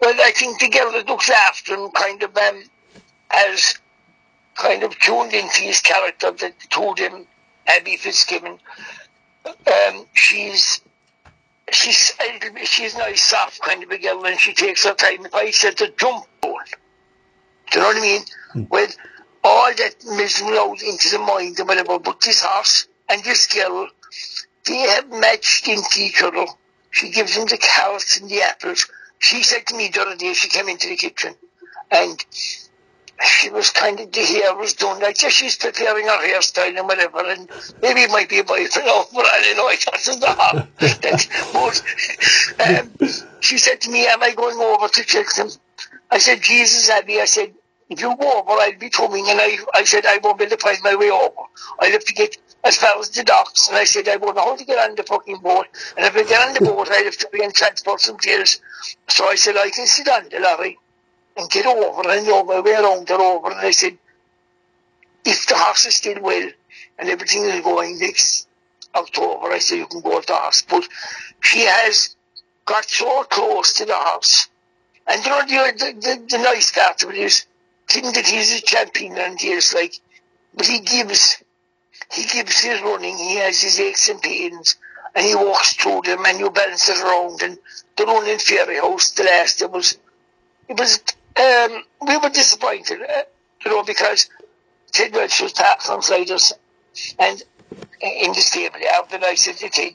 Well, 0.00 0.14
I 0.18 0.32
think 0.32 0.58
the 0.58 0.70
girl 0.70 0.92
that 0.92 1.06
looks 1.06 1.30
after 1.30 1.74
him 1.74 1.90
kind 1.90 2.22
of 2.22 2.36
um, 2.36 2.62
has 3.28 3.78
kind 4.54 4.82
of 4.82 4.98
tuned 4.98 5.34
into 5.34 5.60
his 5.60 5.80
character 5.80 6.30
that 6.30 6.54
told 6.70 6.98
him 6.98 7.26
Abby 7.66 7.96
Fitzgibbon. 7.96 8.58
Um, 9.46 10.06
she's 10.14 10.80
she's 11.70 12.14
a 12.18 12.32
little 12.32 12.54
bit, 12.54 12.66
she's 12.66 12.96
nice, 12.96 13.22
soft 13.22 13.60
kind 13.60 13.82
of 13.82 13.90
a 13.90 13.98
girl, 13.98 14.24
and 14.24 14.40
she 14.40 14.54
takes 14.54 14.84
her 14.84 14.94
time. 14.94 15.26
If 15.26 15.34
I 15.34 15.50
said 15.50 15.76
to 15.78 15.88
jump 15.98 16.24
ball, 16.40 16.60
do 17.70 17.78
you 17.78 17.82
know 17.82 17.88
what 17.88 17.96
I 17.96 18.00
mean? 18.00 18.22
Mm. 18.54 18.70
Well, 18.70 18.88
all 19.42 19.74
that 19.74 19.96
misery 20.16 20.56
out 20.56 20.82
into 20.82 21.10
the 21.10 21.18
mind 21.18 21.58
and 21.58 21.68
whatever, 21.68 21.98
but 21.98 22.22
this 22.22 22.42
horse 22.42 22.88
and 23.10 23.22
this 23.22 23.46
girl, 23.48 23.88
they 24.66 24.78
have 24.78 25.10
matched 25.10 25.68
into 25.68 26.00
each. 26.00 26.22
She 26.90 27.10
gives 27.10 27.36
him 27.36 27.46
the 27.46 27.58
carrots 27.58 28.20
and 28.20 28.30
the 28.30 28.42
apples. 28.42 28.86
She 29.18 29.42
said 29.42 29.66
to 29.66 29.76
me 29.76 29.88
the 29.88 30.02
other 30.02 30.16
day, 30.16 30.32
she 30.32 30.48
came 30.48 30.68
into 30.68 30.88
the 30.88 30.96
kitchen, 30.96 31.34
and 31.90 32.24
she 33.22 33.50
was 33.50 33.70
kind 33.70 33.98
of, 34.00 34.12
the 34.12 34.20
hair 34.20 34.54
was 34.54 34.74
done. 34.74 35.00
Like, 35.00 35.20
yeah, 35.22 35.28
she's 35.28 35.56
preparing 35.56 36.06
her 36.06 36.18
hairstyle 36.18 36.76
and 36.76 36.86
whatever, 36.86 37.18
and 37.24 37.48
maybe 37.82 38.00
it 38.00 38.10
might 38.10 38.28
be 38.28 38.38
a 38.38 38.44
boyfriend, 38.44 38.70
oh, 38.90 39.06
but 39.12 39.26
I 39.26 39.42
don't 39.42 39.56
know, 39.56 39.68
I 39.68 39.76
was 39.92 40.04
the 40.20 40.34
but, 42.58 42.68
um, 42.68 43.10
she 43.40 43.58
said 43.58 43.80
to 43.82 43.90
me, 43.90 44.06
am 44.06 44.22
I 44.22 44.34
going 44.34 44.58
over 44.58 44.88
to 44.88 45.02
Cheltenham? 45.02 45.50
I 46.10 46.18
said, 46.18 46.42
Jesus, 46.42 46.90
Abby, 46.90 47.20
I 47.20 47.24
said, 47.24 47.54
if 47.90 48.00
you 48.00 48.16
go 48.16 48.40
over, 48.40 48.50
I'll 48.52 48.78
be 48.78 48.90
coming, 48.90 49.28
and 49.28 49.40
I, 49.40 49.58
I 49.74 49.84
said, 49.84 50.06
I 50.06 50.18
won't 50.18 50.38
be 50.38 50.44
able 50.44 50.56
to 50.56 50.62
find 50.62 50.78
my 50.82 50.94
way 50.94 51.10
over. 51.10 51.42
I'll 51.80 51.90
have 51.90 52.04
to 52.04 52.14
get 52.14 52.36
as 52.64 52.76
far 52.78 52.98
as 52.98 53.10
the 53.10 53.22
docks, 53.22 53.68
and 53.68 53.76
I 53.76 53.84
said, 53.84 54.08
I 54.08 54.16
know 54.16 54.32
how 54.34 54.56
to 54.56 54.64
get 54.64 54.78
on 54.78 54.96
the 54.96 55.02
fucking 55.02 55.38
boat, 55.38 55.66
and 55.96 56.06
if 56.06 56.16
I 56.16 56.22
get 56.22 56.48
on 56.48 56.54
the 56.54 56.60
boat, 56.60 56.88
I'll 56.90 57.04
have 57.04 57.16
to 57.18 57.28
be 57.32 57.42
and 57.42 57.54
transport 57.54 58.00
some 58.00 58.16
pills. 58.16 58.60
So 59.08 59.28
I 59.28 59.34
said, 59.34 59.56
I 59.56 59.70
can 59.70 59.86
sit 59.86 60.08
on 60.08 60.28
the 60.30 60.40
lorry 60.40 60.78
and 61.36 61.50
get 61.50 61.66
over 61.66 62.08
and 62.08 62.26
know 62.26 62.44
my 62.44 62.60
way 62.60 62.72
around 62.72 63.10
it 63.10 63.20
over. 63.20 63.50
And 63.50 63.60
I 63.60 63.70
said, 63.70 63.98
if 65.24 65.46
the 65.46 65.56
horse 65.56 65.86
is 65.86 65.94
still 65.94 66.20
well 66.22 66.50
and 66.98 67.08
everything 67.08 67.44
is 67.44 67.60
going 67.62 67.98
next 67.98 68.48
October, 68.94 69.52
I 69.52 69.58
said, 69.58 69.78
you 69.78 69.86
can 69.86 70.00
go 70.00 70.20
to 70.20 70.26
the 70.26 70.34
horse. 70.34 70.62
But 70.62 70.88
she 71.40 71.60
has 71.60 72.16
got 72.64 72.84
so 72.84 73.24
close 73.24 73.74
to 73.74 73.84
the 73.84 73.94
horse. 73.94 74.48
And 75.06 75.22
you 75.22 75.30
know, 75.30 75.42
the, 75.46 75.92
the, 76.00 76.36
the 76.36 76.38
nice 76.38 76.72
part 76.72 77.02
of 77.02 77.10
it 77.10 77.16
is, 77.16 77.46
think 77.88 78.14
that 78.14 78.26
he's 78.26 78.58
a 78.58 78.62
champion 78.62 79.18
and 79.18 79.38
he's 79.38 79.74
like, 79.74 79.94
but 80.54 80.66
he 80.66 80.80
gives, 80.80 81.42
he 82.12 82.24
keeps 82.24 82.60
his 82.60 82.80
running, 82.82 83.16
he 83.16 83.36
has 83.36 83.60
his 83.60 83.80
aches 83.80 84.08
and 84.08 84.20
pains, 84.20 84.76
and 85.14 85.24
he 85.24 85.34
walks 85.34 85.74
through 85.74 86.02
them 86.04 86.24
and 86.26 86.38
you 86.38 86.50
balance 86.50 86.88
it 86.88 86.98
around. 86.98 87.42
And 87.42 87.58
the 87.96 88.04
run 88.04 88.26
in 88.28 88.38
Fairyhouse, 88.38 89.14
the 89.14 89.24
last, 89.24 89.62
it 89.62 89.70
was, 89.70 89.98
it 90.68 90.78
was 90.78 91.02
um, 91.36 91.82
we 92.06 92.16
were 92.16 92.30
disappointed, 92.30 93.00
uh, 93.02 93.22
you 93.64 93.70
know, 93.70 93.82
because 93.82 94.28
Ted 94.92 95.12
Walsh 95.14 95.40
was 95.40 95.52
parked 95.52 95.88
on 95.88 96.02
sliders 96.02 96.52
and 97.18 97.42
in 98.00 98.32
the 98.32 98.40
stable 98.40 98.78
after 98.92 99.18
I 99.22 99.34
said 99.34 99.56
to 99.56 99.68
Ted, 99.68 99.94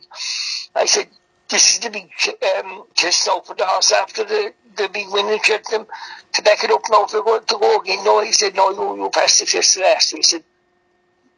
I 0.76 0.86
said, 0.86 1.08
this 1.50 1.74
is 1.74 1.80
the 1.80 1.90
big 1.90 2.10
um, 2.58 2.84
test 2.96 3.26
now 3.26 3.40
for 3.40 3.56
the 3.56 3.66
horse 3.66 3.92
after 3.92 4.24
the, 4.24 4.54
the 4.76 4.90
big 4.90 5.08
win 5.10 5.28
in 5.30 5.40
Cheltenham 5.42 5.88
to 6.34 6.42
back 6.44 6.64
it 6.64 6.72
up 6.72 6.82
now 6.90 7.06
go, 7.06 7.40
to 7.40 7.58
go 7.60 7.80
again. 7.80 8.04
No, 8.04 8.22
he 8.22 8.32
said, 8.32 8.56
no, 8.56 8.70
you, 8.70 9.04
you 9.04 9.10
passed 9.10 9.40
the 9.40 9.46
test 9.46 9.80
last. 9.80 10.16
He 10.16 10.22
said, 10.22 10.44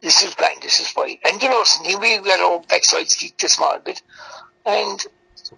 this 0.02 0.24
is 0.24 0.34
fine, 0.34 0.60
this 0.62 0.80
is 0.80 0.88
fine. 0.88 1.18
And 1.24 1.42
you 1.42 1.50
know, 1.50 1.64
we 2.00 2.18
got 2.20 2.40
all 2.40 2.64
backsides 2.64 3.18
kicked 3.18 3.44
a 3.44 3.50
small 3.50 3.80
bit. 3.80 4.02
And 4.66 5.04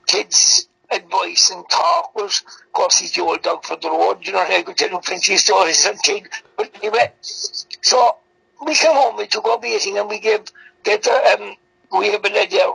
Ted's 0.07 0.67
advice 0.91 1.51
and 1.51 1.67
talk 1.69 2.15
was, 2.15 2.43
of 2.45 2.73
course, 2.73 2.99
he's 2.99 3.13
the 3.13 3.21
old 3.21 3.41
dog 3.41 3.63
for 3.65 3.77
the 3.77 3.89
road. 3.89 4.25
You 4.25 4.33
know, 4.33 4.39
I 4.39 4.61
could 4.61 4.77
tell 4.77 4.89
him 4.89 5.01
plenty 5.01 5.33
of 5.33 5.39
stories 5.39 5.85
and 5.85 5.99
things. 5.99 6.27
But 6.57 6.71
anyway, 6.81 7.11
so 7.21 8.17
we 8.65 8.75
came 8.75 8.93
home, 8.93 9.17
we 9.17 9.27
took 9.27 9.45
our 9.45 9.59
baiting 9.59 9.97
and 9.97 10.09
we 10.09 10.19
gave, 10.19 10.41
get, 10.83 11.07
um, 11.07 11.55
we 11.97 12.11
have 12.11 12.23
a 12.23 12.29
lad 12.29 12.51
there. 12.51 12.73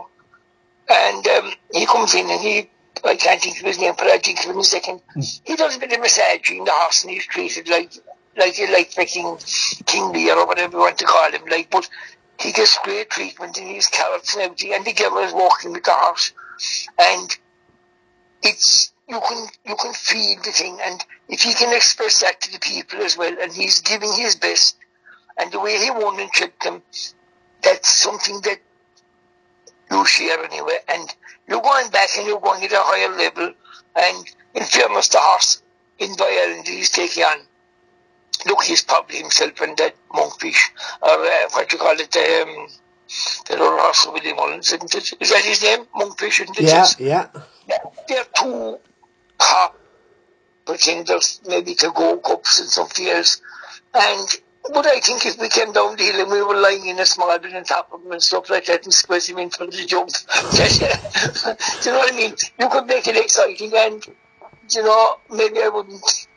And 0.91 1.27
um, 1.27 1.51
he 1.71 1.85
comes 1.85 2.15
in 2.15 2.29
and 2.29 2.41
he, 2.41 2.69
I 3.03 3.15
can't 3.15 3.39
think 3.39 3.59
of 3.59 3.65
his 3.65 3.79
name, 3.79 3.93
but 3.97 4.07
I 4.07 4.17
think 4.17 4.39
of 4.39 4.45
him 4.45 4.51
in 4.53 4.59
a 4.59 4.63
second. 4.63 5.01
Mm. 5.15 5.41
He 5.45 5.55
does 5.55 5.75
a 5.75 5.79
bit 5.79 5.93
of 5.93 5.99
massaging 5.99 6.57
in 6.57 6.63
the 6.65 6.71
horse 6.71 7.03
and 7.03 7.13
he's 7.13 7.25
treated 7.25 7.69
like, 7.69 7.93
like, 8.37 8.59
like 8.71 8.91
fucking 8.91 9.37
King 9.85 10.11
Lear 10.13 10.37
or 10.37 10.47
whatever 10.47 10.77
you 10.77 10.83
want 10.83 10.97
to 10.99 11.05
call 11.05 11.31
him, 11.31 11.41
like, 11.49 11.69
but 11.69 11.89
he 12.39 12.51
gets 12.51 12.77
great 12.83 13.09
treatment 13.09 13.57
and 13.57 13.67
he's 13.67 13.87
carrots 13.87 14.33
and 14.33 14.43
everything, 14.43 14.73
and 14.73 14.85
the 14.85 14.93
girl 14.93 15.17
is 15.19 15.33
walking 15.33 15.73
with 15.73 15.83
the 15.83 15.91
horse. 15.91 16.31
And 16.99 17.37
it's 18.41 18.93
you 19.07 19.19
can 19.27 19.47
you 19.65 19.75
can 19.75 19.93
feel 19.93 20.35
the 20.43 20.51
thing, 20.51 20.77
and 20.81 21.03
if 21.27 21.41
he 21.41 21.53
can 21.53 21.75
express 21.75 22.21
that 22.21 22.39
to 22.41 22.51
the 22.51 22.59
people 22.59 23.01
as 23.01 23.17
well, 23.17 23.35
and 23.41 23.51
he's 23.51 23.81
giving 23.81 24.13
his 24.13 24.35
best, 24.35 24.77
and 25.37 25.51
the 25.51 25.59
way 25.59 25.77
he 25.77 25.91
won 25.91 26.19
and 26.19 26.31
tricked 26.31 26.63
them, 26.63 26.81
that's 27.63 27.89
something 27.89 28.39
that 28.41 28.59
you 29.91 30.05
share 30.05 30.43
anyway. 30.45 30.77
And 30.87 31.13
you're 31.47 31.61
going 31.61 31.89
back 31.89 32.09
and 32.17 32.27
you're 32.27 32.39
going 32.39 32.63
at 32.63 32.71
a 32.71 32.79
higher 32.79 33.15
level, 33.17 33.53
and 33.95 34.25
in 34.53 34.63
fairness, 34.63 35.09
the 35.09 35.17
horse 35.19 35.61
in 35.97 36.15
Ireland 36.19 36.67
he's 36.67 36.89
taking 36.91 37.23
on. 37.23 37.39
Look, 38.45 38.63
he's 38.63 38.83
probably 38.83 39.17
himself 39.17 39.59
and 39.61 39.77
that 39.77 39.95
monkfish, 40.09 40.69
or 41.01 41.09
uh, 41.09 41.49
what 41.51 41.71
you 41.71 41.77
call 41.77 41.99
it, 41.99 42.15
um, 42.15 42.67
the 43.47 43.55
other 43.55 43.81
horse 43.81 44.07
Willie 44.07 44.33
Mullins, 44.33 44.71
isn't 44.71 44.95
it? 44.95 45.13
Is 45.19 45.31
that 45.31 45.43
his 45.43 45.61
name? 45.63 45.85
Monkfish, 45.95 46.41
isn't 46.41 46.59
it? 46.59 46.63
Yeah, 46.63 46.85
yeah 46.99 47.27
they're 48.09 48.25
two 48.35 48.79
top 49.37 49.77
pretenders, 50.65 51.41
maybe 51.47 51.75
to 51.75 51.91
go 51.91 52.17
cups 52.17 52.59
and 52.59 52.69
something 52.69 53.07
else. 53.07 53.41
And 53.93 54.27
but 54.73 54.85
I 54.85 54.99
think 54.99 55.25
if 55.25 55.39
we 55.39 55.49
came 55.49 55.71
down 55.71 55.95
the 55.95 56.03
hill 56.03 56.21
and 56.21 56.31
we 56.31 56.43
were 56.43 56.59
lying 56.59 56.85
in 56.87 56.99
a 56.99 57.05
small 57.05 57.37
bit 57.39 57.55
on 57.55 57.63
top 57.63 57.91
of 57.93 58.03
them 58.03 58.11
and 58.11 58.21
stuff 58.21 58.49
like 58.49 58.65
that 58.65 58.83
and 58.83 58.93
squeeze 58.93 59.29
him 59.29 59.39
in 59.39 59.49
for 59.49 59.65
the 59.65 59.85
jump, 59.85 60.09
do 60.51 61.89
you 61.89 61.95
know 61.95 61.99
what 61.99 62.13
I 62.13 62.15
mean? 62.15 62.35
You 62.59 62.69
could 62.69 62.85
make 62.85 63.07
it 63.07 63.17
exciting 63.17 63.71
and, 63.73 64.05
you 64.69 64.83
know, 64.83 65.15
maybe 65.31 65.61
I 65.63 65.69
wouldn't, 65.69 66.27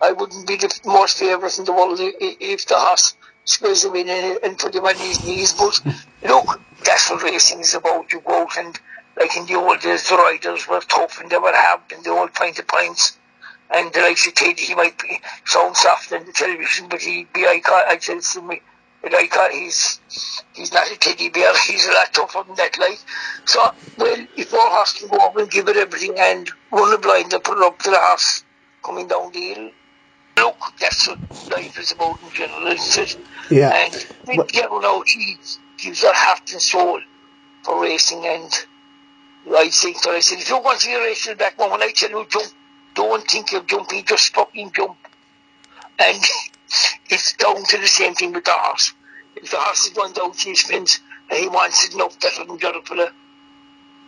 I 0.00 0.12
wouldn't 0.12 0.46
be 0.46 0.56
the 0.56 0.80
most 0.84 1.18
favourite 1.18 1.58
in 1.58 1.64
the 1.64 1.72
world 1.72 1.98
if 2.00 2.66
the 2.66 2.76
horse 2.76 3.16
squeeze 3.44 3.84
him 3.84 3.96
in 3.96 4.08
and, 4.42 4.58
put 4.58 4.74
him 4.74 4.84
on 4.84 4.96
his 4.96 5.24
knees. 5.24 5.54
But 5.54 5.80
look, 6.22 6.60
that's 6.84 7.10
what 7.10 7.22
racing 7.22 7.60
is 7.60 7.74
about. 7.74 8.12
You 8.12 8.20
go 8.20 8.42
out 8.42 8.58
and 8.58 8.78
like 9.16 9.36
in 9.36 9.46
the 9.46 9.54
old 9.54 9.80
days, 9.80 10.08
the 10.08 10.16
riders 10.16 10.68
were 10.68 10.80
tough 10.80 11.20
and 11.20 11.30
they 11.30 11.38
were 11.38 11.52
hard 11.54 11.80
and 11.94 12.04
they 12.04 12.10
all 12.10 12.28
pint 12.28 12.58
of 12.58 12.66
pints. 12.66 13.18
And 13.70 13.92
the 13.92 14.00
likes 14.00 14.26
of 14.26 14.34
Ted, 14.34 14.58
he 14.58 14.74
might 14.74 14.98
be 14.98 15.20
sound 15.44 15.76
soft 15.76 16.12
on 16.12 16.24
the 16.24 16.32
television, 16.32 16.88
but 16.88 17.00
he'd 17.00 17.32
be, 17.32 17.46
I, 17.46 17.60
can't, 17.64 17.88
I 17.88 17.96
tell 17.96 18.20
to 18.20 18.42
me, 18.42 18.60
that 19.02 19.14
I 19.14 19.26
can't, 19.26 19.52
he's, 19.52 20.00
he's 20.52 20.72
not 20.72 20.90
a 20.90 20.96
teddy 20.96 21.30
bear, 21.30 21.52
he's 21.66 21.86
a 21.86 21.92
lot 21.92 22.12
tougher 22.12 22.44
than 22.46 22.56
that, 22.56 22.78
like. 22.78 22.98
So, 23.44 23.60
well, 23.98 24.26
if 24.36 24.54
our 24.54 24.70
horse 24.70 24.98
can 24.98 25.08
go 25.08 25.16
up 25.16 25.36
and 25.36 25.50
give 25.50 25.68
it 25.68 25.76
everything 25.76 26.14
and 26.18 26.48
run 26.70 26.94
a 26.94 26.98
blind 26.98 27.32
and 27.32 27.42
put 27.42 27.58
it 27.58 27.64
up 27.64 27.78
to 27.80 27.90
the 27.90 27.98
horse 27.98 28.44
coming 28.84 29.08
down 29.08 29.32
the 29.32 29.40
hill, 29.40 29.70
look, 30.36 30.56
that's 30.80 31.08
what 31.08 31.18
life 31.50 31.78
is 31.78 31.92
about 31.92 32.22
in 32.22 32.30
general, 32.32 32.66
isn't 32.66 33.02
it? 33.02 33.18
Yeah. 33.50 33.70
And 33.74 33.94
I 33.94 34.24
think 34.24 34.52
Gerald 34.52 34.84
out, 34.84 35.08
he 35.08 35.36
gives 35.78 36.02
her 36.02 36.12
heart 36.12 36.52
and 36.52 36.60
soul 36.60 37.00
for 37.62 37.82
racing 37.82 38.26
and 38.26 38.52
I 39.54 39.68
think 39.68 39.98
so. 39.98 40.12
I 40.12 40.20
said, 40.20 40.38
if 40.38 40.48
you 40.48 40.58
want 40.58 40.80
to 40.80 40.88
be 40.88 40.94
a 40.94 41.00
racer 41.00 41.34
back 41.36 41.58
when 41.58 41.82
I 41.82 41.92
tell 41.92 42.10
you 42.10 42.26
jump, 42.28 42.52
don't 42.94 43.28
think 43.28 43.52
you're 43.52 43.62
jumping, 43.62 44.04
just 44.04 44.34
fucking 44.34 44.72
jump. 44.72 44.96
And 45.98 46.22
it's 47.10 47.34
down 47.34 47.62
to 47.64 47.78
the 47.78 47.86
same 47.86 48.14
thing 48.14 48.32
with 48.32 48.44
the 48.44 48.52
horse. 48.52 48.92
If 49.36 49.50
the 49.50 49.58
horse 49.58 49.86
is 49.86 49.92
going 49.92 50.12
down 50.14 50.32
to 50.32 50.48
his 50.48 50.62
fence 50.62 51.00
and 51.30 51.38
he 51.38 51.48
wants 51.48 51.86
it 51.86 51.94
enough 51.94 52.18
that 52.20 52.32
doesn't 52.36 52.60
get 52.60 52.74
a 52.74 52.82
fella, 52.82 53.12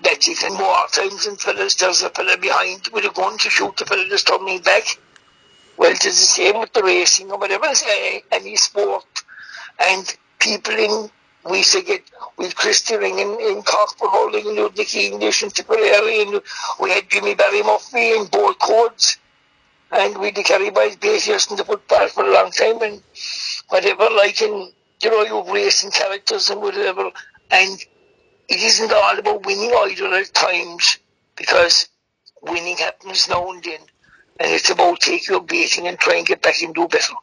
that's 0.02 0.28
it. 0.28 0.42
And 0.42 0.54
more 0.54 0.86
times 0.92 1.24
than 1.24 1.36
fellas, 1.36 1.74
there's 1.76 2.02
a 2.02 2.10
fella 2.10 2.36
behind 2.36 2.88
with 2.92 3.04
a 3.04 3.10
gun 3.10 3.38
to 3.38 3.50
shoot 3.50 3.76
the 3.76 3.84
fella 3.84 4.04
that's 4.08 4.22
coming 4.24 4.60
back. 4.60 4.84
Well, 5.78 5.92
it's 5.92 6.04
the 6.04 6.10
same 6.10 6.58
with 6.58 6.72
the 6.72 6.82
racing 6.82 7.30
or 7.30 7.38
whatever, 7.38 7.66
any 8.32 8.56
sport. 8.56 9.06
And 9.78 10.04
people 10.40 10.74
in, 10.74 11.08
we 11.48 11.58
used 11.58 11.72
to 11.72 11.82
get 11.82 12.02
with 12.36 12.56
Christy 12.56 12.96
Ring 12.96 13.20
in, 13.20 13.40
in 13.40 13.62
for 13.62 14.08
holding 14.08 14.44
and 14.46 14.56
Ludwig 14.56 14.92
English 14.94 15.42
and 15.42 15.54
Tipperary 15.54 16.22
and 16.22 16.40
we 16.80 16.90
had 16.90 17.08
Jimmy 17.08 17.36
Barry 17.36 17.62
Murphy 17.62 18.18
and 18.18 18.28
Boy 18.28 18.52
Codes 18.54 19.18
and 19.92 20.18
we 20.18 20.32
the 20.32 20.42
Kerry 20.42 20.70
Boys 20.70 20.96
Bathurst 20.96 21.52
in 21.52 21.56
the 21.56 21.64
football 21.64 22.08
for 22.08 22.24
a 22.24 22.32
long 22.32 22.50
time 22.50 22.82
and 22.82 23.00
whatever, 23.68 24.08
like 24.10 24.42
in, 24.42 24.72
you 25.00 25.10
know, 25.10 25.22
you 25.22 25.52
racing 25.52 25.92
characters 25.92 26.50
and 26.50 26.60
whatever. 26.60 27.10
And 27.50 27.80
it 28.48 28.60
isn't 28.60 28.92
all 28.92 29.18
about 29.18 29.46
winning 29.46 29.72
either 29.72 30.12
at 30.12 30.34
times 30.34 30.98
because 31.36 31.88
winning 32.42 32.76
happens 32.76 33.28
now 33.28 33.50
and 33.50 33.62
then. 33.62 33.80
And 34.40 34.52
it's 34.52 34.70
about 34.70 35.00
taking 35.00 35.34
your 35.34 35.42
beating 35.42 35.88
and 35.88 35.98
trying 35.98 36.24
to 36.24 36.28
get 36.28 36.42
back 36.42 36.62
and 36.62 36.74
do 36.74 36.86
better. 36.86 37.14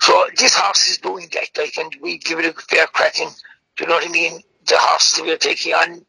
So 0.00 0.26
this 0.36 0.54
horse 0.54 0.88
is 0.88 0.98
doing 0.98 1.28
that, 1.32 1.48
like, 1.58 1.76
and 1.76 1.94
we 2.00 2.18
give 2.18 2.38
it 2.38 2.46
a 2.46 2.52
fair 2.60 2.86
cracking. 2.86 3.28
Do 3.76 3.84
you 3.84 3.88
know 3.88 3.96
what 3.96 4.08
I 4.08 4.10
mean? 4.10 4.40
The 4.66 4.76
horse 4.78 5.16
that 5.16 5.24
we're 5.24 5.36
taking 5.36 5.74
on, 5.74 6.04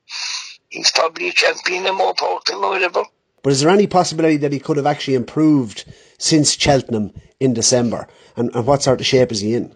he's 0.70 0.92
probably 0.92 1.30
a 1.30 1.34
champion 1.34 1.86
and 1.86 1.98
more 1.98 2.14
powerful 2.14 2.64
or 2.64 2.72
whatever. 2.72 3.04
But 3.44 3.52
is 3.52 3.62
there 3.62 3.70
any 3.70 3.88
possibility 3.88 4.38
that 4.38 4.52
he 4.52 4.60
could 4.60 4.78
have 4.78 4.86
actually 4.86 5.16
improved 5.16 5.86
since 6.18 6.58
Cheltenham 6.58 7.14
in 7.40 7.54
December? 7.54 8.08
And, 8.36 8.54
and 8.56 8.66
what 8.66 8.84
sort 8.84 9.00
of 9.00 9.06
shape 9.06 9.32
is 9.32 9.42
he 9.42 9.56
in? 9.56 9.76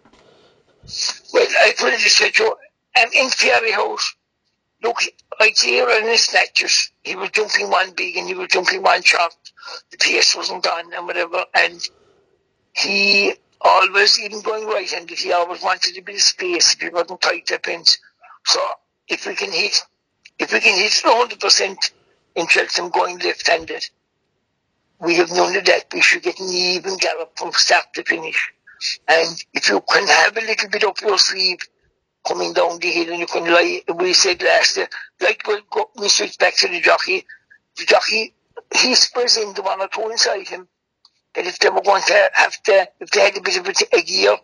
Well, 1.33 1.47
I 1.59 1.73
put 1.77 1.93
it 1.93 1.99
this 2.01 2.19
way, 2.19 2.31
Joe. 2.31 2.55
Um, 2.99 3.09
in 3.13 3.29
Fairyhouse, 3.29 4.13
look, 4.83 4.97
I'd 5.39 5.55
say 5.55 5.79
around 5.79 6.03
his 6.03 6.25
snatches, 6.25 6.91
he 7.03 7.15
was 7.15 7.29
jumping 7.31 7.69
one 7.69 7.91
big 7.91 8.17
and 8.17 8.27
he 8.27 8.33
was 8.33 8.49
jumping 8.49 8.81
one 8.81 9.01
short. 9.01 9.33
The 9.91 9.97
pace 9.97 10.35
wasn't 10.35 10.67
on 10.67 10.93
and 10.93 11.05
whatever. 11.05 11.45
And 11.53 11.81
he 12.73 13.33
always, 13.61 14.19
even 14.19 14.41
going 14.41 14.67
right-handed, 14.67 15.17
he 15.17 15.31
always 15.31 15.61
wanted 15.61 15.97
a 15.97 16.01
bit 16.01 16.15
of 16.15 16.21
space 16.21 16.73
if 16.73 16.81
he 16.81 16.89
wasn't 16.89 17.21
tight 17.21 17.45
to 17.47 17.59
pins. 17.59 17.99
So 18.45 18.59
if 19.07 19.25
we 19.25 19.35
can 19.35 19.51
hit, 19.51 19.81
if 20.39 20.51
we 20.51 20.59
can 20.59 20.77
hit 20.77 20.91
100% 20.91 21.91
in 22.35 22.47
Cheltenham 22.47 22.91
going 22.91 23.19
left-handed, 23.19 23.89
we 24.99 25.15
have 25.15 25.31
of 25.31 25.65
that. 25.65 25.85
We 25.93 26.01
should 26.01 26.23
get 26.23 26.39
an 26.39 26.49
even 26.49 26.97
gallop 26.97 27.37
from 27.37 27.51
start 27.51 27.85
to 27.95 28.03
finish. 28.03 28.53
And 29.07 29.43
if 29.53 29.69
you 29.69 29.81
can 29.89 30.07
have 30.07 30.37
a 30.37 30.41
little 30.41 30.69
bit 30.69 30.83
up 30.83 31.01
your 31.01 31.17
sleeve 31.17 31.59
coming 32.25 32.53
down 32.53 32.79
the 32.79 32.87
hill 32.89 33.11
and 33.11 33.19
you 33.19 33.25
can 33.25 33.45
lie, 33.45 33.81
we 33.95 34.13
said 34.13 34.41
last 34.41 34.77
year, 34.77 34.87
like 35.21 35.43
we'll 35.45 35.61
go, 35.69 35.89
we 35.97 36.07
switch 36.07 36.37
back 36.37 36.55
to 36.57 36.67
the 36.69 36.79
jockey. 36.79 37.25
The 37.77 37.85
jockey, 37.85 38.33
he 38.75 38.95
spurs 38.95 39.37
in 39.37 39.53
the 39.53 39.61
one 39.61 39.81
or 39.81 39.87
two 39.87 40.09
inside 40.09 40.47
him. 40.47 40.67
That 41.35 41.47
if 41.47 41.57
they 41.59 41.69
were 41.69 41.81
going 41.81 42.03
to 42.03 42.29
have 42.33 42.61
to, 42.63 42.87
if 42.99 43.09
they 43.09 43.21
had 43.21 43.37
a 43.37 43.41
bit 43.41 43.57
of 43.57 43.67
a, 43.67 44.01
gear, 44.03 44.37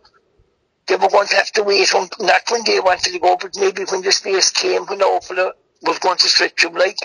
they 0.88 0.96
were 0.96 1.10
going 1.10 1.28
to 1.28 1.36
have 1.36 1.52
to 1.52 1.64
wait 1.64 1.94
on, 1.94 2.10
not 2.20 2.42
when 2.50 2.64
they 2.66 2.80
wanted 2.80 3.14
to 3.14 3.20
go, 3.20 3.38
but 3.40 3.56
maybe 3.60 3.84
when 3.84 4.02
the 4.02 4.12
space 4.12 4.50
came, 4.50 4.86
when 4.86 4.98
the 4.98 5.06
offer 5.06 5.54
was 5.84 6.00
going 6.00 6.18
to 6.18 6.28
stretch 6.28 6.64
him 6.64 6.74
like, 6.74 6.98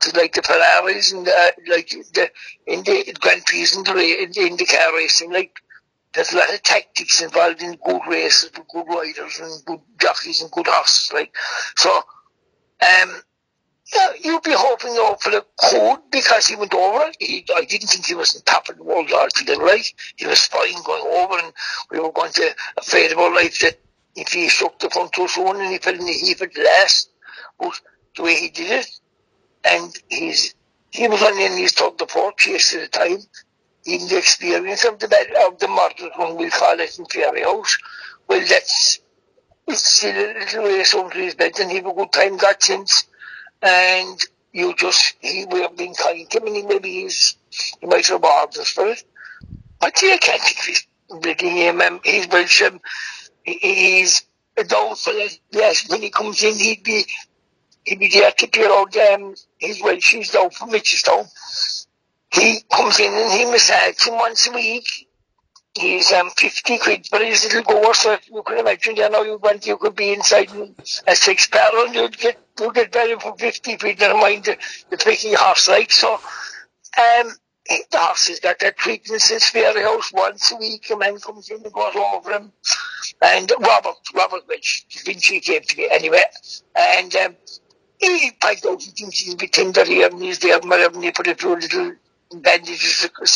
to 0.00 0.16
like 0.18 0.34
the 0.34 0.42
Ferraris 0.42 1.12
and 1.12 1.26
uh, 1.26 1.50
like 1.66 1.88
the, 1.88 2.30
in 2.66 2.82
the 2.82 3.16
Grand 3.20 3.42
Prix 3.46 3.68
and 3.74 3.86
the, 3.86 4.22
in, 4.22 4.50
in 4.50 4.56
the 4.56 4.66
car 4.66 4.94
racing, 4.94 5.32
like, 5.32 5.54
there's 6.12 6.32
a 6.32 6.36
lot 6.36 6.52
of 6.52 6.62
tactics 6.62 7.22
involved 7.22 7.62
in 7.62 7.78
good 7.84 8.02
races 8.06 8.50
with 8.54 8.68
good 8.68 8.86
riders 8.86 9.40
and 9.40 9.64
good 9.64 9.80
jockeys 9.98 10.42
and 10.42 10.50
good 10.50 10.66
horses, 10.68 11.10
like. 11.12 11.34
So, 11.76 11.90
um, 12.82 13.22
yeah, 13.94 14.12
you'd 14.22 14.42
be 14.42 14.52
hoping 14.54 14.94
the 14.94 15.44
could 15.58 16.10
because 16.10 16.46
he 16.46 16.56
went 16.56 16.74
over. 16.74 17.10
He, 17.18 17.44
I 17.54 17.64
didn't 17.64 17.88
think 17.88 18.06
he 18.06 18.14
was 18.14 18.36
on 18.36 18.42
top 18.42 18.68
of 18.68 18.76
the 18.76 18.84
world 18.84 19.10
altogether, 19.12 19.62
right? 19.62 19.86
He 20.16 20.26
was 20.26 20.46
fine 20.46 20.82
going 20.84 21.04
over 21.04 21.38
and 21.44 21.52
we 21.90 21.98
were 21.98 22.12
going 22.12 22.32
to 22.32 22.54
of 23.12 23.18
our 23.18 23.34
life 23.34 23.58
that 23.60 23.78
if 24.14 24.28
he 24.28 24.48
struck 24.48 24.78
the 24.78 24.90
front 24.90 25.12
too 25.12 25.28
soon 25.28 25.60
and 25.60 25.70
he 25.70 25.78
fell 25.78 25.94
in 25.94 26.06
the 26.06 26.12
heap 26.12 26.40
at 26.42 26.56
last. 26.56 27.10
But 27.58 27.80
the 28.16 28.22
way 28.22 28.36
he 28.36 28.48
did 28.50 28.70
it, 28.70 28.90
and 29.64 29.92
he's, 30.08 30.54
he 30.90 31.08
was 31.08 31.22
on 31.22 31.38
in 31.38 31.58
his 31.58 31.72
third 31.72 31.98
the 31.98 32.06
fourth 32.06 32.36
chase 32.36 32.74
at 32.74 32.92
the 32.92 32.98
time 32.98 33.18
in 33.84 34.08
the 34.08 34.18
experience 34.18 34.84
of 34.84 34.98
the 34.98 35.06
of 35.46 35.58
the 35.58 35.68
model 35.68 36.10
when 36.16 36.36
we 36.36 36.50
call 36.50 36.78
it 36.78 36.98
in 36.98 37.04
Fairyhouse. 37.06 37.78
Well, 38.28 38.40
that's 38.48 39.00
it's 39.66 39.98
still 39.98 40.16
a 40.16 40.38
little 40.38 40.64
race 40.64 40.94
over 40.94 41.10
his 41.14 41.34
bed, 41.34 41.58
and 41.60 41.70
he 41.70 41.78
have 41.78 41.86
a 41.86 41.92
good 41.92 42.12
time 42.12 42.36
got 42.36 42.62
since. 42.62 43.04
And 43.62 44.20
you 44.52 44.74
just 44.74 45.14
he 45.20 45.46
will 45.46 45.62
have 45.62 45.76
been 45.76 45.94
kind 45.94 46.28
to 46.30 46.38
him, 46.38 46.54
and 46.54 46.68
maybe 46.68 46.90
he's 46.90 47.36
he 47.80 47.86
might 47.86 48.08
reward 48.10 48.56
us 48.58 48.70
for 48.70 48.86
it. 48.86 49.04
But 49.80 50.00
yeah, 50.02 50.14
I 50.14 50.18
can't 50.18 50.42
think 50.42 50.58
his 50.66 50.86
bloody 51.08 51.50
name. 51.50 51.80
Um, 51.80 52.00
he's 52.04 52.28
Welsh. 52.28 52.62
He's 53.44 54.22
a 54.56 54.64
doubtful. 54.64 55.28
Yes, 55.50 55.88
when 55.88 56.02
he 56.02 56.10
comes 56.10 56.42
in, 56.42 56.54
he'd 56.54 56.82
be 56.82 57.04
he'd 57.84 57.98
be 57.98 58.08
there 58.08 58.32
to 58.32 58.46
clear 58.46 58.70
out 58.70 58.96
um, 58.96 59.34
his 59.58 59.82
Welsh. 59.82 60.12
He's 60.12 60.30
from 60.30 60.70
Mitchelstown 60.70 61.28
he 62.32 62.62
comes 62.72 62.98
in 62.98 63.12
and 63.12 63.30
he 63.30 63.44
massages 63.44 64.06
him 64.06 64.14
once 64.14 64.48
a 64.48 64.52
week. 64.52 65.08
He's 65.74 66.12
um, 66.12 66.28
50 66.30 66.78
quid 66.78 67.06
for 67.06 67.18
his 67.18 67.44
little 67.44 67.62
goer, 67.62 67.94
so 67.94 68.18
you 68.30 68.42
can 68.42 68.58
imagine, 68.58 68.96
you 68.96 69.08
know, 69.08 69.22
you 69.22 69.38
went, 69.38 69.66
you 69.66 69.78
could 69.78 69.96
be 69.96 70.12
inside 70.12 70.50
a 71.06 71.16
six 71.16 71.46
barrel 71.46 71.88
you'd 71.88 72.18
get, 72.18 72.38
you'd 72.60 72.74
get 72.74 72.92
value 72.92 73.18
for 73.18 73.34
50 73.36 73.78
quid, 73.78 73.98
never 73.98 74.18
mind 74.18 74.44
the, 74.44 74.58
the 74.90 74.98
picky 74.98 75.32
horse 75.34 75.68
like. 75.68 75.90
So, 75.90 76.14
um, 76.14 77.32
the 77.68 77.98
horse 77.98 78.28
has 78.28 78.40
got 78.40 78.58
that 78.58 78.76
treatment 78.76 79.22
since 79.22 79.50
Fairyhouse 79.50 80.12
once 80.12 80.52
a 80.52 80.56
week. 80.56 80.90
A 80.90 80.96
man 80.96 81.18
comes 81.18 81.48
in 81.48 81.62
and 81.62 81.72
goes 81.72 81.94
over 81.96 82.32
him. 82.32 82.52
And 83.22 83.50
Robert, 83.60 83.96
Robert 84.14 84.42
Rich, 84.48 84.86
Vinci 85.04 85.40
came 85.40 85.62
to 85.62 85.76
me 85.76 85.88
anyway. 85.90 86.24
And 86.74 87.14
um, 87.16 87.36
he 87.98 88.32
out, 88.44 88.82
he 88.82 88.90
thinks 88.90 89.18
he's 89.18 89.34
a 89.34 89.36
bit 89.36 89.52
tender 89.52 89.84
here 89.84 90.08
and 90.08 90.20
he's 90.20 90.40
there, 90.40 90.58
and 90.58 91.04
he 91.04 91.12
put 91.12 91.28
it 91.28 91.40
through 91.40 91.54
a 91.54 91.60
little 91.60 91.92
bandages, 92.40 93.08
to 93.10 93.26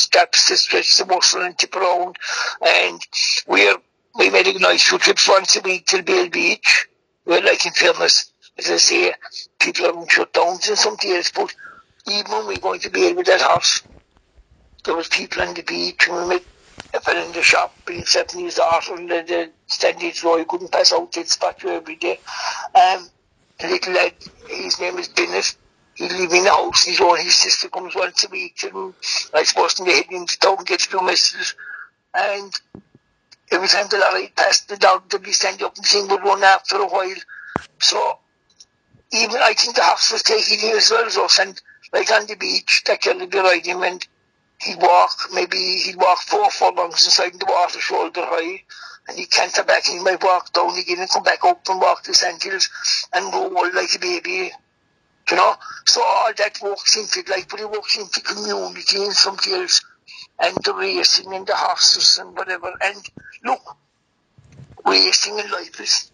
stretch 0.57 0.97
the 0.99 1.07
muscle 1.07 1.43
and 1.43 1.59
tip 1.59 1.75
around. 1.77 2.17
And 2.65 3.01
we're, 3.47 3.77
we 4.19 4.31
made 4.31 4.47
a 4.47 4.59
nice 4.59 4.83
few 4.89 4.99
trips 4.99 5.29
once 5.29 5.57
a 5.57 5.61
week 5.61 5.87
to 5.87 6.03
Bale 6.03 6.29
Beach. 6.29 6.89
We're 7.25 7.43
like 7.43 7.67
in 7.67 7.73
fairness, 7.73 8.33
as 8.59 8.71
I 8.71 8.77
say, 8.77 9.15
people 9.61 9.87
are 9.87 10.01
in 10.01 10.07
shutdowns 10.07 10.69
and 10.69 10.79
something 10.79 11.11
else, 11.11 11.33
but 11.35 11.53
even 12.09 12.31
when 12.31 12.47
we 12.47 12.55
were 12.57 12.61
going 12.61 12.81
to 12.81 12.91
Bale 12.91 13.15
with 13.15 13.27
that 13.27 13.41
horse, 13.41 13.83
there 14.85 14.95
was 14.97 15.09
people 15.09 15.43
on 15.43 15.55
the 15.55 15.63
beach 15.63 16.09
and 16.09 16.17
we 16.17 16.35
met 16.35 16.43
a 16.95 17.01
fella 17.01 17.27
in 17.27 17.33
the 17.33 17.43
shop 17.43 17.77
being 17.87 18.05
setting 18.05 18.45
his 18.45 18.55
daughter 18.55 18.95
and 18.95 19.11
the, 19.11 19.25
the 19.27 19.51
standing 19.67 20.13
row, 20.25 20.37
you 20.37 20.45
couldn't 20.45 20.73
pass 20.73 20.93
out 20.93 21.13
that 21.13 21.29
spot 21.29 21.63
you 21.63 21.71
every 21.71 21.97
day. 21.97 22.21
Um, 22.75 23.09
a 23.61 23.69
little 23.69 23.93
lad, 23.93 24.15
his 24.49 24.81
name 24.81 24.99
is 24.99 25.09
Bennett, 25.09 25.57
he 25.97 26.05
in 26.05 26.45
the 26.45 26.51
house, 26.51 26.85
his 26.85 27.01
own, 27.01 27.19
his 27.19 27.35
sister 27.35 27.69
comes 27.71 27.95
once 27.95 28.25
a 28.25 28.29
week 28.29 28.63
and 28.65 28.93
I 29.33 29.43
suppose 29.45 29.75
to 29.75 29.85
head 29.85 30.05
into 30.11 30.39
town 30.39 30.59
and 30.59 30.67
gets 30.67 30.87
two 30.87 31.01
messages. 31.01 31.55
And 32.15 32.53
every 33.51 33.69
time 33.69 33.87
the 33.89 33.99
lorry 33.99 34.31
passed 34.37 34.69
the 34.69 34.77
dog, 34.77 35.09
they'd 35.09 35.23
be 35.23 35.33
standing 35.33 35.65
up 35.65 35.77
and 35.77 35.87
sing 35.87 36.07
would 36.09 36.23
run 36.23 36.45
after 36.45 36.77
a 36.77 36.87
while. 36.87 37.15
So 37.81 38.19
even 39.13 39.37
I 39.37 39.55
think 39.55 39.77
the 39.77 39.83
horse 39.83 40.13
was 40.13 40.23
taking 40.23 40.59
him 40.59 40.77
as 40.77 40.91
well 40.91 41.07
as 41.07 41.17
us 41.17 41.39
and 41.39 41.61
like 41.95 42.11
on 42.11 42.27
the 42.27 42.37
beach, 42.37 42.83
that 42.87 43.01
girl 43.01 43.19
would 43.19 43.31
be 43.31 43.39
riding 43.39 43.77
him 43.77 43.83
and 43.83 44.07
he'd 44.61 44.81
walk, 44.81 45.17
maybe 45.33 45.57
he'd 45.57 45.97
walk 45.97 46.19
four 46.19 46.51
furlongs 46.51 47.07
inside 47.07 47.33
the 47.41 47.47
water 47.49 47.81
shoulder 47.81 48.23
high 48.23 48.63
and 49.09 49.17
he'd 49.17 49.31
canter 49.31 49.65
back 49.65 49.89
and 49.89 49.99
he 49.99 50.05
might 50.05 50.23
walk 50.23 50.53
down 50.53 50.77
again 50.79 50.99
and 50.99 51.09
come 51.09 51.23
back 51.23 51.43
up 51.45 51.67
and 51.71 51.81
walk 51.81 52.05
the 52.05 52.13
sand 52.13 52.43
hills 52.43 52.69
and 53.15 53.33
roll 53.33 53.73
like 53.73 53.95
a 53.95 53.99
baby 53.99 54.53
you 55.31 55.37
know. 55.37 55.55
So 55.87 56.03
all 56.03 56.33
that 56.37 56.59
works 56.63 56.97
into 56.97 57.31
life, 57.31 57.47
but 57.49 57.61
it 57.61 57.71
works 57.71 57.97
into 57.97 58.21
community 58.21 59.05
and 59.05 59.13
something 59.13 59.53
else, 59.53 59.83
and 60.39 60.57
the 60.65 60.75
racing 60.75 61.33
and 61.35 61.47
the 61.47 61.55
horses 61.55 62.19
and 62.19 62.37
whatever. 62.37 62.73
And 62.83 63.03
look, 63.45 63.77
racing 64.85 65.39
in 65.39 65.51
life 65.51 65.81
is 65.81 66.11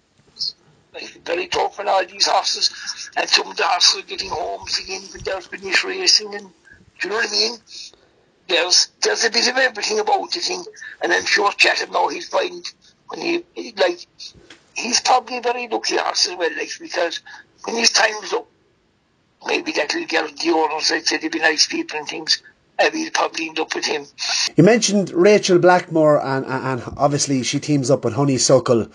very 1.24 1.46
tough 1.48 1.78
and 1.78 1.88
all 1.88 2.04
these 2.06 2.26
horses, 2.26 3.10
and 3.16 3.28
some 3.28 3.50
of 3.50 3.56
the 3.56 3.64
horses 3.64 4.02
are 4.02 4.06
getting 4.06 4.30
homes 4.30 4.78
again 4.78 5.02
when 5.12 5.22
they're 5.24 5.40
finished 5.40 5.84
racing, 5.84 6.34
and 6.34 6.48
do 7.00 7.08
you 7.08 7.10
know 7.10 7.16
what 7.16 7.28
I 7.28 7.32
mean? 7.32 7.56
there's 8.48 8.88
there's 9.02 9.24
a 9.24 9.30
bit 9.30 9.48
of 9.48 9.56
everything 9.56 9.98
about 9.98 10.30
the 10.32 10.40
thing, 10.40 10.64
and 11.02 11.12
I'm 11.12 11.24
sure 11.24 11.50
Chatham 11.52 11.92
now 11.92 12.08
he'll 12.08 12.22
find 12.22 12.64
when 13.08 13.20
he, 13.20 13.44
he 13.54 13.72
like 13.76 14.06
he's 14.74 15.00
probably 15.00 15.40
very 15.40 15.68
lucky 15.68 15.96
horse 15.96 16.28
as 16.28 16.36
well, 16.36 16.50
like 16.56 16.70
because 16.80 17.20
when 17.64 17.76
his 17.76 17.90
time's 17.90 18.32
up, 18.32 18.48
maybe 19.46 19.72
that'll 19.72 20.06
get 20.06 20.36
the 20.36 20.50
owners. 20.50 20.90
I'd 20.90 21.06
say 21.06 21.18
they'd 21.18 21.32
be 21.32 21.38
nice 21.38 21.66
people 21.66 21.98
and 21.98 22.08
things. 22.08 22.42
I 22.78 22.88
will 22.88 23.10
probably 23.12 23.48
end 23.48 23.60
up 23.60 23.74
with 23.74 23.84
him. 23.84 24.06
You 24.56 24.64
mentioned 24.64 25.10
Rachael 25.10 25.58
Blackmore, 25.58 26.24
and, 26.24 26.46
and 26.46 26.82
obviously 26.96 27.42
she 27.42 27.60
teams 27.60 27.90
up 27.90 28.04
with 28.04 28.14
Honeysuckle. 28.14 28.88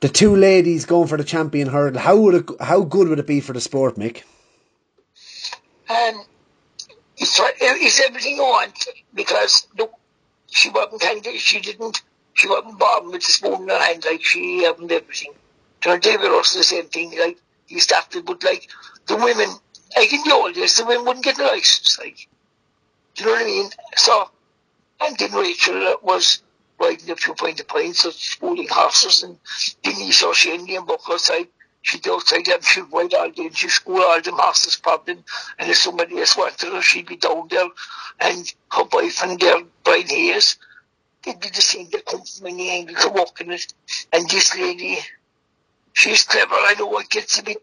The 0.00 0.08
two 0.08 0.36
ladies 0.36 0.84
going 0.84 1.08
for 1.08 1.16
the 1.16 1.24
champion 1.24 1.68
hurdle. 1.68 2.00
How 2.00 2.16
would 2.16 2.34
it, 2.34 2.50
how 2.60 2.82
good 2.82 3.08
would 3.08 3.18
it 3.18 3.26
be 3.26 3.40
for 3.40 3.52
the 3.52 3.60
sport, 3.60 3.96
Mick? 3.96 4.22
Um, 5.88 6.24
it's, 7.16 7.40
it's 7.40 8.00
everything 8.00 8.36
you 8.36 8.42
want 8.42 8.86
because 9.14 9.66
look, 9.78 9.92
she 10.50 10.70
wasn't 10.70 11.00
kind 11.00 11.24
of, 11.24 11.34
she 11.34 11.60
didn't, 11.60 12.02
she 12.34 12.48
wasn't 12.48 12.78
born 12.78 13.10
with 13.10 13.24
the 13.24 13.32
spoon 13.32 13.62
in 13.62 13.68
her 13.68 13.78
hand 13.78 14.04
like 14.04 14.24
she 14.24 14.64
had 14.64 14.74
everything. 14.74 15.32
So 15.82 15.98
David 15.98 16.30
Ross 16.30 16.54
the 16.54 16.64
same 16.64 16.86
thing, 16.86 17.16
like 17.18 17.38
he 17.66 17.78
started, 17.78 18.24
but 18.24 18.42
like 18.44 18.68
the 19.12 19.22
women, 19.22 19.48
like 19.94 20.12
in 20.12 20.22
the 20.22 20.52
days, 20.54 20.78
the 20.78 20.86
women 20.86 21.04
wouldn't 21.04 21.24
get 21.24 21.36
the 21.36 21.42
license, 21.42 21.98
like, 21.98 22.28
do 23.14 23.24
you 23.24 23.26
know 23.26 23.32
what 23.32 23.42
I 23.42 23.44
mean? 23.44 23.70
So, 23.96 24.30
and 25.02 25.18
then 25.18 25.32
Rachael 25.32 25.96
was 26.02 26.42
riding 26.80 27.10
a 27.10 27.16
few 27.16 27.34
point 27.34 27.60
of 27.60 27.68
points 27.68 28.06
of 28.06 28.14
schooling 28.14 28.68
horses 28.70 29.22
and 29.22 29.38
Denise 29.82 30.22
O'Shanley 30.22 30.76
and 30.76 30.86
Buck 30.86 31.02
outside. 31.10 31.48
She'd 31.82 32.08
outside 32.08 32.46
them, 32.46 32.62
she'd 32.62 32.84
ride 32.92 33.12
all 33.12 33.30
day 33.30 33.46
and 33.46 33.56
she'd 33.56 33.70
school 33.70 34.00
all 34.00 34.20
them 34.22 34.36
horses 34.38 34.76
problem. 34.76 35.24
And 35.58 35.70
if 35.70 35.76
somebody 35.76 36.18
else 36.18 36.36
wanted 36.36 36.72
her, 36.72 36.80
she'd 36.80 37.06
be 37.06 37.16
down 37.16 37.48
there. 37.50 37.68
And 38.20 38.54
her 38.70 38.84
boyfriend 38.84 39.40
there, 39.40 39.62
Brian 39.84 40.06
Hayes, 40.06 40.56
they'd 41.22 41.40
be 41.40 41.48
the 41.48 41.60
same, 41.60 41.88
they 41.90 42.00
come 42.00 42.22
from 42.22 42.46
any 42.46 42.70
angle 42.70 42.94
to 42.94 43.08
walking 43.10 43.52
it. 43.52 43.74
And 44.12 44.26
this 44.30 44.56
lady, 44.56 44.98
she's 45.92 46.24
clever. 46.24 46.54
I 46.54 46.76
know 46.78 46.86
what 46.86 47.10
gets 47.10 47.38
a 47.40 47.42
bit 47.42 47.62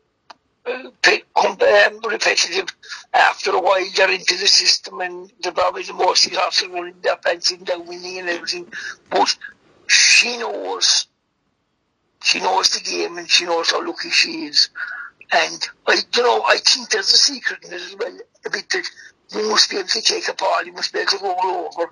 repetitive 2.19 2.75
after 3.13 3.51
a 3.51 3.61
while 3.61 3.85
they're 3.95 4.11
into 4.11 4.35
the 4.35 4.47
system 4.47 4.99
and 5.01 5.31
they're 5.41 5.51
probably 5.51 5.83
the 5.83 5.93
most 5.93 6.33
horses 6.33 6.67
running 6.67 6.95
their 7.01 7.17
and 7.25 7.65
they're 7.65 7.79
winning 7.79 8.19
and 8.19 8.29
everything. 8.29 8.71
But 9.09 9.35
she 9.87 10.37
knows. 10.37 11.07
She 12.23 12.39
knows 12.39 12.69
the 12.71 12.81
game 12.81 13.17
and 13.17 13.29
she 13.29 13.45
knows 13.45 13.71
how 13.71 13.85
lucky 13.85 14.09
she 14.09 14.45
is. 14.45 14.69
And 15.31 15.67
I 15.87 15.97
you 16.15 16.23
know 16.23 16.43
I 16.43 16.57
think 16.57 16.89
there's 16.89 17.13
a 17.13 17.17
secret 17.17 17.63
in 17.65 17.73
it 17.73 17.81
as 17.81 17.95
well 17.97 18.17
a 18.45 18.49
bit 18.49 18.69
that 18.69 18.85
you 19.31 19.49
must 19.49 19.69
be 19.69 19.77
able 19.77 19.87
to 19.87 20.01
take 20.01 20.27
a 20.27 20.33
ball 20.33 20.63
you 20.65 20.73
must 20.73 20.91
be 20.91 20.99
able 20.99 21.11
to 21.11 21.23
roll 21.23 21.69
over. 21.73 21.91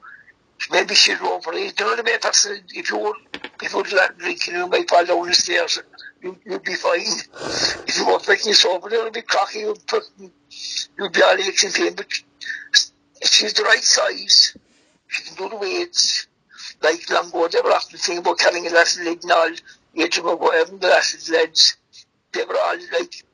Maybe 0.71 0.95
roll 1.21 1.33
over 1.33 1.53
it. 1.53 1.79
You 1.79 1.85
know 1.85 1.95
the 1.95 2.03
way 2.03 2.17
person 2.17 2.61
if 2.69 2.89
you 2.91 2.97
were 2.97 3.13
if 3.61 3.73
you 3.73 3.77
were 3.77 4.15
drinking 4.17 4.55
you 4.55 4.67
might 4.67 4.89
fall 4.89 5.05
down 5.05 5.27
the 5.27 5.33
stairs 5.33 5.79
you, 6.27 6.37
you'd 6.45 6.63
be 6.63 6.75
fine. 6.75 7.01
If 7.87 7.97
you 7.97 8.07
were 8.07 8.19
picking 8.19 8.53
a 8.53 8.87
little 8.87 9.11
bit 9.11 9.27
cocky, 9.27 9.59
you'd, 9.59 9.85
put, 9.87 10.03
you'd 10.19 11.13
be 11.13 11.21
all 11.23 11.39
aches 11.39 11.63
and. 11.63 11.95
But 11.95 12.07
she's 13.23 13.53
the 13.53 13.63
right 13.63 13.83
size. 13.83 14.57
She 15.07 15.23
can 15.23 15.35
do 15.37 15.49
the 15.49 15.55
weights. 15.55 16.27
Like 16.81 17.09
Longo, 17.09 17.47
they 17.47 17.61
were 17.63 17.71
often 17.71 17.97
saying 17.97 18.19
about 18.19 18.39
carrying 18.39 18.67
a 18.67 18.71
last 18.71 18.99
leg 18.99 19.19
and 19.23 19.31
all. 19.31 19.51
Age 19.95 20.17
of 20.19 20.25
having 20.25 20.79
the 20.79 20.87
last 20.87 21.29
legs. 21.29 21.77
They 22.33 22.43
were 22.43 22.57
all 22.57 22.77
like, 22.93 23.25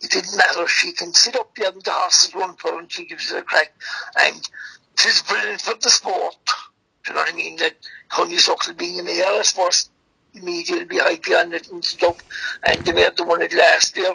it 0.00 0.10
didn't 0.10 0.36
matter. 0.36 0.68
She 0.68 0.92
can 0.92 1.12
sit 1.12 1.34
up 1.34 1.54
there 1.56 1.70
and 1.70 1.82
the 1.82 1.90
horses 1.90 2.34
run 2.34 2.54
for 2.56 2.72
her 2.72 2.78
and 2.78 2.92
she 2.92 3.06
gives 3.06 3.32
it 3.32 3.38
a 3.38 3.42
crack. 3.42 3.72
And 4.20 4.48
she's 4.96 5.22
brilliant 5.22 5.62
for 5.62 5.74
the 5.74 5.90
sport. 5.90 6.36
Do 7.04 7.10
you 7.10 7.14
know 7.14 7.22
what 7.22 7.32
I 7.32 7.36
mean? 7.36 7.56
That 7.56 7.74
honeysuckle 8.08 8.74
being 8.74 9.00
a 9.00 9.02
male, 9.02 9.38
I 9.38 9.42
suppose 9.42 9.90
immediately 10.34 10.84
behind 10.84 11.20
on 11.32 11.52
it 11.52 11.70
and 11.70 11.84
stuff. 11.84 12.16
And 12.66 12.84
they 12.84 12.92
made 12.92 13.16
the 13.16 13.24
one 13.24 13.42
at 13.42 13.52
last 13.52 13.96
year 13.96 14.14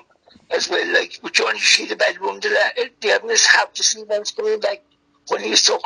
as 0.52 0.70
well. 0.70 0.94
Like, 0.94 1.20
but 1.22 1.38
you 1.38 1.48
only 1.48 1.60
see 1.60 1.86
the 1.86 1.96
one, 2.20 2.40
the, 2.40 2.50
eh, 2.78 2.90
the 3.02 3.12
others 3.12 3.46
have 3.46 3.74
to 3.74 3.84
see 3.84 4.04
them 4.04 4.24
coming 4.36 4.60
back 4.60 4.84
when 5.28 5.44
he's 5.44 5.62
so 5.62 5.80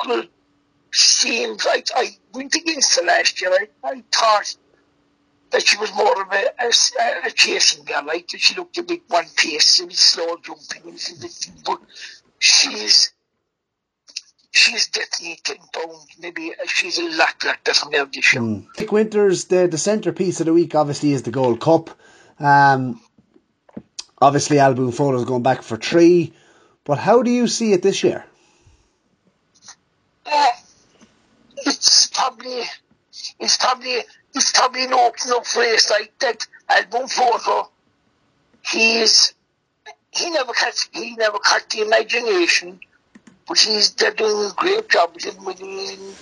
Seems 0.91 1.65
like 1.65 1.87
I 1.95 2.09
went 2.33 2.53
against 2.53 2.99
her 2.99 3.05
last 3.05 3.41
year. 3.41 3.51
I, 3.51 3.67
I 3.83 4.03
thought 4.11 4.55
that 5.49 5.67
she 5.67 5.77
was 5.77 5.93
more 5.95 6.21
of 6.21 6.31
a, 6.31 6.45
a, 6.59 7.27
a 7.27 7.31
chasing 7.31 7.83
girl, 7.85 8.05
like 8.05 8.29
she 8.35 8.55
looked 8.55 8.77
a 8.77 8.83
bit 8.83 9.01
one 9.07 9.25
pace, 9.35 9.79
a 9.79 9.87
bit 9.87 9.95
slow 9.95 10.37
jumping 10.43 10.83
and 10.83 10.99
everything. 11.15 11.53
But 11.65 11.79
she's 12.37 13.13
she's 14.53 14.87
definitely 14.87 15.39
pounds. 15.73 16.07
Maybe 16.19 16.53
she's 16.67 16.99
a 16.99 17.09
lot, 17.09 17.43
lot 17.43 17.63
better 17.63 17.89
now 17.89 18.05
this 18.05 18.33
year. 18.33 18.43
Mm. 18.43 18.67
Mick 18.77 18.91
Winters, 18.91 19.45
the 19.45 19.67
the 19.67 19.77
centrepiece 19.77 20.39
of 20.39 20.45
the 20.45 20.53
week, 20.53 20.75
obviously, 20.75 21.11
is 21.11 21.23
the 21.23 21.31
Gold 21.31 21.59
Cup. 21.59 21.89
Um, 22.39 23.01
obviously, 24.21 24.59
Al 24.59 24.75
Boum 24.75 24.89
is 24.89 25.25
going 25.25 25.43
back 25.43 25.63
for 25.63 25.75
three, 25.75 26.33
but 26.85 26.97
how 26.97 27.23
do 27.23 27.31
you 27.31 27.47
see 27.47 27.73
it 27.73 27.81
this 27.81 28.03
year? 28.03 28.25
Uh, 30.25 30.47
it's 31.57 32.07
probably, 32.07 32.61
it's 33.39 33.57
probably, 33.57 33.97
it's 34.35 34.51
probably 34.51 34.85
an 34.85 34.93
open 34.93 35.31
up 35.31 35.55
race 35.55 35.89
like 35.89 36.17
that. 36.19 36.47
Al 36.69 36.85
Boum 36.85 37.07
Photo, 37.07 37.69
he's, 38.61 39.33
he 40.11 40.29
never 40.29 40.53
catch, 40.53 40.89
he 40.93 41.15
never 41.15 41.39
caught 41.39 41.69
the 41.69 41.81
imagination 41.81 42.79
but 43.47 43.57
he's 43.57 43.93
they're 43.95 44.11
doing 44.11 44.51
a 44.51 44.53
great 44.55 44.89
job 44.89 45.11
with 45.13 45.25
him, 45.25 45.43
with 45.45 45.59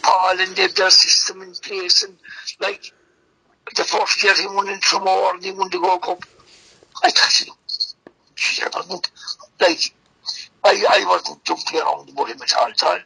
Paul, 0.01 0.39
and 0.39 0.55
they've 0.55 0.73
their 0.75 0.89
system 0.89 1.41
in 1.41 1.53
place. 1.53 2.03
And 2.03 2.17
like 2.59 2.91
the 3.75 3.83
first 3.83 4.23
year 4.23 4.33
he 4.35 4.47
won 4.47 4.69
in 4.69 4.79
Tramore 4.79 5.33
and 5.33 5.43
he 5.43 5.51
won 5.51 5.69
the 5.69 5.79
Gold 5.79 6.01
Cup, 6.01 6.23
I 7.03 7.09
thought, 7.09 7.55
he 8.35 8.63
wasn't 8.73 9.11
like 9.59 9.93
I, 10.63 10.85
I 10.89 11.05
wasn't 11.07 11.43
jumping 11.43 11.79
around 11.79 12.09
about 12.09 12.29
him 12.29 12.41
at 12.41 12.55
all, 12.55 12.71
time. 12.71 13.03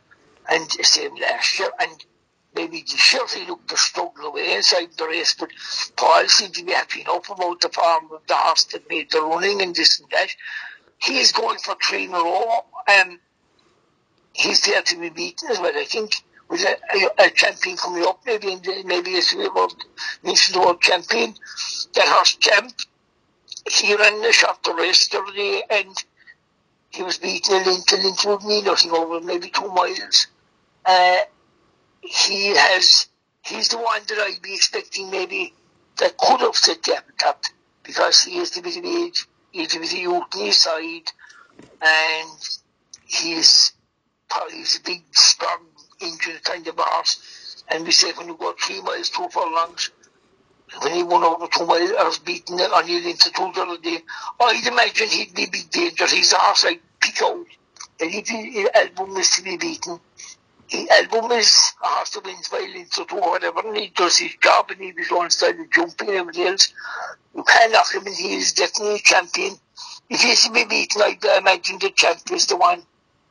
And 0.48 0.70
the 0.78 0.84
same 0.84 1.16
last 1.16 1.60
year, 1.60 1.70
and 1.80 2.06
maybe 2.54 2.82
this 2.82 3.14
year 3.14 3.24
he 3.34 3.46
looked 3.46 3.70
to 3.70 3.78
struggle 3.78 4.28
away 4.28 4.56
inside 4.56 4.90
the 4.98 5.08
race, 5.08 5.36
but 5.38 5.50
Paul 5.96 6.28
seemed 6.28 6.54
to 6.56 6.64
be 6.64 6.72
happy 6.72 7.02
enough 7.02 7.30
about 7.30 7.62
the 7.62 7.70
form 7.70 8.12
of 8.12 8.22
the 8.28 8.36
horse 8.36 8.66
that 8.66 8.90
made 8.90 9.12
the 9.12 9.22
running 9.22 9.62
and 9.62 9.76
this 9.76 10.00
and 10.00 10.10
that. 10.12 10.30
He's 11.00 11.32
going 11.32 11.58
for 11.58 11.76
three 11.84 12.06
in 12.06 12.14
a 12.14 12.18
row. 12.18 12.66
Um, 12.88 13.20
he's 14.36 14.62
there 14.62 14.82
to 14.82 15.00
be 15.00 15.10
beaten 15.10 15.50
as 15.50 15.60
well. 15.60 15.72
I 15.74 15.86
think 15.86 16.12
with 16.50 16.62
a, 16.62 16.78
a, 16.94 17.28
a 17.28 17.30
champion 17.32 17.78
coming 17.78 18.04
up, 18.04 18.20
maybe 18.26 18.52
in 18.52 18.62
the, 18.62 18.84
maybe 18.86 19.14
we 19.14 19.50
world, 19.50 19.82
the 20.24 20.60
world 20.60 20.82
champion, 20.82 21.34
that 21.96 22.08
horse 22.08 22.36
champ, 22.36 22.74
he 23.70 23.96
ran 23.96 24.22
the 24.22 24.32
shot 24.32 24.62
the 24.64 24.74
race 24.74 25.08
the 25.08 25.64
and 25.70 26.04
he 26.90 27.02
was 27.02 27.18
beaten 27.18 27.56
a 27.56 27.66
length 27.66 28.26
with 28.26 28.46
me, 28.46 28.62
nothing 28.62 28.92
over 28.92 29.22
maybe 29.22 29.50
two 29.50 29.68
miles. 29.70 30.28
Uh, 30.86 31.18
he 32.02 32.56
has, 32.56 33.08
he's 33.42 33.70
the 33.70 33.78
one 33.78 34.02
that 34.08 34.18
I'd 34.20 34.42
be 34.42 34.54
expecting 34.54 35.10
maybe 35.10 35.54
that 35.98 36.18
could 36.18 36.42
have 36.42 36.56
the 36.56 37.02
top 37.18 37.42
because 37.84 38.24
he 38.24 38.38
has 38.38 38.52
the 38.52 38.62
bit 38.62 38.78
of 38.78 38.86
age, 38.86 39.26
he's 39.52 39.76
a 39.76 39.80
bit 39.80 39.94
of 39.94 39.98
youth 39.98 40.24
on 40.36 40.46
his 40.46 40.58
side 40.58 41.12
and 41.82 42.30
he's 43.06 43.74
he's 44.52 44.80
a 44.80 44.82
big, 44.84 45.04
strong, 45.12 45.66
injured 46.02 46.44
kind 46.44 46.68
of 46.68 46.76
horse. 46.78 47.64
And 47.68 47.86
we 47.86 47.92
said 47.92 48.18
when 48.18 48.28
you 48.28 48.36
go 48.36 48.54
three 48.54 48.82
miles, 48.82 49.10
two 49.10 49.28
furlongs, 49.30 49.92
when 50.82 50.94
he 50.94 51.04
won 51.04 51.24
over 51.24 51.48
two 51.48 51.66
miles, 51.66 51.92
I 51.98 52.04
was 52.04 52.20
beating 52.20 52.60
it 52.60 52.72
on 52.72 52.88
you 52.88 52.98
into 52.98 53.32
two 53.32 53.52
the 53.54 53.62
other 53.62 53.78
day. 53.78 54.00
I'd 54.40 54.68
imagine 54.68 55.08
he'd 55.08 55.34
be 55.34 55.46
big 55.46 55.70
danger. 55.70 56.08
He's 56.08 56.34
a 56.34 56.38
horse 56.38 56.66
like 56.66 56.82
Pico. 57.00 57.46
And 58.00 58.14
if 58.14 58.28
his 58.28 58.70
album 58.74 59.16
is 59.18 59.30
to 59.32 59.44
be 59.44 59.58
beaten, 59.58 60.00
his 60.68 60.90
album 60.90 61.32
is 61.32 61.74
a 61.82 61.88
horse 61.88 62.10
that 62.12 62.26
wins 62.26 62.52
lengths 62.52 62.98
or 62.98 63.06
two 63.06 63.18
or 63.18 63.32
whatever, 63.32 63.62
and 63.62 63.78
he 63.78 63.88
does 63.96 64.18
his 64.18 64.36
job 64.42 64.70
and 64.72 64.82
he 64.82 64.92
was 64.92 65.12
on 65.12 65.30
style 65.30 65.52
of 65.52 65.72
jumping 65.72 66.10
and 66.10 66.18
everything 66.18 66.48
else. 66.48 66.74
You 67.36 67.44
can't 67.44 67.72
knock 67.72 67.94
him 67.94 68.06
and 68.06 68.16
he 68.16 68.36
is 68.36 68.54
definitely 68.54 68.96
a 68.96 69.00
champion. 69.00 69.56
If 70.10 70.22
he's 70.22 70.44
to 70.46 70.52
be 70.52 70.66
beaten, 70.66 71.02
I'd 71.02 71.24
imagine 71.24 71.80
the 71.80 71.92
champ 71.92 72.20
is 72.32 72.48
the 72.48 72.58
one 72.58 72.84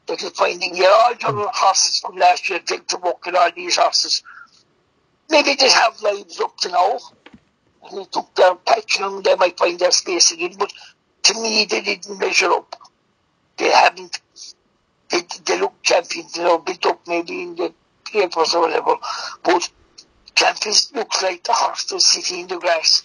that 0.06 0.20
you're 0.20 0.30
finding 0.30 0.76
yeah, 0.76 0.86
all 0.86 1.14
your 1.14 1.50
horses 1.52 2.00
from 2.00 2.16
last 2.16 2.48
year 2.48 2.58
take 2.58 2.86
to 2.88 2.96
work 2.98 3.24
with 3.24 3.34
all 3.34 3.50
these 3.54 3.76
horses. 3.76 4.22
Maybe 5.30 5.54
they 5.54 5.70
have 5.70 6.00
lives 6.02 6.40
up 6.40 6.56
to 6.58 6.68
now. 6.68 6.98
And 7.88 7.98
they 7.98 8.04
took 8.04 8.34
their 8.34 8.54
patch 8.54 9.00
and 9.00 9.24
they 9.24 9.34
might 9.36 9.58
find 9.58 9.78
their 9.78 9.90
space 9.90 10.32
again. 10.32 10.54
But 10.58 10.72
to 11.24 11.34
me, 11.34 11.66
they 11.68 11.80
didn't 11.80 12.18
measure 12.18 12.50
up. 12.50 12.74
They 13.56 13.70
haven't. 13.70 14.20
They, 15.10 15.22
they 15.44 15.60
look 15.60 15.74
champions, 15.82 16.32
they 16.32 16.42
are 16.42 16.58
built 16.58 16.86
up 16.86 17.00
maybe 17.06 17.42
in 17.42 17.54
the 17.56 17.72
papers 18.10 18.54
or 18.54 18.62
whatever. 18.62 18.96
But 19.42 19.70
champions 20.34 20.90
looks 20.94 21.22
like 21.22 21.44
the 21.44 21.52
horse 21.52 21.84
that's 21.84 22.06
sitting 22.06 22.40
in 22.40 22.46
the 22.48 22.58
grass. 22.58 23.02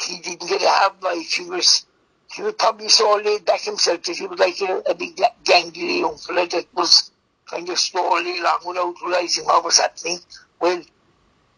He 0.00 0.18
didn't 0.18 0.48
get 0.48 0.62
a 0.62 0.68
half 0.68 1.02
life. 1.02 1.32
He 1.32 1.44
was 1.44 1.86
he 2.34 2.52
probably 2.52 2.88
so 2.88 3.16
laid 3.16 3.44
back 3.44 3.60
himself 3.60 4.02
that 4.04 4.16
he 4.16 4.26
was 4.26 4.38
like 4.38 4.60
a, 4.60 4.90
a 4.90 4.94
big 4.94 5.16
gangly 5.44 6.00
young 6.00 6.16
fella 6.16 6.46
that 6.48 6.66
was 6.74 7.10
kind 7.46 7.68
of 7.68 7.78
slowly 7.78 8.38
along 8.38 8.60
without 8.66 8.94
realising 9.04 9.44
what 9.44 9.64
was 9.64 9.78
happening. 9.78 10.18
Well, 10.60 10.82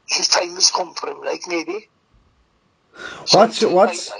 his 0.08 0.28
time 0.28 0.54
has 0.54 0.70
come 0.70 0.94
for 0.94 1.10
him, 1.10 1.20
like 1.22 1.42
maybe. 1.46 1.88
What's 3.32 3.62
what's 3.62 4.12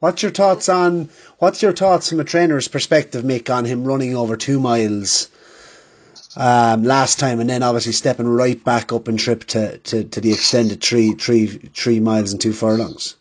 what's 0.00 0.22
your 0.22 0.32
thoughts 0.32 0.68
on 0.68 1.10
what's 1.38 1.62
your 1.62 1.72
thoughts 1.72 2.10
from 2.10 2.20
a 2.20 2.24
trainer's 2.24 2.68
perspective, 2.68 3.24
Mick, 3.24 3.54
on 3.54 3.64
him 3.64 3.84
running 3.84 4.16
over 4.16 4.36
two 4.36 4.60
miles 4.60 5.28
um, 6.36 6.84
last 6.84 7.18
time 7.18 7.40
and 7.40 7.48
then 7.48 7.62
obviously 7.62 7.92
stepping 7.92 8.28
right 8.28 8.62
back 8.62 8.92
up 8.92 9.08
and 9.08 9.18
trip 9.18 9.44
to, 9.44 9.78
to, 9.78 10.04
to 10.04 10.20
the 10.20 10.32
extended 10.32 10.82
three 10.82 11.12
three 11.12 11.46
three 11.46 12.00
miles 12.00 12.32
and 12.32 12.40
two 12.40 12.52
furlongs? 12.52 13.16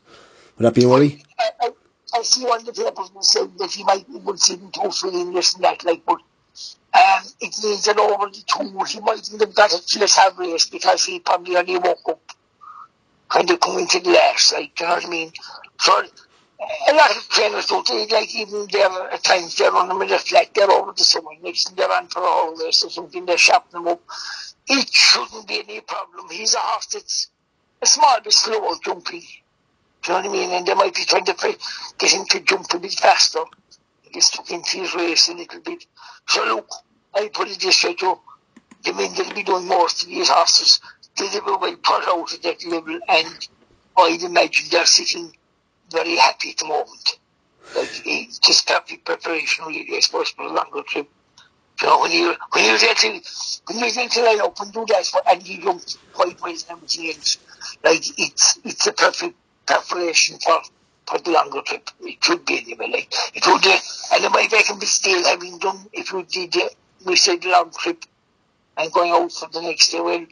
Would 0.57 0.65
that 0.65 0.73
be 0.73 0.83
a 0.83 0.89
worry? 0.89 1.23
I, 1.39 1.49
I, 1.61 1.71
I 2.15 2.21
see 2.21 2.45
on 2.45 2.63
the 2.63 2.71
papers 2.71 3.11
saying 3.27 3.53
that 3.57 3.71
he 3.71 3.83
might 3.83 4.07
be 4.07 4.19
to 4.19 4.57
do 4.57 4.91
feeling 4.91 5.33
this 5.33 5.55
and 5.55 5.65
that, 5.65 5.83
like, 5.83 6.05
but 6.05 6.21
um, 6.93 7.23
it 7.41 7.83
that 7.83 7.97
over 7.99 8.27
the 8.27 8.43
tour 8.47 8.85
he 8.85 9.01
might 9.01 9.27
even 9.27 9.39
have 9.41 9.53
got 9.53 9.73
a 9.73 9.79
fierce 9.79 10.17
race 10.37 10.69
because 10.69 11.03
he 11.03 11.19
probably 11.19 11.57
only 11.57 11.77
woke 11.77 12.07
up 12.07 12.21
kind 13.27 13.51
of 13.51 13.59
coming 13.59 13.85
to 13.87 13.99
the 13.99 14.11
last, 14.11 14.53
like, 14.53 14.79
you 14.79 14.85
know 14.85 14.93
what 14.93 15.05
I 15.05 15.09
mean? 15.09 15.31
So 15.79 16.03
a 16.89 16.93
lot 16.93 17.11
of 17.11 17.27
trainers 17.27 17.65
don't 17.65 17.85
they, 17.85 18.07
like 18.07 18.33
even 18.33 18.65
they're 18.71 19.11
at 19.11 19.23
times 19.23 19.57
they're 19.57 19.75
on 19.75 19.89
them 19.89 20.01
in 20.01 20.11
a 20.11 20.17
flat, 20.17 20.53
they're 20.53 20.71
over 20.71 20.93
the 20.93 21.03
summer, 21.03 21.31
next 21.43 21.67
thing 21.67 21.75
they're 21.75 21.91
on 21.91 22.07
for 22.07 22.21
a 22.21 22.25
whole 22.25 22.55
race 22.55 22.85
or 22.85 22.89
something, 22.89 23.25
they're 23.25 23.37
shopping 23.37 23.83
them 23.83 23.87
up. 23.89 24.01
It 24.67 24.87
shouldn't 24.89 25.47
be 25.49 25.59
any 25.59 25.81
problem. 25.81 26.29
He's 26.31 26.55
a 26.55 26.59
horse 26.59 26.85
that's 26.87 27.29
a 27.81 27.85
small 27.85 28.21
bit 28.23 28.31
slower 28.31 28.75
jumping. 28.83 29.21
Do 30.05 30.11
you 30.11 30.21
know 30.21 30.29
what 30.29 30.37
I 30.37 30.39
mean? 30.39 30.51
And 30.51 30.67
they 30.67 30.73
might 30.75 30.93
be 30.93 31.03
trying 31.03 31.25
to 31.25 31.57
get 31.97 32.11
him 32.11 32.25
to 32.27 32.39
jump 32.41 32.67
a 32.73 32.79
bit 32.79 32.93
faster. 32.93 33.39
Get 34.11 34.21
stuck 34.21 34.51
into 34.51 34.77
his 34.77 34.93
race 34.93 35.29
a 35.29 35.33
little 35.33 35.61
bit. 35.61 35.85
So 36.27 36.45
look, 36.45 36.69
I 37.15 37.29
put 37.33 37.49
it 37.49 37.59
this 37.59 37.83
way 37.83 37.95
too. 37.95 38.19
The 38.83 38.93
men 38.93 39.15
that'll 39.15 39.33
be 39.33 39.41
doing 39.41 39.67
more 39.67 39.87
to 39.87 40.05
these 40.05 40.29
horses, 40.29 40.79
they 41.17 41.25
will 41.43 41.57
put 41.57 42.07
out 42.07 42.31
at 42.33 42.43
that 42.43 42.63
level 42.67 42.99
and 43.07 43.47
I'd 43.97 44.21
imagine 44.21 44.67
they're 44.69 44.85
sitting 44.85 45.31
very 45.89 46.17
happy 46.17 46.51
at 46.51 46.57
the 46.57 46.67
moment. 46.67 47.19
Like 47.75 47.89
it's 48.05 48.37
just 48.37 48.67
perfect 48.67 49.05
preparation 49.05 49.65
really, 49.65 49.87
I 49.95 50.01
suppose, 50.01 50.29
for 50.29 50.43
a 50.43 50.53
longer 50.53 50.83
trip. 50.83 51.09
You 51.81 51.87
know, 51.87 51.99
when 51.99 52.11
you 52.11 52.35
when 52.51 52.63
you're 52.63 52.77
there 52.77 52.93
to 52.93 53.21
when 53.65 53.79
you're 53.79 53.91
there 53.91 54.07
to 54.07 54.21
line 54.23 54.41
up 54.41 54.59
and 54.61 54.71
do 54.71 54.85
that 54.89 55.05
for 55.07 55.21
and 55.27 55.47
you 55.47 55.63
jump 55.63 55.81
quite 56.13 56.39
ways 56.41 56.65
and 56.69 56.77
everything 56.77 57.07
else, 57.07 57.37
like 57.83 58.03
it's 58.19 58.59
it's 58.63 58.85
a 58.85 58.93
perfect 58.93 59.35
preparation 59.65 60.37
for 60.39 60.61
for 61.07 61.19
the 61.19 61.31
longer 61.31 61.61
trip. 61.61 61.89
It 62.01 62.19
could 62.21 62.45
be 62.45 62.59
anyway. 62.59 62.89
Like 62.91 63.13
it 63.33 63.45
would, 63.45 63.65
uh, 63.65 63.77
and 64.13 64.25
it 64.25 64.31
might 64.31 64.51
make 64.51 64.79
be 64.79 64.85
still 64.85 65.23
having 65.23 65.59
done 65.59 65.87
if 65.93 66.11
you 66.11 66.23
did 66.23 66.55
uh, 66.55 66.69
we 67.05 67.15
said 67.15 67.41
the 67.41 67.49
long 67.49 67.71
trip 67.71 68.03
and 68.77 68.91
going 68.91 69.11
out 69.11 69.31
for 69.31 69.47
the 69.49 69.61
next 69.61 69.91
day. 69.91 70.01
Well, 70.01 70.25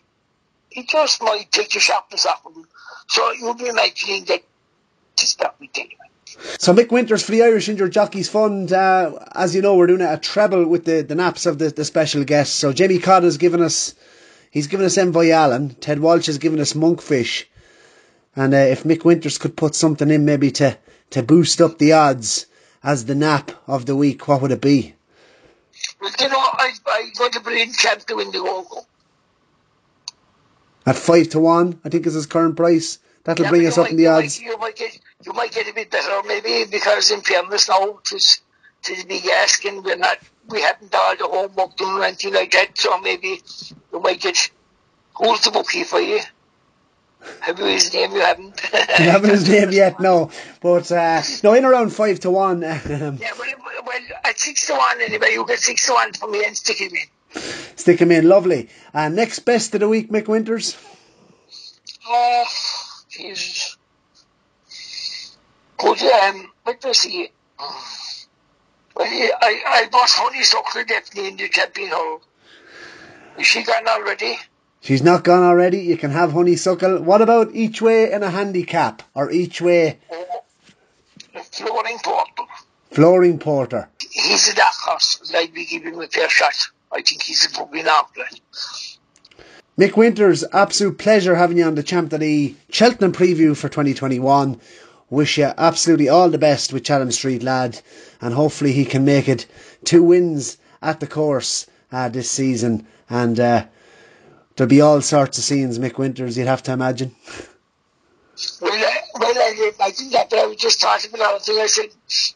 it 0.71 0.87
just 0.87 1.21
might 1.21 1.51
take 1.51 1.73
your 1.73 1.81
sharpness 1.81 2.25
off 2.25 2.45
of 2.45 2.55
him. 2.55 2.65
So 3.07 3.31
you'll 3.33 3.53
be 3.53 3.67
imagining 3.67 4.25
that 4.25 4.43
just 5.15 5.39
that 5.39 5.55
we. 5.59 5.69
So 6.57 6.73
Mick 6.73 6.91
Winters 6.91 7.23
for 7.23 7.31
the 7.31 7.43
Irish 7.43 7.69
Injured 7.69 7.91
Jockeys 7.91 8.27
Fund, 8.27 8.73
uh, 8.73 9.19
as 9.35 9.53
you 9.53 9.61
know, 9.61 9.75
we're 9.75 9.87
doing 9.87 10.01
a 10.01 10.17
treble 10.17 10.65
with 10.65 10.83
the, 10.83 11.01
the 11.01 11.15
naps 11.15 11.45
of 11.45 11.59
the, 11.59 11.69
the 11.69 11.85
special 11.85 12.23
guests. 12.23 12.55
So 12.55 12.73
Jamie 12.73 12.97
Codd 12.97 13.23
has 13.23 13.37
given 13.37 13.61
us, 13.61 13.93
he's 14.49 14.67
given 14.67 14.85
us 14.85 14.97
Envoy 14.97 15.29
Allen. 15.29 15.75
Ted 15.75 15.99
Walsh 15.99 16.25
has 16.25 16.39
given 16.39 16.59
us 16.59 16.73
Monkfish. 16.73 17.45
And 18.35 18.53
uh, 18.53 18.57
if 18.57 18.83
Mick 18.83 19.05
Winters 19.05 19.37
could 19.37 19.55
put 19.55 19.75
something 19.75 20.09
in 20.09 20.25
maybe 20.25 20.51
to, 20.51 20.77
to 21.11 21.23
boost 21.23 21.61
up 21.61 21.77
the 21.77 21.93
odds 21.93 22.47
as 22.83 23.05
the 23.05 23.15
nap 23.15 23.51
of 23.67 23.85
the 23.85 23.95
week, 23.95 24.27
what 24.27 24.41
would 24.41 24.51
it 24.51 24.61
be? 24.61 24.95
Well, 26.01 26.11
you 26.19 26.29
know, 26.29 26.37
I, 26.37 26.71
I 26.87 27.09
got 27.17 27.33
to 27.33 27.39
put 27.41 27.53
in 27.53 27.71
champ 27.73 28.01
to 28.05 28.15
win 28.15 28.31
the 28.31 28.39
Gogo. 28.39 28.85
At 30.85 30.97
five 30.97 31.29
to 31.29 31.39
one, 31.39 31.79
I 31.85 31.89
think 31.89 32.05
is 32.07 32.13
his 32.13 32.25
current 32.25 32.57
price. 32.57 32.99
That'll 33.23 33.45
Yeah, 33.45 33.49
bring 33.51 33.65
us 33.67 33.77
you 33.77 33.83
up 33.83 33.89
in 33.89 33.95
might- 33.95 33.97
the 33.97 34.03
you 34.03 34.09
odds. 34.09 34.39
Might, 34.41 34.45
you 34.49 34.57
might 34.57 34.75
get 34.75 34.99
you 35.25 35.33
might 35.33 35.51
get 35.53 35.69
a 35.69 35.73
bit 35.73 35.89
better 35.91 36.27
maybe 36.27 36.65
because 36.69 37.09
in 37.11 37.21
fairness 37.21 37.69
now 37.69 37.99
to 38.03 38.19
to 38.19 38.95
the 38.97 39.05
big 39.07 39.25
asking 39.27 39.81
we're 39.83 39.95
not 39.95 40.17
we 40.49 40.61
haven't 40.61 40.91
done 40.91 41.15
the 41.17 41.25
homework 41.25 41.77
done 41.77 42.01
or 42.01 42.03
anything 42.03 42.33
like 42.33 42.51
that 42.51 42.77
so 42.77 42.99
maybe 42.99 43.39
you 43.93 43.99
might 44.01 44.19
get 44.19 44.49
who's 45.15 45.39
the 45.39 45.51
bookie 45.51 45.85
for 45.85 46.01
you? 46.01 46.19
Have 47.41 47.59
you 47.59 47.65
his 47.65 47.93
name? 47.93 48.11
You 48.11 48.21
haven't. 48.21 48.61
I 48.73 49.01
haven't 49.01 49.29
his 49.31 49.49
name 49.49 49.71
yet, 49.71 49.99
no. 49.99 50.31
But 50.61 50.91
uh, 50.91 51.21
no, 51.43 51.53
in 51.53 51.65
around 51.65 51.91
five 51.91 52.19
to 52.21 52.31
one. 52.31 52.63
Um, 52.63 53.17
Yeah, 53.17 53.31
well, 53.37 53.81
well, 53.85 54.01
at 54.23 54.39
six 54.39 54.67
to 54.67 54.73
one 54.73 55.01
anyway, 55.01 55.33
you 55.33 55.45
get 55.45 55.59
six 55.59 55.85
to 55.87 55.93
one 55.93 56.13
for 56.13 56.29
me 56.29 56.43
and 56.45 56.55
stick 56.55 56.79
him 56.79 56.91
in. 56.93 57.41
stick 57.75 57.99
him 57.99 58.11
in, 58.11 58.29
lovely. 58.29 58.69
And 58.93 59.15
next 59.15 59.39
best 59.39 59.73
of 59.73 59.81
the 59.81 59.89
week, 59.89 60.09
Mick 60.09 60.27
Winters. 60.27 60.77
Oh, 62.07 62.45
Jesus. 63.09 63.77
Good, 65.77 66.01
um, 66.01 66.51
let 66.65 66.83
me 66.83 66.93
see. 66.93 67.29
Well, 68.95 69.07
I, 69.07 69.61
I 69.67 69.87
bought 69.91 70.09
Honeysuckle 70.09 70.83
definitely 70.85 71.29
in 71.29 71.37
the 71.37 71.49
champion 71.49 71.89
hole. 71.91 72.21
Is 73.37 73.47
she 73.47 73.63
gone 73.63 73.87
already? 73.87 74.37
She's 74.83 75.01
not 75.01 75.23
gone 75.23 75.43
already. 75.43 75.79
You 75.79 75.95
can 75.95 76.11
have 76.11 76.33
honeysuckle. 76.33 77.03
What 77.03 77.21
about 77.21 77.55
each 77.55 77.81
way 77.81 78.11
in 78.11 78.21
a 78.21 78.29
handicap 78.29 79.01
or 79.15 79.31
each 79.31 79.61
way 79.61 79.99
Flooring 81.53 81.99
Porter. 82.03 82.43
flooring 82.91 83.39
porter? 83.39 83.87
He's 84.11 84.49
a 84.49 84.55
dark 84.55 84.73
horse. 84.73 85.31
I'd 85.33 85.53
be 85.53 85.65
giving 85.65 85.93
him 85.93 86.01
a 86.01 86.07
fair 86.07 86.27
shot. 86.29 86.53
I 86.91 87.01
think 87.01 87.23
he's 87.23 87.45
a 87.45 87.63
good 87.63 87.87
outlet. 87.87 88.41
Mick 89.79 89.95
Winters, 89.95 90.43
absolute 90.51 90.97
pleasure 90.97 91.33
having 91.33 91.59
you 91.59 91.63
on 91.63 91.75
the 91.75 91.81
Champ.e 91.81 92.57
Cheltenham 92.69 93.13
preview 93.13 93.55
for 93.55 93.69
2021. 93.69 94.59
Wish 95.09 95.37
you 95.37 95.49
absolutely 95.57 96.09
all 96.09 96.29
the 96.29 96.37
best 96.37 96.73
with 96.73 96.83
Chatham 96.83 97.11
Street 97.13 97.41
lad, 97.41 97.79
and 98.19 98.33
hopefully 98.33 98.73
he 98.73 98.83
can 98.83 99.05
make 99.05 99.29
it 99.29 99.45
two 99.85 100.03
wins 100.03 100.57
at 100.81 100.99
the 100.99 101.07
course 101.07 101.67
uh, 101.89 102.09
this 102.09 102.29
season. 102.29 102.85
And 103.09 103.39
uh, 103.39 103.65
there'll 104.55 104.69
be 104.69 104.81
all 104.81 105.01
sorts 105.01 105.37
of 105.37 105.43
scenes, 105.43 105.79
Mick 105.79 105.97
Winters. 105.97 106.37
You'd 106.37 106.47
have 106.47 106.63
to 106.63 106.73
imagine. 106.73 107.15
Well, 108.61 108.71
I, 108.73 108.99
well, 109.19 109.37
I, 109.37 109.71
I 109.79 109.91
think 109.91 110.11
that, 110.13 110.29
but 110.29 110.39
I 110.39 110.45
was 110.47 110.57
just 110.57 110.81
talking 110.81 111.13
about 111.13 111.47
it. 111.47 111.53
I 111.53 111.67
said 111.67 111.89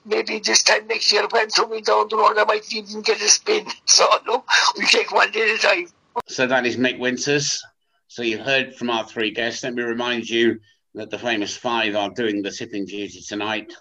maybe 0.06 0.40
this 0.40 0.62
time 0.64 0.88
next 0.88 1.12
year 1.12 1.28
when 1.32 1.50
coming 1.50 1.84
down 1.84 2.08
the 2.10 2.18
road, 2.18 2.38
I 2.38 2.44
might 2.44 2.72
even 2.72 3.02
get 3.02 3.22
a 3.22 3.30
spin. 3.30 3.66
So, 3.86 4.08
no, 4.28 4.44
we 4.78 4.86
take 4.86 5.12
one 5.12 5.32
day 5.32 5.50
at 5.52 5.60
a 5.60 5.62
time. 5.62 5.88
So 6.28 6.46
that 6.46 6.66
is 6.66 6.78
Mick 6.78 7.00
Winters. 7.00 7.64
So 8.08 8.22
you've 8.22 8.46
heard 8.46 8.76
from 8.76 8.90
our 8.90 9.06
three 9.06 9.32
guests. 9.32 9.64
Let 9.64 9.74
me 9.74 9.84
remind 9.84 10.30
you 10.30 10.60
that 10.96 11.10
the 11.10 11.20
famous 11.20 11.56
five 11.56 11.96
are 11.96 12.10
doing 12.10 12.42
the 12.42 12.52
tipping 12.52 12.86
duty 12.86 13.22
tonight, 13.22 13.74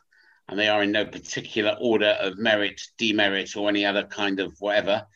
and 0.48 0.58
they 0.58 0.68
are 0.68 0.82
in 0.82 0.92
no 0.92 1.04
particular 1.04 1.76
order 1.80 2.16
of 2.20 2.38
merit, 2.38 2.80
demerit, 2.98 3.56
or 3.56 3.68
any 3.68 3.84
other 3.84 4.04
kind 4.04 4.40
of 4.40 4.54
whatever. 4.58 5.06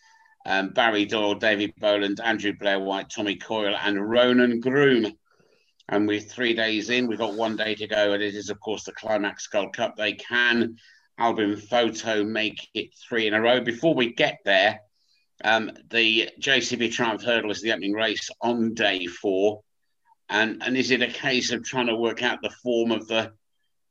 Um, 0.50 0.70
Barry 0.70 1.04
Doyle, 1.04 1.36
David 1.36 1.74
Boland, 1.78 2.18
Andrew 2.18 2.52
Blair 2.52 2.80
White, 2.80 3.08
Tommy 3.08 3.36
Coyle, 3.36 3.76
and 3.80 4.10
Ronan 4.10 4.58
Groome. 4.58 5.12
And 5.88 6.08
we're 6.08 6.18
three 6.18 6.54
days 6.54 6.90
in. 6.90 7.06
We've 7.06 7.20
got 7.20 7.34
one 7.34 7.54
day 7.54 7.76
to 7.76 7.86
go, 7.86 8.14
and 8.14 8.20
it 8.20 8.34
is, 8.34 8.50
of 8.50 8.58
course, 8.58 8.82
the 8.82 8.90
Climax 8.90 9.46
Gold 9.46 9.76
Cup. 9.76 9.94
They 9.96 10.14
can, 10.14 10.74
Al 11.18 11.34
Boum 11.34 11.56
Photo, 11.56 12.24
make 12.24 12.68
it 12.74 12.90
three 12.96 13.28
in 13.28 13.34
a 13.34 13.40
row. 13.40 13.60
Before 13.60 13.94
we 13.94 14.12
get 14.12 14.38
there, 14.44 14.80
um, 15.44 15.70
the 15.88 16.30
JCB 16.40 16.90
Triumph 16.90 17.22
Hurdle 17.22 17.52
is 17.52 17.62
the 17.62 17.70
opening 17.70 17.92
race 17.92 18.28
on 18.42 18.74
day 18.74 19.06
four. 19.06 19.62
And, 20.28 20.64
and 20.64 20.76
is 20.76 20.90
it 20.90 21.00
a 21.00 21.06
case 21.06 21.52
of 21.52 21.62
trying 21.62 21.86
to 21.86 21.94
work 21.94 22.24
out 22.24 22.42
the 22.42 22.50
form 22.50 22.90
of 22.90 23.06
the 23.06 23.30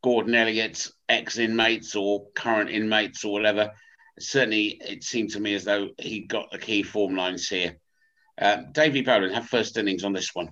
Gordon 0.03 0.35
Elliott's 0.35 0.91
ex 1.07 1.37
inmates 1.37 1.95
or 1.95 2.27
current 2.35 2.69
inmates 2.69 3.23
or 3.23 3.31
whatever? 3.31 3.71
Certainly, 4.19 4.81
it 4.85 5.03
seemed 5.03 5.31
to 5.31 5.39
me 5.39 5.53
as 5.55 5.63
though 5.63 5.89
he 5.97 6.21
got 6.21 6.51
the 6.51 6.59
key 6.59 6.83
form 6.83 7.15
lines 7.15 7.47
here. 7.47 7.79
Uh, 8.39 8.63
Boland, 8.73 9.33
have 9.33 9.47
first 9.47 9.77
innings 9.77 10.03
on 10.03 10.13
this 10.13 10.33
one. 10.33 10.49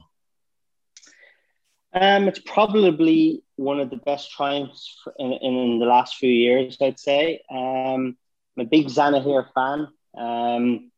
Um, 1.94 2.28
it's 2.28 2.42
probably 2.46 3.44
one 3.56 3.80
of 3.80 3.90
the 3.90 3.98
best 3.98 4.32
triumphs 4.32 4.96
in, 5.18 5.34
in 5.34 5.80
the 5.80 5.86
last 5.86 6.16
few 6.16 6.30
years, 6.30 6.78
I'd 6.82 7.00
say. 7.00 7.42
Um, 7.50 8.18
I'm 8.56 8.66
a 8.66 8.66
big 8.66 8.88
Zanahiyr 8.88 9.48
fan. 9.54 9.88
Um, 10.18 10.92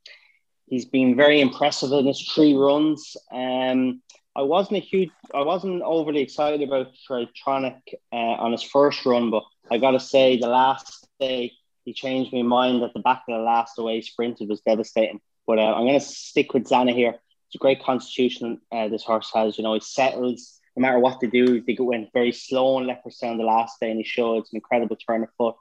he's 0.67 0.85
been 0.85 1.15
very 1.15 1.41
impressive 1.41 1.91
in 1.91 2.07
his 2.07 2.21
three 2.21 2.53
runs. 2.53 3.15
Um, 3.31 4.01
I 4.35 4.41
wasn't 4.41 4.77
a 4.77 4.85
huge, 4.85 5.09
I 5.33 5.41
wasn't 5.41 5.81
overly 5.83 6.21
excited 6.21 6.61
about 6.67 6.87
Tritonic 7.07 7.81
uh, 8.11 8.15
on 8.15 8.51
his 8.51 8.63
first 8.63 9.05
run, 9.05 9.29
but 9.29 9.43
I 9.71 9.77
got 9.77 9.91
to 9.91 9.99
say, 9.99 10.37
the 10.37 10.47
last 10.47 11.07
day 11.19 11.51
he 11.89 11.93
changed 11.93 12.31
my 12.31 12.43
mind 12.43 12.83
at 12.83 12.93
the 12.93 12.99
back 12.99 13.23
of 13.27 13.35
the 13.35 13.43
last 13.43 13.79
away 13.79 13.99
sprinted 14.01 14.47
was 14.47 14.61
devastating. 14.61 15.19
But 15.47 15.57
uh, 15.57 15.73
I'm 15.73 15.87
going 15.87 15.99
to 15.99 16.05
stick 16.05 16.53
with 16.53 16.69
Zanahiyr. 16.69 17.15
It's 17.15 17.55
a 17.55 17.57
great 17.57 17.81
constitution 17.81 18.61
uh, 18.71 18.89
this 18.89 19.03
horse 19.03 19.31
has. 19.33 19.57
You 19.57 19.63
know, 19.63 19.73
he 19.73 19.79
settles 19.79 20.59
no 20.77 20.81
matter 20.81 20.99
what 20.99 21.19
they 21.19 21.25
do. 21.25 21.61
They 21.61 21.75
went 21.79 22.13
very 22.13 22.31
slow 22.31 22.77
and 22.77 22.85
left 22.85 23.07
us 23.07 23.17
down 23.17 23.39
the 23.39 23.43
last 23.43 23.79
day, 23.79 23.89
and 23.89 23.97
he 23.97 24.03
showed 24.03 24.43
an 24.43 24.53
incredible 24.53 24.97
turn 24.97 25.23
of 25.23 25.29
foot. 25.35 25.55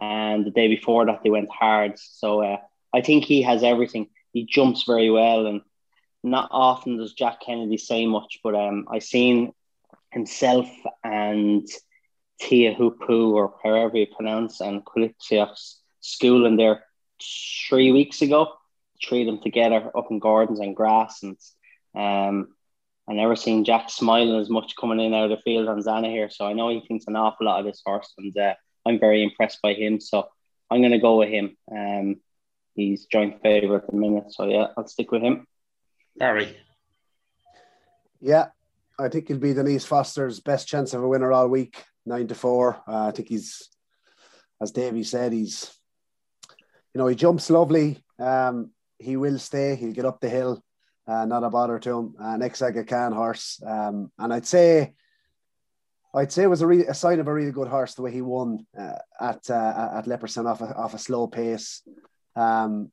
And 0.00 0.46
the 0.46 0.52
day 0.52 0.68
before 0.68 1.04
that, 1.06 1.24
they 1.24 1.30
went 1.30 1.50
hard. 1.50 1.98
So 1.98 2.44
uh, 2.44 2.58
I 2.94 3.00
think 3.00 3.24
he 3.24 3.42
has 3.42 3.64
everything. 3.64 4.06
he 4.32 4.44
jumps 4.44 4.84
very 4.84 5.10
well, 5.10 5.46
and 5.46 5.62
not 6.22 6.48
often 6.52 6.98
does 6.98 7.12
Jack 7.12 7.40
Kennedy 7.44 7.76
say 7.76 8.06
much. 8.06 8.38
But 8.44 8.54
um, 8.54 8.86
I 8.88 9.00
seen 9.00 9.52
himself 10.12 10.70
and 11.02 11.66
Teahupoo 12.42 13.32
or 13.32 13.54
however 13.62 13.96
you 13.96 14.06
pronounce 14.06 14.60
and 14.60 14.84
Quilixios 14.84 15.76
school 16.00 16.46
in 16.46 16.56
there 16.56 16.84
three 17.68 17.92
weeks 17.92 18.22
ago. 18.22 18.52
Three 19.04 19.22
of 19.22 19.26
them 19.26 19.42
together 19.42 19.90
up 19.96 20.08
in 20.10 20.18
gardens 20.18 20.60
and 20.60 20.76
Grass, 20.76 21.22
and 21.22 21.36
um, 21.96 22.48
I 23.08 23.14
never 23.14 23.34
seen 23.34 23.64
Jack 23.64 23.90
smiling 23.90 24.40
as 24.40 24.48
much 24.48 24.74
coming 24.80 25.00
in 25.00 25.12
out 25.12 25.30
of 25.30 25.36
the 25.36 25.42
field 25.42 25.68
on 25.68 25.82
Zanahiyr. 25.82 26.32
So 26.32 26.46
I 26.46 26.52
know 26.52 26.68
he 26.68 26.84
thinks 26.86 27.06
an 27.08 27.16
awful 27.16 27.46
lot 27.46 27.60
of 27.60 27.66
this 27.66 27.82
horse, 27.84 28.12
and 28.16 28.36
uh, 28.38 28.54
I'm 28.86 29.00
very 29.00 29.24
impressed 29.24 29.60
by 29.60 29.74
him. 29.74 30.00
So 30.00 30.28
I'm 30.70 30.80
going 30.80 30.92
to 30.92 30.98
go 30.98 31.18
with 31.18 31.30
him. 31.30 31.56
Um, 31.70 32.20
he's 32.74 33.06
joint 33.06 33.42
favourite 33.42 33.84
at 33.84 33.90
the 33.90 33.96
minute. 33.96 34.32
So 34.32 34.46
yeah, 34.46 34.68
I'll 34.76 34.86
stick 34.86 35.10
with 35.10 35.22
him. 35.22 35.46
Barry. 36.16 36.56
Yeah, 38.20 38.48
I 38.98 39.08
think 39.08 39.28
he'll 39.28 39.38
be 39.38 39.52
Denise 39.52 39.84
Foster's 39.84 40.38
best 40.38 40.68
chance 40.68 40.94
of 40.94 41.02
a 41.02 41.08
winner 41.08 41.32
all 41.32 41.48
week, 41.48 41.84
nine 42.04 42.26
to 42.28 42.34
four. 42.34 42.82
Uh, 42.86 43.08
I 43.08 43.10
think 43.10 43.28
he's, 43.28 43.68
as 44.60 44.70
Davey 44.72 45.04
said, 45.04 45.32
he's, 45.32 45.72
you 46.94 46.98
know, 46.98 47.06
he 47.06 47.14
jumps 47.14 47.50
lovely. 47.50 48.02
Um, 48.18 48.70
he 48.98 49.16
will 49.16 49.38
stay. 49.38 49.76
He'll 49.76 49.92
get 49.92 50.04
up 50.04 50.20
the 50.20 50.28
hill. 50.28 50.62
Uh, 51.06 51.24
not 51.24 51.42
a 51.42 51.50
bother 51.50 51.78
to 51.80 51.98
him. 51.98 52.14
Uh, 52.20 52.36
next 52.36 52.62
Aga 52.62 52.84
Khan 52.84 53.12
horse, 53.12 53.60
um, 53.66 54.12
and 54.18 54.32
I'd 54.32 54.46
say, 54.46 54.94
I'd 56.14 56.30
say 56.30 56.44
it 56.44 56.50
was 56.50 56.62
a, 56.62 56.66
re- 56.66 56.86
a 56.86 56.94
sign 56.94 57.18
of 57.18 57.26
a 57.26 57.32
really 57.32 57.50
good 57.50 57.66
horse 57.66 57.94
the 57.94 58.02
way 58.02 58.12
he 58.12 58.22
won 58.22 58.66
uh, 58.78 58.98
at 59.20 59.50
uh, 59.50 59.90
at 59.96 60.04
Leopardstown 60.04 60.46
off 60.46 60.60
a, 60.60 60.72
off 60.74 60.94
a 60.94 60.98
slow 60.98 61.26
pace. 61.26 61.82
Um, 62.36 62.92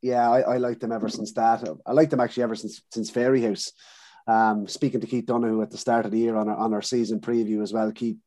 yeah, 0.00 0.30
I, 0.30 0.40
I 0.40 0.56
liked 0.56 0.80
them 0.80 0.92
ever 0.92 1.08
since 1.08 1.32
that. 1.32 1.68
I 1.84 1.92
liked 1.92 2.12
them 2.12 2.20
actually 2.20 2.44
ever 2.44 2.54
since 2.54 2.80
since 2.90 3.10
Fairyhouse. 3.10 3.72
Um, 4.28 4.68
speaking 4.68 5.00
to 5.00 5.06
Keith 5.06 5.26
Donoghue 5.26 5.62
at 5.62 5.70
the 5.70 5.78
start 5.78 6.04
of 6.04 6.12
the 6.12 6.18
year 6.18 6.36
on 6.36 6.48
our, 6.48 6.56
on 6.56 6.74
our 6.74 6.82
season 6.82 7.18
preview 7.18 7.62
as 7.62 7.72
well, 7.72 7.90
Keith 7.90 8.18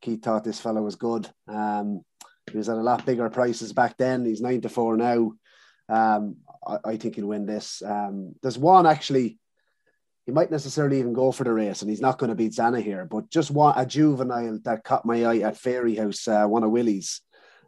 Keith 0.00 0.22
thought 0.22 0.44
this 0.44 0.60
fellow 0.60 0.82
was 0.82 0.96
good. 0.96 1.28
Um, 1.48 2.02
he 2.50 2.56
was 2.56 2.68
at 2.68 2.76
a 2.76 2.82
lot 2.82 3.04
bigger 3.04 3.28
prices 3.30 3.72
back 3.72 3.96
then. 3.96 4.24
He's 4.24 4.40
nine 4.40 4.60
to 4.60 4.68
four 4.68 4.96
now. 4.96 5.32
Um, 5.88 6.36
I, 6.66 6.78
I, 6.84 6.96
think 6.96 7.16
he'll 7.16 7.26
win 7.26 7.46
this. 7.46 7.82
Um, 7.82 8.34
there's 8.42 8.58
one 8.58 8.86
actually. 8.86 9.38
He 10.26 10.32
might 10.32 10.50
necessarily 10.50 10.98
even 10.98 11.14
go 11.14 11.32
for 11.32 11.44
the 11.44 11.52
race, 11.52 11.80
and 11.80 11.90
he's 11.90 12.02
not 12.02 12.18
going 12.18 12.28
to 12.28 12.36
beat 12.36 12.52
Zanahiyr. 12.52 13.08
But 13.08 13.30
just 13.30 13.50
one 13.50 13.72
a 13.78 13.86
juvenile 13.86 14.58
that 14.64 14.84
caught 14.84 15.06
my 15.06 15.24
eye 15.24 15.38
at 15.38 15.54
Fairyhouse, 15.54 16.28
uh, 16.28 16.46
one 16.46 16.64
of 16.64 16.70
Willie's, 16.70 17.22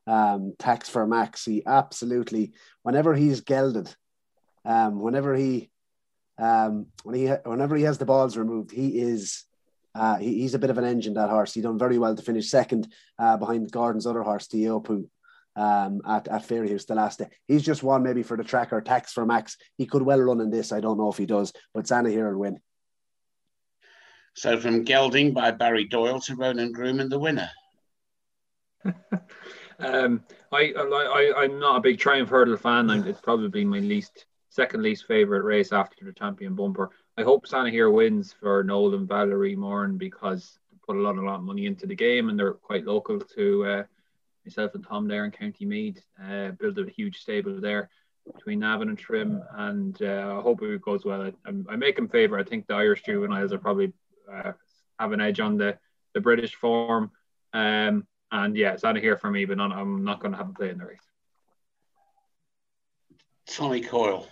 um, 0.07 0.52
tax 0.59 0.86
for 0.91 1.07
Max. 1.07 1.47
He 1.47 1.62
absolutely, 1.67 2.52
whenever 2.83 3.15
he's 3.15 3.41
gelded, 3.41 3.94
um, 4.67 5.00
whenever 5.00 5.34
he, 5.34 5.70
um, 6.40 6.86
when 7.04 7.14
he, 7.14 7.26
whenever 7.44 7.76
he 7.76 7.84
has 7.84 7.98
the 7.98 8.06
balls 8.06 8.36
removed, 8.36 8.70
he 8.72 8.98
is 8.98 9.44
uh, 9.94 10.16
he, 10.18 10.40
he's 10.40 10.54
a 10.54 10.58
bit 10.58 10.70
of 10.70 10.78
an 10.78 10.84
engine, 10.84 11.14
that 11.14 11.30
horse. 11.30 11.52
He 11.52 11.60
done 11.60 11.78
very 11.78 11.98
well 11.98 12.14
to 12.14 12.22
finish 12.22 12.48
second 12.48 12.88
uh, 13.18 13.36
behind 13.36 13.70
Gordon's 13.70 14.06
other 14.06 14.22
horse, 14.22 14.46
Teahupoo, 14.46 15.08
um, 15.56 16.00
at, 16.06 16.28
at 16.28 16.46
Fairyhouse 16.46 16.86
the 16.86 16.94
last 16.94 17.18
day. 17.18 17.28
He's 17.48 17.62
just 17.62 17.82
one 17.82 18.02
maybe 18.02 18.22
for 18.22 18.36
the 18.36 18.44
tracker 18.44 18.80
tax 18.80 19.12
for 19.12 19.26
Max. 19.26 19.56
He 19.76 19.86
could 19.86 20.02
well 20.02 20.20
run 20.20 20.40
in 20.40 20.50
this. 20.50 20.72
I 20.72 20.80
don't 20.80 20.98
know 20.98 21.10
if 21.10 21.18
he 21.18 21.26
does, 21.26 21.52
but 21.74 21.86
Zanahiyr 21.86 22.32
will 22.32 22.40
win. 22.40 22.60
So 24.34 24.58
from 24.58 24.84
gelding 24.84 25.32
by 25.32 25.50
Barry 25.50 25.84
Doyle 25.84 26.20
to 26.20 26.36
Ronan 26.36 26.72
Groome 26.72 27.00
and 27.00 27.10
the 27.10 27.18
winner. 27.18 27.50
um, 29.80 30.24
I, 30.52 30.72
I, 30.76 31.32
I, 31.36 31.44
am 31.44 31.58
not 31.58 31.76
a 31.76 31.80
big 31.80 31.98
Triumph 31.98 32.30
Hurdle 32.30 32.56
fan. 32.56 32.88
I'm, 32.90 33.06
it's 33.06 33.20
probably 33.20 33.64
my 33.64 33.80
least, 33.80 34.24
second 34.50 34.82
least 34.82 35.06
favorite 35.06 35.44
race 35.44 35.72
after 35.72 36.04
the 36.04 36.12
Champion 36.12 36.54
Bumper. 36.54 36.90
I 37.16 37.22
hope 37.22 37.46
Zanahiyr 37.46 37.92
wins 37.92 38.32
for 38.32 38.62
Nolan 38.62 39.06
Valerie 39.06 39.56
Moran 39.56 39.96
because 39.96 40.58
they 40.70 40.78
put 40.86 40.96
a 40.96 41.00
lot, 41.00 41.16
a 41.16 41.22
lot 41.22 41.36
of 41.36 41.42
money 41.42 41.66
into 41.66 41.86
the 41.86 41.94
game 41.94 42.28
and 42.28 42.38
they're 42.38 42.52
quite 42.52 42.84
local 42.84 43.18
to 43.18 43.64
uh, 43.64 43.82
myself 44.44 44.74
and 44.74 44.86
Tom 44.86 45.08
there 45.08 45.24
in 45.24 45.30
County 45.30 45.64
Meath, 45.64 46.04
uh, 46.22 46.50
built 46.50 46.78
a 46.78 46.90
huge 46.90 47.18
stable 47.18 47.60
there 47.60 47.88
between 48.32 48.60
Navan 48.60 48.88
and 48.88 48.98
Trim, 48.98 49.42
and 49.52 50.00
uh, 50.02 50.36
I 50.38 50.42
hope 50.42 50.62
it 50.62 50.82
goes 50.82 51.04
well. 51.04 51.22
I, 51.22 51.32
I 51.68 51.76
make 51.76 51.98
him 51.98 52.08
favour. 52.08 52.38
I 52.38 52.44
think 52.44 52.66
the 52.66 52.74
Irish 52.74 53.02
juveniles 53.02 53.52
are 53.52 53.58
probably 53.58 53.92
uh, 54.32 54.52
have 54.98 55.12
an 55.12 55.20
edge 55.20 55.40
on 55.40 55.56
the, 55.56 55.78
the 56.14 56.20
British 56.20 56.54
form. 56.54 57.10
Um, 57.52 58.06
and 58.30 58.56
yeah, 58.56 58.72
it's 58.72 58.84
out 58.84 58.96
of 58.96 59.02
here 59.02 59.16
for 59.16 59.30
me, 59.30 59.44
but 59.44 59.56
not, 59.56 59.72
I'm 59.72 60.04
not 60.04 60.20
going 60.20 60.32
to 60.32 60.38
have 60.38 60.50
a 60.50 60.52
play 60.52 60.70
in 60.70 60.78
the 60.78 60.86
race. 60.86 60.98
Tommy 63.46 63.80
Coyle. 63.80 64.28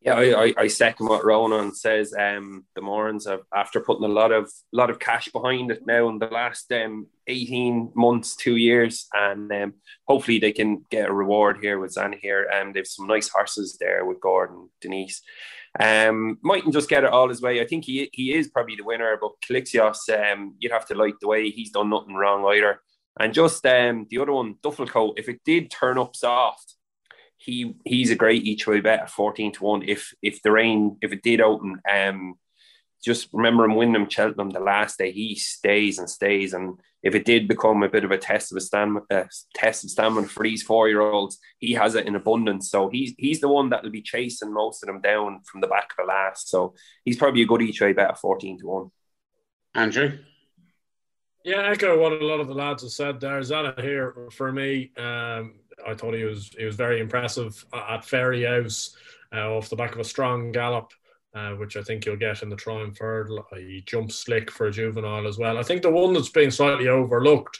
Yeah, 0.00 0.14
I, 0.14 0.44
I, 0.44 0.54
I 0.56 0.66
second 0.68 1.08
what 1.08 1.24
Ronan 1.24 1.74
says. 1.74 2.14
Um, 2.16 2.64
the 2.76 2.80
Morans 2.80 3.26
have 3.26 3.40
after 3.52 3.80
putting 3.80 4.04
a 4.04 4.12
lot 4.12 4.30
of 4.30 4.48
lot 4.72 4.90
of 4.90 5.00
cash 5.00 5.28
behind 5.28 5.72
it 5.72 5.86
now 5.86 6.08
in 6.08 6.20
the 6.20 6.26
last 6.26 6.70
um, 6.70 7.08
eighteen 7.26 7.90
months, 7.96 8.36
two 8.36 8.54
years, 8.54 9.08
and 9.12 9.52
um, 9.52 9.74
hopefully 10.06 10.38
they 10.38 10.52
can 10.52 10.84
get 10.88 11.08
a 11.08 11.12
reward 11.12 11.58
here 11.60 11.80
with 11.80 11.96
Zanahiyr. 11.96 12.44
Um, 12.54 12.72
they've 12.72 12.86
some 12.86 13.08
nice 13.08 13.28
horses 13.28 13.76
there 13.80 14.04
with 14.04 14.20
Gordon, 14.20 14.70
Denise. 14.80 15.20
Um, 15.80 16.38
mightn't 16.42 16.74
just 16.74 16.88
get 16.88 17.02
it 17.02 17.10
all 17.10 17.28
his 17.28 17.42
way. 17.42 17.60
I 17.60 17.66
think 17.66 17.84
he 17.84 18.08
he 18.12 18.34
is 18.34 18.48
probably 18.48 18.76
the 18.76 18.84
winner, 18.84 19.18
but 19.20 19.32
Quilixios, 19.44 20.08
um, 20.10 20.54
you'd 20.60 20.72
have 20.72 20.86
to 20.86 20.94
like 20.94 21.18
the 21.20 21.28
way 21.28 21.50
he's 21.50 21.72
done 21.72 21.90
nothing 21.90 22.14
wrong 22.14 22.44
either. 22.54 22.80
And 23.18 23.34
just 23.34 23.66
um, 23.66 24.06
the 24.08 24.18
other 24.18 24.32
one, 24.32 24.54
Dufflecoat, 24.62 25.14
if 25.18 25.28
it 25.28 25.40
did 25.44 25.72
turn 25.72 25.98
up 25.98 26.14
soft 26.14 26.76
he 27.38 27.74
he's 27.84 28.10
a 28.10 28.16
great 28.16 28.44
each 28.44 28.66
way 28.66 28.80
bet 28.80 29.00
at 29.00 29.10
14 29.10 29.52
to 29.52 29.64
1 29.64 29.82
if 29.84 30.12
if 30.22 30.42
the 30.42 30.50
rain 30.50 30.96
if 31.00 31.12
it 31.12 31.22
did 31.22 31.40
open 31.40 31.80
um 31.90 32.34
just 33.02 33.28
remember 33.32 33.64
him 33.64 33.74
winning 33.74 33.94
him 33.94 34.08
Cheltenham 34.08 34.50
the 34.50 34.60
last 34.60 34.98
day. 34.98 35.12
He 35.12 35.34
stays 35.36 35.98
and 35.98 36.10
stays. 36.10 36.52
And 36.52 36.80
if 37.02 37.14
it 37.14 37.24
did 37.24 37.46
become 37.46 37.82
a 37.82 37.88
bit 37.88 38.04
of 38.04 38.10
a 38.10 38.18
test 38.18 38.50
of 38.50 38.56
a 38.56 38.60
stand 38.60 38.98
uh, 39.10 39.24
test 39.54 39.84
of 39.84 39.90
stamina 39.90 40.26
for 40.26 40.42
these 40.42 40.62
four 40.62 40.88
year 40.88 41.00
olds 41.00 41.38
he 41.58 41.74
has 41.74 41.94
it 41.94 42.06
in 42.06 42.16
abundance. 42.16 42.70
So 42.70 42.88
he's 42.88 43.14
he's 43.18 43.40
the 43.40 43.48
one 43.48 43.70
that 43.70 43.82
will 43.82 43.90
be 43.90 44.02
chasing 44.02 44.52
most 44.52 44.82
of 44.82 44.88
them 44.88 45.00
down 45.00 45.40
from 45.44 45.60
the 45.60 45.68
back 45.68 45.90
of 45.90 46.04
the 46.04 46.04
last. 46.04 46.48
So 46.48 46.74
he's 47.04 47.16
probably 47.16 47.42
a 47.42 47.46
good 47.46 47.62
each 47.62 47.80
way 47.80 47.92
bet 47.92 48.10
at 48.10 48.18
14 48.18 48.58
to 48.60 48.66
1 48.66 48.90
Andrew? 49.74 50.18
Yeah, 51.44 51.62
echo 51.62 51.98
what 52.00 52.12
a 52.12 52.26
lot 52.26 52.40
of 52.40 52.48
the 52.48 52.54
lads 52.54 52.82
have 52.82 52.90
said 52.90 53.20
there. 53.20 53.40
Zanahiyr 53.40 54.32
for 54.32 54.52
me. 54.52 54.90
Um, 54.96 55.54
I 55.86 55.94
thought 55.94 56.14
he 56.14 56.24
was 56.24 56.50
he 56.58 56.64
was 56.64 56.76
very 56.76 57.00
impressive 57.00 57.64
at 57.72 58.02
Fairyhouse 58.02 58.94
uh, 59.34 59.56
off 59.56 59.68
the 59.68 59.76
back 59.76 59.94
of 59.94 60.00
a 60.00 60.04
strong 60.04 60.52
gallop, 60.52 60.92
uh, 61.34 61.52
which 61.52 61.76
I 61.76 61.82
think 61.82 62.04
you'll 62.04 62.16
get 62.16 62.42
in 62.42 62.48
the 62.48 62.56
Triumph 62.56 62.98
Hurdle. 62.98 63.46
He 63.54 63.82
jumps 63.86 64.16
slick 64.16 64.50
for 64.50 64.66
a 64.66 64.72
juvenile 64.72 65.26
as 65.26 65.38
well. 65.38 65.58
I 65.58 65.62
think 65.62 65.82
the 65.82 65.90
one 65.90 66.12
that's 66.12 66.30
being 66.30 66.50
slightly 66.50 66.88
overlooked 66.88 67.58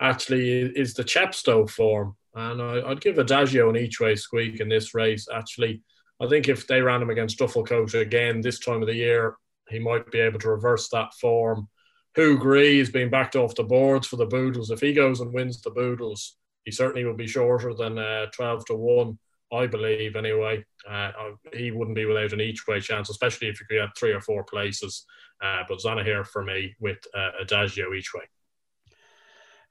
actually 0.00 0.62
is 0.62 0.94
the 0.94 1.04
Chepstow 1.04 1.68
form, 1.68 2.16
and 2.34 2.60
I, 2.60 2.88
would 2.88 3.00
give 3.00 3.18
Adagio 3.18 3.70
an 3.70 3.76
each 3.76 4.00
way 4.00 4.16
squeak 4.16 4.60
in 4.60 4.68
this 4.68 4.94
race. 4.94 5.28
Actually, 5.32 5.82
I 6.20 6.28
think 6.28 6.48
if 6.48 6.66
they 6.66 6.80
ran 6.80 7.02
him 7.02 7.10
against 7.10 7.38
Dufflecoat 7.38 7.94
again 7.94 8.40
this 8.40 8.58
time 8.58 8.82
of 8.82 8.88
the 8.88 8.94
year, 8.94 9.36
he 9.68 9.78
might 9.78 10.10
be 10.10 10.20
able 10.20 10.38
to 10.40 10.50
reverse 10.50 10.88
that 10.88 11.14
form. 11.14 11.68
Gris 12.14 12.88
is 12.88 12.90
being 12.90 13.10
backed 13.10 13.36
off 13.36 13.54
the 13.54 13.64
boards 13.64 14.06
for 14.06 14.16
the 14.16 14.26
Boodles. 14.26 14.70
If 14.70 14.80
he 14.80 14.92
goes 14.92 15.20
and 15.20 15.32
wins 15.32 15.62
the 15.62 15.70
Boodles, 15.70 16.36
he 16.64 16.70
certainly 16.70 17.04
will 17.04 17.16
be 17.16 17.26
shorter 17.26 17.74
than 17.74 17.98
uh, 17.98 18.26
12 18.34 18.66
to 18.66 18.74
1, 18.74 19.18
I 19.52 19.66
believe, 19.66 20.16
anyway. 20.16 20.64
Uh, 20.88 21.10
he 21.52 21.70
wouldn't 21.70 21.96
be 21.96 22.06
without 22.06 22.32
an 22.32 22.40
each 22.40 22.66
way 22.66 22.80
chance, 22.80 23.10
especially 23.10 23.48
if 23.48 23.60
you 23.60 23.66
could 23.66 23.86
get 23.86 23.96
three 23.96 24.12
or 24.12 24.20
four 24.20 24.44
places. 24.44 25.04
Uh, 25.42 25.62
but 25.68 25.78
Zanahiyr 25.78 26.26
for 26.26 26.44
me 26.44 26.74
with 26.80 26.98
uh, 27.14 27.30
Adagio 27.40 27.92
each 27.94 28.14
way. 28.14 28.22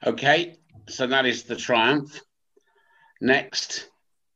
Okay, 0.05 0.57
so 0.89 1.07
that 1.07 1.25
is 1.25 1.43
the 1.43 1.55
Triumph. 1.55 2.19
Next, 3.21 3.87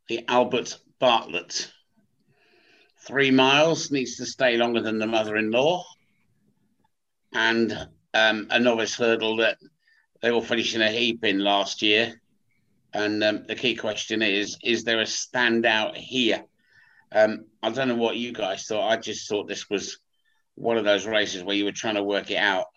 the 0.08 0.24
Albert 0.27 0.77
Bartlett. 1.00 1.72
Three 3.00 3.32
miles, 3.32 3.92
needs 3.92 4.17
to 4.17 4.25
stay 4.25 4.58
longer 4.58 4.82
than 4.82 5.00
the 5.00 5.08
mother 5.08 5.35
in 5.35 5.51
law. 5.51 5.84
And 7.34 7.72
um, 8.14 8.48
a 8.50 8.59
novice 8.59 8.95
hurdle 8.95 9.38
that 9.38 9.58
they 10.22 10.32
were 10.32 10.42
finishing 10.42 10.82
a 10.82 10.90
heap 10.90 11.24
in 11.24 11.40
last 11.40 11.82
year. 11.82 12.22
And 12.96 13.22
um, 13.26 13.44
the 13.46 13.56
key 13.56 13.76
question 13.76 14.22
is: 14.22 14.58
Is 14.64 14.86
there 14.86 15.02
a 15.02 15.04
standout 15.04 15.98
here? 15.98 16.46
Um, 17.12 17.46
I 17.62 17.70
don't 17.70 17.90
know 17.90 17.96
what 17.96 18.16
you 18.16 18.32
guys 18.32 18.66
thought. 18.66 18.90
I 18.90 18.96
just 18.96 19.28
thought 19.28 19.50
this 19.50 19.70
was 19.70 20.00
one 20.56 20.78
of 20.78 20.86
those 20.86 21.06
races 21.06 21.44
where 21.44 21.58
you 21.58 21.66
were 21.66 21.74
trying 21.74 21.96
to 21.96 22.04
work 22.04 22.32
it 22.32 22.38
out, 22.38 22.68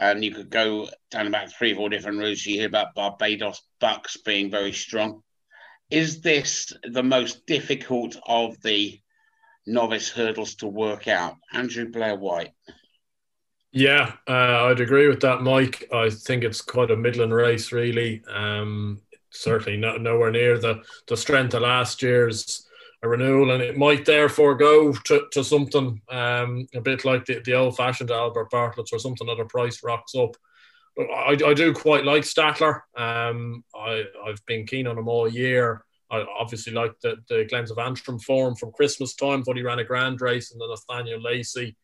and 0.00 0.24
you 0.24 0.34
could 0.34 0.50
go 0.50 0.88
down 1.12 1.28
about 1.28 1.52
three, 1.52 1.72
or 1.72 1.76
four 1.76 1.88
different 1.88 2.18
routes. 2.18 2.44
You 2.44 2.56
hear 2.56 2.66
about 2.66 2.96
Barbados 2.96 3.62
Bucks 3.80 4.16
being 4.16 4.50
very 4.50 4.72
strong. 4.72 5.22
Is 5.88 6.20
this 6.20 6.72
the 6.82 7.04
most 7.04 7.46
difficult 7.46 8.16
of 8.26 8.60
the 8.62 9.00
novice 9.68 10.10
hurdles 10.10 10.56
to 10.56 10.66
work 10.66 11.06
out? 11.06 11.36
Andrew 11.52 11.88
Blair 11.88 12.16
White. 12.16 12.54
Yeah, 13.70 14.14
uh, 14.26 14.64
I'd 14.64 14.80
agree 14.80 15.06
with 15.06 15.20
that, 15.20 15.42
Mike. 15.42 15.88
I 15.92 16.10
think 16.10 16.42
it's 16.42 16.60
quite 16.60 16.90
a 16.90 16.96
Midland 16.96 17.32
race, 17.32 17.70
really. 17.70 18.22
Um, 18.28 19.00
certainly 19.38 19.78
not 19.78 20.00
nowhere 20.00 20.30
near 20.30 20.58
the 20.58 20.82
the 21.06 21.16
strength 21.16 21.54
of 21.54 21.62
last 21.62 22.02
year's 22.02 22.68
a 23.02 23.08
renewal, 23.08 23.52
and 23.52 23.62
it 23.62 23.76
might 23.76 24.04
therefore 24.04 24.56
go 24.56 24.92
to, 24.92 25.26
to 25.32 25.44
something 25.44 26.00
um, 26.08 26.66
a 26.74 26.80
bit 26.80 27.04
like 27.04 27.24
the, 27.26 27.40
the 27.44 27.54
old 27.54 27.76
fashioned 27.76 28.10
Albert 28.10 28.50
Bartlett's 28.50 28.92
or 28.92 28.98
something 28.98 29.26
that 29.26 29.40
a 29.40 29.44
price 29.44 29.82
rocks 29.84 30.14
up. 30.16 30.36
I, 30.98 31.38
I 31.46 31.54
do 31.54 31.72
quite 31.72 32.04
like 32.04 32.24
Stattler. 32.24 32.84
Um, 32.96 33.62
I, 33.72 34.04
I've 34.26 34.44
been 34.46 34.66
keen 34.66 34.88
on 34.88 34.98
him 34.98 35.06
all 35.06 35.28
year. 35.28 35.84
I 36.10 36.24
obviously 36.38 36.72
like 36.72 36.98
the, 37.00 37.16
the 37.28 37.46
Glens 37.48 37.70
of 37.70 37.78
Antrim 37.78 38.18
form 38.18 38.56
from 38.56 38.72
Christmas 38.72 39.14
time, 39.14 39.44
but 39.46 39.56
he 39.56 39.62
ran 39.62 39.78
a 39.78 39.84
grand 39.84 40.20
race 40.20 40.50
in 40.50 40.58
the 40.58 40.66
Nathaniel 40.66 41.20
Lacy. 41.20 41.76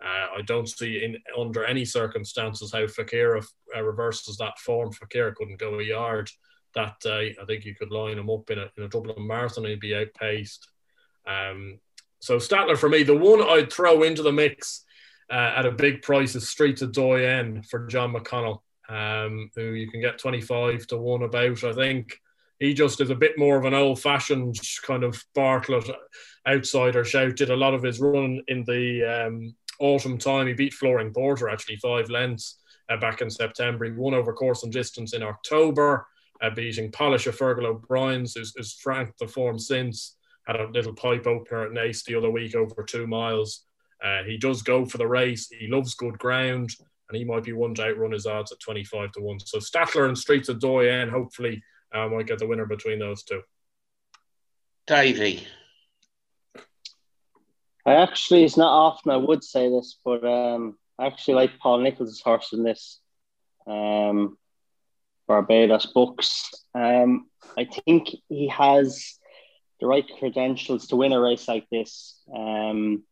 Uh, 0.00 0.38
I 0.38 0.42
don't 0.46 0.68
see 0.68 1.04
in 1.04 1.18
under 1.36 1.64
any 1.64 1.84
circumstances 1.84 2.72
how 2.72 2.84
Fakira 2.84 3.44
uh, 3.76 3.82
reverses 3.82 4.36
that 4.36 4.58
form. 4.60 4.92
Fakira 4.92 5.34
couldn't 5.34 5.58
go 5.58 5.80
a 5.80 5.82
yard 5.82 6.30
that 6.74 7.00
day. 7.00 7.36
I 7.40 7.44
think 7.44 7.64
you 7.64 7.74
could 7.74 7.90
line 7.90 8.18
him 8.18 8.30
up 8.30 8.50
in 8.50 8.58
a, 8.58 8.70
in 8.76 8.84
a 8.84 8.88
Dublin 8.88 9.26
marathon 9.26 9.64
and 9.64 9.70
he'd 9.70 9.80
be 9.80 9.94
outpaced. 9.94 10.68
Um, 11.26 11.78
so 12.20 12.38
Stattler 12.38 12.76
for 12.76 12.88
me, 12.88 13.02
the 13.02 13.16
one 13.16 13.42
I'd 13.42 13.72
throw 13.72 14.02
into 14.02 14.22
the 14.22 14.32
mix 14.32 14.84
uh, 15.30 15.54
at 15.56 15.66
a 15.66 15.72
big 15.72 16.02
price 16.02 16.34
is 16.34 16.48
Streets 16.48 16.82
of 16.82 16.92
Doyen 16.92 17.62
for 17.62 17.86
John 17.86 18.12
McConnell, 18.12 18.60
um, 18.88 19.50
who 19.54 19.72
you 19.72 19.90
can 19.90 20.00
get 20.00 20.18
25 20.18 20.86
to 20.88 20.96
1 20.96 21.22
about. 21.22 21.64
I 21.64 21.72
think 21.72 22.18
he 22.58 22.74
just 22.74 23.00
is 23.00 23.10
a 23.10 23.14
bit 23.14 23.38
more 23.38 23.56
of 23.56 23.64
an 23.64 23.74
old 23.74 24.00
fashioned 24.00 24.56
kind 24.82 25.02
of 25.02 25.22
Bartlett 25.34 25.88
outsider 26.46 27.04
shout. 27.04 27.36
Did 27.36 27.50
a 27.50 27.56
lot 27.56 27.74
of 27.74 27.82
his 27.82 28.00
run 28.00 28.42
in 28.48 28.64
the 28.64 29.26
um, 29.26 29.54
autumn 29.80 30.18
time. 30.18 30.46
He 30.46 30.52
beat 30.52 30.74
Flooring 30.74 31.12
Porter 31.12 31.48
actually 31.48 31.76
five 31.76 32.10
lengths 32.10 32.58
uh, 32.90 32.98
back 32.98 33.22
in 33.22 33.30
September. 33.30 33.86
He 33.86 33.92
won 33.92 34.14
over 34.14 34.32
course 34.32 34.62
and 34.62 34.72
distance 34.72 35.14
in 35.14 35.22
October, 35.22 36.06
uh, 36.42 36.50
beating 36.50 36.90
Polish 36.90 37.26
of 37.26 37.36
Fergal 37.36 37.66
O'Brien's, 37.66 38.34
who's, 38.34 38.52
who's 38.56 38.74
franked 38.74 39.18
the 39.18 39.28
form 39.28 39.58
since. 39.58 40.16
Had 40.46 40.56
a 40.56 40.68
little 40.68 40.94
pipe 40.94 41.26
opener 41.26 41.64
at 41.64 41.72
Naas 41.72 42.04
the 42.04 42.14
other 42.14 42.30
week 42.30 42.54
over 42.54 42.82
two 42.82 43.06
miles. 43.06 43.64
Uh, 44.02 44.22
he 44.24 44.38
does 44.38 44.62
go 44.62 44.86
for 44.86 44.98
the 44.98 45.06
race. 45.06 45.48
He 45.48 45.68
loves 45.68 45.94
good 45.94 46.18
ground, 46.18 46.70
and 47.08 47.16
he 47.16 47.24
might 47.24 47.44
be 47.44 47.52
one 47.52 47.74
to 47.74 47.84
outrun 47.84 48.12
his 48.12 48.26
odds 48.26 48.52
at 48.52 48.60
25 48.60 49.12
to 49.12 49.20
1. 49.20 49.40
So 49.40 49.58
Stattler 49.58 50.06
and 50.06 50.16
Streets 50.16 50.48
of 50.48 50.58
Doyen, 50.58 51.10
hopefully, 51.10 51.62
uh, 51.92 52.08
might 52.08 52.26
get 52.26 52.38
the 52.38 52.46
winner 52.46 52.66
between 52.66 52.98
those 52.98 53.22
two. 53.22 53.42
Davy. 54.86 55.46
I 57.84 57.94
actually, 57.94 58.44
it's 58.44 58.56
not 58.56 58.72
often 58.72 59.12
I 59.12 59.16
would 59.16 59.44
say 59.44 59.68
this, 59.68 59.98
but 60.04 60.24
um, 60.24 60.78
I 60.98 61.06
actually 61.06 61.34
like 61.34 61.58
Paul 61.58 61.78
Nicholls' 61.78 62.20
horse 62.20 62.52
in 62.52 62.62
this 62.62 63.00
um, 63.66 64.38
Barbados 65.30 65.86
Buck's. 65.86 66.50
Um, 66.74 67.28
I 67.56 67.64
think 67.64 68.08
he 68.28 68.48
has 68.48 69.16
the 69.80 69.86
right 69.86 70.04
credentials 70.18 70.88
to 70.88 70.96
win 70.96 71.12
a 71.12 71.20
race 71.20 71.46
like 71.46 71.68
this. 71.70 72.20
Um, 72.34 73.04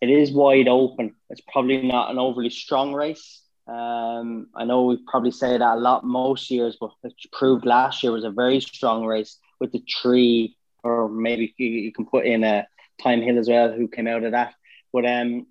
it 0.00 0.08
is 0.08 0.30
wide 0.30 0.68
open. 0.68 1.16
It's 1.30 1.40
probably 1.52 1.82
not 1.82 2.12
an 2.12 2.20
overly 2.20 2.50
strong 2.50 2.94
race. 2.94 3.42
Um, 3.66 4.46
I 4.54 4.64
know 4.66 4.84
we 4.84 4.98
probably 5.08 5.32
say 5.32 5.58
that 5.58 5.76
a 5.78 5.80
lot 5.80 6.04
most 6.04 6.48
years, 6.48 6.76
but 6.80 6.92
it 7.02 7.14
proved 7.32 7.66
last 7.66 8.04
year 8.04 8.12
was 8.12 8.22
a 8.22 8.30
very 8.30 8.60
strong 8.60 9.04
race 9.04 9.38
with 9.58 9.72
the 9.72 9.80
tree, 9.80 10.56
or 10.84 11.08
maybe 11.08 11.52
you, 11.58 11.92
can 11.92 12.06
put 12.06 12.24
in 12.24 12.44
a 12.44 12.68
Thyme 13.02 13.20
Hill 13.20 13.40
as 13.40 13.48
well, 13.48 13.72
who 13.72 13.88
came 13.88 14.06
out 14.06 14.22
of 14.22 14.30
that. 14.30 14.54
But 14.92 15.06
um, 15.06 15.48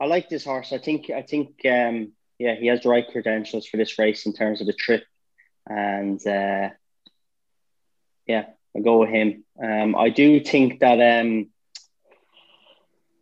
I 0.00 0.06
like 0.06 0.30
this 0.30 0.46
horse. 0.46 0.72
I 0.72 0.78
think 0.78 1.10
I 1.10 1.20
think 1.20 1.50
um, 1.66 2.12
yeah, 2.38 2.54
he 2.54 2.66
has 2.66 2.82
the 2.82 2.88
right 2.88 3.06
credentials 3.06 3.66
for 3.66 3.76
this 3.76 3.98
race 3.98 4.26
in 4.26 4.32
terms 4.32 4.60
of 4.60 4.66
the 4.66 4.72
trip, 4.72 5.04
and 5.68 6.20
uh, 6.26 6.70
yeah, 8.26 8.46
I'll 8.74 8.82
go 8.82 8.98
with 8.98 9.10
him. 9.10 9.44
Um, 9.62 9.96
I 9.96 10.10
do 10.10 10.40
think 10.40 10.80
that 10.80 11.00
um, 11.00 11.48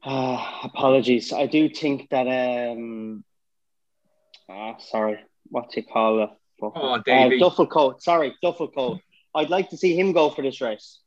uh, 0.02 0.44
apologies. 0.64 1.32
I 1.32 1.46
do 1.46 1.68
think 1.68 2.10
that 2.10 2.26
um, 2.26 3.24
ah, 4.48 4.76
sorry, 4.78 5.18
what 5.44 5.70
do 5.70 5.80
you 5.80 5.86
call 5.86 6.24
it? 6.24 6.30
Oh, 6.62 7.00
Davey. 7.04 7.36
Uh, 7.36 7.38
duffel 7.38 7.66
coat. 7.66 8.02
Sorry, 8.02 8.34
duffel 8.42 8.68
coat. 8.68 9.00
I'd 9.34 9.50
like 9.50 9.70
to 9.70 9.76
see 9.76 9.98
him 9.98 10.12
go 10.12 10.30
for 10.30 10.42
this 10.42 10.60
race. 10.60 11.00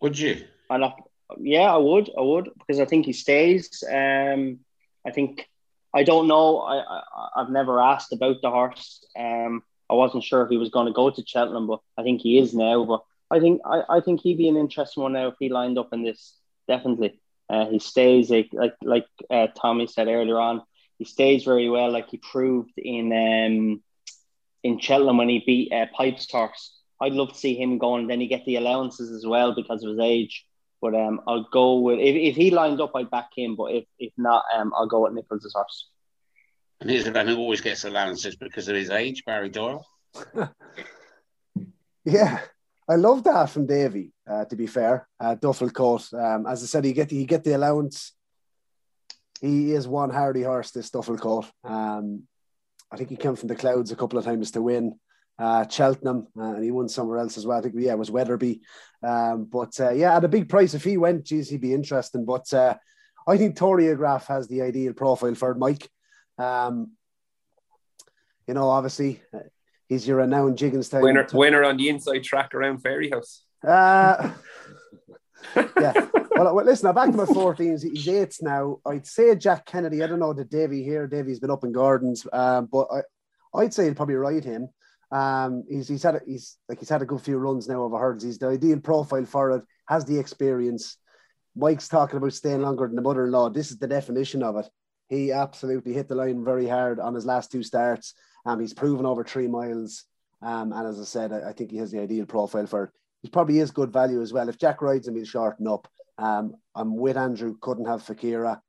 Would 0.00 0.18
you? 0.18 0.44
I, 0.68 0.92
yeah, 1.38 1.72
I 1.72 1.76
would, 1.76 2.10
I 2.18 2.22
would, 2.22 2.50
because 2.58 2.80
I 2.80 2.86
think 2.86 3.06
he 3.06 3.12
stays. 3.12 3.84
Um, 3.88 4.60
I 5.06 5.10
think 5.12 5.48
I 5.94 6.02
don't 6.02 6.28
know. 6.28 6.58
I, 6.58 6.78
I 6.78 7.02
I've 7.36 7.50
never 7.50 7.80
asked 7.80 8.12
about 8.12 8.40
the 8.42 8.50
horse. 8.50 9.04
Um, 9.18 9.62
I 9.90 9.94
wasn't 9.94 10.24
sure 10.24 10.42
if 10.42 10.48
he 10.50 10.56
was 10.56 10.70
going 10.70 10.86
to 10.86 10.92
go 10.92 11.10
to 11.10 11.24
Cheltenham, 11.26 11.66
but 11.66 11.80
I 11.98 12.02
think 12.02 12.20
he 12.22 12.38
is 12.38 12.54
now. 12.54 12.84
But 12.84 13.02
I 13.30 13.40
think 13.40 13.60
I, 13.64 13.82
I 13.88 14.00
think 14.00 14.20
he'd 14.20 14.38
be 14.38 14.48
an 14.48 14.56
interesting 14.56 15.02
one 15.02 15.12
now 15.12 15.28
if 15.28 15.34
he 15.38 15.48
lined 15.48 15.78
up 15.78 15.92
in 15.92 16.02
this. 16.02 16.34
Definitely, 16.68 17.18
uh, 17.50 17.66
he 17.66 17.78
stays 17.78 18.30
like 18.30 18.48
like 18.52 18.74
like 18.82 19.06
uh, 19.30 19.48
Tommy 19.54 19.86
said 19.86 20.08
earlier 20.08 20.38
on. 20.40 20.62
He 20.98 21.04
stays 21.04 21.44
very 21.44 21.68
well, 21.68 21.90
like 21.90 22.08
he 22.08 22.18
proved 22.18 22.78
in 22.78 23.12
um, 23.12 23.82
in 24.62 24.78
Cheltenham 24.78 25.18
when 25.18 25.28
he 25.28 25.42
beat 25.44 25.72
uh, 25.72 25.86
Pipes 25.94 26.30
horse. 26.30 26.72
I'd 27.00 27.12
love 27.14 27.30
to 27.32 27.38
see 27.38 27.54
him 27.54 27.78
going. 27.78 28.02
And 28.02 28.10
then 28.10 28.20
he 28.20 28.28
get 28.28 28.44
the 28.46 28.56
allowances 28.56 29.10
as 29.10 29.26
well 29.26 29.54
because 29.54 29.82
of 29.82 29.90
his 29.90 29.98
age. 29.98 30.46
But 30.82 30.96
um, 30.96 31.20
I'll 31.28 31.44
go 31.44 31.78
with 31.78 32.00
if, 32.00 32.16
if 32.16 32.36
he 32.36 32.50
lined 32.50 32.80
up, 32.80 32.90
I'd 32.96 33.08
back 33.08 33.30
him. 33.36 33.54
But 33.54 33.66
if, 33.72 33.84
if 34.00 34.12
not, 34.18 34.44
um, 34.52 34.72
I'll 34.76 34.88
go 34.88 35.04
with 35.04 35.12
Nicholls' 35.12 35.52
horse. 35.54 35.88
And 36.80 36.90
here's 36.90 37.04
the 37.04 37.12
man 37.12 37.28
who 37.28 37.36
always 37.36 37.60
gets 37.60 37.84
allowances 37.84 38.34
because 38.34 38.66
of 38.66 38.74
his 38.74 38.90
age, 38.90 39.24
Barry 39.24 39.48
Doyle. 39.48 39.86
yeah, 42.04 42.40
I 42.88 42.96
love 42.96 43.22
that 43.22 43.50
from 43.50 43.66
Davy. 43.66 44.12
Uh, 44.28 44.44
to 44.46 44.56
be 44.56 44.66
fair, 44.66 45.08
uh, 45.20 45.36
Duffel 45.36 45.70
coat. 45.70 46.12
Um, 46.12 46.46
as 46.48 46.64
I 46.64 46.66
said, 46.66 46.84
he 46.84 46.92
get 46.92 47.08
the, 47.08 47.16
he 47.16 47.26
get 47.26 47.44
the 47.44 47.56
allowance. 47.56 48.12
He 49.40 49.72
is 49.72 49.86
one 49.86 50.10
hardy 50.10 50.42
horse. 50.42 50.72
This 50.72 50.90
Duffel 50.90 51.16
coat. 51.16 51.46
Um, 51.62 52.24
I 52.90 52.96
think 52.96 53.10
he 53.10 53.16
came 53.16 53.36
from 53.36 53.48
the 53.48 53.54
clouds 53.54 53.92
a 53.92 53.96
couple 53.96 54.18
of 54.18 54.24
times 54.24 54.50
to 54.50 54.62
win 54.62 54.98
uh, 55.38 55.66
Cheltenham, 55.68 56.28
uh, 56.38 56.54
and 56.54 56.64
he 56.64 56.70
won 56.70 56.88
somewhere 56.88 57.18
else 57.18 57.38
as 57.38 57.46
well. 57.46 57.58
I 57.58 57.62
think 57.62 57.74
yeah, 57.76 57.92
it 57.92 57.98
was 57.98 58.10
Weatherby. 58.10 58.60
Um, 59.02 59.44
but 59.44 59.78
uh, 59.80 59.90
yeah, 59.90 60.16
at 60.16 60.24
a 60.24 60.28
big 60.28 60.48
price, 60.48 60.74
if 60.74 60.84
he 60.84 60.96
went, 60.96 61.24
geez, 61.24 61.48
he'd 61.48 61.60
be 61.60 61.74
interesting. 61.74 62.24
But 62.24 62.52
uh, 62.52 62.76
I 63.26 63.36
think 63.36 63.56
Torygraph 63.56 64.26
has 64.26 64.48
the 64.48 64.62
ideal 64.62 64.92
profile 64.92 65.34
for 65.34 65.54
Mike. 65.54 65.88
Um, 66.38 66.92
you 68.46 68.54
know, 68.54 68.68
obviously, 68.68 69.20
uh, 69.34 69.40
he's 69.88 70.06
your 70.06 70.18
renowned 70.18 70.58
Gigginstown 70.58 71.02
winner. 71.02 71.26
Winner 71.32 71.64
on 71.64 71.76
the 71.76 71.88
inside 71.88 72.24
track 72.24 72.54
around 72.54 72.82
Fairyhouse. 72.82 73.40
Uh, 73.66 74.32
yeah. 75.56 76.06
Well, 76.34 76.54
well, 76.54 76.64
listen, 76.64 76.88
I'm 76.88 76.94
back 76.94 77.10
to 77.10 77.16
my 77.16 77.24
14s. 77.24 77.82
He's 77.82 78.08
eights 78.08 78.42
now. 78.42 78.78
I'd 78.86 79.06
say 79.06 79.34
Jack 79.36 79.66
Kennedy. 79.66 80.02
I 80.02 80.06
don't 80.06 80.18
know 80.18 80.32
the 80.32 80.44
Davy 80.44 80.82
here. 80.82 81.06
Davy's 81.06 81.40
been 81.40 81.50
up 81.50 81.64
in 81.64 81.72
Gardens, 81.72 82.26
um, 82.32 82.68
but 82.72 82.88
I, 82.90 83.58
I'd 83.58 83.74
say 83.74 83.84
he'd 83.84 83.96
probably 83.96 84.14
ride 84.14 84.44
him. 84.44 84.68
Um, 85.12 85.64
he's 85.68 85.88
he's 85.88 86.02
had 86.02 86.16
a, 86.16 86.20
he's 86.26 86.56
like 86.68 86.78
he's 86.78 86.88
had 86.88 87.02
a 87.02 87.06
good 87.06 87.20
few 87.20 87.36
runs 87.36 87.68
now 87.68 87.82
over 87.82 87.98
hurdles. 87.98 88.24
He's 88.24 88.38
the 88.38 88.48
ideal 88.48 88.80
profile 88.80 89.26
for 89.26 89.50
it. 89.52 89.62
Has 89.86 90.04
the 90.04 90.18
experience. 90.18 90.96
Mike's 91.54 91.88
talking 91.88 92.16
about 92.16 92.32
staying 92.32 92.62
longer 92.62 92.86
than 92.86 92.96
the 92.96 93.02
mother-in-law. 93.02 93.50
This 93.50 93.70
is 93.70 93.78
the 93.78 93.86
definition 93.86 94.42
of 94.42 94.56
it. 94.56 94.66
He 95.10 95.32
absolutely 95.32 95.92
hit 95.92 96.08
the 96.08 96.14
line 96.14 96.42
very 96.42 96.66
hard 96.66 96.98
on 96.98 97.14
his 97.14 97.26
last 97.26 97.52
two 97.52 97.62
starts. 97.62 98.14
Um, 98.46 98.58
he's 98.58 98.72
proven 98.72 99.04
over 99.04 99.22
three 99.22 99.48
miles. 99.48 100.04
Um, 100.40 100.72
and 100.72 100.88
as 100.88 100.98
I 100.98 101.04
said, 101.04 101.30
I, 101.30 101.50
I, 101.50 101.52
think 101.52 101.70
he 101.70 101.76
has 101.76 101.90
the 101.90 102.00
ideal 102.00 102.24
profile 102.24 102.66
for 102.66 102.84
it. 102.84 102.90
He 103.20 103.28
probably 103.28 103.58
is 103.58 103.70
good 103.70 103.92
value 103.92 104.22
as 104.22 104.32
well. 104.32 104.48
If 104.48 104.58
Jack 104.58 104.80
rides 104.80 105.06
him, 105.06 105.14
he'll 105.14 105.26
shorten 105.26 105.68
up. 105.68 105.86
Um, 106.16 106.54
I'm 106.74 106.96
with 106.96 107.18
Andrew. 107.18 107.56
Couldn't 107.60 107.86
have 107.86 108.02
Fakiera. 108.02 108.60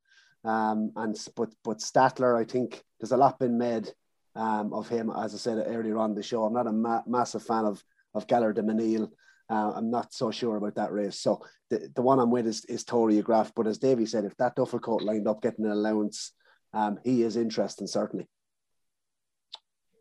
Um, 0.43 0.91
and 0.97 1.17
but 1.37 1.53
but 1.63 1.81
Stattler, 1.81 2.35
I 2.35 2.43
think 2.43 2.83
there's 2.99 3.13
a 3.13 3.17
lot 3.17 3.39
been 3.39 3.57
made 3.57 3.89
um, 4.35 4.73
of 4.73 4.87
him. 4.87 5.11
As 5.15 5.33
I 5.33 5.37
said 5.37 5.63
earlier 5.65 5.97
on 5.97 6.15
the 6.15 6.23
show, 6.23 6.43
I'm 6.43 6.53
not 6.53 6.67
a 6.67 6.71
ma- 6.71 7.03
massive 7.07 7.43
fan 7.43 7.65
of 7.65 7.83
of 8.13 8.27
Gaillard 8.27 8.55
Du 8.55 8.61
Mesnil. 8.61 9.09
Uh, 9.49 9.73
I'm 9.75 9.89
not 9.89 10.13
so 10.13 10.31
sure 10.31 10.55
about 10.55 10.75
that 10.75 10.91
race. 10.91 11.19
So 11.19 11.41
the, 11.69 11.89
the 11.95 12.01
one 12.01 12.19
I'm 12.19 12.31
with 12.31 12.47
is, 12.47 12.63
is 12.65 12.83
Torygraph. 12.83 13.51
But 13.55 13.67
as 13.67 13.77
Davey 13.77 14.05
said, 14.05 14.25
if 14.25 14.35
that 14.37 14.55
Duffel 14.55 14.79
coat 14.79 15.01
lined 15.01 15.27
up 15.27 15.41
getting 15.41 15.65
an 15.65 15.71
allowance, 15.71 16.31
um, 16.73 16.99
he 17.03 17.23
is 17.23 17.35
interesting, 17.35 17.87
certainly. 17.87 18.27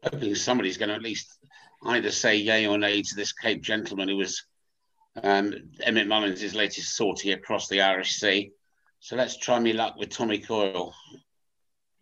I 0.05 0.11
think 0.11 0.37
somebody's 0.37 0.79
going 0.79 0.89
to 0.89 0.95
at 0.95 1.03
least 1.03 1.39
either 1.85 2.11
say 2.11 2.37
yay 2.37 2.67
or 2.67 2.79
nay 2.79 3.03
to 3.03 3.15
this 3.15 3.33
Cape 3.33 3.63
gentleman 3.63 4.09
who 4.09 4.17
was 4.17 4.45
um, 5.23 5.55
Emmet 5.81 6.09
Mullins' 6.09 6.55
latest 6.55 6.97
sortie 6.97 7.33
across 7.33 7.69
the 7.69 7.83
Irish 7.83 8.17
Sea. 8.17 8.53
So 9.01 9.17
let's 9.17 9.37
try 9.37 9.59
me 9.59 9.73
luck 9.73 9.97
with 9.97 10.11
Tommy 10.11 10.39
Coyle. 10.39 10.95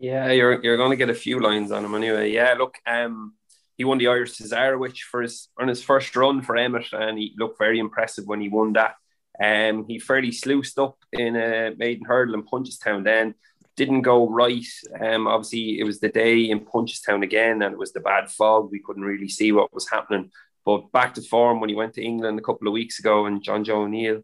Yeah, 0.00 0.30
you're 0.32 0.62
you're 0.64 0.78
going 0.78 0.90
to 0.90 0.96
get 0.96 1.10
a 1.10 1.14
few 1.14 1.40
lines 1.40 1.70
on 1.70 1.84
him 1.84 1.94
anyway. 1.94 2.32
Yeah, 2.32 2.54
look, 2.58 2.76
um, 2.86 3.34
he 3.76 3.84
won 3.84 3.98
the 3.98 4.08
Irish 4.08 4.32
Cesarewitch 4.32 5.02
for 5.02 5.20
his 5.20 5.48
on 5.58 5.68
his 5.68 5.82
first 5.82 6.16
run 6.16 6.40
for 6.40 6.56
Emmet, 6.56 6.86
and 6.92 7.18
he 7.18 7.34
looked 7.36 7.58
very 7.58 7.78
impressive 7.78 8.24
when 8.26 8.40
he 8.40 8.48
won 8.48 8.72
that. 8.72 8.94
Um, 9.42 9.84
he 9.86 9.98
fairly 9.98 10.32
sluiced 10.32 10.78
up 10.78 10.96
in 11.12 11.36
a 11.36 11.74
maiden 11.76 12.06
hurdle 12.06 12.34
in 12.34 12.44
Punchestown. 12.44 13.04
Then 13.04 13.34
didn't 13.76 14.02
go 14.02 14.28
right. 14.28 14.66
Um, 14.98 15.26
obviously, 15.26 15.78
it 15.78 15.84
was 15.84 16.00
the 16.00 16.08
day 16.08 16.44
in 16.50 16.60
Punchestown 16.60 17.22
again, 17.22 17.60
and 17.60 17.74
it 17.74 17.78
was 17.78 17.92
the 17.92 18.00
bad 18.00 18.30
fog. 18.30 18.70
We 18.72 18.80
couldn't 18.80 19.04
really 19.04 19.28
see 19.28 19.52
what 19.52 19.72
was 19.72 19.88
happening. 19.88 20.30
But 20.64 20.92
back 20.92 21.14
to 21.14 21.22
form 21.22 21.60
when 21.60 21.68
he 21.68 21.76
went 21.76 21.94
to 21.94 22.02
England 22.02 22.38
a 22.38 22.42
couple 22.42 22.68
of 22.68 22.72
weeks 22.72 22.98
ago, 23.00 23.26
and 23.26 23.44
Jonjo 23.44 23.84
O'Neill 23.84 24.22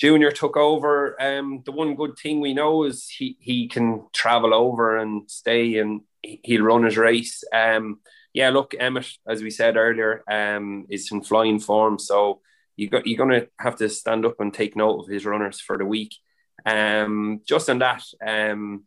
Junior 0.00 0.30
took 0.30 0.56
over. 0.56 1.20
Um, 1.20 1.62
the 1.66 1.72
one 1.72 1.94
good 1.94 2.18
thing 2.18 2.40
we 2.40 2.54
know 2.54 2.84
is 2.84 3.06
he 3.06 3.36
he 3.38 3.68
can 3.68 4.06
travel 4.14 4.54
over 4.54 4.96
and 4.96 5.30
stay, 5.30 5.76
and 5.76 6.00
he'll 6.22 6.62
run 6.62 6.84
his 6.84 6.96
race. 6.96 7.44
Um, 7.52 8.00
yeah, 8.32 8.48
look, 8.48 8.74
Emmet, 8.78 9.06
as 9.28 9.42
we 9.42 9.50
said 9.50 9.76
earlier, 9.76 10.22
um, 10.30 10.86
is 10.88 11.12
in 11.12 11.22
flying 11.22 11.60
form. 11.60 11.98
So 11.98 12.40
you 12.76 12.88
got 12.88 13.06
you're 13.06 13.18
going 13.18 13.40
to 13.40 13.48
have 13.58 13.76
to 13.76 13.90
stand 13.90 14.24
up 14.24 14.40
and 14.40 14.54
take 14.54 14.74
note 14.74 15.00
of 15.00 15.08
his 15.08 15.26
runners 15.26 15.60
for 15.60 15.76
the 15.76 15.84
week. 15.84 16.14
Um, 16.64 17.42
just 17.46 17.68
on 17.68 17.80
that, 17.80 18.02
um, 18.26 18.84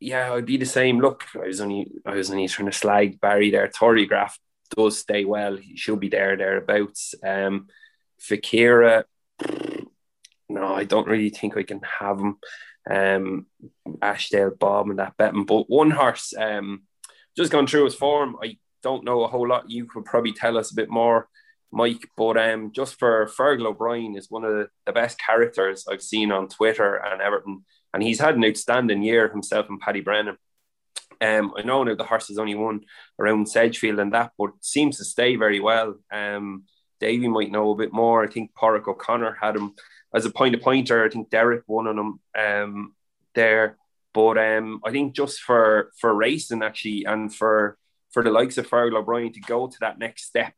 yeah, 0.00 0.32
I'd 0.32 0.46
be 0.46 0.56
the 0.56 0.66
same. 0.66 0.98
Look, 0.98 1.24
I 1.36 1.46
was 1.46 1.60
only 1.60 1.92
I 2.04 2.14
was 2.16 2.28
only 2.28 2.48
trying 2.48 2.70
to 2.70 2.76
slag 2.76 3.20
Barry 3.20 3.52
there. 3.52 3.68
Torygraph 3.68 4.32
does 4.74 4.98
stay 4.98 5.24
well. 5.24 5.56
He 5.56 5.76
should 5.76 6.00
be 6.00 6.08
there 6.08 6.36
thereabouts. 6.36 7.14
Um, 7.22 7.68
Fakira, 8.20 9.04
no, 10.52 10.74
I 10.74 10.84
don't 10.84 11.08
really 11.08 11.30
think 11.30 11.56
I 11.56 11.62
can 11.62 11.80
have 12.00 12.18
him. 12.18 12.36
Um, 12.90 13.46
Ashdale, 14.00 14.58
Bob, 14.58 14.90
and 14.90 14.98
that 14.98 15.16
betting. 15.16 15.44
But 15.44 15.70
one 15.70 15.90
horse, 15.90 16.34
um, 16.36 16.82
just 17.36 17.52
gone 17.52 17.66
through 17.66 17.84
his 17.84 17.94
form. 17.94 18.36
I 18.42 18.58
don't 18.82 19.04
know 19.04 19.22
a 19.22 19.28
whole 19.28 19.48
lot. 19.48 19.70
You 19.70 19.86
could 19.86 20.04
probably 20.04 20.32
tell 20.32 20.58
us 20.58 20.72
a 20.72 20.76
bit 20.76 20.90
more, 20.90 21.28
Mike. 21.70 22.08
But 22.16 22.36
um, 22.36 22.72
just 22.72 22.98
for 22.98 23.26
Fergal 23.26 23.66
O'Brien 23.66 24.16
is 24.16 24.30
one 24.30 24.44
of 24.44 24.68
the, 24.86 24.92
best 24.92 25.18
characters 25.18 25.86
I've 25.90 26.02
seen 26.02 26.30
on 26.30 26.48
Twitter 26.48 26.96
and 26.96 27.22
Everton, 27.22 27.64
and 27.94 28.02
he's 28.02 28.20
had 28.20 28.36
an 28.36 28.44
outstanding 28.44 29.02
year 29.02 29.28
himself 29.28 29.68
and 29.68 29.80
Paddy 29.80 30.00
Brennan. 30.00 30.36
Um, 31.20 31.54
I 31.56 31.62
know 31.62 31.84
now 31.84 31.94
the 31.94 32.04
horse 32.04 32.28
has 32.28 32.38
only 32.38 32.56
won 32.56 32.80
around 33.18 33.48
Sedgefield 33.48 34.00
and 34.00 34.12
that, 34.12 34.32
but 34.36 34.50
seems 34.60 34.98
to 34.98 35.04
stay 35.04 35.36
very 35.36 35.60
well. 35.60 35.94
Um, 36.12 36.64
Davy 36.98 37.28
might 37.28 37.50
know 37.50 37.70
a 37.70 37.76
bit 37.76 37.92
more. 37.92 38.24
I 38.24 38.26
think 38.26 38.52
Porrick 38.54 38.88
O'Connor 38.88 39.38
had 39.40 39.56
him 39.56 39.74
as 40.14 40.24
a 40.24 40.30
point 40.30 40.54
of 40.54 40.60
pointer. 40.60 41.04
I 41.04 41.08
think 41.08 41.30
Derek 41.30 41.64
won 41.66 41.86
on 41.86 41.98
him 41.98 42.20
um, 42.38 42.94
there. 43.34 43.78
But 44.14 44.36
um, 44.38 44.80
I 44.84 44.90
think 44.90 45.14
just 45.14 45.40
for 45.40 45.90
for 45.98 46.14
racing 46.14 46.62
actually, 46.62 47.04
and 47.04 47.34
for 47.34 47.78
for 48.10 48.22
the 48.22 48.30
likes 48.30 48.58
of 48.58 48.68
Fergal 48.68 48.98
O'Brien 48.98 49.32
to 49.32 49.40
go 49.40 49.68
to 49.68 49.76
that 49.80 49.98
next 49.98 50.24
step, 50.24 50.52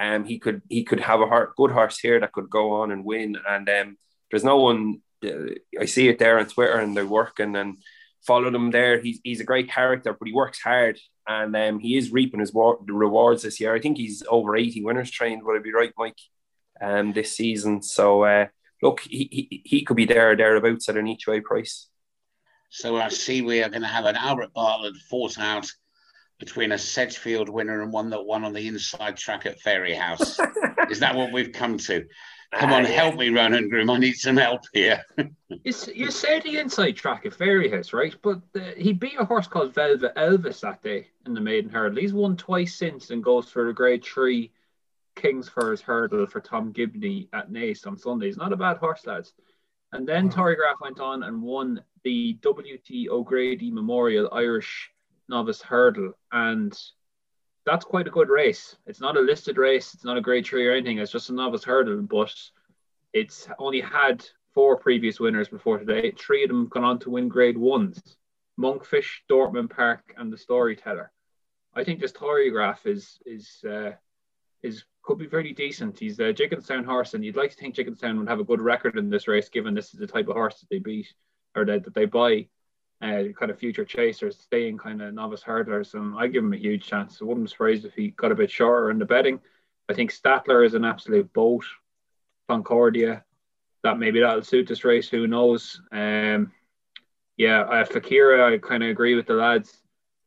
um, 0.00 0.24
he 0.24 0.38
could 0.38 0.62
he 0.68 0.82
could 0.82 1.00
have 1.00 1.20
a 1.20 1.26
heart, 1.26 1.54
good 1.56 1.70
horse 1.70 1.98
here 1.98 2.18
that 2.18 2.32
could 2.32 2.50
go 2.50 2.72
on 2.82 2.90
and 2.90 3.04
win. 3.04 3.36
And 3.48 3.68
um, 3.68 3.96
there's 4.30 4.44
no 4.44 4.56
one. 4.56 5.02
Uh, 5.24 5.54
I 5.78 5.84
see 5.84 6.08
it 6.08 6.18
there 6.18 6.38
on 6.38 6.46
Twitter, 6.46 6.78
and 6.78 6.96
they're 6.96 7.06
working 7.06 7.54
and 7.54 7.76
followed 8.26 8.54
him 8.54 8.70
there. 8.72 9.00
He's 9.00 9.20
he's 9.22 9.40
a 9.40 9.44
great 9.44 9.70
character, 9.70 10.12
but 10.12 10.26
he 10.26 10.34
works 10.34 10.60
hard, 10.60 10.98
and 11.28 11.54
um, 11.54 11.78
he 11.78 11.96
is 11.96 12.10
reaping 12.10 12.40
his 12.40 12.52
war- 12.52 12.80
rewards 12.86 13.42
this 13.42 13.60
year. 13.60 13.74
I 13.74 13.80
think 13.80 13.98
he's 13.98 14.24
over 14.28 14.56
eighty 14.56 14.82
winners 14.82 15.12
trained. 15.12 15.44
Would 15.44 15.58
I 15.58 15.62
be 15.62 15.72
right, 15.72 15.92
Mike? 15.96 16.18
Um, 16.82 17.12
this 17.12 17.36
season. 17.36 17.82
So 17.82 18.24
uh, 18.24 18.46
look, 18.82 19.00
he, 19.00 19.28
he, 19.30 19.62
he 19.64 19.84
could 19.84 19.96
be 19.96 20.06
there 20.06 20.30
or 20.30 20.36
thereabouts 20.36 20.88
at 20.88 20.96
an 20.96 21.06
each 21.06 21.26
way 21.26 21.40
price. 21.40 21.88
So 22.70 22.96
I 22.96 23.08
see 23.08 23.42
we 23.42 23.62
are 23.62 23.68
going 23.68 23.82
to 23.82 23.88
have 23.88 24.04
an 24.04 24.16
Albert 24.16 24.52
Bartlett 24.54 24.96
fought 25.08 25.38
out 25.38 25.66
between 26.38 26.72
a 26.72 26.78
Sedgefield 26.78 27.48
winner 27.48 27.82
and 27.82 27.92
one 27.92 28.10
that 28.10 28.24
won 28.24 28.44
on 28.44 28.52
the 28.52 28.66
inside 28.66 29.16
track 29.16 29.44
at 29.44 29.60
Fairyhouse. 29.60 30.38
Is 30.90 31.00
that 31.00 31.14
what 31.14 31.32
we've 31.32 31.52
come 31.52 31.78
to? 31.78 32.06
Come 32.52 32.72
on, 32.72 32.84
uh, 32.84 32.88
help 32.88 33.16
me, 33.16 33.28
Ronan 33.28 33.68
Groome. 33.68 33.90
I 33.90 33.98
need 33.98 34.14
some 34.14 34.36
help 34.36 34.62
here. 34.72 35.00
you, 35.18 35.72
you 35.94 36.10
say 36.10 36.40
the 36.40 36.58
inside 36.58 36.92
track 36.92 37.24
at 37.26 37.32
Fairyhouse, 37.32 37.92
right? 37.92 38.14
But 38.22 38.40
uh, 38.56 38.72
he 38.76 38.92
beat 38.92 39.20
a 39.20 39.24
horse 39.24 39.46
called 39.46 39.74
Velvet 39.74 40.16
Elvis 40.16 40.60
that 40.60 40.82
day 40.82 41.08
in 41.26 41.34
the 41.34 41.40
maiden 41.40 41.70
hurdle. 41.70 42.00
He's 42.00 42.12
won 42.12 42.36
twice 42.36 42.74
since 42.74 43.10
and 43.10 43.22
goes 43.22 43.48
for 43.48 43.68
a 43.68 43.74
grade 43.74 44.04
three 44.04 44.50
Kingsfurze 45.16 45.80
hurdle 45.80 46.26
for 46.26 46.40
Tom 46.40 46.72
Gibney 46.72 47.28
at 47.32 47.50
Naas 47.50 47.86
on 47.86 47.96
Sunday. 47.96 48.30
Sundays. 48.30 48.36
Not 48.36 48.52
a 48.52 48.56
bad 48.56 48.78
horse, 48.78 49.06
lads. 49.06 49.32
And 49.92 50.06
then 50.06 50.30
Torygraph 50.30 50.80
went 50.80 51.00
on 51.00 51.24
and 51.24 51.42
won 51.42 51.82
the 52.04 52.34
W.T. 52.42 53.08
O'Grady 53.10 53.70
Memorial 53.70 54.28
Irish 54.32 54.90
Novice 55.28 55.62
Hurdle. 55.62 56.12
And 56.32 56.76
that's 57.66 57.84
quite 57.84 58.06
a 58.06 58.10
good 58.10 58.28
race. 58.28 58.76
It's 58.86 59.00
not 59.00 59.16
a 59.16 59.20
listed 59.20 59.58
race, 59.58 59.94
it's 59.94 60.04
not 60.04 60.16
a 60.16 60.20
grade 60.20 60.46
three 60.46 60.66
or 60.66 60.72
anything, 60.72 60.98
it's 60.98 61.12
just 61.12 61.30
a 61.30 61.34
novice 61.34 61.64
hurdle, 61.64 62.02
but 62.02 62.34
it's 63.12 63.48
only 63.58 63.80
had 63.80 64.24
four 64.54 64.76
previous 64.76 65.20
winners 65.20 65.48
before 65.48 65.78
today. 65.78 66.12
Three 66.12 66.42
of 66.42 66.48
them 66.48 66.68
gone 66.68 66.84
on 66.84 66.98
to 67.00 67.10
win 67.10 67.28
grade 67.28 67.58
ones 67.58 68.16
Monkfish, 68.58 69.20
Dortmund 69.30 69.70
Park, 69.70 70.14
and 70.16 70.32
the 70.32 70.36
Storyteller. 70.36 71.10
I 71.74 71.84
think 71.84 72.00
this 72.00 72.12
Torygraph 72.12 72.86
is 72.86 73.18
is 73.24 73.62
uh, 73.68 73.92
is 74.62 74.84
could 75.02 75.18
be 75.18 75.26
very 75.26 75.52
decent. 75.52 75.98
He's 75.98 76.18
a 76.20 76.32
Gigginstown 76.32 76.84
horse, 76.84 77.14
and 77.14 77.24
you'd 77.24 77.36
like 77.36 77.50
to 77.50 77.56
think 77.56 77.74
Gigginstown 77.74 78.18
would 78.18 78.28
have 78.28 78.40
a 78.40 78.44
good 78.44 78.60
record 78.60 78.98
in 78.98 79.10
this 79.10 79.28
race, 79.28 79.48
given 79.48 79.74
this 79.74 79.92
is 79.94 80.00
the 80.00 80.06
type 80.06 80.28
of 80.28 80.34
horse 80.34 80.60
that 80.60 80.68
they 80.70 80.78
beat 80.78 81.12
or 81.56 81.64
that, 81.64 81.84
that 81.84 81.94
they 81.94 82.04
buy. 82.04 82.48
Uh, 83.02 83.32
kind 83.38 83.50
of 83.50 83.58
future 83.58 83.84
chasers, 83.84 84.38
staying 84.38 84.76
kind 84.76 85.00
of 85.00 85.14
novice 85.14 85.42
hurdlers, 85.42 85.94
and 85.94 86.14
I 86.18 86.26
give 86.26 86.44
him 86.44 86.52
a 86.52 86.58
huge 86.58 86.84
chance. 86.84 87.18
I 87.20 87.24
wouldn't 87.24 87.46
be 87.46 87.50
surprised 87.50 87.86
if 87.86 87.94
he 87.94 88.08
got 88.10 88.30
a 88.30 88.34
bit 88.34 88.50
shorter 88.50 88.90
in 88.90 88.98
the 88.98 89.06
betting. 89.06 89.40
I 89.88 89.94
think 89.94 90.10
Stattler 90.10 90.64
is 90.64 90.74
an 90.74 90.84
absolute 90.84 91.32
boat. 91.32 91.64
Concordia, 92.50 93.24
that 93.84 93.98
maybe 93.98 94.20
that'll 94.20 94.42
suit 94.42 94.66
this 94.66 94.84
race. 94.84 95.08
Who 95.08 95.28
knows? 95.28 95.80
Um, 95.92 96.52
yeah, 97.36 97.60
uh, 97.60 97.84
Fakiera, 97.84 98.52
I 98.52 98.58
kind 98.58 98.82
of 98.82 98.90
agree 98.90 99.14
with 99.14 99.26
the 99.26 99.34
lads. 99.34 99.80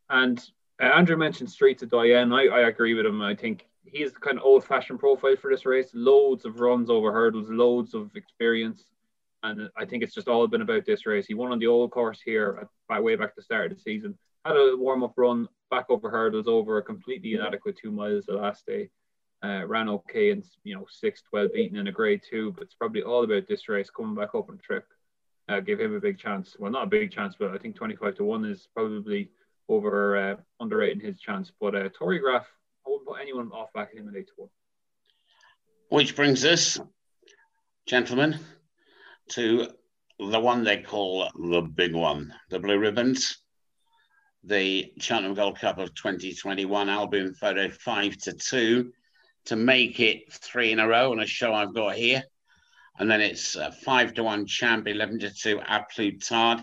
And 0.10 0.40
uh, 0.82 0.86
Andrew 0.86 1.18
mentioned 1.18 1.52
Streets 1.52 1.84
of 1.84 1.90
Doyen. 1.90 2.32
I, 2.32 2.48
I 2.48 2.60
agree 2.62 2.94
with 2.94 3.06
him. 3.06 3.22
I 3.22 3.36
think 3.36 3.68
he's 3.86 4.14
the 4.14 4.20
kind 4.20 4.38
of 4.38 4.44
old 4.44 4.64
fashioned 4.64 5.00
profile 5.00 5.36
for 5.36 5.52
this 5.52 5.66
race. 5.66 5.90
Loads 5.94 6.46
of 6.46 6.60
runs 6.60 6.90
over 6.90 7.12
hurdles, 7.12 7.50
loads 7.50 7.94
of 7.94 8.16
experience. 8.16 8.86
And 9.44 9.70
I 9.78 9.86
think 9.86 10.04
it's 10.04 10.16
just 10.16 10.30
all 10.30 10.48
been 10.48 10.62
about 10.62 10.86
this 10.86 11.06
race. 11.06 11.26
He 11.26 11.34
won 11.34 11.52
on 11.52 11.60
the 11.60 11.68
old 11.68 11.92
course 11.92 12.22
here 12.24 12.60
at, 12.62 12.68
by 12.88 13.00
way 13.00 13.16
back 13.16 13.30
to 13.30 13.34
the 13.38 13.44
start 13.44 13.72
of 13.72 13.78
the 13.78 13.84
season. 13.84 14.18
Had 14.46 14.56
a 14.56 14.76
warm 14.78 15.04
up 15.04 15.14
run 15.18 15.48
back 15.70 15.86
over 15.90 16.10
hurdles 16.10 16.48
over 16.48 16.78
a 16.78 16.84
completely 16.84 17.34
inadequate 17.34 17.78
two 17.78 17.92
miles 17.92 18.26
the 18.26 18.34
last 18.34 18.66
day. 18.66 18.90
Uh, 19.44 19.66
ran 19.66 19.90
okay 19.90 20.32
and 20.32 20.46
you 20.64 20.74
know 20.74 20.86
six 20.90 21.22
twelve 21.22 21.52
beaten 21.54 21.78
in 21.78 21.88
a 21.88 21.92
grade 21.92 22.22
two, 22.30 22.54
but 22.54 22.64
it's 22.64 22.76
probably 22.76 23.04
all 23.04 23.26
about 23.26 23.46
this 23.46 23.68
race 23.68 23.90
coming 23.90 24.16
back 24.16 24.34
up 24.34 24.50
on 24.50 24.58
trip. 24.58 24.86
Uh, 25.50 25.60
give 25.60 25.82
him 25.82 25.94
a 25.94 26.00
big 26.00 26.18
chance. 26.18 26.56
Well, 26.58 26.72
not 26.72 26.86
a 26.86 26.90
big 26.90 27.12
chance, 27.12 27.36
but 27.38 27.52
I 27.52 27.58
think 27.58 27.76
twenty 27.76 27.98
five 27.98 28.16
to 28.16 28.24
one 28.24 28.46
is 28.46 28.70
probably 28.74 29.32
over 29.68 30.16
uh, 30.18 30.36
underrating 30.62 31.06
his 31.06 31.20
chance. 31.20 31.52
But 31.60 31.76
uh, 31.76 31.90
Torygraph 31.90 32.46
I 32.86 32.90
wouldn't 32.90 33.08
put 33.08 33.22
anyone 33.22 33.52
off 33.52 33.70
him 33.76 34.08
in 34.08 34.14
to 34.14 34.32
one. 34.36 34.50
Which 35.90 36.16
brings 36.16 36.44
us, 36.46 36.80
gentlemen, 37.88 38.40
to 39.30 39.70
the 40.20 40.40
one 40.40 40.64
they 40.64 40.82
call 40.82 41.30
the 41.36 41.62
big 41.62 41.94
one, 41.94 42.34
the 42.50 42.60
Blue 42.60 42.80
Ribbons, 42.80 43.38
the 44.44 44.92
Cheltenham 45.00 45.34
Gold 45.34 45.60
Cup 45.60 45.78
of 45.78 45.94
2021, 45.96 46.90
Al 46.90 47.08
Boum 47.08 47.34
Photo 47.34 47.70
five 47.70 48.18
to 48.18 48.34
two 48.34 48.92
to 49.46 49.56
make 49.56 50.00
it 50.00 50.32
three 50.32 50.72
in 50.72 50.80
a 50.80 50.88
row 50.88 51.12
on 51.12 51.20
a 51.20 51.26
show 51.26 51.54
I've 51.54 51.74
got 51.74 51.96
here. 51.96 52.24
And 53.00 53.10
then 53.10 53.22
it's 53.22 53.56
uh, 53.56 53.72
five 53.84 54.14
to 54.16 54.24
one 54.24 54.46
champ, 54.46 54.88
11 54.88 55.20
to 55.20 55.34
two 55.34 55.60
A 55.68 55.86
Plus 55.94 56.28
Tard. 56.28 56.62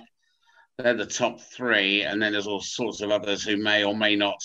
They're 0.78 0.94
the 0.94 1.06
top 1.06 1.40
three. 1.40 2.02
And 2.02 2.22
then 2.22 2.32
there's 2.32 2.46
all 2.46 2.60
sorts 2.60 3.00
of 3.00 3.10
others 3.10 3.42
who 3.42 3.56
may 3.56 3.84
or 3.84 3.96
may 3.96 4.16
not 4.16 4.40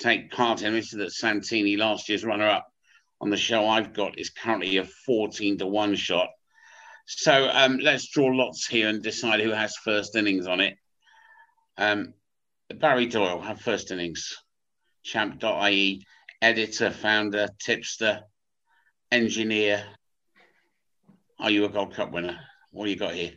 take 0.00 0.30
part 0.32 0.62
in 0.62 0.74
this. 0.74 0.90
That 0.90 1.12
Santini, 1.12 1.76
last 1.76 2.08
year's 2.08 2.24
runner 2.24 2.48
up 2.48 2.66
on 3.20 3.30
the 3.30 3.36
show 3.36 3.68
I've 3.68 3.92
got, 3.92 4.18
is 4.18 4.30
currently 4.30 4.78
a 4.78 4.84
14 4.84 5.58
to 5.58 5.66
1 5.66 5.94
shot. 5.94 6.28
So 7.06 7.48
um, 7.52 7.78
let's 7.78 8.08
draw 8.08 8.26
lots 8.26 8.66
here 8.66 8.88
and 8.88 9.02
decide 9.02 9.40
who 9.40 9.50
has 9.50 9.76
first 9.76 10.16
innings 10.16 10.46
on 10.46 10.60
it. 10.60 10.76
Um, 11.76 12.14
Barry 12.74 13.06
Doyle, 13.06 13.40
have 13.40 13.60
first 13.60 13.90
innings. 13.90 14.36
Champ.ie, 15.02 16.04
editor, 16.40 16.90
founder, 16.90 17.48
tipster, 17.58 18.20
engineer. 19.10 19.84
Are 21.38 21.50
you 21.50 21.64
a 21.64 21.68
Gold 21.68 21.94
Cup 21.94 22.12
winner? 22.12 22.38
What 22.70 22.84
do 22.84 22.90
you 22.90 22.96
got 22.96 23.14
here? 23.14 23.32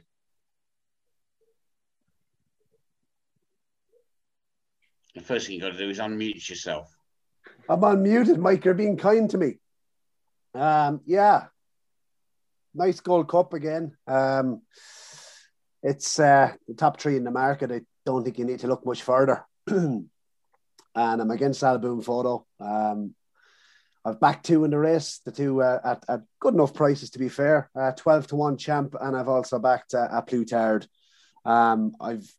The 5.16 5.22
first 5.22 5.48
thing 5.48 5.56
you 5.56 5.62
got 5.62 5.72
to 5.72 5.78
do 5.78 5.90
is 5.90 6.00
unmute 6.00 6.50
yourself. 6.50 6.96
I'm 7.70 7.82
unmuted, 7.82 8.38
Mike. 8.38 8.66
You're 8.66 8.74
being 8.74 8.98
kind 8.98 9.30
to 9.30 9.38
me. 9.38 9.60
Um, 10.56 11.02
yeah, 11.06 11.46
nice 12.74 13.00
Gold 13.00 13.30
Cup 13.30 13.54
again. 13.54 13.96
Um, 14.08 14.62
it's 15.82 16.20
uh, 16.20 16.54
the 16.68 16.74
top 16.74 17.00
three 17.00 17.16
in 17.16 17.24
the 17.24 17.32
market. 17.32 17.72
I 17.72 17.82
don't 18.06 18.24
think 18.24 18.40
you 18.40 18.46
need 18.46 18.60
to 18.60 18.68
look 18.68 18.86
much 18.86 19.02
further. 19.02 19.46
and 19.68 20.10
I'm 20.96 21.32
against 21.32 21.64
Al 21.64 21.78
Boum 21.78 22.02
Photo. 22.02 22.46
Um, 22.60 23.16
I've 24.06 24.20
backed 24.20 24.46
two 24.46 24.66
in 24.66 24.72
the 24.72 24.80
race, 24.80 25.22
the 25.26 25.32
two 25.32 25.62
uh, 25.62 25.80
at, 25.84 26.04
at 26.10 26.22
good 26.40 26.54
enough 26.54 26.74
prices 26.74 27.10
to 27.12 27.20
be 27.20 27.30
fair. 27.30 27.70
Uh, 27.76 27.92
12 27.92 28.28
to 28.28 28.36
1 28.36 28.58
champ, 28.58 28.96
and 29.00 29.16
I've 29.16 29.30
also 29.30 29.60
backed 29.60 29.94
uh, 29.94 30.08
A 30.12 30.22
Plus 30.22 30.50
Tard 30.50 30.88
Um, 31.46 31.96
I've, 32.02 32.30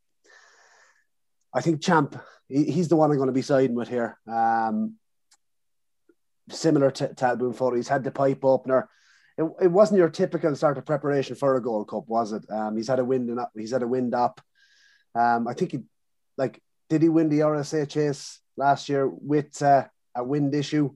I 1.55 1.60
think 1.60 1.81
Champ, 1.81 2.20
he, 2.49 2.65
he's 2.65 2.89
the 2.89 2.97
one 2.97 3.10
I'm 3.10 3.16
going 3.16 3.28
to 3.28 3.33
be 3.33 3.42
siding 3.42 3.76
with 3.76 3.89
here. 3.89 4.18
Um, 4.31 4.97
similar 6.50 6.91
to, 6.91 7.15
Al 7.23 7.36
Boum 7.36 7.52
Photo, 7.52 7.76
he's 7.76 7.89
had 7.89 8.05
the 8.05 8.10
pipe 8.10 8.44
opener. 8.44 8.89
It, 9.39 9.44
it 9.62 9.70
wasn't 9.70 9.99
your 9.99 10.10
typical 10.10 10.55
sort 10.57 10.78
of 10.78 10.86
preparation 10.86 11.36
for 11.36 11.57
a 11.57 11.62
Gold 11.62 11.89
Cup, 11.89 12.08
was 12.08 12.33
it? 12.33 12.44
Um, 12.50 12.76
he's 12.76 12.89
had 12.89 12.99
a 12.99 13.05
wind 13.05 13.39
up. 13.39 13.52
He's 13.57 13.73
had 13.73 13.83
a 13.83 13.89
wind 13.89 14.15
up. 14.15 14.41
Um, 15.15 15.47
I 15.47 15.55
think 15.55 15.73
he, 15.73 15.81
like, 16.36 16.60
did 16.89 17.02
he 17.02 17.08
win 17.08 17.28
the 17.28 17.41
RSA 17.41 17.89
chase 17.89 18.41
last 18.57 18.89
year 18.89 19.08
with 19.08 19.60
uh, 19.62 19.86
a 20.15 20.24
wind 20.24 20.55
issue? 20.55 20.91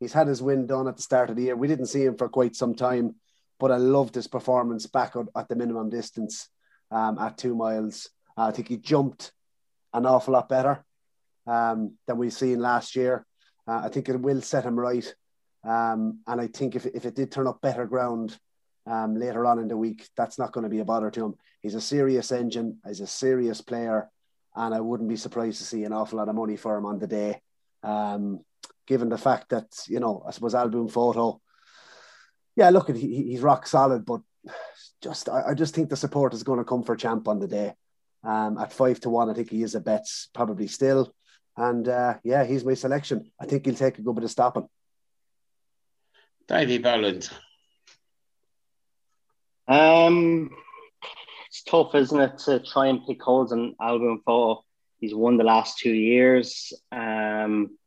He's 0.00 0.12
had 0.12 0.26
his 0.26 0.42
wind 0.42 0.68
done 0.68 0.88
at 0.88 0.96
the 0.96 1.02
start 1.02 1.30
of 1.30 1.36
the 1.36 1.44
year. 1.44 1.56
We 1.56 1.68
didn't 1.68 1.86
see 1.86 2.04
him 2.04 2.16
for 2.16 2.28
quite 2.28 2.56
some 2.56 2.74
time, 2.74 3.16
but 3.58 3.72
I 3.72 3.76
loved 3.76 4.14
his 4.14 4.26
performance 4.26 4.86
back 4.86 5.14
at 5.36 5.48
the 5.48 5.56
minimum 5.56 5.90
distance 5.90 6.48
um, 6.90 7.18
at 7.18 7.38
two 7.38 7.54
miles. 7.54 8.08
Uh, 8.36 8.46
I 8.46 8.52
think 8.52 8.68
he 8.68 8.76
jumped 8.76 9.32
an 9.92 10.06
awful 10.06 10.34
lot 10.34 10.48
better 10.48 10.84
um, 11.46 11.94
than 12.06 12.18
we've 12.18 12.32
seen 12.32 12.60
last 12.60 12.96
year. 12.96 13.26
Uh, 13.66 13.82
I 13.84 13.88
think 13.88 14.08
it 14.08 14.20
will 14.20 14.42
set 14.42 14.64
him 14.64 14.78
right. 14.78 15.14
Um, 15.64 16.20
and 16.26 16.40
I 16.40 16.46
think 16.46 16.76
if, 16.76 16.86
if 16.86 17.04
it 17.04 17.14
did 17.14 17.32
turn 17.32 17.46
up 17.46 17.60
better 17.60 17.86
ground 17.86 18.38
um, 18.86 19.16
later 19.16 19.44
on 19.44 19.58
in 19.58 19.68
the 19.68 19.76
week, 19.76 20.08
that's 20.16 20.38
not 20.38 20.52
going 20.52 20.64
to 20.64 20.70
be 20.70 20.80
a 20.80 20.84
bother 20.84 21.10
to 21.10 21.24
him. 21.26 21.34
He's 21.60 21.74
a 21.74 21.80
serious 21.80 22.32
engine, 22.32 22.78
he's 22.86 23.00
a 23.00 23.06
serious 23.06 23.60
player, 23.60 24.08
and 24.54 24.74
I 24.74 24.80
wouldn't 24.80 25.08
be 25.08 25.16
surprised 25.16 25.58
to 25.58 25.64
see 25.64 25.84
an 25.84 25.92
awful 25.92 26.18
lot 26.18 26.28
of 26.28 26.36
money 26.36 26.56
for 26.56 26.76
him 26.76 26.86
on 26.86 26.98
the 26.98 27.06
day. 27.06 27.40
Um, 27.82 28.40
given 28.86 29.08
the 29.08 29.18
fact 29.18 29.50
that, 29.50 29.66
you 29.86 30.00
know, 30.00 30.24
I 30.26 30.30
suppose 30.30 30.54
Al 30.54 30.68
Boum 30.68 30.88
Photo, 30.88 31.40
yeah, 32.56 32.70
look, 32.70 32.88
he, 32.88 33.24
he's 33.24 33.40
rock 33.40 33.66
solid, 33.66 34.04
but 34.06 34.22
just 35.02 35.28
I, 35.28 35.50
I, 35.50 35.54
just 35.54 35.74
think 35.74 35.90
the 35.90 35.96
support 35.96 36.34
is 36.34 36.42
going 36.42 36.58
to 36.58 36.64
come 36.64 36.82
for 36.82 36.96
Champ 36.96 37.28
on 37.28 37.38
the 37.38 37.46
day. 37.46 37.74
Um, 38.28 38.58
at 38.58 38.74
five 38.74 39.00
to 39.00 39.08
one, 39.08 39.30
I 39.30 39.32
think 39.32 39.48
he 39.48 39.62
is 39.62 39.74
a 39.74 39.80
bet 39.80 40.06
probably 40.34 40.66
still. 40.66 41.14
And 41.56 41.88
uh, 41.88 42.18
yeah, 42.22 42.44
he's 42.44 42.62
my 42.62 42.74
selection. 42.74 43.30
I 43.40 43.46
think 43.46 43.64
he'll 43.64 43.74
take 43.74 43.98
a 43.98 44.02
good 44.02 44.14
bit 44.14 44.24
of 44.24 44.30
stopping. 44.30 44.68
Davy 46.46 46.76
Boland. 46.76 47.30
Um, 49.66 50.50
it's 51.46 51.62
tough, 51.62 51.94
isn't 51.94 52.20
it, 52.20 52.38
to 52.40 52.60
try 52.60 52.88
and 52.88 53.06
pick 53.06 53.22
holes 53.22 53.52
in 53.52 53.74
Al 53.80 53.98
Boum 53.98 54.20
Photo. 54.26 54.62
He's 55.00 55.14
won 55.14 55.38
the 55.38 55.44
last 55.44 55.78
two 55.78 55.92
years. 55.92 56.74
Um, 56.92 57.78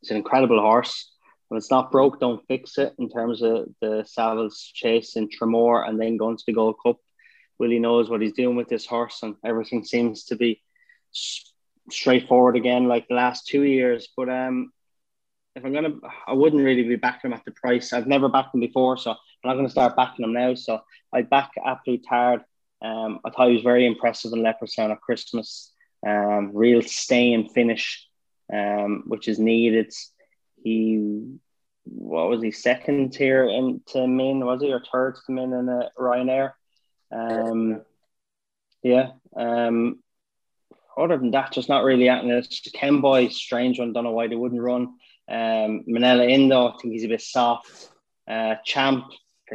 it's 0.00 0.10
an 0.10 0.16
incredible 0.16 0.60
horse. 0.60 1.12
When 1.48 1.58
it's 1.58 1.70
not 1.70 1.92
broke, 1.92 2.20
don't 2.20 2.46
fix 2.48 2.78
it. 2.78 2.94
In 2.98 3.10
terms 3.10 3.42
of 3.42 3.68
the 3.82 4.06
Savills 4.08 4.72
chase 4.72 5.16
in 5.16 5.28
Tramore 5.28 5.86
and 5.86 6.00
then 6.00 6.16
going 6.16 6.38
to 6.38 6.44
the 6.46 6.54
Gold 6.54 6.76
Cup, 6.82 6.96
Willie 7.60 7.78
knows 7.78 8.08
what 8.08 8.22
he's 8.22 8.32
doing 8.32 8.56
with 8.56 8.68
this 8.68 8.86
horse, 8.86 9.22
and 9.22 9.36
everything 9.44 9.84
seems 9.84 10.24
to 10.24 10.34
be 10.34 10.62
straightforward 11.90 12.56
again, 12.56 12.88
like 12.88 13.06
the 13.06 13.14
last 13.14 13.46
two 13.46 13.62
years. 13.62 14.08
But 14.16 14.30
um, 14.30 14.72
if 15.54 15.64
I'm 15.64 15.74
gonna, 15.74 15.94
I 16.26 16.32
wouldn't 16.32 16.64
really 16.64 16.84
be 16.84 16.96
backing 16.96 17.30
him 17.30 17.36
at 17.36 17.44
the 17.44 17.50
price. 17.50 17.92
I've 17.92 18.06
never 18.06 18.30
backed 18.30 18.54
him 18.54 18.60
before, 18.60 18.96
so 18.96 19.10
I'm 19.10 19.16
not 19.44 19.54
going 19.54 19.66
to 19.66 19.70
start 19.70 19.94
backing 19.94 20.24
him 20.24 20.32
now. 20.32 20.54
So 20.54 20.80
I 21.12 21.20
back 21.20 21.50
A 21.64 21.76
Plus 21.84 21.98
Tard. 22.08 22.40
Um, 22.82 23.20
I 23.26 23.30
thought 23.30 23.48
he 23.48 23.54
was 23.54 23.62
very 23.62 23.86
impressive 23.86 24.32
in 24.32 24.40
Leopardstown 24.40 24.90
at 24.90 25.02
Christmas. 25.02 25.70
Um, 26.06 26.52
real 26.54 26.80
stay 26.80 27.34
and 27.34 27.52
finish, 27.52 28.08
um, 28.50 29.04
which 29.06 29.28
is 29.28 29.38
needed. 29.38 29.92
He, 30.64 31.36
what 31.84 32.30
was 32.30 32.42
he 32.42 32.52
second 32.52 33.14
here 33.14 33.44
into 33.44 34.06
Min? 34.06 34.46
Was 34.46 34.62
he 34.62 34.72
or 34.72 34.82
third 34.90 35.16
to 35.26 35.32
Min 35.32 35.52
in 35.52 35.68
a 35.68 35.90
Ryanair? 35.98 36.52
Um, 37.12 37.82
yeah. 38.82 39.10
Um, 39.36 40.00
other 40.96 41.18
than 41.18 41.30
that, 41.32 41.52
just 41.52 41.68
not 41.68 41.84
really 41.84 42.08
acting. 42.08 42.30
It's 42.30 42.60
Kemboy, 42.72 43.30
strange 43.32 43.78
one. 43.78 43.92
Don't 43.92 44.04
know 44.04 44.12
why 44.12 44.26
they 44.26 44.36
wouldn't 44.36 44.60
run. 44.60 44.94
Um, 45.28 45.84
Minella 45.88 46.28
Indo, 46.28 46.68
I 46.68 46.76
think 46.78 46.92
he's 46.92 47.04
a 47.04 47.08
bit 47.08 47.22
soft. 47.22 47.90
Uh, 48.28 48.56
Champ 48.64 49.04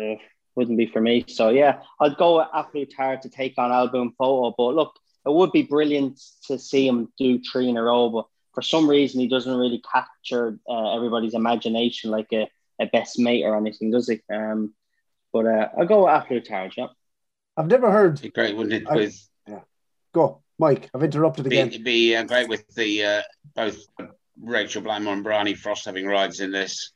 uh, 0.02 0.16
wouldn't 0.56 0.78
be 0.78 0.88
for 0.88 1.02
me. 1.02 1.26
So 1.28 1.50
yeah, 1.50 1.82
I'd 2.00 2.18
go 2.18 2.38
with 2.38 2.48
A 2.54 2.86
Plus 2.86 3.24
to 3.24 3.30
take 3.30 3.56
on 3.58 3.72
Al 3.72 3.90
Boum 3.90 4.14
Photo. 4.18 4.54
But 4.58 4.76
look, 4.76 4.96
it 5.26 5.34
would 5.34 5.52
be 5.52 5.64
brilliant 5.64 6.20
to 6.48 6.58
see 6.58 6.88
him 6.88 7.12
do 7.18 7.42
three 7.42 7.70
in 7.70 7.78
a 7.78 7.84
row. 7.84 8.10
But 8.10 8.26
for 8.54 8.62
some 8.62 8.90
reason, 8.90 9.20
he 9.20 9.28
doesn't 9.28 9.58
really 9.58 9.82
capture 9.92 10.58
uh, 10.70 10.96
everybody's 10.96 11.34
imagination 11.34 12.12
like 12.12 12.32
a, 12.32 12.50
a 12.80 12.86
best 12.86 13.20
mate 13.20 13.44
or 13.44 13.56
anything, 13.58 13.92
does 13.92 14.08
he? 14.08 14.22
Um, 14.34 14.74
but 15.34 15.46
uh, 15.46 15.70
I'll 15.78 15.86
go 15.86 16.06
with 16.06 16.14
A 16.14 16.42
Plus 16.42 16.74
Yeah. 16.78 16.88
I've 17.58 17.68
never 17.68 17.92
heard. 17.92 18.22
Be 18.22 18.30
great, 18.30 18.56
wouldn't 18.56 18.74
it? 18.74 18.90
With 18.90 19.16
yeah. 19.48 19.62
Go, 20.14 20.42
Mike. 20.60 20.90
I've 20.94 21.04
interrupted 21.04 21.48
again. 21.48 21.68
It'd 21.70 21.84
be, 21.84 22.16
uh, 22.16 22.24
great 22.24 22.50
with 22.50 22.68
the 22.76 23.04
uh, 23.04 23.22
both 23.56 23.78
Rachael 24.42 24.82
Blackmore 24.82 25.14
and 25.14 25.24
Bryony 25.24 25.54
Frost 25.54 25.86
having 25.86 26.06
rides 26.06 26.40
in 26.40 26.52
this. 26.52 26.92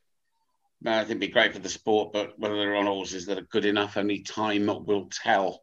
I 0.85 0.99
think 0.99 1.09
it'd 1.09 1.19
be 1.19 1.27
great 1.27 1.53
for 1.53 1.59
the 1.59 1.69
sport, 1.69 2.13
but 2.13 2.39
whether 2.39 2.55
they're 2.55 2.75
on 2.75 2.85
horses 2.85 3.25
that 3.25 3.37
are 3.37 3.47
good 3.51 3.65
enough, 3.65 3.97
only 3.97 4.21
time 4.21 4.67
will 4.67 5.09
tell. 5.11 5.61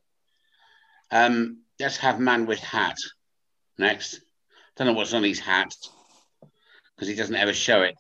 Um, 1.11 1.63
let's 1.81 1.97
have 1.99 2.21
man 2.21 2.47
with 2.47 2.59
hat 2.59 2.97
next. 3.79 4.21
Don't 4.77 4.89
know 4.89 4.93
what's 4.93 5.15
on 5.15 5.25
his 5.25 5.41
hat 5.41 5.75
because 6.95 7.09
he 7.09 7.15
doesn't 7.15 7.35
ever 7.35 7.55
show 7.55 7.83
it. 7.83 7.95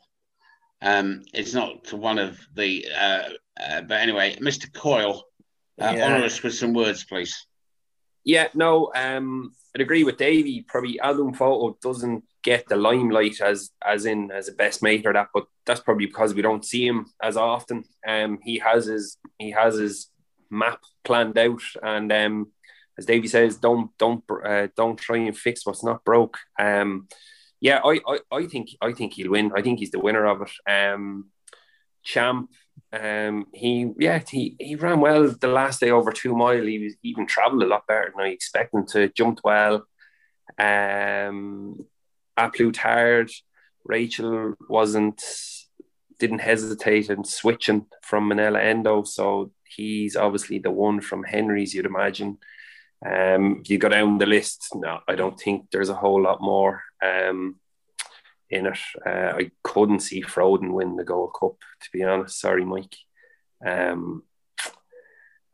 Um, 0.83 1.23
it's 1.33 1.55
not 1.55 1.85
to 1.85 1.97
one 1.97 2.19
of 2.19 2.39
the, 2.55 2.87
uh, 2.95 3.29
uh, 3.59 3.83
but 3.83 4.01
anyway, 4.01 4.37
Mr. 4.37 4.71
Coyle, 4.73 5.25
uh, 5.81 5.93
yeah. 5.97 6.07
honour 6.07 6.25
us 6.25 6.43
with 6.43 6.55
some 6.55 6.73
words, 6.73 7.05
please. 7.05 7.47
Yeah, 8.25 8.49
no, 8.55 8.91
um, 8.95 9.53
I'd 9.75 9.83
agree 9.83 10.03
with 10.03 10.17
Davey. 10.17 10.65
Probably 10.67 10.99
Al 11.01 11.15
Boum 11.15 11.33
Photo 11.33 11.79
doesn't 11.81 12.25
get 12.43 12.69
the 12.69 12.77
limelight 12.77 13.41
as 13.41 13.71
as 13.85 14.07
in 14.07 14.31
as 14.31 14.49
a 14.49 14.53
best 14.53 14.83
mate 14.83 15.07
or 15.07 15.13
that, 15.13 15.29
but 15.35 15.47
that's 15.65 15.81
probably 15.81 16.07
because 16.07 16.35
we 16.35 16.43
don't 16.43 16.65
see 16.65 16.87
him 16.87 17.07
as 17.23 17.37
often. 17.37 17.85
Um, 18.07 18.39
he 18.43 18.59
has 18.59 18.87
his 18.87 19.19
he 19.39 19.51
has 19.53 19.77
his 19.77 20.09
map 20.51 20.81
planned 21.05 21.39
out, 21.39 21.61
and 21.83 22.13
um, 22.13 22.53
as 22.99 23.07
Davey 23.07 23.29
says, 23.29 23.59
don't 23.59 23.91
don't 23.99 24.25
uh, 24.45 24.69
don't 24.77 24.99
try 24.99 25.19
and 25.19 25.37
fix 25.37 25.67
what's 25.67 25.85
not 25.85 26.05
broke. 26.05 26.39
Um, 26.59 27.09
yeah, 27.61 27.81
I, 27.85 28.01
I 28.07 28.19
I 28.33 28.47
think 28.47 28.71
I 28.81 28.93
think 28.93 29.15
he'll 29.15 29.31
win. 29.31 29.53
I 29.55 29.63
think 29.63 29.79
he's 29.79 29.91
the 29.91 30.01
winner 30.01 30.27
of 30.27 30.43
it. 30.43 30.71
Um, 30.71 31.31
Champ, 32.03 32.51
um, 32.93 33.47
he 33.53 33.91
yeah 33.99 34.23
he 34.29 34.57
he 34.59 34.77
ran 34.77 35.01
well 35.01 35.29
the 35.29 35.49
last 35.49 35.81
day 35.81 35.91
over 35.91 36.13
two 36.13 36.35
mile. 36.35 36.63
He 36.63 36.79
was 36.79 36.95
even 37.03 37.27
travelled 37.27 37.63
a 37.63 37.67
lot 37.67 37.87
better 37.87 38.13
than 38.15 38.27
I 38.27 38.31
expected 38.31 38.89
to. 38.89 39.09
Jumped 39.09 39.43
well. 39.45 39.87
Um, 40.59 41.87
Plus 42.37 42.73
Tard. 42.73 43.31
Rachael 43.85 44.55
wasn't 44.69 45.23
didn't 46.19 46.41
hesitate 46.41 47.11
in 47.11 47.25
switching 47.25 47.87
from 48.03 48.29
Minella 48.29 48.65
Indo, 48.65 49.05
so 49.05 49.53
he's 49.65 50.17
obviously 50.17 50.59
the 50.59 50.71
one 50.71 51.01
from 51.01 51.23
Henry's. 51.25 51.75
You'd 51.75 51.87
imagine. 51.87 52.39
Um, 53.05 53.61
if 53.61 53.71
you 53.71 53.79
go 53.79 53.91
down 53.91 54.19
the 54.19 54.27
list, 54.27 54.69
no, 54.75 55.01
I 55.07 55.15
don't 55.15 55.39
think 55.39 55.67
there's 55.71 55.91
a 55.91 55.95
whole 55.95 56.23
lot 56.23 56.41
more 56.41 56.83
um, 57.05 57.57
in 58.51 58.67
it. 58.67 58.79
Uh, 59.05 59.35
I 59.37 59.51
couldn't 59.63 60.01
see 60.01 60.23
Frodon 60.23 60.73
win 60.73 60.97
the 60.97 61.05
Gold 61.05 61.35
Cup, 61.39 61.57
to 61.83 61.89
be 61.93 62.03
honest. 62.03 62.41
Sorry, 62.41 62.65
Mike. 62.65 62.97
Um, 63.65 64.23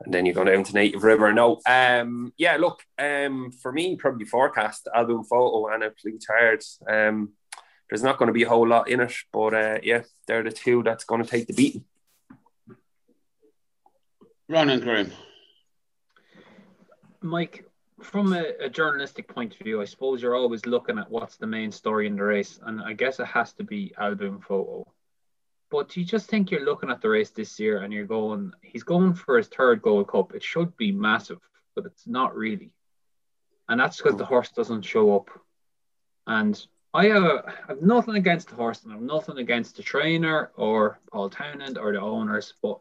and 0.05 0.13
then 0.13 0.27
you 0.27 0.33
go 0.33 0.45
down 0.45 0.65
to 0.65 0.75
Native 0.75 1.05
River. 1.05 1.33
No, 1.33 1.61
um, 1.69 2.33
yeah, 2.37 2.57
look, 2.57 2.83
um, 2.99 3.53
for 3.53 3.73
me, 3.73 3.97
probably 3.97 4.25
forecast 4.25 4.89
Al 4.95 5.07
Boum 5.07 5.25
Photo 5.25 5.73
and 5.73 5.85
A 5.85 5.91
Plus 5.91 6.25
Tard. 6.27 6.63
Um, 6.89 7.33
there's 7.89 8.03
not 8.03 8.19
going 8.19 8.29
to 8.29 8.33
be 8.33 8.43
a 8.43 8.49
whole 8.49 8.67
lot 8.67 8.89
in 8.89 9.01
it, 9.01 9.13
but 9.33 9.55
uh, 9.55 9.79
yeah, 9.83 10.03
they're 10.27 10.43
the 10.43 10.51
two 10.51 10.83
that's 10.83 11.05
going 11.05 11.23
to 11.23 11.29
take 11.29 11.47
the 11.47 11.53
beating. 11.53 11.85
Ronan 14.49 14.81
Groome. 14.81 15.13
Mike, 17.21 17.65
from 18.03 18.33
a, 18.33 18.45
a, 18.61 18.69
journalistic 18.69 19.29
point 19.29 19.55
of 19.55 19.61
view, 19.61 19.81
I 19.81 19.85
suppose 19.85 20.23
you're 20.23 20.37
always 20.37 20.67
looking 20.67 20.99
at 20.99 21.11
what's 21.11 21.37
the 21.37 21.47
main 21.47 21.73
story 21.73 22.07
in 22.07 22.17
the 22.17 22.23
race, 22.23 22.61
and 22.63 22.81
I 22.81 22.93
guess 22.93 23.21
it 23.21 23.27
has 23.27 23.53
to 23.55 23.65
be 23.65 23.93
Al 23.99 24.15
Boum 24.15 24.41
Photo. 24.41 24.87
But 25.71 25.89
do 25.89 26.01
you 26.01 26.07
just 26.07 26.29
think 26.29 26.51
you're 26.51 26.65
looking 26.65 26.91
at 26.91 27.01
the 27.01 27.09
race 27.09 27.31
this 27.31 27.59
year 27.59 27.79
and 27.79 27.93
you're 27.93 28.05
going, 28.05 28.53
he's 28.61 28.83
going 28.83 29.15
for 29.15 29.39
his 29.39 29.49
third 29.49 29.81
Gold 29.81 30.09
Cup. 30.09 30.35
It 30.35 30.43
should 30.43 30.77
be 30.77 30.93
massive, 30.93 31.41
but 31.75 31.87
it's 31.87 32.07
not 32.07 32.37
really. 32.37 32.73
And 33.69 33.81
that's 33.81 33.97
because 33.97 34.19
the 34.19 34.27
horse 34.27 34.51
doesn't 34.51 34.83
show 34.83 35.17
up. 35.17 35.31
And 36.27 36.63
I 36.93 37.11
uh, 37.11 37.15
have, 37.15 37.23
a, 37.23 37.45
I 37.47 37.53
have 37.69 37.83
nothing 37.83 38.17
against 38.17 38.49
the 38.49 38.55
horse 38.55 38.83
and 38.83 38.93
I 38.93 38.97
have 38.97 39.03
nothing 39.03 39.39
against 39.39 39.77
the 39.77 39.83
trainer 39.83 40.51
or 40.57 40.99
Paul 41.11 41.31
Townend 41.31 41.79
or 41.79 41.93
the 41.93 42.01
owners, 42.01 42.53
but 42.63 42.79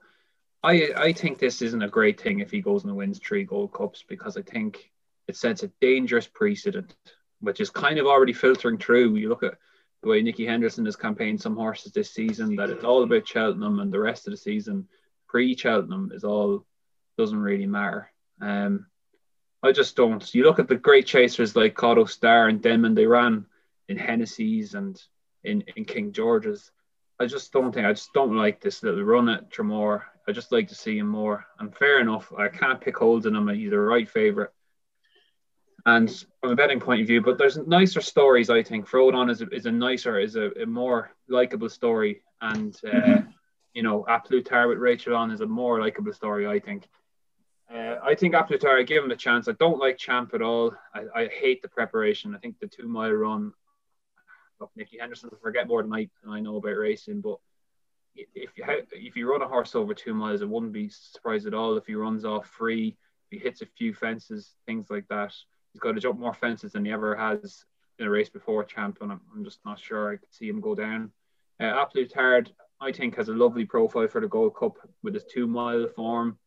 I 0.63 0.91
I 0.95 1.13
think 1.13 1.39
this 1.39 1.61
isn't 1.61 1.81
a 1.81 1.87
great 1.87 2.19
thing 2.19 2.39
if 2.39 2.51
he 2.51 2.61
goes 2.61 2.83
and 2.83 2.95
wins 2.95 3.19
three 3.19 3.45
Gold 3.45 3.73
Cups 3.73 4.03
because 4.07 4.37
I 4.37 4.41
think 4.41 4.90
it 5.31 5.37
sets 5.37 5.63
a 5.63 5.71
dangerous 5.79 6.27
precedent, 6.27 6.93
which 7.39 7.61
is 7.61 7.69
kind 7.69 7.97
of 7.97 8.05
already 8.05 8.33
filtering 8.33 8.77
through. 8.77 9.15
You 9.15 9.29
look 9.29 9.43
at 9.43 9.57
the 10.03 10.09
way 10.09 10.21
Nicky 10.21 10.45
Henderson 10.45 10.83
has 10.83 10.97
campaigned 10.97 11.41
some 11.41 11.55
horses 11.55 11.93
this 11.93 12.11
season 12.11 12.57
that 12.57 12.69
it's 12.69 12.83
all 12.83 13.03
about 13.03 13.25
Cheltenham 13.25 13.79
and 13.79 13.93
the 13.93 13.99
rest 13.99 14.27
of 14.27 14.31
the 14.31 14.37
season 14.37 14.89
pre 15.29 15.55
Cheltenham 15.55 16.11
is 16.13 16.25
all 16.25 16.65
doesn't 17.17 17.39
really 17.39 17.65
matter. 17.65 18.11
Um, 18.41 18.87
I 19.63 19.71
just 19.71 19.95
don't. 19.95 20.35
You 20.35 20.43
look 20.43 20.59
at 20.59 20.67
the 20.67 20.75
great 20.75 21.05
chasers 21.05 21.55
like 21.55 21.75
Kauto 21.75 22.09
Star 22.09 22.49
and 22.49 22.61
Denman, 22.61 22.93
they 22.93 23.05
ran 23.05 23.45
in 23.87 23.95
Hennessy's 23.95 24.73
and 24.73 25.01
in, 25.45 25.63
in 25.77 25.85
King 25.85 26.11
George's. 26.11 26.71
I 27.21 27.25
just 27.25 27.53
don't 27.53 27.71
think 27.71 27.87
I 27.87 27.93
just 27.93 28.11
don't 28.11 28.35
like 28.35 28.59
this 28.59 28.83
little 28.83 29.03
run 29.03 29.29
at 29.29 29.49
Tramore. 29.49 30.01
I 30.27 30.33
just 30.33 30.51
like 30.51 30.67
to 30.67 30.75
see 30.75 30.97
him 30.97 31.07
more. 31.07 31.45
And 31.57 31.73
fair 31.73 32.01
enough, 32.01 32.33
I 32.37 32.49
can't 32.49 32.81
pick 32.81 32.97
holes 32.97 33.25
in 33.25 33.35
him. 33.35 33.47
He's 33.47 33.71
a 33.71 33.79
right 33.79 34.09
favourite. 34.09 34.49
And 35.85 36.09
from 36.39 36.51
a 36.51 36.55
betting 36.55 36.79
point 36.79 37.01
of 37.01 37.07
view, 37.07 37.21
but 37.21 37.37
there's 37.37 37.57
nicer 37.57 38.01
stories. 38.01 38.49
I 38.49 38.61
think 38.61 38.87
Frodon 38.87 39.31
is 39.31 39.41
a, 39.41 39.47
is 39.49 39.65
a 39.65 39.71
nicer, 39.71 40.19
is 40.19 40.35
a, 40.35 40.51
a 40.61 40.65
more 40.65 41.11
likable 41.27 41.69
story, 41.69 42.21
and 42.41 42.79
uh, 42.91 43.21
you 43.73 43.81
know, 43.81 44.05
A 44.07 44.19
Plus 44.19 44.43
with 44.67 44.77
Rachael 44.77 45.15
on 45.15 45.31
is 45.31 45.41
a 45.41 45.45
more 45.47 45.79
likable 45.81 46.13
story. 46.13 46.47
I 46.47 46.59
think. 46.59 46.87
Uh, 47.73 47.95
I 48.03 48.15
think 48.15 48.35
A 48.35 48.43
Plus 48.43 48.59
Tard, 48.59 48.79
I 48.79 48.83
give 48.83 49.03
him 49.03 49.11
a 49.11 49.15
chance. 49.15 49.47
I 49.47 49.53
don't 49.53 49.79
like 49.79 49.97
Champ 49.97 50.33
at 50.33 50.41
all. 50.41 50.73
I, 50.93 51.21
I 51.21 51.27
hate 51.27 51.61
the 51.61 51.69
preparation. 51.69 52.35
I 52.35 52.37
think 52.39 52.59
the 52.59 52.67
two 52.67 52.87
mile 52.87 53.13
run 53.13 53.53
look, 54.61 54.71
Nicky 54.75 54.99
Henderson 54.99 55.29
will 55.31 55.39
forget 55.39 55.67
more 55.67 55.81
than 55.81 55.93
I, 55.93 56.07
than 56.23 56.31
I 56.31 56.39
know 56.39 56.57
about 56.57 56.77
racing, 56.77 57.21
but 57.21 57.39
if 58.15 58.57
you 58.57 58.65
if 58.91 59.15
you 59.15 59.29
run 59.29 59.41
a 59.41 59.47
horse 59.47 59.73
over 59.75 59.93
two 59.93 60.13
miles, 60.13 60.41
I 60.41 60.45
wouldn't 60.45 60.73
be 60.73 60.89
surprised 60.89 61.47
at 61.47 61.53
all 61.53 61.77
if 61.77 61.87
he 61.87 61.95
runs 61.95 62.25
off 62.25 62.45
free, 62.45 62.97
if 63.29 63.39
he 63.39 63.43
hits 63.43 63.61
a 63.61 63.65
few 63.65 63.93
fences, 63.93 64.53
things 64.65 64.87
like 64.89 65.07
that. 65.09 65.33
He's 65.73 65.79
got 65.79 65.93
to 65.93 66.01
jump 66.01 66.19
more 66.19 66.33
fences 66.33 66.73
than 66.73 66.85
he 66.85 66.91
ever 66.91 67.15
has 67.15 67.65
in 67.99 68.07
a 68.07 68.09
race 68.09 68.29
before, 68.29 68.63
champ, 68.63 68.97
and 69.01 69.11
I'm, 69.11 69.21
I'm 69.33 69.43
just 69.43 69.59
not 69.65 69.79
sure 69.79 70.11
I 70.11 70.17
could 70.17 70.33
see 70.33 70.49
him 70.49 70.59
go 70.59 70.75
down. 70.75 71.11
Uh, 71.61 71.81
A 71.81 71.85
Plus 71.85 72.11
Tard, 72.11 72.51
I 72.79 72.91
think, 72.91 73.15
has 73.15 73.29
a 73.29 73.33
lovely 73.33 73.65
profile 73.65 74.07
for 74.07 74.21
the 74.21 74.27
Gold 74.27 74.55
Cup 74.55 74.77
with 75.03 75.13
his 75.13 75.25
two 75.25 75.47
mile 75.47 75.87
form. 75.95 76.37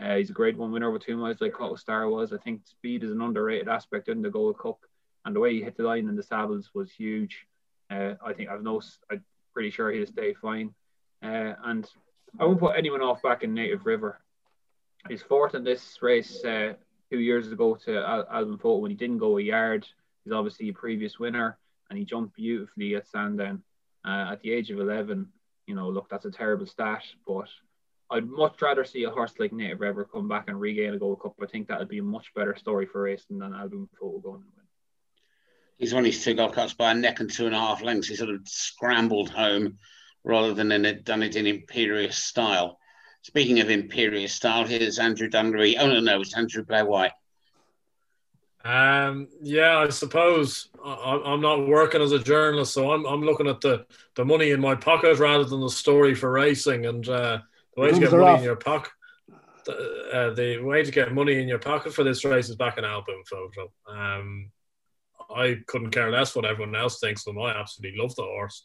Uh, 0.00 0.16
he's 0.16 0.30
a 0.30 0.34
great 0.34 0.56
one 0.56 0.70
winner 0.70 0.90
with 0.90 1.02
two 1.02 1.16
miles, 1.16 1.40
like 1.40 1.54
Kauto 1.54 1.78
Star 1.78 2.08
was. 2.08 2.32
I 2.32 2.36
think 2.38 2.60
speed 2.66 3.02
is 3.02 3.10
an 3.10 3.22
underrated 3.22 3.68
aspect 3.68 4.08
in 4.08 4.22
the 4.22 4.30
Gold 4.30 4.58
Cup, 4.58 4.78
and 5.24 5.34
the 5.34 5.40
way 5.40 5.54
he 5.54 5.62
hit 5.62 5.76
the 5.76 5.82
line 5.82 6.08
in 6.08 6.14
the 6.14 6.22
Savills 6.22 6.66
was 6.74 6.90
huge. 6.92 7.46
Uh, 7.90 8.14
I 8.24 8.32
think 8.32 8.50
I've 8.50 8.62
no, 8.62 8.80
I'm 9.10 9.24
pretty 9.54 9.70
sure 9.70 9.90
he'll 9.90 10.06
stay 10.06 10.34
fine. 10.34 10.74
Uh, 11.22 11.54
and 11.64 11.90
I 12.38 12.44
won't 12.44 12.60
put 12.60 12.76
anyone 12.76 13.02
off 13.02 13.22
back 13.22 13.42
in 13.42 13.54
Native 13.54 13.86
River. 13.86 14.20
He's 15.08 15.22
fourth 15.22 15.54
in 15.54 15.64
this 15.64 15.98
race 16.02 16.44
uh, 16.44 16.74
two 17.10 17.20
years 17.20 17.50
ago 17.50 17.76
to 17.84 17.98
Al- 17.98 18.28
Alban 18.30 18.58
Photo 18.58 18.78
when 18.78 18.90
he 18.90 18.96
didn't 18.96 19.18
go 19.18 19.38
a 19.38 19.42
yard. 19.42 19.86
He's 20.24 20.32
obviously 20.32 20.68
a 20.68 20.72
previous 20.72 21.18
winner 21.18 21.58
and 21.88 21.98
he 21.98 22.04
jumped 22.04 22.36
beautifully 22.36 22.94
at 22.96 23.08
Sandown 23.08 23.62
uh, 24.06 24.32
at 24.32 24.42
the 24.42 24.52
age 24.52 24.70
of 24.70 24.78
11. 24.78 25.26
You 25.66 25.74
know, 25.74 25.88
look, 25.88 26.08
that's 26.08 26.24
a 26.24 26.30
terrible 26.30 26.66
stat, 26.66 27.02
but 27.26 27.48
I'd 28.10 28.28
much 28.28 28.60
rather 28.62 28.84
see 28.84 29.04
a 29.04 29.10
horse 29.10 29.34
like 29.38 29.52
Native 29.52 29.80
River 29.80 30.04
come 30.10 30.28
back 30.28 30.48
and 30.48 30.60
regain 30.60 30.94
a 30.94 30.98
Gold 30.98 31.20
Cup. 31.20 31.34
I 31.42 31.46
think 31.46 31.68
that 31.68 31.78
would 31.78 31.88
be 31.88 31.98
a 31.98 32.02
much 32.02 32.32
better 32.34 32.56
story 32.56 32.86
for 32.86 33.02
racing 33.02 33.38
than 33.38 33.54
Al 33.54 33.68
Boum 33.68 33.88
Photo 33.98 34.18
going 34.18 34.42
and 34.42 34.50
win 34.56 34.64
he's 35.78 35.94
won 35.94 36.04
his 36.04 36.22
two 36.22 36.34
Gold 36.34 36.52
Cups 36.52 36.74
by 36.74 36.90
a 36.90 36.94
neck 36.94 37.20
and 37.20 37.32
two 37.32 37.46
and 37.46 37.54
a 37.54 37.58
half 37.58 37.82
lengths. 37.82 38.08
He 38.08 38.16
sort 38.16 38.30
of 38.30 38.46
scrambled 38.46 39.30
home 39.30 39.78
rather 40.24 40.52
than 40.52 40.72
in 40.72 40.84
it, 40.84 41.04
done 41.04 41.22
it 41.22 41.36
in 41.36 41.46
imperious 41.46 42.18
style. 42.22 42.78
Speaking 43.22 43.60
of 43.60 43.70
imperious 43.70 44.32
style, 44.32 44.64
here's 44.64 44.98
Andrew 44.98 45.28
Dunleary. 45.28 45.76
Oh 45.76 45.86
no, 45.86 46.00
no, 46.00 46.20
it's 46.20 46.36
Andrew 46.36 46.64
Blair 46.64 46.86
White. 46.86 47.12
Um, 48.64 49.28
yeah, 49.40 49.78
I 49.78 49.88
suppose 49.88 50.68
I, 50.84 51.22
I'm 51.24 51.40
not 51.40 51.68
working 51.68 52.02
as 52.02 52.12
a 52.12 52.18
journalist, 52.18 52.74
so 52.74 52.92
I'm, 52.92 53.06
I'm 53.06 53.22
looking 53.22 53.46
at 53.46 53.60
the, 53.60 53.86
the 54.14 54.24
money 54.24 54.50
in 54.50 54.60
my 54.60 54.74
pocket 54.74 55.18
rather 55.18 55.44
than 55.44 55.60
the 55.60 55.70
story 55.70 56.14
for 56.14 56.30
racing. 56.30 56.86
And 56.86 57.08
uh, 57.08 57.38
the 57.74 57.80
way 57.80 57.92
to 57.92 57.98
get 57.98 58.10
money 58.10 58.24
off. 58.24 58.38
in 58.38 58.44
your 58.44 58.56
pocket, 58.56 58.92
the, 59.64 60.10
uh, 60.12 60.34
the 60.34 60.58
way 60.58 60.82
to 60.82 60.90
get 60.90 61.14
money 61.14 61.40
in 61.40 61.48
your 61.48 61.58
pocket 61.58 61.94
for 61.94 62.04
this 62.04 62.24
race 62.24 62.48
is 62.48 62.56
back 62.56 62.78
an 62.78 62.84
Al 62.84 63.02
Boum 63.02 63.22
Photo. 63.24 63.72
Um, 63.86 64.50
I 65.34 65.58
couldn't 65.66 65.90
care 65.90 66.10
less 66.10 66.34
what 66.34 66.44
everyone 66.44 66.74
else 66.74 66.98
thinks 66.98 67.26
of 67.26 67.36
him. 67.36 67.42
I 67.42 67.58
absolutely 67.58 68.00
love 68.00 68.14
the 68.16 68.22
horse. 68.22 68.64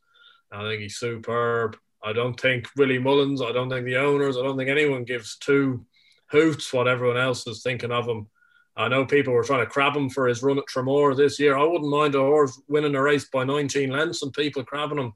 I 0.52 0.62
think 0.64 0.82
he's 0.82 0.98
superb. 0.98 1.78
I 2.04 2.14
don't 2.14 2.40
think 2.40 2.68
Willie 2.78 3.00
Mullins, 3.00 3.42
I 3.42 3.52
don't 3.52 3.70
think 3.70 3.86
the 3.86 3.98
owners, 3.98 4.38
I 4.38 4.42
don't 4.42 4.58
think 4.58 4.70
anyone 4.70 5.06
gives 5.06 5.38
two 5.38 5.86
hoots 6.30 6.74
what 6.74 6.88
everyone 6.88 7.18
else 7.18 7.48
is 7.48 7.62
thinking 7.64 7.92
of 7.92 8.08
him. 8.08 8.28
I 8.76 8.88
know 8.88 9.06
people 9.06 9.34
were 9.34 9.44
trying 9.44 9.64
to 9.64 9.72
crab 9.72 9.96
him 9.96 10.10
for 10.10 10.28
his 10.28 10.42
run 10.42 10.58
at 10.58 10.66
Tramore 10.66 11.16
this 11.16 11.40
year. 11.40 11.56
I 11.56 11.64
wouldn't 11.64 11.90
mind 11.90 12.16
a 12.16 12.20
horse 12.20 12.60
winning 12.68 12.96
a 12.96 13.02
race 13.02 13.30
by 13.30 13.44
19 13.44 13.92
lengths 13.92 14.24
and 14.24 14.34
people 14.34 14.64
crabbing 14.64 14.98
him. 14.98 15.14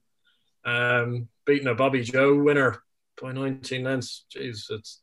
Um, 0.64 1.28
beating 1.46 1.68
a 1.68 1.76
Bobbyjo 1.76 2.44
winner 2.44 2.84
by 3.20 3.32
19 3.32 3.84
lengths. 3.84 4.26
Jeez, 4.36 4.70
it's 4.70 5.00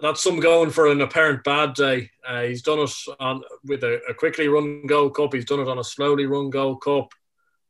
that's 0.00 0.22
some 0.22 0.40
going 0.40 0.70
for 0.70 0.90
an 0.90 1.00
apparent 1.00 1.44
bad 1.44 1.74
day. 1.74 2.10
Uh, 2.26 2.42
he's 2.42 2.62
done 2.62 2.78
it 2.78 2.92
on 3.20 3.42
with 3.64 3.82
a, 3.82 4.00
a, 4.08 4.14
quickly 4.14 4.48
run 4.48 4.86
Gold 4.86 5.16
Cup. 5.16 5.34
He's 5.34 5.44
done 5.44 5.60
it 5.60 5.68
on 5.68 5.78
a 5.78 5.84
slowly 5.84 6.26
run 6.26 6.50
Gold 6.50 6.82
Cup. 6.82 7.12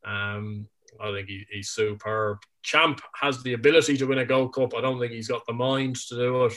Um, 0.04 0.68
I 1.02 1.12
think 1.12 1.28
he, 1.28 1.44
he's 1.50 1.70
superb. 1.70 2.38
Champ 2.62 3.00
has 3.20 3.42
the 3.42 3.54
ability 3.54 3.96
to 3.96 4.06
win 4.06 4.18
a 4.18 4.24
Gold 4.24 4.54
Cup. 4.54 4.74
I 4.74 4.80
don't 4.80 5.00
think 5.00 5.12
he's 5.12 5.28
got 5.28 5.44
the 5.46 5.52
mind 5.52 5.96
to 6.08 6.14
do 6.14 6.44
it. 6.44 6.54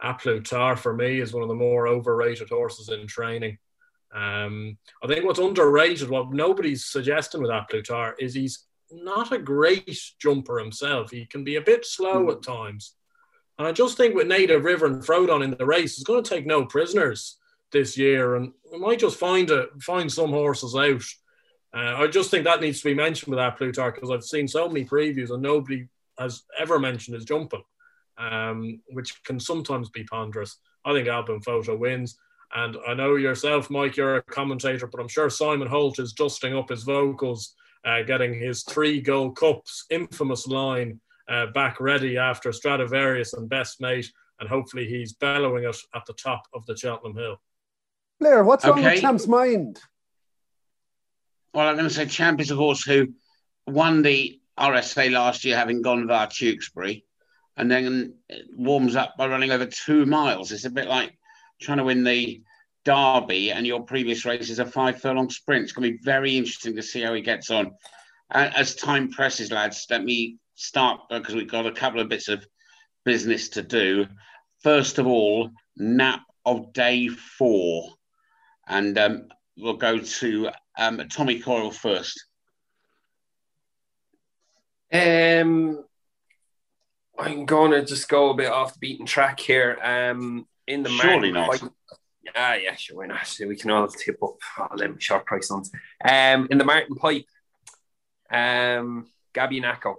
A 0.00 0.14
Plus 0.14 0.48
Tard 0.48 0.78
for 0.78 0.94
me 0.94 1.20
is 1.20 1.32
one 1.32 1.42
of 1.42 1.48
the 1.48 1.54
more 1.54 1.88
overrated 1.88 2.48
horses 2.48 2.88
in 2.88 3.06
training. 3.06 3.58
Um, 4.14 4.78
I 5.02 5.08
think 5.08 5.24
what's 5.24 5.40
underrated, 5.40 6.08
what 6.08 6.32
nobody's 6.32 6.86
suggesting 6.86 7.42
with 7.42 7.50
A 7.50 7.66
Plus 7.68 7.86
Tard, 7.86 8.14
is 8.20 8.34
he's 8.34 8.66
not 8.92 9.32
a 9.32 9.38
great 9.38 9.98
jumper 10.20 10.58
himself. 10.58 11.10
He 11.10 11.26
can 11.26 11.42
be 11.42 11.56
a 11.56 11.62
bit 11.62 11.84
slow 11.84 12.26
mm. 12.26 12.32
at 12.32 12.42
times. 12.42 12.94
And 13.58 13.66
I 13.66 13.72
just 13.72 13.96
think 13.96 14.14
with 14.14 14.26
Native 14.26 14.64
River 14.64 14.86
and 14.86 15.02
Frodon 15.02 15.42
in 15.42 15.52
the 15.52 15.66
race, 15.66 15.94
it's 15.94 16.04
going 16.04 16.22
to 16.22 16.28
take 16.28 16.46
no 16.46 16.64
prisoners 16.64 17.38
this 17.72 17.96
year, 17.98 18.36
and 18.36 18.52
we 18.70 18.78
might 18.78 18.98
just 18.98 19.18
find 19.18 19.50
a, 19.50 19.66
find 19.80 20.10
some 20.10 20.30
horses 20.30 20.74
out. 20.76 21.02
Uh, 21.74 21.96
I 21.98 22.06
just 22.06 22.30
think 22.30 22.44
that 22.44 22.60
needs 22.60 22.80
to 22.80 22.88
be 22.88 22.94
mentioned 22.94 23.30
with 23.30 23.38
that 23.38 23.58
Plus 23.58 23.74
Tard 23.74 23.94
because 23.94 24.10
I've 24.10 24.22
seen 24.22 24.46
so 24.46 24.68
many 24.68 24.84
previews 24.84 25.30
and 25.30 25.42
nobody 25.42 25.88
has 26.18 26.42
ever 26.56 26.78
mentioned 26.78 27.16
his 27.16 27.24
jumping, 27.24 27.64
um, 28.16 28.80
which 28.90 29.22
can 29.24 29.40
sometimes 29.40 29.90
be 29.90 30.04
ponderous. 30.04 30.58
I 30.84 30.92
think 30.92 31.08
Al 31.08 31.24
Boum 31.24 31.40
Photo 31.40 31.76
wins. 31.76 32.16
And 32.54 32.76
I 32.86 32.94
know 32.94 33.16
yourself, 33.16 33.70
Mike, 33.70 33.96
you're 33.96 34.16
a 34.16 34.22
commentator, 34.22 34.86
but 34.86 35.00
I'm 35.00 35.08
sure 35.08 35.28
Simon 35.28 35.66
Holt 35.66 35.98
is 35.98 36.12
dusting 36.12 36.56
up 36.56 36.68
his 36.68 36.84
vocals, 36.84 37.54
uh, 37.84 38.02
getting 38.02 38.38
his 38.38 38.62
three 38.62 39.00
gold 39.00 39.36
cups 39.36 39.86
infamous 39.90 40.46
line 40.46 41.00
uh, 41.28 41.46
back 41.46 41.80
ready 41.80 42.16
after 42.16 42.52
Stradivarius 42.52 43.32
and 43.32 43.48
Best 43.48 43.80
Mate, 43.80 44.12
and 44.38 44.48
hopefully 44.48 44.86
he's 44.86 45.14
bellowing 45.14 45.64
it 45.64 45.76
at 45.94 46.06
the 46.06 46.12
top 46.12 46.46
of 46.54 46.64
the 46.66 46.76
Cheltenham 46.76 47.16
Hill. 47.16 47.40
Blair, 48.20 48.44
what's 48.44 48.64
wrong 48.64 48.80
with 48.80 49.00
Champ's 49.00 49.26
mind? 49.26 49.80
Well, 51.54 51.68
I'm 51.68 51.76
going 51.76 51.88
to 51.88 51.94
say 51.94 52.06
Champ 52.06 52.40
is 52.40 52.50
a 52.50 52.56
horse 52.56 52.82
who 52.82 53.14
won 53.68 54.02
the 54.02 54.40
RSA 54.58 55.12
last 55.12 55.44
year, 55.44 55.56
having 55.56 55.82
gone 55.82 56.08
via 56.08 56.26
Tewkesbury, 56.26 57.04
and 57.56 57.70
then 57.70 58.14
warms 58.56 58.96
up 58.96 59.14
by 59.16 59.28
running 59.28 59.52
over 59.52 59.64
two 59.64 60.04
miles. 60.04 60.50
It's 60.50 60.64
a 60.64 60.70
bit 60.70 60.88
like 60.88 61.16
trying 61.60 61.78
to 61.78 61.84
win 61.84 62.02
the 62.02 62.42
Derby, 62.84 63.52
and 63.52 63.64
your 63.64 63.82
previous 63.84 64.24
race 64.24 64.50
is 64.50 64.58
a 64.58 64.66
five 64.66 65.00
furlong 65.00 65.30
sprint. 65.30 65.62
It's 65.62 65.72
going 65.72 65.92
to 65.92 65.96
be 65.96 66.02
very 66.02 66.36
interesting 66.36 66.74
to 66.74 66.82
see 66.82 67.02
how 67.02 67.14
he 67.14 67.22
gets 67.22 67.52
on. 67.52 67.70
as 68.32 68.74
time 68.74 69.12
presses, 69.12 69.52
lads, 69.52 69.86
let 69.90 70.02
me 70.02 70.38
start 70.56 71.02
because 71.08 71.36
we've 71.36 71.48
got 71.48 71.66
a 71.66 71.72
couple 71.72 72.00
of 72.00 72.08
bits 72.08 72.26
of 72.26 72.44
business 73.04 73.48
to 73.50 73.62
do. 73.62 74.06
First 74.64 74.98
of 74.98 75.06
all, 75.06 75.50
nap 75.76 76.22
of 76.44 76.72
day 76.72 77.06
four. 77.06 77.90
And 78.66 78.98
um, 78.98 79.28
we'll 79.56 79.74
go 79.74 79.98
to 79.98 80.50
um, 80.78 81.00
Tommy 81.08 81.38
Coyle 81.40 81.70
first. 81.70 82.24
Um, 84.92 85.84
I'm 87.18 87.46
going 87.46 87.72
to 87.72 87.84
just 87.84 88.08
go 88.08 88.30
a 88.30 88.34
bit 88.34 88.50
off 88.50 88.74
the 88.74 88.78
beaten 88.78 89.06
track 89.06 89.40
here. 89.40 89.78
Um, 89.82 90.46
in 90.66 90.82
the 90.82 90.88
surely 90.90 91.32
not. 91.32 91.62
yeah, 92.22 92.56
yeah, 92.56 92.74
sure. 92.74 92.98
Why 92.98 93.06
not? 93.06 93.36
We 93.40 93.56
can 93.56 93.70
all 93.70 93.88
tip 93.88 94.22
up 94.22 94.36
all 94.58 94.76
them 94.76 94.98
short 94.98 95.26
price 95.26 95.50
ones. 95.50 95.70
Um, 96.04 96.48
in 96.50 96.58
the 96.58 96.64
Martin 96.64 96.96
Pipe, 96.96 97.26
um, 98.30 99.06
Gabynako. 99.34 99.96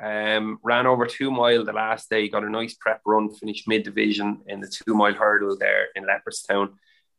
Um, 0.00 0.58
ran 0.64 0.86
over 0.86 1.06
two 1.06 1.30
mile 1.30 1.64
the 1.64 1.72
last 1.72 2.10
day, 2.10 2.28
got 2.28 2.42
a 2.42 2.50
nice 2.50 2.74
prep 2.74 3.02
run, 3.06 3.32
finished 3.32 3.68
mid 3.68 3.84
division 3.84 4.40
in 4.48 4.60
the 4.60 4.66
two 4.66 4.94
mile 4.94 5.14
hurdle 5.14 5.56
there 5.56 5.88
in 5.94 6.04
Leopardstown. 6.04 6.70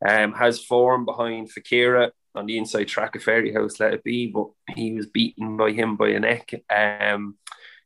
Um, 0.07 0.33
has 0.33 0.63
form 0.63 1.05
behind 1.05 1.49
Fakiera 1.51 2.11
on 2.35 2.45
the 2.45 2.57
inside 2.57 2.85
track 2.85 3.15
of 3.15 3.23
Fairyhouse 3.23 3.79
let 3.79 3.93
it 3.93 4.03
be, 4.03 4.27
but 4.27 4.47
he 4.75 4.93
was 4.93 5.07
beaten 5.07 5.55
by 5.55 5.71
him 5.71 5.95
by 5.95 6.09
a 6.09 6.19
neck. 6.19 6.51
Um, 6.69 7.37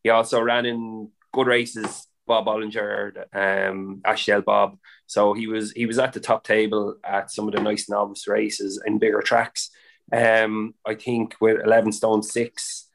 he 0.03 0.09
also 0.09 0.41
ran 0.41 0.65
in 0.65 1.09
good 1.33 1.47
races, 1.47 2.07
Bob 2.25 2.45
Olinger, 2.47 3.25
um, 3.33 4.01
Ashdale 4.05 4.43
Bob. 4.43 4.77
So 5.05 5.33
he 5.33 5.47
was 5.47 5.71
he 5.73 5.85
was 5.85 5.99
at 5.99 6.13
the 6.13 6.19
top 6.19 6.43
table 6.43 6.95
at 7.03 7.29
some 7.31 7.47
of 7.47 7.53
the 7.53 7.61
nice 7.61 7.89
novice 7.89 8.27
races 8.27 8.81
in 8.85 8.99
bigger 8.99 9.21
tracks. 9.21 9.69
Um, 10.11 10.73
I 10.85 10.95
think 10.95 11.35
with 11.41 11.61
11 11.63 11.91
stone 11.91 12.23
six, 12.23 12.87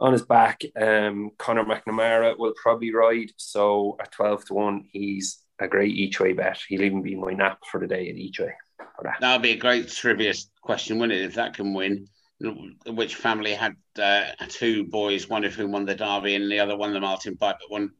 on 0.00 0.12
his 0.12 0.22
back. 0.22 0.62
Um, 0.80 1.30
Conor 1.38 1.64
McNamara 1.64 2.38
will 2.38 2.54
probably 2.60 2.92
ride. 2.92 3.32
So 3.36 3.96
at 4.00 4.12
12 4.12 4.46
to 4.46 4.54
1, 4.54 4.84
he's 4.92 5.38
a 5.60 5.68
great 5.68 5.94
each 5.94 6.20
way 6.20 6.32
bet. 6.32 6.58
He'll 6.68 6.82
even 6.82 7.02
be 7.02 7.16
my 7.16 7.32
nap 7.32 7.58
for 7.70 7.80
the 7.80 7.86
day 7.86 8.08
at 8.08 8.16
each 8.16 8.40
way. 8.40 8.52
For 8.78 9.04
that. 9.04 9.18
That'll 9.20 9.38
be 9.38 9.52
a 9.52 9.56
great 9.56 9.88
trivia 9.88 10.34
question, 10.62 10.98
wouldn't 10.98 11.18
it? 11.18 11.24
If 11.24 11.34
that 11.34 11.54
can 11.54 11.74
win, 11.74 12.06
which 12.86 13.16
family 13.16 13.52
had 13.52 13.74
uh, 14.00 14.32
two 14.48 14.84
boys, 14.84 15.28
one 15.28 15.44
of 15.44 15.54
whom 15.54 15.72
won 15.72 15.84
the 15.84 15.94
Derby 15.94 16.34
and 16.34 16.50
the 16.50 16.60
other 16.60 16.76
won 16.76 16.92
the 16.92 17.00
Martin 17.00 17.36
Pipe, 17.36 17.56
but 17.60 17.70
one 17.70 17.90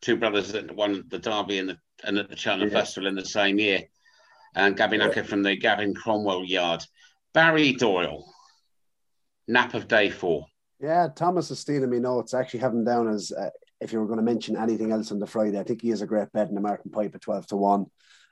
two 0.00 0.16
brothers 0.16 0.52
that 0.52 0.74
won 0.74 1.04
the 1.08 1.18
Derby 1.18 1.58
and 1.58 1.68
the 1.70 1.78
and 2.04 2.18
at 2.18 2.28
the 2.28 2.36
Cheltenham 2.36 2.68
Yeah. 2.70 2.78
Festival 2.78 3.08
in 3.08 3.14
the 3.14 3.24
same 3.24 3.58
year, 3.58 3.82
and 4.54 4.76
Gabynako 4.76 5.24
from 5.26 5.42
the 5.42 5.56
Gavin 5.56 5.94
Cromwell 5.94 6.44
yard. 6.44 6.84
Barry 7.32 7.72
Doyle, 7.72 8.24
nap 9.48 9.74
of 9.74 9.88
day 9.88 10.10
four. 10.10 10.46
Yeah, 10.80 11.08
Thomas 11.14 11.50
is 11.50 11.58
stealing 11.58 11.90
me 11.90 11.98
notes. 11.98 12.34
I 12.34 12.40
actually 12.40 12.60
have 12.60 12.72
him 12.72 12.84
down 12.84 13.08
as 13.08 13.32
uh, 13.32 13.50
if 13.80 13.92
you 13.92 14.00
were 14.00 14.06
going 14.06 14.18
to 14.18 14.24
mention 14.24 14.56
anything 14.56 14.92
else 14.92 15.12
on 15.12 15.18
the 15.18 15.26
Friday. 15.26 15.58
I 15.58 15.62
think 15.62 15.82
he 15.82 15.90
is 15.90 16.02
a 16.02 16.06
great 16.06 16.32
bet 16.32 16.48
in 16.48 16.54
the 16.54 16.60
Martin 16.60 16.90
Pipe 16.90 17.14
at 17.14 17.20
12 17.20 17.46
to 17.48 17.56
1. 17.56 17.86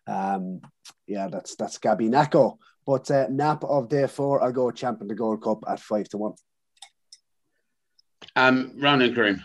Um, 0.07 0.61
yeah, 1.07 1.29
that's 1.29 1.55
that's 1.57 1.79
Gabynako. 1.79 2.59
But 2.87 3.11
uh, 3.11 3.27
nap 3.31 3.65
of 3.65 3.89
day 3.89 4.07
four, 4.07 4.43
I'll 4.43 4.53
go 4.53 4.71
champion 4.71 5.09
the 5.09 5.15
Gold 5.15 5.43
Cup 5.43 5.65
at 5.67 5.81
5 5.81 6.09
to 6.11 6.19
1. 6.19 6.33
Um, 8.37 8.73
Ronan 8.77 9.15
Groome. 9.15 9.43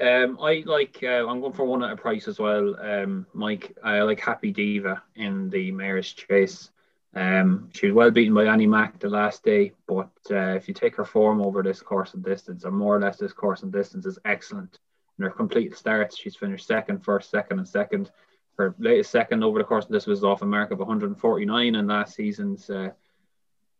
Um, 0.00 0.38
I 0.42 0.64
like. 0.66 0.98
Uh, 1.02 1.26
I'm 1.28 1.40
going 1.40 1.52
for 1.52 1.64
one 1.64 1.84
at 1.84 1.92
a 1.92 1.96
price 1.96 2.26
as 2.26 2.38
well. 2.38 2.76
Um, 2.80 3.26
Mike, 3.32 3.76
I 3.82 4.02
like 4.02 4.20
Happy 4.20 4.50
Diva 4.50 5.02
in 5.14 5.50
the 5.50 5.70
Mares' 5.70 6.12
Chase. 6.12 6.70
Um, 7.16 7.70
she 7.72 7.86
was 7.86 7.94
well 7.94 8.10
beaten 8.10 8.34
by 8.34 8.46
Annie 8.46 8.66
Mc 8.66 8.98
the 8.98 9.08
last 9.08 9.44
day, 9.44 9.72
but 9.86 10.10
uh, 10.30 10.54
if 10.56 10.66
you 10.66 10.74
take 10.74 10.96
her 10.96 11.04
form 11.04 11.40
over 11.40 11.62
this 11.62 11.80
course 11.80 12.14
and 12.14 12.24
distance, 12.24 12.64
or 12.64 12.72
more 12.72 12.96
or 12.96 13.00
less 13.00 13.18
this 13.18 13.32
course 13.32 13.62
and 13.62 13.72
distance, 13.72 14.04
is 14.04 14.18
excellent. 14.24 14.78
In 15.18 15.24
her 15.24 15.30
complete 15.30 15.76
starts, 15.76 16.18
she's 16.18 16.34
finished 16.34 16.66
second, 16.66 17.04
first, 17.04 17.30
second, 17.30 17.58
and 17.58 17.68
second. 17.68 18.10
Her 18.58 18.74
latest 18.78 19.12
second 19.12 19.44
over 19.44 19.58
the 19.58 19.64
course 19.64 19.84
of 19.84 19.92
this 19.92 20.06
was 20.06 20.24
off 20.24 20.42
a 20.42 20.46
mark 20.46 20.72
of 20.72 20.78
149 20.80 21.74
in 21.74 21.86
last 21.86 22.14
season's 22.16 22.68
uh, 22.68 22.90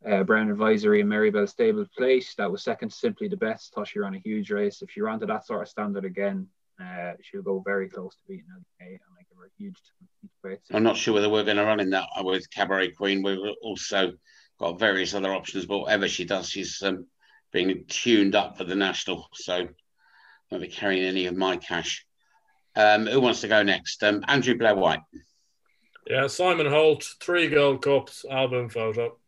uh, 0.08 0.22
Brown 0.22 0.50
Advisory 0.50 1.00
and 1.00 1.10
Merriebelle 1.10 1.48
Stable 1.48 1.86
Place. 1.96 2.34
That 2.36 2.50
was 2.50 2.62
second, 2.62 2.92
simply 2.92 3.26
the 3.26 3.36
best. 3.36 3.72
Thought 3.72 3.88
she 3.88 3.98
ran 3.98 4.14
a 4.14 4.18
huge 4.18 4.50
race. 4.50 4.82
If 4.82 4.90
she 4.90 5.00
ran 5.00 5.18
to 5.20 5.26
that 5.26 5.46
sort 5.46 5.62
of 5.62 5.68
standard 5.68 6.04
again, 6.04 6.46
uh, 6.80 7.12
she'll 7.22 7.42
go 7.42 7.60
very 7.64 7.88
close 7.88 8.14
to 8.14 8.22
beating 8.28 8.46
LK, 8.56 8.86
and 8.86 9.00
I 9.18 9.23
give 9.44 9.50
a 9.50 9.62
huge 9.62 9.76
weight. 10.42 10.58
I'm 10.72 10.82
not 10.82 10.96
sure 10.96 11.14
whether 11.14 11.28
we're 11.28 11.44
going 11.44 11.56
to 11.56 11.64
run 11.64 11.80
in 11.80 11.90
that 11.90 12.08
with 12.20 12.50
Cabaret 12.50 12.92
Queen. 12.92 13.22
We've 13.22 13.38
also 13.62 14.12
got 14.58 14.78
various 14.78 15.14
other 15.14 15.32
options, 15.32 15.66
but 15.66 15.80
whatever 15.80 16.08
she 16.08 16.24
does, 16.24 16.48
she's 16.48 16.82
um, 16.82 17.06
being 17.52 17.84
tuned 17.88 18.34
up 18.34 18.56
for 18.56 18.64
the 18.64 18.74
national. 18.74 19.28
So 19.34 19.68
won't 20.50 20.62
be 20.62 20.68
carrying 20.68 21.04
any 21.04 21.26
of 21.26 21.36
my 21.36 21.56
cash. 21.56 22.06
Um, 22.76 23.06
who 23.06 23.20
wants 23.20 23.40
to 23.42 23.48
go 23.48 23.62
next? 23.62 24.02
Um, 24.02 24.24
Andrew 24.26 24.56
Blair 24.56 24.74
White. 24.74 25.00
Yeah, 26.06 26.26
Simon 26.26 26.66
Holt, 26.66 27.06
three 27.20 27.48
Gold 27.48 27.82
Cups, 27.82 28.24
Al 28.30 28.48
Boum 28.48 28.68
Photo. 28.68 29.18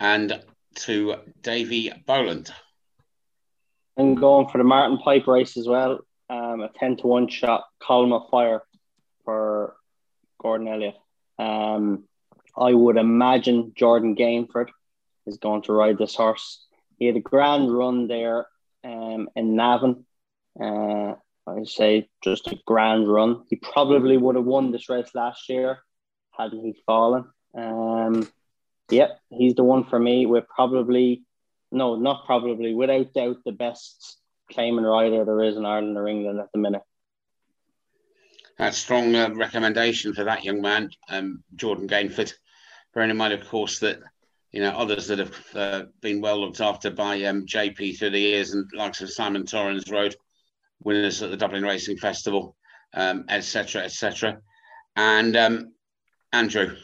And 0.00 0.42
to 0.76 1.16
Davy 1.42 1.92
Boland. 2.06 2.52
I'm 3.98 4.14
going 4.14 4.48
for 4.48 4.58
the 4.58 4.64
Martin 4.64 4.98
Pipe 4.98 5.26
race 5.26 5.56
as 5.56 5.66
well. 5.66 5.98
Um, 6.48 6.60
a 6.60 6.68
10 6.68 6.98
to 6.98 7.06
1 7.06 7.28
shot, 7.28 7.64
column 7.80 8.12
of 8.12 8.30
fire 8.30 8.62
for 9.24 9.76
Gordon 10.40 10.68
Elliott. 10.68 10.96
Um, 11.38 12.04
I 12.56 12.72
would 12.72 12.96
imagine 12.96 13.72
Jordan 13.76 14.16
Gainford 14.16 14.68
is 15.26 15.38
going 15.38 15.62
to 15.62 15.72
ride 15.72 15.98
this 15.98 16.14
horse. 16.14 16.64
He 16.98 17.06
had 17.06 17.16
a 17.16 17.20
grand 17.20 17.70
run 17.76 18.08
there 18.08 18.46
um, 18.82 19.28
in 19.36 19.56
Navan. 19.56 20.06
Uh, 20.58 21.14
I 21.46 21.64
say 21.64 22.08
just 22.22 22.46
a 22.48 22.58
grand 22.66 23.12
run. 23.12 23.44
He 23.50 23.56
probably 23.56 24.16
would 24.16 24.36
have 24.36 24.44
won 24.44 24.72
this 24.72 24.88
race 24.88 25.14
last 25.14 25.48
year 25.48 25.80
hadn't 26.38 26.64
he 26.64 26.74
fallen. 26.86 27.24
Um, 27.54 28.30
yep, 28.90 29.20
he's 29.30 29.54
the 29.54 29.64
one 29.64 29.84
for 29.84 29.98
me. 29.98 30.24
We're 30.24 30.42
probably 30.42 31.24
no, 31.70 31.96
not 31.96 32.24
probably, 32.24 32.74
without 32.74 33.12
doubt, 33.12 33.38
the 33.44 33.52
best 33.52 34.16
claiming 34.50 34.84
rider 34.84 35.24
there 35.24 35.42
is 35.42 35.56
in 35.56 35.64
Ireland 35.64 35.96
or 35.96 36.08
England 36.08 36.40
at 36.40 36.50
the 36.52 36.58
minute. 36.58 36.82
A 38.58 38.72
strong 38.72 39.14
uh, 39.14 39.30
recommendation 39.34 40.14
for 40.14 40.24
that 40.24 40.44
young 40.44 40.60
man, 40.60 40.90
um, 41.08 41.44
Jordan 41.54 41.88
Gainford. 41.88 42.32
Bearing 42.92 43.10
in 43.10 43.16
mind, 43.16 43.32
of 43.32 43.46
course, 43.48 43.78
that 43.80 44.00
you 44.50 44.60
know 44.60 44.70
others 44.70 45.06
that 45.06 45.20
have 45.20 45.36
uh, 45.54 45.82
been 46.00 46.20
well 46.20 46.40
looked 46.40 46.60
after 46.60 46.90
by 46.90 47.22
um, 47.24 47.46
JP 47.46 47.98
through 47.98 48.10
the 48.10 48.18
years, 48.18 48.54
and 48.54 48.68
likes 48.74 49.00
of 49.00 49.10
Simon 49.10 49.46
Torrens 49.46 49.90
rode, 49.90 50.16
winners 50.82 51.22
at 51.22 51.30
the 51.30 51.36
Dublin 51.36 51.62
Racing 51.62 51.98
Festival, 51.98 52.56
um, 52.94 53.24
etc., 53.28 53.82
etc. 53.82 54.38
And 54.96 55.36
um, 55.36 55.74
Andrew, 56.32 56.74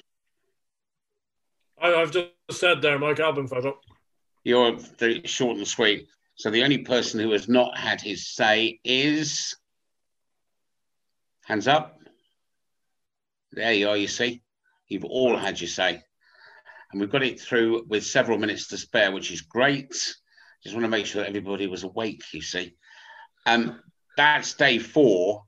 I, 1.80 1.94
I've 1.94 2.12
just 2.12 2.28
said 2.52 2.82
there, 2.82 2.98
Mike 2.98 3.18
Al 3.18 3.32
Boum 3.32 3.48
Photo. 3.48 3.80
you're 4.44 4.76
very 4.98 5.22
short 5.24 5.56
and 5.56 5.66
sweet. 5.66 6.08
So 6.36 6.50
the 6.50 6.64
only 6.64 6.78
person 6.78 7.20
who 7.20 7.32
has 7.32 7.48
not 7.48 7.78
had 7.78 8.00
his 8.00 8.28
say 8.28 8.80
is 8.84 9.56
hands 11.44 11.68
up. 11.68 12.00
There 13.52 13.72
you 13.72 13.88
are. 13.88 13.96
You 13.96 14.08
see, 14.08 14.42
you've 14.88 15.04
all 15.04 15.36
had 15.36 15.60
your 15.60 15.68
say, 15.68 16.02
and 16.90 17.00
we've 17.00 17.10
got 17.10 17.22
it 17.22 17.40
through 17.40 17.84
with 17.88 18.04
several 18.04 18.38
minutes 18.38 18.68
to 18.68 18.78
spare, 18.78 19.12
which 19.12 19.30
is 19.30 19.42
great. 19.42 19.90
Just 20.62 20.74
want 20.74 20.84
to 20.84 20.88
make 20.88 21.06
sure 21.06 21.22
that 21.22 21.28
everybody 21.28 21.66
was 21.66 21.84
awake. 21.84 22.22
You 22.32 22.42
see, 22.42 22.74
um, 23.46 23.80
that's 24.16 24.54
day 24.54 24.78
four. 24.78 25.44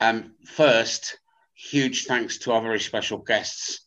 Um, 0.00 0.34
first, 0.46 1.18
huge 1.54 2.06
thanks 2.06 2.38
to 2.38 2.52
our 2.52 2.60
very 2.60 2.80
special 2.80 3.18
guests 3.18 3.86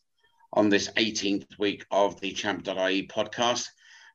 on 0.52 0.70
this 0.70 0.88
18th 0.96 1.58
week 1.58 1.84
of 1.90 2.20
the 2.20 2.32
Champ.ie 2.32 3.06
podcast. 3.08 3.66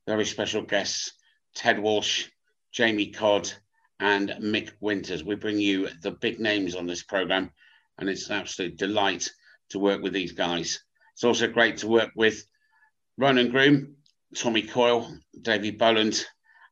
Very 0.07 0.25
special 0.25 0.63
guests, 0.63 1.11
Ted 1.55 1.79
Walsh, 1.79 2.27
Jamie 2.71 3.11
Codd, 3.11 3.51
and 3.99 4.29
Mick 4.41 4.71
Winters. 4.79 5.23
We 5.23 5.35
bring 5.35 5.59
you 5.59 5.89
the 6.01 6.11
big 6.11 6.39
names 6.39 6.75
on 6.75 6.87
this 6.87 7.03
program, 7.03 7.51
and 7.97 8.09
it's 8.09 8.29
an 8.29 8.35
absolute 8.35 8.77
delight 8.77 9.29
to 9.69 9.79
work 9.79 10.01
with 10.01 10.13
these 10.13 10.33
guys. 10.33 10.83
It's 11.13 11.23
also 11.23 11.47
great 11.47 11.77
to 11.77 11.87
work 11.87 12.11
with 12.15 12.45
Ronan 13.17 13.49
Groome, 13.49 13.95
Tommy 14.35 14.63
Coyle, 14.63 15.15
David 15.41 15.77
Boland, 15.77 16.25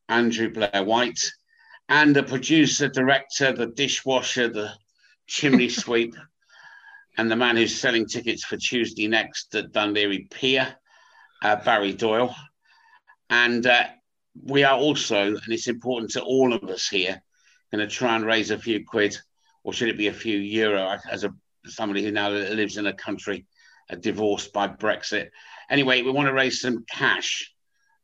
Andrew 0.10 0.52
Blair 0.52 0.84
White, 0.84 1.32
and 1.88 2.16
the 2.16 2.24
producer, 2.24 2.88
director, 2.88 3.54
the 3.54 3.68
dishwasher, 3.68 4.48
the 4.48 4.72
chimney 5.28 5.70
sweep, 5.84 6.16
and 7.18 7.30
the 7.30 7.36
man 7.36 7.58
who's 7.58 7.80
selling 7.80 8.08
tickets 8.08 8.44
for 8.44 8.58
Tuesday 8.58 9.08
next 9.08 9.54
at 9.56 9.72
Dundee 9.72 10.28
Pier, 10.30 10.76
uh, 11.44 11.58
Barry 11.58 11.94
Doyle. 11.94 12.36
And 13.30 13.66
uh, 13.66 13.86
we 14.40 14.64
are 14.64 14.78
also, 14.78 15.28
and 15.28 15.50
it's 15.50 15.68
important 15.68 16.12
to 16.12 16.22
all 16.22 16.54
of 16.54 16.64
us 16.64 16.88
here, 16.88 17.22
going 17.72 17.88
to 17.88 17.94
try 17.94 18.16
and 18.16 18.26
raise 18.26 18.52
a 18.52 18.58
few 18.58 18.86
quid, 18.86 19.18
or 19.64 19.74
should 19.74 19.90
it 19.90 19.98
be 19.98 20.08
a 20.08 20.14
few 20.14 20.38
euro, 20.38 20.98
as 21.10 21.24
a 21.24 21.34
somebody 21.66 22.04
who 22.04 22.12
now 22.12 22.30
lives 22.30 22.78
in 22.78 22.88
a 22.88 22.94
country 22.94 23.46
uh, 23.90 23.96
divorced 23.96 24.54
by 24.54 24.68
Brexit. 24.68 25.30
Anyway, 25.70 26.02
we 26.02 26.12
want 26.12 26.28
to 26.28 26.34
raise 26.34 26.62
some 26.62 26.86
cash 26.90 27.54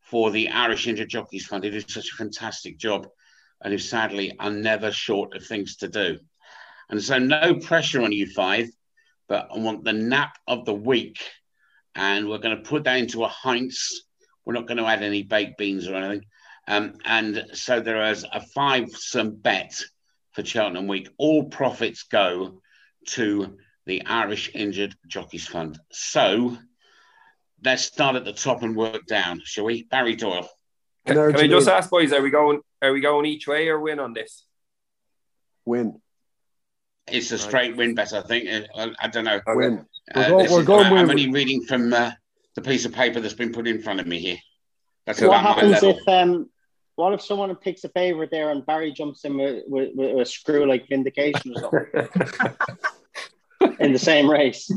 for 0.02 0.32
the 0.32 0.50
Irish 0.50 0.88
Injured 0.88 1.10
Jockeys 1.10 1.46
Fund, 1.46 1.64
who 1.64 1.72
do 1.72 1.82
such 1.82 2.12
a 2.12 2.16
fantastic 2.16 2.78
job 2.78 3.08
and 3.62 3.74
who 3.74 3.80
sadly 3.80 4.36
are 4.40 4.52
never 4.52 4.92
short 4.92 5.36
of 5.36 5.46
things 5.46 5.78
to 5.78 5.88
do. 5.88 6.20
And 6.90 7.02
so, 7.02 7.18
no 7.18 7.56
pressure 7.56 8.02
on 8.02 8.12
you 8.12 8.28
five, 8.28 8.70
but 9.28 9.50
I 9.54 9.58
want 9.58 9.84
the 9.84 9.94
nap 9.94 10.38
of 10.48 10.66
the 10.66 10.74
week. 10.74 11.18
And 11.96 12.30
we're 12.30 12.38
going 12.38 12.56
to 12.56 12.70
put 12.70 12.84
that 12.84 13.00
into 13.00 13.24
a 13.24 13.28
Heinz. 13.28 14.04
We're 14.48 14.53
not 14.53 14.66
going 14.66 14.77
to 14.77 14.85
add 14.85 15.03
any 15.03 15.24
baked 15.24 15.58
beans 15.58 15.90
or 15.90 15.95
anything. 15.95 16.26
Um, 16.69 16.93
and 17.03 17.48
so 17.51 17.82
there 17.82 18.09
is 18.11 18.26
a 18.32 18.40
five 18.40 18.90
some 18.92 19.32
bet 19.32 19.77
for 20.32 20.45
Cheltenham 20.45 20.88
Week. 20.88 21.09
All 21.17 21.50
profits 21.50 22.03
go 22.03 22.61
to 23.08 23.58
the 23.85 24.06
Irish 24.06 24.50
Injured 24.56 24.95
Jockeys 25.06 25.45
Fund. 25.45 25.77
So 25.92 26.58
let's 27.61 27.84
start 27.84 28.16
at 28.16 28.24
the 28.24 28.32
top 28.32 28.64
and 28.64 28.74
work 28.74 29.06
down, 29.06 29.42
shall 29.43 29.66
we? 29.66 29.84
Barry 29.84 30.16
Doyle. 30.16 30.50
Can, 31.06 31.16
can 31.16 31.35
I 31.35 31.48
just 31.50 31.67
ask, 31.67 31.90
boys, 31.90 32.14
are 32.14 32.22
we 32.22 32.30
going 32.30 32.61
are 32.82 32.93
we 32.93 33.01
going 33.01 33.26
each 33.26 33.48
way 33.48 33.67
or 33.67 33.82
win 33.82 34.00
on 34.00 34.14
this? 34.14 34.45
Win. 35.66 36.00
It's 37.11 37.34
a 37.34 37.38
straight 37.38 37.76
win 37.76 37.95
bet, 37.95 38.14
I 38.14 38.22
think. 38.22 38.48
I, 38.74 38.93
I 38.98 39.08
don't 39.09 39.26
know. 39.26 39.42
Win. 39.48 39.85
Uh, 40.16 40.16
We're, 40.16 40.30
go, 40.30 40.42
this 40.42 40.51
we're 40.51 40.61
is- 40.61 40.67
going 40.67 40.85
I'm 40.85 41.09
only 41.09 41.30
reading 41.32 41.64
from 41.64 41.92
uh, 41.92 42.11
the 42.58 42.61
piece 42.64 42.86
of 42.86 42.92
paper 42.92 43.19
that's 43.19 43.36
been 43.36 43.52
put 43.53 43.68
in 43.68 43.84
front 43.84 44.00
of 44.00 44.08
me 44.08 44.18
here. 44.18 44.38
That's 45.06 45.22
what 45.22 45.40
happens 45.40 45.84
if 45.84 46.08
um, 46.08 46.50
what 46.95 47.14
if 47.14 47.22
someone 47.22 47.56
picks 47.56 47.84
a 47.84 47.90
favorite 47.90 48.32
there 48.32 48.50
and 48.50 48.66
Barry 48.66 48.92
jumps 48.92 49.24
in 49.26 49.38
with, 49.38 49.64
with, 49.68 49.92
with 49.94 50.19
a 50.19 50.26
screw 50.26 50.68
like 50.68 50.90
vindication 50.90 51.53
or 51.56 51.88
something 51.94 53.76
in 53.80 53.94
the 53.94 54.00
same 54.00 54.27
race? 54.27 54.72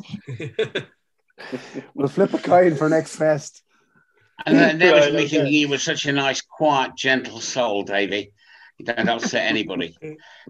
We'll 1.94 2.08
flip 2.08 2.34
a 2.34 2.38
coin 2.38 2.76
for 2.76 2.90
next 2.90 3.16
fest. 3.16 3.62
And 4.44 4.58
then 4.58 4.78
there 4.78 4.94
was 4.94 5.10
me 5.10 5.26
thinking 5.26 5.50
you 5.50 5.70
were 5.70 5.78
such 5.78 6.04
a 6.04 6.12
nice, 6.12 6.42
quiet, 6.42 6.94
gentle 6.96 7.40
soul, 7.40 7.84
Davy. 7.84 8.30
You 8.76 8.84
don't 8.84 9.08
upset 9.08 9.46
anybody. 9.48 9.96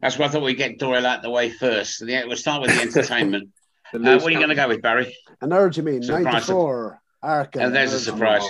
That's 0.02 0.18
why 0.18 0.26
I 0.26 0.28
thought 0.31 0.42
we'd 0.42 0.55
get 0.55 0.81
Doyle 0.81 1.07
out 1.07 1.23
the 1.23 1.31
way 1.31 1.50
first. 1.50 2.02
Yeah, 2.05 2.25
we'll 2.25 2.36
start 2.36 2.62
with 2.62 2.75
the 2.75 2.83
entertainment. 2.83 3.50
The 3.92 3.99
Uh, 3.99 4.18
what 4.18 4.26
are 4.26 4.31
you 4.31 4.36
going 4.36 4.50
to 4.50 4.55
go 4.55 4.68
with, 4.68 4.83
Barry? 4.83 5.17
Energumene 5.42 6.05
Surprise. 6.05 6.47
94 6.47 7.00
Arkle. 7.23 7.65
And 7.65 7.74
there's 7.74 7.92
a 7.92 8.00
surprise. 8.00 8.42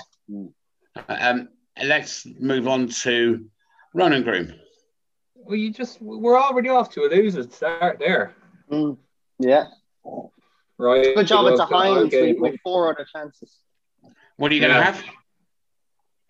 Um, 1.08 1.48
let's 1.82 2.26
move 2.38 2.68
on 2.68 2.88
to 3.02 3.46
Ronan 3.94 4.22
Groome. 4.22 4.52
Well, 5.34 5.56
you 5.56 5.72
just 5.72 6.00
we're 6.00 6.38
already 6.40 6.68
off 6.68 6.90
to 6.90 7.02
a 7.02 7.08
loser 7.08 7.42
start 7.50 7.98
there. 7.98 8.34
Mm, 8.70 8.96
yeah. 9.38 9.64
Right. 10.78 11.14
Good 11.14 11.26
job. 11.26 11.46
It's 11.46 11.58
a 11.60 11.64
Look, 11.64 11.72
I'll 11.72 11.94
Heinz 11.94 12.10
get- 12.10 12.38
with, 12.40 12.52
with 12.52 12.60
four 12.62 12.90
other 12.92 13.06
chances. 13.12 13.56
What 14.36 14.50
are 14.50 14.54
you 14.54 14.60
going 14.60 14.72
to 14.72 14.78
Yeah. 14.78 14.84
have? 14.92 15.04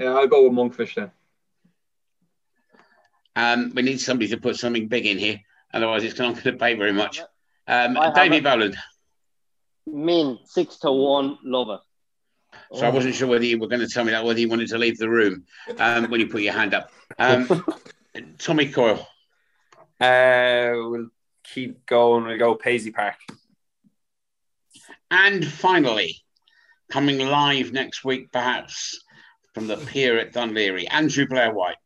Yeah, 0.01 0.15
I'll 0.15 0.27
go 0.27 0.49
with 0.49 0.53
Monkfish 0.53 0.95
then. 0.95 1.11
Um, 3.37 3.73
we 3.75 3.83
need 3.83 4.01
somebody 4.01 4.29
to 4.29 4.39
put 4.39 4.57
something 4.57 4.89
big 4.89 5.07
in 5.07 5.19
here, 5.19 5.41
otherwise 5.73 6.03
it's 6.03 6.19
not 6.19 6.33
going 6.33 6.43
to 6.45 6.53
pay 6.55 6.75
very 6.75 6.93
much. 6.93 7.21
Um, 7.69 7.97
I 7.97 8.07
have 8.07 8.15
Davy. 8.15 8.41
Boland. 8.41 8.77
Min 9.87 10.39
six 10.45 10.79
to 10.79 10.91
one. 10.91 11.39
Love 11.45 11.69
it. 11.71 11.81
So 12.73 12.87
I 12.87 12.91
wasn't 12.91 13.17
sure 13.17 13.27
whether 13.27 13.45
you 13.45 13.59
were 13.59 13.67
going 13.67 13.81
to 13.81 13.89
tell 13.89 14.05
me 14.05 14.13
that, 14.13 14.25
whether 14.25 14.39
you 14.39 14.49
wanted 14.49 14.69
to 14.69 14.79
leave 14.79 14.97
the 14.97 15.11
room 15.11 15.45
um, 15.79 16.09
when 16.09 16.21
you 16.21 16.29
put 16.29 16.43
your 16.43 16.53
hand 16.53 16.73
up. 16.73 16.91
Um, 17.19 17.65
Tommy 18.39 18.69
Coyle. 18.69 19.07
Uh, 20.01 20.73
we'll 20.75 21.09
keep 21.43 21.85
going. 21.85 22.25
We'll 22.25 22.39
go 22.39 22.55
Paisley 22.55 22.93
Park. 22.93 23.17
And 25.11 25.45
finally, 25.45 26.17
coming 26.91 27.19
live 27.19 27.73
next 27.73 28.05
week, 28.05 28.31
perhaps 28.31 29.03
from 29.53 29.67
the 29.67 29.77
pier 29.77 30.19
at 30.19 30.33
Dún 30.33 30.53
Laoghaire, 30.53 30.87
Andrew 30.91 31.27
Blair 31.27 31.53
White. 31.53 31.77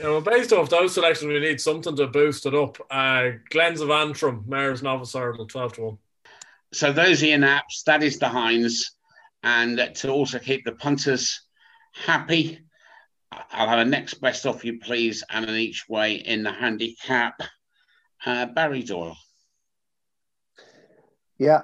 Yeah, 0.00 0.08
well, 0.08 0.20
based 0.20 0.52
off 0.52 0.68
those 0.68 0.94
selections, 0.94 1.32
we 1.32 1.38
need 1.38 1.60
something 1.60 1.94
to 1.96 2.08
boost 2.08 2.46
it 2.46 2.54
up. 2.54 2.78
Uh, 2.90 3.30
Glens 3.50 3.80
of 3.80 3.90
Antrim, 3.90 4.42
Mares' 4.48 4.82
Novice 4.82 5.12
Hurdle, 5.12 5.46
12 5.46 5.72
to 5.74 5.80
1. 5.82 5.98
So 6.72 6.92
those 6.92 7.22
are 7.22 7.26
your 7.26 7.38
naps. 7.38 7.84
That 7.84 8.02
is 8.02 8.18
the 8.18 8.28
Heinz. 8.28 8.96
And 9.42 9.90
to 9.96 10.10
also 10.10 10.38
keep 10.38 10.64
the 10.64 10.72
punters 10.72 11.40
happy, 11.92 12.60
I'll 13.50 13.68
have 13.68 13.80
a 13.80 13.84
next 13.84 14.14
best 14.14 14.46
off 14.46 14.64
you, 14.64 14.78
please, 14.78 15.24
and 15.30 15.44
an 15.44 15.56
each 15.56 15.88
way 15.88 16.14
in 16.14 16.42
the 16.42 16.52
handicap. 16.52 17.40
Uh, 18.24 18.46
Barry 18.46 18.82
Doyle. 18.82 19.16
Yeah. 21.38 21.62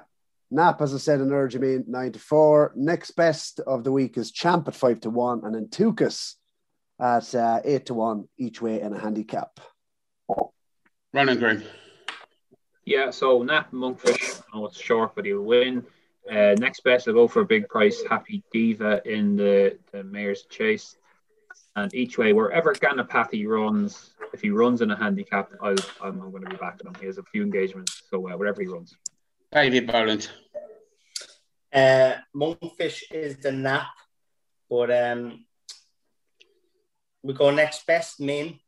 Nap, 0.51 0.81
as 0.81 0.93
I 0.95 0.97
said, 0.97 1.19
Energumene 1.19 1.87
9 1.87 2.11
to 2.13 2.19
4. 2.19 2.73
Next 2.75 3.11
best 3.11 3.59
of 3.61 3.83
the 3.83 3.91
week 3.91 4.17
is 4.17 4.31
Champ 4.31 4.67
at 4.67 4.75
5 4.75 5.01
to 5.01 5.09
1, 5.09 5.41
and 5.45 5.55
then 5.55 5.67
Tukas 5.67 6.35
at 6.99 7.33
uh, 7.35 7.61
8 7.63 7.85
to 7.85 7.93
1 7.93 8.27
each 8.37 8.61
way 8.61 8.81
in 8.81 8.93
a 8.93 8.99
handicap. 8.99 9.59
Ronan 11.13 11.39
Green. 11.39 11.63
Yeah, 12.85 13.11
so 13.11 13.43
Nap 13.43 13.71
and 13.71 13.81
Monkfish, 13.81 14.41
I 14.51 14.57
know 14.57 14.65
it's 14.65 14.81
short, 14.81 15.13
but 15.15 15.25
he'll 15.25 15.43
win. 15.43 15.85
Uh, 16.29 16.55
next 16.59 16.83
best, 16.83 17.07
I'll 17.07 17.13
go 17.13 17.27
for 17.27 17.41
a 17.41 17.45
big 17.45 17.67
price, 17.69 18.03
Happy 18.07 18.43
Diva 18.51 19.01
in 19.05 19.35
the, 19.35 19.77
the 19.91 20.03
Mares' 20.03 20.45
Chase. 20.49 20.95
And 21.75 21.93
each 21.93 22.17
way, 22.17 22.33
wherever 22.33 22.73
Ganapathi 22.73 23.47
runs, 23.47 24.11
if 24.33 24.41
he 24.41 24.49
runs 24.49 24.81
in 24.81 24.91
a 24.91 24.97
handicap, 24.97 25.51
I'll, 25.61 25.75
I'm, 26.01 26.21
I'm 26.21 26.31
going 26.31 26.43
to 26.43 26.49
be 26.49 26.57
backing 26.57 26.87
him. 26.87 26.95
He 26.99 27.05
has 27.05 27.17
a 27.17 27.23
few 27.23 27.43
engagements, 27.43 28.03
so 28.09 28.29
uh, 28.29 28.37
wherever 28.37 28.61
he 28.61 28.67
runs. 28.67 28.95
David 29.51 29.87
Boland. 29.87 30.29
Uh, 31.73 32.15
Monkfish 32.35 33.03
is 33.11 33.37
the 33.37 33.51
nap, 33.51 33.87
but 34.69 34.91
um, 34.91 35.45
we 37.23 37.33
go 37.33 37.51
next 37.51 37.85
best 37.85 38.19
min, 38.19 38.59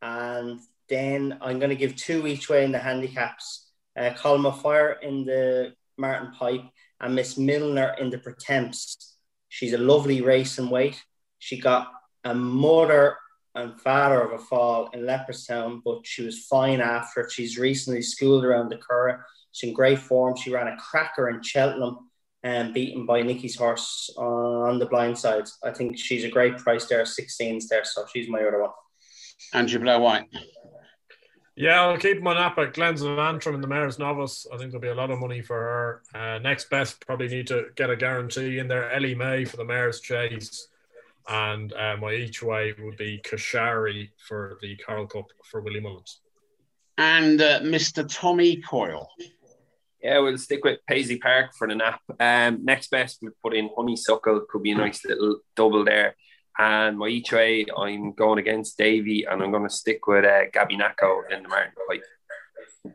and 0.00 0.60
then 0.88 1.38
I'm 1.40 1.58
going 1.58 1.70
to 1.70 1.76
give 1.76 1.96
two 1.96 2.26
each 2.26 2.48
way 2.48 2.64
in 2.64 2.72
the 2.72 2.78
handicaps. 2.78 3.68
Uh, 3.94 4.14
of 4.24 4.62
Fire 4.62 4.92
in 5.02 5.24
the 5.26 5.74
Martin 5.98 6.32
Pipe 6.32 6.64
and 7.00 7.14
Miss 7.14 7.36
Milner 7.36 7.94
in 8.00 8.10
the 8.10 8.18
Pertemps. 8.18 9.16
She's 9.48 9.72
a 9.72 9.78
lovely 9.78 10.20
race 10.22 10.58
and 10.58 10.70
weight. 10.70 11.02
She 11.38 11.60
got 11.60 11.92
a 12.24 12.34
mother 12.34 13.16
and 13.54 13.80
father 13.80 14.22
of 14.22 14.32
a 14.32 14.38
fall 14.38 14.88
in 14.94 15.00
Leopardstown, 15.00 15.82
but 15.84 16.06
she 16.06 16.24
was 16.24 16.46
fine 16.46 16.80
after. 16.80 17.28
She's 17.28 17.58
recently 17.58 18.02
schooled 18.02 18.44
around 18.44 18.70
the 18.70 18.78
Curragh. 18.78 19.20
She's 19.52 19.68
in 19.68 19.74
great 19.74 19.98
form. 19.98 20.36
She 20.36 20.52
ran 20.52 20.68
a 20.68 20.76
cracker 20.76 21.28
in 21.28 21.42
Cheltenham 21.42 22.10
and 22.42 22.72
beaten 22.72 23.06
by 23.06 23.22
Nicky's 23.22 23.56
horse 23.56 24.10
on 24.16 24.78
the 24.78 24.86
blind 24.86 25.18
side. 25.18 25.44
I 25.62 25.70
think 25.70 25.98
she's 25.98 26.24
a 26.24 26.30
great 26.30 26.58
price 26.58 26.86
there, 26.86 27.02
16s 27.02 27.68
there, 27.68 27.84
so 27.84 28.06
she's 28.12 28.28
my 28.28 28.40
other 28.40 28.62
one. 28.62 28.70
Andrew 29.52 29.80
Blair 29.80 30.00
White. 30.00 30.28
Yeah, 31.54 31.82
I'll 31.82 31.98
keep 31.98 32.22
my 32.22 32.32
nap 32.32 32.56
at 32.58 32.72
Glens 32.72 33.02
of 33.02 33.18
Antrim 33.18 33.54
in 33.54 33.60
the 33.60 33.66
Mares' 33.66 33.98
Novice. 33.98 34.46
I 34.52 34.56
think 34.56 34.70
there'll 34.70 34.80
be 34.80 34.88
a 34.88 34.94
lot 34.94 35.10
of 35.10 35.18
money 35.18 35.42
for 35.42 35.56
her. 35.56 36.02
Uh, 36.14 36.38
next 36.38 36.70
best, 36.70 37.04
probably 37.06 37.28
need 37.28 37.46
to 37.48 37.66
get 37.76 37.90
a 37.90 37.96
guarantee 37.96 38.58
in 38.58 38.68
there. 38.68 38.90
Elimay 38.94 39.46
for 39.46 39.58
the 39.58 39.64
Mares' 39.64 40.00
Chase. 40.00 40.68
And 41.28 41.72
uh, 41.74 41.96
my 42.00 42.14
each 42.14 42.42
way 42.42 42.74
would 42.78 42.96
be 42.96 43.20
Kashari 43.22 44.10
for 44.26 44.58
the 44.62 44.76
Coral 44.76 45.06
Cup 45.06 45.26
for 45.44 45.60
Willie 45.60 45.80
Mullins. 45.80 46.20
And 46.96 47.40
uh, 47.40 47.60
Mr. 47.60 48.06
Tommy 48.08 48.56
Coyle. 48.56 49.08
Yeah, 50.02 50.18
we'll 50.18 50.38
stick 50.38 50.64
with 50.64 50.80
Paisley 50.88 51.18
Park 51.18 51.54
for 51.56 51.68
the 51.68 51.76
nap. 51.76 52.00
Um, 52.18 52.64
next 52.64 52.90
best, 52.90 53.18
we'll 53.22 53.32
put 53.42 53.54
in 53.54 53.70
Honeysuckle. 53.76 54.46
Could 54.48 54.62
be 54.62 54.72
a 54.72 54.76
nice 54.76 55.04
little 55.04 55.40
double 55.54 55.84
there. 55.84 56.16
And 56.58 56.98
my 56.98 57.08
each 57.08 57.32
way, 57.32 57.66
I'm 57.76 58.12
going 58.12 58.38
against 58.38 58.76
Davy, 58.76 59.24
and 59.24 59.42
I'm 59.42 59.50
going 59.50 59.62
to 59.62 59.70
stick 59.70 60.06
with 60.06 60.24
uh, 60.24 60.50
Gabynako 60.52 61.30
in 61.30 61.42
the 61.42 61.48
Martin 61.48 61.72
Pipe. 61.88 62.94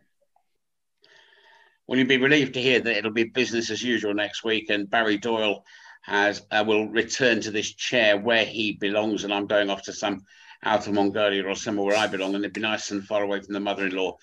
Will 1.88 2.00
you 2.00 2.06
be 2.06 2.18
relieved 2.18 2.53
to 2.56 2.61
hear 2.61 2.82
that 2.82 2.98
it'll 2.98 3.11
be 3.11 3.24
business 3.24 3.69
as 3.69 3.82
usual 3.82 4.14
next 4.14 4.44
week 4.44 4.69
and 4.69 4.90
Barry 4.90 5.18
Doyle 5.18 5.64
has 6.02 6.45
uh, 6.52 6.64
will 6.68 6.90
return 6.90 7.40
to 7.42 7.52
this 7.52 7.74
chair 7.74 8.18
where 8.18 8.44
he 8.44 8.74
belongs 8.74 9.24
and 9.24 9.34
I'm 9.34 9.48
going 9.48 9.69
off 9.69 9.84
to 9.84 9.94
some 9.94 10.26
out 10.64 10.86
of 10.86 10.94
Mongolia 10.94 11.45
or 11.45 11.56
somewhere 11.56 11.86
where 11.86 11.98
I 11.98 12.08
belong 12.08 12.36
and 12.36 12.44
it'd 12.44 12.53
be 12.53 12.61
nice 12.61 12.92
and 12.92 13.06
far 13.06 13.24
away 13.24 13.40
from 13.40 13.53
the 13.53 13.61
mother-in-law 13.61 14.18